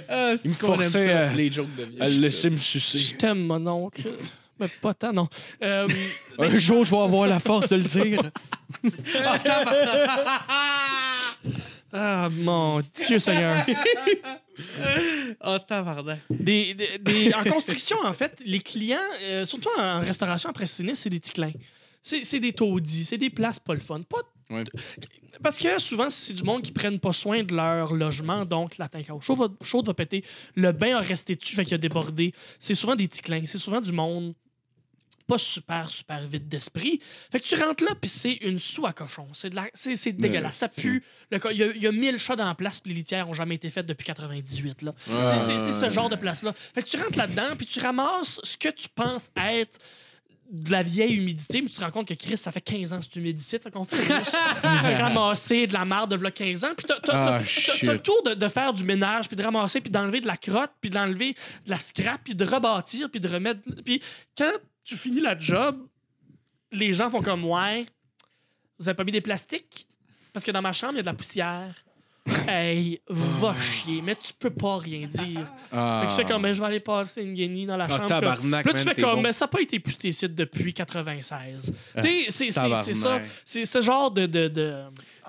Ah, 0.10 0.34
Il 0.44 0.50
me 0.52 0.56
forçait 0.56 1.12
à- 1.12 1.34
les 1.34 1.52
jokes 1.52 1.76
de 1.76 1.84
vieux. 1.84 1.98
Elle 2.02 2.20
laissait 2.20 2.50
me 2.50 2.58
je 2.58 2.62
sucer. 2.80 3.16
t'aime, 3.18 3.46
mon 3.46 3.66
oncle. 3.68 4.04
Mais 4.60 4.68
pas 4.82 4.94
tant, 4.94 5.12
non. 5.14 5.28
Euh, 5.64 5.88
Un 6.40 6.58
jour, 6.58 6.84
je 6.86 6.92
vais 6.92 6.98
avoir 7.02 7.28
la 7.28 7.40
force 7.40 7.70
de 7.70 7.76
le 7.76 7.84
dire. 7.84 8.22
ah, 11.94 12.30
mon 12.32 12.82
Dieu 13.08 13.20
Seigneur. 13.20 13.66
Oh, 15.44 15.58
tabarnak. 15.68 16.20
Des, 16.30 16.74
des- 16.74 16.98
des- 17.00 17.34
en 17.34 17.44
construction, 17.44 17.98
en 18.04 18.14
fait, 18.14 18.38
les 18.46 18.60
clients, 18.60 18.98
euh, 19.24 19.46
surtout 19.46 19.70
en 19.78 20.00
restauration 20.00 20.50
après 20.50 20.68
sinistre, 20.68 21.04
c'est 21.04 21.10
des 21.10 21.20
petits 21.20 21.32
clins. 21.34 21.52
C'est 22.02 22.24
c'est 22.24 22.40
des 22.40 22.54
taudis, 22.54 23.04
c'est 23.06 23.18
des 23.18 23.30
places 23.32 23.60
pas 23.60 23.74
le 23.74 23.80
fun. 23.80 24.02
Pas 24.02 24.18
Ouais. 24.52 24.64
Parce 25.44 25.58
que 25.60 25.80
souvent, 25.80 26.10
c'est 26.10 26.34
du 26.34 26.44
monde 26.44 26.62
qui 26.62 26.72
prennent 26.72 27.00
pas 27.00 27.14
soin 27.14 27.44
de 27.44 27.56
leur 27.56 27.94
logement, 27.94 28.46
donc 28.46 28.78
la 28.78 28.88
tank 28.88 29.06
chaude 29.22 29.38
va, 29.40 29.48
chaude 29.64 29.86
va 29.88 29.94
péter, 29.94 30.24
le 30.56 30.72
bain 30.72 30.98
a 30.98 31.02
resté 31.02 31.36
dessus, 31.36 31.56
fait 31.56 31.66
qu'il 31.66 31.74
a 31.76 31.78
débordé. 31.78 32.34
C'est 32.60 32.76
souvent 32.76 32.96
des 32.96 33.08
petits 33.08 33.22
clins, 33.22 33.44
c'est 33.46 33.58
souvent 33.58 33.82
du 33.82 33.92
monde 33.92 34.34
pas 35.28 35.40
super, 35.40 35.90
super 35.90 36.22
vite 36.28 36.48
d'esprit. 36.48 37.00
Fait 37.32 37.40
que 37.40 37.46
tu 37.46 37.56
rentres 37.56 37.84
là, 37.84 37.96
puis 38.00 38.08
c'est 38.12 38.34
une 38.34 38.60
sou 38.60 38.86
à 38.86 38.94
cochon. 38.94 39.28
C'est 39.34 39.50
de 39.50 39.56
la- 39.56 39.72
c'est 39.74 39.96
c'est 39.96 40.12
dégueulasse. 40.12 40.58
Ça 40.58 40.70
pue. 40.70 41.04
Le 41.32 41.40
Il 41.52 41.58
y, 41.58 41.64
a, 41.64 41.72
il 41.76 41.82
y 41.82 41.88
a 41.88 41.92
1000 41.92 42.20
chats 42.20 42.36
dans 42.36 42.46
la 42.46 42.54
place, 42.54 42.80
puis 42.80 42.92
les 42.92 42.98
litières 43.00 43.28
ont 43.28 43.34
jamais 43.34 43.56
été 43.56 43.68
faites 43.72 43.88
depuis 43.88 44.06
98. 44.06 44.84
Là. 44.84 44.94
C'est- 45.00 45.40
C'est 45.42 45.58
c'est 45.58 45.72
ce 45.72 45.90
genre 45.90 46.10
de 46.10 46.16
place-là. 46.16 46.54
Fait 46.54 46.84
que 46.84 46.88
tu 46.88 46.98
rentres 46.98 47.18
là-dedans, 47.18 47.56
puis 47.58 47.66
tu 47.66 47.80
ramasses 47.80 48.40
ce 48.44 48.56
que 48.56 48.70
tu 48.70 48.88
penses 48.88 49.32
être 49.36 49.80
de 50.52 50.72
la 50.72 50.84
vieille 50.84 51.16
humidité, 51.16 51.62
mais 51.62 51.68
tu 51.70 51.76
te 51.76 51.82
rends 51.82 51.92
compte 51.92 52.08
que 52.08 52.14
Chris, 52.14 52.38
ça 52.38 52.52
fait 52.52 52.62
15 52.62 52.94
ans 52.94 53.00
que 53.00 53.06
c'est. 53.38 53.62
Fait 53.64 53.72
qu'on 53.72 53.84
fait 53.84 53.98
juste 53.98 54.38
ramasser 54.64 55.68
de 55.68 55.74
la 55.74 55.86
marde 55.86 56.12
de 56.12 56.16
v'là 56.18 56.32
15 56.32 56.64
ans. 56.64 56.74
Puis 56.78 56.86
t'as, 56.88 57.00
t'as- 57.00 57.36
Ah, 57.36 57.40
t'as- 57.40 57.46
shit. 57.46 57.84
t'as 57.86 57.94
le 57.94 58.02
tour 58.02 58.22
de, 58.24 58.34
de 58.36 58.48
faire 58.48 58.72
du 58.74 58.84
ménage, 58.84 59.28
puis 59.28 59.36
de 59.36 59.44
ramasser, 59.44 59.82
puis 59.82 59.90
d'enlever 59.92 60.22
de 60.22 60.28
la 60.28 60.38
crotte, 60.38 60.72
puis 60.80 60.90
d'enlever 60.90 61.34
de 61.66 61.70
la 61.70 61.78
scrap, 61.78 62.22
puis 62.24 62.36
de 62.36 62.46
rebâtir, 62.46 63.10
puis 63.10 63.20
de 63.20 63.28
remettre. 63.28 63.62
Puis 63.84 64.02
quand 64.38 64.52
tu 64.84 64.96
finis 64.96 65.20
la 65.22 65.38
job, 65.38 65.88
les 66.72 66.94
gens 66.94 67.10
font 67.10 67.22
comme 67.22 67.46
Ouais, 67.46 67.86
vous 68.78 68.88
avez 68.88 68.96
pas 68.96 69.04
mis 69.04 69.12
des 69.12 69.22
plastiques? 69.22 69.88
Parce 70.34 70.46
que 70.46 70.52
dans 70.52 70.62
ma 70.62 70.74
chambre, 70.74 70.94
il 70.94 70.98
y 70.98 71.00
a 71.00 71.04
de 71.04 71.08
la 71.08 71.14
poussière. 71.14 71.74
Hey, 72.48 73.00
va 73.08 73.54
chier, 73.62 74.02
mais 74.02 74.16
tu 74.16 74.34
peux 74.38 74.50
pas 74.50 74.78
rien 74.78 75.06
dire. 75.08 75.48
Ah. 75.72 76.00
Fait 76.02 76.08
que 76.08 76.12
je 76.12 76.18
fais 76.18 76.26
comme, 76.34 76.42
ben, 76.42 76.54
je 76.54 76.60
vais 76.60 76.66
aller 76.66 76.80
passer 76.80 77.22
une 77.22 77.36
guenille 77.36 77.68
dans 77.68 77.78
la 77.78 77.86
Ah, 77.86 77.90
chambre. 77.90 78.06
Puis 78.18 78.26
là, 78.28 78.36
tu 78.42 78.48
man, 78.48 78.64
fais 78.64 78.96
comme, 79.02 79.16
bon. 79.16 79.22
mais 79.22 79.34
ça 79.34 79.46
n'a 79.46 79.50
pas 79.50 79.62
été 79.62 79.80
poussé 79.80 80.08
ici 80.10 80.28
depuis 80.28 80.74
96. 80.74 81.72
Ah, 81.96 82.02
Tu 82.02 82.10
sais, 82.10 82.32
c'est- 82.32 82.94
ça. 82.96 83.22
C'est 83.46 83.66
ce 83.66 83.82
genre 83.82 84.10
de. 84.10 84.26
de, 84.26 84.48
de... 84.48 84.74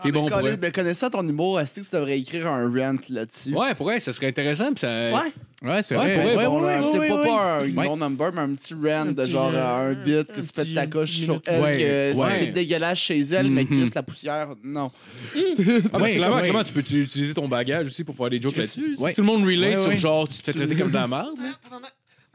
T'es 0.02 0.12
bon 0.12 0.26
pour 0.28 0.38
elle. 0.40 0.58
mais 0.60 0.70
connaissant 0.72 1.08
ton 1.10 1.26
humour, 1.26 1.58
est-ce 1.60 1.80
que 1.80 1.86
tu 1.86 1.90
devrais 1.94 2.18
écrire 2.18 2.46
un 2.48 2.68
rant 2.68 2.96
là-dessus? 3.08 3.54
Ouais, 3.54 3.74
pour 3.74 3.90
elle, 3.90 4.00
ça 4.00 4.12
serait 4.12 4.26
intéressant. 4.28 4.66
Puis 4.72 4.80
ça... 4.80 4.88
Ouais. 5.12 5.32
Ouais, 5.62 5.82
c'est 5.82 5.96
Ouais, 5.96 6.14
vrai. 6.16 6.22
pour 6.22 6.34
vrai, 6.34 6.46
Bon, 6.46 6.60
là, 6.60 6.82
tu 6.82 6.90
sais, 6.90 6.98
ouais, 6.98 7.08
pas, 7.08 7.16
ouais. 7.16 7.24
pas 7.24 7.56
un 7.60 7.60
Ouais. 7.74 7.86
non 7.86 7.96
number, 7.96 8.30
mais 8.34 8.40
un 8.42 8.54
petit 8.54 8.74
rant 8.74 9.06
de 9.06 9.12
petit, 9.14 9.30
genre 9.30 9.50
euh, 9.54 9.56
euh, 9.56 9.90
un 9.90 9.94
bit 9.94 10.26
que 10.26 10.32
un 10.40 10.42
tu 10.42 10.52
pètes 10.52 10.52
petit- 10.52 10.74
ta 10.74 10.80
un 10.82 10.86
coche 10.86 11.10
sur 11.10 11.40
elle, 11.46 11.62
Ouais, 11.62 11.78
que 11.78 12.18
ouais. 12.18 12.28
c'est 12.38 12.46
dégueulasse 12.48 12.98
chez 12.98 13.20
elle, 13.20 13.50
mais 13.50 13.62
Mhm. 13.64 13.68
Chris, 13.84 13.90
la 13.94 14.02
poussière, 14.02 14.48
non. 14.62 14.90
Ah, 15.34 15.38
ben, 15.38 16.02
Ouais, 16.02 16.14
clairement, 16.14 16.36
ouais. 16.36 16.42
clairement, 16.42 16.62
tu 16.64 16.72
peux 16.74 16.82
tu- 16.82 17.00
utiliser 17.00 17.32
ton 17.32 17.48
bagage 17.48 17.86
aussi 17.86 18.04
pour 18.04 18.14
faire 18.14 18.28
des 18.28 18.40
jokes 18.40 18.56
là-dessus? 18.56 18.96
Ouais. 18.98 19.14
Tout 19.14 19.22
le 19.22 19.26
monde 19.26 19.44
relate 19.44 19.76
Ouais, 19.76 19.80
sur 19.80 19.88
ouais. 19.88 19.96
genre, 19.96 20.28
tu 20.28 20.38
te 20.40 20.44
fais 20.44 20.52
traiter 20.52 20.74
comme 20.76 20.90
de 20.90 20.94
la 20.94 21.08
merde. 21.08 21.34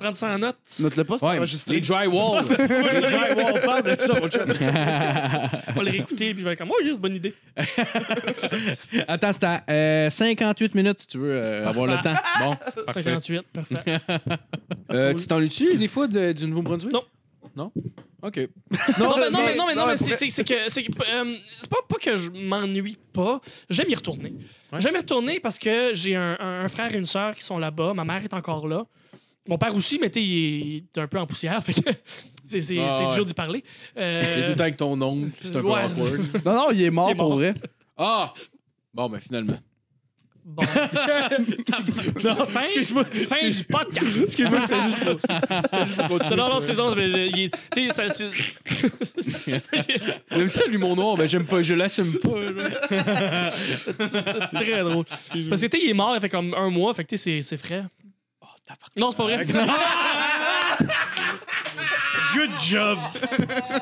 Prendre 0.02 0.18
ça 0.18 0.34
en 0.34 0.40
note. 0.40 0.58
Note-le 0.80 1.04
pas, 1.04 1.18
c'est 1.20 1.26
Ouais, 1.28 1.38
enregistré. 1.38 1.76
les 1.76 1.82
drywalls. 1.82 2.44
les 2.58 3.02
drywalls, 3.02 3.62
parle 3.64 3.84
de 3.84 3.96
ça, 4.00 4.20
mon 4.20 4.28
chum. 4.30 4.42
On 4.50 5.74
va 5.74 5.84
le 5.84 5.92
réécouter, 5.92 6.34
puis 6.34 6.40
je 6.40 6.44
vais 6.46 6.54
être 6.54 6.58
comme, 6.58 6.72
oh, 6.72 6.84
juste 6.84 7.00
bonne 7.00 7.16
idée. 7.16 7.34
Attends, 9.08 9.32
c'est 9.34 9.44
à 9.44 9.64
euh, 9.70 10.10
58 10.10 10.76
minutes 10.76 11.00
si 11.02 11.08
tu 11.08 11.18
veux 11.20 11.34
euh, 11.34 11.66
avoir 11.66 11.88
le 11.88 11.98
temps. 12.02 12.14
Bon, 12.40 12.56
parfait. 12.86 13.04
58, 13.04 13.42
parfait. 13.54 14.00
Euh, 14.92 15.14
tu 15.14 15.28
t'ennuies-tu 15.28 15.78
des 15.78 15.88
fois 15.88 16.08
de- 16.08 16.32
du 16.34 16.48
Nouveau-Brunswick? 16.48 16.94
Non. 16.94 17.04
Non? 17.56 17.72
OK. 18.24 18.38
Non, 19.00 19.16
mais, 19.18 19.30
non, 19.30 19.40
mais, 19.46 19.56
non, 19.56 19.66
mais, 19.68 19.76
non, 19.76 19.86
mais 19.88 19.98
c'est- 19.98 20.14
c'est 20.14 20.30
c'est 20.30 20.44
que 20.44 20.54
c'est 20.68 20.82
euh, 20.88 21.36
c'est 21.60 21.70
pas, 21.70 21.78
pas 21.88 21.98
que 21.98 22.16
je 22.16 22.30
m'ennuie 22.30 22.98
pas. 23.14 23.42
J'aime 23.70 23.90
y 23.90 23.96
retourner. 23.96 24.34
J'aime 24.78 24.94
y 24.96 24.98
retourner 24.98 25.40
parce 25.40 25.58
que 25.60 25.92
j'ai 25.94 26.16
un, 26.16 26.38
un- 26.40 26.64
un 26.64 26.68
frère 26.70 26.94
et 26.96 26.98
une 26.98 27.06
sœur 27.06 27.36
qui 27.36 27.44
sont 27.44 27.58
là-bas. 27.58 27.94
Ma 27.94 28.04
mère 28.06 28.24
est 28.24 28.34
encore 28.34 28.68
là. 28.68 28.86
Mon 29.48 29.58
père 29.58 29.76
aussi, 29.76 29.98
mais 30.00 30.10
tu 30.10 30.20
sais, 30.20 30.26
il 30.26 30.78
est 30.96 30.98
un 31.00 31.08
peu 31.08 31.18
en 31.20 31.26
poussière. 31.26 31.62
Fait 31.64 31.74
que 31.74 31.90
c'est 32.46 32.62
c'est- 32.62 32.78
Ah, 32.80 32.96
c'est 32.98 33.06
ouais. 33.08 33.16
dur 33.16 33.26
d'y 33.26 33.34
parler. 33.34 33.64
Euh, 33.98 34.22
T'es 34.36 34.44
tout 34.44 34.50
le 34.50 34.56
temps 34.56 34.64
avec 34.64 34.78
ton 34.78 35.02
oncle, 35.02 35.30
c'est 35.34 35.56
un 35.56 35.62
peu 35.62 35.68
Ouais. 35.68 35.84
awkward. 35.84 36.22
Non, 36.46 36.54
non, 36.54 36.72
il 36.72 36.82
est 36.84 36.92
mort 36.92 37.10
Il 37.10 37.12
est 37.14 37.16
mort. 37.16 37.28
pour 37.28 37.36
vrai. 37.38 37.54
Ah! 37.98 38.34
Bon, 38.94 39.10
ben 39.10 39.20
finalement. 39.20 39.58
Bon. 40.44 40.64
non, 42.24 42.46
fin, 42.48 42.62
Excuse-moi. 42.62 43.06
fin 43.06 43.48
du 43.50 43.64
podcast. 43.64 44.24
Excuse-moi, 44.26 44.60
c'est 44.68 44.82
juste 44.82 45.04
ça. 45.04 46.30
Non, 46.32 46.36
non, 46.36 46.50
non, 46.50 46.60
c'est 46.64 46.74
non, 46.76 46.96
mais 46.96 47.08
je- 47.08 47.30
il 47.38 47.40
est- 47.44 47.54
tu 47.76 47.90
sais, 47.90 47.94
ça- 47.94 48.10
c'est- 48.10 49.62
J'aime 50.32 50.48
ça, 50.48 50.66
l'humour 50.68 50.96
noir, 50.96 51.16
mais 51.18 51.28
j'aime 51.28 51.46
pas, 51.46 51.62
je 51.62 51.74
l'assume 51.76 52.14
pas. 52.20 52.40
là. 52.40 53.52
c'est 53.54 54.62
très 54.64 54.84
drôle. 54.84 55.06
Parce 55.06 55.62
que, 55.62 55.68
tu 55.68 55.78
sais, 55.78 55.84
il 55.84 55.90
est 55.90 55.94
mort, 55.94 56.14
il 56.16 56.22
fait 56.22 56.30
comme 56.30 56.54
un 56.54 56.70
mois, 56.70 56.94
fait 56.94 57.04
que, 57.04 57.10
tu 57.10 57.18
sais, 57.18 57.42
c'est 57.42 57.42
c'est 57.44 57.58
frais. 57.58 57.86
Non, 58.96 59.12
c'est 59.12 59.18
pas 59.18 59.24
vrai. 59.24 59.46
Good 62.34 62.52
job! 62.66 62.98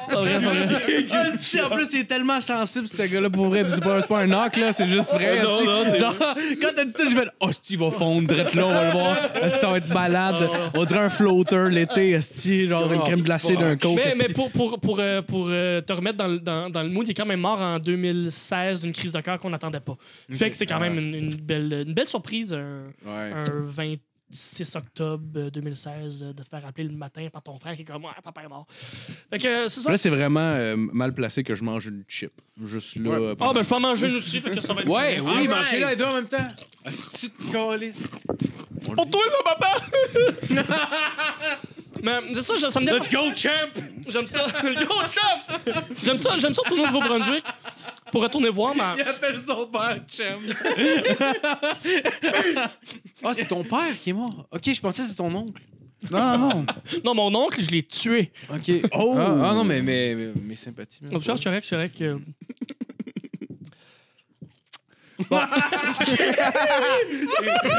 Pas 0.10 0.22
vrai, 0.22 0.40
c'est 0.40 0.46
pas 0.46 0.54
vrai. 0.54 1.62
en 1.66 1.70
plus, 1.76 1.88
il 1.94 2.00
est 2.00 2.06
tellement 2.06 2.42
sensible, 2.42 2.88
ce 2.88 3.04
gars-là, 3.04 3.30
pour 3.30 3.46
vrai. 3.46 3.64
Puis 3.64 3.74
C'est 3.76 3.84
pas, 3.84 4.02
c'est 4.02 4.08
pas 4.08 4.22
un 4.22 4.26
knock, 4.28 4.56
là, 4.58 4.74
c'est 4.74 4.88
juste 4.88 5.14
vrai. 5.14 5.44
Non, 5.44 5.58
tu 5.60 5.66
sais. 5.66 5.70
non, 5.70 5.84
c'est 5.84 6.00
Genre, 6.00 6.16
Quand 6.60 6.70
t'as 6.76 6.86
dit 6.86 6.92
ça, 6.94 7.04
je 7.06 7.16
vais 7.16 7.26
Oh, 7.42 7.50
il 7.70 7.78
va 7.78 7.92
fondre, 7.92 8.28
drette 8.28 8.56
là, 8.56 8.66
on 8.66 8.72
va 8.72 8.86
le 8.86 8.92
voir. 8.92 9.18
Esti, 9.44 9.60
ça 9.60 9.68
va 9.70 9.78
être 9.78 9.94
malade? 9.94 10.36
On 10.76 10.84
dirait 10.84 11.00
un 11.02 11.10
floater 11.12 11.70
l'été, 11.70 12.12
esti, 12.12 12.66
genre 12.68 12.92
une 12.92 13.02
crème 13.02 13.22
glacée 13.22 13.56
d'un 13.56 13.76
coke. 13.78 13.96
Mais, 13.98 14.14
mais 14.18 14.24
esti. 14.24 14.34
pour, 14.34 14.50
pour, 14.52 14.80
pour, 14.80 15.00
euh, 15.00 15.22
pour 15.22 15.48
euh, 15.50 15.82
te 15.82 15.94
remettre 15.94 16.18
dans, 16.18 16.28
le- 16.28 16.40
dans, 16.40 16.72
dans 16.72 16.82
le 16.82 16.90
mood, 16.90 17.06
il 17.08 17.12
est 17.12 17.14
quand 17.14 17.26
même 17.28 17.42
mort 17.42 17.62
en 17.62 17.78
2016 17.78 18.82
d'une 18.82 18.94
crise 18.94 19.12
de 19.12 19.22
cœur 19.22 19.38
qu'on 19.40 19.52
n'attendait 19.52 19.80
pas. 19.80 19.96
Fait 20.32 20.50
que 20.50 20.56
c'est 20.56 20.66
quand 20.66 20.80
même 20.80 20.98
une, 20.98 21.14
une 21.14 21.36
belle, 21.36 21.84
une 21.88 21.94
belle 21.94 22.08
surprise, 22.08 22.52
un, 22.54 22.86
Ouais. 23.06 23.32
un 23.36 23.44
26 24.32 24.76
octobre 24.76 25.50
2016, 25.50 26.24
euh, 26.24 26.34
de 26.34 26.44
te 26.44 26.48
faire 26.48 26.66
appeler 26.66 26.88
le 26.88 26.96
matin 26.96 27.28
par 27.32 27.42
ton 27.42 27.58
frère 27.60 27.76
qui 27.76 27.82
est 27.82 27.86
comme 27.86 28.06
Ouais, 28.06 28.12
papa 28.24 28.44
est 28.44 28.48
mort. 28.48 28.68
Fait 29.32 29.40
que 29.40 29.48
euh, 29.48 29.68
c'est 29.68 29.82
ça. 29.82 29.92
Là, 29.92 29.98
c'est 29.98 30.10
vraiment 30.10 30.40
euh, 30.40 30.76
mal 30.78 31.14
placé 31.14 31.44
que 31.44 31.56
je 31.56 31.64
mange 31.64 31.88
une 31.88 32.04
chip. 32.08 32.32
Juste 32.66 32.96
là. 32.98 33.10
Ouais. 33.10 33.16
euh, 33.30 33.36
Ah, 33.40 33.52
ben 33.54 33.62
je 33.64 33.68
peux 33.70 33.76
en 33.76 33.80
manger 33.80 34.08
une 34.08 34.16
aussi, 34.18 34.40
fait 34.40 34.52
que 34.52 34.62
ça 34.62 34.74
va 34.74 34.82
être. 34.82 34.88
Ouais, 34.90 35.20
oui, 35.20 35.28
Alright. 35.32 35.50
mangez-la 35.50 35.90
les 35.92 35.96
deux 35.96 36.06
en 36.06 36.14
même 36.16 36.28
temps. 36.28 36.48
Asti 36.86 37.30
de 37.30 37.52
calice. 37.52 38.04
Pour 38.84 39.10
toi, 39.10 39.22
ça, 39.30 39.56
papa! 39.56 39.76
Mais 42.04 42.20
c'est 42.34 42.42
ça, 42.60 42.72
ça 42.72 42.80
me 42.80 42.86
dérange. 42.86 43.02
Let's 43.02 43.12
go, 43.12 43.36
champ! 43.36 43.50
J'aime 44.08 44.28
ça. 44.28 44.40
Go, 44.64 44.96
champ! 45.12 45.74
J'aime 46.04 46.18
ça, 46.18 46.38
j'aime 46.38 46.54
ça 46.54 46.62
retourner 46.64 46.84
au 46.84 46.88
Nouveau-Brunswick 46.88 47.44
pour 48.12 48.22
retourner 48.22 48.50
voir 48.50 48.76
ma. 48.76 48.92
appelle 48.94 49.40
son 49.46 49.68
père 49.68 50.02
chum. 50.08 50.54
Ah, 53.24 53.34
c'est 53.34 53.48
ton 53.48 53.64
père 53.64 54.00
qui 54.02 54.12
est 54.12 54.14
mort? 54.14 54.48
Ok, 54.52 54.72
je 54.74 54.80
pensais 54.80 55.02
que 55.02 55.08
c'était 55.10 55.18
ton 55.18 55.34
oncle. 55.36 55.62
Non, 56.10 56.38
non. 56.38 56.66
Non, 57.04 57.14
mon 57.14 57.36
oncle, 57.36 57.62
je 57.62 57.72
l'ai 57.72 57.84
tué. 57.84 58.32
Ok. 58.50 58.72
Oh! 58.94 59.16
Ah, 59.18 59.50
ah 59.50 59.54
non, 59.54 59.66
mais 59.66 59.82
mes, 59.82 60.16
mes, 60.16 60.32
mes 60.34 60.56
sympathies. 60.56 61.04
Donc, 61.04 61.24
ça, 61.24 61.36
c'est 61.36 61.44
correct, 61.44 61.66
c'est 61.68 61.76
correct. 61.76 62.02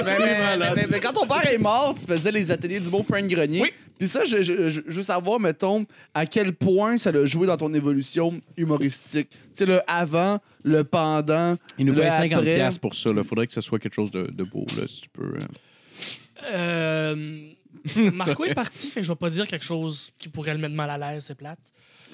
mais, 0.05 0.19
mais- 0.59 0.75
mais- 0.75 0.87
mais 0.91 1.01
quand 1.01 1.13
ton 1.13 1.27
père 1.27 1.47
est 1.53 1.59
mort, 1.59 1.95
tu 1.95 2.07
faisais 2.07 2.33
les 2.33 2.51
ateliers 2.51 2.81
du 2.81 2.89
beau 2.91 3.03
Frank 3.03 3.27
Grenier. 3.27 3.63
Oui. 3.63 3.73
Puis 3.99 4.09
ça, 4.09 4.25
je, 4.25 4.43
je- 4.43 4.71
je- 4.71 4.81
je 4.87 4.95
veux 4.97 5.03
savoir, 5.03 5.39
mettons, 5.41 5.85
à 6.15 6.25
quel 6.27 6.55
point 6.55 6.97
ça 6.99 7.13
l'a 7.13 7.27
joué 7.27 7.47
dans 7.47 7.57
ton 7.57 7.73
évolution 7.75 8.41
humoristique. 8.57 9.29
Tu 9.31 9.37
sais, 9.53 9.67
le 9.67 9.81
avant, 9.87 10.39
le 10.63 10.85
pendant. 10.85 11.57
Il 11.79 11.87
nous 11.87 11.93
le 11.93 12.01
paye 12.01 12.11
50$ 12.11 12.61
après. 12.61 12.79
pour 12.81 12.95
ça. 12.95 13.11
Il 13.15 13.25
faudrait 13.25 13.47
que 13.47 13.53
ce 13.53 13.61
soit 13.61 13.79
quelque 13.79 13.95
chose 13.95 14.11
de, 14.11 14.25
de 14.31 14.45
beau, 14.45 14.67
là, 14.77 14.87
si 14.87 15.03
tu 15.03 15.09
peux. 15.11 15.35
euh. 15.35 15.39
Euh, 16.53 17.41
Marco 18.15 18.45
est 18.47 18.55
parti, 18.55 18.87
fait 18.89 19.01
que 19.01 19.07
je 19.07 19.13
vais 19.13 19.17
pas 19.17 19.29
dire 19.31 19.47
quelque 19.47 19.65
chose 19.65 20.11
qui 20.19 20.29
pourrait 20.31 20.55
le 20.55 20.61
mettre 20.61 20.75
mal 20.75 20.89
à 20.91 20.97
l'aise, 21.13 21.25
c'est 21.27 21.35
plate. 21.35 21.59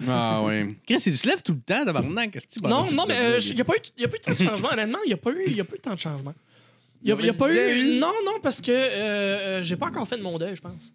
Ah, 0.09 0.43
ouais. 0.43 0.75
Chris, 0.87 1.03
il 1.07 1.17
se 1.17 1.27
lève 1.27 1.43
tout 1.43 1.53
le 1.55 1.61
temps, 1.61 1.85
tabarnak. 1.85 2.31
Qu'est-ce 2.33 2.47
que 2.47 2.53
tu 2.55 2.63
non, 2.63 2.91
non, 2.91 3.05
mais 3.09 3.15
il 3.49 3.55
n'y 3.55 3.61
a, 3.61 3.65
pas 3.65 3.75
eu- 3.77 3.81
y 4.01 4.05
a 4.05 4.09
pas 4.09 4.17
eu 4.17 4.21
tant 4.21 4.33
de 4.33 4.37
changement. 4.37 4.69
Honnêtement, 4.73 4.99
il 5.05 5.09
n'y 5.09 5.13
a, 5.15 5.17
pas 5.17 5.31
eu- 5.33 5.51
y 5.51 5.61
a 5.61 5.65
pas 5.65 5.77
eu 5.77 5.79
tant 5.79 5.95
de 5.95 5.99
changement. 5.99 6.35
Il 7.03 7.15
n'y 7.15 7.23
a, 7.23 7.25
y 7.27 7.29
a 7.31 7.33
pas 7.33 7.53
eu- 7.55 7.99
Non, 7.99 8.13
non, 8.25 8.41
parce 8.43 8.61
que 8.61 8.71
euh, 8.73 8.79
euh, 9.59 9.63
j'ai 9.63 9.77
pas 9.77 9.87
encore 9.87 10.07
fait 10.09 10.17
de 10.19 10.23
mon 10.23 10.39
deuil, 10.39 10.55
je 10.57 10.61
pense. 10.61 10.93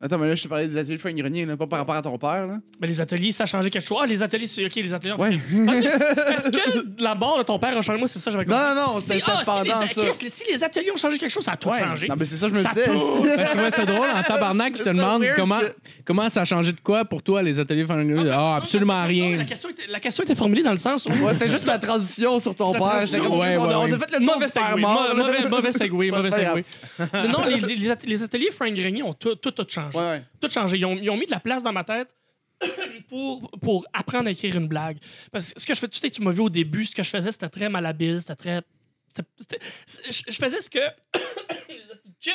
Attends, 0.00 0.16
mais 0.18 0.28
là, 0.28 0.36
je 0.36 0.42
te 0.44 0.48
parlais 0.48 0.68
des 0.68 0.78
ateliers 0.78 0.94
de 0.94 1.00
Frank 1.00 1.14
Grenier, 1.16 1.44
là, 1.44 1.56
pas 1.56 1.66
par 1.66 1.80
rapport 1.80 1.96
à 1.96 2.02
ton 2.02 2.16
père. 2.18 2.46
Là. 2.46 2.58
Mais 2.80 2.86
les 2.86 3.00
ateliers, 3.00 3.32
ça 3.32 3.42
a 3.42 3.46
changé 3.46 3.68
quelque 3.68 3.84
chose. 3.84 3.98
Ah, 4.00 4.06
les 4.06 4.22
ateliers, 4.22 4.46
c'est 4.46 4.64
OK, 4.64 4.76
les 4.76 4.94
ateliers. 4.94 5.14
Ouais. 5.18 5.34
Est-ce 5.34 6.50
que 6.50 7.02
la 7.02 7.16
barre 7.16 7.38
de 7.38 7.42
ton 7.42 7.58
père 7.58 7.76
a 7.76 7.82
changé? 7.82 7.98
Moi, 7.98 8.06
c'est 8.06 8.20
ça, 8.20 8.30
j'avais 8.30 8.44
compris. 8.44 8.60
Non, 8.60 8.74
non, 8.74 8.92
non, 8.94 8.98
c'était 9.00 9.20
ah, 9.26 9.32
si, 9.32 9.38
les, 9.38 9.44
pendant 9.44 9.86
ça. 9.86 9.86
Chris, 9.88 10.30
si 10.30 10.52
les 10.52 10.62
ateliers 10.62 10.92
ont 10.92 10.96
changé 10.96 11.18
quelque 11.18 11.32
chose, 11.32 11.42
ça 11.44 11.52
a 11.52 11.56
tout 11.56 11.68
Ouais. 11.68 11.80
changé. 11.80 12.06
Non, 12.08 12.14
mais 12.16 12.24
c'est 12.24 12.36
ça, 12.36 12.46
que 12.46 12.52
je 12.52 12.58
me 12.58 12.62
Ça 12.62 12.68
disais. 12.70 12.82
esti. 12.94 12.96
Je 12.96 13.44
trouvais 13.50 13.70
ça 13.70 13.84
drôle 13.84 14.06
en 14.14 14.22
tabarnak. 14.22 14.72
Je 14.74 14.78
te 14.78 14.78
C'est 14.78 14.84
ça 14.84 14.92
demande 14.94 15.22
weird 15.22 15.36
comment, 15.36 15.58
que- 15.58 15.72
comment 16.04 16.28
ça 16.28 16.42
a 16.42 16.44
changé 16.44 16.70
de 16.72 16.80
quoi 16.80 17.04
pour 17.04 17.22
toi, 17.22 17.42
les 17.42 17.58
ateliers 17.58 17.84
Fanny 17.84 18.14
Ah, 18.32 18.56
absolument 18.56 18.94
Non, 18.94 19.00
mais 19.02 19.08
rien. 19.08 19.36
La 19.38 19.44
question, 19.44 19.68
était, 19.68 19.86
la 19.88 19.98
question 20.00 20.22
était 20.22 20.34
formulée 20.36 20.62
dans 20.62 20.70
le 20.70 20.76
sens 20.76 21.06
où. 21.06 21.24
Ouais, 21.24 21.32
c'était 21.32 21.48
juste 21.48 21.66
ma 21.66 21.78
transition 21.78 22.38
sur 22.38 22.54
ton 22.54 22.72
La 22.72 22.78
père. 22.78 23.20
comme, 23.20 23.38
Ouais, 23.38 23.56
on, 23.56 23.64
a, 23.64 23.68
ouais, 23.68 23.74
on 23.76 23.92
a 23.92 23.98
fait 23.98 24.12
le 24.12 24.18
nom 24.24 24.34
Mauvais 24.34 24.48
segway, 24.48 24.80
mauvais, 24.80 25.72
segway, 25.72 26.10
mauvais 26.12 26.30
segway. 26.30 26.64
non, 27.32 27.44
les, 27.46 27.74
les, 27.74 27.90
at- 27.90 27.96
les 28.06 28.22
ateliers 28.22 28.50
Frank 28.52 28.72
Grenier 28.74 29.02
ont 29.02 29.12
tout, 29.12 29.34
tout, 29.34 29.50
tout 29.50 29.66
changé. 29.92 29.98
Ouais, 30.06 30.12
ouais. 30.12 30.22
Tout 30.40 30.48
changé. 30.50 30.76
Ils 30.78 30.84
ont, 30.86 30.96
ils 30.96 31.10
ont 31.10 31.16
mis 31.16 31.26
de 31.26 31.30
la 31.30 31.40
place 31.40 31.62
dans 31.62 31.72
ma 31.72 31.84
tête 31.84 32.14
pour, 33.08 33.50
pour 33.60 33.86
apprendre 33.92 34.28
à 34.28 34.30
écrire 34.32 34.56
une 34.56 34.68
blague. 34.68 34.98
Parce 35.32 35.52
que 35.54 35.60
ce 35.60 35.66
que 35.66 35.74
je 35.74 35.80
fais, 35.80 35.88
tu 35.88 35.98
sais, 35.98 36.10
tu 36.10 36.22
m'as 36.22 36.30
vu 36.32 36.40
au 36.40 36.50
début, 36.50 36.84
ce 36.84 36.94
que 36.94 37.02
je 37.02 37.10
faisais, 37.10 37.32
c'était 37.32 37.48
très 37.48 37.68
malhabile, 37.68 38.20
c'était 38.20 38.34
très. 38.34 38.60
c'était- 39.08 39.28
c'était- 39.36 39.58
c'est- 39.86 40.12
je, 40.12 40.32
je 40.32 40.36
faisais 40.38 40.60
ce 40.60 40.68
que. 40.70 40.78
chips. 42.20 42.34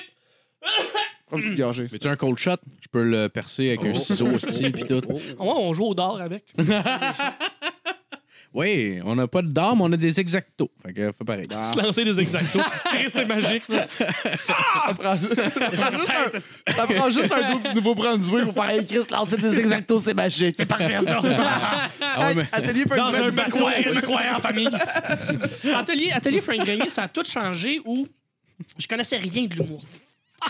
Comme 1.29 1.41
tu 1.41 1.55
gorgé. 1.55 1.83
Veux-tu 1.87 2.07
un 2.07 2.15
cold 2.15 2.37
shot? 2.37 2.57
Je 2.81 2.87
peux 2.91 3.03
le 3.03 3.27
percer 3.27 3.67
avec 3.69 3.83
un 3.83 3.93
ciseau 3.95 4.27
hostie 4.27 4.69
pis 4.69 4.85
tout. 4.85 5.01
Ouais, 5.09 5.19
on 5.39 5.73
joue 5.73 5.85
au 5.85 5.95
dard 5.95 6.21
avec. 6.21 6.53
Oui, 8.53 8.99
on 9.03 9.15
n'a 9.15 9.27
pas 9.27 9.41
de 9.41 9.47
dame, 9.51 9.81
on 9.81 9.91
a 9.91 9.97
des 9.97 10.19
exactos. 10.19 10.69
Fait 10.85 10.93
que 10.93 11.11
fais 11.17 11.25
pareil. 11.25 11.43
Se 11.63 11.81
lancer 11.81 12.05
des 12.05 12.19
exactos. 12.19 12.61
Chris, 12.85 13.09
c'est 13.09 13.25
magique, 13.25 13.65
ça. 13.65 13.87
Ça 14.37 14.93
prend, 14.93 15.15
ça 15.15 15.71
prend 15.71 15.99
juste 15.99 16.11
un, 16.67 16.71
ça 16.75 16.87
prend 16.87 17.09
juste 17.09 17.31
un 17.31 17.51
goût 17.51 17.59
du 17.67 17.73
Nouveau-Brunswick 17.73 18.45
pour 18.45 18.53
faire 18.53 18.69
Hey 18.69 18.85
Chris, 18.85 18.99
lancer 19.09 19.37
des 19.37 19.59
exactos, 19.59 20.03
c'est 20.03 20.13
magique. 20.13 20.55
C'est 20.57 20.67
parfait, 20.67 20.99
ça. 21.03 21.19
Ah 22.15 22.27
ouais, 22.27 22.35
mais- 22.35 22.47
Atelier 22.51 22.83
Frank 22.85 22.97
Dans 22.97 23.17
un 23.17 23.29
Grenier. 23.31 23.89
me 23.95 24.01
croire 24.01 24.37
en 24.37 24.39
famille. 24.39 24.69
Atelier, 25.75 26.11
Atelier 26.11 26.41
Frank 26.41 26.59
Grenier, 26.59 26.89
ça 26.89 27.03
a 27.03 27.07
tout 27.07 27.23
changé 27.23 27.81
où 27.85 28.07
je 28.77 28.85
connaissais 28.87 29.17
rien 29.17 29.45
de 29.45 29.55
l'humour. 29.55 29.81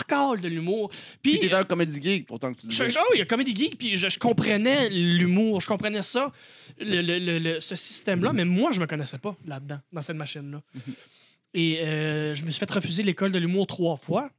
Encore 0.00 0.38
de 0.38 0.48
l'humour. 0.48 0.90
Puis 1.22 1.32
Puis, 1.32 1.40
t'étais 1.40 1.54
un 1.54 1.64
comédie 1.64 2.00
geek, 2.00 2.26
pourtant 2.26 2.52
que 2.52 2.60
tu 2.60 2.66
je, 2.70 2.84
disais. 2.84 2.98
oh, 3.00 3.10
il 3.14 3.18
y 3.18 3.22
a 3.22 3.26
Comedy 3.26 3.54
Geek, 3.54 3.78
puis 3.78 3.96
je, 3.96 4.08
je 4.08 4.18
comprenais 4.18 4.88
l'humour, 4.90 5.60
je 5.60 5.66
comprenais 5.68 6.02
ça, 6.02 6.32
le, 6.78 7.00
le- 7.02 7.18
le- 7.18 7.38
le- 7.38 7.60
ce 7.60 7.74
système-là, 7.74 8.32
mais 8.32 8.44
moi, 8.44 8.72
je 8.72 8.80
me 8.80 8.86
connaissais 8.86 9.18
pas 9.18 9.36
là-dedans, 9.46 9.78
dans 9.92 10.02
cette 10.02 10.16
machine-là. 10.16 10.62
Et 11.54 11.78
euh, 11.80 12.34
je 12.34 12.44
me 12.44 12.50
suis 12.50 12.58
fait 12.58 12.70
refuser 12.70 13.02
l'école 13.04 13.30
de 13.30 13.38
l'humour 13.38 13.66
trois 13.66 13.96
fois. 13.96 14.30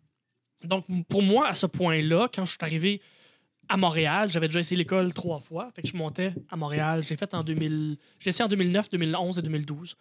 Donc, 0.63 0.85
pour 1.07 1.21
moi, 1.21 1.47
à 1.47 1.53
ce 1.53 1.65
point-là, 1.65 2.27
quand 2.33 2.45
je 2.45 2.51
suis 2.51 2.57
arrivé 2.61 3.01
à 3.67 3.77
Montréal. 3.77 4.29
J'avais 4.29 4.47
déjà 4.47 4.59
essayé 4.59 4.77
l'école 4.77 5.11
trois 5.11 5.39
fois. 5.39 5.71
Fait 5.75 5.81
que 5.81 5.87
je 5.87 5.95
montais 5.97 6.33
à 6.51 6.55
Montréal. 6.55 7.01
J'ai 7.01 7.15
fait 7.17 7.33
en 7.33 7.43
2000. 7.43 7.97
J'ai 8.19 8.29
essayé 8.29 8.45
en 8.45 8.47
2009, 8.47 8.89
2011 8.89 9.39
et 9.39 9.41
2012. 9.41 9.95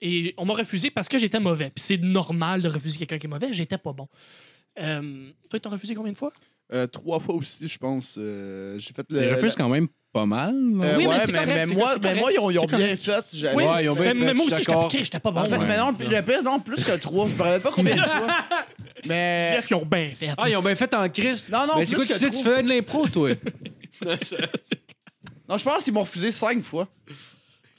Et 0.00 0.32
on 0.38 0.46
m'a 0.46 0.54
refusé 0.54 0.90
parce 0.90 1.06
que 1.06 1.18
j'étais 1.18 1.38
mauvais. 1.38 1.68
Puis 1.74 1.84
c'est 1.84 1.98
normal 1.98 2.62
de 2.62 2.68
refuser 2.68 2.96
quelqu'un 2.98 3.18
qui 3.18 3.26
est 3.26 3.28
mauvais. 3.28 3.52
J'étais 3.52 3.76
pas 3.76 3.92
bon. 3.92 4.08
Euh, 4.80 5.30
toi, 5.50 5.60
t'as 5.60 5.68
refusé 5.70 5.94
combien 5.94 6.12
de 6.12 6.16
fois? 6.16 6.32
Euh, 6.72 6.86
trois 6.86 7.18
fois 7.18 7.34
aussi, 7.34 7.66
je 7.66 7.78
pense. 7.78 8.16
Euh, 8.18 8.78
j'ai 8.78 8.92
fait 8.92 9.04
le. 9.10 9.22
Ils 9.24 9.34
refusent 9.34 9.56
quand 9.56 9.68
même 9.68 9.88
pas 10.12 10.26
mal. 10.26 10.54
non? 10.54 10.82
Euh, 10.84 10.96
Oui, 10.98 11.04
mais 11.06 11.08
ouais, 11.08 11.20
c'est 11.24 11.32
mais, 11.32 11.38
correct, 11.38 11.54
mais 11.68 11.74
moi, 11.74 11.94
mais 12.02 12.14
moi, 12.14 12.32
ils 12.32 12.38
ont, 12.38 12.50
ils 12.50 12.58
ont 12.58 12.66
correct. 12.66 12.76
bien 12.86 12.96
fait. 12.96 13.24
J'avais- 13.32 13.56
Oui, 13.56 13.64
Ouais, 13.64 13.84
ils 13.84 13.88
ont 13.88 13.94
bien 13.94 14.02
mais, 14.02 14.08
fait, 14.20 14.24
mais 14.26 14.34
moi 14.34 14.46
aussi, 14.46 14.56
j'étais 14.58 15.04
j'étais 15.04 15.20
pas 15.20 15.30
bon. 15.30 15.40
En 15.40 15.44
fait, 15.44 15.56
Ouais. 15.56 15.66
mais 15.66 15.78
non, 15.78 15.90
le 15.98 16.22
pire, 16.22 16.42
non, 16.42 16.60
plus 16.60 16.84
que 16.84 16.96
trois. 16.96 17.26
Je 17.28 17.34
me 17.34 17.42
rappelle 17.42 17.62
pas 17.62 17.70
combien 17.72 17.96
de 17.96 18.00
fois. 18.02 18.26
Mais. 19.06 19.50
Bref, 19.54 19.66
ils 19.70 19.74
ont 19.74 19.86
bien 19.86 20.10
fait. 20.18 20.30
Ah, 20.36 20.48
ils 20.48 20.56
ont 20.56 20.62
bien 20.62 20.74
fait 20.74 20.92
en 20.94 21.08
Christ. 21.08 21.50
Non, 21.50 21.66
non, 21.66 21.72
Mais 21.78 21.84
c'est 21.86 21.96
quoi, 21.96 22.04
tu 22.04 22.14
sais, 22.14 22.30
tu 22.30 22.42
fais 22.42 22.62
de 22.62 22.68
l'impro, 22.68 23.06
toi? 23.08 23.30
Non, 25.48 25.56
je 25.56 25.64
pense 25.64 25.84
qu'ils 25.84 25.94
m'ont 25.94 26.00
refusé 26.02 26.30
cinq 26.30 26.62
fois. 26.62 26.86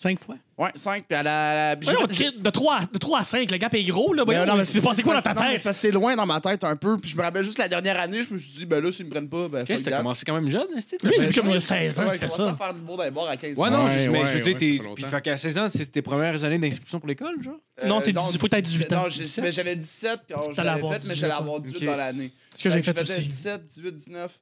Cinq 0.01 0.17
fois? 0.23 0.37
Ouais, 0.57 0.69
cinq. 0.75 1.03
Puis 1.09 1.13
à 1.17 1.23
la. 1.23 1.55
la- 1.71 1.75
puis 1.75 1.85
j'ai 1.85 1.93
Voyons, 1.93 2.07
fait- 2.07 2.13
j'ai- 2.13 2.31
de 2.31 2.49
3, 2.49 2.77
à, 2.77 2.85
de 2.85 2.97
3 2.97 3.19
à 3.19 3.23
5, 3.25 3.51
le 3.51 3.57
gap 3.57 3.73
est 3.73 3.83
gros. 3.83 4.13
Là, 4.13 4.23
Mais 4.25 4.45
non, 4.45 4.55
mais 4.55 4.63
c'est 4.63 4.79
passé 4.81 5.03
quoi 5.03 5.15
dans 5.15 5.21
ta 5.21 5.33
non, 5.33 5.41
mais 5.41 5.47
c'est 5.47 5.53
tête? 5.55 5.63
parce 5.63 5.75
que 5.75 5.81
c'est 5.81 5.91
loin 5.91 6.15
dans 6.15 6.25
ma 6.25 6.39
tête 6.39 6.63
un 6.63 6.77
peu. 6.77 6.95
Puis 6.95 7.09
je 7.11 7.17
me 7.17 7.21
rappelle 7.21 7.43
juste 7.43 7.57
la 7.57 7.67
dernière 7.67 7.99
année, 7.99 8.23
je 8.23 8.33
me 8.33 8.39
suis 8.39 8.59
dit, 8.59 8.65
ben 8.65 8.81
là, 8.81 8.93
s'ils 8.93 9.07
me 9.07 9.11
prennent 9.11 9.27
pas, 9.27 9.49
ben. 9.49 9.65
Qu'est-ce 9.65 9.79
fuck 9.81 9.85
que 9.87 9.89
t'as 9.89 9.97
that. 9.97 9.97
commencé 10.03 10.23
quand 10.25 10.35
même 10.35 10.49
jeune, 10.49 10.67
est-ce 10.77 10.95
que 10.95 11.05
Lui, 11.05 11.17
t'as- 11.17 11.23
il 11.25 11.29
a 11.29 11.33
comme 11.33 11.49
il 11.49 11.57
a 11.57 11.59
16 11.59 11.99
ans 11.99 12.03
Ouais, 12.05 12.11
qu'il 12.11 12.19
fait 12.19 12.29
ça. 12.29 12.49
à 12.51 12.55
faire 12.55 12.73
du 12.73 12.79
bon 12.79 12.95
d'un 12.95 13.11
bord 13.11 13.27
à 13.27 13.35
15 13.35 13.59
ans. 13.59 13.61
Ouais, 13.61 13.69
non, 13.69 13.83
Ouais, 13.83 13.99
je, 13.99 14.09
mais 14.09 14.19
ouais, 14.21 14.27
je 14.27 14.33
veux 14.35 14.39
dire, 14.39 14.53
ouais, 14.53 14.57
t'es- 14.57 14.77
ça 14.77 14.83
fait 14.83 14.89
puis 14.95 15.03
fait 15.03 15.21
qu'à 15.21 15.37
16 15.37 15.57
ans, 15.57 15.67
c'est 15.69 15.91
tes 15.91 16.01
premières 16.01 16.43
années 16.45 16.59
d'inscription 16.59 16.99
pour 17.01 17.09
l'école, 17.09 17.43
genre? 17.43 17.59
Non, 17.85 17.99
c'est 17.99 18.15
Euh, 18.15 18.21
18, 18.21 18.39
faut 18.39 18.47
être 18.47 18.61
18 18.63 18.93
ans. 18.93 19.03
Non, 19.03 19.09
j'ai- 19.09 19.41
mais 19.41 19.51
j'avais 19.51 19.75
17 19.75 20.21
quand 20.31 20.51
je 20.51 20.55
T'allais 20.55 20.65
l'avais 20.69 20.79
avoir 20.79 20.93
fait, 20.93 20.99
mais 20.99 21.13
18, 21.13 21.19
j'allais 21.19 21.33
avoir 21.33 21.59
18 21.59 21.77
ok. 21.77 21.83
dans 21.85 21.95
l'année. 21.97 22.31
Ce 22.55 22.63
que 22.63 22.69
j'ai 22.69 22.81
fait 22.81 22.97
faisais 22.97 23.13
aussi. 23.17 23.25
17, 23.25 23.65
18, 23.65 23.91
19. 23.91 24.39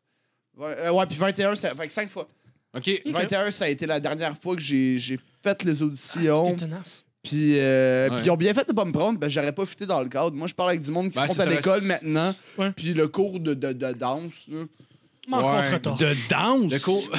Ouais, 0.55 0.75
euh, 0.77 0.91
ouais, 0.91 1.05
puis 1.07 1.17
21, 1.17 1.55
c'était. 1.55 1.73
Fait 1.75 1.87
que 1.87 1.93
5 1.93 2.09
fois. 2.09 2.27
OK. 2.75 2.89
21, 3.07 3.49
ça 3.49 3.65
a 3.65 3.69
été 3.69 3.87
la 3.87 3.99
dernière 3.99 4.37
fois 4.37 4.55
que 4.55 4.61
j'ai 4.61 4.97
j'ai 4.99 5.17
fait 5.43 5.63
les 5.63 5.81
Ah, 5.81 5.85
auditions. 5.85 6.55
Puis, 7.23 7.59
euh, 7.59 8.07
Ouais. 8.09 8.15
puis 8.17 8.25
ils 8.27 8.31
ont 8.31 8.37
bien 8.37 8.53
fait 8.53 8.65
de 8.67 8.73
pas 8.73 8.85
me 8.85 8.91
prendre, 8.93 9.19
ben 9.19 9.29
j'aurais 9.29 9.51
pas 9.51 9.65
fité 9.65 9.85
dans 9.85 10.01
le 10.01 10.07
cadre. 10.07 10.31
Moi, 10.35 10.47
je 10.47 10.53
parle 10.53 10.69
avec 10.69 10.81
du 10.81 10.91
monde 10.91 11.09
qui 11.11 11.19
Ben, 11.19 11.27
sont 11.27 11.39
à 11.39 11.45
l'école 11.45 11.81
maintenant. 11.81 12.33
Ouais. 12.57 12.71
Puis 12.71 12.93
le 12.93 13.07
cours 13.09 13.39
de, 13.39 13.53
de, 13.53 13.73
de 13.73 13.91
danse, 13.93 14.45
là. 14.47 14.63
Ouais. 15.27 15.43
contre-torche. 15.63 15.99
De 15.99 16.13
danse. 16.29 16.71
Le 16.71 16.79
cours. 16.79 17.09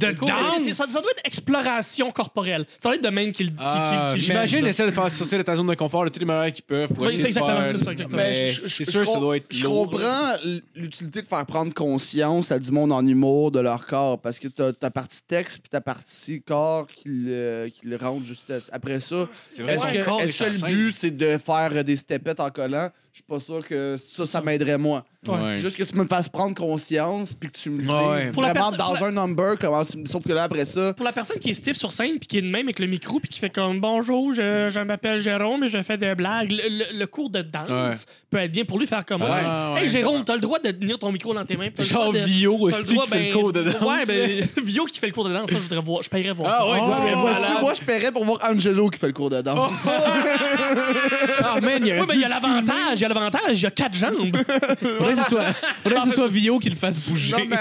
De 0.00 0.06
Mais 0.06 0.14
c'est- 0.58 0.64
c'est- 0.64 0.74
Ça, 0.74 0.86
ça 0.86 1.00
doit 1.00 1.10
être 1.10 1.22
exploration 1.26 2.10
corporelle. 2.12 2.64
Ça 2.80 2.88
doit 2.90 2.94
être 2.96 3.02
de 3.04 3.08
même 3.08 3.32
qu'il 3.32 3.52
Ah, 3.58 4.10
qu'il 4.12 4.20
J'imagine, 4.22 4.66
essaie 4.66 4.86
de 4.86 4.90
faire 4.92 5.10
sortir 5.10 5.38
de 5.38 5.42
ta 5.42 5.56
zone 5.56 5.66
de 5.66 5.74
confort 5.74 6.04
de 6.04 6.10
toutes 6.10 6.20
les 6.20 6.26
manières 6.26 6.52
qu'ils 6.52 6.64
peuvent. 6.64 6.88
Pour 6.88 7.00
Oui, 7.04 7.08
essayer 7.14 7.18
c'est 7.18 7.40
de 7.40 7.44
exactement, 7.44 7.60
faire- 7.66 7.76
c'est 7.78 7.84
ça, 7.84 7.92
exactement. 7.92 8.16
Mais 8.16 8.30
Mais 8.30 8.46
je- 8.46 8.62
je- 8.62 8.68
c'est 8.68 8.84
je 8.84 8.90
sûr 8.90 9.00
que 9.00 9.06
ça 9.06 9.12
com- 9.14 9.20
doit 9.20 9.36
être 9.36 9.46
Je 9.50 9.64
lourd. 9.64 9.90
comprends 9.90 10.32
l'utilité 10.76 11.22
de 11.22 11.26
faire 11.26 11.44
prendre 11.46 11.74
conscience 11.74 12.52
à 12.52 12.58
du 12.58 12.70
monde 12.70 12.92
en 12.92 13.04
humour 13.06 13.50
de 13.50 13.60
leur 13.60 13.84
corps 13.84 14.20
parce 14.20 14.38
que 14.38 14.48
t'as 14.48 14.72
ta 14.72 14.90
partie 14.90 15.20
texte 15.26 15.58
puis 15.58 15.68
ta 15.70 15.80
partie 15.80 16.40
corps 16.42 16.86
qui 16.86 17.08
le, 17.08 17.68
qui 17.68 17.86
le 17.86 17.96
rentre 17.96 18.24
juste 18.24 18.52
après 18.72 19.00
ça. 19.00 19.26
C'est 19.50 19.62
vrai, 19.62 19.74
Est-ce 19.74 19.86
que, 19.86 20.04
corps 20.04 20.20
est-ce 20.22 20.42
est 20.42 20.46
que 20.60 20.66
le 20.66 20.72
but 20.72 20.92
c'est 20.92 21.16
de 21.16 21.38
faire 21.38 21.84
des 21.84 21.96
stepettes 21.96 22.40
en 22.40 22.50
collant? 22.50 22.90
Je 23.12 23.16
suis 23.18 23.24
pas 23.24 23.40
sûr 23.40 23.66
que 23.66 23.96
ça, 23.98 24.24
ça 24.24 24.40
m'aiderait 24.40 24.78
moi. 24.78 25.04
Ouais. 25.26 25.58
Juste 25.58 25.76
que 25.76 25.82
tu 25.82 25.94
me 25.96 26.04
fasses 26.04 26.28
prendre 26.30 26.54
conscience 26.54 27.34
puis 27.34 27.50
que 27.50 27.58
tu 27.58 27.68
me 27.68 27.80
dises 27.82 27.90
Ouais. 27.90 28.30
Pour 28.32 28.40
la 28.42 28.52
vraiment 28.54 28.70
personne- 28.70 28.78
dans 28.78 29.04
un 29.04 29.10
number 29.26 29.58
comment 29.60 29.84
tu 29.84 29.98
me 29.98 30.06
sauf 30.06 30.22
que 30.24 30.32
là 30.32 30.44
après 30.44 30.64
ça 30.64 30.94
Pour 30.94 31.04
la 31.04 31.12
personne 31.12 31.38
qui 31.38 31.50
est 31.50 31.54
stiff 31.54 31.76
sur 31.76 31.92
scène 31.92 32.18
puis 32.18 32.26
qui 32.28 32.38
est 32.38 32.42
de 32.42 32.46
même 32.46 32.66
avec 32.66 32.78
le 32.78 32.86
micro 32.86 33.18
puis 33.20 33.28
qui 33.28 33.38
fait 33.40 33.50
comme 33.50 33.80
bonjour, 33.80 34.32
je, 34.32 34.68
je 34.70 34.80
m'appelle 34.80 35.20
Jérôme 35.20 35.64
et 35.64 35.68
je 35.68 35.82
fais 35.82 35.98
des 35.98 36.14
blagues, 36.14 36.52
le, 36.52 36.62
le- 36.68 36.98
le 36.98 37.06
cours 37.06 37.28
de 37.28 37.42
danse 37.42 38.06
peut 38.30 38.38
être 38.38 38.52
bien 38.52 38.64
pour 38.64 38.78
lui 38.78 38.86
faire 38.86 39.04
comme 39.04 39.22
ouais, 39.22 39.82
hey 39.82 39.86
Jérôme, 39.88 40.24
t'as 40.24 40.34
le 40.36 40.40
droit 40.40 40.58
de 40.60 40.70
tenir 40.70 40.98
ton 40.98 41.10
micro 41.12 41.34
dans 41.34 41.44
tes 41.44 41.56
mains. 41.56 41.68
Genre 41.80 42.12
Vio 42.12 42.56
aussi 42.58 42.82
qui 42.84 43.06
fait 43.08 43.26
le 43.28 43.32
cours 43.34 43.52
de 43.52 43.64
danse. 43.64 43.82
Ouais, 43.82 44.06
ben 44.06 44.46
Vio 44.64 44.84
qui 44.84 44.98
fait 45.00 45.08
le 45.08 45.12
cours 45.12 45.24
de 45.28 45.34
danse, 45.34 45.50
ça 45.50 45.56
je 45.58 45.62
voudrais 45.64 45.82
voir, 45.84 46.02
je 46.02 46.08
paierais 46.08 46.32
voir 46.32 46.50
Ah 46.54 46.58
ça. 46.58 47.54
Oh, 47.56 47.60
moi 47.60 47.74
je 47.74 47.80
paierais 47.82 48.12
pour 48.12 48.24
voir 48.24 48.38
Angelo 48.48 48.88
qui 48.88 48.98
fait 48.98 49.08
le 49.08 49.12
cours 49.12 49.30
de 49.30 49.42
danse. 49.42 49.86
Ah, 51.42 51.60
man, 51.60 51.78
il 51.82 51.88
y 51.88 51.92
a 51.92 52.00
Ouais, 52.00 52.06
ben 52.06 52.14
il 52.14 52.20
y 52.20 52.24
a 52.24 52.28
l'avantage, 53.00 53.00
il 53.00 53.04
a 53.04 53.08
l'avantage, 53.08 53.60
il 53.62 53.66
a 53.66 53.70
quatre 53.70 53.94
jambes. 53.96 54.36
Faudrait 54.98 55.14
que 55.14 55.22
ce 55.22 55.28
soit, 55.28 55.52
faudrait 55.82 56.00
que 56.02 56.08
ce 56.10 56.14
soit 56.14 56.28
Vio 56.28 56.58
qui 56.58 56.70
le 56.70 56.76
fasse 56.76 56.98
bouger. 57.08 57.36
Non, 57.36 57.44
mais, 57.46 57.56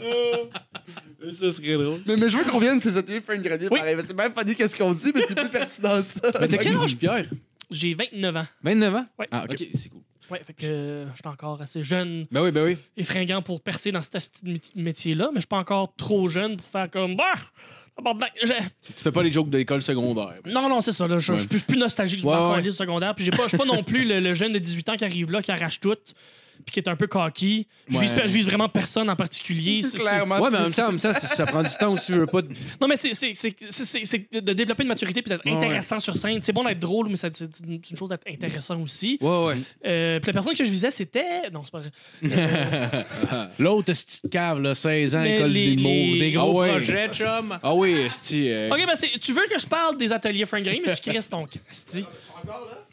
euh, 0.00 0.44
Ça 1.38 1.52
serait 1.52 1.74
drôle. 1.74 2.00
mais, 2.04 2.16
mais 2.16 2.28
je 2.28 2.36
veux 2.36 2.44
qu'on 2.44 2.58
vienne 2.58 2.80
ces 2.80 2.96
ateliers 2.96 3.20
faire 3.20 3.36
une 3.36 3.42
grenade 3.42 3.68
Oui. 3.70 3.78
pareil. 3.78 3.96
C'est 4.04 4.14
même 4.16 4.32
funny 4.36 4.54
qu'est-ce 4.56 4.76
qu'on 4.76 4.92
dit, 4.92 5.12
mais 5.14 5.22
c'est 5.26 5.34
plus 5.36 5.48
pertinent 5.48 6.02
ça. 6.02 6.30
Mais 6.40 6.48
t'as 6.48 6.58
quel 6.58 6.76
âge, 6.76 6.96
Pierre? 6.96 7.26
J'ai 7.70 7.94
29 7.94 8.36
ans. 8.36 8.46
29 8.62 8.94
ans? 8.96 9.06
Ouais. 9.18 9.26
Ah, 9.30 9.44
OK, 9.48 9.56
c'est 9.80 9.88
cool. 9.88 10.00
Ouais, 10.30 10.40
fait 10.44 10.52
que 10.54 10.66
euh, 10.66 11.06
je 11.12 11.16
suis 11.16 11.26
encore 11.28 11.60
assez 11.60 11.82
jeune 11.82 12.26
Ben 12.30 12.42
oui, 12.42 12.50
ben 12.50 12.64
oui. 12.64 12.76
et 12.96 13.04
fringant 13.04 13.42
pour 13.42 13.60
percer 13.60 13.92
dans 13.92 14.00
ce 14.02 14.08
esti 14.14 14.44
de 14.44 14.52
mé- 14.54 14.70
métier-là, 14.76 15.26
mais 15.30 15.36
je 15.36 15.40
suis 15.40 15.46
pas 15.46 15.58
encore 15.58 15.94
trop 15.96 16.26
jeune 16.26 16.56
pour 16.56 16.66
faire 16.66 16.90
comme 16.90 17.16
bah, 17.16 17.34
j'ai- 18.42 18.54
Tu 18.84 18.92
fais 19.02 19.12
pas 19.12 19.22
les 19.22 19.30
jokes 19.30 19.50
de 19.50 19.58
l'école 19.58 19.82
secondaire. 19.82 20.34
Non, 20.46 20.68
non, 20.68 20.80
c'est 20.80 20.92
ça. 20.92 21.06
Là, 21.06 21.18
je, 21.18 21.34
je, 21.34 21.42
je 21.50 21.56
suis 21.56 21.66
plus 21.66 21.78
nostalgique 21.78 22.20
du 22.20 22.26
Ouais, 22.26 22.32
ouais, 22.34 22.70
secondaire. 22.70 23.14
Puis 23.14 23.24
j'ai 23.24 23.30
pas- 23.30 23.44
je 23.44 23.48
suis 23.48 23.58
pas 23.58 23.64
non 23.64 23.82
plus 23.82 24.04
le, 24.04 24.20
le 24.20 24.34
jeune 24.34 24.52
de 24.52 24.58
18 24.58 24.88
ans 24.88 24.96
qui 24.96 25.04
arrive 25.04 25.30
là, 25.30 25.42
qui 25.42 25.50
arrache 25.52 25.78
tout, 25.80 25.94
puis 26.64 26.72
qui 26.74 26.80
est 26.80 26.88
un 26.88 26.96
peu 26.96 27.06
cocky. 27.06 27.66
Je, 27.88 27.96
Ouais. 27.96 28.02
vise, 28.04 28.14
je 28.16 28.32
vise 28.32 28.46
vraiment 28.46 28.68
personne 28.68 29.08
en 29.10 29.16
particulier. 29.16 29.82
C'est- 29.82 29.98
c'est- 29.98 29.98
Clairement. 29.98 30.38
Ouais, 30.40 30.48
tu 30.48 30.52
mais 30.54 30.58
en 30.58 30.62
même 30.64 30.72
temps, 30.72 30.86
en 30.86 30.90
même 30.92 31.00
temps, 31.00 31.12
ça, 31.12 31.26
ça 31.26 31.46
prend 31.46 31.62
du 31.62 31.68
temps 31.78 31.92
aussi. 31.92 32.12
Je 32.12 32.18
veux 32.20 32.26
pas. 32.26 32.40
Non, 32.80 32.88
mais 32.88 32.96
c'est 32.96 33.14
c'est- 33.14 33.34
c'est- 33.34 33.54
c'est- 33.70 33.84
c'est- 33.84 34.04
c'est 34.04 34.32
de 34.40 34.52
développer 34.52 34.82
une 34.82 34.88
maturité 34.88 35.22
puis 35.22 35.30
d'être 35.30 35.44
Ouais, 35.44 35.52
intéressant 35.52 35.98
sur 36.00 36.16
scène. 36.16 36.40
C'est 36.42 36.52
bon 36.52 36.64
d'être 36.64 36.78
drôle, 36.80 37.08
mais 37.08 37.16
c'est 37.16 37.34
c'est 37.36 37.48
une 37.66 37.80
une 37.90 37.96
chose 37.96 38.08
d'être 38.08 38.26
intéressant 38.28 38.80
aussi. 38.80 39.18
Ouais, 39.20 39.44
ouais. 39.46 39.56
Euh, 39.86 40.20
puis 40.20 40.28
la 40.28 40.32
personne 40.32 40.54
que 40.54 40.64
je 40.64 40.70
visais, 40.70 40.90
c'était. 40.90 41.50
Non, 41.52 41.62
c'est 41.64 41.70
pas 41.72 41.80
vrai. 41.80 41.90
L'autre, 43.58 43.92
cette 43.92 44.06
petite 44.20 44.30
cave, 44.30 44.60
là, 44.60 44.74
16 44.74 45.14
ans, 45.14 45.20
Mais 45.22 45.36
école 45.36 45.50
les- 45.50 45.76
d'humour. 45.76 45.92
les- 45.92 46.18
Des 46.20 46.32
gros 46.32 46.60
Ah 46.60 46.64
ouais. 46.64 46.70
projets, 46.70 47.08
chum. 47.12 47.58
Ah 47.62 47.74
oui, 47.74 47.92
esti. 47.92 48.48
euh, 48.48 48.70
Ok, 48.70 48.86
ben 48.86 48.94
c'est- 48.94 49.18
tu 49.18 49.32
veux 49.32 49.42
que 49.50 49.58
je 49.58 49.66
parle 49.66 49.96
des 49.96 50.12
ateliers 50.12 50.44
Frank 50.44 50.62
Green, 50.62 50.82
mais 50.86 50.94
tu 50.94 51.10
crisses 51.10 51.28
ton 51.28 51.42
camp, 51.46 51.60
esti. 51.70 52.04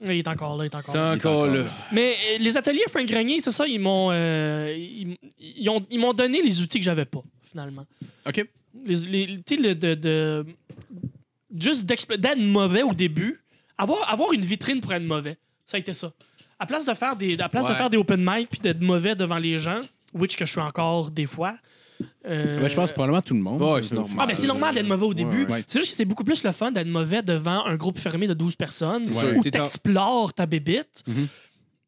Oui, 0.01 0.15
Il 0.15 0.19
est 0.19 0.27
encore 0.27 0.57
là, 0.57 0.63
il 0.63 0.67
est 0.67 0.75
encore 0.75 0.95
là. 0.95 1.11
encore 1.13 1.47
là. 1.47 1.63
Mais 1.91 2.13
euh, 2.31 2.37
les 2.39 2.55
ateliers 2.57 2.83
Frank 2.89 3.05
Grenier, 3.05 3.41
c'est 3.41 3.51
ça, 3.51 3.67
ils 3.67 3.79
m'ont 3.79 4.09
euh, 4.11 4.73
ils, 4.77 5.17
ils 5.39 5.69
ont, 5.69 5.85
ils 5.89 5.99
m'ont 5.99 6.13
donné 6.13 6.41
les 6.41 6.61
outils 6.61 6.79
que 6.79 6.85
j'avais 6.85 7.05
pas, 7.05 7.21
finalement. 7.43 7.85
OK. 8.27 8.45
Les, 8.85 8.95
les- 8.95 9.41
tu 9.45 9.55
sais, 9.55 9.61
le- 9.61 9.75
de, 9.75 9.93
de- 9.95 10.45
juste 11.57 11.85
d'expl- 11.85 12.17
d'être 12.17 12.39
mauvais 12.39 12.83
au 12.83 12.93
début, 12.93 13.41
avoir, 13.77 14.09
avoir 14.11 14.33
une 14.33 14.41
vitrine 14.45 14.81
pour 14.81 14.93
être 14.93 15.03
mauvais, 15.03 15.37
ça 15.65 15.77
a 15.77 15.79
été 15.79 15.93
ça. 15.93 16.11
À 16.59 16.65
place 16.65 16.85
de 16.85 16.93
faire 16.93 17.15
des, 17.15 17.39
à 17.39 17.49
place 17.49 17.65
de 17.65 17.71
Ouais. 17.71 17.77
faire 17.77 17.89
des 17.89 17.97
open 17.97 18.19
mic 18.23 18.49
puis 18.49 18.59
d'être 18.59 18.81
mauvais 18.81 19.15
devant 19.15 19.37
les 19.37 19.59
gens, 19.59 19.79
which 20.13 20.35
que 20.35 20.45
je 20.45 20.51
suis 20.51 20.61
encore 20.61 21.11
des 21.11 21.25
fois. 21.25 21.55
Euh, 22.27 22.59
Ben, 22.59 22.67
je 22.67 22.75
pense 22.75 22.91
probablement 22.91 23.21
tout 23.21 23.33
le 23.33 23.41
monde. 23.41 23.61
Ouais, 23.61 23.81
c'est 23.83 23.93
normal. 23.95 24.17
ah, 24.19 24.25
ben 24.25 24.33
c'est 24.35 24.47
normal 24.47 24.73
d'être 24.73 24.87
mauvais 24.87 25.05
au 25.05 25.13
début. 25.13 25.45
ouais. 25.45 25.63
C'est 25.67 25.79
juste 25.79 25.91
que 25.91 25.97
c'est 25.97 26.05
beaucoup 26.05 26.23
plus 26.23 26.43
le 26.43 26.51
fun 26.51 26.71
d'être 26.71 26.87
mauvais 26.87 27.21
devant 27.21 27.65
un 27.65 27.75
groupe 27.75 27.97
fermé 27.99 28.27
de 28.27 28.33
12 28.33 28.55
personnes 28.55 29.05
où 29.35 29.43
t'explores 29.43 30.33
ta 30.33 30.45
bébite. 30.45 31.03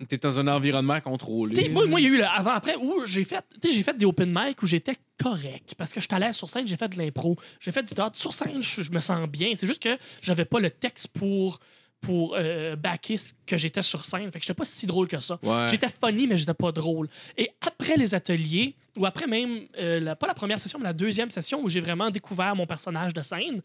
T'es 0.10 0.18
dans 0.18 0.40
un 0.40 0.48
environnement 0.48 1.00
contrôlé. 1.00 1.54
T'sais, 1.54 1.70
moi, 1.70 1.86
moi, 1.86 2.00
il 2.00 2.04
y 2.06 2.08
a 2.08 2.10
eu 2.10 2.18
le 2.18 2.26
avant-après 2.26 2.76
où 2.76 3.06
j'ai 3.06 3.24
fait, 3.24 3.46
t'sais, 3.62 3.72
j'ai 3.72 3.84
fait 3.84 3.96
des 3.96 4.06
open 4.08 4.32
mic 4.36 4.60
où 4.64 4.66
j'étais 4.66 4.96
correct. 5.22 5.76
Parce 5.78 5.94
que 5.94 6.00
je 6.00 6.08
suis 6.08 6.16
à 6.16 6.18
l'aise 6.18 6.36
sur 6.36 6.50
scène, 6.50 6.66
j'ai 6.66 6.76
fait 6.76 6.88
de 6.90 6.98
l'impro. 6.98 7.36
J'ai 7.60 7.72
fait 7.72 7.84
du 7.84 7.94
théâtre. 7.94 8.18
Sur 8.18 8.34
scène, 8.34 8.64
je, 8.64 8.82
je 8.82 8.92
me 8.92 9.00
sens 9.00 9.30
bien. 9.30 9.52
C'est 9.54 9.68
juste 9.68 9.84
que 9.84 9.96
j'avais 10.24 10.46
pas 10.46 10.60
le 10.60 10.72
texte 10.72 11.10
pour, 11.10 11.60
pour 12.02 12.36
euh, 12.36 12.76
backer 12.76 13.18
ce 13.18 13.34
que 13.46 13.58
j'étais 13.58 13.84
sur 13.84 14.04
scène. 14.04 14.32
Fait 14.32 14.40
que 14.40 14.46
j'étais 14.46 14.56
pas 14.56 14.66
si 14.66 14.88
drôle 14.88 15.08
que 15.08 15.20
ça. 15.20 15.40
Ouais. 15.44 15.68
J'étais 15.70 15.88
funny, 15.88 16.26
mais 16.28 16.36
j'étais 16.36 16.54
pas 16.56 16.72
drôle. 16.72 17.08
Et 17.38 17.52
après 17.66 17.96
les 17.96 18.16
ateliers, 18.16 18.76
ou 18.98 19.06
après 19.06 19.28
même, 19.28 19.68
euh, 19.78 20.00
la- 20.00 20.16
pas 20.16 20.26
la 20.28 20.34
première 20.34 20.60
session, 20.60 20.80
mais 20.80 20.86
la 20.86 20.94
deuxième 20.94 21.30
session 21.30 21.62
où 21.64 21.70
j'ai 21.70 21.80
vraiment 21.80 22.10
découvert 22.10 22.56
mon 22.56 22.66
personnage 22.66 23.14
de 23.14 23.22
scène, 23.22 23.62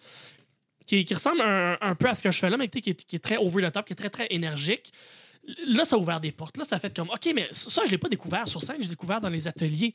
qui, 0.87 1.05
qui 1.05 1.14
ressemble 1.14 1.41
un, 1.41 1.76
un 1.80 1.95
peu 1.97 2.09
à 2.09 2.14
ce 2.14 2.22
que 2.22 2.30
je 2.30 2.39
fais 2.39 2.49
là, 2.51 2.57
mais 2.57 2.68
qui 2.68 2.78
est, 2.91 3.05
qui 3.07 3.16
est 3.16 3.18
très 3.18 3.39
over 3.39 3.66
the 3.66 3.72
top, 3.72 3.87
qui 3.87 3.93
est 3.95 3.97
très, 3.97 4.11
très 4.11 4.26
énergique. 4.30 4.93
Là, 5.67 5.85
ça 5.85 5.97
a 5.97 5.99
ouvert 5.99 6.19
des 6.21 6.33
portes. 6.33 6.57
Là, 6.57 6.65
ça 6.65 6.77
a 6.77 6.79
fait 6.81 6.95
comme, 6.95 7.09
OK, 7.09 7.31
mais 7.35 7.47
ça, 7.53 7.83
je 7.85 7.91
l'ai 7.93 7.99
pas 7.99 8.09
découvert 8.09 8.49
sur 8.49 8.63
scène, 8.63 8.77
je 8.79 8.83
l'ai 8.83 8.89
découvert 8.89 9.21
dans 9.21 9.29
les 9.29 9.47
ateliers. 9.47 9.95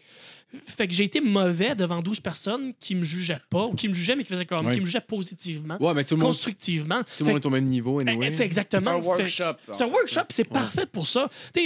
Fait 0.65 0.87
que 0.87 0.93
j'ai 0.93 1.03
été 1.05 1.19
mauvais 1.21 1.75
devant 1.75 2.01
12 2.01 2.19
personnes 2.19 2.73
qui 2.79 2.95
me 2.95 3.03
jugeaient 3.03 3.39
pas, 3.49 3.65
ou 3.65 3.73
qui 3.73 3.87
me 3.87 3.93
jugeaient, 3.93 4.15
mais 4.15 4.23
qui 4.23 4.29
faisaient 4.29 4.45
comme, 4.45 4.71
qui 4.71 4.79
me 4.79 4.85
jugeaient 4.85 5.01
positivement, 5.01 5.77
Ouais, 5.79 5.93
mais 5.93 6.03
tout 6.03 6.15
le 6.15 6.21
monde, 6.21 6.31
tout 6.31 6.37
constructivement. 6.37 7.01
le 7.19 7.25
monde 7.25 7.35
est 7.37 7.45
au 7.45 7.49
même 7.49 7.65
niveau, 7.65 7.99
anyway. 7.99 8.29
c'est 8.29 8.37
C'est 8.37 8.45
exactement. 8.45 8.91
un 8.91 9.01
Fait- 9.01 9.07
workshop. 9.07 9.53
c'est 9.73 9.81
un 9.83 9.87
workshop, 9.87 10.21
c'est 10.29 10.43
parfait 10.49 10.85
pour 10.85 11.07
ça. 11.07 11.29
Euh, 11.57 11.59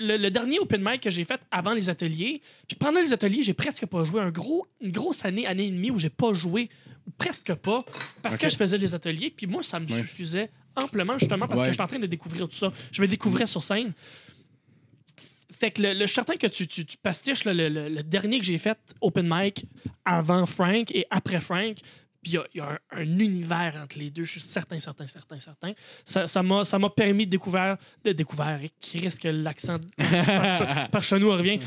le, 0.00 0.16
le 0.18 0.30
dernier 0.30 0.58
open 0.58 0.82
mic 0.84 1.00
que 1.02 1.10
j'ai 1.10 1.24
fait 1.24 1.40
avant 1.50 1.72
les 1.72 1.88
ateliers, 1.88 2.42
puis 2.68 2.76
pendant 2.76 3.00
les 3.00 3.12
ateliers, 3.12 3.42
j'ai 3.42 3.54
presque 3.54 3.86
pas 3.86 4.04
joué. 4.04 4.20
Un 4.20 4.30
gros, 4.30 4.66
une 4.80 4.92
grosse 4.92 5.24
année, 5.24 5.46
année 5.46 5.66
et 5.66 5.70
demie 5.70 5.90
où 5.90 5.98
j'ai 5.98 6.10
pas 6.10 6.32
joué, 6.32 6.68
ou 7.06 7.10
presque 7.18 7.54
pas, 7.54 7.84
parce 8.22 8.38
que 8.38 8.48
je 8.48 8.56
faisais 8.56 8.78
les 8.78 8.94
ateliers, 8.94 9.32
puis 9.36 9.46
moi, 9.46 9.62
ça 9.62 9.78
me 9.80 9.86
suffisait 9.88 10.50
amplement, 10.76 11.18
justement, 11.18 11.46
parce 11.48 11.60
Ouais. 11.60 11.66
que 11.68 11.72
j'étais 11.72 11.82
en 11.82 11.86
train 11.86 11.98
de 11.98 12.06
découvrir 12.06 12.48
tout 12.48 12.56
ça. 12.56 12.70
Je 12.90 13.00
me 13.02 13.06
découvrais 13.06 13.46
sur 13.46 13.62
scène. 13.62 13.92
Fait 15.58 15.70
que 15.70 15.82
le, 15.82 15.92
le- 15.92 16.00
je 16.00 16.06
suis 16.06 16.14
certain 16.14 16.36
que 16.36 16.46
tu, 16.46 16.66
tu, 16.66 16.84
tu 16.84 16.96
pastiches 16.96 17.44
le, 17.44 17.52
le- 17.52 17.88
le 17.88 18.02
dernier 18.02 18.38
que 18.40 18.44
j'ai 18.44 18.58
fait, 18.58 18.78
open 19.00 19.28
mic, 19.30 19.66
avant 20.04 20.44
Frank 20.46 20.90
et 20.92 21.06
après 21.10 21.40
Frank, 21.40 21.76
Puis 22.22 22.32
il 22.32 22.34
y 22.34 22.38
a, 22.38 22.44
il 22.54 22.58
y 22.58 22.60
a 22.60 22.70
un, 22.70 22.78
un 23.00 23.18
univers 23.18 23.74
entre 23.82 23.98
les 23.98 24.10
deux, 24.10 24.24
je 24.24 24.32
suis 24.32 24.40
certain, 24.40 24.78
certain, 24.80 25.06
certain, 25.06 25.38
certain. 25.40 25.72
Ça 26.04 26.42
m'a 26.42 26.64
ça 26.64 26.78
permis 26.96 27.26
de 27.26 27.30
découvrir, 27.32 27.76
de 28.04 28.12
découvrir, 28.12 28.62
et 28.62 28.70
qui 28.80 28.98
risque 29.00 29.22
que 29.22 29.28
l'accent 29.28 29.78
par, 29.96 30.88
par, 30.90 31.04
chenou 31.04 31.30
revient. 31.30 31.58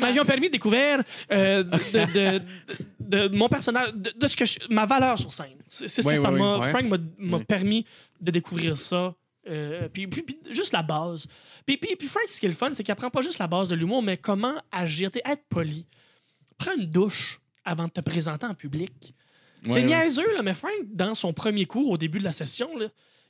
M'avions 0.00 0.24
permis 0.24 0.46
de 0.48 0.52
découvrir 0.52 1.02
euh, 1.32 1.62
de, 1.64 1.78
de- 2.12 2.38
de- 2.38 3.28
de 3.28 3.36
mon 3.36 3.48
personnage, 3.48 3.92
de, 3.94 4.12
de 4.16 4.26
ce 4.26 4.34
que 4.36 4.44
je- 4.46 4.58
ma 4.70 4.84
valeur 4.86 5.16
sur 5.18 5.32
scène. 5.32 5.58
C'est 5.86 5.88
ce 6.02 6.08
que 6.08 6.16
ça 6.20 6.30
m'a. 6.38 6.56
Frank 6.70 6.84
m'a 7.18 7.38
permis 7.44 7.84
de 8.20 8.30
découvrir 8.30 8.76
ça. 8.76 9.14
Euh, 9.48 9.88
puis, 9.88 10.06
puis- 10.08 10.22
puis 10.22 10.38
juste 10.50 10.72
la 10.72 10.82
base. 10.82 11.26
Puis, 11.64 11.76
puis, 11.76 11.94
puis 11.96 12.08
Frank, 12.08 12.24
ce 12.28 12.40
qui 12.40 12.46
est 12.46 12.48
le 12.48 12.54
fun, 12.54 12.70
c'est 12.74 12.82
qu'il 12.82 12.90
apprend 12.92 13.10
pas 13.10 13.22
juste 13.22 13.38
la 13.38 13.46
base 13.46 13.68
de 13.68 13.76
l'humour, 13.76 14.02
mais 14.02 14.16
comment 14.16 14.54
agir, 14.72 15.10
être 15.24 15.44
poli. 15.48 15.86
Prends 16.58 16.74
une 16.76 16.86
douche 16.86 17.40
avant 17.64 17.84
de 17.84 17.90
te 17.90 18.00
présenter 18.00 18.44
en 18.46 18.54
public. 18.54 19.14
C'est 19.66 19.80
niaiseux, 19.86 20.34
là, 20.34 20.42
mais 20.42 20.54
Frank, 20.54 20.72
dans 20.86 21.14
son 21.14 21.32
premier 21.32 21.64
cours, 21.66 21.90
au 21.90 21.96
début 21.98 22.18
de 22.18 22.24
la 22.24 22.32
session, 22.32 22.76
là, 22.76 22.86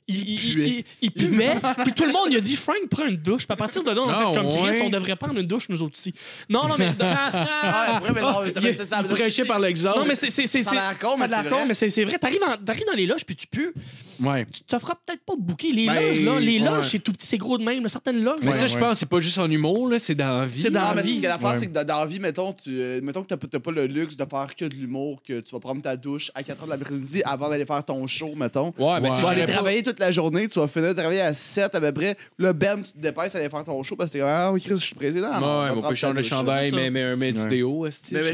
il, 0.07 0.15
il, 0.15 0.29
il, 0.29 0.53
puait. 0.53 0.67
il- 0.67 0.83
il 1.01 1.11
puait. 1.11 1.55
puis 1.83 1.93
tout 1.93 2.05
le 2.05 2.13
monde 2.13 2.27
il 2.31 2.37
a 2.37 2.39
dit 2.39 2.55
Frank, 2.55 2.77
prends 2.89 3.05
une 3.05 3.17
douche. 3.17 3.45
Puis 3.45 3.53
à 3.53 3.57
partir 3.57 3.83
de 3.83 3.91
là, 3.91 4.01
on 4.01 4.09
a 4.09 4.13
Ah, 4.13 4.31
fait 4.31 4.37
comme 4.39 4.47
ouais. 4.47 4.71
Chris, 4.71 4.81
on 4.83 4.89
devrait 4.89 5.15
prendre 5.15 5.37
une 5.39 5.47
douche, 5.47 5.69
nous 5.69 5.81
autres 5.81 5.95
aussi. 5.97 6.13
Non, 6.49 6.67
non, 6.67 6.75
mais. 6.77 6.91
Ah, 7.01 8.01
mais 8.13 8.21
non, 8.21 8.41
mais 8.61 8.73
c'est 8.73 8.85
ça. 8.85 9.45
par 9.45 9.59
l'exemple. 9.59 9.99
non, 9.99 10.05
mais 10.05 10.15
c'est. 10.15 10.29
c'est- 10.29 10.47
c'est- 10.47 10.61
Ça 10.63 10.71
a 10.71 10.73
l'air 10.73 10.99
con, 10.99 11.15
ça 11.17 11.23
a 11.23 11.27
mais 11.27 11.27
l'air 11.27 11.39
c'est 11.43 11.49
con, 11.49 11.55
vrai. 11.57 11.65
mais 11.67 11.73
c'est 11.73 11.89
c'est 11.89 12.03
vrai. 12.05 12.17
T'arrives 12.17 12.39
dans 12.87 12.95
les 12.95 13.05
loges, 13.05 13.25
puis 13.25 13.35
tu 13.35 13.47
peux. 13.47 13.71
Ouais. 14.19 14.45
Tu 14.51 14.61
te 14.63 14.79
feras 14.79 14.95
peut-être 15.05 15.21
pas 15.23 15.33
bouquer. 15.37 15.71
Les 15.71 15.85
Ben, 15.85 15.93
loges, 16.07 16.19
là, 16.21 16.39
les 16.39 16.57
loges, 16.59 16.89
c'est 16.89 16.99
tout 16.99 17.11
petit, 17.13 17.27
c'est 17.27 17.37
gros 17.37 17.57
de 17.59 17.63
même. 17.63 17.87
Certaines 17.87 18.23
loges, 18.23 18.39
Mais 18.43 18.53
ça, 18.53 18.65
je 18.67 18.77
pense, 18.77 18.97
c'est 18.99 19.05
pas 19.09 19.19
juste 19.19 19.37
en 19.37 19.49
humour, 19.49 19.89
là, 19.89 19.99
c'est 19.99 20.15
dans 20.15 20.39
la 20.39 20.45
vie. 20.47 20.59
C'est 20.61 20.71
dans 20.71 20.79
Non, 20.81 20.87
la 20.89 20.95
mais 20.95 21.01
vie. 21.03 21.17
ce 21.17 21.21
que 21.21 21.27
l'affaire, 21.27 21.49
Ouais. 21.49 21.59
c'est 21.59 21.67
que 21.67 21.83
dans, 21.83 21.97
la 21.99 22.05
vie, 22.05 22.19
mettons, 22.19 22.51
tu, 22.53 22.81
euh, 22.81 22.99
mettons 23.03 23.23
que 23.23 23.27
t'as 23.33 23.59
pas- 23.59 23.71
le 23.71 23.85
luxe 23.85 24.15
de 24.17 24.25
faire 24.25 24.55
que 24.55 24.65
de 24.65 24.73
l'humour, 24.73 25.21
que 25.27 25.39
tu 25.41 25.51
vas 25.51 25.59
prendre 25.59 25.81
ta 25.83 25.95
douche 25.95 26.31
à 26.33 26.41
4 26.41 26.61
h 26.63 26.65
de 26.65 26.69
l'après-midi 26.71 27.21
avant 27.25 27.49
d'aller 27.49 27.65
faire 27.65 27.83
ton 27.85 28.07
show, 28.07 28.33
mettons. 28.35 28.73
Ouais, 28.79 28.99
mais 29.01 29.09
Ouais. 29.09 29.15
Tu 29.17 29.21
vas 29.21 29.29
aller 29.29 29.45
travailler 29.45 29.83
toute 29.83 29.96
la 29.99 30.11
journée, 30.11 30.47
tu 30.47 30.59
vas 30.59 30.67
finir 30.67 30.89
de 30.89 30.99
travailler 30.99 31.21
à 31.21 31.33
7 31.33 31.75
à 31.75 31.79
peu 31.81 31.91
près. 31.91 32.15
Là, 32.37 32.53
bam, 32.53 32.83
tu 32.83 32.93
te 32.93 32.97
dépêches 32.99 33.33
d'aller 33.33 33.49
faire 33.49 33.63
ton 33.63 33.81
show 33.83 33.95
parce 33.95 34.09
que 34.09 34.13
t'es 34.13 34.19
comme, 34.19 34.27
ah, 34.29 34.51
oui, 34.51 34.61
Chris, 34.61 34.71
je 34.77 34.85
suis 34.85 34.95
président. 34.95 35.27
Ouais, 35.29 35.69
on 35.71 35.73
prendre 35.73 35.89
peut 35.89 35.95
changer 35.95 36.13
le 36.13 36.21
chandail, 36.23 36.71
mais, 36.71 36.89
mais, 36.89 37.15
mais 37.15 37.31
du 37.33 37.41
Ouais. 37.41 37.47
déo. 37.47 37.87
Mais- 38.11 38.31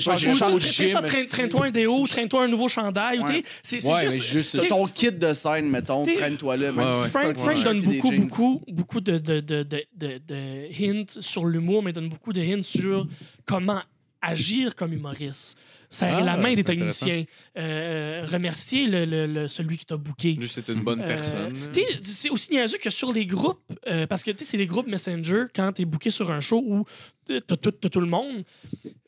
traîne-toi 1.27 1.65
un 1.65 1.71
déo, 1.71 2.07
traîne-toi 2.07 2.43
un 2.43 2.47
nouveau 2.47 2.67
chandail. 2.67 3.19
C'est 3.61 3.79
juste. 3.81 3.87
mais 4.03 4.09
juste. 4.21 4.57
T'as 4.59 4.67
ton 4.67 4.85
kit 4.87 5.11
de 5.11 5.33
scène, 5.33 5.69
mettons, 5.69 6.05
traîne-toi 6.05 6.57
là. 6.57 6.69
un 6.69 7.07
Frank, 7.09 7.63
donne 7.63 7.81
beaucoup, 7.81 8.11
beaucoup, 8.11 8.61
beaucoup 8.67 9.01
de, 9.01 9.17
de, 9.17 9.39
de, 9.39 9.63
de, 9.63 9.85
de- 9.95 10.21
de 10.27 10.67
hints 10.79 11.19
sur 11.19 11.45
l'humour, 11.45 11.83
mais 11.83 11.93
donne 11.93 12.09
beaucoup 12.09 12.33
de 12.33 12.41
hints 12.41 12.63
sur 12.63 13.07
comment 13.45 13.81
agir 14.21 14.75
comme 14.75 14.93
humoriste. 14.93 15.57
Serrer 15.93 16.21
Ah, 16.21 16.25
la 16.25 16.37
main 16.37 16.53
des 16.55 16.63
techniciens. 16.63 17.23
Euh, 17.57 18.25
remercier 18.25 18.87
le, 18.87 19.05
le- 19.05 19.27
le- 19.27 19.47
celui 19.47 19.77
qui 19.77 19.85
t'a 19.85 19.95
booké. 19.95 20.35
Juste, 20.39 20.55
c'est 20.55 20.69
une 20.73 20.81
bonne 20.83 21.01
Euh, 21.01 21.07
personne. 21.07 21.53
c'est 22.01 22.29
aussi 22.31 22.51
niaiseux 22.51 22.79
que 22.79 22.89
sur 22.89 23.13
les 23.13 23.25
groupes, 23.27 23.61
euh, 23.87 24.07
parce 24.07 24.23
que 24.23 24.31
c'est 24.37 24.57
les 24.57 24.65
groupes 24.65 24.87
Messenger, 24.87 25.45
quand 25.55 25.71
t'es 25.73 25.85
booké 25.85 26.09
sur 26.09 26.31
un 26.31 26.39
show 26.39 26.63
où 26.65 26.83
t'as 27.27 27.55
tout, 27.57 27.71
tout 27.71 27.99
le 28.01 28.07
monde, 28.07 28.43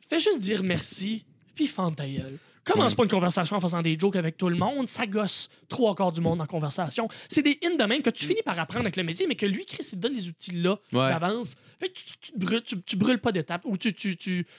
fais 0.07 0.19
juste 0.19 0.39
dire 0.39 0.61
merci, 0.63 1.25
puis 1.55 1.65
fente 1.67 1.95
ta 1.95 2.07
gueule. 2.07 2.37
Commence 2.65 2.95
pas 2.95 3.03
une 3.03 3.09
conversation 3.09 3.55
en 3.55 3.59
faisant 3.61 3.81
des 3.81 3.97
jokes 3.97 4.15
avec 4.15 4.37
tout 4.37 4.49
le 4.49 4.55
monde, 4.57 4.87
ça 4.87 5.05
gosse 5.05 5.49
trois 5.69 5.93
quarts 5.95 6.11
du 6.11 6.19
monde 6.21 6.41
en 6.41 6.45
conversation. 6.47 7.07
C'est 7.29 7.41
des 7.43 7.59
hints 7.63 7.75
de 7.75 7.83
même 7.85 8.01
que 8.01 8.09
tu 8.09 8.25
finis 8.25 8.41
par 8.43 8.59
apprendre 8.59 8.81
avec 8.85 8.95
le 8.95 9.03
métier, 9.03 9.27
mais 9.27 9.35
que 9.35 9.45
lui, 9.45 9.65
Chris, 9.65 9.83
il 9.91 9.95
te 9.97 10.01
donne 10.01 10.13
les 10.13 10.27
outils 10.27 10.51
là 10.51 10.77
Ouais. 10.91 11.09
d'avance. 11.09 11.53
Fait 11.79 11.89
que 11.89 11.93
tu, 11.93 12.03
tu, 12.19 12.31
brûles, 12.35 12.63
tu, 12.63 12.81
tu 12.81 12.95
brûles 12.95 13.19
pas 13.19 13.31
d'étape 13.31 13.61
ou 13.65 13.77
tu, 13.77 13.93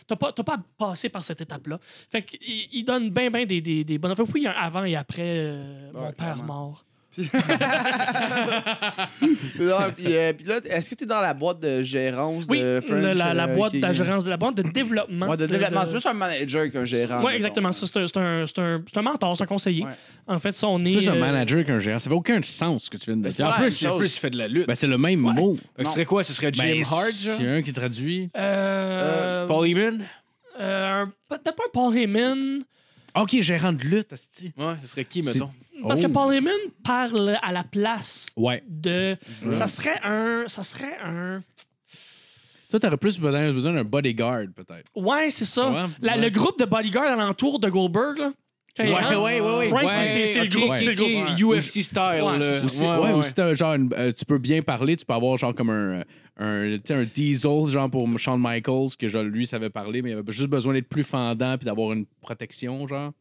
t'as 0.07 0.17
pas, 0.17 0.33
t'as 0.33 0.45
pas 0.45 0.55
à 0.55 0.63
passer 0.79 1.09
par 1.09 1.25
cette 1.25 1.41
étape-là. 1.41 1.81
Fait 2.11 2.23
qu'il 2.23 2.39
il 2.73 2.85
donne 2.85 3.11
bien, 3.11 3.31
bien 3.31 3.45
des, 3.45 3.61
des, 3.61 3.83
des 3.85 3.99
bonnes 3.99 4.13
affaires. 4.13 4.27
Oui, 4.33 4.43
il 4.43 4.45
y 4.45 4.47
a 4.47 4.57
un 4.57 4.63
avant 4.67 4.85
et 4.85 4.95
après 4.97 5.23
euh, 5.25 5.91
mon 5.93 6.13
père 6.13 6.35
clairement. 6.35 6.45
mort. 6.45 6.85
Non, 9.59 9.77
puis, 9.97 10.07
euh, 10.17 10.33
puis 10.35 10.47
là, 10.47 10.61
est-ce 10.65 10.91
que 10.91 10.95
t'es 10.95 11.07
dans 11.07 11.21
la 11.21 11.33
boîte 11.35 11.61
de 11.61 11.83
gérance 11.83 12.45
Oui, 12.49 12.61
de 12.61 12.81
French? 12.87 13.03
le- 13.03 13.13
la, 13.15 13.33
la 13.35 13.45
euh, 13.49 13.55
boîte 13.55 13.73
qui- 13.73 13.81
de 13.81 14.29
la 14.29 14.37
boîte 14.37 14.57
de 14.57 14.63
développement. 14.63 15.27
Ouais, 15.29 15.37
de 15.37 15.47
développement. 15.47 15.81
de- 15.81 15.87
C'est 15.87 15.93
plus 15.93 16.07
un 16.07 16.13
manager 16.15 16.71
qu'un 16.71 16.85
gérant. 16.85 17.19
Oui, 17.19 17.25
mettons. 17.25 17.37
exactement. 17.37 17.73
Ça, 17.73 17.87
c'est 17.87 17.99
un, 17.99 18.07
c'est 18.07 18.19
un, 18.19 18.45
c'est 18.47 18.59
un, 18.61 18.83
c'est 18.87 18.99
un 18.99 19.03
mentor, 19.03 19.37
c'est 19.37 19.43
un 19.45 19.47
conseiller. 19.47 19.85
Ouais. 19.85 19.93
En 20.27 20.39
fait, 20.39 20.53
ça, 20.53 20.69
on 20.69 20.85
est. 20.85 20.93
Plus 20.93 21.09
un 21.09 21.17
euh, 21.17 21.21
manager 21.21 21.65
qu'un 21.65 21.79
gérant. 21.79 21.99
Ça 21.99 22.11
fait 22.11 22.17
aucun 22.17 22.41
sens 22.43 22.85
ce 22.85 22.91
que 22.91 22.97
tu 22.97 23.07
viens 23.07 23.17
de 23.17 23.23
Ben, 23.23 23.29
dire. 23.31 23.37
c'est 23.37 23.43
En 23.45 23.47
pas 23.51 23.57
la 23.57 23.63
plus, 23.65 23.85
en 23.87 23.89
chose. 23.91 23.99
plus, 23.99 24.17
il 24.17 24.21
fait 24.21 24.31
de 24.31 24.39
la 24.39 24.49
lutte. 24.49 24.67
Ben, 24.67 24.75
c'est 24.75 24.87
le 24.87 24.99
même 24.99 25.21
mot. 25.21 25.57
Fait 25.57 25.63
que 25.79 25.83
Non. 25.83 25.89
ce 25.89 25.93
serait 25.95 26.05
quoi? 26.05 26.23
Ce 26.25 26.33
serait 26.35 26.51
Jim 26.53 26.63
Ben, 26.65 26.83
Hart, 26.91 27.13
genre? 27.23 27.37
Il 27.41 27.47
y 27.47 27.49
a 27.49 27.53
un 27.53 27.63
qui 27.63 27.73
traduit. 27.73 28.31
euh, 28.37 29.47
Paul 29.47 29.67
Heyman? 29.67 30.05
euh, 30.61 31.03
un- 31.05 31.13
Peut-être 31.29 31.57
pas 31.57 31.65
un 31.67 31.71
Paul 31.73 31.97
Heyman. 31.97 32.63
OK, 33.15 33.41
gérant 33.41 33.73
de 33.73 33.83
lutte, 33.83 34.13
asti. 34.13 34.53
Ouais, 34.59 34.75
ce 34.83 34.89
serait 34.89 35.05
qui, 35.07 35.23
C'est- 35.23 35.35
mettons? 35.35 35.51
Parce 35.83 36.01
Oh. 36.01 36.07
que 36.07 36.13
Paul 36.13 36.35
Heyman 36.35 36.53
parle 36.85 37.37
à 37.43 37.53
la 37.53 37.65
place 37.65 38.29
Ouais. 38.37 38.63
de. 38.69 39.17
Ça 39.53 39.67
serait 39.67 40.01
un. 40.05 40.45
Ça 40.47 40.63
serait 40.65 40.97
un. 41.05 41.43
Toi, 42.71 42.81
t'aurais 42.81 42.97
plus 42.97 43.19
besoin 43.19 43.53
besoin 43.53 43.73
d'un 43.75 43.85
bodyguard, 43.85 44.47
peut-être. 44.55 44.91
Ouais, 44.97 45.31
c'est 45.31 45.45
ça. 45.45 45.71
Ouais, 45.71 45.85
La- 46.03 46.15
ouais. 46.17 46.21
Le 46.23 46.31
groupe 46.31 46.59
de 46.59 46.65
bodyguards 46.65 47.07
alentour 47.07 47.61
de 47.61 47.69
Goldberg, 47.69 48.19
là. 48.19 48.33
Ouais, 48.79 48.89
ouais, 48.91 49.41
ouais, 49.41 49.41
ouais. 49.59 49.67
Frank, 49.69 49.85
Ouais, 49.85 50.07
c'est- 50.27 50.41
le 50.43 50.49
groupe. 50.49 50.71
ok, 50.71 50.77
c'est 50.79 50.85
le 50.85 50.93
ok, 50.93 50.99
groupe. 50.99 51.29
Ouais. 51.51 51.59
UFC 51.59 51.83
style, 51.83 51.99
Ouais, 52.03 52.21
ou 52.21 53.17
ouais. 53.17 53.23
si 53.23 53.33
t'as 53.35 53.55
genre, 53.55 53.73
une- 53.75 53.91
euh, 53.97 54.13
tu 54.13 54.25
peux 54.27 54.37
bien 54.39 54.61
parler, 54.63 54.97
tu 54.99 55.07
peux 55.07 55.15
avoir 55.15 55.37
genre 55.39 55.55
comme 55.55 55.71
un, 55.71 56.03
un, 56.39 56.75
un 56.75 57.05
diesel, 57.15 57.69
genre 57.69 57.89
pour 57.89 58.07
Shawn 58.19 58.39
Michaels, 58.39 58.97
que 58.99 59.09
genre, 59.09 59.23
lui 59.23 59.47
savait 59.47 59.71
parler, 59.71 60.03
mais 60.03 60.11
il 60.11 60.19
avait 60.19 60.31
juste 60.33 60.49
besoin 60.51 60.75
d'être 60.75 60.89
plus 60.91 61.05
fendant 61.05 61.57
puis 61.57 61.65
d'avoir 61.65 61.93
une 61.95 62.05
protection, 62.21 62.87
genre. 62.87 63.13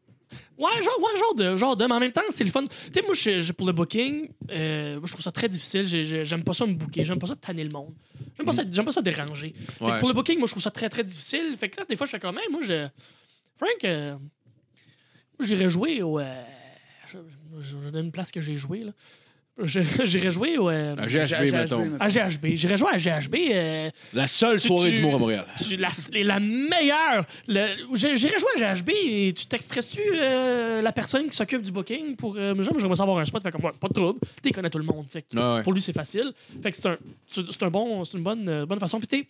Ouais, 0.57 0.82
genre, 0.82 0.99
ouais, 0.99 1.20
genre 1.20 1.36
de, 1.36 1.56
genre 1.56 1.76
de, 1.76 1.86
mais 1.86 1.94
en 1.94 1.99
même 1.99 2.12
temps, 2.12 2.22
c'est 2.30 2.44
le 2.44 2.49
fun. 2.52 2.64
Tu 2.66 2.70
sais, 2.94 3.02
moi, 3.02 3.14
je, 3.14 3.40
je- 3.40 3.52
pour 3.52 3.68
le 3.68 3.74
booking, 3.74 4.30
euh, 4.52 4.94
moi, 4.95 5.03
je 5.06 5.12
trouve 5.12 5.24
ça 5.24 5.32
très 5.32 5.49
difficile. 5.49 5.86
J'ai- 5.88 6.03
j'ai- 6.06 6.26
J'aime 6.26 6.44
pas 6.44 6.53
ça 6.53 6.66
me 6.66 6.74
booker, 6.74 7.03
j'aime 7.06 7.20
pas 7.20 7.28
ça 7.28 7.36
tanner 7.36 7.64
le 7.64 7.70
monde. 7.72 7.94
J'aime 8.38 8.45
pas, 8.45 8.52
ça, 8.52 8.64
j'aime 8.70 8.86
pas 8.86 8.91
ça 8.91 9.02
déranger. 9.02 9.53
Fait 9.57 9.80
que 9.95 9.99
pour 9.99 10.07
le 10.07 10.14
booking, 10.14 10.38
moi, 10.38 10.48
je 10.48 10.52
trouve 10.53 10.64
ça 10.64 10.72
très, 10.72 10.90
très 10.90 11.03
difficile. 11.03 11.56
Fait 11.60 11.70
que 11.70 11.80
là, 11.80 11.86
des 11.88 11.95
fois, 11.95 12.06
je 12.06 12.12
fais 12.12 12.20
comme, 12.20 12.38
Hey, 12.38 12.49
moi, 12.52 12.62
je. 12.64 12.88
Frank, 13.57 13.84
euh, 13.86 14.16
j'irais 15.40 15.70
jouer 15.70 16.02
au. 16.02 16.20
euh, 16.20 16.44
je, 17.07 17.18
je- 17.62 17.76
je 17.86 17.90
donne 17.90 18.06
une 18.06 18.12
place 18.12 18.32
que 18.32 18.41
j'ai 18.41 18.57
joué, 18.57 18.84
là. 18.84 18.91
J'irais 19.64 20.32
jouer 20.32 20.57
au. 20.57 20.69
euh, 20.69 20.95
À 20.98 21.06
GHB, 21.06 21.52
mettons. 21.53 21.91
à 21.99 22.10
GHB. 22.10 22.56
J'irais 22.56 22.77
jouer 22.77 22.90
à 22.91 22.98
GHB. 22.98 23.36
euh, 23.53 23.90
La 24.14 24.27
seule 24.27 24.60
soirée 24.60 24.90
tu- 24.90 24.95
d'humour 24.98 25.15
à 25.15 25.18
Montréal. 25.18 25.45
tu- 25.65 25.77
la, 25.77 25.88
la 26.23 26.40
meilleure. 26.41 27.26
J'irais 27.94 28.18
jouer 28.38 28.49
à 28.61 28.73
GHB 28.73 28.90
et 28.90 29.34
tu 29.34 29.45
t'extresses-tu 29.45 30.02
euh, 30.14 30.82
la 30.82 30.91
personne 30.91 31.27
qui 31.30 31.36
s'occupe 31.38 31.61
du 31.61 31.72
booking 31.72 32.18
pour. 32.18 32.36
Euh, 32.38 32.53
j'aimerais 32.60 32.95
savoir 32.98 33.18
un 33.19 33.23
spot. 33.26 33.41
Fait 33.44 33.52
comme, 33.52 33.64
ouais, 33.64 33.72
pas 33.80 33.88
de 33.88 33.94
trouble. 33.94 34.19
Tu 34.44 34.52
connais 34.52 34.69
tout 34.69 34.77
le 34.77 34.84
monde. 34.84 35.06
Fait 35.10 35.22
que 35.22 35.27
Ah 35.38 35.56
ouais. 35.56 35.64
Pour 35.64 35.72
lui, 35.72 35.82
c'est 35.82 35.94
facile. 35.94 36.34
Fait 36.61 36.72
que 36.72 36.77
c'est 36.77 36.90
un, 36.90 36.98
un 37.61 37.69
bon, 37.69 38.03
c'est 38.03 38.18
une 38.18 38.23
bonne, 38.23 38.49
euh, 38.49 38.65
bonne 38.65 38.80
façon. 38.80 38.99
Puis, 38.99 39.26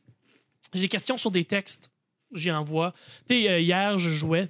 j'ai 0.74 0.82
des 0.82 0.88
questions 0.90 1.18
sur 1.18 1.30
des 1.30 1.46
textes. 1.46 1.92
J'y 2.34 2.50
envoie. 2.52 2.94
Tu 3.30 3.48
euh, 3.48 3.60
hier, 3.60 3.96
je 4.00 4.10
jouais. 4.10 4.50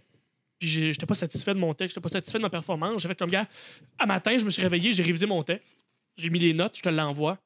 Puis 0.65 0.93
j'étais 0.93 1.05
pas 1.05 1.13
satisfait 1.13 1.53
de 1.53 1.59
mon 1.59 1.73
texte, 1.75 1.91
j'étais 1.95 2.01
pas 2.03 2.09
satisfait 2.09 2.39
de 2.39 2.43
ma 2.43 2.49
performance. 2.49 3.01
J'ai 3.03 3.07
fait 3.07 3.19
comme 3.19 3.29
gars, 3.29 3.47
à 3.99 4.05
matin, 4.07 4.35
je 4.37 4.45
me 4.45 4.49
suis 4.49 4.63
réveillé, 4.63 4.93
j'ai 4.93 5.03
révisé 5.03 5.27
mon 5.27 5.43
texte, 5.43 5.77
j'ai 6.17 6.31
mis 6.31 6.39
les 6.39 6.53
notes, 6.53 6.77
je 6.77 6.81
te 6.81 6.89
l'envoie. 6.89 7.37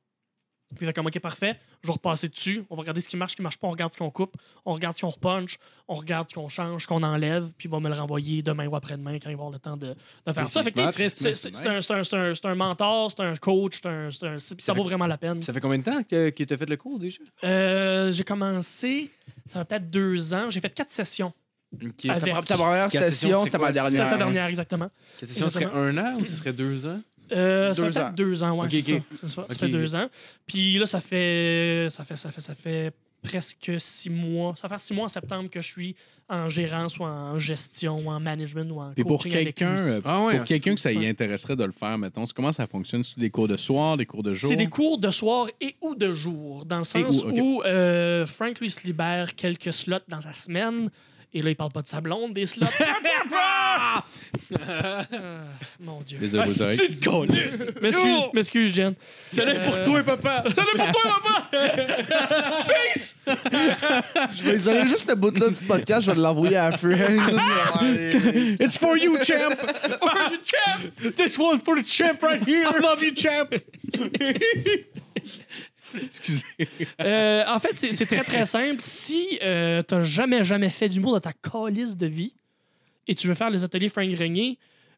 Puis 0.75 0.85
il 0.85 0.87
fait 0.87 0.93
comme 0.93 1.07
ok 1.07 1.19
parfait, 1.19 1.59
je 1.81 1.87
vais 1.87 1.93
repasser 1.93 2.29
dessus, 2.29 2.63
on 2.69 2.75
va 2.75 2.81
regarder 2.81 3.01
ce 3.01 3.09
qui 3.09 3.17
marche, 3.17 3.31
ce 3.31 3.35
qui 3.35 3.41
marche 3.41 3.57
pas, 3.57 3.67
on 3.67 3.71
regarde 3.71 3.91
ce 3.91 3.97
qu'on 3.97 4.11
coupe, 4.11 4.35
on 4.65 4.73
regarde 4.73 4.95
ce 4.95 5.01
qu'on 5.01 5.09
repunch, 5.09 5.57
on 5.87 5.95
regarde 5.95 6.29
ce 6.29 6.35
qu'on 6.35 6.47
change, 6.47 6.83
ce 6.83 6.87
qu'on 6.87 7.01
enlève, 7.01 7.51
puis 7.57 7.67
il 7.67 7.71
va 7.71 7.79
me 7.79 7.89
le 7.89 7.95
renvoyer 7.95 8.43
demain 8.43 8.67
ou 8.67 8.75
après-demain 8.75 9.13
quand 9.17 9.31
il 9.31 9.35
va 9.35 9.45
avoir 9.45 9.49
le 9.49 9.57
temps 9.57 9.75
de, 9.77 9.87
de 9.87 10.31
faire 10.31 10.43
ça. 10.47 10.61
Fait 10.63 10.71
c'est 11.09 12.45
un, 12.45 12.55
mentor, 12.55 13.09
c'est 13.11 13.21
un 13.23 13.35
coach, 13.35 13.79
c'est 13.81 13.87
un- 13.87 14.09
un- 14.21 14.37
ça 14.39 14.73
vaut 14.73 14.83
vraiment 14.83 15.07
la 15.07 15.17
peine. 15.17 15.41
Ça 15.41 15.51
fait 15.51 15.59
combien 15.59 15.79
de 15.79 15.83
temps 15.83 16.03
que, 16.03 16.29
que 16.29 16.43
tu 16.43 16.53
as 16.53 16.57
fait 16.57 16.69
le 16.69 16.77
cours 16.77 16.99
déjà? 16.99 17.17
Euh, 17.43 18.11
j'ai 18.11 18.23
commencé, 18.23 19.09
ça 19.47 19.57
va 19.57 19.65
peut-être 19.65 19.87
deux 19.87 20.35
ans, 20.35 20.51
j'ai 20.51 20.61
fait 20.61 20.69
quatre 20.73 20.91
sessions. 20.91 21.33
Ok. 21.73 22.05
Avec- 22.09 22.33
Ta, 22.33 22.41
ta 22.41 22.55
première 22.57 22.91
session, 22.91 23.39
c'est 23.41 23.45
c'était 23.45 23.57
ma 23.59 23.67
C'était 23.67 23.73
dernière? 23.73 24.11
la 24.11 24.17
dernière, 24.17 24.45
exactement. 24.47 24.89
La 25.21 25.27
session 25.27 25.49
serait 25.49 25.65
un 25.73 25.97
an 25.97 26.17
ou 26.19 26.25
ce 26.25 26.33
serait 26.35 26.53
deux 26.53 26.85
ans? 26.87 26.99
Euh, 27.31 27.73
ça 27.75 27.81
Deux 27.83 27.91
fait 27.91 27.99
ans. 27.99 28.11
deux 28.15 28.43
ans, 28.43 28.57
ouais, 28.59 28.69
ça. 28.69 29.27
ça. 29.27 29.45
Ça 29.49 29.55
fait 29.55 29.67
deux 29.69 29.95
ans. 29.95 30.07
Puis 30.47 30.79
là, 30.79 30.85
ça 30.87 30.99
fait, 30.99 31.87
ça 31.91 32.03
fait, 32.03 32.15
ça 32.15 32.31
fait, 32.31 32.41
ça 32.41 32.55
fait 32.55 32.91
presque 33.21 33.71
six 33.77 34.09
mois. 34.09 34.55
Ça 34.55 34.67
fait 34.67 34.79
six 34.79 34.93
mois 34.95 35.05
en 35.05 35.09
septembre 35.09 35.47
que 35.49 35.61
je 35.61 35.67
suis 35.67 35.95
en 36.27 36.47
gérance 36.47 36.97
ou 36.97 37.03
en 37.03 37.37
gestion 37.37 37.97
ou 37.97 38.09
en 38.09 38.19
management 38.19 38.71
ou 38.71 38.79
en 38.81 38.91
Puis 38.93 39.03
pour 39.03 39.17
coaching 39.21 39.31
quelqu'un 39.31 39.99
Ah 40.05 40.23
ouais, 40.25 40.37
pour 40.37 40.45
quelqu'un 40.45 40.73
que 40.73 40.81
ça 40.81 40.91
y 40.91 41.05
intéresserait 41.07 41.55
de 41.55 41.63
le 41.63 41.71
faire, 41.71 41.97
mettons, 41.99 42.23
comment 42.35 42.51
ça 42.51 42.65
fonctionne? 42.65 43.03
C'est 43.03 43.19
des 43.19 43.29
cours 43.29 43.47
de 43.47 43.57
soir, 43.57 43.95
des 43.97 44.05
cours 44.07 44.23
de 44.23 44.33
jour? 44.33 44.49
C'est 44.49 44.55
des 44.55 44.67
cours 44.67 44.97
de 44.97 45.09
soir 45.11 45.47
et 45.61 45.75
ou 45.81 45.93
de 45.93 46.11
jour, 46.13 46.65
dans 46.65 46.79
le 46.79 46.83
sens 46.83 47.23
où 47.23 47.61
euh, 47.63 48.25
Frank 48.25 48.59
lui 48.59 48.69
se 48.71 48.87
libère 48.87 49.35
quelques 49.35 49.71
slots 49.73 49.97
dans 50.07 50.21
sa 50.21 50.33
semaine. 50.33 50.89
Et 51.31 51.43
là, 51.43 51.51
il 51.51 51.56
parle 51.56 51.72
pas 51.72 51.84
de 51.84 51.88
sa 51.88 52.01
blonde, 52.01 52.34
des 52.34 52.47
slots. 52.47 52.65
Euh, 54.51 55.03
mon 55.80 56.01
Dieu. 56.01 56.18
Désolé, 56.19 56.43
vous 56.45 56.61
oreilles. 56.64 56.89
de 56.89 57.06
coller! 57.06 57.51
M'excuse, 57.81 58.23
m'excuse, 58.34 58.73
Jen. 58.73 58.95
C'est 59.27 59.45
là 59.45 59.51
Euh, 59.57 59.65
pour 59.69 59.80
toi, 59.84 60.01
papa! 60.03 60.43
Salut 60.56 60.76
pour 60.76 60.91
toi, 60.91 61.22
maman! 61.23 62.65
Peace! 62.65 63.15
Je 64.34 64.43
vais 64.43 64.56
isoler 64.56 64.88
juste 64.88 65.07
le 65.07 65.14
bout 65.15 65.38
là 65.38 65.49
du 65.49 65.64
podcast, 65.65 66.01
je 66.07 66.11
vais 66.11 66.19
l'envoyer 66.19 66.57
à 66.57 66.72
Frank. 66.72 66.97
It's 68.60 68.77
for 68.80 68.97
you, 68.97 69.18
champ! 69.23 69.56
champ! 70.43 71.15
This 71.15 71.38
one's 71.38 71.61
for 71.64 71.76
the 71.76 71.85
champ 71.85 72.23
right 72.23 72.43
here! 72.43 72.65
I 72.65 72.80
love 72.80 73.03
you, 73.03 73.14
champ! 73.14 73.53
Excusez. 75.95 76.45
Euh, 77.02 77.44
en 77.48 77.60
fait, 77.60 77.76
c'est 77.76 78.06
très, 78.06 78.24
très 78.24 78.45
simple. 78.45 78.80
Si 78.80 79.40
euh, 79.41 79.82
t'as 79.84 80.03
jamais, 80.03 80.44
jamais 80.44 80.70
fait 80.70 80.90
d'humour 80.90 81.14
dans 81.14 81.20
ta 81.20 81.34
calice 81.34 81.95
de 81.98 82.07
vie 82.07 82.34
et 83.07 83.16
tu 83.16 83.28
veux 83.28 83.34
faire 83.34 83.49
les 83.49 83.64
ateliers 83.64 83.90
Frank 83.90 84.10
Grenier, 84.10 84.57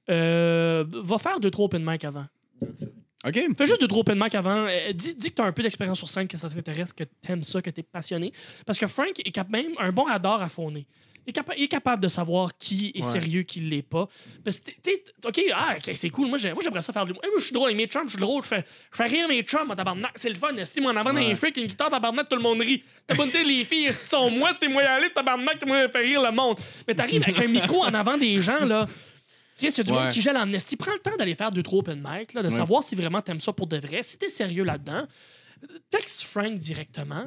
euh, 0.09 0.83
va 0.87 1.17
faire 1.17 1.39
deux, 1.39 1.51
trois 1.51 1.65
open 1.65 1.83
mic 1.85 2.03
avant. 2.03 2.25
OK. 3.23 3.39
Fais 3.57 3.65
juste 3.65 3.79
deux, 3.79 3.87
trois 3.87 4.01
open 4.01 4.19
mic 4.21 4.35
avant. 4.35 4.65
Euh, 4.67 4.91
dis, 4.93 5.15
dis 5.15 5.29
que 5.29 5.35
t'as 5.35 5.45
un 5.45 5.51
peu 5.51 5.63
d'expérience 5.63 5.97
sur 5.97 6.09
scène, 6.09 6.27
que 6.27 6.37
ça 6.37 6.49
t'intéresse, 6.49 6.91
que 6.91 7.03
t'aimes 7.21 7.43
ça, 7.43 7.61
que 7.61 7.69
t'es 7.69 7.83
passionné. 7.83 8.33
Parce 8.65 8.79
que 8.79 8.87
Frank 8.87 9.19
est 9.23 9.31
quand 9.31 9.49
même 9.49 9.71
un 9.79 9.91
bon 9.91 10.03
radar 10.03 10.41
à 10.41 10.49
fauner. 10.49 10.87
Il 11.27 11.29
est, 11.29 11.33
capa- 11.33 11.55
est 11.55 11.67
capable 11.67 12.01
de 12.01 12.07
savoir 12.07 12.57
qui 12.57 12.91
est 12.95 13.03
sérieux, 13.03 13.43
qui 13.43 13.59
l'est 13.59 13.83
pas. 13.83 14.07
Parce 14.43 14.57
que 14.57 14.71
t'es- 14.81 15.03
OK, 15.23 15.39
ah, 15.53 15.75
c'est 15.93 16.09
cool. 16.09 16.27
Moi, 16.27 16.39
j'ai- 16.39 16.51
moi, 16.51 16.61
j'aimerais 16.63 16.81
ça 16.81 16.91
faire 16.91 17.03
de 17.03 17.09
l'humour. 17.09 17.23
Hey, 17.23 17.29
moi, 17.29 17.39
je 17.39 17.43
suis 17.45 17.53
drôle 17.53 17.67
avec 17.69 17.77
mes 17.77 17.85
chums, 17.85 18.05
je 18.07 18.13
suis 18.13 18.19
drôle. 18.19 18.41
Je 18.41 18.47
fais, 18.47 18.65
je 18.91 18.97
fais 18.97 19.05
rire 19.05 19.27
mes 19.27 19.43
chums 19.43 19.67
tabarnak. 19.75 20.13
C'est 20.15 20.29
le 20.29 20.35
fun. 20.35 20.55
Estime 20.57 20.87
en 20.87 20.95
avant 20.95 21.13
d'un 21.13 21.35
fric, 21.35 21.55
une 21.57 21.67
guitare, 21.67 21.91
tabarnak, 21.91 22.27
tout 22.27 22.35
le 22.35 22.41
monde 22.41 22.61
rit. 22.61 22.83
T'as 23.05 23.13
bonne 23.13 23.29
les 23.31 23.63
filles, 23.65 23.85
esti, 23.85 24.07
sont 24.09 24.31
moi, 24.31 24.53
t'es 24.59 24.67
moi 24.67 24.81
aller, 24.81 25.09
tabarnak, 25.13 25.59
t'es 25.59 25.65
moi 25.67 25.87
faire 25.89 26.01
rire 26.01 26.21
le 26.23 26.31
monde. 26.31 26.57
Mais 26.87 26.95
t'arrives 26.95 27.21
avec 27.21 27.37
un 27.37 27.47
micro 27.47 27.83
en 27.83 27.93
avant 27.93 28.17
des 28.17 28.41
gens, 28.41 28.65
là. 28.65 28.87
Chris, 29.57 29.67
il 29.67 29.77
y 29.77 29.79
a 29.81 29.83
du 29.83 29.91
Ouais. 29.91 29.99
monde 30.03 30.11
qui 30.11 30.21
gèle 30.21 30.37
en 30.37 30.51
esti. 30.53 30.75
Prends 30.75 30.93
le 30.93 30.97
temps 30.99 31.15
d'aller 31.17 31.35
faire 31.35 31.51
deux, 31.51 31.61
trois 31.61 31.79
open 31.79 32.03
mic, 32.03 32.33
là, 32.33 32.41
de 32.41 32.49
savoir 32.49 32.81
si 32.81 32.95
vraiment 32.95 33.21
t'aimes 33.21 33.39
ça 33.41 33.53
pour 33.53 33.67
de 33.67 33.77
vrai. 33.77 34.01
Si 34.01 34.17
t'es 34.17 34.27
sérieux 34.29 34.63
là-dedans, 34.63 35.05
texte 35.91 36.23
Frank 36.23 36.55
directement. 36.55 37.25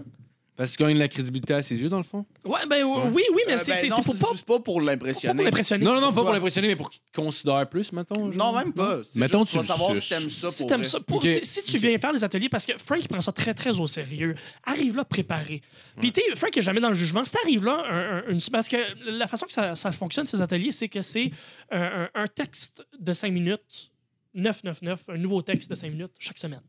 Parce 0.56 0.76
qu'il 0.76 0.86
gagne 0.86 0.94
de 0.94 1.00
la 1.00 1.08
crédibilité 1.08 1.52
à 1.52 1.62
ses 1.62 1.74
yeux, 1.74 1.88
dans 1.88 1.96
le 1.98 2.04
fond. 2.04 2.24
Ouais, 2.44 2.60
ben 2.70 2.84
oui, 2.84 3.24
oui, 3.34 3.42
mais 3.48 3.54
Euh, 3.54 3.58
c'est 3.58 3.72
ben 3.72 3.78
c'est- 3.80 3.88
non, 3.88 3.96
c'est 3.96 4.02
pour 4.04 4.14
pas, 4.14 4.36
c'est 4.36 4.46
pas 4.46 4.54
pour 4.54 4.56
pas 4.58 4.62
pour 4.62 4.80
l'impressionner. 4.82 5.42
l'impressionner. 5.42 5.84
Non, 5.84 5.94
non, 5.94 6.00
non, 6.00 6.12
pas 6.12 6.22
pour 6.22 6.32
l'impressionner, 6.32 6.68
mais 6.68 6.76
pour 6.76 6.90
qu'il 6.90 7.00
te 7.00 7.20
considère 7.20 7.68
plus, 7.68 7.90
mettons. 7.92 8.30
genre. 8.30 8.52
Non, 8.52 8.58
même 8.60 8.72
pas. 8.72 9.00
C'est 9.02 9.18
Mettons, 9.18 9.40
juste, 9.40 9.50
tu 9.50 9.56
vas 9.56 9.62
le 9.62 9.66
savoir 9.66 9.90
suces. 9.90 10.02
si 10.04 10.08
t'aimes 10.10 10.28
ça 10.30 10.50
si 10.52 10.58
pour 10.62 10.68
t'aimes 10.68 10.80
vrai. 10.82 10.88
ça, 10.88 11.00
pour- 11.00 11.16
Ok. 11.16 11.24
si, 11.26 11.44
si 11.44 11.64
tu 11.64 11.78
viens 11.78 11.98
faire 11.98 12.12
les 12.12 12.22
ateliers, 12.22 12.48
parce 12.48 12.66
que 12.66 12.72
Frank 12.78 12.98
il 13.02 13.08
prend 13.08 13.20
ça 13.20 13.32
très 13.32 13.52
très 13.52 13.80
au 13.80 13.88
sérieux, 13.88 14.36
arrive 14.62 14.96
là 14.96 15.04
préparé. 15.04 15.60
Puis 15.98 16.12
tu 16.12 16.20
sais, 16.20 16.36
Frank 16.36 16.56
est 16.56 16.62
jamais 16.62 16.80
dans 16.80 16.88
le 16.88 16.94
jugement. 16.94 17.24
Si 17.24 17.32
t'arrives 17.32 17.64
là, 17.64 17.82
un- 17.90 18.16
un- 18.18 18.28
une- 18.28 18.40
parce 18.52 18.68
que 18.68 18.76
la 19.10 19.26
façon 19.26 19.46
que 19.46 19.52
ça, 19.52 19.74
ça 19.74 19.90
fonctionne 19.90 20.28
ces 20.28 20.40
ateliers, 20.40 20.70
c'est 20.70 20.88
que 20.88 21.02
c'est 21.02 21.32
un, 21.72 21.82
un- 21.82 22.08
un 22.14 22.26
texte 22.28 22.86
de 22.96 23.12
5 23.12 23.32
minutes, 23.32 23.90
999, 24.34 25.02
un 25.08 25.16
nouveau 25.18 25.42
texte 25.42 25.68
de 25.70 25.74
5 25.74 25.90
minutes 25.90 26.12
chaque 26.20 26.38
semaine. 26.38 26.62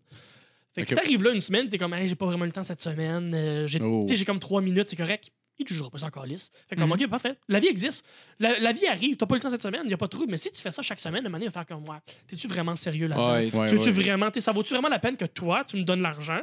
Fait 0.75 0.83
que 0.83 0.89
si 0.89 0.95
t'arrives 0.95 1.23
là 1.23 1.31
une 1.31 1.39
semaine, 1.41 1.69
t'es 1.69 1.77
comme, 1.77 1.93
hey, 1.93 2.05
j'ai 2.07 2.15
pas 2.15 2.25
vraiment 2.25 2.45
le 2.45 2.51
temps 2.51 2.63
cette 2.63 2.81
semaine, 2.81 3.33
euh, 3.33 3.65
j'ai 3.67 3.81
Oh. 3.81 4.05
tu 4.07 4.15
j'ai 4.15 4.25
comme 4.25 4.39
3 4.39 4.61
minutes, 4.61 4.89
c'est 4.89 4.95
correct. 4.97 5.31
Il 5.57 5.63
ne 5.63 5.67
jugera 5.69 5.89
pas 5.89 5.99
ça 5.99 6.07
encore 6.07 6.25
lisse. 6.25 6.51
Fait 6.69 6.75
que 6.75 6.81
Mhm. 6.81 6.89
comme, 6.89 7.01
OK, 7.01 7.09
parfait. 7.09 7.35
La 7.47 7.59
vie 7.59 7.67
existe. 7.67 8.05
La, 8.39 8.59
la 8.59 8.73
vie 8.73 8.85
arrive. 8.87 9.15
T'as 9.15 9.25
pas 9.25 9.35
eu 9.35 9.37
le 9.37 9.41
temps 9.41 9.49
cette 9.49 9.61
semaine, 9.61 9.81
il 9.85 9.87
n'y 9.87 9.93
a 9.93 9.97
pas 9.97 10.07
de 10.07 10.11
trouble. 10.11 10.29
Mais 10.29 10.35
si 10.37 10.51
tu 10.51 10.61
fais 10.61 10.69
ça 10.71 10.81
chaque 10.81 10.99
semaine, 10.99 11.25
un 11.25 11.39
il 11.39 11.45
va 11.45 11.49
faire 11.49 11.65
comme 11.65 11.83
moi. 11.85 12.01
T'es-tu 12.27 12.47
vraiment 12.49 12.75
sérieux 12.75 13.07
là-dedans? 13.07 13.31
Ouais. 13.35 13.49
Ouais, 13.55 13.69
tu 13.69 13.75
ouais. 13.77 13.91
vraiment, 13.91 14.27
ça 14.37 14.51
vaut-tu 14.51 14.73
vraiment 14.73 14.89
la 14.89 14.99
peine 14.99 15.15
que 15.15 15.23
toi, 15.25 15.63
tu 15.65 15.77
me 15.77 15.83
donnes 15.83 16.01
l'argent 16.01 16.41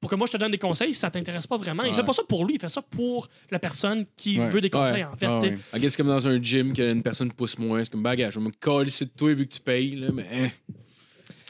pour 0.00 0.10
que 0.10 0.16
moi, 0.16 0.26
je 0.26 0.32
te 0.32 0.36
donne 0.38 0.50
des 0.50 0.56
conseils? 0.58 0.94
Si 0.94 1.00
ça 1.00 1.10
t'intéresse 1.10 1.46
pas 1.46 1.58
vraiment? 1.58 1.82
Il 1.82 1.90
Ouais. 1.90 1.94
fait 1.94 2.04
pas 2.04 2.14
ça 2.14 2.22
pour 2.26 2.46
lui, 2.46 2.54
il 2.54 2.60
fait 2.60 2.70
ça 2.70 2.80
pour 2.80 3.28
la 3.50 3.58
personne 3.58 4.06
qui 4.16 4.40
Ouais. 4.40 4.48
veut 4.48 4.62
des 4.62 4.70
conseils, 4.70 5.04
Ouais. 5.04 5.04
en 5.04 5.16
fait. 5.16 5.26
Ah 5.26 5.38
ouais. 5.38 5.58
C'est 5.90 5.96
comme 5.98 6.06
dans 6.08 6.26
un 6.26 6.42
gym 6.42 6.72
que 6.72 6.90
une 6.90 7.02
personne 7.02 7.30
pousse 7.32 7.58
moins. 7.58 7.84
C'est 7.84 7.90
comme 7.90 8.02
bagage. 8.02 8.32
Je 8.32 8.40
vais 8.40 8.46
me 8.46 8.50
coller 8.58 8.90
de 8.90 9.04
toi 9.04 9.34
vu 9.34 9.46
que 9.46 9.52
tu 9.52 9.60
payes, 9.60 9.94
là, 9.96 10.08
mais. 10.10 10.52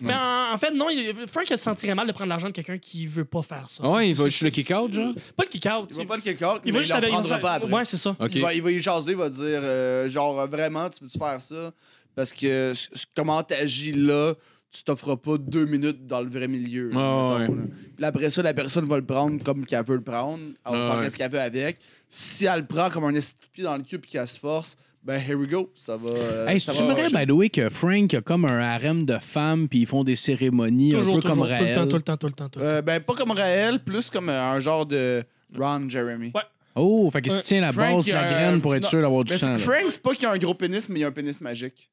Mais 0.06 0.14
en, 0.14 0.52
en 0.54 0.58
fait, 0.58 0.70
non, 0.72 0.88
il- 0.90 1.14
Frank 1.26 1.44
il 1.48 1.56
se 1.56 1.62
sentirait 1.64 1.94
mal 1.94 2.06
de 2.06 2.12
prendre 2.12 2.28
l'argent 2.28 2.48
de 2.48 2.52
quelqu'un 2.52 2.78
qui 2.78 3.06
veut 3.06 3.24
pas 3.24 3.42
faire 3.42 3.68
ça. 3.70 3.82
Ah 3.86 3.90
ouais, 3.92 4.08
il 4.10 4.14
va 4.14 4.24
juste 4.28 4.42
le 4.42 4.50
kick-out, 4.50 4.92
genre? 4.92 5.14
Pas 5.36 5.44
le 5.44 5.48
kick-out. 5.48 5.88
Il 5.90 5.96
va 5.96 6.04
pas 6.04 6.16
le 6.16 6.22
kick-out, 6.22 6.60
Il 6.64 6.66
mais 6.66 6.72
va 6.72 6.78
il 6.78 6.82
juste 6.82 6.90
le 6.90 6.96
aller- 6.96 7.10
va 7.16 7.22
faire- 7.24 7.40
pas 7.40 7.52
après. 7.54 7.72
Ouais, 7.72 7.84
c'est 7.84 7.96
ça. 7.96 8.16
Ok. 8.18 8.34
Il, 8.34 8.42
va, 8.42 8.54
il 8.54 8.62
va 8.62 8.70
y 8.70 8.80
jaser, 8.80 9.12
il 9.12 9.16
va 9.16 9.28
dire 9.28 9.60
euh, 9.62 10.08
genre 10.08 10.40
euh, 10.40 10.46
vraiment, 10.46 10.88
tu 10.90 11.04
veux-tu 11.04 11.18
faire 11.18 11.40
ça? 11.40 11.72
Parce 12.14 12.32
que 12.32 12.74
c- 12.74 12.88
c- 12.94 13.04
comment 13.16 13.42
t'agis 13.42 13.92
là, 13.92 14.34
tu 14.70 14.82
t'offres 14.84 15.16
pas 15.16 15.36
deux 15.38 15.64
minutes 15.66 16.06
dans 16.06 16.20
le 16.20 16.28
vrai 16.30 16.48
milieu. 16.48 16.90
Ah, 16.94 17.36
mettons, 17.38 17.52
ouais. 17.52 17.58
là. 17.58 17.62
Puis 17.96 18.04
après 18.04 18.30
ça, 18.30 18.42
la 18.42 18.54
personne 18.54 18.86
va 18.86 18.96
le 18.96 19.04
prendre 19.04 19.42
comme 19.42 19.64
qu'elle 19.66 19.84
veut 19.84 19.96
le 19.96 20.02
prendre. 20.02 20.38
Elle 20.66 20.72
va 20.72 20.86
Ah, 20.88 20.92
faire 20.92 21.00
ouais. 21.00 21.10
ce 21.10 21.16
qu'elle 21.16 21.30
veut 21.30 21.40
avec. 21.40 21.78
Si 22.08 22.44
elle 22.46 22.60
le 22.60 22.66
prend 22.66 22.90
comme 22.90 23.04
un 23.04 23.14
esti 23.14 23.34
de 23.40 23.46
pied 23.52 23.64
dans 23.64 23.76
le 23.76 23.82
cul 23.82 23.98
puis 23.98 24.10
qu'elle 24.10 24.28
se 24.28 24.38
force, 24.38 24.76
ben 25.04 25.18
here 25.20 25.34
we 25.36 25.48
go. 25.48 25.70
Ça 25.74 25.96
va. 25.96 26.10
euh, 26.10 26.46
Hey, 26.48 26.60
ça 26.60 26.72
c'est 26.72 26.82
va 26.84 26.92
vrai, 26.94 27.02
marcher. 27.10 27.16
by 27.16 27.26
the 27.26 27.30
way, 27.36 27.48
que 27.50 27.68
Frank 27.70 28.14
a 28.14 28.20
comme 28.20 28.44
un 28.44 28.58
harem 28.60 29.04
de 29.04 29.18
femmes, 29.18 29.68
puis 29.68 29.80
ils 29.80 29.86
font 29.86 30.04
des 30.04 30.16
cérémonies 30.16 30.90
Toujours, 30.90 31.14
un 31.14 31.20
peu 31.20 31.22
toujours, 31.22 31.36
comme 31.36 31.44
tout 31.46 31.50
le 31.50 31.64
Raël? 31.64 31.74
temps, 31.74 31.86
tout 31.88 31.96
le 31.96 32.02
temps, 32.02 32.16
tout 32.16 32.26
le 32.26 32.32
temps. 32.32 32.48
tout 32.48 32.58
le 32.60 32.64
temps. 32.64 32.70
Euh, 32.70 32.82
ben 32.82 33.00
pas 33.00 33.14
comme 33.14 33.30
Raël, 33.32 33.78
plus 33.80 34.10
comme 34.10 34.28
un 34.28 34.60
genre 34.60 34.86
de 34.86 35.24
Ron 35.58 35.88
Jeremy. 35.88 36.32
Ouais. 36.34 36.42
Oh, 36.74 37.10
fait 37.12 37.20
qu'il 37.20 37.30
se 37.32 37.36
Ouais. 37.36 37.42
tient 37.42 37.60
la 37.60 37.70
Frank, 37.72 37.96
base 37.96 38.06
de 38.06 38.12
la 38.12 38.22
euh, 38.24 38.30
graine 38.30 38.60
pour 38.62 38.74
être 38.74 38.84
non, 38.84 38.88
sûr 38.88 39.02
d'avoir 39.02 39.24
du 39.24 39.32
Mais 39.34 39.38
sang. 39.38 39.50
là. 39.52 39.58
Frank, 39.58 39.82
c'est 39.88 40.02
pas 40.02 40.14
qu'il 40.14 40.24
a 40.24 40.30
un 40.30 40.38
gros 40.38 40.54
pénis, 40.54 40.88
mais 40.88 41.00
il 41.00 41.04
a 41.04 41.08
un 41.08 41.12
pénis 41.12 41.38
magique. 41.40 41.90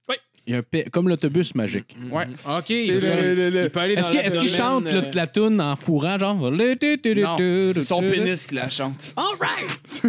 Il 0.50 0.54
y 0.54 0.56
a 0.56 0.60
un 0.60 0.64
pe- 0.64 0.90
comme 0.90 1.08
l'autobus 1.10 1.54
magique. 1.54 1.96
Ouais. 2.12 2.26
Ok, 2.44 2.64
C'est 2.68 2.86
c'est 2.88 3.00
ça. 3.02 3.16
le- 3.16 3.36
le- 3.36 3.50
le- 3.52 3.64
Il 3.66 3.70
peut 3.70 3.80
aller 3.82 3.94
Est-ce 3.94 4.10
qu'il 4.10 4.20
est-ce 4.20 4.40
qu'il 4.40 4.50
chante 4.50 4.86
l'abdomen, 4.86 5.06
euh, 5.06 5.12
la 5.14 5.28
toune 5.28 5.62
en 5.62 5.76
fourrant, 5.76 6.18
genre? 6.18 6.36
Non, 6.36 7.72
c'est 7.72 7.82
son 7.84 8.02
pénis 8.02 8.48
qui 8.48 8.56
la 8.56 8.68
chante. 8.68 9.14
All 9.16 9.26
right! 9.40 10.02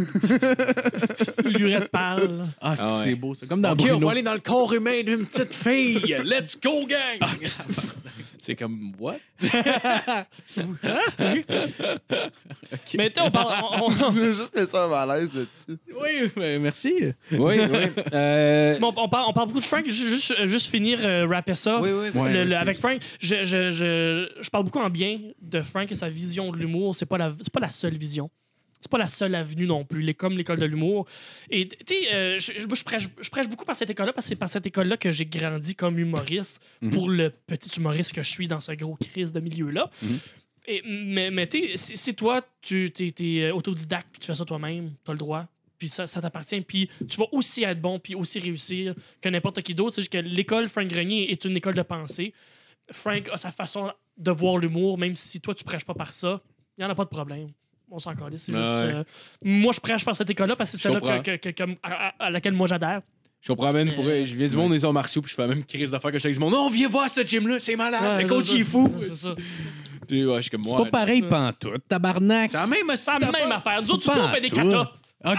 Lurette 1.59 1.89
parle. 1.89 2.47
Ah, 2.59 2.75
c'est 2.75 2.83
Ah 2.87 2.95
ouais. 2.95 3.01
c'est 3.05 3.15
beau, 3.17 3.35
ça? 3.35 3.45
Comme 3.47 3.61
dans 3.61 3.73
Ok, 3.73 3.81
on 3.83 3.85
Bruno. 3.89 4.07
va 4.07 4.12
aller 4.12 4.23
dans 4.23 4.33
le 4.33 4.39
corps 4.41 4.73
humain 4.73 5.03
d'une 5.05 5.27
petite 5.27 5.55
fille. 5.55 6.17
Let's 6.25 6.59
go, 6.59 6.87
gang! 6.87 7.19
C'est 8.43 8.55
comme, 8.57 8.93
what? 8.99 9.17
Mais 12.95 13.11
tu 13.11 13.21
sais, 13.21 13.21
on 13.21 13.31
parle. 13.31 13.55
on- 13.81 13.87
on- 13.87 14.12
Je 14.12 14.33
juste 14.33 14.55
laisser 14.57 14.77
un 14.77 14.89
malaise 14.89 15.33
là-dessus. 15.35 15.79
Oui, 16.01 16.31
ben, 16.37 16.61
merci. 16.61 16.93
Oui, 17.33 17.39
oui. 17.61 17.91
Euh... 18.12 18.79
Bon, 18.79 18.93
on, 18.97 19.09
parle, 19.09 19.27
on 19.29 19.33
parle 19.33 19.49
beaucoup 19.49 19.61
de 19.61 19.65
Frank. 19.65 19.85
Ju- 19.89 20.11
Juste, 20.11 20.35
euh, 20.39 20.47
juste 20.47 20.71
finir, 20.71 20.99
euh, 21.05 21.27
rapper 21.27 21.55
ça. 21.55 21.81
Oui, 21.81 21.91
oui. 21.93 22.11
Le- 22.33 22.45
le- 22.45 22.57
avec 22.57 22.79
Frank, 22.79 23.01
je, 23.21 23.45
je, 23.45 23.71
je, 23.73 24.29
je 24.41 24.51
parle 24.51 24.65
beaucoup 24.65 24.81
en 24.81 24.91
bien 24.91 25.19
de 25.41 25.62
Frank 25.62 25.91
et 25.91 25.95
sa 25.95 26.09
vision 26.11 26.51
de 26.51 26.59
l'humour. 26.59 26.95
C'est 26.97 27.07
pas 27.07 27.19
la, 27.19 27.33
c'est 27.41 27.53
pas 27.53 27.61
la 27.61 27.71
seule 27.71 27.97
vision. 27.97 28.31
C'est 28.81 28.90
pas 28.90 28.98
la 28.98 29.09
seule 29.09 29.35
avenue 29.35 29.66
non 29.66 29.85
plus. 29.85 30.01
Les 30.01 30.15
comme 30.15 30.36
l'école 30.39 30.59
de 30.59 30.65
l'humour. 30.65 31.07
Et 31.51 31.69
tu 31.69 31.77
sais, 31.86 32.15
euh, 32.15 32.39
je, 32.39 32.52
je- 32.59 32.66
moi, 32.66 32.74
je 32.74 32.82
prêche, 32.85 33.09
je 33.20 33.28
prêche 33.31 33.48
beaucoup 33.48 33.65
par 33.66 33.77
cette 33.77 33.90
école-là 33.90 34.12
parce 34.15 34.24
que 34.27 34.31
c'est 34.31 34.36
par 34.36 34.48
cette 34.48 34.66
école-là 34.66 34.97
que 34.97 35.11
j'ai 35.11 35.27
grandi 35.27 35.74
comme 35.74 35.98
humoriste 35.98 36.61
Mhm. 36.81 36.90
pour 36.90 37.09
le 37.11 37.31
petit 37.31 37.70
humoriste 37.78 38.12
que 38.12 38.23
je 38.23 38.31
suis 38.31 38.48
dans 38.48 38.61
ce 38.61 38.73
gros 38.73 38.97
crise 38.97 39.32
de 39.35 39.40
milieu-là. 39.40 39.90
Mhm. 40.02 40.19
Et, 40.66 40.82
mais 40.86 41.31
mais 41.31 41.47
tu 41.47 41.59
sais, 41.69 41.77
si, 41.77 41.97
si 41.97 42.15
toi, 42.15 42.43
tu 42.62 42.90
es, 42.98 43.15
es 43.24 43.51
autodidacte 43.51 44.09
puis 44.12 44.20
tu 44.20 44.27
fais 44.27 44.35
ça 44.35 44.44
toi-même, 44.44 44.93
tu 45.05 45.11
as 45.11 45.15
le 45.15 45.19
droit. 45.19 45.47
Puis 45.78 45.89
ça, 45.89 46.07
ça 46.07 46.20
t'appartient. 46.20 46.61
Puis 46.62 46.89
tu 47.09 47.16
vas 47.19 47.27
aussi 47.32 47.65
être 47.65 47.81
bon 47.81 47.98
puis 47.98 48.15
aussi 48.15 48.39
réussir 48.39 48.94
que 49.20 49.28
n'importe 49.31 49.62
qui 49.62 49.74
d'autre. 49.74 49.94
C'est 49.94 50.02
juste 50.02 50.12
que 50.12 50.19
l'école 50.19 50.69
Frank 50.69 50.86
Grenier 50.89 51.31
est 51.31 51.44
une 51.44 51.57
école 51.57 51.74
de 51.74 51.82
pensée. 51.82 52.32
Frank 52.93 53.28
a 53.32 53.36
sa 53.36 53.51
façon 53.52 53.90
de 54.19 54.31
voir 54.31 54.59
l'humour, 54.59 54.98
même 54.98 55.16
si 55.16 55.40
toi, 55.40 55.55
tu 55.55 55.65
prêches 55.65 55.85
pas 55.85 55.94
par 55.94 56.12
ça. 56.12 56.40
Il 56.77 56.82
n'y 56.82 56.86
en 56.86 56.90
a 56.90 56.94
pas 56.94 57.05
de 57.05 57.09
problème. 57.11 57.51
On 57.91 57.99
s'en 57.99 58.15
calisse. 58.15 58.43
C'est 58.43 58.53
Ouais. 58.53 58.59
juste, 58.59 58.69
euh, 58.69 59.05
moi, 59.45 59.73
je 59.75 59.81
prêche 59.81 60.05
par 60.05 60.15
cette 60.15 60.31
école-là 60.31 60.55
parce 60.57 60.71
que 60.71 60.77
c'est 60.77 60.83
celle-là 60.85 61.01
comprends. 61.01 61.21
que- 61.23 61.37
que- 61.37 61.49
que- 61.51 61.65
que- 61.65 61.71
à, 61.83 62.09
à- 62.09 62.12
à 62.27 62.31
laquelle 62.31 62.53
moi 62.53 62.67
j'adhère. 62.69 63.01
Je 63.43 63.49
comprends, 63.49 63.73
man. 63.73 63.91
Pour, 63.95 64.05
Euh, 64.07 64.25
je 64.25 64.35
viens 64.37 64.49
du 64.49 64.57
monde 64.57 64.73
des 64.73 64.85
arts 64.85 64.93
martiaux, 64.93 65.23
puis 65.23 65.31
je 65.31 65.35
fais 65.35 65.43
la 65.43 65.49
même 65.49 65.65
crise 65.65 65.91
d'affaires 65.91 66.12
que 66.12 66.19
je 66.19 66.23
te 66.25 66.29
dis, 66.29 66.39
non, 66.39 66.69
viens 66.71 66.89
voir 66.89 67.09
ce 67.12 67.25
gym-là, 67.25 67.59
c'est 67.59 67.75
malade. 67.77 68.03
Ouais, 68.19 68.23
le 68.23 68.29
coach, 68.29 68.45
c'est 68.47 68.55
il 68.57 68.61
est 68.61 68.65
ça. 68.65 68.71
fou. 68.71 68.93
C'est 69.01 69.15
ça. 69.17 69.35
Puis, 70.07 70.25
ouais, 70.27 70.37
je 70.37 70.41
suis 70.43 70.51
comme, 70.51 70.62
C'est 70.67 70.75
ouais. 70.75 70.85
pas 70.85 70.91
pareil 70.91 71.23
pantoute, 71.23 71.83
tabarnak. 71.89 72.51
C'est 72.51 72.59
la 72.59 72.67
même 72.67 72.81
C'est 72.97 73.19
la 73.19 73.31
même 73.31 73.53
affaire. 73.53 73.83
Nous 73.83 73.91
autres, 73.93 74.07
Pas 74.07 74.12
aussi, 74.12 74.21
on 74.21 74.29
fait 74.35 74.41
des 74.41 74.51
katas. 74.51 74.93
OK. 75.23 75.39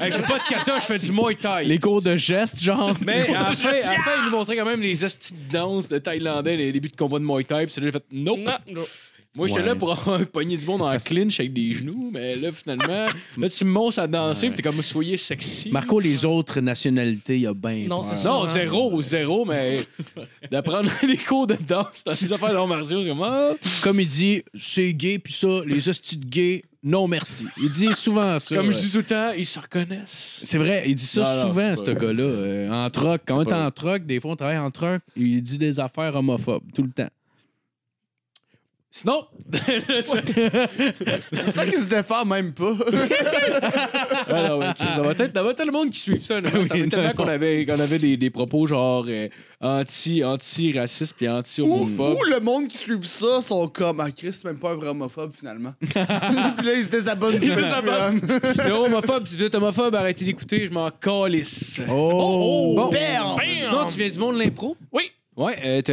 Hey, 0.00 0.10
je 0.10 0.16
fais 0.16 0.22
pas 0.22 0.38
de 0.38 0.48
kata, 0.48 0.78
je 0.80 0.84
fais 0.86 0.98
du 0.98 1.12
muay 1.12 1.34
thai. 1.34 1.64
Les 1.64 1.78
cours 1.78 2.00
de 2.02 2.16
gestes, 2.16 2.60
genre. 2.62 2.94
Mais 3.04 3.28
à 3.34 3.42
la 3.48 3.52
fin, 3.52 3.68
à 3.70 3.72
la 3.72 4.02
fin, 4.02 4.10
il 4.18 4.24
nous 4.24 4.30
montrait 4.30 4.56
quand 4.56 4.64
même 4.64 4.80
les 4.80 5.04
hosties 5.04 5.34
de 5.34 5.52
danse 5.52 5.88
de 5.88 5.98
Thaïlandais, 5.98 6.56
les 6.56 6.72
débuts 6.72 6.88
de 6.88 6.96
combat 6.96 7.18
de 7.18 7.24
Muay 7.24 7.44
Thai. 7.44 7.64
Puis 7.66 7.72
c'est 7.74 7.80
là, 7.82 7.88
j'ai 7.88 7.92
fait, 7.92 8.04
nope. 8.10 8.38
Non, 8.38 8.52
non. 8.74 8.82
Moi, 9.36 9.46
j'étais 9.46 9.60
Ouais. 9.60 9.66
là 9.66 9.74
pour 9.76 9.92
avoir 9.92 10.24
pogné 10.32 10.56
du 10.56 10.64
monde 10.66 10.82
en 10.82 10.96
clinch 10.96 11.38
avec 11.40 11.52
des 11.52 11.72
genoux, 11.72 12.10
mais 12.12 12.34
là, 12.36 12.50
finalement, 12.52 13.06
là, 13.38 13.48
tu 13.48 13.64
me 13.64 13.70
montres 13.70 13.98
à 13.98 14.06
danser, 14.06 14.48
puis 14.48 14.56
t'es 14.56 14.62
comme, 14.62 14.80
soyez 14.82 15.16
sexy. 15.16 15.70
Marco, 15.70 16.00
les 16.00 16.24
autres 16.24 16.60
nationalités, 16.60 17.36
il 17.36 17.42
y 17.42 17.46
a 17.46 17.54
bien. 17.54 17.86
Non, 17.88 18.02
c'est 18.02 18.16
ça. 18.16 18.30
Non, 18.30 18.46
zéro, 18.46 19.00
zéro, 19.02 19.44
mais 19.44 19.80
d'apprendre 20.50 20.90
les 21.06 21.18
cours 21.18 21.46
de 21.46 21.56
danse 21.68 22.02
dans 22.04 22.12
les 22.20 22.32
affaires 22.32 22.52
d'arts 22.52 22.66
martiaux, 22.66 23.02
c'est 23.02 23.08
comme, 23.08 23.22
ah. 23.22 23.52
Comme 23.82 24.00
il 24.00 24.08
dit, 24.08 24.42
c'est 24.58 24.92
gay, 24.94 25.18
puis 25.18 25.32
ça, 25.32 25.60
les 25.66 25.88
hosties 25.88 26.16
de 26.16 26.24
gays, 26.26 26.62
non 26.82 27.08
merci. 27.08 27.44
Il 27.60 27.68
dit 27.68 27.92
souvent 27.94 28.38
ça. 28.38 28.54
Comme 28.56 28.70
je 28.70 28.76
ouais. 28.76 28.82
dis 28.82 28.90
tout 28.92 28.98
le 28.98 29.04
temps, 29.04 29.32
ils 29.36 29.44
se 29.46 29.58
reconnaissent. 29.58 30.40
C'est 30.44 30.58
vrai, 30.58 30.84
il 30.86 30.94
dit 30.94 31.04
ça 31.04 31.42
Non, 31.44 31.48
souvent, 31.50 31.74
ce 31.76 31.90
gars-là. 31.90 32.22
euh, 32.22 32.70
en 32.70 32.88
troc. 32.90 33.22
Quand 33.26 33.38
on 33.38 33.42
est 33.44 33.52
en 33.52 33.70
troc, 33.72 34.06
des 34.06 34.20
fois, 34.20 34.32
on 34.32 34.36
travaille 34.36 34.58
en 34.58 34.70
troc, 34.70 35.00
il 35.16 35.42
dit 35.42 35.58
des 35.58 35.80
affaires 35.80 36.14
homophobes, 36.14 36.62
tout 36.74 36.82
le 36.82 36.90
temps. 36.90 37.08
Sinon, 38.90 39.26
C'est 39.52 40.02
ça 41.52 41.66
qu'ils 41.66 41.78
se 41.80 41.88
défendent 41.88 42.28
même 42.28 42.52
pas. 42.54 42.72
Ah 44.28 44.48
non, 44.48 44.58
ouais, 44.58 44.66
Chris, 44.74 44.86
ça 44.96 45.02
va 45.02 45.10
être, 45.12 45.30
ça 45.34 45.42
va 45.42 45.50
être 45.50 45.64
le 45.64 45.72
monde 45.72 45.90
qui 45.90 46.00
suit 46.00 46.20
ça. 46.20 46.40
là. 46.40 46.50
Ça 46.64 46.74
Oui, 46.74 46.88
tellement 46.88 47.08
non. 47.08 47.12
qu'on 47.14 47.28
avait, 47.28 47.64
qu'on 47.64 47.78
avait 47.78 47.98
des, 47.98 48.16
des 48.16 48.30
propos 48.30 48.66
genre 48.66 49.04
euh, 49.08 49.28
anti, 49.60 50.24
anti-racistes 50.24 51.14
puis 51.16 51.28
Ou, 51.28 51.32
anti-homophobes. 51.32 52.16
ou 52.18 52.24
le 52.24 52.40
monde 52.40 52.66
qui 52.68 52.76
suit 52.76 52.98
ça 53.02 53.40
sont 53.40 53.68
comme 53.68 54.00
Ah, 54.00 54.10
Chris, 54.10 54.32
c'est 54.32 54.44
même 54.46 54.58
pas 54.58 54.72
un 54.72 54.74
vrai 54.76 54.88
homophobe 54.88 55.32
finalement. 55.36 55.74
Puis 55.80 55.92
là, 55.96 56.74
ils 56.74 56.82
se 56.84 56.88
désabonnent 56.88 57.38
du 57.38 57.54
désabonnent. 57.54 58.20
Patreon. 58.20 58.50
Si 58.52 58.56
t'es 58.56 58.70
homophobe, 58.72 59.26
si 59.26 59.36
tu 59.36 59.44
es 59.44 59.54
homophobe, 59.56 59.94
arrêtez 59.94 60.24
d'écouter, 60.24 60.64
je 60.66 60.70
m'en 60.72 60.90
calisse. 60.90 61.80
Oh! 61.88 62.74
Bon, 62.76 62.90
Bam! 62.90 63.36
sinon, 63.60 63.84
tu 63.86 63.98
viens 63.98 64.10
du 64.10 64.18
monde 64.18 64.34
de 64.34 64.40
l'impro? 64.40 64.76
Oui. 64.92 65.04
Ouais, 65.36 65.56
euh, 65.64 65.82
t'as 65.82 65.92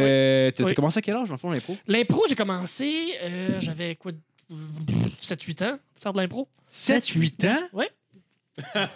t'as- 0.56 0.64
Oui. 0.64 0.70
t'as 0.70 0.74
commencé 0.74 0.98
à 0.98 1.02
quel 1.02 1.14
âge, 1.16 1.28
dans 1.28 1.34
le 1.34 1.38
fond, 1.38 1.50
l'impro? 1.50 1.76
L'impro, 1.86 2.22
j'ai 2.28 2.34
commencé, 2.34 3.14
euh, 3.22 3.60
j'avais 3.60 3.94
quoi, 3.96 4.12
7-8 5.20 5.62
ans, 5.62 5.78
faire 5.94 6.12
de 6.12 6.18
l'impro. 6.20 6.48
7-8 6.70 7.44
ans? 7.46 7.60
Ouais. 7.72 7.90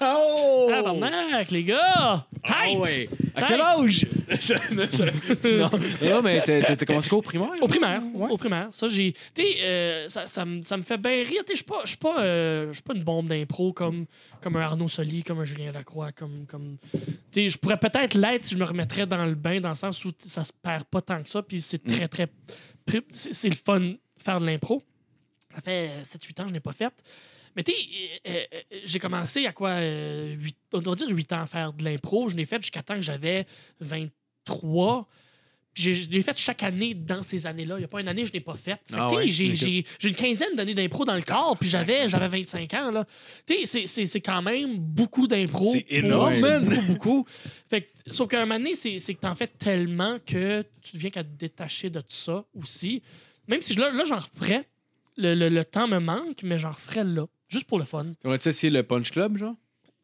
Oh! 0.01 0.71
Ah, 0.73 0.83
barnac, 0.83 1.51
les 1.51 1.65
gars! 1.65 2.27
Tight! 2.47 2.79
ouais. 2.79 3.09
À 3.35 3.43
quel 3.43 3.61
âge? 3.61 4.07
non, 5.45 5.71
non, 6.03 6.23
mais 6.23 6.43
t'as 6.43 6.77
commencé 6.87 7.09
quoi 7.09 7.19
au 7.19 7.23
primaire? 7.23 7.51
Au 7.61 7.67
primaire, 7.69 8.03
Ouais. 8.15 8.31
au 8.31 8.37
primaire. 8.37 8.69
Ça, 8.73 8.87
j'ai. 8.89 9.13
Tu 9.35 9.43
euh, 9.61 10.09
ça, 10.09 10.27
ça, 10.27 10.45
me- 10.45 10.63
ça 10.63 10.77
me 10.77 10.83
fait 10.83 10.99
bien 10.99 11.25
rire. 11.25 11.43
Je 11.49 11.55
suis 11.55 11.65
pas, 11.65 11.83
pas, 12.01 12.21
euh, 12.23 12.73
pas 12.85 12.95
une 12.95 13.03
bombe 13.05 13.27
d'impro 13.27 13.73
comme, 13.73 14.07
comme 14.41 14.57
un 14.57 14.61
Arnaud 14.61 14.89
Soli, 14.89 15.23
comme 15.23 15.41
un 15.41 15.45
Julien 15.45 15.73
Lacroix, 15.73 16.13
comme. 16.13 16.47
comme... 16.47 16.77
Je 17.35 17.57
pourrais 17.59 17.79
peut-être 17.79 18.15
l'être 18.15 18.45
si 18.45 18.55
je 18.55 18.59
me 18.59 18.65
remettrais 18.65 19.07
dans 19.07 19.25
le 19.25 19.35
bain, 19.35 19.61
dans 19.61 19.71
le 19.71 19.75
sens 19.75 20.05
où 20.05 20.13
ça 20.25 20.45
se 20.45 20.53
perd 20.53 20.85
pas 20.85 21.01
tant 21.01 21.23
que 21.23 21.29
ça, 21.31 21.43
puis 21.43 21.61
c'est 21.61 21.83
très, 21.85 22.09
très. 22.09 22.27
pri- 22.87 23.05
C'est 23.11 23.33
c'est 23.33 23.49
le 23.49 23.57
fun 23.57 23.81
de 23.81 23.99
faire 24.23 24.41
de 24.41 24.47
l'impro. 24.47 24.83
Ça 25.55 25.61
fait 25.61 25.91
7-8 26.03 26.41
ans 26.41 26.43
que 26.45 26.49
je 26.51 26.55
n'ai 26.55 26.61
pas 26.61 26.73
fait. 26.73 26.93
Mais 27.59 27.65
tu 27.65 27.73
sais, 27.73 27.79
euh, 28.29 28.45
euh, 28.55 28.61
j'ai 28.85 29.01
commencé 29.01 29.45
à 29.45 29.53
quoi, 29.53 29.71
euh, 29.71 30.33
huit- 30.35 30.57
on 30.73 30.79
doit 30.81 30.95
dire 30.95 31.09
8 31.09 31.33
ans 31.33 31.43
à 31.43 31.47
faire 31.47 31.73
de 31.73 31.83
l'impro. 31.83 32.29
Je 32.29 32.37
l'ai 32.37 32.47
fait 32.47 32.63
jusqu'à 32.63 32.83
temps 32.85 32.95
que 32.95 33.03
j'avais 33.03 33.47
23. 33.81 35.09
Puis 35.75 35.83
j'ai- 35.83 35.95
je 35.95 36.09
l'ai 36.11 36.23
fait 36.23 36.37
chaque 36.39 36.63
année 36.63 36.95
dans 36.95 37.23
ces 37.23 37.47
années-là. 37.49 37.75
Il 37.77 37.81
n'y 37.81 37.85
a 37.85 37.89
pas 37.89 38.01
une 38.01 38.09
année 38.09 38.23
que 38.23 38.29
je 38.29 38.33
n'ai 38.33 38.41
pas 38.41 38.55
faite. 38.55 38.81
Fait 38.89 38.97
Ah 38.97 39.09
tu 39.11 39.17
ouais? 39.17 39.29
j'ai, 39.29 39.55
j'ai- 39.55 39.85
j'ai 39.99 40.09
une 40.09 40.15
quinzaine 40.15 40.55
d'années 40.57 40.75
d'impro 40.75 41.05
dans 41.05 41.15
le 41.17 41.23
corps, 41.23 41.57
puis 41.59 41.69
j'avais, 41.69 42.09
j'avais 42.09 42.29
25 42.29 42.73
ans. 42.75 42.91
Là. 42.93 43.05
Tu 43.47 43.67
c'est, 43.67 43.87
c'est, 43.87 44.07
c'est 44.07 44.21
quand 44.21 44.41
même 44.43 44.77
beaucoup 44.79 45.27
d'impro. 45.27 45.71
C'est 45.73 45.85
énorme, 45.89 46.35
c'est 46.37 46.41
man. 46.41 46.65
Beaucoup, 46.69 46.83
beaucoup. 46.87 47.27
Fait 47.69 47.83
que, 47.83 47.89
sauf 48.07 48.29
qu'à 48.29 48.39
un 48.43 48.47
moment 48.47 48.59
donné, 48.59 48.75
c'est, 48.75 48.99
c'est 49.01 49.15
que 49.15 49.21
t'en 49.21 49.35
fais 49.35 49.47
tellement 49.49 50.19
que 50.25 50.63
tu 50.81 50.93
deviens 50.95 51.11
qu'à 51.11 51.25
te 51.25 51.29
détacher 51.37 51.91
de 51.91 52.01
tout 52.01 52.07
ça 52.09 52.45
aussi. 52.55 53.03
Même 53.49 53.61
si 53.61 53.75
je- 53.75 53.81
là, 53.81 53.91
là 53.91 54.05
j'en 54.05 54.19
referais. 54.19 54.65
Le, 55.17 55.35
le- 55.35 55.49
le 55.49 55.65
temps 55.65 55.89
me 55.89 55.99
manque, 55.99 56.43
mais 56.45 56.59
j'en 56.59 56.71
referais 56.71 57.03
là. 57.05 57.27
Juste 57.49 57.65
pour 57.65 57.79
le 57.79 57.85
fun. 57.85 58.13
T'aurais-tu 58.23 58.49
essayé 58.49 58.71
le 58.71 58.83
Punch 58.83 59.11
Club, 59.11 59.37
genre? 59.39 59.55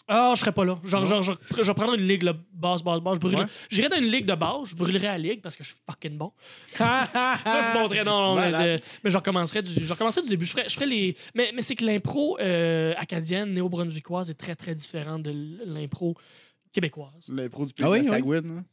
Ah, 0.07 0.33
je 0.35 0.41
serais 0.41 0.53
pas 0.53 0.67
là. 0.67 0.79
Genre, 0.85 1.07
genre, 1.07 1.23
genre, 1.23 1.39
je 1.57 1.63
vais 1.63 1.73
prendre 1.75 1.95
une 1.95 2.07
ligue, 2.07 2.25
là, 2.25 2.35
base, 2.53 2.83
base, 2.83 3.01
base. 3.01 3.15
Je 3.15 3.21
brûle- 3.21 3.39
Ouais. 3.39 3.47
J'irais 3.71 3.89
dans 3.89 3.97
une 3.97 4.05
ligue 4.11 4.27
de 4.27 4.35
base, 4.35 4.69
je 4.69 4.77
brûlerais 4.77 5.07
la 5.07 5.17
ligue 5.17 5.41
parce 5.41 5.57
que 5.57 5.65
je 5.65 5.71
suis 5.71 5.79
fucking 5.89 6.19
bon. 6.19 6.31
là, 6.79 7.09
je 7.45 7.79
montrais, 7.79 8.05
non, 8.05 8.21
non, 8.21 8.35
mais, 8.35 8.51
Malade. 8.51 8.79
de- 8.81 8.85
mais 9.03 9.11
je 9.11 9.17
recommencerais 9.17 9.63
du, 9.63 9.73
je 9.85 9.91
recommencerais 9.91 10.23
du 10.23 10.29
début. 10.29 10.45
Je 10.45 10.51
ferais, 10.51 10.65
je 10.69 10.75
ferais 10.75 10.87
les. 10.87 11.17
Mais, 11.35 11.53
mais 11.55 11.63
c'est 11.63 11.75
que 11.75 11.87
l'impro 11.87 12.39
euh, 12.39 12.93
acadienne, 12.99 13.55
néo-brunswickoise, 13.55 14.29
est 14.31 14.35
très, 14.35 14.55
très 14.55 14.75
différente 14.75 15.23
de 15.23 15.33
l'impro 15.65 16.15
québécoise. 16.73 17.31
L'impro 17.31 17.65
du 17.65 17.73
pays 17.73 17.87
Ah 17.87 17.91
oui, 17.91 18.01
de 18.03 18.11
la 18.11 18.19
oui. 18.19 18.37
Hein? 18.39 18.65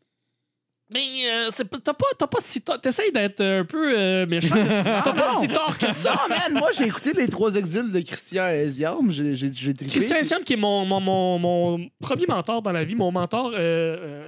Mais 0.94 1.00
euh, 1.26 1.50
c'est 1.52 1.70
t'as 1.70 1.94
pas, 1.94 2.06
t'as 2.18 2.28
pas 2.28 2.40
si 2.42 2.62
tard. 2.62 2.82
T'essayes 2.82 3.14
d'être 3.14 3.40
un 3.42 3.64
peu 3.64 3.98
euh, 3.98 4.26
méchant. 4.26 4.56
mais 4.56 4.68
T'as 4.84 5.14
pas 5.14 5.40
si 5.40 5.48
tard 5.48 5.78
que 5.78 5.94
ça. 5.94 6.12
Non, 6.12 6.36
man, 6.36 6.60
moi 6.60 6.70
j'ai 6.78 6.86
écouté 6.86 7.14
les 7.14 7.30
trois 7.30 7.56
exils 7.56 7.92
de 7.92 8.00
Christian 8.02 8.48
Esiam. 8.50 9.10
J'ai 9.10 9.36
j'ai 9.36 9.54
j'ai 9.54 9.74
trippé. 9.74 9.92
Christian 9.92 10.18
Siam, 10.22 10.44
qui 10.44 10.54
est 10.54 10.58
mon, 10.58 10.86
mon, 10.86 11.00
mon, 11.00 11.40
mon 11.40 11.90
premier 12.02 12.26
mentor 12.28 12.62
dans 12.62 12.74
la 12.74 12.84
vie, 12.84 12.96
mon 12.96 13.10
mentor 13.12 13.52
euh, 13.54 13.56
euh. 13.58 14.26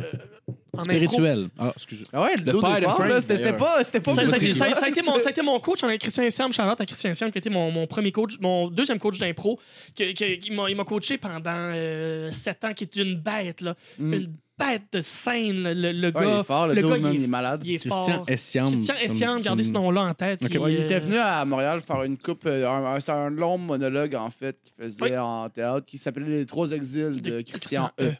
Spirituel. 0.79 1.49
Ah, 1.59 1.71
excusez. 1.75 2.03
Ah 2.11 2.23
ouais, 2.23 2.35
le, 2.35 2.59
père 2.59 2.79
de 2.79 2.85
Frank, 2.85 3.07
là, 3.07 3.21
c'était 3.21 3.53
pas, 3.53 3.83
c'était 3.83 3.99
pas 3.99 4.11
Ça, 4.15 4.25
ça 4.25 4.33
a 4.33 4.37
été, 4.37 4.47
motivé. 4.47 4.53
ça- 4.53 4.73
ça 4.75 4.85
a 4.85 4.89
été 4.89 5.01
mon, 5.03 5.19
ça 5.19 5.27
a 5.27 5.29
été 5.31 5.41
mon 5.43 5.59
coach, 5.59 5.79
on 5.83 5.87
a 5.87 5.97
Christian 5.97 6.27
Siam, 6.29 6.51
Charlotte 6.51 6.81
à 6.81 6.85
Christian 6.85 7.13
Siam, 7.13 7.31
qui 7.31 7.37
a 7.37 7.39
été 7.39 7.49
mon, 7.51 7.69
mon 7.71 7.85
premier 7.85 8.11
coach, 8.11 8.33
mon 8.41 8.69
deuxième 8.69 8.97
coach 8.99 9.19
d'impro. 9.19 9.59
qui- 9.93 10.13
qui- 10.15 10.39
qui 10.39 10.51
m'a- 10.51 10.69
Il 10.69 10.75
m'a 10.75 10.83
coaché 10.83 11.17
pendant 11.19 11.41
euh, 11.75 12.31
sept 12.31 12.63
ans, 12.65 12.73
qui 12.73 12.85
est 12.85 12.95
une 12.95 13.15
bête, 13.19 13.61
là. 13.61 13.75
Mm. 13.99 14.13
Une 14.13 14.33
bête 14.57 14.83
de 14.93 15.01
scène, 15.03 15.61
le, 15.63 15.73
le- 15.73 15.91
le 15.91 16.07
Ouais, 16.07 16.11
il 16.15 16.21
gars. 16.21 16.39
est 16.39 16.43
fort, 16.43 16.67
le, 16.67 16.73
gars, 16.75 16.81
man, 16.87 16.99
il 17.03 17.05
est- 17.07 17.15
il 17.15 17.23
est 17.23 17.27
malade. 17.27 17.61
Il 17.65 17.73
est 17.75 17.77
Christian 17.77 18.15
fort. 18.15 18.25
Essiam. 18.29 18.65
Christian 18.67 18.95
Essiam, 19.03 19.39
gardez 19.41 19.63
ce 19.63 19.73
nom-là 19.73 20.01
en 20.05 20.13
tête. 20.15 20.39
Il, 20.49 20.57
Ouais, 20.57 20.73
il 20.73 20.79
était 20.79 20.99
venu 20.99 21.17
à 21.17 21.45
Montréal 21.45 21.81
faire 21.85 22.01
une 22.03 22.17
coupe, 22.17 22.45
euh, 22.47 22.67
un, 22.67 22.95
un- 22.95 22.99
c'est 22.99 23.11
un 23.11 23.29
long 23.29 23.57
monologue 23.59 24.15
en 24.15 24.29
fait 24.31 24.57
qu'il 24.63 24.73
faisait 24.83 25.03
Oui. 25.03 25.17
en 25.17 25.49
théâtre 25.49 25.85
qui 25.85 25.97
s'appelait 25.99 26.27
Les 26.39 26.45
Trois 26.47 26.71
Exils 26.71 27.21
de, 27.21 27.29
De 27.29 27.41
Christian 27.41 27.89
Christian 27.89 27.91
E. 27.99 28.13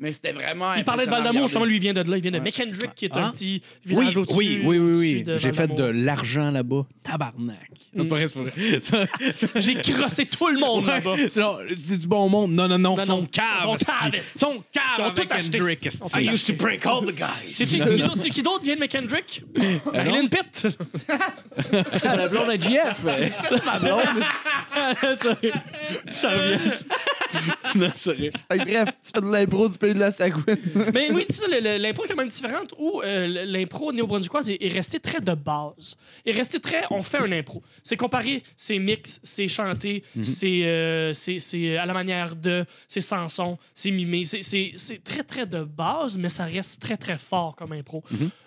Mais 0.00 0.12
c'était 0.12 0.32
vraiment. 0.32 0.74
Il 0.74 0.84
parlait 0.84 1.06
de 1.06 1.10
Val-d'Amour, 1.10 1.42
justement, 1.48 1.64
lui, 1.64 1.76
il 1.76 1.80
vient 1.82 1.92
de 1.92 2.02
là. 2.08 2.16
Il 2.16 2.22
vient 2.22 2.30
de 2.30 2.38
Ouais. 2.38 2.44
McKendrick, 2.44 2.94
qui 2.94 3.06
est 3.06 3.10
Ah. 3.16 3.26
un 3.26 3.30
petit 3.32 3.60
Oui, 3.86 3.96
village 3.96 4.16
au-dessus. 4.16 4.36
oui, 4.36 4.60
oui, 4.64 4.78
oui, 4.78 5.24
oui. 5.26 5.32
J'ai 5.38 5.52
fait 5.52 5.66
de 5.74 5.82
l'argent 5.84 6.50
là-bas. 6.52 6.86
Tabarnak. 7.02 7.56
Non, 7.94 8.02
c'est 8.04 8.08
pas 8.08 8.16
vrai, 8.16 8.26
c'est 8.28 8.90
pas 8.90 8.98
vrai. 8.98 9.08
J'ai 9.60 9.74
crossé 9.74 10.24
tout 10.26 10.46
le 10.48 10.60
monde 10.60 10.86
là-bas. 10.86 11.14
C'est 11.16 11.76
c'est 11.76 11.96
du 11.96 12.06
bon 12.06 12.28
monde. 12.28 12.52
Non, 12.52 12.68
non, 12.68 12.78
non. 12.78 12.96
Non, 12.96 13.04
son 13.04 13.26
cave. 13.26 13.62
Son 13.62 13.74
cave. 13.76 14.32
Son 14.36 14.64
cave 14.72 15.06
avec 15.06 15.14
tout 15.28 15.34
acheté. 15.34 15.58
Kendrick. 15.58 15.86
Esti. 15.86 15.98
tout 16.00 16.30
acheté. 16.30 16.52
break 16.52 16.86
all 16.86 17.04
the 17.06 17.16
guys. 17.16 17.52
C'est-tu 17.52 17.76
qui 17.78 18.00
d'autre- 18.00 18.16
c'est 18.16 18.30
qui 18.30 18.42
d'autre 18.42 18.62
vient 18.62 18.76
de 18.76 18.80
McKendrick? 18.80 19.42
Marilyn 19.92 20.26
Pitt? 20.28 20.78
la 22.04 22.28
blonde 22.28 22.50
à 22.50 22.56
GF. 22.56 23.04
Ma 23.66 23.78
blonde. 23.80 24.24
Ça 26.10 26.30
revient. 26.30 26.84
non, 27.74 27.90
sérieux. 27.94 28.32
Bref, 28.48 28.88
tu 29.02 29.10
fais 29.14 29.20
de 29.20 29.30
l'impro 29.32 29.68
du 29.68 29.78
pays 29.88 29.94
de 29.94 29.98
la 30.00 30.10
Sagouine. 30.10 30.44
Mais 30.94 31.10
oui, 31.12 31.24
tu 31.28 31.34
sais, 31.34 31.78
l'impro 31.78 32.04
est 32.04 32.08
quand 32.08 32.16
même 32.16 32.28
différente 32.28 32.74
où 32.78 33.00
euh, 33.02 33.44
l'impro 33.46 33.92
néo-brunswickoise 33.92 34.50
est, 34.50 34.58
est 34.64 34.68
resté 34.72 35.00
très 35.00 35.20
de 35.20 35.34
base. 35.34 35.96
Est 36.24 36.32
resté 36.32 36.60
très, 36.60 36.82
on 36.90 37.02
fait 37.02 37.18
un 37.18 37.32
impro. 37.32 37.62
C'est 37.82 37.96
comparé, 37.96 38.42
c'est 38.56 38.78
mix, 38.78 39.20
c'est 39.22 39.48
chanté, 39.48 40.02
c'est 40.22 40.64
euh, 40.64 41.14
c'est- 41.14 41.38
c'est 41.38 41.76
à 41.76 41.86
la 41.86 41.94
manière 41.94 42.36
de, 42.36 42.64
c'est 42.86 43.00
Sanson, 43.00 43.58
c'est 43.74 43.90
mimé. 43.90 44.24
C'est- 44.24 45.02
très, 45.04 45.22
très 45.22 45.46
de 45.46 45.62
base, 45.62 46.18
mais 46.18 46.28
ça 46.28 46.44
reste 46.44 46.80
très, 46.80 46.96
très 46.96 47.18
fort 47.18 47.56
comme 47.56 47.72
impro. 47.72 48.02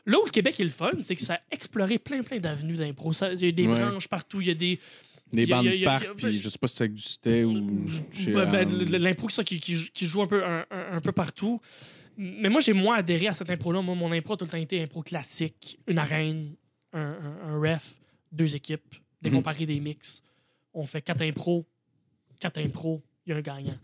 Là 0.06 0.18
où 0.20 0.26
le 0.26 0.32
Québec 0.32 0.60
est 0.60 0.64
le 0.64 0.70
fun, 0.70 0.92
c'est 1.02 1.16
que 1.16 1.22
ça 1.22 1.36
a 1.36 1.40
exploré 1.52 2.00
plein, 2.00 2.22
plein 2.24 2.40
d'avenues 2.40 2.76
d'impro. 2.76 3.12
Il 3.34 3.46
y 3.46 3.48
a 3.48 3.52
des 3.52 3.68
Ouais. 3.68 3.80
branches 3.80 4.08
partout, 4.08 4.42
il 4.42 4.48
y 4.48 4.52
a 4.52 4.56
des... 4.56 4.80
Des 5.32 5.44
a- 5.52 5.56
bandes 5.56 5.66
de 5.68 5.84
parc, 5.86 6.14
puis 6.18 6.42
je 6.42 6.50
sais 6.50 6.58
pas 6.58 6.68
si 6.68 6.76
ça 6.76 6.86
existait 6.86 7.44
ou. 7.44 7.86
chez, 8.12 8.32
Ben, 8.32 8.50
ben, 8.52 8.70
l'impro 8.98 9.28
qui, 9.28 9.60
qui, 9.60 9.90
qui 9.94 10.06
joue 10.06 10.22
un 10.22 10.28
peu, 10.28 10.44
un, 10.46 10.66
un- 10.72 11.02
peu 11.02 11.12
partout. 11.12 11.60
Mais 12.18 12.50
moi, 12.50 12.60
j'ai 12.62 12.74
moins 12.74 12.98
adhéré 12.98 13.28
à 13.28 13.34
cette 13.34 13.50
impro-là. 13.50 13.82
Moi, 13.82 13.96
mon 13.96 14.12
impro 14.12 14.34
a 14.34 14.38
tout 14.38 14.46
le 14.46 14.52
temps 14.52 14.58
été 14.58 14.82
impro 14.84 15.02
classique. 15.02 15.80
Une 15.88 15.98
arène, 15.98 16.56
un, 16.94 17.00
un- 17.00 17.50
un 17.54 17.60
ref, 17.60 17.96
deux 18.32 18.56
équipes, 18.56 18.96
des 19.22 19.30
Mhm. 19.30 19.38
comparés, 19.38 19.66
des 19.66 19.80
mix. 19.80 20.22
On 20.74 20.86
fait 20.86 21.02
quatre 21.02 21.22
impros, 21.22 21.66
quatre 22.40 22.60
impros, 22.60 23.02
il 23.26 23.32
y 23.32 23.34
a 23.34 23.38
un 23.38 23.42
gagnant. 23.42 23.78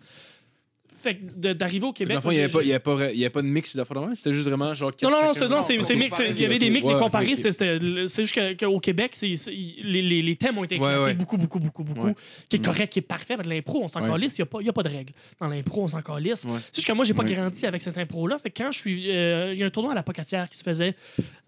Fait 1.08 1.54
d'arriver 1.56 1.86
au 1.86 1.94
Québec... 1.94 2.20
il 2.26 2.30
n'y 2.30 2.36
avait, 2.36 2.44
avait, 2.44 2.80
pas- 2.80 3.12
il 3.12 3.18
y 3.20 3.24
avait 3.24 3.30
pas 3.30 3.42
de 3.42 3.48
mix 3.48 3.76
d'affaires 3.76 3.98
c'était 4.16 4.34
juste 4.34 4.48
vraiment 4.48 4.74
genre. 4.74 4.92
non, 5.04 5.10
non, 5.10 5.18
non, 5.22 5.50
non, 5.50 5.62
c'est, 5.62 5.78
mix. 5.96 6.20
Il 6.20 6.40
y 6.40 6.46
avait 6.46 6.60
des 6.60 6.70
mix, 6.70 6.86
ouais, 6.86 6.94
des 6.94 7.00
comparés. 7.00 7.36
c'est- 7.36 8.20
juste 8.22 8.58
qu'au 8.60 8.80
Québec, 8.80 9.16
les, 9.22 10.02
les, 10.02 10.22
les 10.22 10.36
thèmes 10.36 10.58
ont 10.58 10.64
été 10.64 10.76
éclatés 10.76 10.98
Ouais, 10.98 11.04
ouais. 11.06 11.14
beaucoup, 11.14 11.38
beaucoup, 11.38 11.60
beaucoup, 11.60 11.84
beaucoup. 11.84 12.08
Ouais. 12.08 12.16
Qui 12.50 12.58
est 12.58 12.66
correct, 12.66 12.92
qui 12.92 13.00
est 13.00 13.02
parfait. 13.02 13.36
Mais 13.38 13.44
de 13.44 13.50
l'impro, 13.50 13.82
on 13.84 13.88
s'en 13.88 14.02
Ouais. 14.02 14.10
calisse. 14.10 14.38
Il 14.38 14.42
n'y 14.42 14.44
a, 14.44 14.46
pas- 14.48 14.60
il 14.62 14.66
y 14.66 14.70
a 14.70 14.74
pas 14.74 14.84
de 14.84 14.90
règle. 14.90 15.14
Dans 15.40 15.48
l'impro, 15.48 15.84
on 15.84 15.88
s'en 15.88 16.02
calisse. 16.02 16.44
Ouais. 16.46 16.60
C'est 16.72 16.76
juste 16.76 16.88
que 16.88 16.94
moi, 16.94 17.06
j'ai 17.06 17.14
pas 17.14 17.24
Ouais. 17.24 17.34
grandi 17.34 17.66
avec 17.66 17.82
cette 17.82 17.98
impro-là. 17.98 18.38
Fait 18.38 18.50
que 18.50 18.62
quand 18.64 18.72
je 18.72 18.78
suis. 18.80 19.12
euh, 19.12 19.54
Il 19.54 19.60
y 19.60 19.64
a 19.64 19.66
un 19.66 19.70
tournoi 19.70 19.92
à 19.94 19.96
la 19.96 20.04
Pocatière 20.04 20.50
qui 20.50 20.58
se 20.58 20.64
faisait 20.64 20.96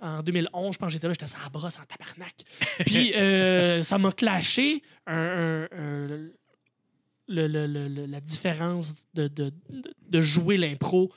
en 0.02 0.22
2011. 0.24 0.74
Je 0.74 0.78
pense 0.80 0.88
que 0.88 0.94
j'étais 0.94 1.08
là, 1.08 1.14
j'étais 1.20 1.32
la 1.44 1.50
brosse 1.50 1.78
en 1.78 1.84
tabarnak. 1.86 2.34
Puis 2.86 3.14
euh, 3.16 3.84
ça 3.84 3.98
m'a 3.98 4.12
clashé 4.12 4.82
un- 5.08 5.68
le- 7.30 7.48
le- 7.48 7.68
le- 7.68 7.88
le- 7.88 8.06
la 8.06 8.20
différence 8.20 9.08
de, 9.14 9.28
de, 9.28 9.54
de- 10.10 10.22
jouer 10.22 10.58
l'impro. 10.58 11.12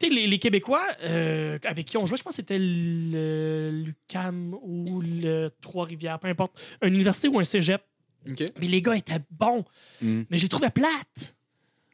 Les, 0.00 0.26
les 0.26 0.38
Québécois 0.40 0.84
euh, 1.04 1.56
avec 1.64 1.86
qui 1.86 1.96
on 1.96 2.06
jouait, 2.06 2.16
je 2.16 2.24
pense 2.24 2.32
que 2.32 2.36
c'était 2.36 2.58
le 2.58 3.70
l'UCAM 3.70 4.54
ou 4.60 5.00
le 5.00 5.50
Trois-Rivières, 5.60 6.18
peu 6.18 6.26
importe, 6.28 6.60
une 6.82 6.94
université 6.94 7.28
ou 7.28 7.38
un 7.38 7.44
cégep. 7.44 7.82
Mais 8.26 8.66
les 8.66 8.82
gars 8.82 8.96
étaient 8.96 9.20
bons, 9.30 9.64
Mm. 10.00 10.22
mais 10.30 10.38
j'ai 10.38 10.48
trouvé 10.48 10.70
plate. 10.70 11.36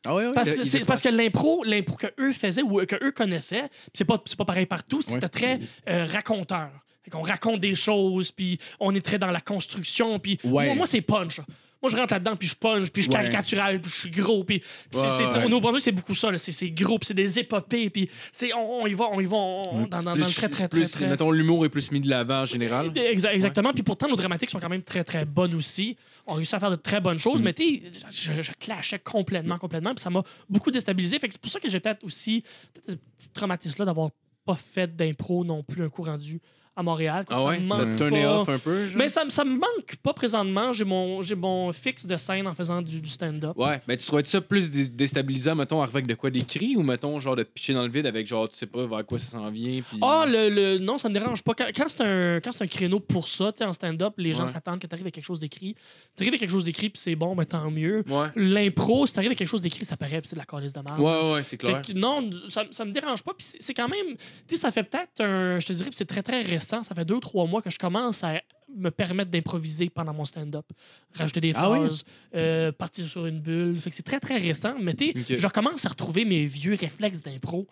Ah 0.06 0.14
ouais, 0.14 0.26
ouais. 0.26 0.32
Parce, 0.34 0.50
que 0.52 0.58
il 0.60 0.64
c'est 0.66 0.78
était 0.78 0.86
parce 0.86 1.02
que 1.02 1.08
l'impro, 1.10 1.64
l'impro 1.64 1.96
que 1.96 2.06
eux 2.18 2.32
faisaient 2.32 2.62
ou 2.62 2.84
que 2.86 2.96
eux 3.04 3.12
connaissaient, 3.12 3.68
c'est 3.92 4.04
pas, 4.06 4.22
c'est 4.24 4.38
pas 4.38 4.44
pareil 4.46 4.64
partout, 4.66 5.02
c'était 5.02 5.16
Ouais. 5.24 5.28
très 5.28 5.58
euh, 5.88 6.04
raconteur. 6.06 6.70
Qu'on 7.10 7.22
raconte 7.22 7.60
des 7.60 7.74
choses, 7.74 8.30
puis 8.30 8.58
on 8.80 8.94
est 8.94 9.00
très 9.04 9.18
dans 9.18 9.30
la 9.30 9.40
construction, 9.40 10.18
puis 10.18 10.38
Ouais. 10.44 10.66
moi, 10.66 10.74
moi, 10.74 10.86
c'est 10.86 11.00
punch. 11.00 11.40
Moi, 11.80 11.90
je 11.92 11.96
rentre 11.96 12.12
là-dedans, 12.12 12.34
puis 12.34 12.48
je 12.48 12.56
punch, 12.56 12.90
puis 12.90 13.02
je 13.02 13.08
caricatural, 13.08 13.80
puis 13.80 13.90
je 13.90 13.96
suis 14.00 14.10
gros, 14.10 14.42
puis 14.42 14.60
c'est, 14.90 14.98
Ouais, 15.00 15.10
c'est, 15.10 15.26
c'est- 15.26 15.38
ouais. 15.44 15.80
c'est 15.80 15.92
beaucoup 15.92 16.14
ça, 16.14 16.30
là. 16.32 16.36
C'est, 16.38 16.50
c'est 16.50 16.70
gros, 16.70 16.98
puis 16.98 17.06
c'est 17.06 17.14
des 17.14 17.38
épopées, 17.38 17.88
puis 17.88 18.10
c'est, 18.32 18.52
on, 18.52 18.82
on 18.82 18.86
y 18.88 18.94
va, 18.94 19.04
on 19.12 19.20
y 19.20 19.26
va, 19.26 19.36
on- 19.36 19.86
dans, 19.86 20.02
dans, 20.02 20.02
dans 20.02 20.14
le 20.16 20.22
très, 20.22 20.48
très, 20.48 20.66
très, 20.66 20.68
plus, 20.68 20.90
très... 20.90 21.06
Mettons, 21.08 21.30
l'humour 21.30 21.64
est 21.64 21.68
plus 21.68 21.92
mis 21.92 22.00
de 22.00 22.08
l'avant 22.08 22.40
en 22.40 22.44
général. 22.46 22.88
Exa- 22.90 23.30
exactement. 23.32 23.72
Puis 23.72 23.84
pourtant, 23.84 24.08
nos 24.08 24.16
dramatiques 24.16 24.50
sont 24.50 24.58
quand 24.58 24.68
même 24.68 24.82
très, 24.82 25.04
très 25.04 25.24
bonnes 25.24 25.54
aussi. 25.54 25.96
On 26.26 26.34
réussit 26.34 26.54
à 26.54 26.60
faire 26.60 26.70
de 26.72 26.76
très 26.76 27.00
bonnes 27.00 27.14
Mm. 27.14 27.20
choses, 27.20 27.42
mais 27.42 27.52
tu 27.52 27.80
sais, 28.10 28.32
je, 28.34 28.42
je 28.42 28.52
clashais 28.58 28.98
complètement, 28.98 29.56
complètement. 29.58 29.94
Puis 29.94 30.02
ça 30.02 30.10
m'a 30.10 30.22
beaucoup 30.48 30.70
déstabilisé. 30.70 31.18
Fait 31.18 31.28
que 31.28 31.34
c'est 31.34 31.40
pour 31.40 31.50
ça 31.50 31.60
que 31.60 31.68
j'ai 31.68 31.80
peut-être 31.80 32.02
aussi 32.04 32.42
peut-être 32.74 32.86
ce 32.90 32.92
petit 33.16 33.28
traumatisme-là 33.32 33.86
d'avoir 33.86 34.10
pas 34.44 34.56
fait 34.56 34.94
d'impro 34.96 35.44
non 35.44 35.62
plus 35.62 35.84
un 35.84 35.88
coup 35.88 36.02
rendu 36.02 36.40
à 36.78 36.82
Montréal. 36.82 37.24
Ah 37.28 37.38
ça 37.38 37.44
ouais? 37.44 37.60
Ça 37.68 37.76
te 38.06 38.08
pas. 38.10 38.40
off 38.40 38.48
un 38.48 38.58
peu? 38.58 38.86
genre? 38.88 38.96
Mais 38.96 39.08
ça, 39.08 39.24
me- 39.24 39.30
ça 39.30 39.44
me 39.44 39.52
manque 39.58 39.96
pas 40.02 40.12
présentement. 40.12 40.72
J'ai 40.72 40.84
mon, 40.84 41.20
j'ai 41.22 41.34
mon 41.34 41.72
fixe 41.72 42.06
de 42.06 42.16
scène 42.16 42.46
en 42.46 42.54
faisant 42.54 42.80
du, 42.80 43.00
du 43.00 43.08
stand-up. 43.10 43.56
Ouais, 43.56 43.80
mais 43.88 43.96
tu 43.96 44.06
trouvais 44.06 44.22
ça 44.24 44.40
plus 44.40 44.70
dé- 44.70 44.88
déstabilisant, 44.88 45.54
mettons, 45.56 45.82
avec 45.82 46.06
de 46.06 46.14
quoi 46.14 46.30
d'écrit 46.30 46.76
ou 46.76 46.82
mettons, 46.82 47.18
genre 47.18 47.34
de 47.36 47.42
pitcher 47.42 47.74
dans 47.74 47.82
le 47.82 47.90
vide 47.90 48.06
avec 48.06 48.26
genre, 48.26 48.48
tu 48.48 48.56
sais 48.56 48.66
pas 48.66 48.86
vers 48.86 49.04
quoi 49.04 49.18
ça 49.18 49.32
s'en 49.32 49.50
vient. 49.50 49.80
Puis... 49.82 49.98
Ah, 50.02 50.24
le, 50.28 50.48
le- 50.48 50.78
non, 50.78 50.98
ça 50.98 51.08
me 51.08 51.14
dérange 51.14 51.42
pas. 51.42 51.54
Quand, 51.54 51.66
quand 51.74 51.88
c'est 51.88 52.00
un, 52.02 52.36
quand 52.40 52.52
c'est 52.52 52.62
un 52.64 52.68
créneau 52.68 53.00
pour 53.00 53.28
ça, 53.28 53.52
tu 53.52 53.64
en 53.64 53.72
stand-up, 53.72 54.14
les 54.16 54.32
gens 54.32 54.42
Ouais. 54.42 54.46
s'attendent 54.46 54.78
que 54.78 54.86
tu 54.86 54.94
arrives 54.94 55.04
avec 55.04 55.14
quelque 55.14 55.24
chose 55.26 55.40
d'écrit. 55.40 55.74
Tu 56.16 56.22
arrives 56.22 56.28
avec 56.28 56.40
quelque 56.40 56.50
chose 56.52 56.64
d'écrit, 56.64 56.90
puis 56.90 57.00
c'est 57.02 57.16
bon, 57.16 57.34
ben 57.34 57.44
tant 57.44 57.70
mieux. 57.70 58.04
Ouais. 58.08 58.28
L'impro, 58.36 59.06
si 59.06 59.12
t'arrives 59.12 59.28
avec 59.30 59.38
quelque 59.38 59.48
chose 59.48 59.62
d'écrit, 59.62 59.84
ça 59.84 59.96
paraît, 59.96 60.20
puis 60.20 60.28
c'est 60.28 60.36
de 60.36 60.40
la 60.40 60.44
calice 60.46 60.72
de 60.72 60.80
merde. 60.80 61.00
Ouais, 61.00 61.06
ouais, 61.06 61.32
ouais, 61.34 61.42
c'est 61.42 61.56
clair. 61.56 61.82
Que 61.82 61.92
non, 61.92 62.30
ça, 62.48 62.64
ça 62.70 62.84
me 62.84 62.92
dérange 62.92 63.22
pas. 63.22 63.32
Puis 63.36 63.46
c'est- 63.58 63.74
quand 63.74 63.88
même. 63.88 64.16
Tu 64.46 64.54
sais, 64.54 64.56
ça 64.56 64.70
fait 64.70 64.82
peut-être 64.84 65.20
un. 65.20 65.58
Je 65.58 65.66
te 65.66 65.72
dirais, 65.72 65.88
puis 65.88 65.96
c'est 65.96 66.04
très, 66.04 66.22
très 66.22 66.42
récent. 66.42 66.67
Ça 66.82 66.94
fait 66.94 67.04
deux, 67.04 67.20
trois 67.20 67.46
mois 67.46 67.62
que 67.62 67.70
je 67.70 67.78
commence 67.78 68.22
à 68.24 68.40
me 68.76 68.90
permettre 68.90 69.30
d'improviser 69.30 69.88
pendant 69.88 70.12
mon 70.12 70.24
stand-up. 70.24 70.66
Rajouter 71.14 71.40
des 71.40 71.52
Ah 71.54 71.70
oui? 71.70 71.78
phrases, 71.78 72.04
euh, 72.34 72.70
partir 72.72 73.06
sur 73.06 73.26
une 73.26 73.40
bulle. 73.40 73.78
Fait 73.78 73.90
que 73.90 73.96
c'est 73.96 74.02
très, 74.02 74.20
très 74.20 74.36
récent. 74.38 74.74
Mais 74.80 74.94
tu 74.94 75.12
je 75.28 75.46
recommence 75.46 75.86
à 75.86 75.88
retrouver 75.88 76.24
mes 76.24 76.44
vieux 76.46 76.74
réflexes 76.78 77.22
d'impro 77.22 77.66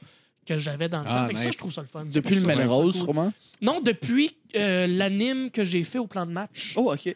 que 0.46 0.56
j'avais 0.56 0.88
dans 0.88 1.00
le 1.02 1.06
Ah, 1.08 1.14
temps. 1.14 1.26
Fait 1.26 1.34
que 1.34 1.40
ça, 1.40 1.50
je 1.50 1.58
trouve 1.58 1.72
ça 1.72 1.82
le 1.82 1.88
fun. 1.88 2.04
Depuis 2.06 2.36
le 2.36 2.40
Melrose, 2.42 2.96
sûrement? 2.96 3.32
Non, 3.60 3.80
depuis 3.80 4.36
euh, 4.54 4.86
l'anime 4.86 5.50
que 5.50 5.64
j'ai 5.64 5.82
fait 5.82 5.98
au 5.98 6.06
plan 6.06 6.24
de 6.24 6.32
match. 6.32 6.72
Oh, 6.76 6.92
OK. 6.94 7.14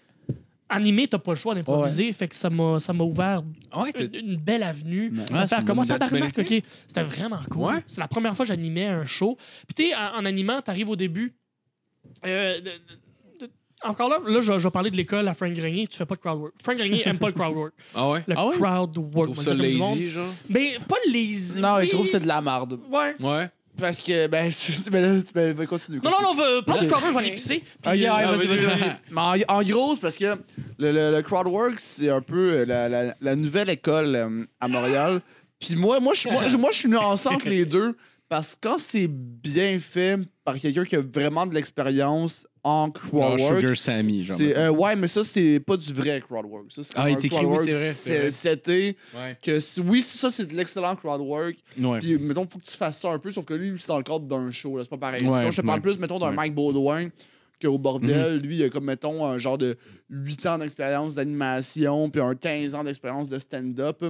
Animé, 0.73 1.09
t'as 1.09 1.19
pas 1.19 1.33
le 1.33 1.37
choix 1.39 1.55
d'improviser. 1.55 2.13
Fait 2.13 2.29
que 2.29 2.35
ça 2.37 2.49
m'a 2.49 2.79
ça 2.79 2.93
m'a 2.93 3.03
ouvert 3.03 3.41
Ah 3.73 3.83
ouais, 3.83 3.93
une, 3.99 4.15
une 4.31 4.37
belle 4.37 4.63
avenue. 4.63 5.13
Faire 5.49 5.65
tabarnak, 5.65 6.39
ok. 6.39 6.63
C'était 6.87 7.03
vraiment 7.03 7.41
cool. 7.51 7.63
Ouais. 7.63 7.85
C'est 7.89 7.99
la 8.01 8.07
première 8.07 8.37
fois 8.37 8.45
que 8.45 8.49
j'animais 8.49 8.87
un 8.87 9.05
show. 9.05 9.37
Puis 9.67 9.75
tu 9.75 9.83
sais, 9.91 9.95
en, 9.97 10.19
en 10.21 10.25
animant, 10.25 10.61
t'arrives 10.61 10.89
au 10.89 10.95
début. 10.97 11.35
Euh, 12.27 12.61
de- 12.61 12.65
de- 12.65 12.71
de- 13.47 13.51
encore 13.83 14.09
là, 14.09 14.19
là 14.27 14.41
je, 14.41 14.59
je 14.59 14.65
vais 14.65 14.71
parler 14.71 14.91
de 14.91 14.97
l'école 14.97 15.27
à 15.29 15.35
Frank 15.35 15.53
Grenier. 15.53 15.87
Tu 15.87 15.97
fais 15.97 16.07
pas 16.07 16.15
de 16.17 16.21
crowd 16.21 16.39
work. 16.41 16.55
Frank 16.63 16.77
Grenier 16.77 17.03
aime 17.07 17.19
pas 17.19 17.29
le 17.29 17.33
crowd 17.33 17.55
work. 17.57 17.73
Ah 17.95 18.09
ouais? 18.11 18.23
Le 18.27 18.35
Ah 18.37 18.47
ouais? 18.47 18.57
crowd 18.57 18.97
work. 18.99 19.13
trouves 19.15 19.29
on 19.31 19.33
va 19.33 19.43
ça 19.43 19.55
dire 19.55 19.59
comme 19.65 19.71
du 19.73 19.79
monde. 19.79 19.99
lazy, 19.99 20.11
genre? 20.11 20.35
Mais 20.49 20.73
pas 20.89 20.97
lazy. 21.07 21.61
Non, 21.61 21.79
il 21.81 21.89
trouve 21.89 22.03
que 22.05 22.11
c'est 22.11 22.21
de 22.21 22.29
la 22.29 22.41
marde. 22.41 22.79
Ouais. 22.91 23.15
Ouais. 23.21 23.49
Parce 23.79 24.03
que, 24.03 24.27
ben, 24.27 24.51
je- 24.53 24.91
ben 24.91 25.01
là, 25.17 25.23
tu 25.23 25.33
ben, 25.33 25.55
ben, 25.55 25.67
continue. 25.67 26.01
Non, 26.05 26.11
non, 26.11 26.23
non, 26.23 26.35
va- 26.35 26.63
parle 26.63 26.81
du 26.81 26.87
crowd 26.89 27.03
work, 27.03 27.13
je 27.15 27.19
vais 27.19 27.25
aller 27.25 27.35
pisser. 27.35 27.63
Ah, 27.85 27.93
Puis, 27.93 28.07
euh, 28.07 28.15
ouais, 28.15 28.25
vas-y, 28.27 28.37
vas-y, 28.37 28.47
vas-y, 28.47 28.65
vas-y. 28.67 28.81
vas-y. 28.81 28.97
Mais 29.39 29.45
en, 29.49 29.57
en 29.59 29.63
gros, 29.63 29.95
c'est 29.95 30.01
parce 30.03 30.19
que 30.19 30.35
le, 30.79 30.93
le, 30.93 31.11
le 31.13 31.23
crowdwork, 31.23 31.75
c'est 31.79 32.11
un 32.11 32.21
peu 32.21 32.53
euh, 32.53 32.65
la, 32.67 32.89
la, 32.91 33.15
la 33.21 33.37
nouvelle 33.37 33.71
école 33.71 34.15
euh, 34.15 34.45
à 34.61 34.69
Montréal. 34.69 35.23
Puis 35.59 35.77
moi, 35.77 36.01
moi, 36.01 36.13
je 36.15 36.29
moi, 36.29 36.49
je- 36.49 36.57
moi, 36.57 36.71
je 36.73 36.79
suis 36.79 36.89
nuancé 36.89 37.29
entre 37.29 37.49
les 37.49 37.65
deux 37.65 37.97
parce 38.31 38.55
que 38.57 38.61
quand 38.69 38.79
c'est 38.79 39.09
bien 39.09 39.79
fait 39.81 40.19
par 40.45 40.59
quelqu'un 40.59 40.85
qui 40.85 40.97
a 40.97 41.01
vraiment 41.03 41.47
de 41.47 41.53
l'expérience 41.55 42.47
en 42.63 42.91
crowdwork, 42.91 43.57
Sugar 43.57 43.77
Sammy, 43.77 44.21
genre. 44.21 44.39
euh, 44.41 44.69
ouais, 44.71 44.95
mais 44.97 45.09
ça, 45.09 45.25
c'est 45.25 45.61
pas 45.61 45.77
du 45.77 45.93
vrai 45.93 46.21
crowdwork. 46.21 46.71
Ça, 46.71 46.83
c'est 46.85 46.95
comme 46.95 47.05
Ah, 47.05 47.11
il 47.11 47.15
écrit, 47.27 47.45
oui, 47.45 47.57
c'est 47.65 47.73
vrai, 47.73 47.93
c'est 47.93 48.31
C'était 48.31 48.97
Ouais. 49.17 49.37
que 49.43 49.81
oui, 49.83 50.01
ça, 50.03 50.31
c'est 50.31 50.47
de 50.47 50.55
l'excellent 50.55 50.95
crowdwork. 50.95 51.57
Ouais. 51.79 51.99
Puis, 51.99 52.19
mettons, 52.19 52.47
faut 52.49 52.59
que 52.59 52.65
tu 52.65 52.77
fasses 52.77 53.01
ça 53.01 53.11
un 53.11 53.19
peu, 53.19 53.31
sauf 53.31 53.45
que 53.45 53.55
lui, 53.55 53.75
c'est 53.79 53.89
dans 53.89 53.97
le 53.99 54.03
cadre 54.05 54.21
d'un 54.27 54.51
show, 54.51 54.77
là, 54.77 54.85
c'est 54.85 54.91
pas 54.91 54.99
pareil. 54.99 55.27
Ouais, 55.27 55.39
Mettons, 55.41 55.51
je 55.51 55.61
te 55.61 55.67
parle 55.67 55.81
plus, 55.81 55.99
mettons, 55.99 56.19
d'un. 56.19 56.31
Mhm. 56.31 56.37
Mike 56.37 56.55
Baudouin 56.55 57.09
qu'au 57.63 57.77
bordel. 57.79 58.39
Lui, 58.41 58.57
il 58.57 58.63
a 58.65 58.71
comme, 58.71 58.85
mettons, 58.85 59.27
un 59.27 59.37
genre 59.39 59.59
de 59.59 59.77
8 60.09 60.47
ans 60.47 60.57
d'expérience 60.59 61.15
d'animation, 61.17 62.09
puis 62.09 62.21
un 62.23 62.35
15 62.35 62.75
ans 62.75 62.85
d'expérience 62.85 63.29
de 63.29 63.39
stand-up. 63.39 64.03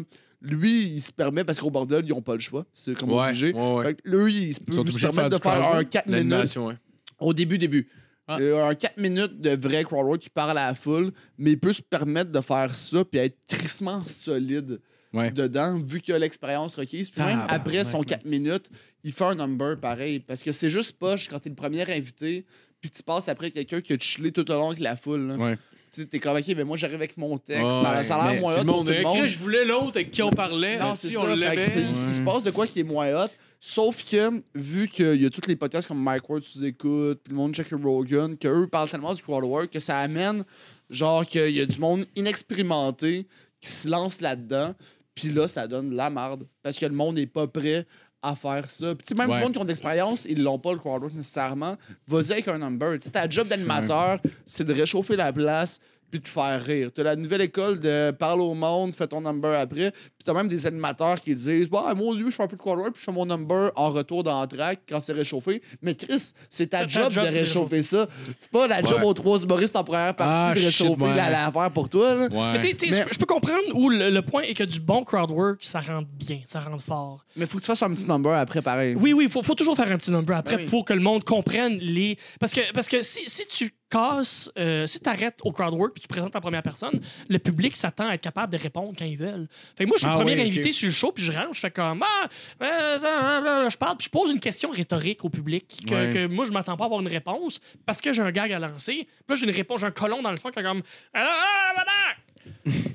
Lui, 0.43 0.85
il 0.85 1.01
se 1.01 1.13
permet, 1.13 1.45
parce 1.45 1.61
qu'au 1.61 1.71
bordel, 1.71 2.05
ils 2.07 2.13
ont 2.15 2.23
pas 2.23 2.35
le 2.35 2.41
choix. 2.41 2.65
C'est 2.73 2.95
comme 2.97 3.11
Ouais. 3.13 3.25
obligé. 3.27 3.53
Ouais, 3.53 3.75
ouais. 3.75 3.85
Fait 3.85 3.95
que 3.95 4.01
lui, 4.09 4.45
il 4.45 4.55
se 4.55 4.61
peut 4.61 4.67
Ils 4.69 4.75
sont 4.75 4.85
lui 4.85 4.93
se 4.93 4.97
obligés 4.97 5.09
de 5.09 5.13
permettre 5.13 5.37
de 5.39 5.43
faire 5.43 5.53
du 5.53 5.59
un 5.59 5.63
crowdwork? 5.63 5.91
4 5.91 6.07
minutes 6.07 6.19
L'animation, 6.31 6.67
ouais. 6.69 6.75
au 7.19 7.35
début, 7.35 7.59
début. 7.59 7.89
Ah. 8.27 8.39
Euh, 8.41 8.69
un 8.69 8.75
4 8.75 8.97
minutes 8.99 9.41
de 9.41 9.51
vrai 9.51 9.85
crowdwork 9.85 10.21
qui 10.21 10.31
parle 10.31 10.57
à 10.57 10.69
la 10.69 10.75
foule, 10.75 11.13
mais 11.37 11.53
il 11.53 11.59
peut 11.59 11.73
se 11.73 11.83
permettre 11.83 12.31
de 12.31 12.41
faire 12.41 12.75
ça 12.75 13.05
puis 13.05 13.19
être 13.19 13.37
crissement 13.49 14.03
solide 14.07 14.81
Ouais. 15.13 15.33
dedans, 15.33 15.75
vu 15.75 16.01
qu'il 16.01 16.15
a 16.15 16.19
l'expérience 16.21 16.77
requise. 16.77 17.11
Puis 17.11 17.21
même 17.21 17.31
Tabarnak, 17.41 17.61
après 17.67 17.83
son 17.85 17.99
ouais. 17.99 18.05
4 18.07 18.25
minutes, 18.25 18.71
il 19.03 19.11
fait 19.13 19.25
un 19.25 19.35
number 19.35 19.77
pareil. 19.79 20.21
Parce 20.21 20.43
que 20.43 20.53
c'est 20.53 20.71
juste 20.71 20.97
poche 20.99 21.29
quand 21.29 21.41
t'es 21.41 21.49
le 21.49 21.57
premier 21.57 21.83
invité, 21.93 22.47
puis 22.81 22.89
tu 22.91 23.03
passes 23.03 23.29
après 23.29 23.51
quelqu'un 23.51 23.81
qui 23.81 23.93
a 23.93 23.99
chillé 23.99 24.31
tout 24.31 24.49
au 24.49 24.55
long 24.55 24.69
avec 24.69 24.79
la 24.79 24.95
foule. 24.97 25.27
là. 25.27 25.37
Ouais. 25.37 25.59
Tu 25.93 26.07
t'es 26.07 26.19
comme, 26.19 26.37
OK, 26.37 26.45
mais 26.49 26.65
moi 26.65 26.77
j'arrive 26.77 26.97
avec 26.97 27.17
mon 27.17 27.37
texte. 27.39 27.63
Ouais, 27.63 27.83
ça, 27.83 28.05
ça 28.05 28.17
a 28.17 28.33
l'air 28.33 28.41
moins 28.41 28.55
hot 28.55 28.65
pour 28.65 28.85
tout 28.85 28.91
le 28.91 29.03
monde. 29.03 29.27
Je 29.27 29.39
voulais 29.39 29.65
l'autre 29.65 29.97
avec 29.97 30.11
qui 30.11 30.23
on 30.23 30.31
parlait. 30.31 30.79
Non, 30.79 30.95
si 30.97 31.17
on 31.17 31.27
l'avait. 31.27 31.63
il, 31.63 32.15
se 32.15 32.21
passe 32.21 32.43
de 32.43 32.51
quoi 32.51 32.67
qui 32.67 32.81
est 32.81 32.85
moins 32.85 33.25
hot. 33.25 33.29
Sauf 33.63 34.03
que, 34.05 34.43
vu 34.55 34.89
qu'il 34.89 35.21
y 35.21 35.27
a 35.27 35.31
tous 35.31 35.47
les 35.47 35.57
podcasts 35.57 35.87
comme 35.87 36.03
Mike 36.03 36.29
Ward 36.31 36.43
sous 36.43 36.65
écoute, 36.65 37.21
puis 37.23 37.33
le 37.33 37.37
monde 37.37 37.55
check 37.55 37.67
Rogan, 37.71 38.35
qu'eux 38.39 38.67
parlent 38.67 38.89
tellement 38.89 39.13
du 39.13 39.21
crowdwork 39.21 39.69
que 39.69 39.81
ça 39.81 39.99
amène, 39.99 40.45
genre, 40.89 41.27
qu'il 41.27 41.51
y 41.51 41.61
a 41.61 41.67
du 41.67 41.79
monde 41.79 42.07
inexpérimenté 42.17 43.27
qui 43.61 43.69
se 43.69 43.89
lance 43.89 44.23
là-dedans. 44.23 44.75
Puis 45.15 45.29
là, 45.29 45.47
ça 45.47 45.67
donne 45.67 45.91
de 45.91 45.97
la 45.97 46.09
marde. 46.09 46.47
Parce 46.63 46.79
que 46.79 46.87
le 46.87 46.95
monde 46.95 47.17
n'est 47.17 47.27
pas 47.27 47.47
prêt 47.47 47.87
à 48.23 48.37
faire 48.37 48.69
ça. 48.71 48.95
Puis 48.95 49.15
même 49.17 49.31
Ouais. 49.31 49.37
du 49.37 49.43
monde 49.43 49.53
qui 49.53 49.59
ont 49.59 49.63
de 49.65 49.69
l'expérience, 49.69 50.27
ils 50.29 50.43
l'ont 50.43 50.59
pas 50.59 50.73
le 50.73 50.79
crowdwork 50.79 51.15
nécessairement. 51.15 51.77
Vas-y 52.07 52.33
avec 52.33 52.49
un 52.49 52.59
number. 52.59 52.99
Tu 52.99 53.07
sais, 53.07 53.11
ta 53.11 53.29
job 53.29 53.47
d'animateur, 53.49 54.19
c'est 54.45 54.65
de 54.65 54.73
réchauffer 54.75 55.17
la 55.17 55.33
place 55.33 55.81
puis 56.11 56.21
de 56.21 56.29
faire 56.29 56.63
rire. 56.63 56.91
Tu 56.95 57.01
as 57.01 57.05
la 57.05 57.17
nouvelle 57.17 57.41
école 57.43 57.81
de 57.81 58.11
parle 58.11 58.41
au 58.41 58.55
monde, 58.55 58.93
fais 58.95 59.07
ton 59.07 59.21
number 59.21 59.59
après. 59.59 59.91
Puis 59.93 60.25
tu 60.25 60.31
as 60.31 60.35
même 60.35 60.49
des 60.49 60.67
animateurs 60.67 61.21
qui 61.21 61.35
disent 61.35 61.69
bah, 61.69 61.93
Moi, 61.97 62.15
lui, 62.15 62.31
je 62.31 62.37
fais 62.37 62.43
un 62.43 62.47
peu 62.49 62.57
de 62.57 62.61
crowdwork, 62.61 62.93
puis 62.93 63.01
je 63.01 63.05
fais 63.05 63.13
mon 63.13 63.27
number 63.27 63.71
en 63.77 63.91
retour 63.91 64.23
dans 64.23 64.41
le 64.41 64.47
track 64.49 64.81
quand 64.89 65.01
c'est 65.01 65.13
réchauffé. 65.13 65.63
Mais 65.83 65.95
Chris, 65.95 66.33
c'est 66.49 66.67
ta 66.69 66.81
Ta 66.81 66.89
job, 66.89 67.13
de 67.13 67.21
réchauffer 67.21 67.83
ça. 67.83 68.07
C'est 68.39 68.51
pas 68.51 68.67
la 68.67 68.83
job 68.83 69.03
aux 69.05 69.15
trois 69.15 69.39
humoristes 69.43 69.77
en 69.77 69.85
première 69.85 70.15
partie 70.17 70.51
Ah, 70.51 70.55
de 70.55 70.65
réchauffer 70.65 71.07
l'affaire 71.15 71.71
pour 71.73 71.89
toi. 71.89 72.15
Là. 72.15 72.29
Mais 72.31 72.37
Ouais. 72.37 72.75
tu 72.75 72.87
je- 72.93 73.19
peux 73.19 73.27
comprendre 73.27 73.59
où 73.75 73.89
le, 73.91 74.11
le 74.11 74.23
point 74.23 74.43
est 74.43 74.55
que 74.55 74.65
du 74.65 74.81
bon 74.81 75.05
crowd 75.05 75.31
work, 75.31 75.59
ça 75.63 75.81
rentre 75.81 76.09
bien, 76.13 76.41
ça 76.47 76.61
rentre 76.61 76.83
fort. 76.83 77.25
Mais 77.37 77.47
faut 77.47 77.59
que 77.59 77.63
tu 77.63 77.67
fasses 77.67 77.83
un 77.83 77.93
petit 77.95 78.07
number 78.07 78.33
après, 78.35 78.63
pareil. 78.63 78.95
Oui, 78.99 79.13
oui, 79.13 79.25
il 79.25 79.31
faut, 79.31 79.43
faut 79.43 79.55
toujours 79.55 79.77
faire 79.77 79.91
un 79.91 79.97
petit 79.99 80.11
number 80.11 80.37
après 80.37 80.57
Ben 80.57 80.63
oui. 80.65 80.69
pour 80.71 80.85
que 80.85 80.93
le 80.93 81.01
monde 81.01 81.23
comprenne 81.25 81.79
les. 81.79 82.17
Parce 82.39 82.53
que, 82.53 82.61
parce 82.73 82.89
que 82.89 83.03
si, 83.03 83.21
si 83.29 83.47
tu 83.47 83.73
casses, 83.91 84.51
euh, 84.59 84.87
si 84.87 85.01
tu 85.01 85.09
arrêtes 85.09 85.41
au 85.45 85.53
crowd 85.53 85.75
work 85.75 85.93
puis 85.95 86.01
tu 86.03 86.09
présentes 86.09 86.35
en 86.37 86.41
première 86.41 86.63
personne, 86.63 87.01
le 87.29 87.39
public 87.39 87.77
s'attend 87.77 88.09
à 88.09 88.15
être 88.15 88.21
capable 88.23 88.53
de 88.53 88.59
répondre 88.63 88.93
quand 88.99 89.05
ils 89.05 89.17
veulent. 89.19 89.49
Fait 89.77 89.85
que 89.85 89.89
moi, 89.89 89.97
je 89.97 90.03
suis 90.03 90.09
Ah 90.09 90.13
le 90.13 90.19
premier 90.19 90.35
oui, 90.35 90.41
ok. 90.41 90.47
invité 90.47 90.73
sur 90.73 90.87
le 90.87 90.93
show 90.93 91.13
puis 91.13 91.25
je 91.25 91.33
rentre, 91.33 91.53
je 91.53 91.61
fais 91.61 91.71
comme 91.71 92.03
Ah, 92.03 92.29
euh, 92.63 92.99
ça, 92.99 93.43
euh, 93.65 93.69
je 93.71 93.77
parle 93.77 93.97
puis 93.97 94.07
je 94.07 94.11
pose 94.11 94.31
une 94.31 94.41
question 94.41 94.71
rhétorique 94.71 95.25
au 95.25 95.29
public 95.29 95.83
que, 95.87 95.95
Ouais. 95.95 96.11
que 96.11 96.27
moi, 96.27 96.45
je 96.47 96.53
m'attends 96.53 96.77
pas 96.77 96.85
à 96.85 96.87
avoir 96.87 97.01
une 97.01 97.09
réponse 97.09 97.61
parce 97.85 98.01
que 98.01 98.13
j'ai 98.13 98.23
un 98.23 98.31
gag 98.31 98.53
à 98.53 98.59
lancer. 98.59 99.07
Puis 99.07 99.25
là, 99.29 99.35
j'ai 99.35 99.45
une 99.45 99.51
réponse, 99.55 99.81
j'ai 99.81 99.87
un 99.87 99.91
colon 99.91 100.23
dans 100.23 100.31
le 100.31 100.37
fond 100.39 100.51
qui 100.51 100.61
est 100.61 100.63
comme 100.63 100.83
Ah, 101.13 101.27
ah, 101.29 101.73
ah, 101.77 101.85
ah, 101.87 102.15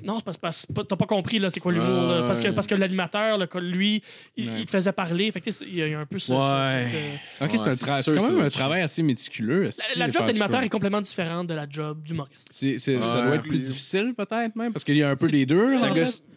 non, 0.04 0.18
c'est 0.24 0.38
parce 0.40 0.66
pas- 0.66 0.84
t'as 0.84 0.96
pas 0.96 1.06
compris 1.06 1.38
là, 1.38 1.50
c'est 1.50 1.60
quoi 1.60 1.72
l'humour. 1.72 1.88
là. 2.08 2.22
Parce 2.26 2.40
que, 2.40 2.48
parce 2.48 2.66
que 2.66 2.74
l'animateur, 2.74 3.38
le- 3.38 3.48
lui, 3.60 4.02
il, 4.36 4.48
Ouais. 4.48 4.60
il 4.60 4.66
faisait 4.68 4.92
parler. 4.92 5.30
Fait 5.30 5.40
que, 5.40 5.50
il 5.64 5.74
y 5.74 5.82
a 5.94 5.98
a 5.98 6.00
un 6.02 6.06
peu 6.06 6.18
ça. 6.18 6.32
Ouais. 6.34 6.40
ça- 6.42 6.90
cette, 6.90 6.94
euh, 6.94 7.14
Ok, 7.44 7.50
c'est 7.52 7.60
Ouais, 7.62 7.68
un 7.68 7.74
c'est 7.74 7.84
tra- 7.84 8.02
sûr, 8.02 8.12
c'est 8.14 8.18
quand 8.18 8.30
même 8.32 8.40
un 8.46 8.50
travail 8.50 8.82
assez 8.82 9.02
méticuleux. 9.02 9.64
la, 9.96 10.06
la 10.06 10.10
job 10.10 10.26
d'animateur 10.26 10.62
est 10.62 10.68
complètement 10.68 11.00
différente 11.00 11.46
de 11.46 11.54
la 11.54 11.66
job 11.68 12.02
d'humoriste. 12.02 12.48
C'est, 12.50 12.78
c'est- 12.78 13.00
Ça 13.00 13.22
doit 13.22 13.34
être 13.36 13.42
plus 13.46 13.58
difficile, 13.58 14.14
peut-être, 14.16 14.54
même, 14.56 14.72
parce 14.72 14.84
qu'il 14.84 14.96
y 14.96 15.02
a 15.02 15.10
un 15.10 15.16
peu 15.16 15.26
les 15.26 15.46
deux. 15.46 15.76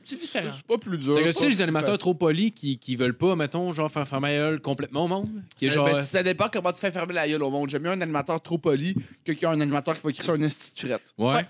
C'est 0.04 0.16
différent. 0.18 0.50
C'est 0.52 0.66
pas 0.66 0.78
plus 0.80 0.98
dur. 0.98 1.14
Ça 1.14 1.20
c'est 1.32 1.40
pas 1.40 1.46
les 1.46 1.62
animateurs 1.62 1.90
facile. 1.92 2.00
trop 2.00 2.14
polis 2.16 2.52
qui, 2.52 2.80
qui 2.80 2.96
veulent 2.96 3.16
pas, 3.18 3.36
mettons, 3.36 3.72
genre 3.74 3.92
faire 3.92 4.08
faire 4.08 4.20
ma 4.20 4.32
gueule 4.32 4.60
complètement 4.60 5.04
au 5.06 5.08
monde? 5.08 5.30
Qui 5.56 5.66
est 5.66 5.70
Ça, 5.70 5.76
genre. 5.76 5.86
ben, 5.86 6.02
ça 6.02 6.24
dépend 6.24 6.48
comment 6.52 6.72
tu 6.72 6.80
fais 6.80 6.90
fermer 6.90 7.14
la 7.14 7.28
gueule 7.28 7.44
au 7.44 7.52
monde. 7.52 7.70
J'aime 7.70 7.84
mieux 7.84 7.92
un 7.92 8.02
animateur 8.02 8.42
trop 8.42 8.58
poli 8.58 8.96
que 9.24 9.34
qu'un 9.34 9.60
animateur 9.62 9.94
qui 9.96 10.02
va 10.08 10.12
créer 10.12 10.30
un 10.32 10.50
frette. 10.50 11.14
ouais. 11.20 11.34
Ouais. 11.34 11.46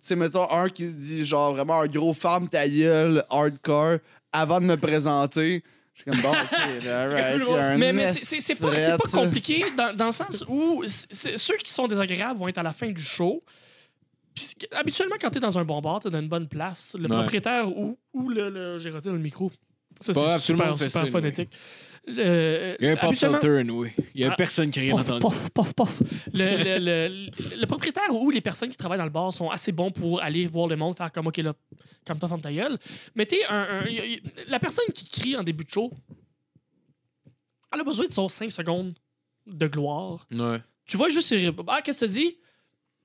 Sais, 0.00 0.14
mettons 0.16 0.50
un 0.50 0.68
qui 0.68 0.86
dit 0.92 1.24
genre 1.24 1.54
vraiment 1.54 1.80
un 1.80 1.86
gros 1.88 2.14
farm 2.14 2.48
ta 2.48 2.68
gueule, 2.68 3.24
hardcore, 3.30 3.98
avant 4.32 4.60
de 4.60 4.66
me 4.66 4.76
présenter. 4.76 5.62
Je 5.94 6.02
suis 6.02 6.10
comme 6.10 6.20
bon, 6.20 6.38
ok, 6.38 6.50
là, 6.84 7.72
un 7.72 7.76
Mais, 7.78 7.92
mais 7.92 8.12
c'est- 8.12 8.24
c'est 8.24 8.40
c'est 8.42 8.54
pas, 8.54 8.78
c'est 8.78 8.96
pas 8.98 9.08
compliqué 9.10 9.64
dans, 9.76 9.96
dans 9.96 10.06
le 10.06 10.12
sens 10.12 10.44
où 10.48 10.82
c'est- 10.86 11.06
c'est- 11.10 11.36
ceux 11.38 11.56
qui 11.56 11.72
sont 11.72 11.88
désagréables 11.88 12.38
vont 12.38 12.48
être 12.48 12.58
à 12.58 12.62
la 12.62 12.72
fin 12.74 12.90
du 12.90 13.02
show. 13.02 13.42
C'est- 14.34 14.72
habituellement, 14.74 15.16
quand 15.20 15.30
t'es 15.30 15.40
dans 15.40 15.56
un 15.58 15.64
bon 15.64 15.80
bar, 15.80 16.00
t'es 16.00 16.10
dans 16.10 16.20
une 16.20 16.28
bonne 16.28 16.48
place, 16.48 16.94
le 16.98 17.08
Ouais. 17.08 17.16
propriétaire 17.16 17.68
ou, 17.76 17.98
ou 18.12 18.28
le, 18.28 18.50
le- 18.50 18.78
J'ai 18.78 18.90
raté 18.90 19.08
dans 19.08 19.14
le 19.14 19.20
micro. 19.20 19.50
Ça, 20.00 20.12
c'est 20.12 20.38
super, 20.38 20.76
super 20.78 21.08
phonétique. 21.08 21.50
Euh, 22.08 22.76
Il 22.78 22.84
y 22.86 22.88
a 22.88 22.92
un 22.92 22.96
pop 22.96 23.14
filter, 23.14 23.62
oui. 23.70 23.90
Il 24.14 24.20
y 24.20 24.24
a 24.24 24.30
personne 24.36 24.70
qui 24.70 24.78
a 24.78 24.82
rien 24.82 24.92
Pof, 24.92 25.00
entendu. 25.06 25.20
pof, 25.20 25.50
pof, 25.50 25.74
pof. 25.74 26.02
Le, 26.32 26.78
le- 26.78 26.78
le- 27.18 27.56
le 27.60 27.66
propriétaire 27.66 28.10
ou 28.14 28.30
les 28.30 28.40
personnes 28.40 28.70
qui 28.70 28.76
travaillent 28.76 28.98
dans 28.98 29.04
le 29.04 29.10
bar 29.10 29.32
sont 29.32 29.50
assez 29.50 29.72
bons 29.72 29.90
pour 29.90 30.22
aller 30.22 30.46
voir 30.46 30.68
le 30.68 30.76
monde, 30.76 30.96
faire 30.96 31.10
comme 31.10 31.26
OK, 31.26 31.38
là, 31.38 31.52
comme 32.06 32.18
toi, 32.18 32.28
ferme 32.28 32.40
ta 32.42 32.52
gueule. 32.52 32.78
Mettez 33.16 33.44
un. 33.46 33.82
un- 33.82 33.86
y- 33.88 34.14
y- 34.14 34.22
la 34.48 34.60
personne 34.60 34.84
qui 34.94 35.04
crie 35.08 35.36
en 35.36 35.42
début 35.42 35.64
de 35.64 35.70
show, 35.70 35.92
elle 37.72 37.80
a 37.80 37.84
besoin 37.84 38.06
de 38.06 38.12
son 38.12 38.28
5 38.28 38.50
secondes 38.50 38.94
de 39.46 39.66
gloire. 39.66 40.26
Ouais. 40.30 40.60
Tu 40.86 40.96
vois 40.96 41.08
juste 41.08 41.28
ses- 41.28 41.50
Ah, 41.66 41.82
qu'est-ce 41.82 42.00
que 42.00 42.06
tu 42.06 42.12
dis? 42.12 42.36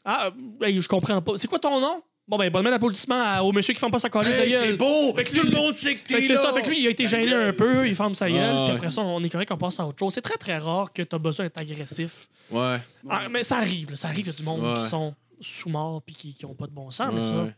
Ah, 0.05 0.31
euh, 0.61 0.79
je 0.79 0.87
comprends 0.87 1.21
pas. 1.21 1.33
C'est 1.37 1.47
quoi 1.47 1.59
ton 1.59 1.79
nom? 1.79 2.03
Bon, 2.27 2.37
ben, 2.37 2.49
bonne 2.49 2.63
main 2.63 2.69
d'applaudissement 2.69 3.21
à- 3.21 3.41
au 3.41 3.51
monsieur 3.51 3.73
qui 3.73 3.79
ferme 3.79 3.91
pas 3.91 3.99
sa 3.99 4.09
colise 4.09 4.35
de 4.37 4.49
gueule. 4.49 4.77
beau! 4.77 5.13
Fait 5.13 5.23
que 5.25 5.31
Tout 5.35 5.45
le 5.45 5.51
monde 5.51 5.73
sait 5.73 5.95
que 5.95 5.99
Fait 6.07 6.13
t'es 6.15 6.19
que 6.21 6.27
c'est 6.27 6.35
ça. 6.37 6.53
Fait 6.53 6.61
que 6.61 6.69
lui, 6.69 6.79
il 6.81 6.87
a 6.87 6.91
été 6.91 7.05
gêné 7.07 7.33
un 7.33 7.51
peu, 7.51 7.85
il 7.87 7.95
ferme 7.95 8.13
sa 8.15 8.29
gueule, 8.29 8.39
Ah, 8.55 8.65
puis 8.67 8.75
après 8.77 8.91
ça, 8.91 9.01
on 9.01 9.21
est 9.23 9.29
correct, 9.29 9.51
on 9.51 9.57
passe 9.57 9.79
à 9.79 9.85
autre 9.85 9.99
chose. 9.99 10.13
C'est 10.13 10.21
très, 10.21 10.37
très 10.37 10.57
rare 10.57 10.93
que 10.93 11.01
tu 11.01 11.13
as 11.15 11.19
besoin 11.19 11.45
d'être 11.45 11.57
agressif. 11.57 12.29
Ouais. 12.49 12.77
Ah, 13.09 13.27
mais 13.29 13.43
ça 13.43 13.57
arrive, 13.57 13.89
là, 13.89 13.95
ça 13.97 14.07
arrive, 14.07 14.27
il 14.27 14.31
y 14.31 14.35
a 14.35 14.37
du 14.37 14.43
monde 14.43 14.61
Ouais. 14.63 14.73
qui 14.75 14.81
sont 14.83 15.13
sous-morts 15.41 16.01
puis 16.03 16.15
qui, 16.15 16.33
qui 16.33 16.45
ont 16.45 16.53
pas 16.53 16.67
de 16.67 16.71
bon 16.71 16.89
sens, 16.91 17.11
mais 17.13 17.23
ça. 17.23 17.35
Ouais. 17.43 17.55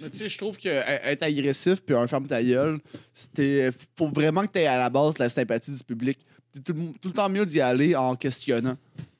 Mais 0.00 0.10
tu 0.10 0.18
sais, 0.18 0.28
je 0.28 0.38
trouve 0.38 0.56
que 0.58 0.68
euh, 0.68 0.82
être 1.04 1.22
agressif 1.22 1.80
puis 1.82 1.94
un 1.94 2.06
ferme 2.08 2.26
ta 2.26 2.42
gueule, 2.42 2.80
c'était. 3.12 3.70
Faut 3.96 4.08
vraiment 4.08 4.42
que 4.44 4.50
tu 4.52 4.58
aies 4.58 4.66
à 4.66 4.76
la 4.76 4.90
base 4.90 5.18
la 5.18 5.28
sympathie 5.28 5.70
du 5.70 5.84
public. 5.84 6.18
C'est 6.52 6.64
tout, 6.64 6.72
le- 6.72 6.98
tout 7.00 7.08
le 7.08 7.14
temps 7.14 7.28
mieux 7.28 7.46
d'y 7.46 7.60
aller 7.60 7.94
en 7.94 8.16
questionnant. 8.16 8.76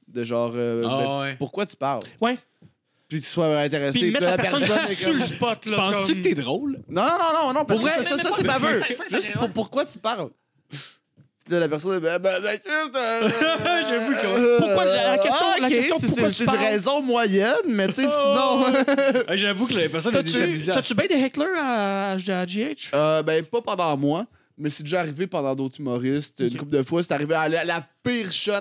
De 0.08 0.24
genre, 0.24 0.52
euh, 0.54 0.82
Ah, 0.88 0.98
ben, 1.02 1.20
ouais. 1.20 1.36
pourquoi 1.36 1.64
tu 1.66 1.76
parles? 1.76 2.02
Ouais. 2.20 2.38
Puis 3.14 3.20
que 3.20 3.26
tu 3.26 3.30
sois 3.30 3.60
intéressé. 3.60 4.00
Puis 4.00 4.10
mettre 4.10 4.26
la 4.26 4.36
personne 4.36 4.60
est 4.90 4.94
sur 4.94 5.12
le 5.12 5.20
spot, 5.20 5.66
là. 5.66 5.76
penses-tu 5.76 6.16
que 6.16 6.20
t'es 6.20 6.34
drôle? 6.34 6.80
Non, 6.88 7.02
non, 7.02 7.08
non, 7.10 7.46
non, 7.46 7.52
non, 7.60 7.64
parce 7.64 7.80
Pour 7.80 7.88
que 7.88 7.94
vrai, 7.94 8.04
ça, 8.04 8.18
ça, 8.18 8.30
c'est 8.36 8.44
baveux. 8.44 8.82
Juste 9.10 9.32
pour 9.34 9.50
pourquoi 9.50 9.84
tu 9.84 9.98
parles? 9.98 10.30
Là, 11.48 11.60
la 11.60 11.68
personne, 11.68 12.00
ben, 12.00 12.18
ben, 12.18 12.40
ben, 12.42 12.58
J'avoue 13.88 14.12
que. 14.14 14.58
Pourquoi 14.58 14.84
la- 14.86 15.16
la 15.16 15.18
question- 15.18 15.46
la 15.60 15.68
question, 15.68 15.96
c'est- 16.00 16.06
pourquoi 16.08 16.30
c'est- 16.32 16.44
tu 16.44 16.50
C'est 16.50 16.56
une 16.56 16.60
raison 16.62 17.02
moyenne, 17.02 17.52
mais 17.68 17.86
tu 17.88 17.92
sais, 17.94 18.08
sinon. 18.08 18.66
Ah, 19.28 19.36
J'avoue 19.36 19.66
que 19.66 19.74
la 19.74 19.88
personne 19.88 20.16
a 20.16 20.22
des 20.24 20.58
T'as-tu 20.64 20.94
bien 20.94 21.06
des 21.06 21.22
hecklers 21.22 21.46
à, 21.56 22.12
à 22.12 22.16
GH? 22.46 22.90
Euh, 22.94 23.22
ben, 23.22 23.44
pas 23.44 23.60
pendant 23.60 23.96
moi, 23.96 24.26
mais 24.58 24.70
c'est 24.70 24.82
déjà 24.82 25.00
arrivé 25.00 25.26
pendant 25.28 25.54
d'autres 25.54 25.78
humoristes. 25.78 26.40
Une 26.40 26.56
couple 26.56 26.72
de 26.76 26.82
fois, 26.82 27.02
c'est 27.02 27.12
arrivé 27.12 27.34
à 27.36 27.48
la, 27.48 27.62
la 27.64 27.86
pire 28.02 28.32
shot. 28.32 28.52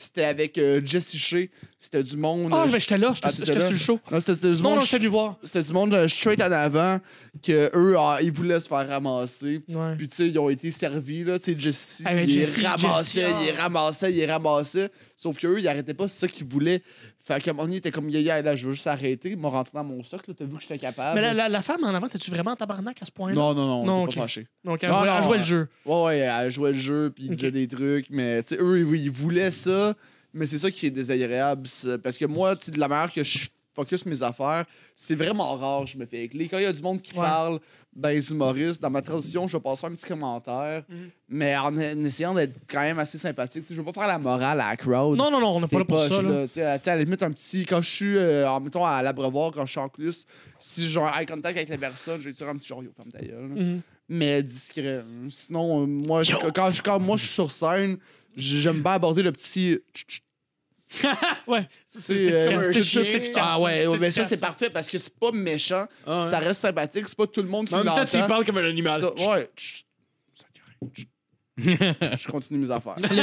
C'était 0.00 0.22
avec 0.24 0.56
euh, 0.58 0.80
Jesse 0.84 1.16
Shea. 1.16 1.48
C'était 1.80 2.04
du 2.04 2.16
monde. 2.16 2.50
Ah, 2.52 2.62
euh, 2.62 2.68
mais 2.72 2.78
j'étais 2.78 2.96
là, 2.98 3.10
j'étais 3.12 3.26
Ah, 3.26 3.32
t'étais 3.32 3.46
j'étais 3.46 3.58
là? 3.58 3.64
sur 3.64 3.72
le 3.72 3.78
show. 3.78 4.00
non, 4.12 4.20
c'était 4.20 4.34
du 4.54 4.62
Non, 4.62 4.70
non, 4.70 4.76
monde. 4.76 4.84
j'étais 4.84 5.06
voir. 5.08 5.36
C'était 5.42 5.62
du 5.62 5.72
monde 5.72 5.92
euh, 5.94 6.06
straight 6.06 6.40
en 6.40 6.52
avant 6.52 7.00
que 7.42 7.70
eux, 7.76 7.96
ah, 7.98 8.18
ils 8.22 8.30
voulaient 8.30 8.60
se 8.60 8.68
faire 8.68 8.86
ramasser. 8.88 9.60
Ouais. 9.68 9.96
Puis, 9.98 10.06
tu 10.06 10.14
sais, 10.16 10.28
ils 10.28 10.38
ont 10.38 10.50
été 10.50 10.70
servis, 10.70 11.24
là. 11.24 11.40
Tu 11.40 11.52
sais, 11.52 11.58
Jesse, 11.58 12.02
Ah, 12.04 12.14
mais 12.14 12.24
il 12.24 12.30
Jesse, 12.30 12.60
ramassait, 12.64 13.20
Jesse, 13.22 13.34
il 13.42 13.54
ah. 13.58 13.62
ramassait, 13.62 14.12
il 14.14 14.24
ramassait. 14.30 14.90
Sauf 15.16 15.36
qu'eux, 15.36 15.58
ils 15.58 15.66
arrêtaient 15.66 15.94
pas, 15.94 16.06
c'est 16.06 16.26
ça 16.26 16.28
qu'ils 16.28 16.46
voulaient. 16.46 16.80
Fait 17.28 17.46
un 17.48 17.52
moment 17.52 17.64
donné, 17.64 17.74
il 17.74 17.78
était 17.78 17.90
comme, 17.90 18.08
yaya, 18.08 18.40
là, 18.40 18.56
je 18.56 18.66
veux 18.66 18.72
juste 18.72 18.86
arrêter. 18.86 19.30
Ils 19.32 19.36
m'ont 19.36 19.50
rentré 19.50 19.72
dans 19.74 19.84
mon 19.84 20.02
socle. 20.02 20.32
T'as 20.34 20.46
vu 20.46 20.56
que 20.56 20.62
j'étais 20.62 20.78
capable. 20.78 21.16
Mais 21.16 21.20
la, 21.20 21.34
la- 21.34 21.48
la 21.50 21.60
femme 21.62 21.84
en 21.84 21.94
avant, 21.94 22.08
t'es-tu 22.08 22.30
vraiment 22.30 22.52
en 22.52 22.56
tabarnak 22.56 23.02
à 23.02 23.04
ce 23.04 23.10
point-là? 23.12 23.34
Non, 23.34 23.52
non, 23.54 23.66
non, 23.66 23.84
Non, 23.84 23.96
non, 23.98 24.02
ok. 24.04 24.14
pas 24.14 24.20
fâché. 24.22 24.46
Donc, 24.64 24.82
elle 24.82 24.88
Non, 24.90 25.00
jouait, 25.00 25.08
elle 25.14 25.22
jouait 25.22 25.36
le 25.36 25.42
jeu. 25.42 25.68
Ouais, 25.84 26.04
ouais, 26.04 26.16
elle 26.18 26.50
jouait 26.50 26.72
le 26.72 26.78
jeu, 26.78 27.12
puis 27.14 27.24
il 27.24 27.28
Ok. 27.30 27.34
disait 27.36 27.50
des 27.50 27.68
trucs, 27.68 28.06
mais 28.08 28.42
tu 28.42 28.54
sais, 28.54 28.60
eux, 28.60 28.82
oui, 28.84 29.02
ils 29.02 29.10
voulaient 29.10 29.50
ça, 29.50 29.94
mais 30.32 30.46
c'est 30.46 30.58
ça 30.58 30.70
qui 30.70 30.86
est 30.86 30.90
désagréable. 30.90 31.68
Parce 32.02 32.16
que 32.16 32.24
moi, 32.24 32.56
tu 32.56 32.70
de 32.70 32.80
la 32.80 32.88
manière 32.88 33.12
que 33.12 33.22
je 33.22 33.46
focus 33.74 34.06
mes 34.06 34.22
affaires, 34.22 34.64
c'est 34.94 35.14
vraiment 35.14 35.54
rare, 35.54 35.86
je 35.86 35.98
me 35.98 36.06
fais 36.06 36.24
écler. 36.24 36.48
Quand 36.48 36.56
il 36.58 36.64
y 36.64 36.66
a 36.66 36.72
du 36.72 36.80
monde 36.82 37.00
qui 37.02 37.12
Ouais. 37.14 37.20
parle 37.20 37.60
dans 37.98 38.08
les 38.10 38.30
humoristes, 38.30 38.80
dans 38.80 38.90
ma 38.90 39.02
tradition, 39.02 39.48
je 39.48 39.56
vais 39.56 39.62
passer 39.62 39.86
un 39.86 39.90
petit 39.90 40.06
commentaire, 40.06 40.84
Mhm. 40.88 40.96
mais 41.28 41.56
en, 41.56 41.76
en 41.76 42.04
essayant 42.04 42.32
d'être 42.34 42.54
quand 42.70 42.80
même 42.80 42.98
assez 42.98 43.18
sympathique. 43.18 43.62
Tu 43.62 43.68
sais, 43.68 43.74
je 43.74 43.80
veux 43.82 43.84
pas 43.84 43.92
faire 44.00 44.08
la 44.08 44.18
morale 44.18 44.60
à 44.60 44.68
la 44.70 44.76
crowd. 44.76 45.18
Non, 45.18 45.30
non, 45.30 45.40
non, 45.40 45.56
on 45.56 45.60
n'est 45.60 45.66
pas 45.66 45.78
là 45.78 45.84
pour 45.84 46.00
ça. 46.00 46.22
Là. 46.22 46.28
là. 46.30 46.46
Tu 46.46 46.54
sais, 46.54 46.62
à- 46.62 46.78
la 46.86 46.96
limite, 47.02 47.22
un 47.22 47.32
petit. 47.32 47.66
Quand 47.66 47.80
je 47.80 47.90
suis, 47.90 48.16
euh, 48.16 48.48
en, 48.48 48.60
mettons, 48.60 48.84
à 48.84 49.02
l'abreuvoir, 49.02 49.50
quand 49.50 49.66
je 49.66 49.70
suis 49.72 49.80
en 49.80 49.88
plus, 49.88 50.26
si 50.60 50.88
j'ai 50.88 51.00
un 51.00 51.10
eye 51.18 51.26
contact 51.26 51.56
avec 51.56 51.68
la 51.68 51.78
personne, 51.78 52.20
je 52.20 52.26
vais 52.28 52.32
dire 52.32 52.48
un 52.48 52.56
petit 52.56 52.68
yo, 52.72 52.82
ferme 52.96 53.10
ta 53.10 53.18
gueule. 53.20 53.48
là 53.54 53.62
Mhm. 53.62 53.80
mais 54.08 54.42
discret. 54.42 55.02
Sinon, 55.28 55.82
euh, 55.82 55.86
moi, 55.86 56.22
je- 56.22 56.34
quand, 56.54 56.70
je- 56.70 56.82
quand 56.82 57.00
moi 57.00 57.16
je 57.16 57.24
suis 57.24 57.34
sur 57.34 57.50
scène, 57.50 57.98
j'aime 58.36 58.80
bien 58.82 58.92
aborder 58.92 59.22
le 59.22 59.32
petit. 59.32 59.78
tch, 59.92 60.04
tch, 60.06 60.22
Ouais. 61.46 61.68
C'est 61.88 62.32
euh, 62.32 62.72
Ah 63.36 63.60
ouais, 63.60 63.86
mais 63.98 64.10
ça, 64.10 64.24
c'est 64.24 64.40
parfait 64.40 64.70
parce 64.70 64.88
que 64.88 64.98
c'est 64.98 65.18
pas 65.18 65.32
méchant. 65.32 65.86
Ah 66.06 66.24
ouais. 66.24 66.30
Ça 66.30 66.38
reste 66.38 66.60
sympathique. 66.60 67.08
C'est 67.08 67.16
pas 67.16 67.26
tout 67.26 67.42
le 67.42 67.48
monde 67.48 67.66
qui 67.68 67.74
Mais 67.74 67.80
en 67.80 67.84
même 67.84 67.94
temps, 67.94 68.04
tu 68.04 68.16
l'entend. 68.16 68.28
parles 68.28 68.44
comme 68.44 68.58
un 68.58 68.68
animal. 68.68 69.00
Ça- 69.00 69.28
ouais. 69.28 69.50
Je 71.56 72.28
continue 72.30 72.60
mes 72.60 72.70
affaires. 72.70 72.94
Le, 73.10 73.16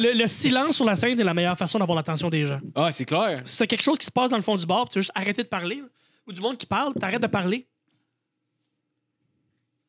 le- 0.00 0.02
le- 0.12 0.18
le 0.18 0.26
silence 0.26 0.76
sur 0.76 0.84
la 0.84 0.96
scène 0.96 1.18
est 1.18 1.24
la 1.24 1.32
meilleure 1.34 1.56
façon 1.56 1.78
d'avoir 1.78 1.96
l'attention 1.96 2.28
des 2.28 2.44
gens. 2.46 2.60
Ah, 2.74 2.92
c'est 2.92 3.06
clair. 3.06 3.40
Si 3.44 3.58
t'as 3.58 3.66
quelque 3.66 3.82
chose 3.82 3.98
qui 3.98 4.06
se 4.06 4.10
passe 4.10 4.28
dans 4.28 4.36
le 4.36 4.42
fond 4.42 4.56
du 4.56 4.66
bar, 4.66 4.88
tu 4.88 4.98
veux 4.98 5.02
juste 5.02 5.12
arrêter 5.14 5.42
de 5.42 5.48
parler, 5.48 5.76
là, 5.76 5.88
ou 6.26 6.32
du 6.32 6.40
monde 6.42 6.58
qui 6.58 6.66
parle, 6.66 6.92
t'arrêtes 6.94 7.22
de 7.22 7.26
parler. 7.26 7.66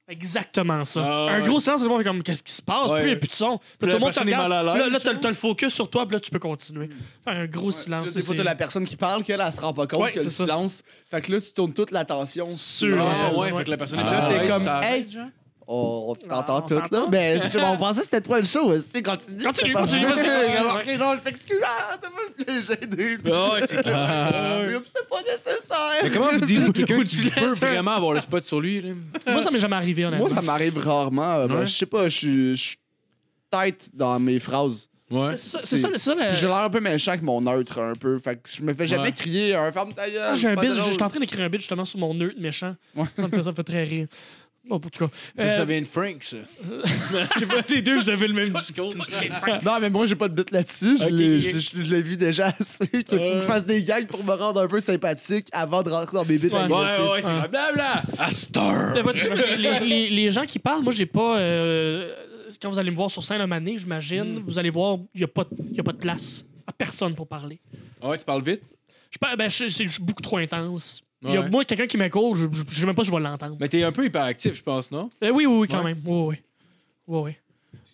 Exactement 0.09 0.83
ça. 0.83 1.01
Ah, 1.05 1.27
un 1.33 1.37
ouais. 1.41 1.47
gros 1.47 1.59
silence, 1.59 1.83
le 1.83 1.87
monde 1.89 1.99
fait 1.99 2.03
comme 2.03 2.23
qu'est-ce 2.23 2.41
qui 2.41 2.51
se 2.51 2.61
passe, 2.63 2.89
Ouais. 2.89 2.95
puis 3.01 3.03
il 3.03 3.11
n'y 3.11 3.13
a 3.13 3.15
plus 3.17 3.27
de 3.29 3.33
son. 3.33 3.59
Puis 3.59 3.87
tout 3.89 3.95
le 3.95 3.99
monde 3.99 4.11
te 4.11 4.19
regarde. 4.19 4.49
mal 4.49 4.67
à 4.67 4.73
l'aise, 4.73 4.81
Là, 4.83 4.89
là, 4.89 4.99
t'as, 5.19 5.29
le 5.29 5.35
focus 5.35 5.73
sur 5.73 5.89
toi, 5.89 6.07
puis 6.07 6.15
là, 6.15 6.19
tu 6.19 6.31
peux 6.31 6.39
continuer. 6.39 6.89
Faire 7.23 7.37
un 7.37 7.45
gros 7.45 7.69
silence. 7.69 8.07
Là, 8.07 8.11
ça, 8.13 8.19
des 8.19 8.25
fois, 8.25 8.35
c'est- 8.35 8.37
t'as 8.39 8.43
la 8.49 8.55
personne 8.55 8.85
qui 8.85 8.95
parle 8.95 9.23
qu'elle, 9.23 9.39
elle 9.39 9.51
se 9.53 9.61
rend 9.61 9.71
pas 9.73 9.85
compte 9.85 10.01
Ouais, 10.01 10.11
que 10.11 10.19
le 10.19 10.29
ça. 10.29 10.45
silence. 10.45 10.83
Fait 11.11 11.21
que 11.21 11.31
là, 11.31 11.39
tu 11.39 11.51
tournes 11.51 11.73
toute 11.73 11.91
l'attention 11.91 12.47
Sur- 12.51 12.97
Ah, 12.99 13.29
Ouais, 13.31 13.37
ouais, 13.37 13.51
ouais. 13.51 13.57
fait 13.59 13.63
que 13.65 13.69
la 13.71 13.77
personne 13.77 13.99
est 13.99 14.03
Là, 14.03 14.27
t'es 14.29 14.47
comme, 14.47 14.63
ça 14.63 14.81
hey, 14.95 15.05
on 15.71 16.15
t'entend 16.15 16.61
tout, 16.61 16.81
là. 16.91 17.05
Mais 17.11 17.37
on 17.61 17.77
pensait 17.77 17.99
que 17.99 18.05
c'était 18.05 18.21
toi 18.21 18.39
le 18.39 18.45
show. 18.45 18.75
Si, 18.79 19.03
continue. 19.03 19.43
Continue, 19.43 19.73
continue. 19.73 20.05
Ok, 20.09 20.99
non, 20.99 21.15
je 21.17 21.23
m'excuse. 21.23 21.59
Ah, 21.63 21.97
t'as 22.01 22.09
pas 22.09 22.61
gêner. 22.61 23.17
Ah, 23.31 23.53
ouais, 23.53 23.61
c'est 23.67 23.81
clair. 23.83 24.81
C'était 24.85 25.07
pas 25.09 25.21
nécessaire. 25.21 25.77
Mais 26.03 26.09
comment 26.09 26.29
vous 26.31 26.45
dites 26.45 26.73
quelqu'un 26.73 27.03
qui 27.03 27.29
peut 27.29 27.53
vraiment 27.53 27.91
avoir 27.91 28.13
le 28.13 28.21
spot 28.21 28.43
sur 28.45 28.59
lui? 28.59 28.81
Là? 28.81 28.93
Moi, 29.27 29.41
ça 29.41 29.51
m'est 29.51 29.59
jamais 29.59 29.75
arrivé, 29.75 30.05
honnêtement. 30.05 30.25
Moi, 30.25 30.35
ça 30.35 30.41
m'arrive 30.41 30.77
rarement. 30.77 31.35
Euh, 31.35 31.47
ben. 31.47 31.65
Je 31.65 31.71
sais 31.71 31.85
pas, 31.85 32.09
je 32.09 32.55
suis- 32.55 32.75
tight 33.51 33.89
dans 33.93 34.19
mes 34.19 34.39
phrases. 34.39 34.89
Ouais. 35.11 35.35
C'est 35.37 35.49
ça, 35.49 35.59
c'est 35.63 35.97
ça, 35.97 36.13
le- 36.15 36.33
J'ai 36.33 36.45
l'air 36.47 36.57
un 36.57 36.69
peu 36.69 36.79
méchant 36.79 37.11
avec 37.11 37.23
mon 37.23 37.41
neutre, 37.41 37.79
un 37.79 37.93
peu. 37.93 38.19
Fait 38.19 38.35
que 38.35 38.47
je 38.47 38.61
me 38.61 38.73
fais 38.75 38.85
jamais 38.85 39.05
Ouais. 39.05 39.11
crier 39.11 39.55
un 39.55 39.71
ferme 39.71 39.91
ta 39.93 40.07
gueule. 40.07 40.21
Ah, 40.23 40.35
j'ai 40.35 40.49
un 40.49 40.53
drôle. 40.55 40.79
j'étais 40.81 41.01
en 41.03 41.09
train 41.09 41.19
d'écrire 41.19 41.41
un 41.45 41.49
bid 41.49 41.59
justement 41.61 41.85
sur 41.85 41.97
mon 41.99 42.13
neutre 42.13 42.39
méchant. 42.39 42.75
Ouais. 42.95 43.05
Ça, 43.15 43.23
me 43.23 43.29
fait, 43.29 43.43
ça 43.43 43.49
me 43.49 43.55
fait 43.55 43.63
très 43.63 43.83
rire. 43.83 44.07
Bon, 44.69 44.75
en 44.75 44.79
tout 44.79 44.89
cas. 44.89 45.09
Ça, 45.37 45.43
Euh, 45.43 45.47
ça 45.57 45.65
vient 45.65 45.81
de 45.81 45.85
Frank, 45.87 46.23
ça. 46.23 46.37
Je 47.33 47.39
sais 47.39 47.45
pas, 47.47 47.61
les 47.69 47.81
deux, 47.81 47.97
vous 47.99 48.09
avez 48.09 48.27
le 48.27 48.33
même 48.33 48.47
discours. 48.49 48.89
Non, 49.65 49.79
mais 49.81 49.89
moi, 49.89 50.05
j'ai 50.05 50.15
pas 50.15 50.27
de 50.27 50.35
bit 50.35 50.51
là-dessus. 50.51 50.97
Je 50.99 51.03
Ok, 51.05 51.09
l'ai- 51.11 51.35
ok. 51.37 51.41
je 51.41 51.49
l'ai- 51.79 51.85
je 51.85 51.95
l'ai 51.95 52.01
vu 52.03 52.15
déjà 52.17 52.47
assez. 52.59 52.87
Qu'il 52.87 53.17
faut 53.17 53.17
que 53.17 53.41
je 53.41 53.47
fasse 53.47 53.65
des 53.65 53.83
gags 53.83 54.07
pour 54.07 54.23
me 54.23 54.33
rendre 54.33 54.61
un 54.61 54.67
peu 54.67 54.79
sympathique 54.79 55.47
avant 55.51 55.81
de 55.81 55.89
rentrer 55.89 56.13
dans 56.15 56.25
mes 56.25 56.37
bits 56.37 56.47
Ouais. 56.49 56.65
Ouais, 56.65 57.11
ouais, 57.11 57.21
c'est 57.21 57.27
Ah. 57.29 57.47
Blabla! 57.47 58.03
Vois-tu, 59.01 59.25
les, 59.57 59.79
les- 59.79 60.09
les 60.09 60.31
gens 60.31 60.45
qui 60.45 60.59
parlent, 60.59 60.83
moi, 60.83 60.93
j'ai 60.93 61.05
pas. 61.07 61.39
euh, 61.39 62.13
quand 62.61 62.69
vous 62.69 62.79
allez 62.79 62.91
me 62.91 62.95
voir 62.95 63.09
sur 63.11 63.23
scène 63.23 63.41
un 63.41 63.47
donné, 63.47 63.77
j'imagine, 63.77 64.43
vous 64.45 64.57
allez 64.59 64.69
voir, 64.69 64.97
il 65.13 65.19
n'y 65.19 65.23
a, 65.23 65.27
pas 65.27 65.43
de- 65.45 65.75
y 65.75 65.79
a 65.79 65.83
pas 65.83 65.91
de 65.93 65.97
place 65.97 66.45
à 66.67 66.71
personne 66.73 67.15
pour 67.15 67.27
parler. 67.27 67.59
Ouais, 68.03 68.17
tu 68.17 68.25
parles 68.25 68.43
vite? 68.43 68.61
Je, 69.11 69.17
ben, 69.35 69.49
je 69.49 69.67
suis 69.67 70.03
beaucoup 70.03 70.21
trop 70.21 70.37
intense. 70.37 71.01
Il 71.21 71.31
y 71.33 71.37
a, 71.37 71.41
Ouais. 71.41 71.49
moi, 71.49 71.65
quelqu'un 71.65 71.87
qui 71.87 71.97
m'écoute, 71.97 72.37
je, 72.37 72.45
je, 72.51 72.63
je 72.69 72.79
sais 72.79 72.85
même 72.85 72.95
pas 72.95 73.03
si 73.03 73.09
je 73.09 73.15
vais 73.15 73.21
l'entendre. 73.21 73.57
Mais 73.59 73.67
t'es 73.67 73.83
un 73.83 73.91
peu 73.91 74.05
hyperactif, 74.05 74.53
je 74.55 74.63
pense, 74.63 74.89
non? 74.89 75.09
Euh, 75.23 75.31
oui, 75.31 75.45
oui, 75.45 75.57
oui, 75.59 75.67
quand 75.67 75.79
Ouais. 75.79 75.93
même. 75.95 76.01
Oui, 76.05 76.27
oui. 76.29 76.35
oui, 77.07 77.19
oui. 77.25 77.31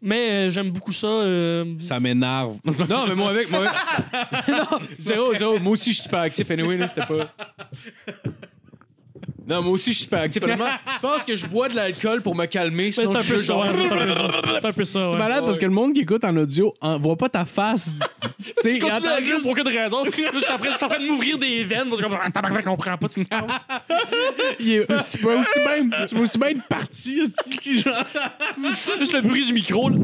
Mais 0.01 0.29
euh, 0.29 0.49
j'aime 0.51 0.69
beaucoup 0.69 0.91
ça. 0.91 1.07
euh, 1.07 1.75
Ça 1.79 1.99
m'énerve. 1.99 2.57
Non, 2.89 3.07
mais 3.07 3.15
moi 3.15 3.31
avec. 3.31 3.49
Moi 3.49 3.61
avec- 3.67 4.47
non, 4.49 4.77
zéro, 4.99 5.33
zéro. 5.33 5.57
Moi 5.59 5.73
aussi, 5.73 5.91
je 5.93 5.97
suis 6.01 6.05
hyperactif. 6.07 6.51
Anyway, 6.51 6.77
là, 6.77 6.87
c'était 6.87 7.05
pas. 7.07 7.33
Non, 9.47 9.61
moi 9.61 9.73
aussi, 9.73 9.91
je 9.93 9.97
suis 9.97 10.05
hyperactif. 10.07 10.41
Honnêtement, 10.43 10.65
je 10.95 10.99
pense 10.99 11.23
que 11.23 11.35
je 11.35 11.45
bois 11.45 11.69
de 11.69 11.75
l'alcool 11.75 12.21
pour 12.21 12.35
me 12.35 12.45
calmer. 12.45 12.91
c'est 12.91 13.05
un 13.05 13.21
je 13.21 13.33
peu 13.33 13.37
suis 13.37 13.47
ça. 13.47 13.53
C'est 13.73 13.85
un 13.91 13.97
peu 13.97 14.13
ça. 14.13 14.27
C'est 14.61 14.65
un 14.65 14.71
peu 14.73 14.83
ça. 14.83 15.05
C'est 15.07 15.13
ouais. 15.13 15.19
malade 15.19 15.43
parce 15.45 15.57
que 15.59 15.65
le 15.65 15.71
monde 15.71 15.93
qui 15.93 16.01
écoute 16.01 16.23
en 16.23 16.35
audio 16.37 16.73
en 16.81 16.97
voit 16.97 17.15
pas 17.15 17.29
ta 17.29 17.45
face. 17.45 17.93
tu 18.43 18.45
sais, 18.61 18.69
Tu 18.69 18.75
il 18.75 18.79
continues 18.79 19.07
à 19.09 19.15
rire 19.15 19.25
juste- 19.25 19.41
pour 19.43 19.51
aucune 19.51 19.67
raison. 19.67 20.03
Je 20.05 20.11
suis 20.11 20.25
en 20.25 20.57
train, 20.57 20.69
je 20.71 20.77
suis 20.95 21.05
de 21.05 21.11
m'ouvrir 21.11 21.37
des 21.37 21.63
veines. 21.63 21.89
parce 21.89 22.01
que 22.01 22.07
comme, 22.07 22.17
Ah, 22.21 22.29
tabarnak, 22.31 22.65
je 22.65 22.95
pas 22.95 23.07
ce 23.07 23.15
qui 23.15 23.23
se 23.23 23.29
passe. 23.29 23.65
il 24.59 24.71
est- 24.71 24.87
tu 25.11 25.17
peux 25.19 25.35
aussi 25.37 25.59
bien, 25.59 26.05
tu 26.07 26.15
peux 26.15 26.21
aussi 26.21 26.37
bien 26.37 26.47
être 26.49 26.67
parti. 26.67 27.21
Juste 28.99 29.13
le 29.13 29.21
bruit 29.21 29.45
du 29.45 29.53
micro. 29.53 29.89
là. 29.89 29.97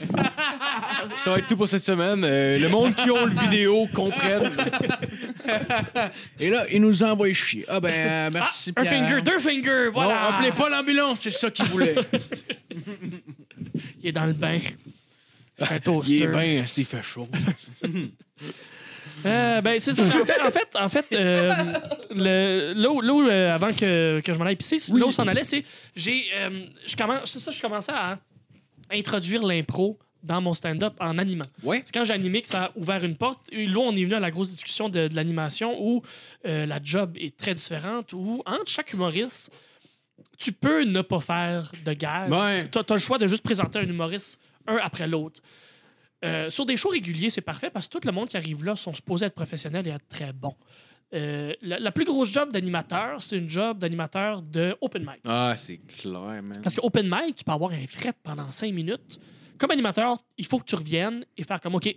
Ça 1.16 1.30
va 1.32 1.38
être 1.38 1.46
tout 1.46 1.56
pour 1.56 1.68
cette 1.68 1.84
semaine. 1.84 2.22
Euh, 2.24 2.58
le 2.58 2.68
monde 2.68 2.94
qui 2.94 3.10
ont 3.10 3.26
le 3.26 3.32
vidéo 3.32 3.88
comprenne. 3.92 4.50
Et 6.40 6.50
là, 6.50 6.64
il 6.70 6.80
nous 6.80 7.02
envoie 7.02 7.32
chier. 7.32 7.64
Ah 7.68 7.80
ben, 7.80 7.90
euh, 7.92 8.30
merci. 8.32 8.72
Un 8.76 8.82
Pierre. 8.82 9.06
finger, 9.08 9.22
deux 9.22 9.38
fingers, 9.38 9.88
Voilà. 9.92 10.20
voilà. 10.20 10.36
appelez 10.36 10.52
pas 10.52 10.68
l'ambulance, 10.68 11.20
c'est 11.20 11.30
ça 11.30 11.50
qu'il 11.50 11.64
voulait. 11.66 11.94
Il 14.02 14.08
est 14.08 14.12
dans 14.12 14.26
le 14.26 14.32
bain. 14.32 14.58
Un 15.60 15.66
Il 16.06 16.22
est 16.22 16.26
bien, 16.28 16.66
s'il 16.66 16.84
fait 16.84 17.02
chaud. 17.02 17.28
Euh, 19.26 19.60
ben, 19.60 19.80
c'est 19.80 19.92
ça. 19.94 20.02
En 20.04 20.24
fait, 20.24 20.40
en 20.40 20.50
fait, 20.50 20.68
en 20.80 20.88
fait, 20.88 21.06
euh, 21.12 21.50
le- 22.14 22.72
là 22.74 22.90
où, 22.90 23.00
là 23.00 23.12
où, 23.12 23.28
euh, 23.28 23.52
avant 23.52 23.72
que, 23.72 24.20
que 24.20 24.32
je 24.32 24.38
m'en 24.38 24.44
aille 24.44 24.54
pisser, 24.54 24.76
où 24.92 25.10
s'en 25.10 25.26
allait, 25.26 25.42
c'est 25.42 25.64
j'ai, 25.96 26.26
euh, 26.36 26.66
je 26.86 26.94
commence, 26.94 27.32
c'est 27.32 27.40
ça, 27.40 27.50
je 27.50 27.60
commençais 27.60 27.90
à 27.92 28.18
introduire 28.92 29.44
l'impro 29.44 29.98
dans 30.22 30.40
mon 30.40 30.54
stand-up 30.54 30.94
en 31.00 31.16
animant. 31.18 31.44
Ouais. 31.62 31.82
C'est 31.84 31.94
quand 31.94 32.04
j'ai 32.04 32.12
animé 32.12 32.42
que 32.42 32.48
ça 32.48 32.64
a 32.64 32.70
ouvert 32.76 33.04
une 33.04 33.16
porte. 33.16 33.48
Et 33.52 33.66
là, 33.66 33.78
on 33.78 33.94
est 33.94 34.04
venu 34.04 34.14
à 34.14 34.20
la 34.20 34.30
grosse 34.30 34.50
discussion 34.50 34.88
de, 34.88 35.08
de 35.08 35.14
l'animation 35.14 35.76
où 35.80 36.02
euh, 36.46 36.66
la 36.66 36.80
job 36.82 37.16
est 37.18 37.36
très 37.36 37.54
différente, 37.54 38.12
où 38.12 38.42
entre 38.44 38.68
chaque 38.68 38.92
humoriste, 38.92 39.52
tu 40.36 40.52
peux 40.52 40.84
ne 40.84 41.02
pas 41.02 41.20
faire 41.20 41.70
de 41.84 41.92
gag. 41.92 42.30
Ouais. 42.30 42.68
Tu 42.68 42.78
as, 42.78 42.84
le 42.88 42.98
choix 42.98 43.18
de 43.18 43.26
juste 43.26 43.42
présenter 43.42 43.78
un 43.78 43.86
humoriste 43.86 44.40
un 44.66 44.76
après 44.76 45.06
l'autre. 45.06 45.40
Euh, 46.24 46.50
sur 46.50 46.66
des 46.66 46.76
shows 46.76 46.90
réguliers, 46.90 47.30
c'est 47.30 47.40
parfait 47.40 47.70
parce 47.70 47.86
que 47.86 47.98
tout 47.98 48.06
le 48.06 48.12
monde 48.12 48.28
qui 48.28 48.36
arrive 48.36 48.64
là 48.64 48.74
sont 48.74 48.92
supposés 48.92 49.26
être 49.26 49.34
professionnels 49.34 49.86
et 49.86 49.90
être 49.90 50.08
très 50.08 50.32
bons. 50.32 50.56
Euh, 51.14 51.54
la, 51.62 51.78
la 51.78 51.90
plus 51.90 52.04
grosse 52.04 52.30
job 52.32 52.52
d'animateur, 52.52 53.20
c'est 53.22 53.38
une 53.38 53.48
job 53.48 53.78
d'animateur 53.78 54.42
de 54.42 54.76
open 54.80 55.02
mic. 55.02 55.20
Ah, 55.24 55.54
c'est 55.56 55.78
clair, 55.78 56.42
man. 56.42 56.60
Parce 56.62 56.74
que 56.74 56.80
open 56.82 57.08
mic, 57.10 57.36
tu 57.36 57.44
peux 57.44 57.52
avoir 57.52 57.70
un 57.72 57.86
fret 57.86 58.12
pendant 58.22 58.50
cinq 58.50 58.74
minutes. 58.74 59.18
Comme 59.56 59.70
animateur, 59.70 60.18
il 60.36 60.44
faut 60.44 60.58
que 60.58 60.64
tu 60.66 60.74
reviennes 60.74 61.24
et 61.36 61.42
faire 61.44 61.60
comme 61.60 61.74
OK, 61.76 61.94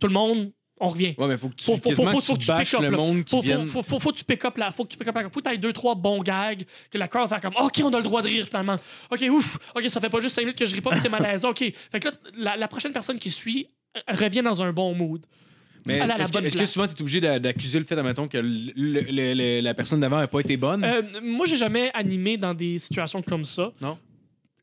tout 0.00 0.06
le 0.06 0.12
monde, 0.12 0.52
on 0.80 0.88
revient. 0.88 1.14
Ouais, 1.18 1.28
mais 1.28 1.36
faut 1.36 1.50
que 1.50 1.54
tu, 1.56 1.64
Faut- 1.66 1.76
faut- 1.76 1.90
faut- 1.94 2.06
faut 2.06 2.20
tu 2.22 2.32
que 2.32 2.38
tu 2.38 2.46
bâches 2.46 2.70
pick 2.70 2.74
up, 2.74 2.80
le 2.80 2.88
là. 2.90 2.96
monde 2.96 3.22
qui 3.24 3.30
Faut, 3.30 3.42
vient. 3.42 3.66
faut, 3.66 3.66
faut, 3.66 3.82
faut, 3.82 3.98
faut 4.00 4.12
que 4.12 4.16
tu 4.16 4.24
pick 4.24 4.42
up 4.46 4.56
là. 4.56 4.70
Faut 4.72 4.84
que 4.84 4.88
tu 4.92 4.96
pick 4.96 5.06
up 5.08 5.14
là. 5.14 5.24
Faut 5.24 5.40
que 5.40 5.46
tu 5.48 5.54
aies 5.54 5.58
deux, 5.58 5.74
trois 5.74 5.94
bons 5.94 6.22
gags. 6.22 6.64
Que 6.90 6.96
la 6.96 7.06
crowd 7.08 7.28
va 7.28 7.38
faire 7.38 7.52
comme 7.52 7.62
OK, 7.62 7.82
on 7.84 7.90
a 7.92 7.98
le 7.98 8.02
droit 8.02 8.22
de 8.22 8.28
rire 8.28 8.46
finalement. 8.46 8.76
OK, 9.10 9.20
ouf. 9.30 9.58
OK, 9.76 9.84
ça 9.90 10.00
fait 10.00 10.08
pas 10.08 10.20
juste 10.20 10.34
cinq 10.34 10.42
minutes 10.42 10.58
que 10.58 10.64
je 10.64 10.74
ris 10.74 10.80
pas, 10.80 10.96
c'est 10.96 11.10
malaise. 11.10 11.44
OK. 11.44 11.58
Fait 11.58 12.00
que 12.00 12.08
là, 12.08 12.14
la, 12.34 12.56
la 12.56 12.66
prochaine 12.68 12.92
personne 12.92 13.18
qui 13.18 13.30
suit 13.30 13.68
revient 14.08 14.40
dans 14.42 14.62
un 14.62 14.72
bon 14.72 14.94
mood. 14.94 15.26
Mais 15.86 15.94
Elle 15.94 16.02
a 16.02 16.06
la 16.16 16.18
est-ce 16.24 16.28
que, 16.28 16.32
bonne 16.38 16.44
est-ce 16.46 16.54
que 16.54 16.58
place. 16.60 16.70
souvent 16.72 16.86
tu 16.86 16.94
es 16.94 17.00
obligé 17.00 17.20
d'a- 17.20 17.38
d'accuser 17.38 17.78
le 17.78 17.84
fait, 17.84 17.96
admettons, 17.96 18.28
que 18.28 18.38
le- 18.38 18.72
le- 18.76 19.34
le- 19.34 19.60
la 19.60 19.74
personne 19.74 20.00
d'avant 20.00 20.18
n'a 20.18 20.26
pas 20.26 20.40
été 20.40 20.56
bonne? 20.56 20.84
Euh, 20.84 21.02
moi, 21.22 21.46
j'ai 21.46 21.56
jamais 21.56 21.90
animé 21.94 22.36
dans 22.36 22.52
des 22.54 22.78
situations 22.78 23.22
comme 23.22 23.44
ça. 23.44 23.72
Non. 23.80 23.98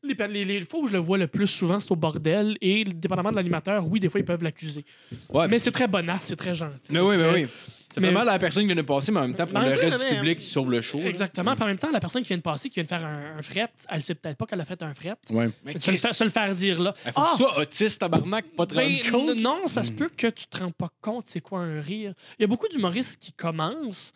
Les, 0.04 0.14
per- 0.14 0.28
les, 0.28 0.44
les 0.44 0.60
fois 0.62 0.80
où 0.80 0.86
je 0.86 0.92
le 0.92 0.98
vois 1.00 1.18
le 1.18 1.26
plus 1.26 1.48
souvent, 1.48 1.80
c'est 1.80 1.90
au 1.90 1.96
bordel. 1.96 2.56
Et 2.60 2.84
dépendamment 2.84 3.30
de 3.30 3.36
l'animateur, 3.36 3.86
oui, 3.88 3.98
des 3.98 4.08
fois, 4.08 4.20
ils 4.20 4.24
peuvent 4.24 4.42
l'accuser. 4.44 4.84
ouais, 5.30 5.48
Mais 5.48 5.58
c'est 5.58 5.72
très 5.72 5.88
bonasse, 5.88 6.22
c'est 6.22 6.36
très 6.36 6.54
gentil. 6.54 6.92
mais 6.92 7.00
oui, 7.00 7.16
mais 7.16 7.22
très- 7.28 7.42
oui. 7.42 7.48
Ça 7.94 8.00
mais- 8.02 8.08
fait 8.08 8.12
mal 8.14 8.28
à 8.28 8.32
la 8.32 8.38
personne 8.38 8.62
qui 8.64 8.66
vient 8.66 8.76
de 8.76 8.82
passer, 8.82 9.10
mais 9.10 9.20
en 9.20 9.22
même 9.22 9.34
temps, 9.34 9.46
pour 9.46 9.58
Mais 9.58 9.66
en 9.66 9.70
le 9.70 9.76
reste 9.76 10.06
du 10.08 10.14
public 10.16 10.38
qui 10.38 10.44
sauve 10.44 10.70
le 10.70 10.82
show. 10.82 10.98
Exactement. 11.00 11.54
Puis 11.54 11.64
en 11.64 11.66
même 11.66 11.78
temps, 11.78 11.90
la 11.90 12.00
personne 12.00 12.20
qui 12.22 12.28
vient 12.28 12.36
de 12.36 12.42
passer, 12.42 12.68
qui 12.68 12.74
vient 12.74 12.82
de 12.84 12.88
faire 12.88 13.04
un, 13.04 13.38
un 13.38 13.42
fret, 13.42 13.70
elle 13.88 14.02
sait 14.02 14.14
peut-être 14.14 14.36
pas 14.36 14.44
qu'elle 14.44 14.60
a 14.60 14.64
fait 14.66 14.82
un 14.82 14.92
fret. 14.92 15.14
Ouais. 15.30 15.48
Mais 15.64 15.78
Se 15.78 15.90
le, 15.90 15.96
faire, 15.96 16.14
se 16.14 16.24
le 16.24 16.30
faire 16.30 16.54
dire 16.54 16.80
là. 16.80 16.92
Il 17.06 17.12
faut 17.12 17.20
que 17.22 17.30
tu 17.30 17.36
sois 17.38 17.58
autiste, 17.58 18.00
tabarnak, 18.00 18.44
pas 18.56 18.66
te 18.66 18.74
ben, 18.74 18.94
rendre 19.10 19.32
compte. 19.32 19.40
non, 19.40 19.66
ça 19.66 19.82
se 19.82 19.90
peut 19.90 20.10
que 20.14 20.26
tu 20.26 20.46
te 20.46 20.58
rends 20.58 20.70
pas 20.70 20.90
compte 21.00 21.24
c'est 21.26 21.40
quoi 21.40 21.60
un 21.60 21.80
rire. 21.80 22.12
Il 22.38 22.42
y 22.42 22.44
a 22.44 22.46
beaucoup 22.46 22.68
d'humoristes 22.68 23.18
qui 23.20 23.32
commencent, 23.32 24.12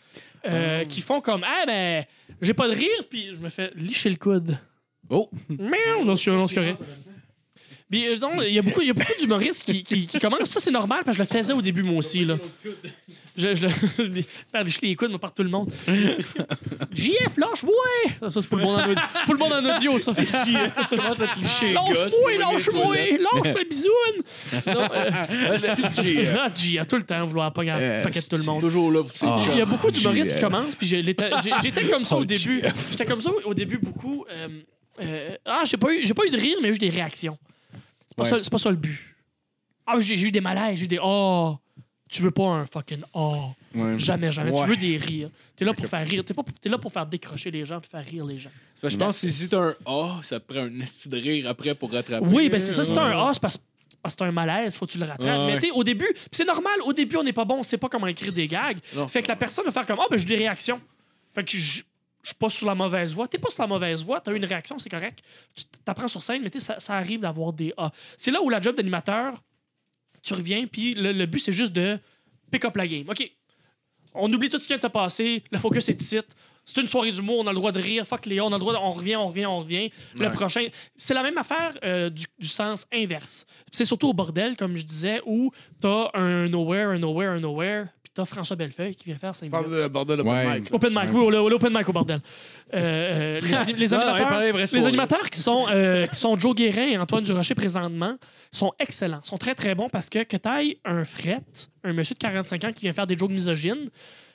euh, 0.47 0.85
qui 0.85 1.01
font 1.01 1.21
comme 1.23 1.43
Ah 1.45 1.65
ben, 1.67 2.05
j'ai 2.43 2.53
pas 2.55 2.69
de 2.69 2.75
rire, 2.75 3.05
puis 3.09 3.29
je 3.29 3.37
me 3.41 3.49
fais 3.49 3.71
licher 3.75 4.11
le 4.11 4.17
coude. 4.17 4.59
Oh! 5.09 5.31
Merde, 5.49 6.05
non, 6.05 6.15
c'est 6.17 6.31
correct. 6.31 6.79
Puis, 7.93 8.09
euh, 8.09 8.17
donc, 8.17 8.33
il 8.49 8.55
y 8.55 8.59
a 8.59 8.63
beaucoup, 8.63 8.81
il 8.81 8.87
y 8.89 8.91
a 8.91 8.95
beaucoup 8.95 9.13
d'humoristes 9.21 9.63
qui, 9.65 9.83
qui, 9.85 10.07
qui 10.07 10.19
commencent. 10.19 10.49
Ça, 10.49 10.59
c'est 10.61 10.71
normal, 10.71 11.03
parce 11.05 11.17
que 11.19 11.23
je 11.23 11.29
le 11.29 11.39
faisais 11.39 11.53
au 11.53 11.61
début, 11.63 11.83
moi 11.83 11.99
aussi. 11.99 12.25
Là. 12.25 12.39
Je, 13.37 13.55
je, 13.55 13.63
le- 13.63 13.69
je 13.99 14.23
faire 14.53 14.65
licher 14.65 14.81
les 14.87 14.97
coudes, 14.97 15.11
moi, 15.11 15.19
par 15.19 15.33
tout 15.35 15.43
le 15.43 15.51
monde. 15.51 15.71
JF, 16.93 17.37
lâche-moi! 17.37 17.75
Ça, 18.31 18.41
c'est 18.43 18.49
pour 18.49 18.59
le 18.59 18.65
monde 18.65 18.81
en 18.81 18.85
audio, 18.85 19.03
pour 19.27 19.35
le 19.35 19.39
monde 19.39 19.53
en 19.53 19.77
audio 19.77 19.99
ça. 19.99 20.13
Comment 20.91 21.15
ça 21.15 21.27
te 21.27 21.39
licher, 21.39 21.73
Lâche-moi, 21.73 22.39
lâche-moi, 22.39 22.97
lâche 22.97 23.55
ma 23.55 23.65
bisoune! 23.65 23.93
Non, 24.67 24.89
euh, 24.93 25.11
ah, 26.41 26.49
JF, 26.55 26.87
tout 26.89 26.97
le 26.97 27.03
temps, 27.03 27.25
vouloir 27.27 27.53
pas 27.53 27.63
Euh, 27.65 28.03
paquet 28.03 28.21
de 28.21 28.27
tout 28.27 28.37
le 28.37 28.45
monde. 28.45 28.61
toujours 28.61 28.91
là 28.91 29.03
pour 29.03 29.13
ses 29.13 29.27
Ah. 29.27 29.39
Il 29.53 29.59
y 29.59 29.61
a 29.61 29.67
beaucoup 29.67 29.91
d'humoristes 29.91 30.31
JF. 30.33 30.37
qui 30.39 30.43
commencent, 30.45 30.77
puis 30.77 30.87
je 30.87 30.97
j'ai- 30.97 31.53
j'étais 31.63 31.85
comme 31.89 32.05
ça 32.05 32.17
Oh, 32.17 32.21
au 32.21 32.25
début. 32.25 32.63
J'étais 32.91 33.05
comme 33.07 33.21
ça 33.21 33.31
au 33.45 33.55
début 33.55 33.79
beaucoup. 33.79 34.25
euh, 34.31 34.49
euh, 35.01 35.37
ah, 35.47 35.63
j'ai 35.65 35.77
pas, 35.77 35.93
eu- 35.93 36.07
j'ai 36.07 36.15
pas 36.15 36.25
eu 36.27 36.31
de 36.31 36.37
rire, 36.39 36.57
mais 36.63 36.69
j'ai 36.69 36.75
eu 36.77 36.79
des 36.79 36.91
réactions. 36.91 37.39
C'est 38.13 38.17
pas, 38.17 38.25
Ouais. 38.25 38.31
ça, 38.31 38.43
c'est 38.43 38.51
pas 38.51 38.59
ça 38.59 38.71
le 38.71 38.77
but. 38.77 39.17
Ah, 39.87 39.99
j'ai 39.99 40.21
eu 40.21 40.31
des 40.31 40.43
malaises, 40.43 40.79
j'ai 40.79 40.85
eu 40.85 40.89
des 40.89 41.01
oh. 41.03 41.57
Tu 42.11 42.21
veux 42.21 42.31
pas 42.31 42.45
un 42.45 42.67
fucking 42.67 43.01
oh. 43.15 43.53
Ouais. 43.75 43.99
Jamais, 43.99 44.31
jamais. 44.31 44.53
Ouais. 44.53 44.63
Tu 44.63 44.69
veux 44.69 44.77
des 44.77 44.99
rires. 44.99 45.31
T'es 45.57 45.65
là 45.65 45.73
pour 45.73 45.87
faire 45.87 46.07
rire. 46.07 46.23
T'es, 46.23 46.35
pas, 46.35 46.43
là 46.67 46.77
pour 46.77 46.93
faire 46.93 47.07
décrocher 47.07 47.51
les 47.51 47.65
gens 47.65 47.81
puis 47.81 47.89
faire 47.91 48.05
rire 48.05 48.27
les 48.27 48.37
gens. 48.37 48.51
Je 48.83 48.95
pense 48.97 49.19
que 49.23 49.31
si 49.31 49.47
c'est 49.47 49.57
un 49.57 49.75
A, 49.87 50.21
ça 50.23 50.39
te 50.39 50.53
prend 50.53 50.65
un 50.65 50.81
esti 50.81 51.09
de 51.09 51.17
rire 51.17 51.49
après 51.49 51.75
pour 51.75 51.91
rattraper. 51.91 52.27
Oui, 52.29 52.51
ben 52.51 52.61
c'est 52.61 52.73
ça. 52.73 52.85
C'est 52.85 52.99
un 52.99 53.13
ah, 53.17 53.31
c'est 53.33 53.41
parce, 53.41 53.59
parce 54.03 54.15
que 54.15 54.25
c'est 54.25 54.29
un 54.29 54.33
malaise, 54.33 54.77
faut 54.77 54.85
que 54.85 54.93
tu 54.93 54.99
le 54.99 55.07
rattrapes. 55.07 55.47
Mais 55.47 55.59
tu 55.59 55.69
sais, 55.69 55.73
au 55.73 55.83
début, 55.83 56.13
c'est 56.31 56.45
normal, 56.45 56.75
au 56.85 56.93
début, 56.93 57.17
on 57.17 57.23
n'est 57.23 57.33
pas 57.33 57.47
bon, 57.47 57.61
on 57.61 57.63
sait 57.63 57.79
pas 57.79 57.89
comment 57.89 58.09
écrire 58.09 58.33
des 58.33 58.47
gags. 58.47 58.79
Non, 58.95 59.09
fait 59.09 59.23
que 59.23 59.29
la 59.29 59.37
personne 59.37 59.65
va 59.65 59.71
faire 59.71 59.87
comme 59.87 59.99
Ah, 60.01 60.07
ben 60.11 60.19
j'ai 60.19 60.27
des 60.27 60.37
réactions. 60.37 60.81
Fait 61.35 61.45
que 61.45 61.57
je 61.57 61.83
je 62.23 62.29
suis 62.29 62.37
pas 62.37 62.49
sur 62.49 62.67
la 62.67 62.75
mauvaise 62.75 63.13
voie. 63.15 63.27
T'es 63.29 63.39
pas 63.39 63.51
sur 63.51 63.63
la 63.63 63.67
mauvaise 63.69 64.05
voie, 64.05 64.21
t'as 64.21 64.33
eu 64.33 64.37
une 64.37 64.45
réaction, 64.45 64.79
c'est 64.79 64.89
correct. 64.91 65.21
Tu 65.55 65.65
t'apprends 65.85 66.09
sur 66.09 66.23
scène, 66.23 66.43
mais 66.43 66.61
ça, 66.61 66.79
ça 66.81 66.95
arrive 66.95 67.21
d'avoir 67.21 67.53
des 67.53 67.73
A. 67.77 67.91
C'est 68.17 68.31
là 68.31 68.41
où 68.43 68.49
la 68.49 68.61
job 68.61 68.77
d'animateur, 68.77 69.43
tu 70.23 70.35
reviens, 70.35 70.67
puis 70.67 70.95
le, 70.95 71.13
le 71.13 71.27
but, 71.27 71.41
c'est 71.41 71.53
juste 71.53 71.73
de 71.73 71.99
pick 72.51 72.65
up 72.65 72.77
la 72.77 72.87
game. 72.87 73.09
OK. 73.09 73.31
On 74.15 74.31
oublie 74.33 74.49
tout 74.51 74.59
ce 74.59 74.63
qui 74.65 74.69
vient 74.69 74.77
de 74.77 74.83
se 74.83 74.87
passer, 74.89 75.43
le 75.51 75.59
focus 75.59 75.89
est 75.89 76.01
ici. 76.01 76.19
C'est 76.67 76.81
une 76.81 76.87
soirée 76.87 77.11
d'humour, 77.11 77.41
on 77.41 77.47
a 77.47 77.51
le 77.51 77.57
droit 77.57 77.73
de 77.73 77.81
rire, 77.81 78.07
fuck 78.07 78.25
Léa, 78.27 78.45
on 78.45 78.49
a 78.49 78.53
le 78.53 78.59
droit 78.61 78.73
de, 78.75 78.79
on 78.79 78.93
revient, 78.93 79.17
on 79.17 79.27
revient, 79.29 79.47
on 79.47 79.61
revient. 79.61 79.91
Le 80.15 80.27
Ouais. 80.27 80.31
prochain, 80.33 80.67
c'est 80.97 81.15
la 81.15 81.23
même 81.23 81.39
affaire 81.39 81.77
euh, 81.83 82.09
du, 82.11 82.25
du 82.39 82.47
sens 82.47 82.87
inverse. 82.93 83.47
C'est 83.73 83.87
surtout 83.87 84.09
au 84.11 84.13
bordel, 84.13 84.55
comme 84.57 84.77
je 84.77 84.83
disais, 84.83 85.21
où 85.27 85.51
t'as 85.81 86.11
un 86.15 86.47
nowhere, 86.49 86.91
un 86.91 86.99
nowhere, 86.99 87.31
un 87.31 87.41
nowhere, 87.41 87.87
t'as 88.15 88.25
François 88.25 88.57
Bellefeuille 88.57 88.95
qui 88.95 89.07
vient 89.07 89.17
faire 89.17 89.35
5 89.35 89.47
Je 89.47 89.51
parle 89.51 89.67
minutes. 89.67 89.83
de 89.83 89.89
bordel 89.89 90.19
de 90.19 90.23
Ouais. 90.23 90.61
mic. 90.61 90.71
là. 90.71 90.77
Open 90.77 90.93
mic, 90.93 91.09
oui, 91.13 91.21
au- 91.21 91.31
au- 91.45 91.49
l'open 91.49 91.73
mic 91.77 91.89
au 91.89 91.93
bordel. 91.93 92.21
Euh, 92.75 92.79
euh, 92.79 93.41
les, 93.41 93.55
anim- 93.55 93.77
les 93.77 93.95
Ah, 93.95 93.99
ouais, 93.99 94.05
animateurs, 94.05 94.53
vrai 94.53 94.65
les 94.73 94.87
animateurs 94.87 95.31
qui 95.31 95.39
sont, 95.41 95.67
euh, 95.71 96.07
qui 96.07 96.19
sont 96.19 96.39
Joe 96.39 96.55
Guérin 96.55 96.87
et 96.89 96.99
Antoine 96.99 97.25
Durocher 97.25 97.55
présentement 97.55 98.17
sont 98.51 98.73
excellents, 98.79 99.21
sont 99.23 99.39
très 99.39 99.55
très 99.55 99.75
bons 99.75 99.89
parce 99.89 100.09
que 100.11 100.23
que 100.25 100.37
t'ailles 100.37 100.79
un 100.85 101.05
fret, 101.05 101.41
un 101.85 101.93
monsieur 101.93 102.15
de 102.15 102.19
45 102.19 102.65
ans 102.65 102.73
qui 102.73 102.83
vient 102.83 102.93
faire 102.93 103.07
des 103.07 103.17
jokes 103.17 103.31
misogynes, 103.31 103.89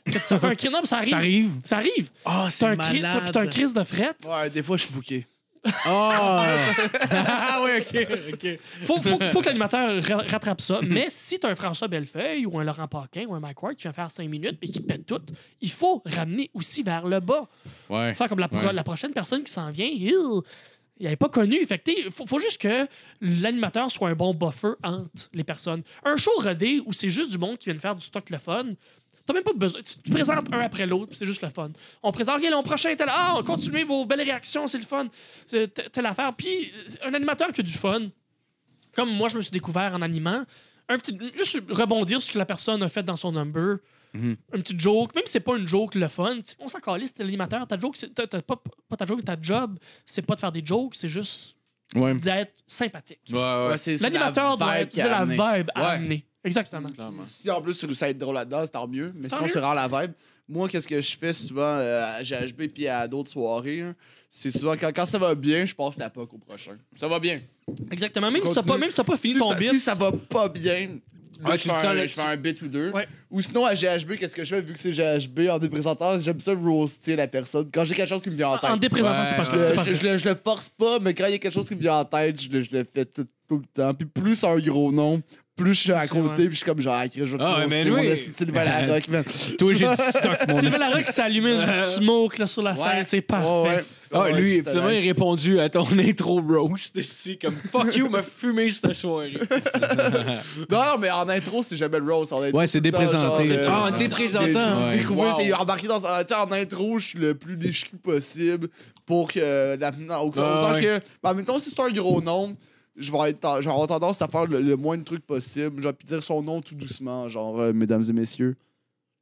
que 0.06 0.12
tu 0.14 0.20
ça 0.26 0.40
fait 0.40 0.48
un 0.48 0.56
cri, 0.56 0.70
non, 0.70 0.80
mais 0.82 0.88
ça 0.88 0.98
arrive. 0.98 1.12
Ça 1.12 1.18
arrive. 1.18 1.52
Ça 1.64 1.76
arrive. 1.78 2.10
Ah, 2.26 2.48
T'as 2.58 2.68
un, 2.70 2.78
cri, 2.78 3.02
t'as- 3.02 3.32
t'as 3.32 3.41
un 3.41 3.48
crise 3.48 3.74
de 3.74 3.84
fret. 3.84 4.16
Ouais, 4.28 4.49
des 4.49 4.64
fois, 4.64 4.78
je 4.78 4.84
suis 4.84 4.94
bouqué. 4.94 5.28
Ah! 5.85 6.73
ah 7.11 7.61
ouais, 7.64 7.81
ok. 7.81 8.07
ok. 8.34 8.60
Faut, 8.85 9.02
faut, 9.02 9.19
faut 9.31 9.41
que 9.41 9.45
l'animateur 9.48 10.02
ra- 10.03 10.23
rattrape 10.27 10.61
ça. 10.61 10.80
Mais 10.84 11.07
si 11.10 11.39
t'as 11.39 11.49
un 11.49 11.56
François 11.56 11.88
Bellefeuille 11.88 12.45
ou 12.45 12.60
un 12.60 12.64
Laurent 12.64 12.88
Paquin 12.88 13.26
ou 13.27 13.35
un 13.35 13.39
Mike 13.39 13.61
Ward 13.61 13.76
qui 13.76 13.84
vient 13.84 13.94
faire 13.94 14.11
5 14.11 14.27
minutes 14.30 14.57
et 14.61 14.68
qui 14.69 14.80
pète 14.81 15.06
tout, 15.06 15.22
il 15.61 15.72
faut 15.72 16.02
ramener 16.06 16.49
aussi 16.53 16.84
vers 16.84 17.07
le 17.07 17.19
bas. 17.19 17.48
Ouais. 17.89 18.14
Faire 18.14 18.27
comme 18.30 18.39
la, 18.39 18.48
pro- 18.48 18.57
Ouais. 18.68 18.73
la 18.73 18.84
prochaine 18.84 19.14
personne 19.14 19.44
qui 19.44 19.52
s'en 19.52 19.69
vient, 19.72 19.88
il 19.91 20.11
il 20.99 21.03
n'avait 21.03 21.15
pas 21.15 21.30
connu. 21.30 21.64
Fait 21.68 21.77
que, 21.77 21.91
faut, 22.10 22.26
faut 22.26 22.39
juste 22.39 22.60
que 22.60 22.88
l'animateur 23.22 23.91
soit 23.91 24.10
un 24.10 24.15
bon 24.15 24.34
buffer 24.34 24.72
entre 24.84 25.07
les 25.35 25.44
personnes. 25.44 25.84
Un 26.03 26.15
show 26.18 26.31
rodé 26.41 26.81
où 26.88 26.91
c'est 26.91 27.10
juste 27.10 27.30
du 27.30 27.38
monde 27.38 27.60
qui 27.60 27.65
vient 27.65 27.76
de 27.76 27.80
faire 27.80 27.95
du 27.95 28.03
stock 28.03 28.27
le 28.31 28.39
fun, 28.39 28.65
t'as 29.28 29.34
même 29.34 29.44
pas 29.44 29.54
besoin. 29.54 29.82
Tu, 29.82 30.10
présentes 30.12 30.52
un 30.54 30.60
après 30.60 30.88
l'autre, 30.88 31.14
c'est 31.14 31.26
juste 31.26 31.41
le 31.41 31.49
fun. 31.49 31.70
On 32.02 32.12
présente, 32.12 32.40
OK, 32.40 32.49
l'an 32.49 32.64
prochain, 32.64 32.95
tel, 32.95 33.08
ah, 33.12 33.36
on 33.38 33.44
continue 33.44 33.84
vos 33.84 34.06
belles 34.06 34.22
réactions, 34.22 34.66
c'est 34.68 34.78
le 34.80 34.86
fun. 34.86 35.08
T- 35.49 35.68
Telle 35.68 36.06
affaire. 36.06 36.34
Puis 36.36 36.72
un 37.04 37.14
animateur 37.14 37.52
qui 37.52 37.62
a 37.62 37.64
du 37.64 37.74
fun, 37.74 38.08
comme 38.95 39.12
moi, 39.12 39.28
je 39.28 39.36
me 39.38 39.41
suis 39.41 39.52
découvert 39.52 39.94
en 39.94 40.02
animant, 40.02 40.44
un 40.90 40.98
petit, 40.98 41.18
juste 41.36 41.62
rebondir 41.70 42.22
sur 42.22 42.30
ce 42.30 42.32
que 42.32 42.38
la 42.38 42.45
personne 42.45 42.82
a 42.82 42.90
fait 42.90 43.04
dans 43.04 43.18
son 43.18 43.34
number. 43.34 43.78
Mhm. 44.14 44.38
Un 44.54 44.62
petit 44.62 44.80
joke, 44.80 45.14
même 45.14 45.26
si 45.26 45.34
c'est 45.34 45.41
pas 45.41 45.58
une 45.58 45.68
joke 45.68 45.94
le 45.95 46.08
fun, 46.08 46.38
on 46.60 46.70
s'en 46.70 46.80
calisse, 46.80 47.14
t'es 47.14 47.24
l'animateur, 47.24 47.68
ta 47.68 47.78
joke, 47.78 47.98
c'est 47.98 48.14
pas, 48.16 48.56
pas 48.90 48.95
ta 48.95 49.06
joke, 49.06 49.24
ta 49.26 49.36
job, 49.40 49.78
c'est 50.06 50.26
pas 50.26 50.36
de 50.36 50.40
faire 50.40 50.52
des 50.54 50.66
jokes, 50.66 50.95
c'est 50.95 51.10
juste 51.10 51.57
Ouais. 51.96 52.14
d'être 52.16 52.54
sympathique. 52.68 53.20
Ouais, 53.32 53.38
ouais. 53.38 53.68
Ouais, 53.70 53.78
c'est- 53.78 53.98
c'est 53.98 54.04
L'animateur 54.04 54.52
la 54.52 54.56
doit 54.58 54.78
vibe 54.80 54.88
être 54.90 54.98
la 54.98 55.18
amené. 55.20 55.36
vibe 55.58 55.70
à 55.76 55.82
Ouais. 55.82 55.88
amener. 55.96 56.26
Exactement. 56.44 56.90
Clairement. 56.90 57.24
Si 57.26 57.50
en 57.50 57.62
plus 57.62 57.78
tu 57.78 57.86
réussis 57.86 58.04
à 58.04 58.10
être 58.10 58.18
drôle 58.18 58.36
là-dedans, 58.36 58.62
c'est 58.64 58.72
tant 58.72 58.88
mieux. 58.88 59.12
Mais 59.16 59.28
Tant 59.28 59.38
sinon, 59.38 59.48
c'est 59.52 59.60
rare 59.60 59.76
la 59.76 59.88
vibe. 59.88 60.12
Moi, 60.50 60.70
qu'est-ce 60.70 60.88
que 60.88 61.00
je 61.02 61.18
fais 61.18 61.34
souvent 61.34 61.62
euh, 61.62 62.18
à 62.20 62.24
GHB 62.24 62.68
puis 62.74 62.88
à 62.88 63.06
d'autres 63.08 63.30
soirées, 63.30 63.82
hein, 63.82 63.96
c'est 64.30 64.50
souvent 64.52 64.76
quand, 64.80 64.92
quand 64.96 65.06
ça 65.06 65.18
va 65.18 65.36
bien, 65.36 65.66
je 65.66 65.76
passe 65.76 65.98
la 65.98 66.10
POC 66.10 66.34
au 66.34 66.38
prochain. 66.38 66.78
Ça 66.98 67.08
va 67.10 67.20
bien. 67.20 67.42
Exactement. 67.92 68.32
Même 68.32 68.46
si 68.46 68.54
t'as 68.54 68.64
pas, 68.64 68.78
même 68.78 68.90
si 68.90 68.96
t'as 68.96 69.04
pas 69.04 69.18
fini 69.18 69.34
si, 69.34 69.40
ton 69.40 69.50
ça, 69.52 69.56
bit. 69.58 69.70
si 69.72 69.80
ça 69.80 69.94
va 69.96 70.12
pas 70.14 70.48
bien, 70.48 71.00
Ouais, 71.44 71.58
je, 71.58 71.64
fais 71.64 71.72
un, 71.72 72.02
je 72.04 72.08
fais 72.08 72.22
un 72.22 72.38
bit 72.38 72.62
ou 72.62 72.68
deux. 72.68 72.92
Ouais. 72.92 73.08
Ou 73.32 73.42
sinon, 73.42 73.66
à 73.66 73.74
GHB, 73.74 74.16
qu'est-ce 74.20 74.36
que 74.36 74.44
je 74.44 74.56
fais? 74.56 74.62
Vu 74.62 74.74
que 74.74 74.80
c'est 74.80 74.92
GHB 74.92 75.50
en 75.50 75.60
déprésentant? 75.60 76.18
J'aime 76.20 76.40
ça 76.40 76.54
roaster 76.54 77.16
la 77.16 77.28
personne. 77.28 77.70
Quand 77.74 77.84
j'ai 77.84 77.94
quelque 77.96 78.10
chose 78.10 78.24
qui 78.24 78.30
me 78.32 78.36
vient 78.36 78.50
en 78.50 78.58
tête. 78.58 78.70
En 78.70 78.78
déprésentant, 78.78 79.20
Ouais, 79.20 79.26
c'est 79.26 79.32
Je 79.32 79.36
parfait. 79.38 79.58
le, 79.58 79.64
c'est 79.86 79.94
je, 79.94 80.00
je 80.00 80.04
le- 80.08 80.18
je 80.18 80.30
le 80.30 80.36
force 80.36 80.70
pas, 80.70 81.00
mais 81.00 81.14
quand 81.14 81.26
il 81.26 81.32
y 81.32 81.36
a 81.36 81.38
quelque 81.38 81.54
chose 81.54 81.68
qui 81.68 81.76
me 81.76 81.82
vient 81.82 81.98
en 81.98 82.06
tête, 82.06 82.42
je 82.42 82.50
le, 82.50 82.62
je 82.62 82.70
le 82.72 82.84
fais 82.92 83.06
tout, 83.06 83.26
tout 83.48 83.58
le 83.58 83.66
temps. 83.74 83.94
Puis 83.94 84.06
plus 84.08 84.36
c'est 84.36 84.48
un 84.48 84.58
gros 84.60 84.92
nom, 84.92 85.22
plus 85.56 85.74
je 85.74 85.80
suis 85.82 85.92
à 85.92 86.08
côté, 86.08 86.46
puis 86.46 86.52
je 86.52 86.58
suis 86.58 86.66
comme 86.66 86.80
genre, 86.82 86.94
ah, 86.96 87.06
je 87.14 87.24
vais 87.24 87.38
te 87.38 87.44
Ah 87.44 87.66
mais 87.70 87.86
mon 87.86 87.96
oui. 88.00 88.16
Sylvain 88.18 88.64
Larocque, 88.64 89.08
man. 89.10 89.24
Toi, 89.58 89.74
j'ai 89.74 89.88
du 89.88 89.96
stock, 90.10 90.38
mon 90.48 90.60
qui 91.02 91.12
s'est 91.12 91.22
allumé 91.22 91.52
une 91.54 91.72
smoke 91.88 92.38
là, 92.40 92.46
sur 92.46 92.62
la 92.62 92.76
scène, 92.76 93.04
c'est 93.06 93.22
parfait. 93.22 93.84
Ah, 94.14 94.22
Ouais, 94.24 94.40
lui, 94.42 94.60
finalement, 94.64 94.90
il 94.90 94.98
a 94.98 95.02
répondu 95.02 95.60
à 95.60 95.70
ton 95.70 95.86
intro 96.00 96.42
roast. 96.42 96.98
comme 97.42 97.56
fuck 97.56 97.96
you, 97.96 98.10
m'a 98.10 98.24
fumé 98.24 98.70
cette 98.70 98.94
soirée. 98.94 99.34
Non, 100.70 100.98
mais 101.00 101.10
en 101.10 101.28
intro, 101.30 101.64
c'est 101.64 101.76
jamais 101.78 102.00
le 102.00 102.12
roast. 102.14 102.34
En 102.34 102.42
intro, 102.42 102.58
Ouais, 102.60 102.68
c'est 102.68 102.82
déprésenté, 102.82 103.50
genre, 103.50 103.60
ça. 103.60 103.68
Ah, 103.86 103.92
en 103.94 103.98
déprésentant. 103.98 104.78
dé- 104.80 104.84
Ouais. 104.86 104.98
Découvrir, 105.00 105.28
Wow. 105.34 105.40
c'est 105.40 105.54
embarqué 105.54 105.88
dans. 105.88 106.00
sais, 106.00 106.34
en 106.36 106.52
intro, 106.52 106.98
je 107.00 107.08
suis 107.10 107.20
le 107.20 107.34
plus 107.36 107.58
décrit 107.58 107.98
possible 107.98 108.68
pour 109.06 109.32
que. 109.32 109.76
La, 109.80 109.92
non, 109.92 110.22
autant 110.22 110.42
Ah, 110.44 110.74
ouais. 110.74 110.82
que. 110.82 111.00
Ben, 111.24 111.34
mettons, 111.34 111.60
si 111.60 111.70
c'est 111.70 111.80
un 111.82 111.90
gros 111.90 112.22
nom, 112.22 112.56
je 112.96 113.12
vais 113.12 113.30
être, 113.32 113.58
je 113.62 113.66
vais 113.66 113.72
avoir 113.72 113.88
tendance 113.88 114.22
à 114.22 114.28
faire 114.28 114.46
le, 114.46 114.60
le 114.62 114.76
moins 114.76 114.98
de 114.98 115.04
trucs 115.04 115.26
possible. 115.26 115.82
Genre, 115.82 115.94
puis 115.94 116.06
dire 116.08 116.24
son 116.24 116.42
nom 116.42 116.62
tout 116.62 116.76
doucement. 116.76 117.28
Genre, 117.30 117.60
euh, 117.60 117.74
mesdames 117.74 118.04
et 118.10 118.14
messieurs, 118.14 118.56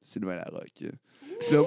Sylvain 0.01 0.35
Larocque. 0.35 0.71
Puis 0.77 1.55
là, 1.55 1.61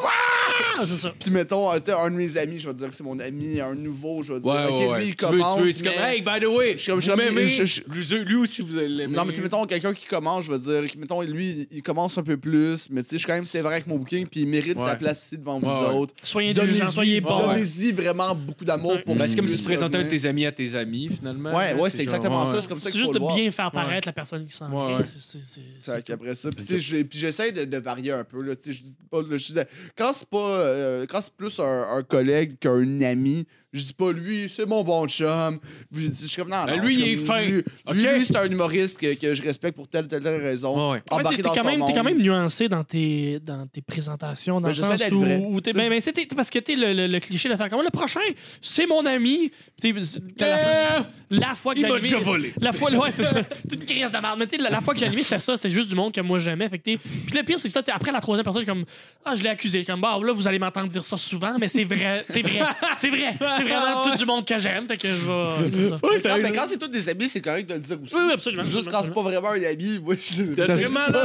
Ah, 0.81 0.85
c'est 0.87 0.97
ça. 0.97 1.13
Puis 1.19 1.31
mettons, 1.31 1.71
euh, 1.73 1.79
tu 1.79 1.87
sais, 1.87 1.93
un 1.93 2.11
de 2.11 2.15
mes 2.17 2.37
amis, 2.37 2.59
je 2.61 2.69
vais 2.69 2.75
dire 2.75 2.89
que 2.89 2.95
c'est 2.95 3.03
mon 3.05 3.19
ami, 3.19 3.61
un 3.61 3.75
nouveau, 3.75 4.23
je 4.23 4.33
vais 4.35 4.39
dire, 4.41 4.49
Ouais, 4.53 4.65
ok, 4.67 4.71
ouais, 4.73 4.79
lui, 4.81 4.89
ouais. 4.91 5.07
il 5.09 5.17
Tu 5.17 5.25
veux, 5.25 5.31
commence. 5.33 5.57
tu 5.59 5.63
veux, 5.65 5.73
c'est 5.73 5.85
comme, 5.85 5.93
mais- 6.01 6.17
hey, 6.17 6.21
by 6.23 6.41
the 6.41 6.47
way, 6.49 6.73
Je 6.73 6.77
suis 6.79 6.91
comme- 6.93 7.01
je 7.01 7.11
vous 7.11 7.17
suis 7.17 7.25
comme- 7.27 7.35
m'aimez? 7.35 7.49
je- 7.49 7.65
je- 7.65 7.83
Lui, 7.89 8.25
lui 8.25 8.37
aussi, 8.37 8.63
vous 8.63 8.77
allez 8.79 8.89
l'aimer. 8.89 9.17
Non, 9.17 9.25
mais 9.25 9.31
tu 9.33 9.37
sais, 9.37 9.43
mettons, 9.43 9.65
quelqu'un 9.67 9.93
qui 9.95 10.07
commence, 10.07 10.45
je 10.45 10.53
veux 10.53 10.59
dire, 10.59 10.91
mettons, 10.99 11.21
lui, 11.23 11.69
il 11.71 11.83
commence 11.83 12.17
un 12.19 12.23
peu 12.23 12.37
plus, 12.37 12.89
mais 12.91 13.03
tu 13.03 13.09
sais, 13.11 13.17
je 13.17 13.19
suis 13.19 13.27
quand 13.27 13.35
même 13.35 13.47
sévère 13.47 13.73
avec 13.73 13.87
mon 13.87 13.97
booking, 13.97 14.27
puis 14.27 14.41
il 14.43 14.47
mérite 14.49 14.79
Ouais. 14.79 14.85
sa 14.85 14.97
place 14.97 15.27
ici 15.27 15.39
devant 15.39 15.59
Ouais, 15.61 15.69
vous 15.69 15.87
ouais. 15.87 15.95
autres. 16.01 16.15
Soyez 16.23 16.51
indulgents, 16.51 16.91
soyez 16.91 17.21
Donnez-y 17.21 17.41
bons. 17.41 17.47
donnez-y 17.49 17.93
vraiment 17.93 18.35
beaucoup 18.35 18.65
d'amour 18.65 18.93
Ouais. 18.93 19.03
pour 19.03 19.17
Ben, 19.17 19.27
c'est 19.27 19.37
comme 19.37 19.49
si 19.49 19.59
tu 19.59 19.65
présentais 19.65 19.99
un 19.99 20.05
de 20.05 20.09
tes 20.09 20.27
amis 20.27 20.47
à 20.47 20.53
tes 20.53 20.75
amis, 20.75 21.09
finalement? 21.09 21.55
Ouais, 21.55 21.75
ouais, 21.75 21.91
c'est 21.91 22.03
exactement 22.03 22.43
ouais. 22.43 22.47
ça, 22.47 22.63
c'est 22.63 22.69
comme 22.69 22.79
ça 22.79 22.85
C'est 22.87 22.93
qu'il 22.93 23.01
juste 23.01 23.15
de 23.15 23.19
voir. 23.19 23.35
bien 23.35 23.51
faire 23.51 23.71
paraître 23.71 24.07
la 24.07 24.13
personne 24.13 24.47
qui 24.47 24.55
s'en 24.55 24.71
Ouais, 24.71 24.87
vient. 24.89 24.99
ouais. 24.99 25.05
C'est- 25.21 25.39
c'est- 25.45 25.61
Fait 25.83 25.93
c'est- 25.97 26.03
qu'après 26.03 26.35
ça, 26.35 26.51
puis 26.51 26.65
tu 26.65 26.75
sais, 26.75 26.81
j'ai- 26.81 27.05
puis 27.05 27.19
j'essaie 27.19 27.51
de, 27.53 27.65
de 27.65 27.79
varier 27.79 28.13
un 28.13 28.25
peu, 28.25 28.41
là, 28.43 28.55
tu 28.55 28.73
sais, 28.73 28.79
je 28.79 28.83
dis 28.85 28.95
pas, 29.11 29.23
là, 29.23 29.37
je 29.37 29.53
dis- 29.53 29.59
quand 29.97 30.13
c'est 30.13 30.29
pas, 30.29 30.48
euh, 30.49 31.07
quand 31.09 31.21
c'est 31.21 31.35
plus 31.35 31.59
un, 31.61 31.87
un 31.91 32.03
collègue 32.03 32.59
qu'un 32.59 33.01
ami, 33.03 33.47
je 33.73 33.85
dis 33.85 33.93
pas 33.93 34.13
lui, 34.13 34.49
c'est 34.49 34.67
mon 34.67 34.83
bon 34.83 35.07
chum. 35.07 35.59
Je 35.95 36.27
suis 36.27 36.37
comme 36.37 36.49
non, 36.49 36.65
Ben, 36.67 36.77
non, 36.77 36.83
lui, 36.85 36.95
il 36.95 37.09
est 37.09 37.17
fin. 37.17 37.43
Lui, 37.43 37.53
lui, 37.53 37.65
Ok? 37.87 37.97
lui, 37.97 38.27
c'est 38.27 38.37
un 38.37 38.47
humoriste 38.51 38.99
que, 38.99 39.15
que 39.15 39.35
je 39.35 39.43
respecte 39.43 39.77
pour 39.77 39.89
telle 39.89 40.09
telle, 40.09 40.23
telle 40.23 40.41
raison. 40.43 40.75
Ouais, 40.93 40.97
ouais. 40.97 41.03
En 41.11 41.19
fait, 41.19 41.37
t'es 41.37 41.43
dans 41.43 41.53
quand, 41.55 41.65
même, 41.65 41.85
t'es 41.87 41.93
quand 41.93 42.03
même 42.05 42.19
nuancé 42.23 42.69
dans 42.69 42.85
tes, 42.85 43.39
dans 43.41 43.67
tes 43.67 43.83
présentations, 43.83 44.55
dans 44.61 44.69
Ben, 44.69 44.75
le 44.75 44.75
sens 44.75 45.03
où, 45.13 45.55
où 45.57 45.61
t'es, 45.61 45.73
ben, 45.73 45.91
ben, 45.91 46.01
c'est- 46.01 46.35
parce 46.35 46.51
que 46.51 46.59
t'es 46.61 46.75
le, 46.77 46.93
le, 46.95 47.07
le 47.07 47.21
cliché 47.21 47.49
de 47.49 47.57
faire 47.57 47.69
comme 47.69 47.83
le 47.83 47.91
prochain, 47.91 48.21
c'est 48.63 48.87
mon 48.87 49.05
ami. 49.05 49.51
T'es- 49.81 49.93
t'es 50.37 50.49
la, 50.49 51.07
la 51.31 51.55
fois 51.55 51.75
que 51.75 51.81
j'ai 51.81 52.01
déjà 52.01 52.19
volé. 52.19 52.55
La 52.61 52.73
fois, 52.73 52.91
ouais, 52.91 53.11
c'est 53.11 53.25
une 53.73 53.85
crise 53.85 54.11
de 54.11 54.19
merde. 54.19 54.39
Mais 54.39 54.59
la, 54.59 54.71
la 54.71 54.81
fois 54.81 54.95
que 54.95 55.01
j'ai 55.01 55.07
animé, 55.07 55.23
c'était 55.23 55.39
ça. 55.41 55.57
C'était 55.57 55.69
juste 55.69 55.89
du 55.89 55.95
monde 55.95 56.13
que 56.15 56.21
moi 56.21 56.39
j'aimais. 56.39 56.69
Fait 56.69 56.79
que 56.79 56.85
t'es- 56.85 56.97
Puis 56.99 57.37
le 57.37 57.43
pire, 57.43 57.59
c'est 57.61 57.69
ça. 57.69 57.83
t'es- 57.83 57.93
Après 57.93 58.13
la 58.13 58.21
troisième 58.21 58.45
personne, 58.45 58.63
j'ai 58.63 58.67
comme 58.67 58.85
Ah, 59.25 59.35
je 59.35 59.43
l'ai 59.43 59.51
accusé. 59.51 59.85
Comme 59.85 60.01
bah, 60.01 60.19
là, 60.23 60.33
vous 60.33 60.49
allez 60.49 60.59
m'entendre 60.59 60.89
dire 60.89 61.05
ça 61.05 61.17
souvent, 61.19 61.57
mais 61.61 61.69
c'est 61.69 61.85
vrai. 61.85 62.25
C'est 62.27 62.43
vrai. 62.43 62.61
C'est 62.97 63.11
vrai. 63.11 63.37
C'est 63.59 63.65
vraiment 63.65 64.03
tout 64.03 64.15
du 64.17 64.25
monde 64.25 64.45
que 64.47 64.59
j'aime. 64.59 64.87
Fait 64.89 64.97
que 64.97 65.09
je 65.09 65.27
vais. 65.27 65.71
C'est 65.71 65.89
ça. 65.91 65.97
Ah, 66.31 66.37
mais 66.43 66.53
quand 66.53 66.65
c'est 66.67 66.79
tous 66.79 66.89
des 66.89 67.09
amis, 67.09 67.29
c'est 67.29 67.41
correct 67.41 67.69
de 67.69 67.75
le 67.75 67.81
dire 67.81 67.97
aussi. 68.03 68.15
Oui, 68.15 68.21
oui, 68.27 68.33
absolument. 68.33 68.63
C'est 68.65 68.71
juste 68.77 68.91
quand 68.91 69.03
c'est 69.03 69.15
pas 69.15 69.23
vraiment 69.23 69.51
un 69.51 69.63
ami, 69.63 69.99
moi, 70.03 70.15
je 70.21 70.43
le. 70.43 70.57
Ça 70.57 70.77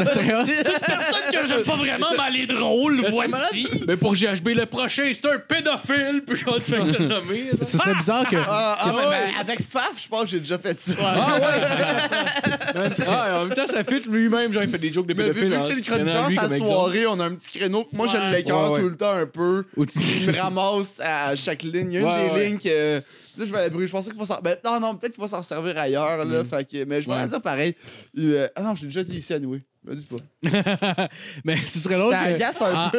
serait 0.06 0.34
hot. 0.34 0.46
Personne 0.46 1.42
que 1.42 1.48
j'aime 1.48 1.64
pas 1.64 1.76
vraiment, 1.76 2.08
mais 2.18 2.24
elle 2.30 2.38
est 2.42 2.46
drôle. 2.48 3.04
Voici. 3.10 3.68
Mais 3.88 3.96
pour 3.98 4.14
GHB, 4.16 4.50
le 4.50 4.66
prochain, 4.66 5.10
c'est 5.14 5.26
un 5.32 5.40
pédophile, 5.40 6.24
puis 6.26 6.42
quand 6.44 6.56
tu 6.56 6.72
fais 6.72 6.78
le 6.84 7.06
nommer. 7.08 7.46
là. 7.52 7.58
Ce 7.62 7.78
serait 7.78 7.96
bizarre 7.96 8.28
que. 8.30 8.36
Ah, 8.48 8.78
ah, 8.80 8.94
mais, 8.98 9.04
Ouais. 9.08 9.20
mais 9.34 9.40
avec 9.40 9.62
Faf, 9.64 9.92
je 10.02 10.08
pense 10.08 10.24
que 10.24 10.30
j'ai 10.30 10.40
déjà 10.40 10.58
fait 10.58 10.80
ça. 10.80 10.94
Ah 11.04 11.38
ouais! 11.40 13.04
ah, 13.08 13.40
en 13.40 13.46
même 13.46 13.54
temps, 13.54 13.66
ça 13.68 13.84
fit 13.84 14.02
lui-même, 14.10 14.52
genre, 14.54 14.64
il 14.64 14.70
fait 14.70 14.78
des 14.78 14.92
jokes 14.92 15.08
de 15.08 15.14
Mais 15.14 15.30
vu, 15.30 15.48
pédophile. 15.48 15.50
vu 15.50 15.56
en 15.56 15.60
que 15.60 15.66
c'est 15.66 15.76
le 15.76 15.82
prenant 15.82 16.22
chroniqueur, 16.22 16.50
sa 16.50 16.58
soirée, 16.58 17.08
on 17.08 17.20
a 17.20 17.26
un 17.26 17.36
petit 17.36 17.58
créneau. 17.60 17.88
Moi, 17.94 18.08
je 18.08 18.18
Ouais. 18.18 18.32
l'écarte 18.32 18.70
Ouais, 18.70 18.76
ouais. 18.76 18.82
tout 18.82 18.90
le 18.90 18.96
temps 18.98 19.12
un 19.14 19.26
peu. 19.26 19.66
Ou 19.76 19.86
tu- 19.86 20.00
Il 20.00 20.28
me 20.32 20.38
ramasse 20.40 21.00
à 21.04 21.36
chaque 21.36 21.64
ligne. 21.64 21.92
Il 21.92 21.94
y 21.94 21.98
a 21.98 22.00
une 22.02 22.06
Ouais, 22.08 22.23
ouais. 22.32 22.46
lignes 22.50 22.60
que. 22.60 23.02
Là, 23.36 23.46
je 23.46 23.52
vais 23.52 23.58
à 23.58 23.62
la 23.64 23.70
bruit. 23.70 23.88
Je 23.88 23.92
pensais 23.92 24.12
qu'il 24.12 24.20
faut 24.20 24.26
s'en. 24.26 24.40
Ben, 24.42 24.56
non, 24.64 24.80
non, 24.80 24.96
peut-être 24.96 25.14
qu'il 25.14 25.22
va 25.22 25.28
s'en 25.28 25.42
servir 25.42 25.76
ailleurs. 25.78 26.24
Là, 26.24 26.44
fait 26.46 26.70
que... 26.70 26.84
Mais 26.86 27.02
je 27.02 27.08
vais 27.10 27.16
Ouais. 27.16 27.26
dire 27.26 27.42
pareil. 27.42 27.76
Euh, 28.20 28.48
Ah 28.56 28.62
non, 28.62 28.76
je 28.76 28.82
l'ai 28.82 28.88
déjà 28.88 29.04
dit 29.04 29.18
ici 29.18 29.34
à 29.34 29.40
nous. 29.40 29.60
Me 29.86 29.96
dis 29.96 30.06
pas. 30.06 31.10
Mais 31.44 31.58
ce 31.66 31.80
serait 31.80 31.96
un 31.96 32.02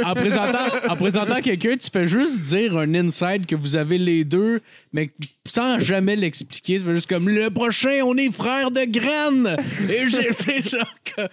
En, 0.05 0.11
en 0.11 0.15
présentant, 0.15 0.67
en 0.89 0.97
présentant 0.97 1.41
quelqu'un, 1.43 1.77
tu 1.77 1.89
fais 1.91 2.07
juste 2.07 2.43
dire 2.43 2.77
un 2.77 2.93
inside 2.95 3.47
que 3.47 3.55
vous 3.57 3.77
avez 3.77 3.97
les 3.97 4.25
deux, 4.25 4.61
mais 4.95 5.11
sans 5.45 5.81
jamais 5.81 6.15
l'expliquer. 6.17 6.79
Fais 6.79 6.93
juste 6.95 7.09
comme 7.09 7.29
le 7.29 7.51
prochain, 7.51 8.01
on 8.05 8.17
est 8.17 8.31
frères 8.31 8.71
de 8.71 8.85
graines. 8.85 9.57
Et 9.91 10.09
j'ai, 10.09 10.33
c'est 10.39 10.67
genre 10.67 10.87
que. 11.05 11.21
Là, 11.21 11.29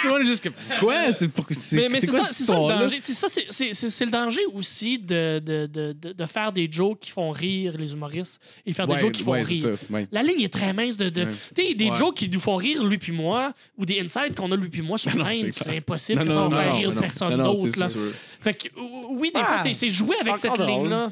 tout 0.00 0.06
le 0.06 0.10
monde 0.10 0.22
est 0.22 0.26
juste 0.26 0.42
comme. 0.44 0.52
Quoi? 0.78 1.12
C'est, 1.14 1.26
pour, 1.28 1.46
c'est, 1.50 1.76
Mais, 1.76 1.88
mais 1.88 2.00
c'est, 2.00 2.06
quoi 2.08 2.20
ça, 2.20 2.28
c'est 2.32 2.44
ça 2.44 2.54
le 2.54 2.68
danger. 2.68 2.98
C'est, 3.02 3.14
ça, 3.14 3.26
c'est, 3.28 3.46
c'est, 3.48 3.72
c'est- 3.72 3.88
c'est 3.90 4.04
le 4.04 4.10
danger 4.10 4.42
aussi 4.54 4.98
de, 4.98 5.38
de, 5.40 5.66
de, 5.66 5.92
de, 5.94 6.12
de 6.12 6.26
faire 6.26 6.52
des 6.52 6.68
jokes 6.70 7.00
qui 7.00 7.10
font 7.10 7.30
rire 7.30 7.74
les 7.78 7.92
humoristes 7.94 8.40
et 8.66 8.72
faire 8.74 8.86
des 8.86 8.92
Ouais, 8.94 9.00
jokes 9.00 9.12
qui 9.12 9.22
font 9.22 9.32
ouais, 9.32 9.42
c'est 9.44 9.48
rire. 9.54 9.76
ça, 9.88 9.94
ouais. 9.94 10.06
La 10.12 10.22
ligne 10.22 10.42
est 10.42 10.52
très 10.52 10.72
mince 10.74 10.96
de. 10.98 11.08
de 11.08 11.22
Ouais. 11.24 11.28
Tu 11.56 11.62
sais, 11.66 11.74
des 11.74 11.88
Ouais. 11.90 11.96
jokes 11.96 12.14
qui 12.16 12.28
nous 12.28 12.38
font 12.40 12.56
rire, 12.56 12.84
lui 12.84 12.98
puis 12.98 13.12
moi, 13.12 13.54
ou 13.78 13.86
des 13.86 13.98
insides 14.00 14.36
qu'on 14.36 14.52
a 14.52 14.56
lui 14.56 14.68
puis 14.68 14.82
moi 14.82 14.98
sur 14.98 15.12
scène, 15.14 15.50
c'est 15.50 15.64
c'est 15.64 15.76
impossible 15.78 16.18
Non, 16.20 16.26
que 16.26 16.30
ça 16.32 16.38
non, 16.40 16.48
va 16.48 16.62
faire 16.62 16.74
rire 16.76 16.92
non, 16.92 17.00
personne 17.00 17.36
d'autre. 17.38 17.86
c'est. 17.88 17.96
Fait 18.40 18.54
que, 18.54 18.68
euh, 18.78 18.82
oui, 19.12 19.30
des 19.34 19.40
Ah, 19.42 19.46
fois, 19.46 19.56
c'est, 19.62 19.72
c'est 19.72 19.88
jouer 19.88 20.16
avec 20.20 20.36
cette 20.36 20.58
ligne-là. 20.58 21.10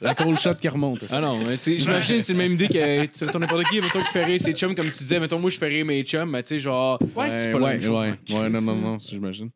La 0.00 0.14
cold 0.14 0.38
shot 0.38 0.54
qui 0.56 0.68
remonte. 0.68 1.04
Ah 1.10 1.20
non, 1.20 1.38
mais 1.38 1.56
tu 1.56 1.62
sais, 1.62 1.78
j'imagine 1.78 2.22
c'est 2.22 2.32
la 2.32 2.38
même 2.38 2.52
idée 2.54 2.68
que 2.68 3.04
tu 3.06 3.10
sais, 3.14 3.24
mettons 3.26 3.38
n'importe 3.38 3.64
qui, 3.68 3.80
mettons 3.80 4.00
qui 4.00 4.10
fait 4.12 4.24
rire 4.24 4.40
ses 4.40 4.52
chums 4.52 4.74
comme 4.74 4.86
tu 4.86 4.98
disais, 4.98 5.20
mettons 5.20 5.38
moi 5.38 5.50
je 5.50 5.58
fais 5.58 5.68
rire 5.68 5.84
mes 5.86 6.02
chums, 6.02 6.30
mais 6.30 6.42
tu 6.42 6.48
sais 6.54 6.58
genre 6.60 6.98
Ouais, 7.16 7.38
c'est 7.38 7.46
Ouais, 7.46 7.52
pas 7.52 7.58
la 7.58 7.64
ouais, 7.64 7.72
même 7.72 7.80
chose. 7.82 7.90
ouais, 8.30 8.38
ouais, 8.40 8.48
non, 8.50 8.60
non, 8.60 8.74
non, 8.76 8.98
j'imagine. 8.98 9.50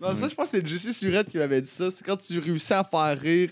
Non, 0.00 0.16
ça, 0.16 0.28
je 0.28 0.34
pense 0.34 0.50
que 0.50 0.58
c'est 0.58 0.66
Jesse 0.66 0.98
Surette 0.98 1.28
qui 1.30 1.38
m'avait 1.38 1.62
dit 1.62 1.70
ça. 1.70 1.90
C'est 1.92 2.04
quand 2.04 2.16
tu 2.16 2.38
réussis 2.40 2.72
à 2.72 2.82
faire 2.82 3.18
rire 3.20 3.50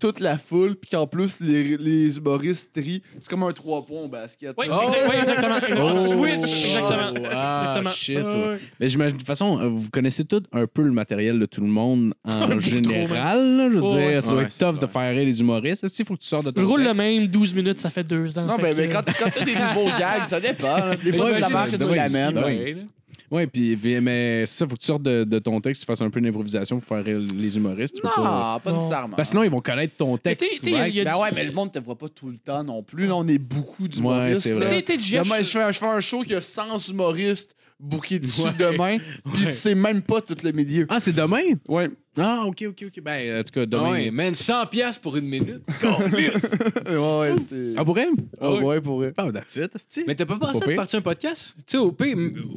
toute 0.00 0.20
la 0.20 0.38
foule, 0.38 0.76
puis 0.76 0.90
qu'en 0.90 1.06
plus, 1.06 1.40
les, 1.40 1.76
les 1.76 2.18
humoristes 2.18 2.72
trient. 2.72 3.02
C'est 3.20 3.28
comme 3.28 3.42
un 3.42 3.52
3 3.52 3.84
points 3.84 4.02
au 4.02 4.08
basket. 4.08 4.54
Oui, 4.56 4.66
Oh! 4.70 4.80
exact- 4.84 5.08
oui, 5.10 5.16
exactement. 5.18 5.56
Oh! 5.82 5.98
Switch! 5.98 6.66
Exactement. 6.66 7.28
Ah, 7.32 7.64
Exactement. 7.66 7.90
shit. 7.90 8.18
ouais. 8.18 8.58
Mais 8.78 8.88
j'imagine, 8.88 9.14
de 9.16 9.18
toute 9.18 9.26
façon, 9.26 9.58
euh, 9.60 9.68
vous 9.68 9.90
connaissez 9.90 10.24
tout 10.24 10.42
un 10.52 10.66
peu 10.66 10.82
le 10.82 10.92
matériel 10.92 11.38
de 11.40 11.46
tout 11.46 11.60
le 11.60 11.66
monde 11.66 12.14
en 12.24 12.58
général. 12.60 13.56
là, 13.56 13.68
je 13.70 13.76
veux 13.76 13.82
Oh, 13.82 13.86
dire, 13.88 13.96
ouais. 13.96 14.20
ça 14.20 14.28
doit 14.28 14.36
Ouais, 14.38 14.44
être 14.44 14.52
c'est 14.52 14.58
tough 14.64 14.74
de 14.74 14.78
clair. 14.78 14.90
faire 14.90 15.10
rire 15.14 15.24
les 15.24 15.40
humoristes. 15.40 15.82
Est-ce 15.84 15.94
qu'il 15.94 16.04
faut 16.06 16.14
que 16.14 16.20
tu 16.20 16.28
sortes 16.28 16.46
de 16.46 16.50
ton 16.52 16.60
Je 16.60 16.66
roule 16.66 16.80
le 16.82 16.86
texte? 16.94 17.02
même 17.02 17.26
12 17.26 17.54
minutes, 17.54 17.78
ça 17.78 17.90
fait 17.90 18.04
deux 18.04 18.38
ans. 18.38 18.46
Non, 18.46 18.56
fait 18.56 18.70
que- 18.70 18.76
ben, 18.76 18.88
quand, 18.92 19.02
quand 19.18 19.30
t'as 19.34 19.44
des 19.44 19.54
nouveaux 19.54 19.90
gags, 19.98 20.24
ça 20.24 20.38
dépend. 20.40 20.76
hein. 20.76 20.94
Des 21.02 21.12
fois, 21.16 21.24
Ouais, 21.26 21.30
c'est 21.32 21.36
de 21.36 21.40
la 21.40 21.46
c'est- 21.48 21.52
marque 21.52 21.64
que 21.66 21.70
c'est- 21.72 21.78
tu 21.78 21.90
ouais, 21.90 21.96
l'amènes. 21.96 22.34
c'est- 22.34 22.44
Ouais, 22.44 22.74
là. 22.74 22.82
Oui, 23.30 23.46
puis, 23.46 23.76
mais 24.00 24.46
ça, 24.46 24.66
faut 24.66 24.74
que 24.74 24.80
tu 24.80 24.86
sortes 24.86 25.02
de, 25.02 25.24
de 25.24 25.38
ton 25.38 25.60
texte, 25.60 25.82
tu 25.82 25.86
fasses 25.86 26.00
un 26.00 26.08
peu 26.10 26.20
d'improvisation 26.20 26.78
pour 26.80 26.88
faire 26.88 27.04
les 27.04 27.56
humoristes. 27.56 27.96
tu 27.96 28.02
peux 28.02 28.08
pas- 28.08 28.54
Non, 28.54 28.60
pas 28.60 28.72
nécessairement. 28.72 29.16
Parce 29.16 29.28
que 29.28 29.32
sinon, 29.32 29.42
ils 29.44 29.50
vont 29.50 29.60
connaître 29.60 29.96
ton 29.96 30.12
Mais 30.12 30.18
texte. 30.34 30.60
t'es- 30.62 30.70
t'es- 30.70 30.76
right? 30.76 30.92
il 30.94 30.96
y 30.96 31.00
a 31.00 31.04
Ben 31.04 31.14
du- 31.14 31.20
ouais, 31.22 31.30
mais 31.34 31.44
le 31.44 31.52
monde 31.52 31.70
te 31.72 31.78
voit 31.78 31.96
pas 31.98 32.08
tout 32.08 32.28
le 32.28 32.38
temps 32.38 32.64
non 32.64 32.82
plus. 32.82 33.06
Là, 33.06 33.14
on 33.16 33.28
est 33.28 33.38
beaucoup 33.38 33.82
Ouais, 33.82 33.88
d'humoristes. 33.88 34.42
c'est 34.42 34.54
là. 34.54 34.66
vrai. 34.66 34.68
T'es- 34.76 34.82
t'es 34.82 34.96
du 34.96 35.12
Là, 35.12 35.18
Jeff- 35.22 35.26
moi, 35.28 35.42
je, 35.42 35.48
fais, 35.50 35.72
je 35.72 35.78
fais 35.78 35.86
un 35.86 36.00
show 36.00 36.22
qui 36.22 36.34
a 36.34 36.40
100 36.40 36.78
humoristes 36.88 37.54
bookés 37.80 38.18
dessus 38.20 38.42
Ouais. 38.42 38.52
demain, 38.58 38.98
puis 39.32 39.44
c'est 39.44 39.74
même 39.74 40.02
pas 40.02 40.20
tout 40.20 40.36
le 40.42 40.52
milieu. 40.52 40.86
Ah, 40.88 41.00
c'est 41.00 41.12
demain? 41.12 41.42
Ouais. 41.68 41.88
Ah, 42.20 42.44
ok, 42.46 42.64
ok, 42.70 42.84
ok. 42.88 43.00
Ben, 43.02 43.40
en 43.40 43.44
tout 43.44 43.52
cas, 43.52 43.64
demain. 43.66 43.92
ouais, 43.92 44.10
man, 44.10 44.34
100 44.34 44.66
pièces 44.66 44.98
pour 44.98 45.16
une 45.16 45.28
minute. 45.28 45.62
ouais, 46.12 46.96
ouais, 46.96 47.34
c'est. 47.48 47.74
Ah, 47.76 47.84
pour 47.84 47.96
elle? 47.98 48.08
Ah 48.40 48.54
ouais, 48.54 48.80
pour 48.80 48.96
vrai. 48.96 49.12
Ah, 49.16 49.30
that's 49.32 49.56
it. 49.56 50.04
Mais 50.06 50.14
t'as 50.16 50.26
pas 50.26 50.36
pensé 50.36 50.72
à 50.72 50.76
partir 50.76 50.98
un 50.98 51.02
podcast? 51.02 51.54
Tu 51.58 51.62
sais, 51.66 51.76
au 51.76 51.94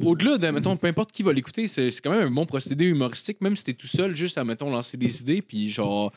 au-delà 0.02 0.38
de, 0.38 0.48
mettons, 0.50 0.76
peu 0.76 0.88
importe 0.88 1.12
qui 1.12 1.22
va 1.22 1.32
l'écouter, 1.32 1.66
c'est 1.68 1.90
c'est 1.90 2.00
quand 2.00 2.10
même 2.10 2.26
un 2.26 2.30
bon 2.30 2.44
procédé 2.46 2.86
humoristique, 2.86 3.40
même 3.40 3.54
si 3.56 3.62
t'es 3.64 3.74
tout 3.74 3.86
seul, 3.86 4.16
juste 4.16 4.36
à, 4.38 4.44
mettons, 4.44 4.70
lancer 4.70 4.96
des 4.96 5.20
idées, 5.20 5.42
puis 5.42 5.70
genre. 5.70 6.12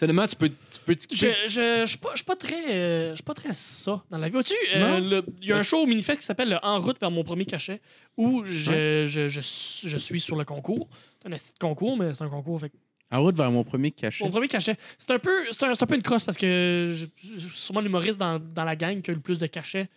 Honnêtement, 0.00 0.26
tu 0.26 0.36
peux, 0.36 0.48
tu 0.48 0.54
peux 0.86 0.94
Je, 1.12 1.26
je, 1.48 1.80
je 1.80 1.84
suis 1.86 1.98
pas, 1.98 2.10
je 2.12 2.16
suis 2.18 2.24
pas 2.24 2.36
très, 2.36 2.70
euh, 2.72 3.10
je 3.10 3.14
suis 3.16 3.24
pas 3.24 3.34
très 3.34 3.52
ça 3.52 4.02
dans 4.10 4.18
la 4.18 4.26
vie. 4.28 4.32
Vois-tu, 4.32 4.54
euh, 4.76 5.00
le- 5.00 5.24
il 5.42 5.48
y 5.48 5.52
a 5.52 5.56
un 5.56 5.62
show 5.62 5.78
au 5.78 5.86
Minifest 5.86 6.20
qui 6.20 6.24
s'appelle 6.26 6.50
le 6.50 6.58
En 6.62 6.78
route 6.80 7.00
vers 7.00 7.10
mon 7.10 7.24
premier 7.24 7.44
cachet 7.46 7.80
où 8.16 8.42
je, 8.44 9.04
je, 9.06 9.26
je, 9.28 9.40
je 9.88 9.96
suis 9.96 10.20
sur 10.20 10.36
le 10.36 10.44
concours. 10.44 10.88
C'est 11.20 11.28
un 11.28 11.32
esti 11.32 11.52
de 11.52 11.58
concours, 11.58 11.96
mais 11.96 12.14
c'est 12.14 12.22
un 12.22 12.28
concours. 12.28 12.60
Fait 12.60 12.68
que- 12.70 12.76
En 13.10 13.22
route 13.22 13.36
vers 13.36 13.50
mon 13.50 13.64
premier 13.64 13.90
cachet. 13.90 14.22
Mon 14.24 14.30
premier 14.30 14.46
cachet. 14.48 14.76
C'est 14.98 15.10
un 15.10 15.18
peu, 15.18 15.32
c'est 15.50 15.64
un, 15.64 15.74
c'est 15.74 15.82
un 15.82 15.86
peu 15.86 15.96
une 15.96 16.02
crosse 16.02 16.22
parce 16.24 16.38
que 16.38 16.92
je, 16.94 17.06
je 17.34 17.38
suis 17.48 17.56
sûrement 17.56 17.80
l'humoriste 17.80 18.18
dans, 18.18 18.38
dans 18.38 18.64
la 18.64 18.76
gang 18.76 19.02
qui 19.02 19.10
a 19.10 19.14
le 19.14 19.20
plus 19.20 19.38
de 19.38 19.46
cachets. 19.46 19.88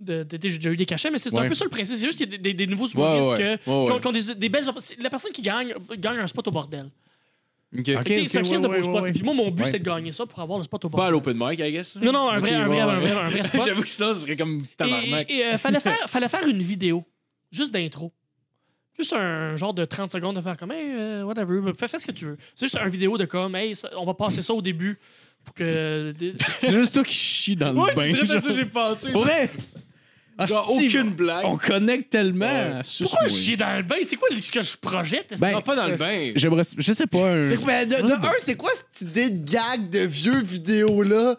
De, 0.00 0.22
de- 0.22 0.36
de- 0.36 0.48
j'ai 0.48 0.58
déjà 0.58 0.70
eu 0.70 0.76
des 0.76 0.86
cachets, 0.86 1.10
mais 1.10 1.18
c'est 1.18 1.30
c'est 1.30 1.36
un 1.36 1.40
Ouais. 1.40 1.48
peu 1.48 1.54
ça 1.54 1.64
le 1.64 1.70
principe. 1.70 1.96
C'est 1.96 2.04
juste 2.04 2.16
qu'il 2.18 2.30
y 2.30 2.34
a 2.34 2.38
des, 2.38 2.54
des- 2.54 2.54
des 2.54 2.66
nouveaux 2.68 2.86
humoristes 2.86 3.32
ouais, 3.32 3.36
que- 3.36 3.42
ouais, 3.42 3.58
qui 3.58 3.68
ont, 3.70 3.86
ouais. 3.94 4.00
qui 4.00 4.06
ont 4.06 4.12
des, 4.12 4.34
des 4.36 4.48
belles. 4.48 4.62
c'est- 4.78 5.02
La 5.02 5.10
personne 5.10 5.32
qui 5.32 5.42
gagne 5.42 5.74
gagne 5.98 6.18
un 6.18 6.26
spot 6.28 6.46
au 6.46 6.52
bordel. 6.52 6.88
Ok. 7.76 7.80
Ok, 7.80 7.84
Fait 7.86 7.92
que 7.94 7.98
ok, 8.22 8.28
c'est 8.28 8.38
un 8.38 8.42
crise 8.42 8.62
de 8.62 8.68
ouais, 8.68 8.76
beau 8.78 8.82
spot. 8.82 9.02
ouais. 9.02 9.12
Puis 9.12 9.22
moi, 9.22 9.34
mon 9.34 9.50
but, 9.50 9.62
Ouais. 9.64 9.70
c'est 9.70 9.78
de 9.78 9.84
gagner 9.84 10.10
ça 10.12 10.24
pour 10.24 10.40
avoir 10.40 10.58
le 10.58 10.64
spot 10.64 10.84
au. 10.86 10.88
Pas 10.88 11.06
à 11.06 11.10
l'open 11.10 11.36
mic, 11.38 11.58
I 11.60 11.70
guess. 11.72 11.96
Non, 11.96 12.12
non, 12.12 12.30
un 12.30 12.38
vrai, 12.38 12.50
Ok, 12.56 12.56
un 12.62 12.66
vrai, 12.66 12.76
ouais, 12.76 12.80
un 12.82 12.86
ouais. 13.00 13.06
vrai, 13.08 13.20
un 13.20 13.24
vrai 13.26 13.42
spot. 13.44 13.62
J'avoue 13.66 13.82
que 13.82 13.88
sinon, 13.88 14.14
ce 14.14 14.20
serait 14.20 14.36
comme 14.36 14.62
tabarnak. 14.76 15.30
Et, 15.30 15.36
et, 15.38 15.44
euh, 15.46 15.56
fallait, 15.58 15.80
faire, 15.80 15.98
fallait 16.06 16.28
faire 16.28 16.46
une 16.48 16.62
vidéo, 16.62 17.04
juste 17.50 17.72
d'intro. 17.74 18.12
Juste 18.98 19.12
un 19.12 19.54
genre 19.56 19.74
de 19.74 19.84
30 19.84 20.08
secondes 20.08 20.36
de 20.36 20.40
faire 20.40 20.56
comme, 20.56 20.72
hey, 20.72 20.92
euh, 20.92 21.22
whatever, 21.24 21.60
fais, 21.78 21.86
fais 21.88 21.98
ce 21.98 22.06
que 22.06 22.12
tu 22.12 22.24
veux. 22.24 22.36
C'est 22.54 22.64
juste 22.66 22.78
une 22.82 22.88
vidéo 22.90 23.16
de 23.18 23.26
comme, 23.26 23.54
hey, 23.54 23.74
ça- 23.74 23.90
on 23.98 24.04
va 24.06 24.14
passer 24.14 24.42
ça 24.42 24.54
au 24.54 24.62
début 24.62 24.98
pour 25.44 25.54
que. 25.54 26.12
C'est 26.58 26.72
juste 26.72 26.94
toi 26.94 27.04
qui 27.04 27.14
chie 27.14 27.54
dans 27.54 27.72
le 27.72 27.78
Ouais, 27.80 27.94
bain. 27.94 28.10
c'est 28.18 28.26
très 28.26 28.40
genre. 28.40 28.56
j'ai 28.56 28.64
pensé. 28.64 29.12
Pour 29.12 29.24
vrai? 29.24 29.50
Ah, 30.40 30.46
Genre, 30.46 30.70
si, 30.78 30.86
aucune 30.86 31.10
blague. 31.14 31.44
On 31.46 31.56
connecte 31.56 32.10
tellement. 32.10 32.80
Pourquoi 33.00 33.26
Suce-moi. 33.26 33.26
chier 33.28 33.56
dans 33.56 33.76
le 33.76 33.82
bain? 33.82 33.96
C'est 34.02 34.14
quoi 34.16 34.28
ce 34.34 34.50
que 34.50 34.62
je 34.62 34.76
projette? 34.76 35.34
Ben, 35.40 35.52
Non, 35.52 35.60
pas 35.62 35.74
dans 35.74 35.88
le 35.88 35.96
bain? 35.96 36.30
J'aimerais, 36.36 36.62
je 36.78 36.92
sais 36.92 37.06
pas. 37.08 37.30
un- 37.32 37.42
C'est 37.42 37.56
quoi, 37.56 37.66
mais 37.66 37.86
de, 37.86 37.96
de 37.96 38.12
un, 38.12 38.30
c'est 38.38 38.54
quoi 38.54 38.70
cette 38.74 39.08
idée 39.08 39.30
de 39.30 39.50
gag 39.50 39.90
de 39.90 40.00
vieux 40.00 40.40
vidéos-là? 40.40 41.34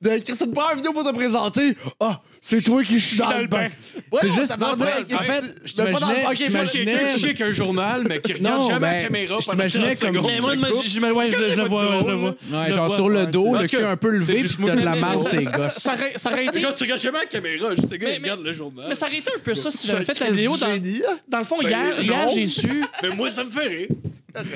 De 0.00 0.20
c'est 0.24 0.44
une 0.44 0.52
première 0.52 0.76
vidéo 0.76 0.92
pour 0.92 1.02
te 1.04 1.12
présenter. 1.14 1.76
Ah, 1.98 2.20
c'est 2.46 2.60
toi 2.60 2.84
qui 2.84 3.00
suis 3.00 3.16
dans, 3.16 3.38
le 3.38 3.46
bain. 3.46 3.68
Ouais, 4.12 4.18
C'est 4.20 4.30
juste- 4.32 4.48
tabarnak, 4.48 5.06
en 5.14 5.18
fait, 5.22 5.54
je 5.64 5.82
mais 5.82 5.92
pas 5.92 5.98
dans 5.98 6.08
le 6.08 6.14
bain. 6.14 6.20
t'imaginais- 6.20 6.26
Ok, 6.28 6.36
je 6.36 6.52
moi, 6.52 6.60
Moi, 6.62 6.70
j'ai- 6.72 6.84
quelqu'un 6.84 7.08
qui 7.08 7.18
chie 7.18 7.24
avec 7.24 7.40
un 7.40 7.50
journal, 7.52 8.04
mais 8.06 8.20
qui 8.20 8.32
regarde 8.34 8.60
Non, 8.60 8.68
jamais 8.68 8.80
ben, 8.80 8.92
la 8.96 9.02
caméra 9.04 9.40
je 9.40 9.46
pendant 9.46 9.56
t'imaginais 9.56 9.94
30 9.94 9.98
comme- 10.00 10.14
secondes. 10.16 10.30
Mais 10.30 10.40
moi, 10.40 10.56
moi, 10.56 10.68
je, 10.84 10.88
je- 10.90 11.00
ouais, 11.00 11.30
je, 11.30 11.36
le- 11.38 11.50
je 11.50 11.56
le 11.56 11.64
vois, 11.64 12.00
je 12.02 12.06
le 12.06 12.14
vois. 12.14 12.34
Ouais, 12.52 12.72
genre 12.72 12.94
sur 12.94 13.08
le 13.08 13.26
dos, 13.26 13.56
le 13.56 13.66
cul 13.66 13.76
un 13.82 13.96
peu 13.96 14.10
levé, 14.10 14.34
puis 14.34 14.42
juste 14.42 14.58
t'as 14.62 14.76
de 14.76 14.80
la 14.82 14.94
masse, 14.96 15.24
c'est 15.30 15.38
ça- 15.38 15.50
ça- 15.52 15.56
gosses. 15.58 15.78
ça 15.78 15.94
aurait- 15.94 16.12
Ça 16.18 16.30
aurait 16.30 16.44
été. 16.44 16.60
Genre, 16.60 16.74
tu 16.74 16.82
regardes 16.84 17.00
jamais 17.00 17.18
la 17.20 17.26
caméra, 17.26 17.74
juste 17.74 17.90
le 17.90 17.96
gars, 17.96 18.08
Mais- 18.08 18.16
il 18.16 18.22
regarde 18.22 18.42
le 18.42 18.52
journal. 18.52 18.86
Mais 18.90 18.94
ça 18.94 19.06
aurait 19.06 19.16
été 19.18 19.30
un 19.34 19.38
peu 19.42 19.54
ça 19.54 19.70
si 19.70 19.86
j'avais 19.86 20.04
fait 20.04 20.20
la 20.20 20.30
vidéo 20.30 20.56
dans, 20.58 20.66
hein? 20.66 20.78
dans 21.28 21.38
le 21.38 21.44
fond. 21.44 21.58
Ben, 21.62 21.68
hier, 21.98 22.28
j'ai 22.34 22.44
su. 22.46 22.84
Mais 23.02 23.08
moi, 23.08 23.30
ça 23.30 23.42
me 23.44 23.50
fait 23.50 23.66
rire. 23.68 23.88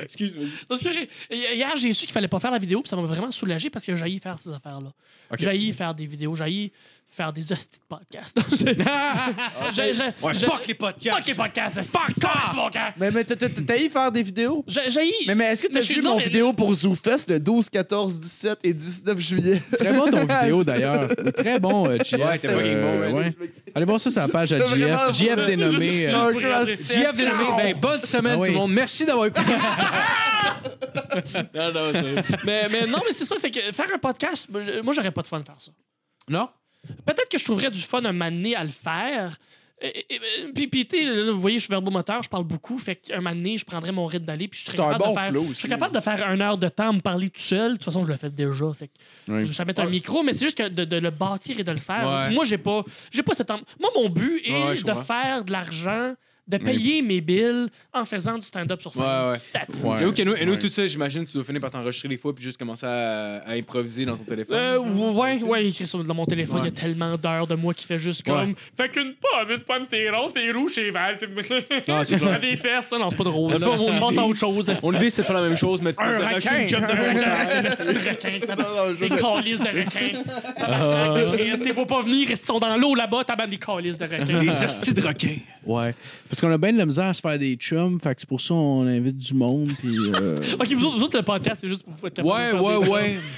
Excuse-moi. 0.03 0.45
Non, 0.69 0.77
c'est 0.77 0.89
correct. 0.89 1.11
Hier, 1.31 1.71
j'ai 1.75 1.91
su 1.93 2.05
qu'il 2.05 2.13
fallait 2.13 2.27
pas 2.27 2.39
faire 2.39 2.51
la 2.51 2.57
vidéo, 2.59 2.81
puis 2.81 2.89
ça 2.89 2.95
m'a 2.95 3.01
vraiment 3.03 3.31
soulagé 3.31 3.69
parce 3.71 3.83
que 3.85 3.95
j'ai 3.95 4.19
faire 4.19 4.37
ces 4.37 4.51
affaires-là. 4.51 4.91
J'ai 5.39 5.71
faire 5.71 5.93
des 5.95 6.05
vidéos, 6.05 6.35
j'ai 6.35 6.71
faire 7.11 7.33
des 7.33 7.51
hosties 7.51 7.79
de 7.79 7.85
podcasts. 7.87 8.39
J'ai- 9.73 9.93
j'ai- 9.93 10.03
Ouais, 10.21 10.33
j'ai- 10.33 10.45
fuck 10.45 10.67
les 10.67 10.73
podcasts. 10.73 11.17
Fuck 11.17 11.25
les 11.27 11.33
podcasts. 11.33 11.91
Fuck 11.91 12.11
ça, 12.21 12.53
mon 12.55 12.69
gars. 12.69 12.93
Mais, 12.97 13.11
mais 13.11 13.23
t'as- 13.23 13.35
t'as 13.35 13.49
t'as 13.49 13.77
eu 13.77 13.89
faire 13.89 14.11
des 14.11 14.23
vidéos? 14.23 14.63
J'ai 14.67 14.89
j'ai- 14.89 15.11
Mais, 15.27 15.35
mais 15.35 15.45
est-ce 15.45 15.63
que 15.63 15.67
t'as 15.71 15.79
je 15.81 15.93
vu 15.93 16.01
non, 16.01 16.11
mon 16.11 16.17
mais- 16.17 16.23
vidéo 16.23 16.53
pour 16.53 16.73
ZooFest 16.73 17.25
le 17.29 17.39
12, 17.39 17.69
14, 17.69 18.17
17 18.19 18.59
et 18.63 18.73
19 18.73 19.19
juillet? 19.19 19.61
Très 19.77 19.91
bon 19.93 20.09
ton 20.09 20.25
vidéo 20.25 20.63
d'ailleurs. 20.63 21.07
Très 21.35 21.59
bon, 21.59 21.89
euh, 21.89 21.97
JF. 22.03 22.19
Ouais, 22.19 22.39
t'es 22.39 22.47
fucking 22.47 22.79
bon, 22.79 22.87
Euh, 22.87 22.99
man. 22.99 23.13
ouais. 23.15 23.35
Allez 23.75 23.85
voir 23.85 23.99
ça 23.99 24.09
sur 24.11 24.21
la 24.21 24.27
page 24.27 24.53
à 24.53 24.59
C'est 24.59 24.65
vraiment 24.75 25.11
JF. 25.11 25.17
JF 25.17 25.35
pour- 25.35 25.45
dénommé. 25.45 26.05
Euh, 26.05 26.27
un 26.29 26.33
crash. 26.33 26.69
JF 26.69 27.15
dénommé. 27.17 27.43
Ben, 27.57 27.75
bonne 27.79 28.01
semaine, 28.01 28.33
Ah 28.35 28.39
oui. 28.39 28.47
tout 28.47 28.53
le 28.53 28.59
monde. 28.59 28.71
Merci 28.71 29.05
d'avoir 29.05 29.25
écouté. 29.27 29.51
non, 31.53 31.71
non, 31.73 31.91
mais, 32.45 32.67
mais 32.69 32.87
non, 32.87 32.99
mais 33.05 33.11
c'est 33.11 33.25
ça. 33.25 33.35
Fait 33.39 33.51
que 33.51 33.59
faire 33.71 33.87
un 33.93 33.97
podcast, 33.97 34.47
moi, 34.83 34.93
j'aurais 34.93 35.11
pas 35.11 35.21
de 35.21 35.27
fun 35.27 35.39
de 35.39 35.45
faire 35.45 35.59
ça. 35.59 35.71
Non? 36.29 36.49
Peut-être 37.05 37.29
que 37.29 37.37
je 37.37 37.43
trouverais 37.43 37.71
du 37.71 37.79
fun 37.79 38.03
un 38.05 38.11
donné 38.31 38.55
à 38.55 38.63
le 38.63 38.69
faire. 38.69 39.37
Et- 39.81 39.87
et- 40.09 40.15
et- 40.15 40.53
Puis, 40.53 40.67
puis 40.67 40.85
tu 40.85 41.29
vous 41.31 41.39
voyez, 41.39 41.57
je 41.57 41.63
suis 41.63 41.71
verbomoteur, 41.71 42.21
je 42.21 42.27
parle 42.27 42.43
beaucoup. 42.43 42.77
Fait 42.79 42.97
qu'un 42.97 43.17
moment 43.17 43.29
donné, 43.33 43.57
je 43.57 43.63
prendrais 43.63 43.93
mon 43.93 44.05
rythme 44.07 44.25
d'aller. 44.25 44.49
Puis 44.49 44.59
je 44.59 44.65
serais 44.65 44.75
capable, 44.77 45.03
bon 45.05 45.13
de 45.13 45.19
faire, 45.19 45.29
flow 45.29 45.43
je 45.45 45.51
aussi. 45.51 45.59
serais 45.61 45.69
capable 45.69 45.95
de 45.95 45.99
faire 46.01 46.21
une 46.33 46.41
heure 46.41 46.57
de 46.57 46.67
temps 46.67 46.89
à 46.89 46.91
me 46.91 46.99
parler 46.99 47.29
tout 47.29 47.39
seul. 47.39 47.71
De 47.71 47.75
toute 47.77 47.85
façon, 47.85 48.03
je 48.03 48.09
le 48.09 48.17
fais 48.17 48.29
déjà. 48.29 48.73
Fait 48.73 48.87
que 48.89 48.93
vais 49.57 49.65
mettre 49.65 49.81
un 49.81 49.85
micro, 49.89 50.21
mais 50.21 50.33
c'est 50.33 50.45
juste 50.45 50.57
que 50.57 50.67
de, 50.67 50.83
de 50.83 50.97
le 50.97 51.11
bâtir 51.11 51.57
et 51.59 51.63
de 51.63 51.71
le 51.71 51.77
faire. 51.77 52.05
Ouais. 52.27 52.33
Moi, 52.33 52.43
j'ai 52.43 52.57
pas, 52.57 52.83
j'ai 53.11 53.23
pas 53.23 53.33
cette. 53.33 53.49
am- 53.51 53.61
Moi, 53.79 53.89
mon 53.95 54.09
but 54.09 54.41
est 54.43 54.51
Ouais, 54.51 54.75
de 54.75 54.93
faire 54.95 55.45
de 55.45 55.51
l'argent, 55.53 56.13
de 56.49 56.57
payer 56.57 57.01
mes 57.01 57.21
bills 57.21 57.67
en 57.93 58.03
faisant 58.05 58.35
du 58.35 58.41
stand-up 58.45 58.81
sur 58.81 58.91
scène. 58.93 59.03
Ouais, 59.05 59.31
ouais. 59.31 59.83
Ouais. 59.83 59.93
C'est 59.95 60.05
où 60.05 60.11
que 60.11 60.21
nous, 60.23 60.35
et 60.35 60.45
nous, 60.45 60.53
Ouais. 60.53 60.59
tout 60.59 60.67
ça, 60.69 60.85
j'imagine, 60.87 61.25
tu 61.25 61.33
dois 61.33 61.43
finir 61.43 61.61
par 61.61 61.69
t'enregistrer 61.69 62.09
des 62.09 62.17
fois 62.17 62.33
puis 62.33 62.43
juste 62.43 62.57
commencer 62.57 62.85
à, 62.87 63.37
à 63.45 63.53
improviser 63.53 64.03
dans 64.05 64.17
ton 64.17 64.23
téléphone. 64.23 64.55
Euh, 64.57 64.77
ouais, 64.79 65.41
ouais, 65.43 65.67
écrit 65.67 65.85
ça 65.87 65.97
dans 65.99 66.13
mon 66.15 66.25
téléphone. 66.25 66.61
Il 66.63 66.65
y 66.65 66.69
a 66.69 66.71
tellement 66.71 67.15
d'heures 67.17 67.47
de 67.47 67.55
moi 67.55 67.73
qui 67.73 67.85
fait 67.85 67.97
juste 67.99 68.25
comme. 68.25 68.55
Fait 68.75 68.89
qu'une 68.89 69.13
pomme, 69.13 69.51
une 69.51 69.59
pomme, 69.59 69.83
c'est 69.89 70.09
rond, 70.09 70.27
c'est 70.35 70.51
rouge, 70.51 70.71
c'est 70.73 70.89
vert. 70.91 71.15
Non, 71.87 72.03
c'est 72.03 72.17
clair. 72.19 72.39
des 72.39 72.55
fesses, 72.55 72.91
non, 72.91 73.09
c'est 73.09 73.15
pas 73.15 73.23
drôle. 73.23 73.53
On 73.63 73.99
passe 73.99 74.17
à 74.17 74.25
autre 74.25 74.39
chose. 74.39 74.67
Idée, 74.67 75.09
c'était 75.09 75.21
de 75.21 75.27
faire 75.27 75.35
la 75.35 75.41
même 75.47 75.55
chose, 75.57 75.81
mais 75.81 75.91
Un 75.97 76.17
requin. 76.17 76.61
une 76.61 76.67
job 76.67 76.81
de 76.81 76.85
Un 76.85 77.13
requin. 77.13 77.61
Requin, 77.61 78.93
Des 78.99 79.09
calices 79.09 79.59
de 79.59 79.65
Christ. 79.67 81.61
Ils 81.65 81.73
vont 81.73 81.85
pas 81.85 82.01
venir, 82.01 82.29
ils 82.29 82.37
sont 82.37 82.59
dans 82.59 82.75
l'eau 82.77 82.95
là-bas, 82.95 83.23
tabarnak 83.23 83.49
des 83.51 83.57
calices 83.57 83.97
de 83.97 84.05
requins. 84.05 84.39
Les 84.41 84.63
hosties 84.63 84.93
de 84.93 85.01
requins. 85.01 85.37
Ouais. 85.65 85.93
Parce 86.39 86.47
qu'on 86.47 86.55
a 86.55 86.57
bien 86.57 86.71
de 86.71 86.77
la 86.77 86.85
misère 86.85 87.07
à 87.07 87.13
se 87.13 87.19
faire 87.19 87.37
des 87.37 87.55
chums. 87.55 87.99
Fait 88.01 88.15
que 88.15 88.21
c'est 88.21 88.29
pour 88.29 88.39
ça 88.39 88.53
qu'on 88.53 88.87
invite 88.87 89.17
du 89.17 89.33
monde. 89.33 89.71
Puis. 89.77 89.97
euh, 90.21 90.37
Ok, 90.59 90.71
vous 90.71 90.85
autres, 90.85 90.97
vous 90.97 91.03
autres, 91.03 91.17
le 91.17 91.23
podcast, 91.23 91.59
c'est 91.59 91.67
juste 91.67 91.83
pour 91.83 91.93
vous 91.93 91.99
faire 91.99 92.25
Ouais, 92.25 92.51
faire 92.51 92.63
ouais, 92.63 92.83
des- 92.85 92.89
ouais. 92.89 93.19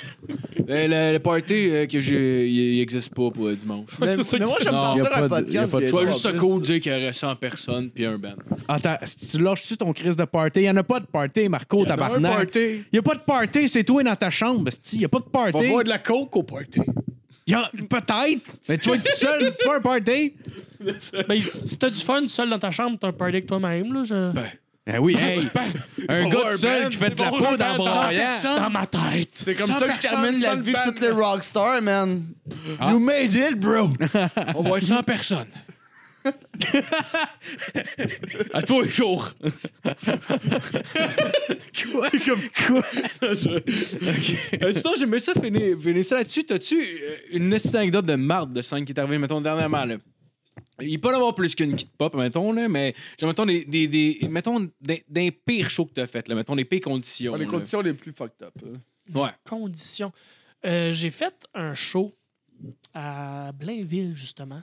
Euh, 0.69 0.87
le, 0.87 1.13
le 1.13 1.19
party 1.19 1.53
euh, 1.71 1.85
que 1.87 1.99
j'ai, 1.99 2.47
il, 2.47 2.75
il 2.75 2.81
existe 2.81 3.13
pas 3.13 3.31
pour 3.31 3.47
euh, 3.47 3.55
dimanche. 3.55 3.89
Mais, 3.99 4.13
c'est 4.13 4.21
ça 4.23 4.37
mais 4.37 4.45
que 4.45 4.49
moi, 4.49 4.57
tu- 4.59 4.63
j'aime 4.65 4.73
Non, 4.75 4.95
y 4.95 5.01
a 5.01 5.03
partir 5.03 5.09
pas 5.09 5.37
un 5.37 5.41
de- 5.41 5.51
y 5.51 5.57
a 5.57 5.61
podcast. 5.63 5.71
pas 5.71 5.79
de- 5.79 5.85
Je 5.87 5.91
vois 5.91 6.05
juste 6.05 6.29
plus. 6.29 6.39
cool 6.39 6.61
dire 6.61 6.79
qu'il 6.79 6.91
y 6.91 6.95
aurait 6.95 7.11
100 7.13 7.35
personnes 7.37 7.89
puis 7.89 8.05
un 8.05 8.17
band. 8.19 8.35
Attends, 8.67 8.97
si 9.03 9.17
tu 9.37 9.43
lâches-tu 9.43 9.75
ton 9.77 9.91
crise 9.91 10.15
de 10.15 10.23
party? 10.25 10.59
Il 10.59 10.63
n'y 10.63 10.69
en 10.69 10.77
a 10.77 10.83
pas 10.83 10.99
de 10.99 11.07
party, 11.07 11.49
Marco, 11.49 11.81
Un 11.81 11.85
tabarnak. 11.85 12.31
party. 12.31 12.59
Il 12.59 12.83
n'y 12.93 12.99
a 12.99 13.01
pas 13.01 13.15
de 13.15 13.21
party, 13.21 13.67
c'est 13.67 13.83
toi 13.83 14.03
dans 14.03 14.15
ta 14.15 14.29
chambre, 14.29 14.69
Il 14.93 14.99
n'y 14.99 15.05
a 15.05 15.09
pas 15.09 15.17
de 15.19 15.25
On 15.33 15.39
va 15.41 15.51
party. 15.51 15.67
voir 15.69 15.83
de 15.83 15.89
la 15.89 15.99
coke 15.99 16.35
au 16.37 16.43
party. 16.43 16.81
Y 17.47 17.53
a- 17.55 17.71
Peut-être, 17.89 18.41
mais 18.69 18.77
tu 18.77 18.89
vas 18.89 18.95
être 18.95 19.03
tout 19.03 19.15
seul, 19.17 19.53
c'est 19.57 19.65
pas 19.65 19.77
un 19.77 19.81
party. 19.81 20.33
Ben, 21.27 21.41
si 21.41 21.77
t'as 21.77 21.89
du 21.89 21.99
fun 21.99 22.25
seul 22.27 22.49
dans 22.49 22.59
ta 22.59 22.71
chambre, 22.71 22.97
t'as 22.99 23.07
un 23.07 23.11
party 23.13 23.35
avec 23.35 23.47
toi-même, 23.47 23.93
là. 23.93 24.03
Je... 24.03 24.31
Ben 24.85 24.97
oui, 24.99 25.15
hey, 25.15 25.47
un 26.09 26.27
gars 26.27 26.39
va 26.39 26.47
un 26.47 26.51
tout 26.53 26.57
seul 26.57 26.89
qui 26.89 26.97
fait 26.97 27.09
de 27.11 27.21
la 27.21 27.27
en 27.27 27.37
band, 27.37 27.75
broyant. 27.75 28.31
Dans 28.43 28.69
ma 28.71 28.85
tête. 28.87 29.29
C'est 29.31 29.53
comme 29.53 29.67
100 29.67 29.73
ça 29.79 29.87
que 29.87 29.93
se 29.93 30.01
termine 30.01 30.39
la 30.41 30.55
vie 30.55 30.71
de 30.71 30.77
dans 30.77 30.83
toutes 30.85 31.01
les 31.01 31.11
rockstars, 31.11 31.81
man. 31.83 32.23
Ah. 32.79 32.89
You 32.91 32.99
made 32.99 33.33
it, 33.35 33.59
bro. 33.59 33.91
On 34.55 34.61
va 34.63 34.69
voir 34.69 34.81
100 34.81 35.03
personnes. 35.03 35.47
À 38.53 38.61
tous 38.61 38.81
les 38.81 38.89
jours. 38.89 39.31
quoi? 41.91 42.09
Comme 42.25 42.41
quoi? 42.67 42.83
Euh, 43.23 44.71
sinon, 44.71 44.93
j'aimerais 44.97 45.19
ça 45.19 45.33
finir, 45.33 45.79
finir 45.79 46.05
ça 46.05 46.15
là-dessus. 46.17 46.43
T'as-tu 46.43 46.75
euh, 46.81 47.15
une 47.31 47.49
petite 47.49 47.75
anecdote 47.75 48.05
de 48.05 48.15
marde 48.15 48.53
de 48.53 48.61
scène 48.61 48.85
qui 48.85 48.91
est 48.91 48.99
arrivée, 48.99 49.17
mettons, 49.17 49.41
dernièrement, 49.41 49.85
là? 49.85 49.95
Il 50.81 50.99
peut 50.99 51.09
en 51.09 51.15
avoir 51.15 51.35
plus 51.35 51.53
qu'une 51.53 51.75
kit 51.75 51.87
pop, 51.97 52.13
mettons, 52.15 52.51
là, 52.53 52.67
mais 52.67 52.95
genre, 53.19 53.29
mettons, 53.29 53.45
des, 53.45 53.65
des, 53.65 53.87
des- 53.87 54.19
mettons, 54.29 54.69
des, 54.81 55.03
des 55.07 55.31
pires 55.31 55.69
shows 55.69 55.85
que 55.85 55.93
t'as 55.93 56.07
fait, 56.07 56.27
là, 56.27 56.35
mettons, 56.35 56.55
des 56.55 56.65
pires 56.65 56.81
conditions. 56.81 57.35
les 57.35 57.45
là. 57.45 57.51
conditions 57.51 57.81
les 57.81 57.93
plus 57.93 58.11
fucked 58.13 58.41
up. 58.43 58.53
hein. 58.65 58.79
Ouais. 59.13 59.29
Conditions. 59.47 60.11
Euh, 60.65 60.91
J'ai 60.91 61.09
fait 61.11 61.33
un 61.53 61.73
show 61.73 62.15
à 62.93 63.51
Blainville, 63.53 64.15
justement. 64.15 64.61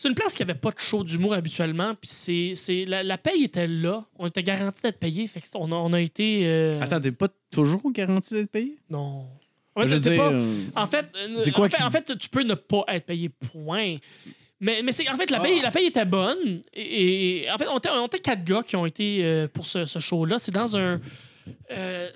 C'est 0.00 0.06
une 0.08 0.14
place 0.14 0.34
qui 0.34 0.42
avait 0.44 0.54
pas 0.54 0.70
de 0.70 0.78
show 0.78 1.02
d'humour 1.02 1.34
habituellement, 1.34 1.92
puis 1.96 2.08
c'est, 2.08 2.52
c'est 2.54 2.84
la, 2.84 3.02
la 3.02 3.18
paye 3.18 3.42
était 3.42 3.66
là, 3.66 4.04
on 4.16 4.28
était 4.28 4.44
garanti 4.44 4.80
d'être 4.80 5.00
payé, 5.00 5.26
fait 5.26 5.42
qu'on 5.52 5.72
a, 5.72 5.74
on 5.74 5.92
a 5.92 6.00
été. 6.00 6.46
euh, 6.46 6.80
Attends, 6.80 7.00
t'es 7.00 7.10
pas 7.10 7.26
toujours 7.50 7.90
garanti 7.90 8.34
d'être 8.34 8.50
payé? 8.50 8.76
non. 8.88 9.26
En 9.74 9.82
fait, 9.82 9.88
Je 9.88 9.96
dire, 9.98 10.14
pas- 10.16 10.32
euh, 10.32 10.54
En 10.76 10.86
fait, 10.86 11.06
euh, 11.16 11.36
C'est 11.40 11.50
quoi 11.52 11.66
en, 11.66 11.68
fait 11.68 11.76
qui- 11.76 11.82
en 11.84 11.90
fait, 11.90 12.16
tu 12.18 12.28
peux 12.28 12.42
ne 12.44 12.54
pas 12.54 12.84
être 12.88 13.06
payé, 13.06 13.28
point. 13.28 13.96
Mais, 14.60 14.82
mais 14.82 14.90
c'est 14.92 15.08
en 15.08 15.16
fait 15.16 15.30
la 15.30 15.38
paye, 15.40 15.60
la 15.60 15.70
paye 15.72 15.86
était 15.86 16.04
bonne 16.04 16.62
et, 16.74 17.42
et- 17.44 17.50
en 17.50 17.58
fait 17.58 17.66
on 17.68 17.78
était, 17.78 17.88
on 17.90 18.06
était 18.06 18.18
quatre 18.18 18.42
gars 18.44 18.62
qui 18.66 18.74
ont 18.76 18.86
été 18.86 19.24
euh, 19.24 19.46
pour 19.48 19.66
ce, 19.66 19.84
ce 19.84 19.98
show-là. 20.00 20.38
C'est 20.40 20.50
dans 20.52 20.76
un 20.76 21.00
euh, 21.72 22.08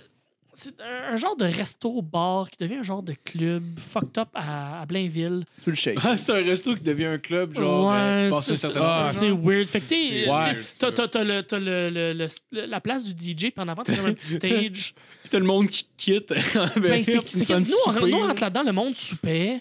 c'est 0.55 0.75
un, 0.81 1.17
genre 1.17 1.37
de 1.37 1.45
resto-bar 1.47 2.51
qui 2.51 2.57
devient 2.59 2.77
un 2.77 2.83
genre 2.83 3.03
de 3.03 3.15
club 3.15 3.63
fucked 3.79 4.19
up 4.19 4.29
à, 4.35 4.83
à 4.83 4.87
Blainville. 4.87 5.45
Tu 5.65 5.71
le 5.71 5.77
shake. 5.77 5.99
Ah, 6.03 6.17
c'est 6.17 6.33
un 6.33 6.45
resto 6.45 6.75
qui 6.77 6.83
devient 6.83 7.07
un 7.07 7.19
club, 7.19 7.55
genre, 7.55 7.91
Ouais, 7.91 7.97
euh, 7.97 8.31
c'est- 8.41 8.67
ah, 8.77 9.11
c'est 9.13 9.31
weird. 9.31 9.67
Fait 9.67 9.81
que 9.81 10.27
t'as- 10.27 10.63
ça. 10.73 10.93
t'as 10.93 11.09
t'as 11.09 11.25
le- 11.25 11.43
t'as 11.43 11.59
le- 11.59 11.91
le- 11.91 12.13
le- 12.53 12.67
la 12.67 12.81
place 12.81 13.05
du 13.05 13.13
DJ, 13.13 13.51
puis 13.51 13.55
en 13.59 13.69
avant, 13.69 13.83
t'as 13.83 13.97
comme 13.97 14.07
un 14.07 14.13
petit 14.15 14.27
stage. 14.35 14.95
Puis 15.23 15.31
t'as 15.31 15.39
le 15.39 15.45
monde 15.45 15.69
qui 15.69 15.87
quitte. 15.97 16.29
Ben, 16.77 17.03
c'est 17.03 17.27
c'est 17.27 17.47
que 17.47 17.55
nous, 17.59 17.67
on, 17.87 18.07
nous, 18.07 18.17
on 18.19 18.27
rentre 18.27 18.43
là-dedans, 18.43 18.63
le 18.65 18.73
monde 18.73 18.95
soupait. 18.95 19.61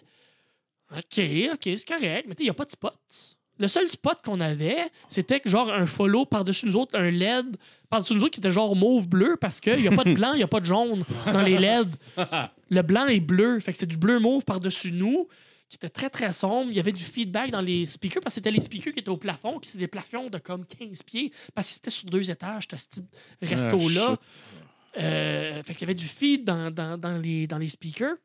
OK, 0.92 1.22
OK, 1.54 1.62
c'est 1.64 1.88
correct. 1.88 2.26
Mais 2.28 2.36
tu 2.36 2.44
il 2.44 2.46
n'y 2.46 2.50
a 2.50 2.54
pas 2.54 2.66
de 2.66 2.72
spot. 2.72 2.94
Le 3.62 3.68
seul 3.68 3.88
spot 3.88 4.18
qu'on 4.26 4.42
avait, 4.42 4.90
c'était 5.08 5.40
que 5.40 5.48
genre 5.48 5.72
un 5.72 5.86
follow 5.86 6.26
par-dessus 6.26 6.66
nous 6.66 6.76
autres, 6.76 6.98
un 6.98 7.12
LED 7.12 7.58
par-dessus 7.92 8.16
nous 8.16 8.24
autres 8.24 8.34
qui 8.34 8.40
était 8.40 8.50
genre 8.50 8.76
mauve-bleu 8.76 9.38
parce 9.40 9.60
qu'il 9.60 9.80
n'y 9.80 9.88
a 9.88 9.92
pas 9.92 10.04
de 10.04 10.14
blanc, 10.16 10.34
il 10.34 10.38
n'y 10.38 10.44
a 10.44 10.48
pas 10.48 10.60
de 10.62 10.66
jaune 10.66 11.06
dans 11.28 11.44
les 11.44 11.60
LED. 11.60 11.88
Le 12.72 12.82
blanc 12.82 13.06
est 13.06 13.20
bleu. 13.20 13.60
Fait 13.60 13.72
que 13.72 13.78
c'est 13.78 13.86
du 13.86 13.98
bleu-mauve 13.98 14.44
par-dessus 14.46 14.92
nous 14.92 15.28
qui 15.70 15.76
était 15.76 15.90
très 15.90 16.10
très 16.10 16.34
sombre. 16.34 16.72
Il 16.72 16.76
y 16.76 16.80
avait 16.80 16.92
du 16.92 17.04
feedback 17.04 17.52
dans 17.52 17.62
les 17.62 17.86
speakers 17.86 18.24
parce 18.24 18.34
que 18.34 18.40
c'était 18.40 18.50
les 18.50 18.62
speakers 18.62 18.94
qui 18.94 19.00
étaient 19.00 19.10
au 19.10 19.18
plafond, 19.18 19.60
qui 19.60 19.70
étaient 19.70 19.78
des 19.78 19.88
plafonds 19.88 20.32
de 20.32 20.40
comme 20.40 20.66
15 20.66 21.04
pieds 21.04 21.32
parce 21.54 21.68
que 21.68 21.74
c'était 21.76 21.92
sur 21.92 22.10
deux 22.10 22.32
étages, 22.32 22.64
ce 22.64 22.76
petit 22.76 23.06
resto-là. 23.44 24.18
Euh, 24.98 25.62
fait 25.62 25.74
qu'il 25.74 25.82
y 25.82 25.84
avait 25.84 25.94
du 25.94 26.08
feed 26.08 26.46
dans, 26.46 26.72
dans, 26.72 26.98
dans 26.98 27.18
les, 27.20 27.46
dans 27.46 27.60
les 27.60 27.68
speakers. 27.68 28.16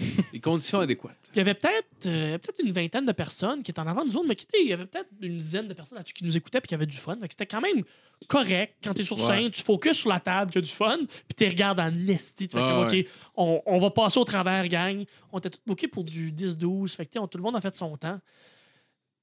Les 0.32 0.40
conditions 0.40 0.80
adéquates. 0.80 1.16
Puis 1.22 1.32
il 1.34 1.38
y 1.38 1.40
avait 1.42 1.54
peut-être 1.54 2.06
euh, 2.06 2.38
peut-être 2.38 2.58
une 2.64 2.72
vingtaine 2.72 3.04
de 3.04 3.12
personnes 3.12 3.62
qui 3.62 3.70
étaient 3.70 3.80
en 3.80 3.86
avant 3.86 4.02
de 4.02 4.08
nous 4.08 4.16
autres, 4.16 4.26
mais 4.28 4.34
qui 4.34 4.44
étaient- 4.44 4.62
il 4.62 4.68
y 4.68 4.72
avait 4.72 4.86
peut-être 4.86 5.08
une 5.20 5.36
dizaine 5.38 5.68
de 5.68 5.74
personnes 5.74 5.98
là-dessus 5.98 6.14
qui 6.14 6.24
nous 6.24 6.36
écoutaient 6.36 6.60
puis 6.60 6.68
qui 6.68 6.74
avaient 6.74 6.86
du 6.86 6.96
fun. 6.96 7.16
Fait 7.20 7.28
que 7.28 7.34
c'était 7.34 7.46
quand 7.46 7.60
même 7.60 7.84
correct 8.28 8.76
quand 8.82 8.94
t'es 8.94 9.04
sur 9.04 9.16
scène, 9.42 9.50
tu 9.50 9.62
focuses 9.62 9.96
sur 9.98 10.08
la 10.08 10.18
table, 10.20 10.50
tu 10.50 10.58
as 10.58 10.60
du 10.62 10.68
fun, 10.70 10.98
puis 11.06 11.34
tu 11.36 11.46
regardes 11.46 11.80
en 11.80 11.94
esti. 12.08 12.48
Ouais. 12.54 12.60
OK, 13.02 13.06
on, 13.36 13.62
on 13.66 13.78
va 13.78 13.90
passer 13.90 14.18
au 14.18 14.24
travers, 14.24 14.66
gang. 14.68 15.04
On 15.32 15.38
était 15.38 15.50
tous 15.50 15.60
bookés 15.66 15.88
pour 15.88 16.04
du 16.04 16.32
10-12. 16.32 16.88
Fait 16.96 17.04
que 17.06 17.10
tu 17.10 17.14
sais, 17.14 17.18
on- 17.20 17.28
tout 17.28 17.38
le 17.38 17.44
monde 17.44 17.56
a 17.56 17.60
fait 17.60 17.74
son 17.76 17.96
temps. 17.96 18.18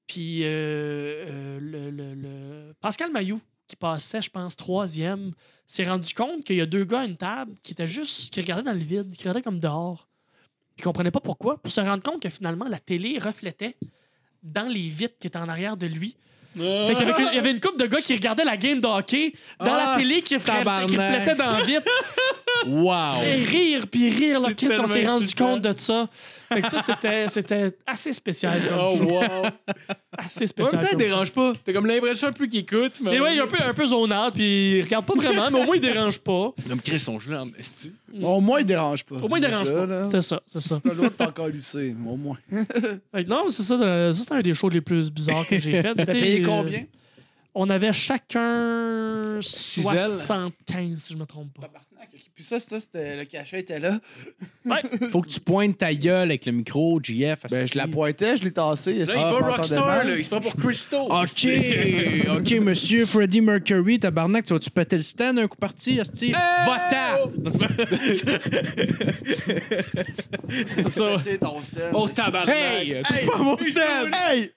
Puis 0.06 0.42
euh, 0.44 0.46
euh, 1.26 1.58
le, 1.60 1.90
le- 1.90 2.14
le- 2.14 2.74
Pascal 2.80 3.10
Mayou, 3.12 3.40
qui 3.66 3.76
passait, 3.76 4.22
je 4.22 4.30
pense, 4.30 4.56
troisième, 4.56 5.32
s'est 5.66 5.84
rendu 5.86 6.14
compte 6.14 6.44
qu'il 6.44 6.56
y 6.56 6.60
a 6.62 6.66
deux 6.66 6.84
gars 6.84 7.00
à 7.00 7.04
une 7.04 7.18
table 7.18 7.52
qui 7.62 7.72
étaient 7.72 7.86
juste, 7.86 8.32
qui 8.32 8.40
regardaient 8.40 8.62
dans 8.62 8.72
le 8.72 8.78
vide, 8.82 9.10
qui 9.14 9.18
regardaient 9.24 9.42
comme 9.42 9.60
dehors. 9.60 10.08
Ils 10.78 10.82
comprenaient 10.84 11.10
pas 11.10 11.20
pourquoi, 11.20 11.58
pour 11.58 11.72
se 11.72 11.80
rendre 11.80 12.02
compte 12.02 12.22
que 12.22 12.28
finalement, 12.28 12.66
la 12.68 12.78
télé 12.78 13.18
reflétait 13.18 13.74
dans 14.42 14.68
les 14.68 14.88
vitres 14.88 15.16
qui 15.18 15.26
étaient 15.26 15.38
en 15.38 15.48
arrière 15.48 15.76
de 15.76 15.86
lui. 15.86 16.14
Fait 16.56 16.94
qu'il 16.96 17.06
y 17.06 17.10
avait, 17.10 17.22
il 17.32 17.34
y 17.34 17.38
avait 17.38 17.50
une 17.50 17.60
couple 17.60 17.78
de 17.78 17.86
gars 17.86 18.00
qui 18.00 18.14
regardaient 18.14 18.44
la 18.44 18.56
game 18.56 18.80
de 18.80 18.86
hockey 18.86 19.32
dans 19.60 19.74
Ah, 19.74 19.94
la 19.96 20.02
télé 20.02 20.22
qui, 20.22 20.34
reflète- 20.36 20.58
tabarnak. 20.58 20.88
qui 20.88 20.96
reflétait 20.96 21.34
dans 21.34 21.52
la 21.58 21.64
vitre. 21.64 21.82
Wow! 22.66 23.22
Et 23.24 23.34
rire, 23.36 23.86
puis 23.90 24.10
rire, 24.10 24.40
là, 24.40 24.52
Chris, 24.52 24.68
on 24.78 24.86
s'est 24.86 25.06
rendu 25.06 25.34
compte 25.34 25.60
de 25.62 25.72
ça. 25.76 26.08
Fait 26.52 26.62
que 26.62 26.70
ça, 26.70 26.80
c'était, 26.80 27.28
c'était 27.28 27.76
assez 27.86 28.12
spécial 28.12 28.60
comme 28.68 28.78
Oh, 28.80 28.96
show. 28.96 29.04
wow. 29.04 29.22
Assez 30.16 30.46
spécial. 30.46 30.76
même 30.76 30.82
temps, 30.84 30.88
il 30.92 30.96
comme 30.96 31.00
show. 31.00 31.06
dérange 31.12 31.30
pas. 31.32 31.52
T'as 31.64 31.72
comme 31.74 31.86
l'impression 31.86 32.28
un 32.28 32.32
peu 32.32 32.46
qu'il 32.46 32.60
écoute. 32.60 32.94
Mais 33.02 33.16
Et 33.16 33.20
ouais, 33.20 33.34
il 33.34 33.38
est 33.38 33.42
un 33.42 33.46
peu, 33.46 33.58
un 33.62 33.74
peu 33.74 33.84
zonade, 33.86 34.32
puis 34.34 34.78
il 34.78 34.82
regarde 34.82 35.04
pas 35.04 35.14
vraiment, 35.14 35.50
mais 35.50 35.60
au 35.60 35.64
moins, 35.64 35.76
il 35.76 35.80
dérange 35.82 36.18
pas. 36.20 36.52
Comme 36.68 36.80
Chris, 36.80 36.98
son 37.00 37.20
jeu 37.20 37.36
en 37.36 37.48
esti. 37.58 37.92
Au 38.22 38.40
moins, 38.40 38.60
il 38.60 38.66
dérange 38.66 39.04
pas. 39.04 39.16
Au 39.16 39.28
moins, 39.28 39.38
il 39.38 39.42
dérange 39.42 39.68
Déjà, 39.68 39.78
pas. 39.80 39.86
là. 39.86 40.08
C'est 40.10 40.20
ça, 40.22 40.40
c'est 40.46 40.60
ça. 40.60 40.80
T'as 40.82 40.88
le 40.90 40.96
droit 40.96 41.08
de 41.10 41.14
t'encore 41.14 41.48
lycée, 41.48 41.94
au 42.06 42.16
moins. 42.16 42.38
Fait 43.14 43.24
que 43.24 43.28
non, 43.28 43.48
c'est 43.50 43.62
ça, 43.62 43.74
euh, 43.74 44.12
ça, 44.12 44.20
c'était 44.20 44.34
un 44.34 44.40
des 44.40 44.54
shows 44.54 44.70
les 44.70 44.80
plus 44.80 45.10
bizarres 45.10 45.46
que 45.46 45.58
j'ai 45.58 45.82
fait. 45.82 45.94
T'as 45.94 46.06
payé 46.06 46.40
euh, 46.42 46.46
combien? 46.46 46.84
On 47.54 47.70
avait 47.70 47.92
chacun 47.92 49.38
Six 49.40 49.82
75, 49.82 51.02
si 51.02 51.12
je 51.12 51.18
me 51.18 51.24
trompe 51.24 51.52
pas. 51.54 51.62
Tabarnak, 51.62 52.08
ok. 52.14 52.20
Puis 52.34 52.44
ça, 52.44 52.60
ça, 52.60 52.80
c'était 52.80 53.16
le 53.16 53.24
cachet 53.24 53.60
était 53.60 53.80
là. 53.80 53.98
Faut 55.10 55.22
que 55.22 55.28
tu 55.28 55.40
pointes 55.40 55.78
ta 55.78 55.92
gueule 55.94 56.28
avec 56.28 56.46
le 56.46 56.52
micro, 56.52 57.00
JF. 57.02 57.46
Ben, 57.50 57.66
je 57.66 57.76
la 57.76 57.88
pointais, 57.88 58.36
je 58.36 58.44
l'ai 58.44 58.52
tassée. 58.52 59.04
Là, 59.04 59.14
il 59.14 59.20
va 59.20 59.30
Rockstar, 59.30 60.04
là. 60.04 60.16
Il 60.16 60.24
se 60.24 60.30
prend 60.30 60.40
pour 60.40 60.54
Crystal. 60.56 61.06
OK, 61.08 61.46
OK, 62.36 62.50
monsieur 62.60 63.06
Freddie 63.06 63.40
Mercury, 63.40 63.98
tabarnak, 63.98 64.44
tu 64.44 64.52
vas-tu 64.52 64.70
péter 64.70 64.96
le 64.96 65.02
stand 65.02 65.38
un 65.38 65.48
coup 65.48 65.56
parti, 65.56 66.00
Asti? 66.00 66.32
Va-t'en! 66.32 67.32
C'est 70.76 70.90
ça. 70.90 71.16
ton 71.40 71.62
stand. 71.62 71.92
Oh, 71.94 72.08
tabarnak. 72.08 72.54
Hey! 72.54 73.02
Touche 73.02 73.26
pas 73.26 73.34
à 73.34 73.38
mon 73.38 73.58
stand! 73.58 74.14
Hey! 74.14 74.52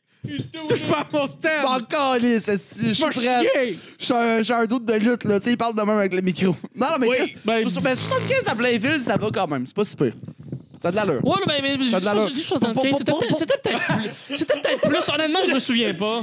Touche 0.70 0.84
pas 0.84 1.00
à 1.00 1.08
mon 1.12 1.28
stand! 1.28 1.66
Encore 1.66 2.18
les 2.18 2.38
je 2.40 2.94
suis 2.94 3.04
prêt. 3.06 3.76
suis 3.98 4.14
un, 4.14 4.38
je 4.38 4.44
suis 4.44 4.54
un 4.54 4.66
doute 4.66 4.86
de 4.86 4.94
lutte, 4.94 5.24
là. 5.24 5.40
Tu 5.40 5.46
sais, 5.46 5.52
il 5.54 5.58
parle 5.58 5.76
de 5.76 5.82
même 5.82 5.98
avec 5.98 6.14
le 6.14 6.22
micro. 6.22 6.56
Non, 6.76 6.88
non, 6.92 6.98
mais 7.00 7.08
Oui, 7.08 7.16
Chris, 7.18 7.36
ben- 7.44 7.70
so- 7.70 7.82
ben, 7.82 7.96
75 7.96 8.48
à 8.48 8.54
Blainville, 8.56 9.00
ça 9.02 9.18
va 9.18 9.30
quand 9.34 9.48
même. 9.48 9.66
C'est 9.66 9.76
pas 9.76 9.84
si 9.84 9.96
pire. 9.96 10.14
Ça 10.82 10.88
a 10.90 10.92
de 10.92 10.96
l'allure. 10.96 11.24
Ouais, 11.26 11.36
non, 11.36 11.44
mais, 11.48 11.78
mais 11.78 11.90
Ça 11.90 11.98
a 11.98 12.00
de 12.00 12.06
l'allure. 12.06 12.28
je 12.30 12.34
dis 12.34 12.42
75, 12.42 12.98
c'était 12.98 13.12
peut-être 13.12 13.36
c'était 13.36 13.58
peut-être 13.58 13.88
plus. 14.28 14.38
C'était 14.38 14.54
peut-être 14.60 14.82
plus. 14.82 15.14
Honnêtement, 15.14 15.40
je 15.48 15.54
me 15.54 15.60
souviens 15.60 15.94
pas. 15.94 16.22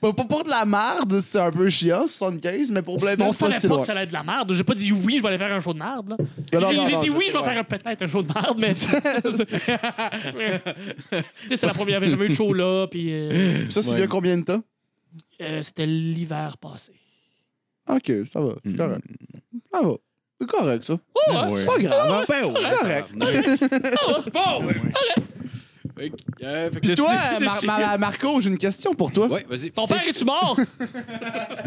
Pour, 0.00 0.14
pour, 0.14 0.26
pour 0.26 0.44
de 0.44 0.48
la 0.50 0.64
marde, 0.64 1.20
c'est 1.20 1.38
un 1.38 1.50
peu 1.50 1.68
chiant, 1.68 2.06
75, 2.06 2.70
mais 2.70 2.80
pour 2.80 2.96
Blainville, 2.96 3.26
On 3.26 3.32
c'est 3.32 3.44
pas 3.46 3.52
savait 3.52 3.68
pas 3.68 3.74
loin. 3.74 3.80
que 3.80 3.86
ça 3.86 3.92
allait 3.92 4.02
être 4.04 4.08
de 4.08 4.14
la 4.14 4.22
merde. 4.22 4.52
J'ai 4.54 4.64
pas 4.64 4.74
dit 4.74 4.92
oui, 4.92 5.16
je 5.18 5.22
vais 5.22 5.28
aller 5.28 5.36
faire 5.38 5.52
un 5.52 5.60
show 5.60 5.74
de 5.74 5.78
merde. 5.78 6.08
là. 6.10 6.16
Non, 6.18 6.60
non, 6.60 6.70
J'ai 6.70 6.76
non, 6.78 6.84
j'ai 6.86 6.92
non, 6.94 7.00
dit 7.00 7.06
je 7.08 7.12
oui, 7.12 7.24
sais 7.26 7.32
je 7.32 7.38
vais 7.38 7.44
faire 7.44 7.58
un- 7.58 7.64
peut-être 7.64 8.02
un 8.02 8.06
show 8.06 8.22
de 8.22 8.32
merde, 8.32 8.56
mais. 8.58 8.72
Tu 11.42 11.48
sais, 11.48 11.56
c'est 11.56 11.66
la 11.66 11.74
première. 11.74 12.00
J'avais 12.00 12.10
jamais 12.10 12.26
eu 12.26 12.30
de 12.30 12.34
show 12.34 12.52
là, 12.52 12.86
puis. 12.90 13.12
euh, 13.12 13.68
Ça, 13.70 13.82
c'est 13.82 13.90
Ouais. 13.90 13.96
bien 13.96 14.06
combien 14.06 14.36
de 14.38 14.44
temps? 14.44 14.62
euh, 15.42 15.60
C'était 15.62 15.86
l'hiver 15.86 16.56
passé. 16.58 16.92
Ok, 17.88 18.12
ça 18.32 18.40
va. 18.40 18.54
C'est 18.64 18.76
correct. 18.76 19.04
Ça 19.72 19.80
va. 19.82 19.92
C'est 20.40 20.48
correct, 20.48 20.84
ça. 20.84 20.94
Oh, 21.14 21.32
ouais. 21.32 21.56
C'est 21.56 21.66
pas 21.66 21.78
grave. 21.78 22.10
hein? 22.10 22.24
Ben 22.28 22.44
ouais. 22.46 22.70
correct. 22.78 23.08
Bon, 24.32 24.64
ouais. 24.66 24.76
Fait 26.00 26.08
que, 26.10 26.16
euh, 26.44 26.70
fait 26.70 26.80
que 26.80 26.86
Puis 26.86 26.96
toi, 26.96 27.12
là-dessus- 27.38 27.66
Mar- 27.66 27.78
Mar- 27.80 27.98
Marco, 27.98 28.40
j'ai 28.40 28.48
une 28.48 28.56
question 28.56 28.94
pour 28.94 29.12
toi. 29.12 29.26
Ouais, 29.28 29.44
vas-y. 29.48 29.70
Ton 29.70 29.86
père, 29.86 30.02
es-tu 30.08 30.24
mort? 30.24 30.58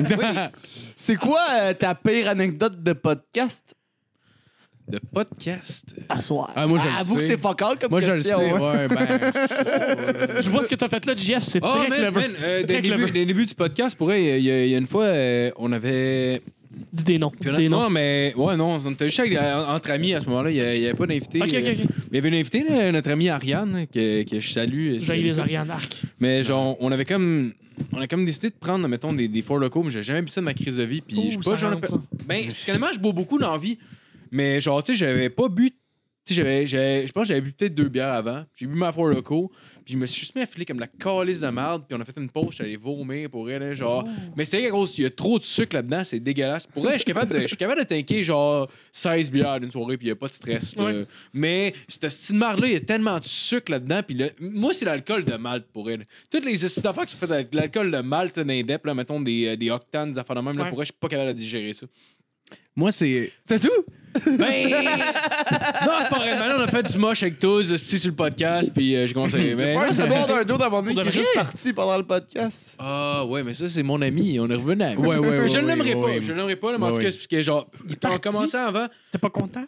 C'est 0.95 1.15
quoi 1.17 1.41
euh, 1.53 1.73
ta 1.73 1.93
pire 1.95 2.29
anecdote 2.29 2.81
de 2.81 2.93
podcast? 2.93 3.75
De 4.87 4.99
podcast? 5.13 5.85
À 6.09 6.19
soir. 6.19 6.51
Ah, 6.55 6.67
moi, 6.67 6.79
je 6.79 6.87
Ah, 6.93 6.99
Avoue 7.01 7.15
le 7.15 7.19
que 7.21 7.25
sais. 7.27 7.33
c'est 7.35 7.41
focal 7.41 7.77
comme 7.79 7.91
Moi, 7.91 8.01
je 8.01 8.11
le 8.11 8.21
sais. 8.21 8.33
hein. 8.33 8.59
Ouais, 8.59 8.87
ben. 8.87 9.07
Je 10.41 10.49
vois 10.49 10.63
ce 10.63 10.69
que 10.69 10.75
t'as 10.75 10.89
fait 10.89 11.05
là, 11.05 11.13
Jeff, 11.15 11.43
c'est 11.43 11.59
Oh, 11.63 11.67
très 11.69 11.87
man, 11.87 11.99
clever. 11.99 12.11
man, 12.11 12.31
euh, 12.41 12.63
dès, 12.63 12.65
Très 12.65 12.75
le 12.75 12.81
début, 12.81 12.95
clever. 12.97 13.11
dès 13.11 13.19
le 13.19 13.25
début 13.27 13.45
du 13.45 13.55
podcast, 13.55 13.95
pour 13.95 14.07
vrai, 14.07 14.21
il 14.39 14.43
y, 14.43 14.51
a- 14.51 14.65
il 14.65 14.69
y 14.71 14.75
a 14.75 14.77
une 14.77 14.87
fois, 14.87 15.05
euh, 15.05 15.51
on 15.57 15.71
avait. 15.71 16.41
Dis 16.91 17.03
des 17.03 17.17
noms. 17.19 17.31
Dis 17.41 17.51
des 17.53 17.69
noms. 17.69 17.81
Non, 17.81 17.89
mais. 17.89 18.33
Ouais, 18.35 18.55
non, 18.55 18.79
on 18.85 18.91
était 18.91 19.05
juste 19.05 19.19
avec- 19.19 19.33
euh, 19.37 19.65
entre 19.65 19.91
amis 19.91 20.13
à 20.13 20.21
ce 20.21 20.25
moment-là. 20.27 20.51
Il 20.51 20.55
n'y 20.79 20.85
avait 20.85 20.93
pas 20.93 21.05
d'invité. 21.07 21.39
Ok, 21.41 21.47
ok, 21.47 21.53
euh, 21.55 21.71
ok. 21.71 21.77
Mais 21.79 21.85
il 22.11 22.15
y 22.15 22.17
avait 22.17 22.29
une 22.29 22.35
invitée, 22.35 22.63
là, 22.67 22.91
notre 22.91 23.11
amie 23.11 23.29
Ariane, 23.29 23.85
que, 23.93 24.23
que 24.23 24.39
je 24.39 24.51
salue. 24.51 24.95
J'ai 24.99 25.15
les 25.21 25.39
Ariane 25.39 25.69
Arc. 25.71 26.01
Mais 26.19 26.43
genre, 26.43 26.77
on 26.79 26.91
avait 26.91 27.05
comme. 27.05 27.53
On 27.91 27.99
a 27.99 28.07
comme 28.07 28.23
décidé 28.25 28.49
de 28.49 28.55
prendre, 28.59 28.87
mettons, 28.87 29.13
des, 29.13 29.27
des 29.27 29.41
four 29.41 29.57
locaux, 29.57 29.81
mais 29.81 29.89
j'ai 29.89 30.03
jamais 30.03 30.21
vu 30.21 30.27
ça 30.27 30.41
de 30.41 30.45
ma 30.45 30.53
crise 30.53 30.77
de 30.77 30.83
vie. 30.83 31.01
Puis 31.01 31.15
je 31.15 31.31
sais 31.31 31.37
Ouh, 31.37 31.51
pas, 31.51 31.57
ça 31.57 31.69
rentre, 31.71 31.87
ça. 31.87 32.01
Ben, 32.27 32.49
finalement, 32.51 32.87
je 32.93 32.99
bois 32.99 33.13
beaucoup 33.13 33.39
dans 33.39 33.51
la 33.51 33.57
vie. 33.57 33.79
Mais 34.31 34.61
genre, 34.61 34.81
tu 34.83 34.93
sais, 34.93 34.97
j'avais 34.97 35.29
pas 35.29 35.47
bu. 35.49 35.71
Tu 36.25 36.35
sais, 36.35 36.65
Je 37.05 37.11
pense 37.11 37.23
que 37.23 37.27
j'avais 37.27 37.41
bu 37.41 37.51
peut-être 37.51 37.75
deux 37.75 37.89
bières 37.89 38.13
avant. 38.13 38.45
J'ai 38.55 38.65
bu 38.65 38.75
ma 38.75 38.91
four 38.93 39.07
locaux. 39.09 39.51
Puis 39.83 39.95
je 39.95 39.97
me 39.99 40.05
suis 40.05 40.21
juste 40.21 40.33
mis 40.35 40.41
à 40.41 40.45
filer 40.45 40.65
comme 40.65 40.79
la 40.79 40.87
calice 40.87 41.41
de 41.41 41.47
merde. 41.49 41.83
Puis 41.85 41.97
on 41.97 42.01
a 42.01 42.05
fait 42.05 42.13
une 42.15 42.29
pause, 42.29 42.55
allé 42.61 42.77
vomir 42.77 43.29
pour 43.29 43.49
elle, 43.49 43.75
genre. 43.75 44.07
Mais 44.37 44.45
c'est 44.45 44.55
vrai 44.57 44.67
qu'à 44.67 44.71
cause, 44.71 44.97
il 44.97 45.01
y 45.01 45.05
a 45.05 45.09
trop 45.09 45.37
de 45.37 45.43
sucre 45.43 45.75
là-dedans, 45.75 46.05
c'est 46.05 46.21
dégueulasse. 46.21 46.65
Pour 46.67 46.85
elle, 46.87 46.93
je 46.93 46.99
suis 46.99 47.05
capable 47.07 47.33
de, 47.33 47.41
je 47.41 47.47
suis 47.47 47.57
capable 47.57 47.81
de 47.81 47.85
tanker 47.85 48.23
genre 48.23 48.69
16 48.93 49.29
bières 49.31 49.59
d'une 49.59 49.71
soirée, 49.71 49.97
puis 49.97 50.05
il 50.07 50.09
n'y 50.09 50.13
a 50.13 50.15
pas 50.15 50.29
de 50.29 50.33
stress. 50.33 50.73
là. 50.77 50.85
Ouais. 50.85 51.05
Mais 51.33 51.73
cette 51.89 52.07
style 52.09 52.37
marde-là, 52.37 52.67
il 52.67 52.73
y 52.73 52.77
a 52.77 52.79
tellement 52.79 53.19
de 53.19 53.25
sucre 53.25 53.69
là-dedans. 53.73 54.01
Puis 54.07 54.15
le- 54.15 54.31
moi, 54.39 54.71
c'est 54.73 54.85
l'alcool 54.85 55.25
de 55.25 55.35
malt 55.35 55.65
pour 55.73 55.89
elle. 55.89 56.05
Toutes 56.31 56.45
les 56.45 56.63
estimes 56.63 56.83
d'affaires 56.83 57.05
qui 57.05 57.11
sont 57.11 57.17
faites 57.19 57.31
avec 57.31 57.49
de 57.49 57.57
l'alcool 57.57 57.91
de 57.91 57.99
malt 57.99 58.37
là, 58.37 58.45
dans 58.45 58.53
les 58.53 58.63
dep, 58.63 58.85
là, 58.85 58.93
mettons 58.93 59.19
des, 59.19 59.47
euh, 59.47 59.55
des 59.57 59.69
octanes, 59.69 60.13
des 60.13 60.19
affaires 60.19 60.37
de 60.37 60.41
même, 60.41 60.57
là, 60.57 60.63
Ouais. 60.63 60.69
pour 60.69 60.79
elle, 60.79 60.85
je 60.85 60.91
suis 60.93 60.99
pas 61.01 61.09
capable 61.09 61.33
de 61.33 61.37
digérer 61.37 61.73
ça. 61.73 61.85
Moi, 62.75 62.91
c'est. 62.91 63.31
C'est 63.47 63.59
tout? 63.59 63.85
Ben. 64.25 64.69
non, 64.69 65.93
c'est 66.01 66.09
pas 66.09 66.17
vrai. 66.17 66.37
Maintenant, 66.37 66.57
on 66.59 66.61
a 66.63 66.67
fait 66.67 66.83
du 66.83 66.97
moche 66.97 67.23
avec 67.23 67.39
tous, 67.39 67.71
aussi 67.71 67.97
sur 67.99 68.09
le 68.11 68.15
podcast, 68.15 68.71
puis 68.73 68.95
euh, 68.95 69.07
j'ai 69.07 69.13
commencé. 69.13 69.55
Ben, 69.55 69.77
Ouais, 69.77 69.91
c'est 69.91 70.07
bon 70.07 70.25
d'un 70.25 70.43
dos 70.43 70.61
à 70.61 70.67
un 70.67 70.69
moment 70.69 70.83
donné 70.83 71.01
qui 71.01 71.07
est 71.07 71.11
juste 71.11 71.33
parti 71.33 71.73
pendant 71.73 71.97
le 71.97 72.03
podcast. 72.05 72.75
Ah, 72.79 73.25
ouais, 73.25 73.43
mais 73.43 73.53
ça, 73.53 73.67
c'est 73.67 73.81
mon 73.83 74.01
ami. 74.01 74.39
On 74.39 74.49
est 74.49 74.55
revenu 74.55 74.83
à. 74.83 74.93
Ouais, 74.93 75.17
ouais, 75.17 75.29
ouais, 75.39 75.49
Je 75.49 75.59
ne 75.59 75.67
l'aimerais 75.67 75.95
pas. 75.95 76.19
Je 76.21 76.31
ne 76.31 76.37
l'aimerais 76.37 76.55
pas, 76.55 76.77
mais 76.77 76.85
en 76.85 76.91
tout 76.91 77.01
cas, 77.01 77.09
c'est 77.11 77.17
parce 77.17 77.27
que, 77.27 77.41
genre, 77.41 77.69
quand 78.01 78.13
on 78.13 78.17
commençait 78.19 78.57
avant, 78.57 78.87
T'es 79.11 79.17
pas 79.17 79.29
content? 79.29 79.65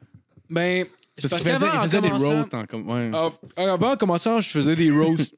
ben. 0.49 0.85
c'est 1.17 1.29
Parce 1.29 1.41
qu'il 1.43 1.51
faisait, 1.51 1.65
il 1.65 1.69
qu'avant, 1.71 1.79
en 1.79 1.87
faisait 1.87 2.01
des 2.01 2.09
roasts 2.09 2.53
en 2.53 2.65
comme. 2.65 2.89
Ouais. 2.89 3.11
Ah, 3.13 3.29
Avant, 3.57 3.93
en 3.93 3.97
commençant, 3.97 4.39
je 4.41 4.49
faisais 4.49 4.75
des 4.75 4.91
roasts. 4.91 5.35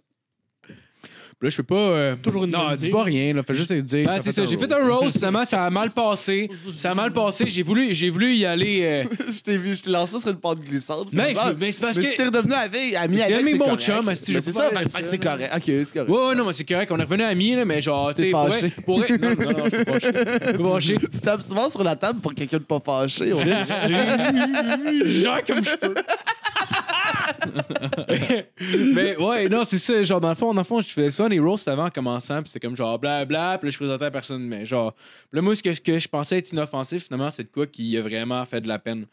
Puis 1.40 1.46
là, 1.46 1.50
je 1.52 1.58
peux 1.58 1.64
pas. 1.64 1.76
euh, 1.76 2.16
Toujours 2.24 2.46
une 2.46 2.52
Non, 2.52 2.70
bonne 2.70 2.78
dis 2.78 2.86
idée. 2.86 2.92
pas 2.92 3.04
rien, 3.04 3.32
là. 3.34 3.44
Fais 3.44 3.54
juste 3.54 3.72
dire. 3.72 4.08
Ben, 4.08 4.16
t'as 4.16 4.22
c'est 4.24 4.32
ça, 4.32 4.44
j'ai 4.46 4.58
fait 4.58 4.66
roast. 4.66 4.74
un 4.82 4.88
roast, 4.96 5.18
finalement, 5.18 5.46
ça 5.46 5.66
a 5.66 5.70
mal 5.70 5.92
passé. 5.92 6.50
Ça 6.76 6.90
a 6.92 6.96
mal 6.96 7.14
passé. 7.14 7.46
J'ai 7.48 7.62
voulu, 7.62 7.94
j'ai 7.94 8.10
voulu 8.10 8.34
y 8.34 8.44
aller. 8.44 8.80
euh, 8.82 9.04
je 9.36 9.40
t'ai 9.42 9.60
vu, 9.60 9.76
je 9.76 9.84
t'ai 9.84 9.92
lancé 9.92 10.20
sur 10.20 10.30
une 10.30 10.38
pente 10.38 10.62
glissante. 10.62 11.14
Mec, 11.14 11.38
je- 11.38 11.54
mais 11.60 11.72
c'est 11.72 11.82
parce 11.82 11.98
mais 11.98 12.04
que. 12.06 12.10
si 12.10 12.16
t'es 12.16 12.26
redevenu 12.26 12.54
avec, 12.54 12.96
ami 12.96 13.18
C'est 13.18 13.34
avec, 13.36 13.46
c'est 13.48 13.58
correct. 13.60 13.80
chums, 13.82 14.10
asti, 14.10 14.32
je 14.32 14.38
Mais 14.40 14.44
peux 14.44 14.52
c'est 14.52 14.58
pas 14.58 14.70
ça, 14.72 14.90
fait 14.90 15.02
que- 15.04 15.08
c'est 15.08 15.18
correct. 15.20 15.54
Ok, 15.56 15.64
c'est 15.66 15.94
correct. 15.94 16.10
Ouais, 16.10 16.28
ouais, 16.30 16.36
non, 16.36 16.46
mais 16.48 16.54
c'est 16.54 16.66
correct. 16.66 16.92
On 16.92 16.98
est 17.00 17.04
revenu 17.04 17.22
amis, 17.24 17.56
là, 17.56 17.66
mais 17.66 17.82
genre, 17.82 18.10
tu 18.16 18.16
T'es 18.16 18.24
sais, 18.24 18.32
pour 18.32 18.48
fâché. 18.48 18.60
vrai- 18.60 18.72
pour 18.84 18.98
vrai- 19.00 19.18
Non, 19.20 19.30
non, 19.30 19.52
non, 19.60 19.66
je 19.66 19.76
suis 19.76 19.86
pas 19.86 19.94
fâché. 19.94 20.12
Je 20.42 20.48
suis 20.50 20.58
pas 20.64 20.72
fâché. 20.72 20.98
Tu 20.98 21.20
tapes 21.22 21.42
souvent 21.44 21.70
sur 21.70 21.84
la 21.84 21.96
table 21.96 22.20
pour 22.20 22.34
quelqu'un 22.34 22.58
de 22.58 22.64
pas 22.64 22.82
fâché. 22.84 23.32
on- 23.34 23.40
Genre 25.06 25.40
comme 25.46 25.64
je 25.64 25.76
peux. 25.76 25.94
Mais 28.94 29.18
ouais, 29.18 29.50
non, 29.50 29.64
c'est 29.64 29.78
ça. 29.78 30.02
Genre, 30.04 30.22
dans 30.22 30.30
le 30.30 30.36
fond, 30.36 30.54
le 30.54 30.82
je 30.82 30.88
faisais 30.88 31.12
souvent 31.12 31.30
des 31.30 31.40
roasts 31.40 31.68
avant 31.68 31.86
en 31.86 31.90
commençant, 31.90 32.42
puis 32.42 32.52
c'est 32.52 32.60
comme 32.60 32.76
genre 32.76 32.98
blabla, 33.00 33.58
puis 33.58 33.68
là, 33.68 33.72
je 33.72 33.78
présentais 33.78 34.06
à 34.06 34.12
personne. 34.12 34.44
Mais 34.48 34.66
genre, 34.66 34.94
là, 35.32 35.42
moi, 35.42 35.56
ce 35.56 35.64
que, 35.64 35.80
que 35.80 36.00
je 36.00 36.08
pensais 36.08 36.38
être 36.40 36.52
inoffensif, 36.52 37.06
finalement, 37.06 37.30
c'est 37.30 37.44
de 37.44 37.50
quoi 37.50 37.68
qui 37.68 37.98
a 37.98 38.02
vraiment 38.02 38.44
fait 38.46 38.62
de 38.62 38.68
la 38.68 38.80
peine. 38.80 39.06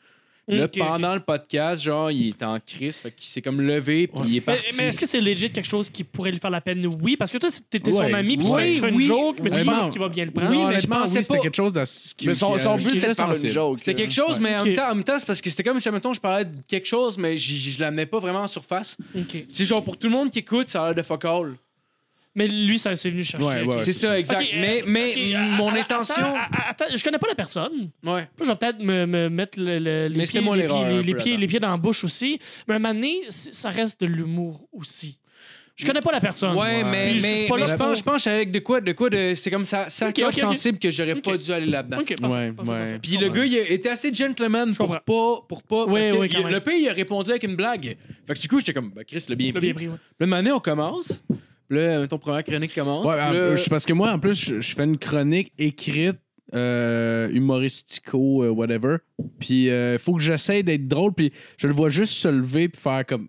Là, 0.47 0.69
pendant 0.69 1.15
le 1.15 1.21
podcast, 1.21 1.83
genre, 1.83 2.11
il 2.11 2.29
est 2.29 2.43
en 2.43 2.59
crise, 2.61 2.97
fait 2.99 3.11
qu'il 3.12 3.27
s'est 3.27 3.41
comme 3.41 3.61
levé, 3.62 4.07
puis 4.07 4.21
il 4.27 4.37
est 4.37 4.41
parti. 4.43 4.75
mais 4.77 4.89
est-ce 4.89 5.01
que 5.01 5.07
c'est 5.07 5.21
legit 5.21 5.51
quelque 5.51 5.66
chose 5.69 5.89
qui 5.89 6.05
pourrait 6.05 6.33
lui 6.33 6.39
faire 6.39 6.51
la 6.51 6.61
peine? 6.61 6.87
Oui, 7.03 7.16
parce 7.16 7.33
que 7.33 7.39
toi, 7.39 7.49
t'étais 7.71 7.93
son 7.93 8.01
Ouais. 8.05 8.15
ami, 8.15 8.37
puis 8.37 8.47
Oui, 8.49 8.75
tu 8.75 8.81
fais 8.81 8.89
une 8.91 8.97
oui, 8.97 9.07
joke, 9.07 9.39
mais 9.43 9.51
tu 9.51 9.65
penses 9.65 9.89
qu'il 9.89 10.01
va 10.01 10.09
bien 10.11 10.27
le 10.27 10.31
prendre? 10.33 10.51
Oui, 10.51 10.65
mais 10.69 10.79
je 10.81 10.87
pensais 10.87 11.19
oui, 11.19 11.25
c'était 11.25 11.37
pas- 11.39 11.43
quelque 11.43 11.55
chose 11.57 11.73
de. 11.73 11.85
ce 11.87 12.15
qui- 12.15 12.27
Mais 12.27 12.35
son, 12.35 12.53
qui, 12.55 12.61
son 12.62 12.77
but, 12.77 12.95
c'était 12.95 13.09
de 13.09 13.15
faire 13.15 13.33
une 13.35 13.49
joke. 13.49 13.79
C'était 13.79 13.95
quelque 13.95 14.12
chose, 14.15 14.35
Ouais. 14.37 14.41
mais 14.41 14.57
en 14.57 14.65
même 14.65 14.75
temps, 14.75 14.91
en 14.91 14.95
même 14.95 15.05
temps, 15.05 15.19
c'est 15.19 15.27
parce 15.27 15.41
que 15.41 15.49
c'était 15.49 15.62
comme 15.62 15.81
si, 15.81 15.91
mettons, 15.91 16.12
je 16.12 16.21
parlais 16.21 16.45
de 16.45 16.57
quelque 16.69 16.87
chose, 16.87 17.16
mais 17.16 17.39
je 17.39 17.81
l'amenais 17.81 18.07
pas 18.07 18.19
vraiment 18.19 18.41
en 18.43 18.49
surface. 18.49 18.97
Ok. 19.16 19.45
C'est 19.49 19.65
genre 19.65 19.83
pour 19.83 19.97
tout 19.99 20.09
le 20.09 20.12
monde 20.12 20.31
qui 20.31 20.41
écoute, 20.41 20.69
ça 20.69 20.83
a 20.83 20.87
l'air 20.87 20.95
de 20.95 21.03
fuck 21.03 21.25
all. 21.25 21.55
Mais 22.36 22.48
lui, 22.48 22.78
ça 22.78 22.97
c'est 22.97 23.11
venu 23.11 23.23
chercher. 23.23 23.47
Ouais, 23.47 23.62
ouais. 23.62 23.78
C'est 23.81 23.93
ça, 23.93 24.19
exact. 24.19 24.40
Ok, 24.43 24.48
euh, 24.55 24.61
mais 24.61 24.82
mais 24.86 25.11
ok, 25.11 25.56
mon 25.59 25.73
euh, 25.73 25.78
intention. 25.81 26.15
Attends, 26.24 26.85
attends, 26.86 26.97
je 26.97 27.05
connais 27.05 27.19
pas 27.19 27.28
la 27.28 27.35
personne. 27.36 27.90
Ouais. 28.05 28.28
Je 28.43 28.48
vais 28.48 28.56
peut-être 28.56 28.81
me, 28.81 29.06
me 29.06 29.28
mettre 29.28 29.61
le- 29.61 29.78
le- 29.78 30.09
les, 30.09 30.16
Mais 30.16 30.24
pieds, 30.24 30.40
les, 30.40 30.66
pieds, 30.66 30.85
les, 30.89 31.02
les 31.02 31.15
pieds, 31.15 31.36
les 31.36 31.47
pieds 31.47 31.61
dans 31.61 31.70
la 31.70 31.77
bouche 31.77 32.02
aussi. 32.02 32.40
Mais 32.66 32.74
à 32.74 32.77
un 32.77 32.81
moment 32.81 32.94
donné, 32.94 33.20
ça 33.28 33.70
reste 33.70 34.01
de 34.01 34.06
l'humour 34.06 34.66
aussi. 34.73 35.19
Je 35.77 35.85
connais 35.85 36.01
pas 36.01 36.12
la 36.12 36.20
personne. 36.20 36.56
Ouais, 36.56 36.85
mais, 36.85 37.11
Puis 37.11 37.19
je 37.19 37.23
mais, 37.24 37.48
pas 37.48 37.56
mais 37.56 37.66
je 37.66 37.74
pense, 37.74 37.98
je 37.98 38.02
pense 38.05 38.27
avec 38.28 38.52
de 38.52 38.61
quoi, 38.61 38.81
de 38.81 38.93
quoi 38.93 39.11
de. 39.11 39.35
C'est 39.35 39.51
comme 39.51 39.65
ça, 39.65 39.89
ça 39.89 40.09
Ok, 40.09 40.20
ok, 40.20 40.27
ok. 40.32 40.39
sensible 40.40 40.78
que 40.78 40.89
j'aurais 40.90 41.16
pas 41.16 41.36
dû 41.36 41.51
aller 41.52 41.66
là-dedans. 41.66 41.98
Ouais, 41.98 42.52
parfait, 42.52 42.70
ouais. 42.93 42.98
Puis 43.01 43.16
le 43.16 43.28
gars, 43.28 43.44
il 43.44 43.56
a- 43.59 43.70
était 43.70 43.89
assez 43.90 44.12
gentleman 44.15 44.73
pour 44.74 44.89
pas. 44.89 45.01
Pour 45.48 45.62
pas 45.65 45.85
Ouais, 45.86 46.01
parce 46.02 46.12
que 46.15 46.20
ouais, 46.20 46.28
il- 46.48 46.52
le 46.52 46.61
pays, 46.61 46.82
il 46.82 46.89
a 46.89 46.93
répondu 46.93 47.31
avec 47.31 47.43
une 47.44 47.56
blague. 47.56 47.97
Fait 48.27 48.35
que 48.35 48.39
du 48.40 48.47
coup, 48.48 48.59
j'étais 48.61 48.73
comme, 48.73 48.90
bah, 48.90 49.02
Chris, 49.05 49.24
le 49.28 49.35
bien 49.35 49.48
Le 49.48 49.52
pris. 49.55 49.73
bien 49.73 49.74
pris, 49.74 49.86
là, 50.20 50.27
maintenant, 50.27 50.56
on 50.56 50.61
commence. 50.61 51.23
Là, 51.75 52.07
ton 52.09 52.19
première 52.19 52.45
chronique 52.45 52.75
commence. 52.75 53.07
Ouais, 53.07 53.17
là- 53.17 53.57
je- 53.57 53.69
parce 53.69 53.85
que 53.85 53.93
moi, 53.93 54.11
en 54.13 54.19
plus, 54.19 54.35
je, 54.35 54.61
je 54.61 54.75
fais 54.75 54.85
une 54.85 54.99
chronique 54.99 55.53
écrite, 55.59 56.17
euh, 56.55 57.29
humoristico, 57.33 58.45
euh, 58.45 58.49
whatever. 58.51 58.97
Puis 59.41 59.67
il 59.67 59.99
faut 59.99 60.15
que 60.15 60.23
j'essaie 60.23 60.63
d'être 60.63 60.87
drôle, 60.89 61.13
puis 61.15 61.33
je 61.57 61.67
le 61.67 61.73
vois 61.75 61.89
juste 61.89 62.15
se 62.15 62.29
lever 62.29 62.69
puis 62.69 62.81
faire 62.81 63.05
comme. 63.07 63.29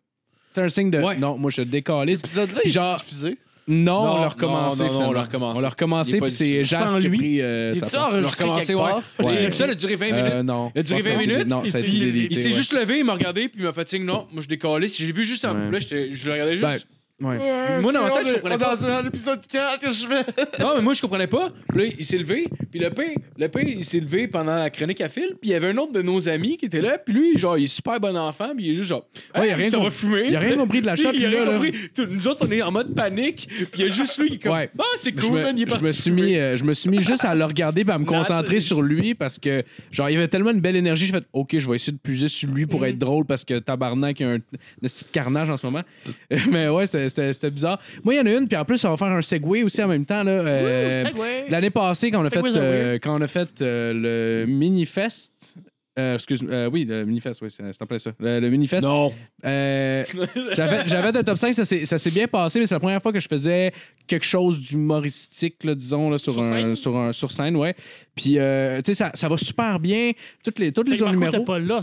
C'est 0.53 0.61
un 0.61 0.69
signe 0.69 0.89
de. 0.91 0.99
Ouais. 0.99 1.17
Non, 1.17 1.37
moi, 1.37 1.51
je 1.51 1.61
décalise. 1.63 2.19
Cet 2.19 2.27
épisode-là, 2.27 2.61
il 2.65 2.71
genre- 2.71 2.95
est 2.95 3.03
diffusé? 3.03 3.37
Non, 3.67 3.75
Non, 3.75 4.11
on 4.11 4.13
l'a 4.17 4.21
non, 4.21 4.29
recommencé. 4.29 4.77
non, 4.83 4.85
non, 4.85 4.89
on 4.89 4.93
finalement. 4.93 5.11
l'a 5.13 5.21
recommencé. 5.23 5.57
On 5.57 5.61
l'a 5.61 5.69
recommencé, 5.69 6.21
puis 6.21 6.31
c'est 6.31 6.63
Sans 6.65 6.85
qui 6.85 6.93
a 7.07 7.09
lui. 7.09 7.17
pris 7.17 7.41
euh, 7.41 7.71
Il 7.73 7.81
part. 7.81 8.09
enregistré 8.09 8.43
recommencé, 8.43 8.73
quelque 8.75 9.23
ouais. 9.33 9.41
L'épisode 9.41 9.69
a 9.71 9.73
duré 9.75 9.95
20 9.95 10.05
minutes? 10.11 10.31
Euh, 10.33 10.43
non. 10.43 10.71
Il 10.75 10.79
a 10.79 10.83
duré 10.83 11.01
Ça, 11.01 11.09
20 11.09 11.13
ça 11.15 11.19
a 11.19 11.23
été- 11.23 11.33
minutes, 11.33 11.49
Non, 11.49 11.61
il 11.65 11.71
ça 11.71 11.77
a 11.79 11.81
s'est- 11.81 11.87
ouais. 11.87 12.51
juste 12.51 12.73
levé, 12.73 12.99
il 12.99 13.05
m'a 13.05 13.13
regardé, 13.13 13.47
puis 13.49 13.61
il 13.61 13.65
m'a 13.65 13.73
fait 13.73 13.87
signe 13.87 14.05
non. 14.05 14.27
Moi, 14.31 14.43
je 14.43 14.47
décalais. 14.47 14.87
J'ai 14.87 15.11
vu 15.11 15.25
juste 15.25 15.45
un. 15.45 15.55
Ouais. 15.55 15.71
Là, 15.71 15.79
je 16.11 16.25
le 16.27 16.31
regardais 16.31 16.57
Ben, 16.57 16.77
ouais. 17.21 17.37
Moi, 17.81 17.93
dans 17.93 18.03
ma 18.03 18.09
tête, 18.11 18.27
je 18.27 18.33
comprenais 18.33 18.57
pas. 18.57 18.75
dans 18.75 18.85
un 18.85 19.05
épisode 19.07 19.39
4, 19.47 19.79
qu'est-ce 19.79 20.05
que 20.05 20.11
je 20.11 20.17
fais? 20.17 20.25
Non, 20.59 20.73
mais 20.75 20.81
moi, 20.81 20.93
je 20.93 21.01
comprenais 21.01 21.27
pas. 21.27 21.49
Puis 21.69 21.77
là, 21.79 21.93
il 21.97 22.05
s'est 22.05 22.17
levé. 22.17 22.47
Puis 22.71 22.79
le 22.79 22.89
pain, 22.89 23.07
le 23.37 23.47
pain, 23.47 23.61
il 23.65 23.85
s'est 23.85 23.99
levé 23.99 24.27
pendant 24.27 24.55
la 24.55 24.69
chronique 24.69 24.99
à 25.01 25.09
fil. 25.09 25.29
Puis 25.41 25.49
il 25.49 25.49
y 25.51 25.53
avait 25.53 25.67
un 25.69 25.77
autre 25.77 25.93
de 25.93 26.01
nos 26.01 26.27
amis 26.27 26.57
qui 26.57 26.65
était 26.65 26.81
là. 26.81 26.97
Puis 26.97 27.13
lui, 27.13 27.37
genre, 27.37 27.57
il 27.57 27.65
est 27.65 27.67
super 27.67 27.99
bon 27.99 28.17
enfant. 28.17 28.49
Puis 28.55 28.65
il 28.65 28.71
est 28.71 28.75
juste 28.75 28.89
genre. 28.89 29.05
Ouais, 29.35 29.47
il 29.47 29.51
a 29.51 29.53
Hey, 29.53 29.53
rien 29.53 29.69
ça 29.69 29.79
va 29.79 29.89
fumer. 29.91 30.25
Il 30.29 30.35
a 30.35 30.39
rien 30.39 30.57
compris 30.57 30.81
de 30.81 30.85
la 30.87 30.95
shot. 30.97 31.11
Il 31.13 31.25
a 31.25 31.29
rien 31.29 31.39
là, 31.45 31.51
là. 31.51 31.57
compris. 31.57 31.73
Tout- 31.95 32.05
Nous 32.07 32.27
autres, 32.27 32.45
on 32.47 32.51
est 32.51 32.61
en 32.61 32.71
mode 32.71 32.93
panique. 32.95 33.47
Puis 33.49 33.67
il 33.75 33.81
y 33.81 33.85
a 33.85 33.87
juste 33.89 34.17
lui 34.17 34.29
qui 34.29 34.35
est 34.35 34.39
comme. 34.39 34.53
Ouais. 34.53 34.69
Ah, 34.77 34.83
c'est 34.97 35.13
Je 35.17 35.21
cool, 35.25 35.37
me, 35.39 35.43
man. 35.43 35.57
Il 35.57 35.61
est 35.63 35.65
je 35.65 35.69
parti 35.69 35.85
me 35.85 35.91
suis 35.91 36.03
fumer. 36.03 36.21
mis, 36.21 36.35
euh, 36.37 36.57
je 36.57 36.63
me 36.63 36.73
suis 36.73 36.89
mis 36.89 37.01
juste 37.01 37.23
à 37.25 37.33
le 37.35 37.45
regarder 37.45 37.83
et 37.87 37.91
à 37.91 37.97
me 37.97 38.05
concentrer 38.05 38.59
sur 38.59 38.81
lui 38.81 39.15
parce 39.15 39.39
que 39.39 39.63
genre 39.91 40.09
il 40.09 40.13
y 40.13 40.17
avait 40.17 40.27
tellement 40.27 40.51
une 40.51 40.61
belle 40.61 40.75
énergie, 40.75 41.05
je 41.05 41.11
fait 41.13 41.23
OK, 41.33 41.57
je 41.57 41.69
vais 41.69 41.75
essayer 41.75 41.93
de 41.93 41.97
puiser 41.99 42.27
sur 42.27 42.49
lui 42.49 42.65
pour 42.65 42.81
Mhm. 42.81 42.87
être 42.87 42.97
drôle 42.99 43.25
parce 43.25 43.43
que 43.45 43.59
tabarnak 43.59 44.19
il 44.19 44.23
y 44.23 44.25
a 44.25 44.29
un, 44.31 44.35
un 44.35 44.39
petit 44.81 45.05
carnage 45.11 45.49
en 45.49 45.57
ce 45.57 45.65
moment. 45.65 45.81
Mais 46.49 46.67
ouais, 46.67 46.85
c'était- 46.85 47.04
c'était 47.09 47.51
bizarre. 47.51 47.79
Moi 48.03 48.13
il 48.13 48.17
y 48.17 48.19
en 48.21 48.25
a 48.25 48.31
une 48.31 48.47
puis 48.47 48.57
en 48.57 48.65
plus 48.65 48.83
on 48.85 48.89
va 48.91 48.97
faire 48.97 49.07
un 49.07 49.21
segway 49.21 49.63
aussi 49.63 49.81
en 49.83 49.87
même 49.87 50.05
temps 50.05 50.23
là. 50.23 50.31
euh. 50.31 51.03
L'année 51.49 51.69
passée 51.69 52.11
quand 52.11 52.21
on 52.21 52.25
a 52.25 52.29
fait 52.29 52.41
euh, 52.55 52.99
quand 53.01 53.17
on 53.17 53.21
a 53.21 53.27
fait 53.27 53.61
euh, 53.61 53.93
le 53.93 54.45
Minifest 54.47 55.55
euh, 55.97 56.15
excuse 56.15 56.45
euh, 56.49 56.69
oui, 56.71 56.83
le 56.85 57.05
Minifest, 57.05 57.41
oui, 57.41 57.49
c'est 57.49 57.63
c'est 57.71 57.81
appelé 57.81 57.99
ça. 57.99 58.11
Le, 58.19 58.39
le 58.41 58.49
Minifest. 58.49 58.83
Non. 58.83 59.13
Euh, 59.45 60.03
j'avais 60.55 60.87
j'avais 60.87 61.17
un 61.17 61.23
top 61.23 61.37
5, 61.37 61.53
ça 61.53 61.63
s'est 61.65 62.11
bien 62.11 62.27
passé, 62.27 62.59
mais 62.59 62.65
c'est 62.65 62.75
la 62.75 62.79
première 62.79 63.01
fois 63.01 63.13
que 63.13 63.19
je 63.19 63.27
faisais 63.29 63.71
quelque 64.05 64.25
chose 64.25 64.59
d'humoristique, 64.61 65.63
là, 65.63 65.73
disons, 65.73 66.09
là, 66.09 66.17
sur, 66.17 66.33
Sur 66.33 66.43
un, 66.43 66.49
scène? 66.49 66.75
sur, 66.75 66.97
un, 66.97 67.11
sur 67.11 67.31
scène, 67.31 67.55
ouais. 67.55 67.75
Puis, 68.13 68.39
euh, 68.39 68.81
tu 68.81 68.91
sais, 68.91 68.93
ça, 68.93 69.11
ça 69.13 69.27
va 69.29 69.37
super 69.37 69.79
bien. 69.79 70.11
Toutes 70.43 70.59
les, 70.59 70.71
toutes 70.71 70.89
les 70.89 70.97
t'es 70.97 71.09
numéros. 71.09 71.43
pas 71.43 71.59
là 71.59 71.79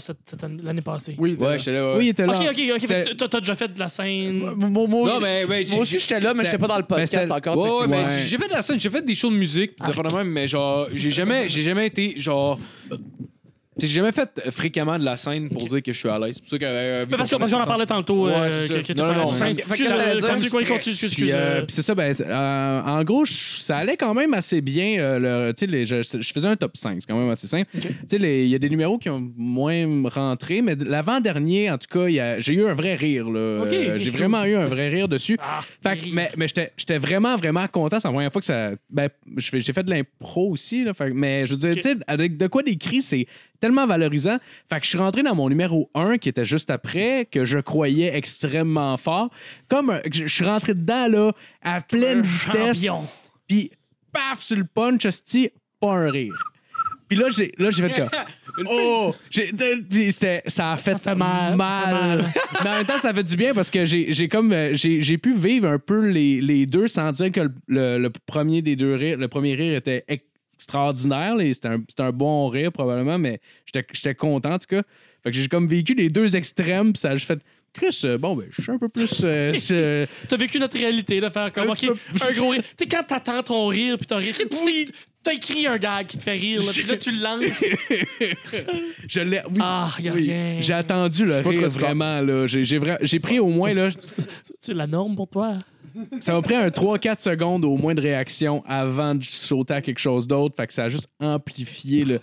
l'année 0.62 0.80
passée. 0.82 1.14
Oui, 1.18 1.34
Ouais, 1.38 1.58
j'étais 1.58 1.72
là. 1.72 1.92
ouais. 1.92 1.98
Oui, 1.98 2.06
il 2.06 2.08
était 2.10 2.26
là. 2.26 2.38
Ok, 2.38 2.46
ok, 2.50 2.82
ok. 2.82 3.28
T'as 3.30 3.40
déjà 3.40 3.54
fait 3.54 3.68
de 3.72 3.78
la 3.78 3.88
scène? 3.88 4.38
Moi, 4.38 4.54
moi, 4.54 4.86
moi 4.88 5.08
Non, 5.08 5.16
aussi- 5.16 5.26
mais, 5.48 5.64
j'ai- 5.64 5.74
moi 5.74 5.82
aussi, 5.82 5.98
j'étais 5.98 6.20
là, 6.20 6.34
mais 6.34 6.44
j'étais 6.44 6.58
pas 6.58 6.68
dans 6.68 6.78
le 6.78 6.82
podcast 6.84 7.30
encore. 7.30 7.56
Ouais, 7.56 7.62
ouais, 7.62 7.78
techniquement. 7.80 8.02
mais 8.08 8.14
Ouais. 8.16 8.22
j'ai 8.28 8.38
fait 8.38 8.48
de 8.48 8.52
la 8.52 8.62
scène, 8.62 8.78
j'ai 8.80 8.90
fait 8.90 9.02
des 9.04 9.14
shows 9.14 9.30
de 9.30 9.36
musique, 9.36 9.72
de 9.78 10.14
même, 10.16 10.28
mais 10.28 10.46
genre, 10.46 10.88
j'ai 10.92 11.10
jamais, 11.10 11.48
j'ai 11.48 11.62
jamais 11.62 11.86
été, 11.86 12.14
genre. 12.18 12.58
J'ai 13.78 13.86
jamais 13.86 14.12
fait 14.12 14.28
fréquemment 14.50 14.98
de 14.98 15.04
la 15.04 15.16
scène 15.16 15.48
pour 15.48 15.64
dire 15.66 15.82
que 15.82 15.92
je 15.92 15.98
suis 15.98 16.08
à 16.08 16.18
l'aise. 16.18 16.34
C'est 16.34 16.40
pour 16.42 16.50
ça 16.50 16.58
que. 16.58 16.64
euh, 16.66 17.06
Mais 17.10 17.16
parce 17.16 17.30
qu'on 17.30 17.38
parce 17.38 17.50
qu'on 17.52 17.60
en 17.60 17.66
parlait 17.66 17.86
tantôt. 17.86 18.26
Ouais, 18.26 18.32
euh, 18.34 18.66
c'est 18.66 18.74
ça. 18.74 18.74
que- 18.82 18.86
que 18.88 18.92
t'es 18.92 18.94
Non, 19.02 19.06
non, 19.06 19.12
sur 19.20 19.30
non. 19.30 19.34
scène. 19.36 19.56
Fait 19.56 19.62
que- 19.64 19.68
Excuse, 19.70 19.86
euh, 19.86 19.90
ça 19.90 19.96
veut 19.96 20.02
dire 20.20 20.28
continue, 20.28 20.48
stress. 20.48 20.68
continue, 20.68 20.74
excuse, 20.74 20.98
Puis, 20.98 21.06
excuse, 21.06 21.30
euh, 21.32 21.36
euh, 21.38 21.62
puis 21.62 21.72
c'est 21.74 21.82
ça, 21.82 21.94
ben, 21.94 22.12
c'est- 22.12 22.26
euh, 22.28 22.80
en 22.82 23.02
gros, 23.02 23.24
je- 23.24 23.32
ça 23.60 23.78
allait 23.78 23.96
quand 23.96 24.12
même 24.14 24.34
assez 24.34 24.60
bien. 24.60 24.98
euh, 24.98 25.18
le- 25.48 25.54
tu 25.54 25.60
sais, 25.60 25.66
les- 25.70 25.86
je, 25.86 26.02
je 26.02 26.32
faisais 26.32 26.48
un 26.48 26.56
top 26.56 26.76
5, 26.76 26.98
c'est 27.00 27.06
quand 27.10 27.18
même 27.18 27.30
assez 27.30 27.46
simple. 27.46 27.68
Tu 27.72 27.88
sais, 28.06 28.18
les- 28.18 28.44
il 28.44 28.50
y 28.50 28.54
a 28.54 28.58
des 28.58 28.68
numéros 28.68 28.98
qui 28.98 29.08
ont 29.08 29.26
moins 29.38 29.86
rentré, 30.10 30.60
mais 30.60 30.76
de- 30.76 30.84
l'avant-dernier, 30.84 31.70
en 31.70 31.78
tout 31.78 31.86
cas, 31.90 32.08
il 32.08 32.14
y 32.14 32.20
a- 32.20 32.38
j'ai 32.40 32.52
eu 32.54 32.66
un 32.66 32.74
vrai 32.74 32.94
rire. 32.94 33.30
là. 33.30 33.62
Ok, 33.62 33.72
Euh, 33.72 33.94
ok, 33.94 34.00
j'ai 34.00 34.10
cool. 34.10 34.18
vraiment 34.20 34.44
eu 34.44 34.54
un 34.56 34.64
vrai 34.64 34.88
rire 34.90 35.08
dessus. 35.08 35.38
Ah, 35.40 35.60
Fait 35.82 35.96
que- 35.96 36.06
mais 36.12 36.30
mais 36.36 36.46
j'étais 36.48 36.72
j'étais 36.76 36.98
vraiment, 36.98 37.36
vraiment 37.36 37.66
content. 37.68 37.98
C'est 38.00 38.08
la 38.08 38.12
première 38.12 38.32
fois 38.32 38.40
que 38.40 38.46
ça. 38.46 38.70
Ben, 38.90 39.08
je 39.36 39.48
fais- 39.48 39.60
j'ai 39.60 39.72
fait 39.72 39.82
de 39.82 39.90
l'impro 39.90 40.50
aussi. 40.50 40.84
Là, 40.84 40.92
Fait 40.94 41.08
que- 41.08 41.14
mais 41.14 41.46
je 41.46 41.52
veux 41.54 41.58
dire, 41.58 41.70
Ok. 41.70 41.76
tu 41.76 41.82
sais, 41.82 41.96
avec 42.06 42.36
de 42.36 42.46
quoi 42.48 42.62
d'écrit, 42.62 43.00
c'est 43.00 43.26
tellement 43.62 43.86
valorisant. 43.86 44.36
Fait 44.68 44.78
que 44.80 44.84
je 44.84 44.90
suis 44.90 44.98
rentré 44.98 45.22
dans 45.22 45.34
mon 45.34 45.48
numéro 45.48 45.88
1 45.94 46.18
qui 46.18 46.28
était 46.28 46.44
juste 46.44 46.68
après, 46.68 47.26
que 47.30 47.44
je 47.46 47.58
croyais 47.58 48.14
extrêmement 48.14 48.96
fort. 48.98 49.30
Comme 49.68 49.88
un- 49.90 50.00
je 50.12 50.26
je 50.26 50.34
suis 50.34 50.44
rentré 50.44 50.74
dedans, 50.74 51.06
là, 51.08 51.32
à 51.62 51.80
pleine 51.80 52.20
vitesse. 52.22 52.76
champion. 52.82 53.06
Puis, 53.48 53.70
paf, 54.12 54.40
sur 54.42 54.56
le 54.56 54.64
punch, 54.64 55.06
hostie, 55.06 55.50
pas 55.80 55.92
un 55.94 56.10
rire. 56.10 56.34
Puis 57.08 57.18
là, 57.18 57.28
j'ai 57.30 57.52
là, 57.58 57.70
j'ai 57.70 57.88
fait 57.88 57.94
comme. 58.00 58.08
Oh! 58.68 59.14
J'ai- 59.30 59.48
tu 59.50 59.56
sais, 59.56 59.76
puis 59.88 60.12
c'était- 60.12 60.42
ça 60.46 60.72
a 60.72 60.76
fait, 60.76 60.98
fait 60.98 61.14
mal, 61.14 61.56
ça 61.56 61.82
fait 61.86 61.92
mal. 61.92 62.32
Mais 62.64 62.68
en 62.70 62.74
même 62.74 62.84
temps, 62.86 62.98
ça 63.00 63.14
fait 63.14 63.22
du 63.24 63.34
bien 63.34 63.54
parce 63.54 63.70
que 63.70 63.86
j'ai 63.86 64.12
j'ai 64.12 64.28
comme 64.28 64.52
euh, 64.52 64.74
j'ai 64.74 65.00
j'ai 65.00 65.16
pu 65.16 65.32
vivre 65.34 65.68
un 65.68 65.78
peu 65.78 66.06
les, 66.06 66.38
les 66.42 66.66
deux 66.66 66.86
sans 66.86 67.12
dire 67.12 67.30
que 67.32 67.40
le, 67.40 67.48
le- 67.68 67.96
le 67.98 68.10
premier 68.26 68.60
des 68.60 68.76
deux 68.76 68.94
rires, 68.94 69.16
le 69.16 69.28
premier 69.28 69.54
rire 69.54 69.76
était 69.78 70.04
extraordinaire. 70.62 71.34
C'était 71.52 72.02
un, 72.02 72.12
bon 72.12 72.48
rire 72.48 72.72
probablement, 72.72 73.18
mais 73.18 73.40
j'étais 73.66 74.14
content 74.14 74.52
en 74.52 74.58
tout 74.58 74.66
cas. 74.68 74.82
Fait 75.22 75.30
que 75.30 75.36
j'ai 75.36 75.48
comme 75.48 75.66
vécu 75.68 75.94
les 75.94 76.08
deux 76.08 76.34
extrêmes, 76.36 76.92
puis 76.92 77.00
ça 77.00 77.10
a 77.10 77.16
juste 77.16 77.26
fait. 77.26 77.40
Chris, 77.74 78.02
euh, 78.04 78.18
bon, 78.18 78.36
ben, 78.36 78.46
je 78.50 78.60
suis 78.60 78.70
un 78.70 78.76
peu 78.78 78.90
plus. 78.90 79.22
euh, 79.24 80.06
T'as 80.28 80.36
vécu 80.36 80.58
notre 80.58 80.76
réalité 80.76 81.22
de 81.22 81.28
faire 81.30 81.50
comme 81.52 81.68
Un 81.68 81.72
ok, 81.72 81.78
petit 81.78 81.86
peu- 81.86 81.96
un 82.28 82.30
gros 82.32 82.50
rire. 82.50 82.60
Tu 82.62 82.68
sais, 82.80 82.86
quand 82.86 83.02
t'attends 83.02 83.42
ton 83.42 83.66
rire 83.68 83.96
puis 83.96 84.04
t'as 84.06 84.16
rire, 84.18 84.34
tu 84.38 84.42
sais 84.42 84.84
que 84.84 84.92
t'as 85.22 85.32
écrit 85.32 85.66
un 85.66 85.78
gag 85.78 86.06
qui 86.06 86.18
te 86.18 86.22
fait 86.22 86.32
rire, 86.32 86.60
là, 86.60 86.68
puis 86.70 86.82
là 86.82 86.96
tu 86.98 87.10
le 87.12 87.22
lances. 87.22 87.64
je 89.08 89.20
l'ai. 89.20 89.40
Oui. 89.50 89.58
Ah, 89.60 89.90
y 90.00 90.08
a 90.08 90.12
oui. 90.12 90.24
rien. 90.30 90.58
J'ai 90.60 90.74
attendu 90.74 91.24
le 91.24 91.32
sais 91.32 91.40
rire 91.40 91.70
vraiment. 91.70 92.20
là. 92.20 92.46
J'ai 92.46 92.62
j'ai 92.62 92.78
vra- 92.78 92.98
j'ai 93.00 93.20
pris 93.20 93.38
au 93.38 93.48
moins, 93.48 93.72
là, 93.72 93.88
C'est 94.58 94.74
la 94.74 94.86
norme 94.86 95.16
pour 95.16 95.28
toi. 95.28 95.56
Ça 96.20 96.32
m'a 96.32 96.42
pris 96.42 96.54
un 96.54 96.68
3-4 96.68 97.20
secondes 97.20 97.64
au 97.64 97.76
moins 97.76 97.94
de 97.94 98.00
réaction 98.00 98.62
avant 98.66 99.14
de 99.14 99.22
sauter 99.24 99.74
à 99.74 99.80
quelque 99.82 99.98
chose 99.98 100.26
d'autre. 100.26 100.54
Fait 100.56 100.66
que 100.66 100.72
ça 100.74 100.84
a 100.84 100.88
juste 100.88 101.08
amplifié 101.20 102.04
le. 102.04 102.20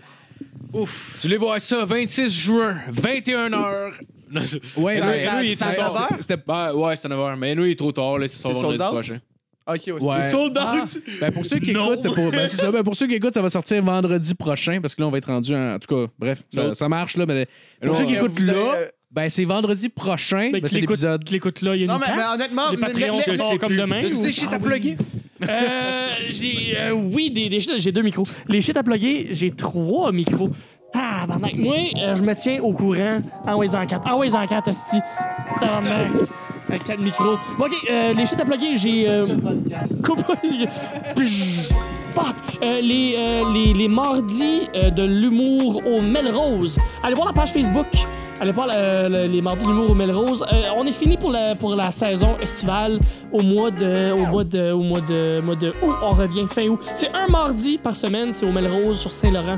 Ouf. 0.74 1.16
Tu 1.20 1.28
voulais 1.28 1.38
voir 1.38 1.60
ça, 1.60 1.84
26 1.86 2.30
juin, 2.32 2.78
21h. 2.92 3.92
Ouais, 4.78 5.02
mais- 5.02 5.18
ça- 5.26 5.42
lui, 5.42 5.48
il 5.50 5.52
est 5.54 5.56
ça- 5.56 5.74
trop 5.74 5.92
ça- 5.94 6.08
tard. 6.08 6.18
C'était 6.20 6.38
pas. 6.38 6.74
Ouais, 6.76 6.96
c'est 6.96 7.08
9h. 7.08 7.36
Mais 7.38 7.56
nous, 7.56 7.66
il 7.66 7.72
est 7.72 7.76
trop 7.80 7.92
tard, 7.92 8.20
là. 8.20 8.28
C'est 8.28 8.38
sold 8.38 8.56
vendredi 8.56 8.84
out? 8.84 8.90
prochain. 8.90 9.20
Ok, 9.68 9.82
ouais. 10.02 10.22
Sold 10.22 10.58
Ah. 10.60 10.78
out! 10.84 11.00
Ben, 11.20 11.32
pour 11.32 11.46
ceux 11.46 11.58
qui 11.60 11.74
Non. 11.74 11.94
écoutent, 11.94 12.14
pour, 12.16 12.32
ben, 12.32 12.48
ça. 12.48 12.72
Ben, 12.72 12.84
pour 12.84 12.96
ceux 12.96 13.08
qui 13.08 13.16
écoutent, 13.16 13.34
ça 13.34 13.42
va 13.42 13.50
sortir 13.50 13.84
vendredi 13.84 14.34
prochain 14.36 14.80
parce 14.82 14.94
que 14.96 15.02
là, 15.02 15.08
on 15.08 15.12
va 15.12 15.18
être 15.20 15.26
rendu 15.28 15.54
en. 15.56 15.76
En 15.76 15.80
tout 15.80 15.96
cas, 15.96 16.12
bref, 16.20 16.44
ça, 16.74 16.88
marche 16.90 17.18
là. 17.18 17.26
Mais 17.26 17.48
pour 17.82 17.90
Non, 17.92 17.94
ceux 17.96 18.06
qui 18.06 18.16
écoutent 18.16 18.40
là, 18.40 18.52
avez, 18.54 18.62
euh, 18.62 18.88
ben, 19.12 19.30
c'est 19.30 19.46
vendredi 19.46 19.90
prochain. 19.90 20.50
Ben, 20.52 20.62
Ben, 20.62 20.68
c'est 20.70 20.80
l'épisode. 20.82 21.30
l'écoute 21.30 21.62
là, 21.62 21.76
il 21.76 21.80
y 21.80 21.82
a 21.82 21.86
une 21.86 21.92
Non, 21.92 21.98
mais- 22.00 22.16
mais 22.16 22.24
honnêtement, 22.36 22.64
les 22.72 22.78
mais- 22.78 22.88
Patreons 22.88 23.22
mais- 23.28 23.34
mais- 23.52 23.58
comme 23.58 23.76
demain. 23.76 24.02
T'as-tu 24.02 24.16
ou- 24.16 24.24
des 24.24 24.32
shit 24.32 24.54
à 24.54 24.60
plugger? 24.60 24.98
Euh, 25.42 26.08
j'ai, 26.30 26.78
euh, 26.78 26.92
oui, 26.92 27.32
des, 27.32 27.50
des 27.50 27.60
shit- 27.60 27.72
j'ai 27.78 27.92
deux 27.92 28.02
micros. 28.02 28.26
Les 28.48 28.62
shit 28.62 28.76
à 28.78 28.84
plugger, 28.84 29.30
j'ai 29.32 29.52
trois 29.52 30.12
micros. 30.12 30.50
Ah, 30.94 31.26
Moi, 31.56 31.76
euh, 31.98 32.16
je 32.16 32.24
me 32.24 32.34
tiens 32.36 32.62
au 32.64 32.74
courant. 32.74 33.22
Envoyez 33.46 33.76
en 33.76 33.86
quatre. 33.86 34.08
Envoyez 34.12 34.34
en 34.34 34.46
quatre, 34.48 34.70
esti. 34.70 34.98
Tabarnak. 35.60 36.08
Avec 36.68 36.84
quatre 36.84 37.00
micros. 37.00 37.38
Bon, 37.58 37.66
OK, 37.66 37.74
euh, 37.90 38.14
les 38.14 38.26
shit 38.26 38.40
à 38.40 38.46
plugger, 38.46 38.76
j'ai... 38.76 39.08
Euh, 39.08 39.28
coupe- 40.04 40.24
Psh, 41.16 41.70
Euh, 42.62 42.82
les, 42.82 43.16
euh, 43.18 43.74
les, 43.74 43.88
mardis 43.88 44.68
euh, 44.76 44.90
de 44.90 45.04
l'humour 45.04 45.82
au 45.88 46.02
Melrose. 46.02 46.78
Allez 47.04 47.16
voir 47.16 47.28
la 47.28 47.34
page 47.34 47.50
Facebook. 47.52 47.88
Allez 48.42 48.52
voir 48.52 48.68
le- 48.68 49.10
le- 49.10 49.28
les 49.28 49.42
mardis 49.42 49.64
de 49.66 49.70
l'humour 49.70 49.92
au 49.92 49.96
Melrose. 49.96 50.46
On 50.78 50.86
est 50.86 50.92
fini 50.92 51.18
pour 51.18 51.30
la, 51.32 51.56
pour 51.56 51.76
la 51.76 51.92
saison 51.92 52.38
estivale 52.42 53.00
au 53.32 53.42
mois 53.44 53.70
de 53.72 54.12
au 54.12 54.26
mois 54.26 54.44
de 54.46 54.72
au 54.72 54.82
mois 54.82 55.02
de 55.02 55.42
mois 55.42 55.56
de 55.56 55.70
août. 55.82 55.96
On 56.04 56.12
revient 56.12 56.46
fin 56.50 56.68
août. 56.68 56.80
C'est 56.96 57.14
un 57.14 57.28
mardi 57.28 57.78
par 57.78 57.96
semaine. 57.96 58.32
C'est 58.34 58.46
au 58.46 58.52
Melrose 58.52 59.00
sur 59.00 59.12
Saint-Laurent, 59.12 59.58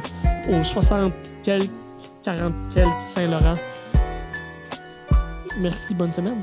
au 0.51 0.63
60 0.63 1.11
quelques 1.43 1.69
40 2.23 2.53
quelques 2.73 3.01
Saint-Laurent. 3.01 3.55
Merci, 5.59 5.93
bonne 5.93 6.11
semaine. 6.11 6.41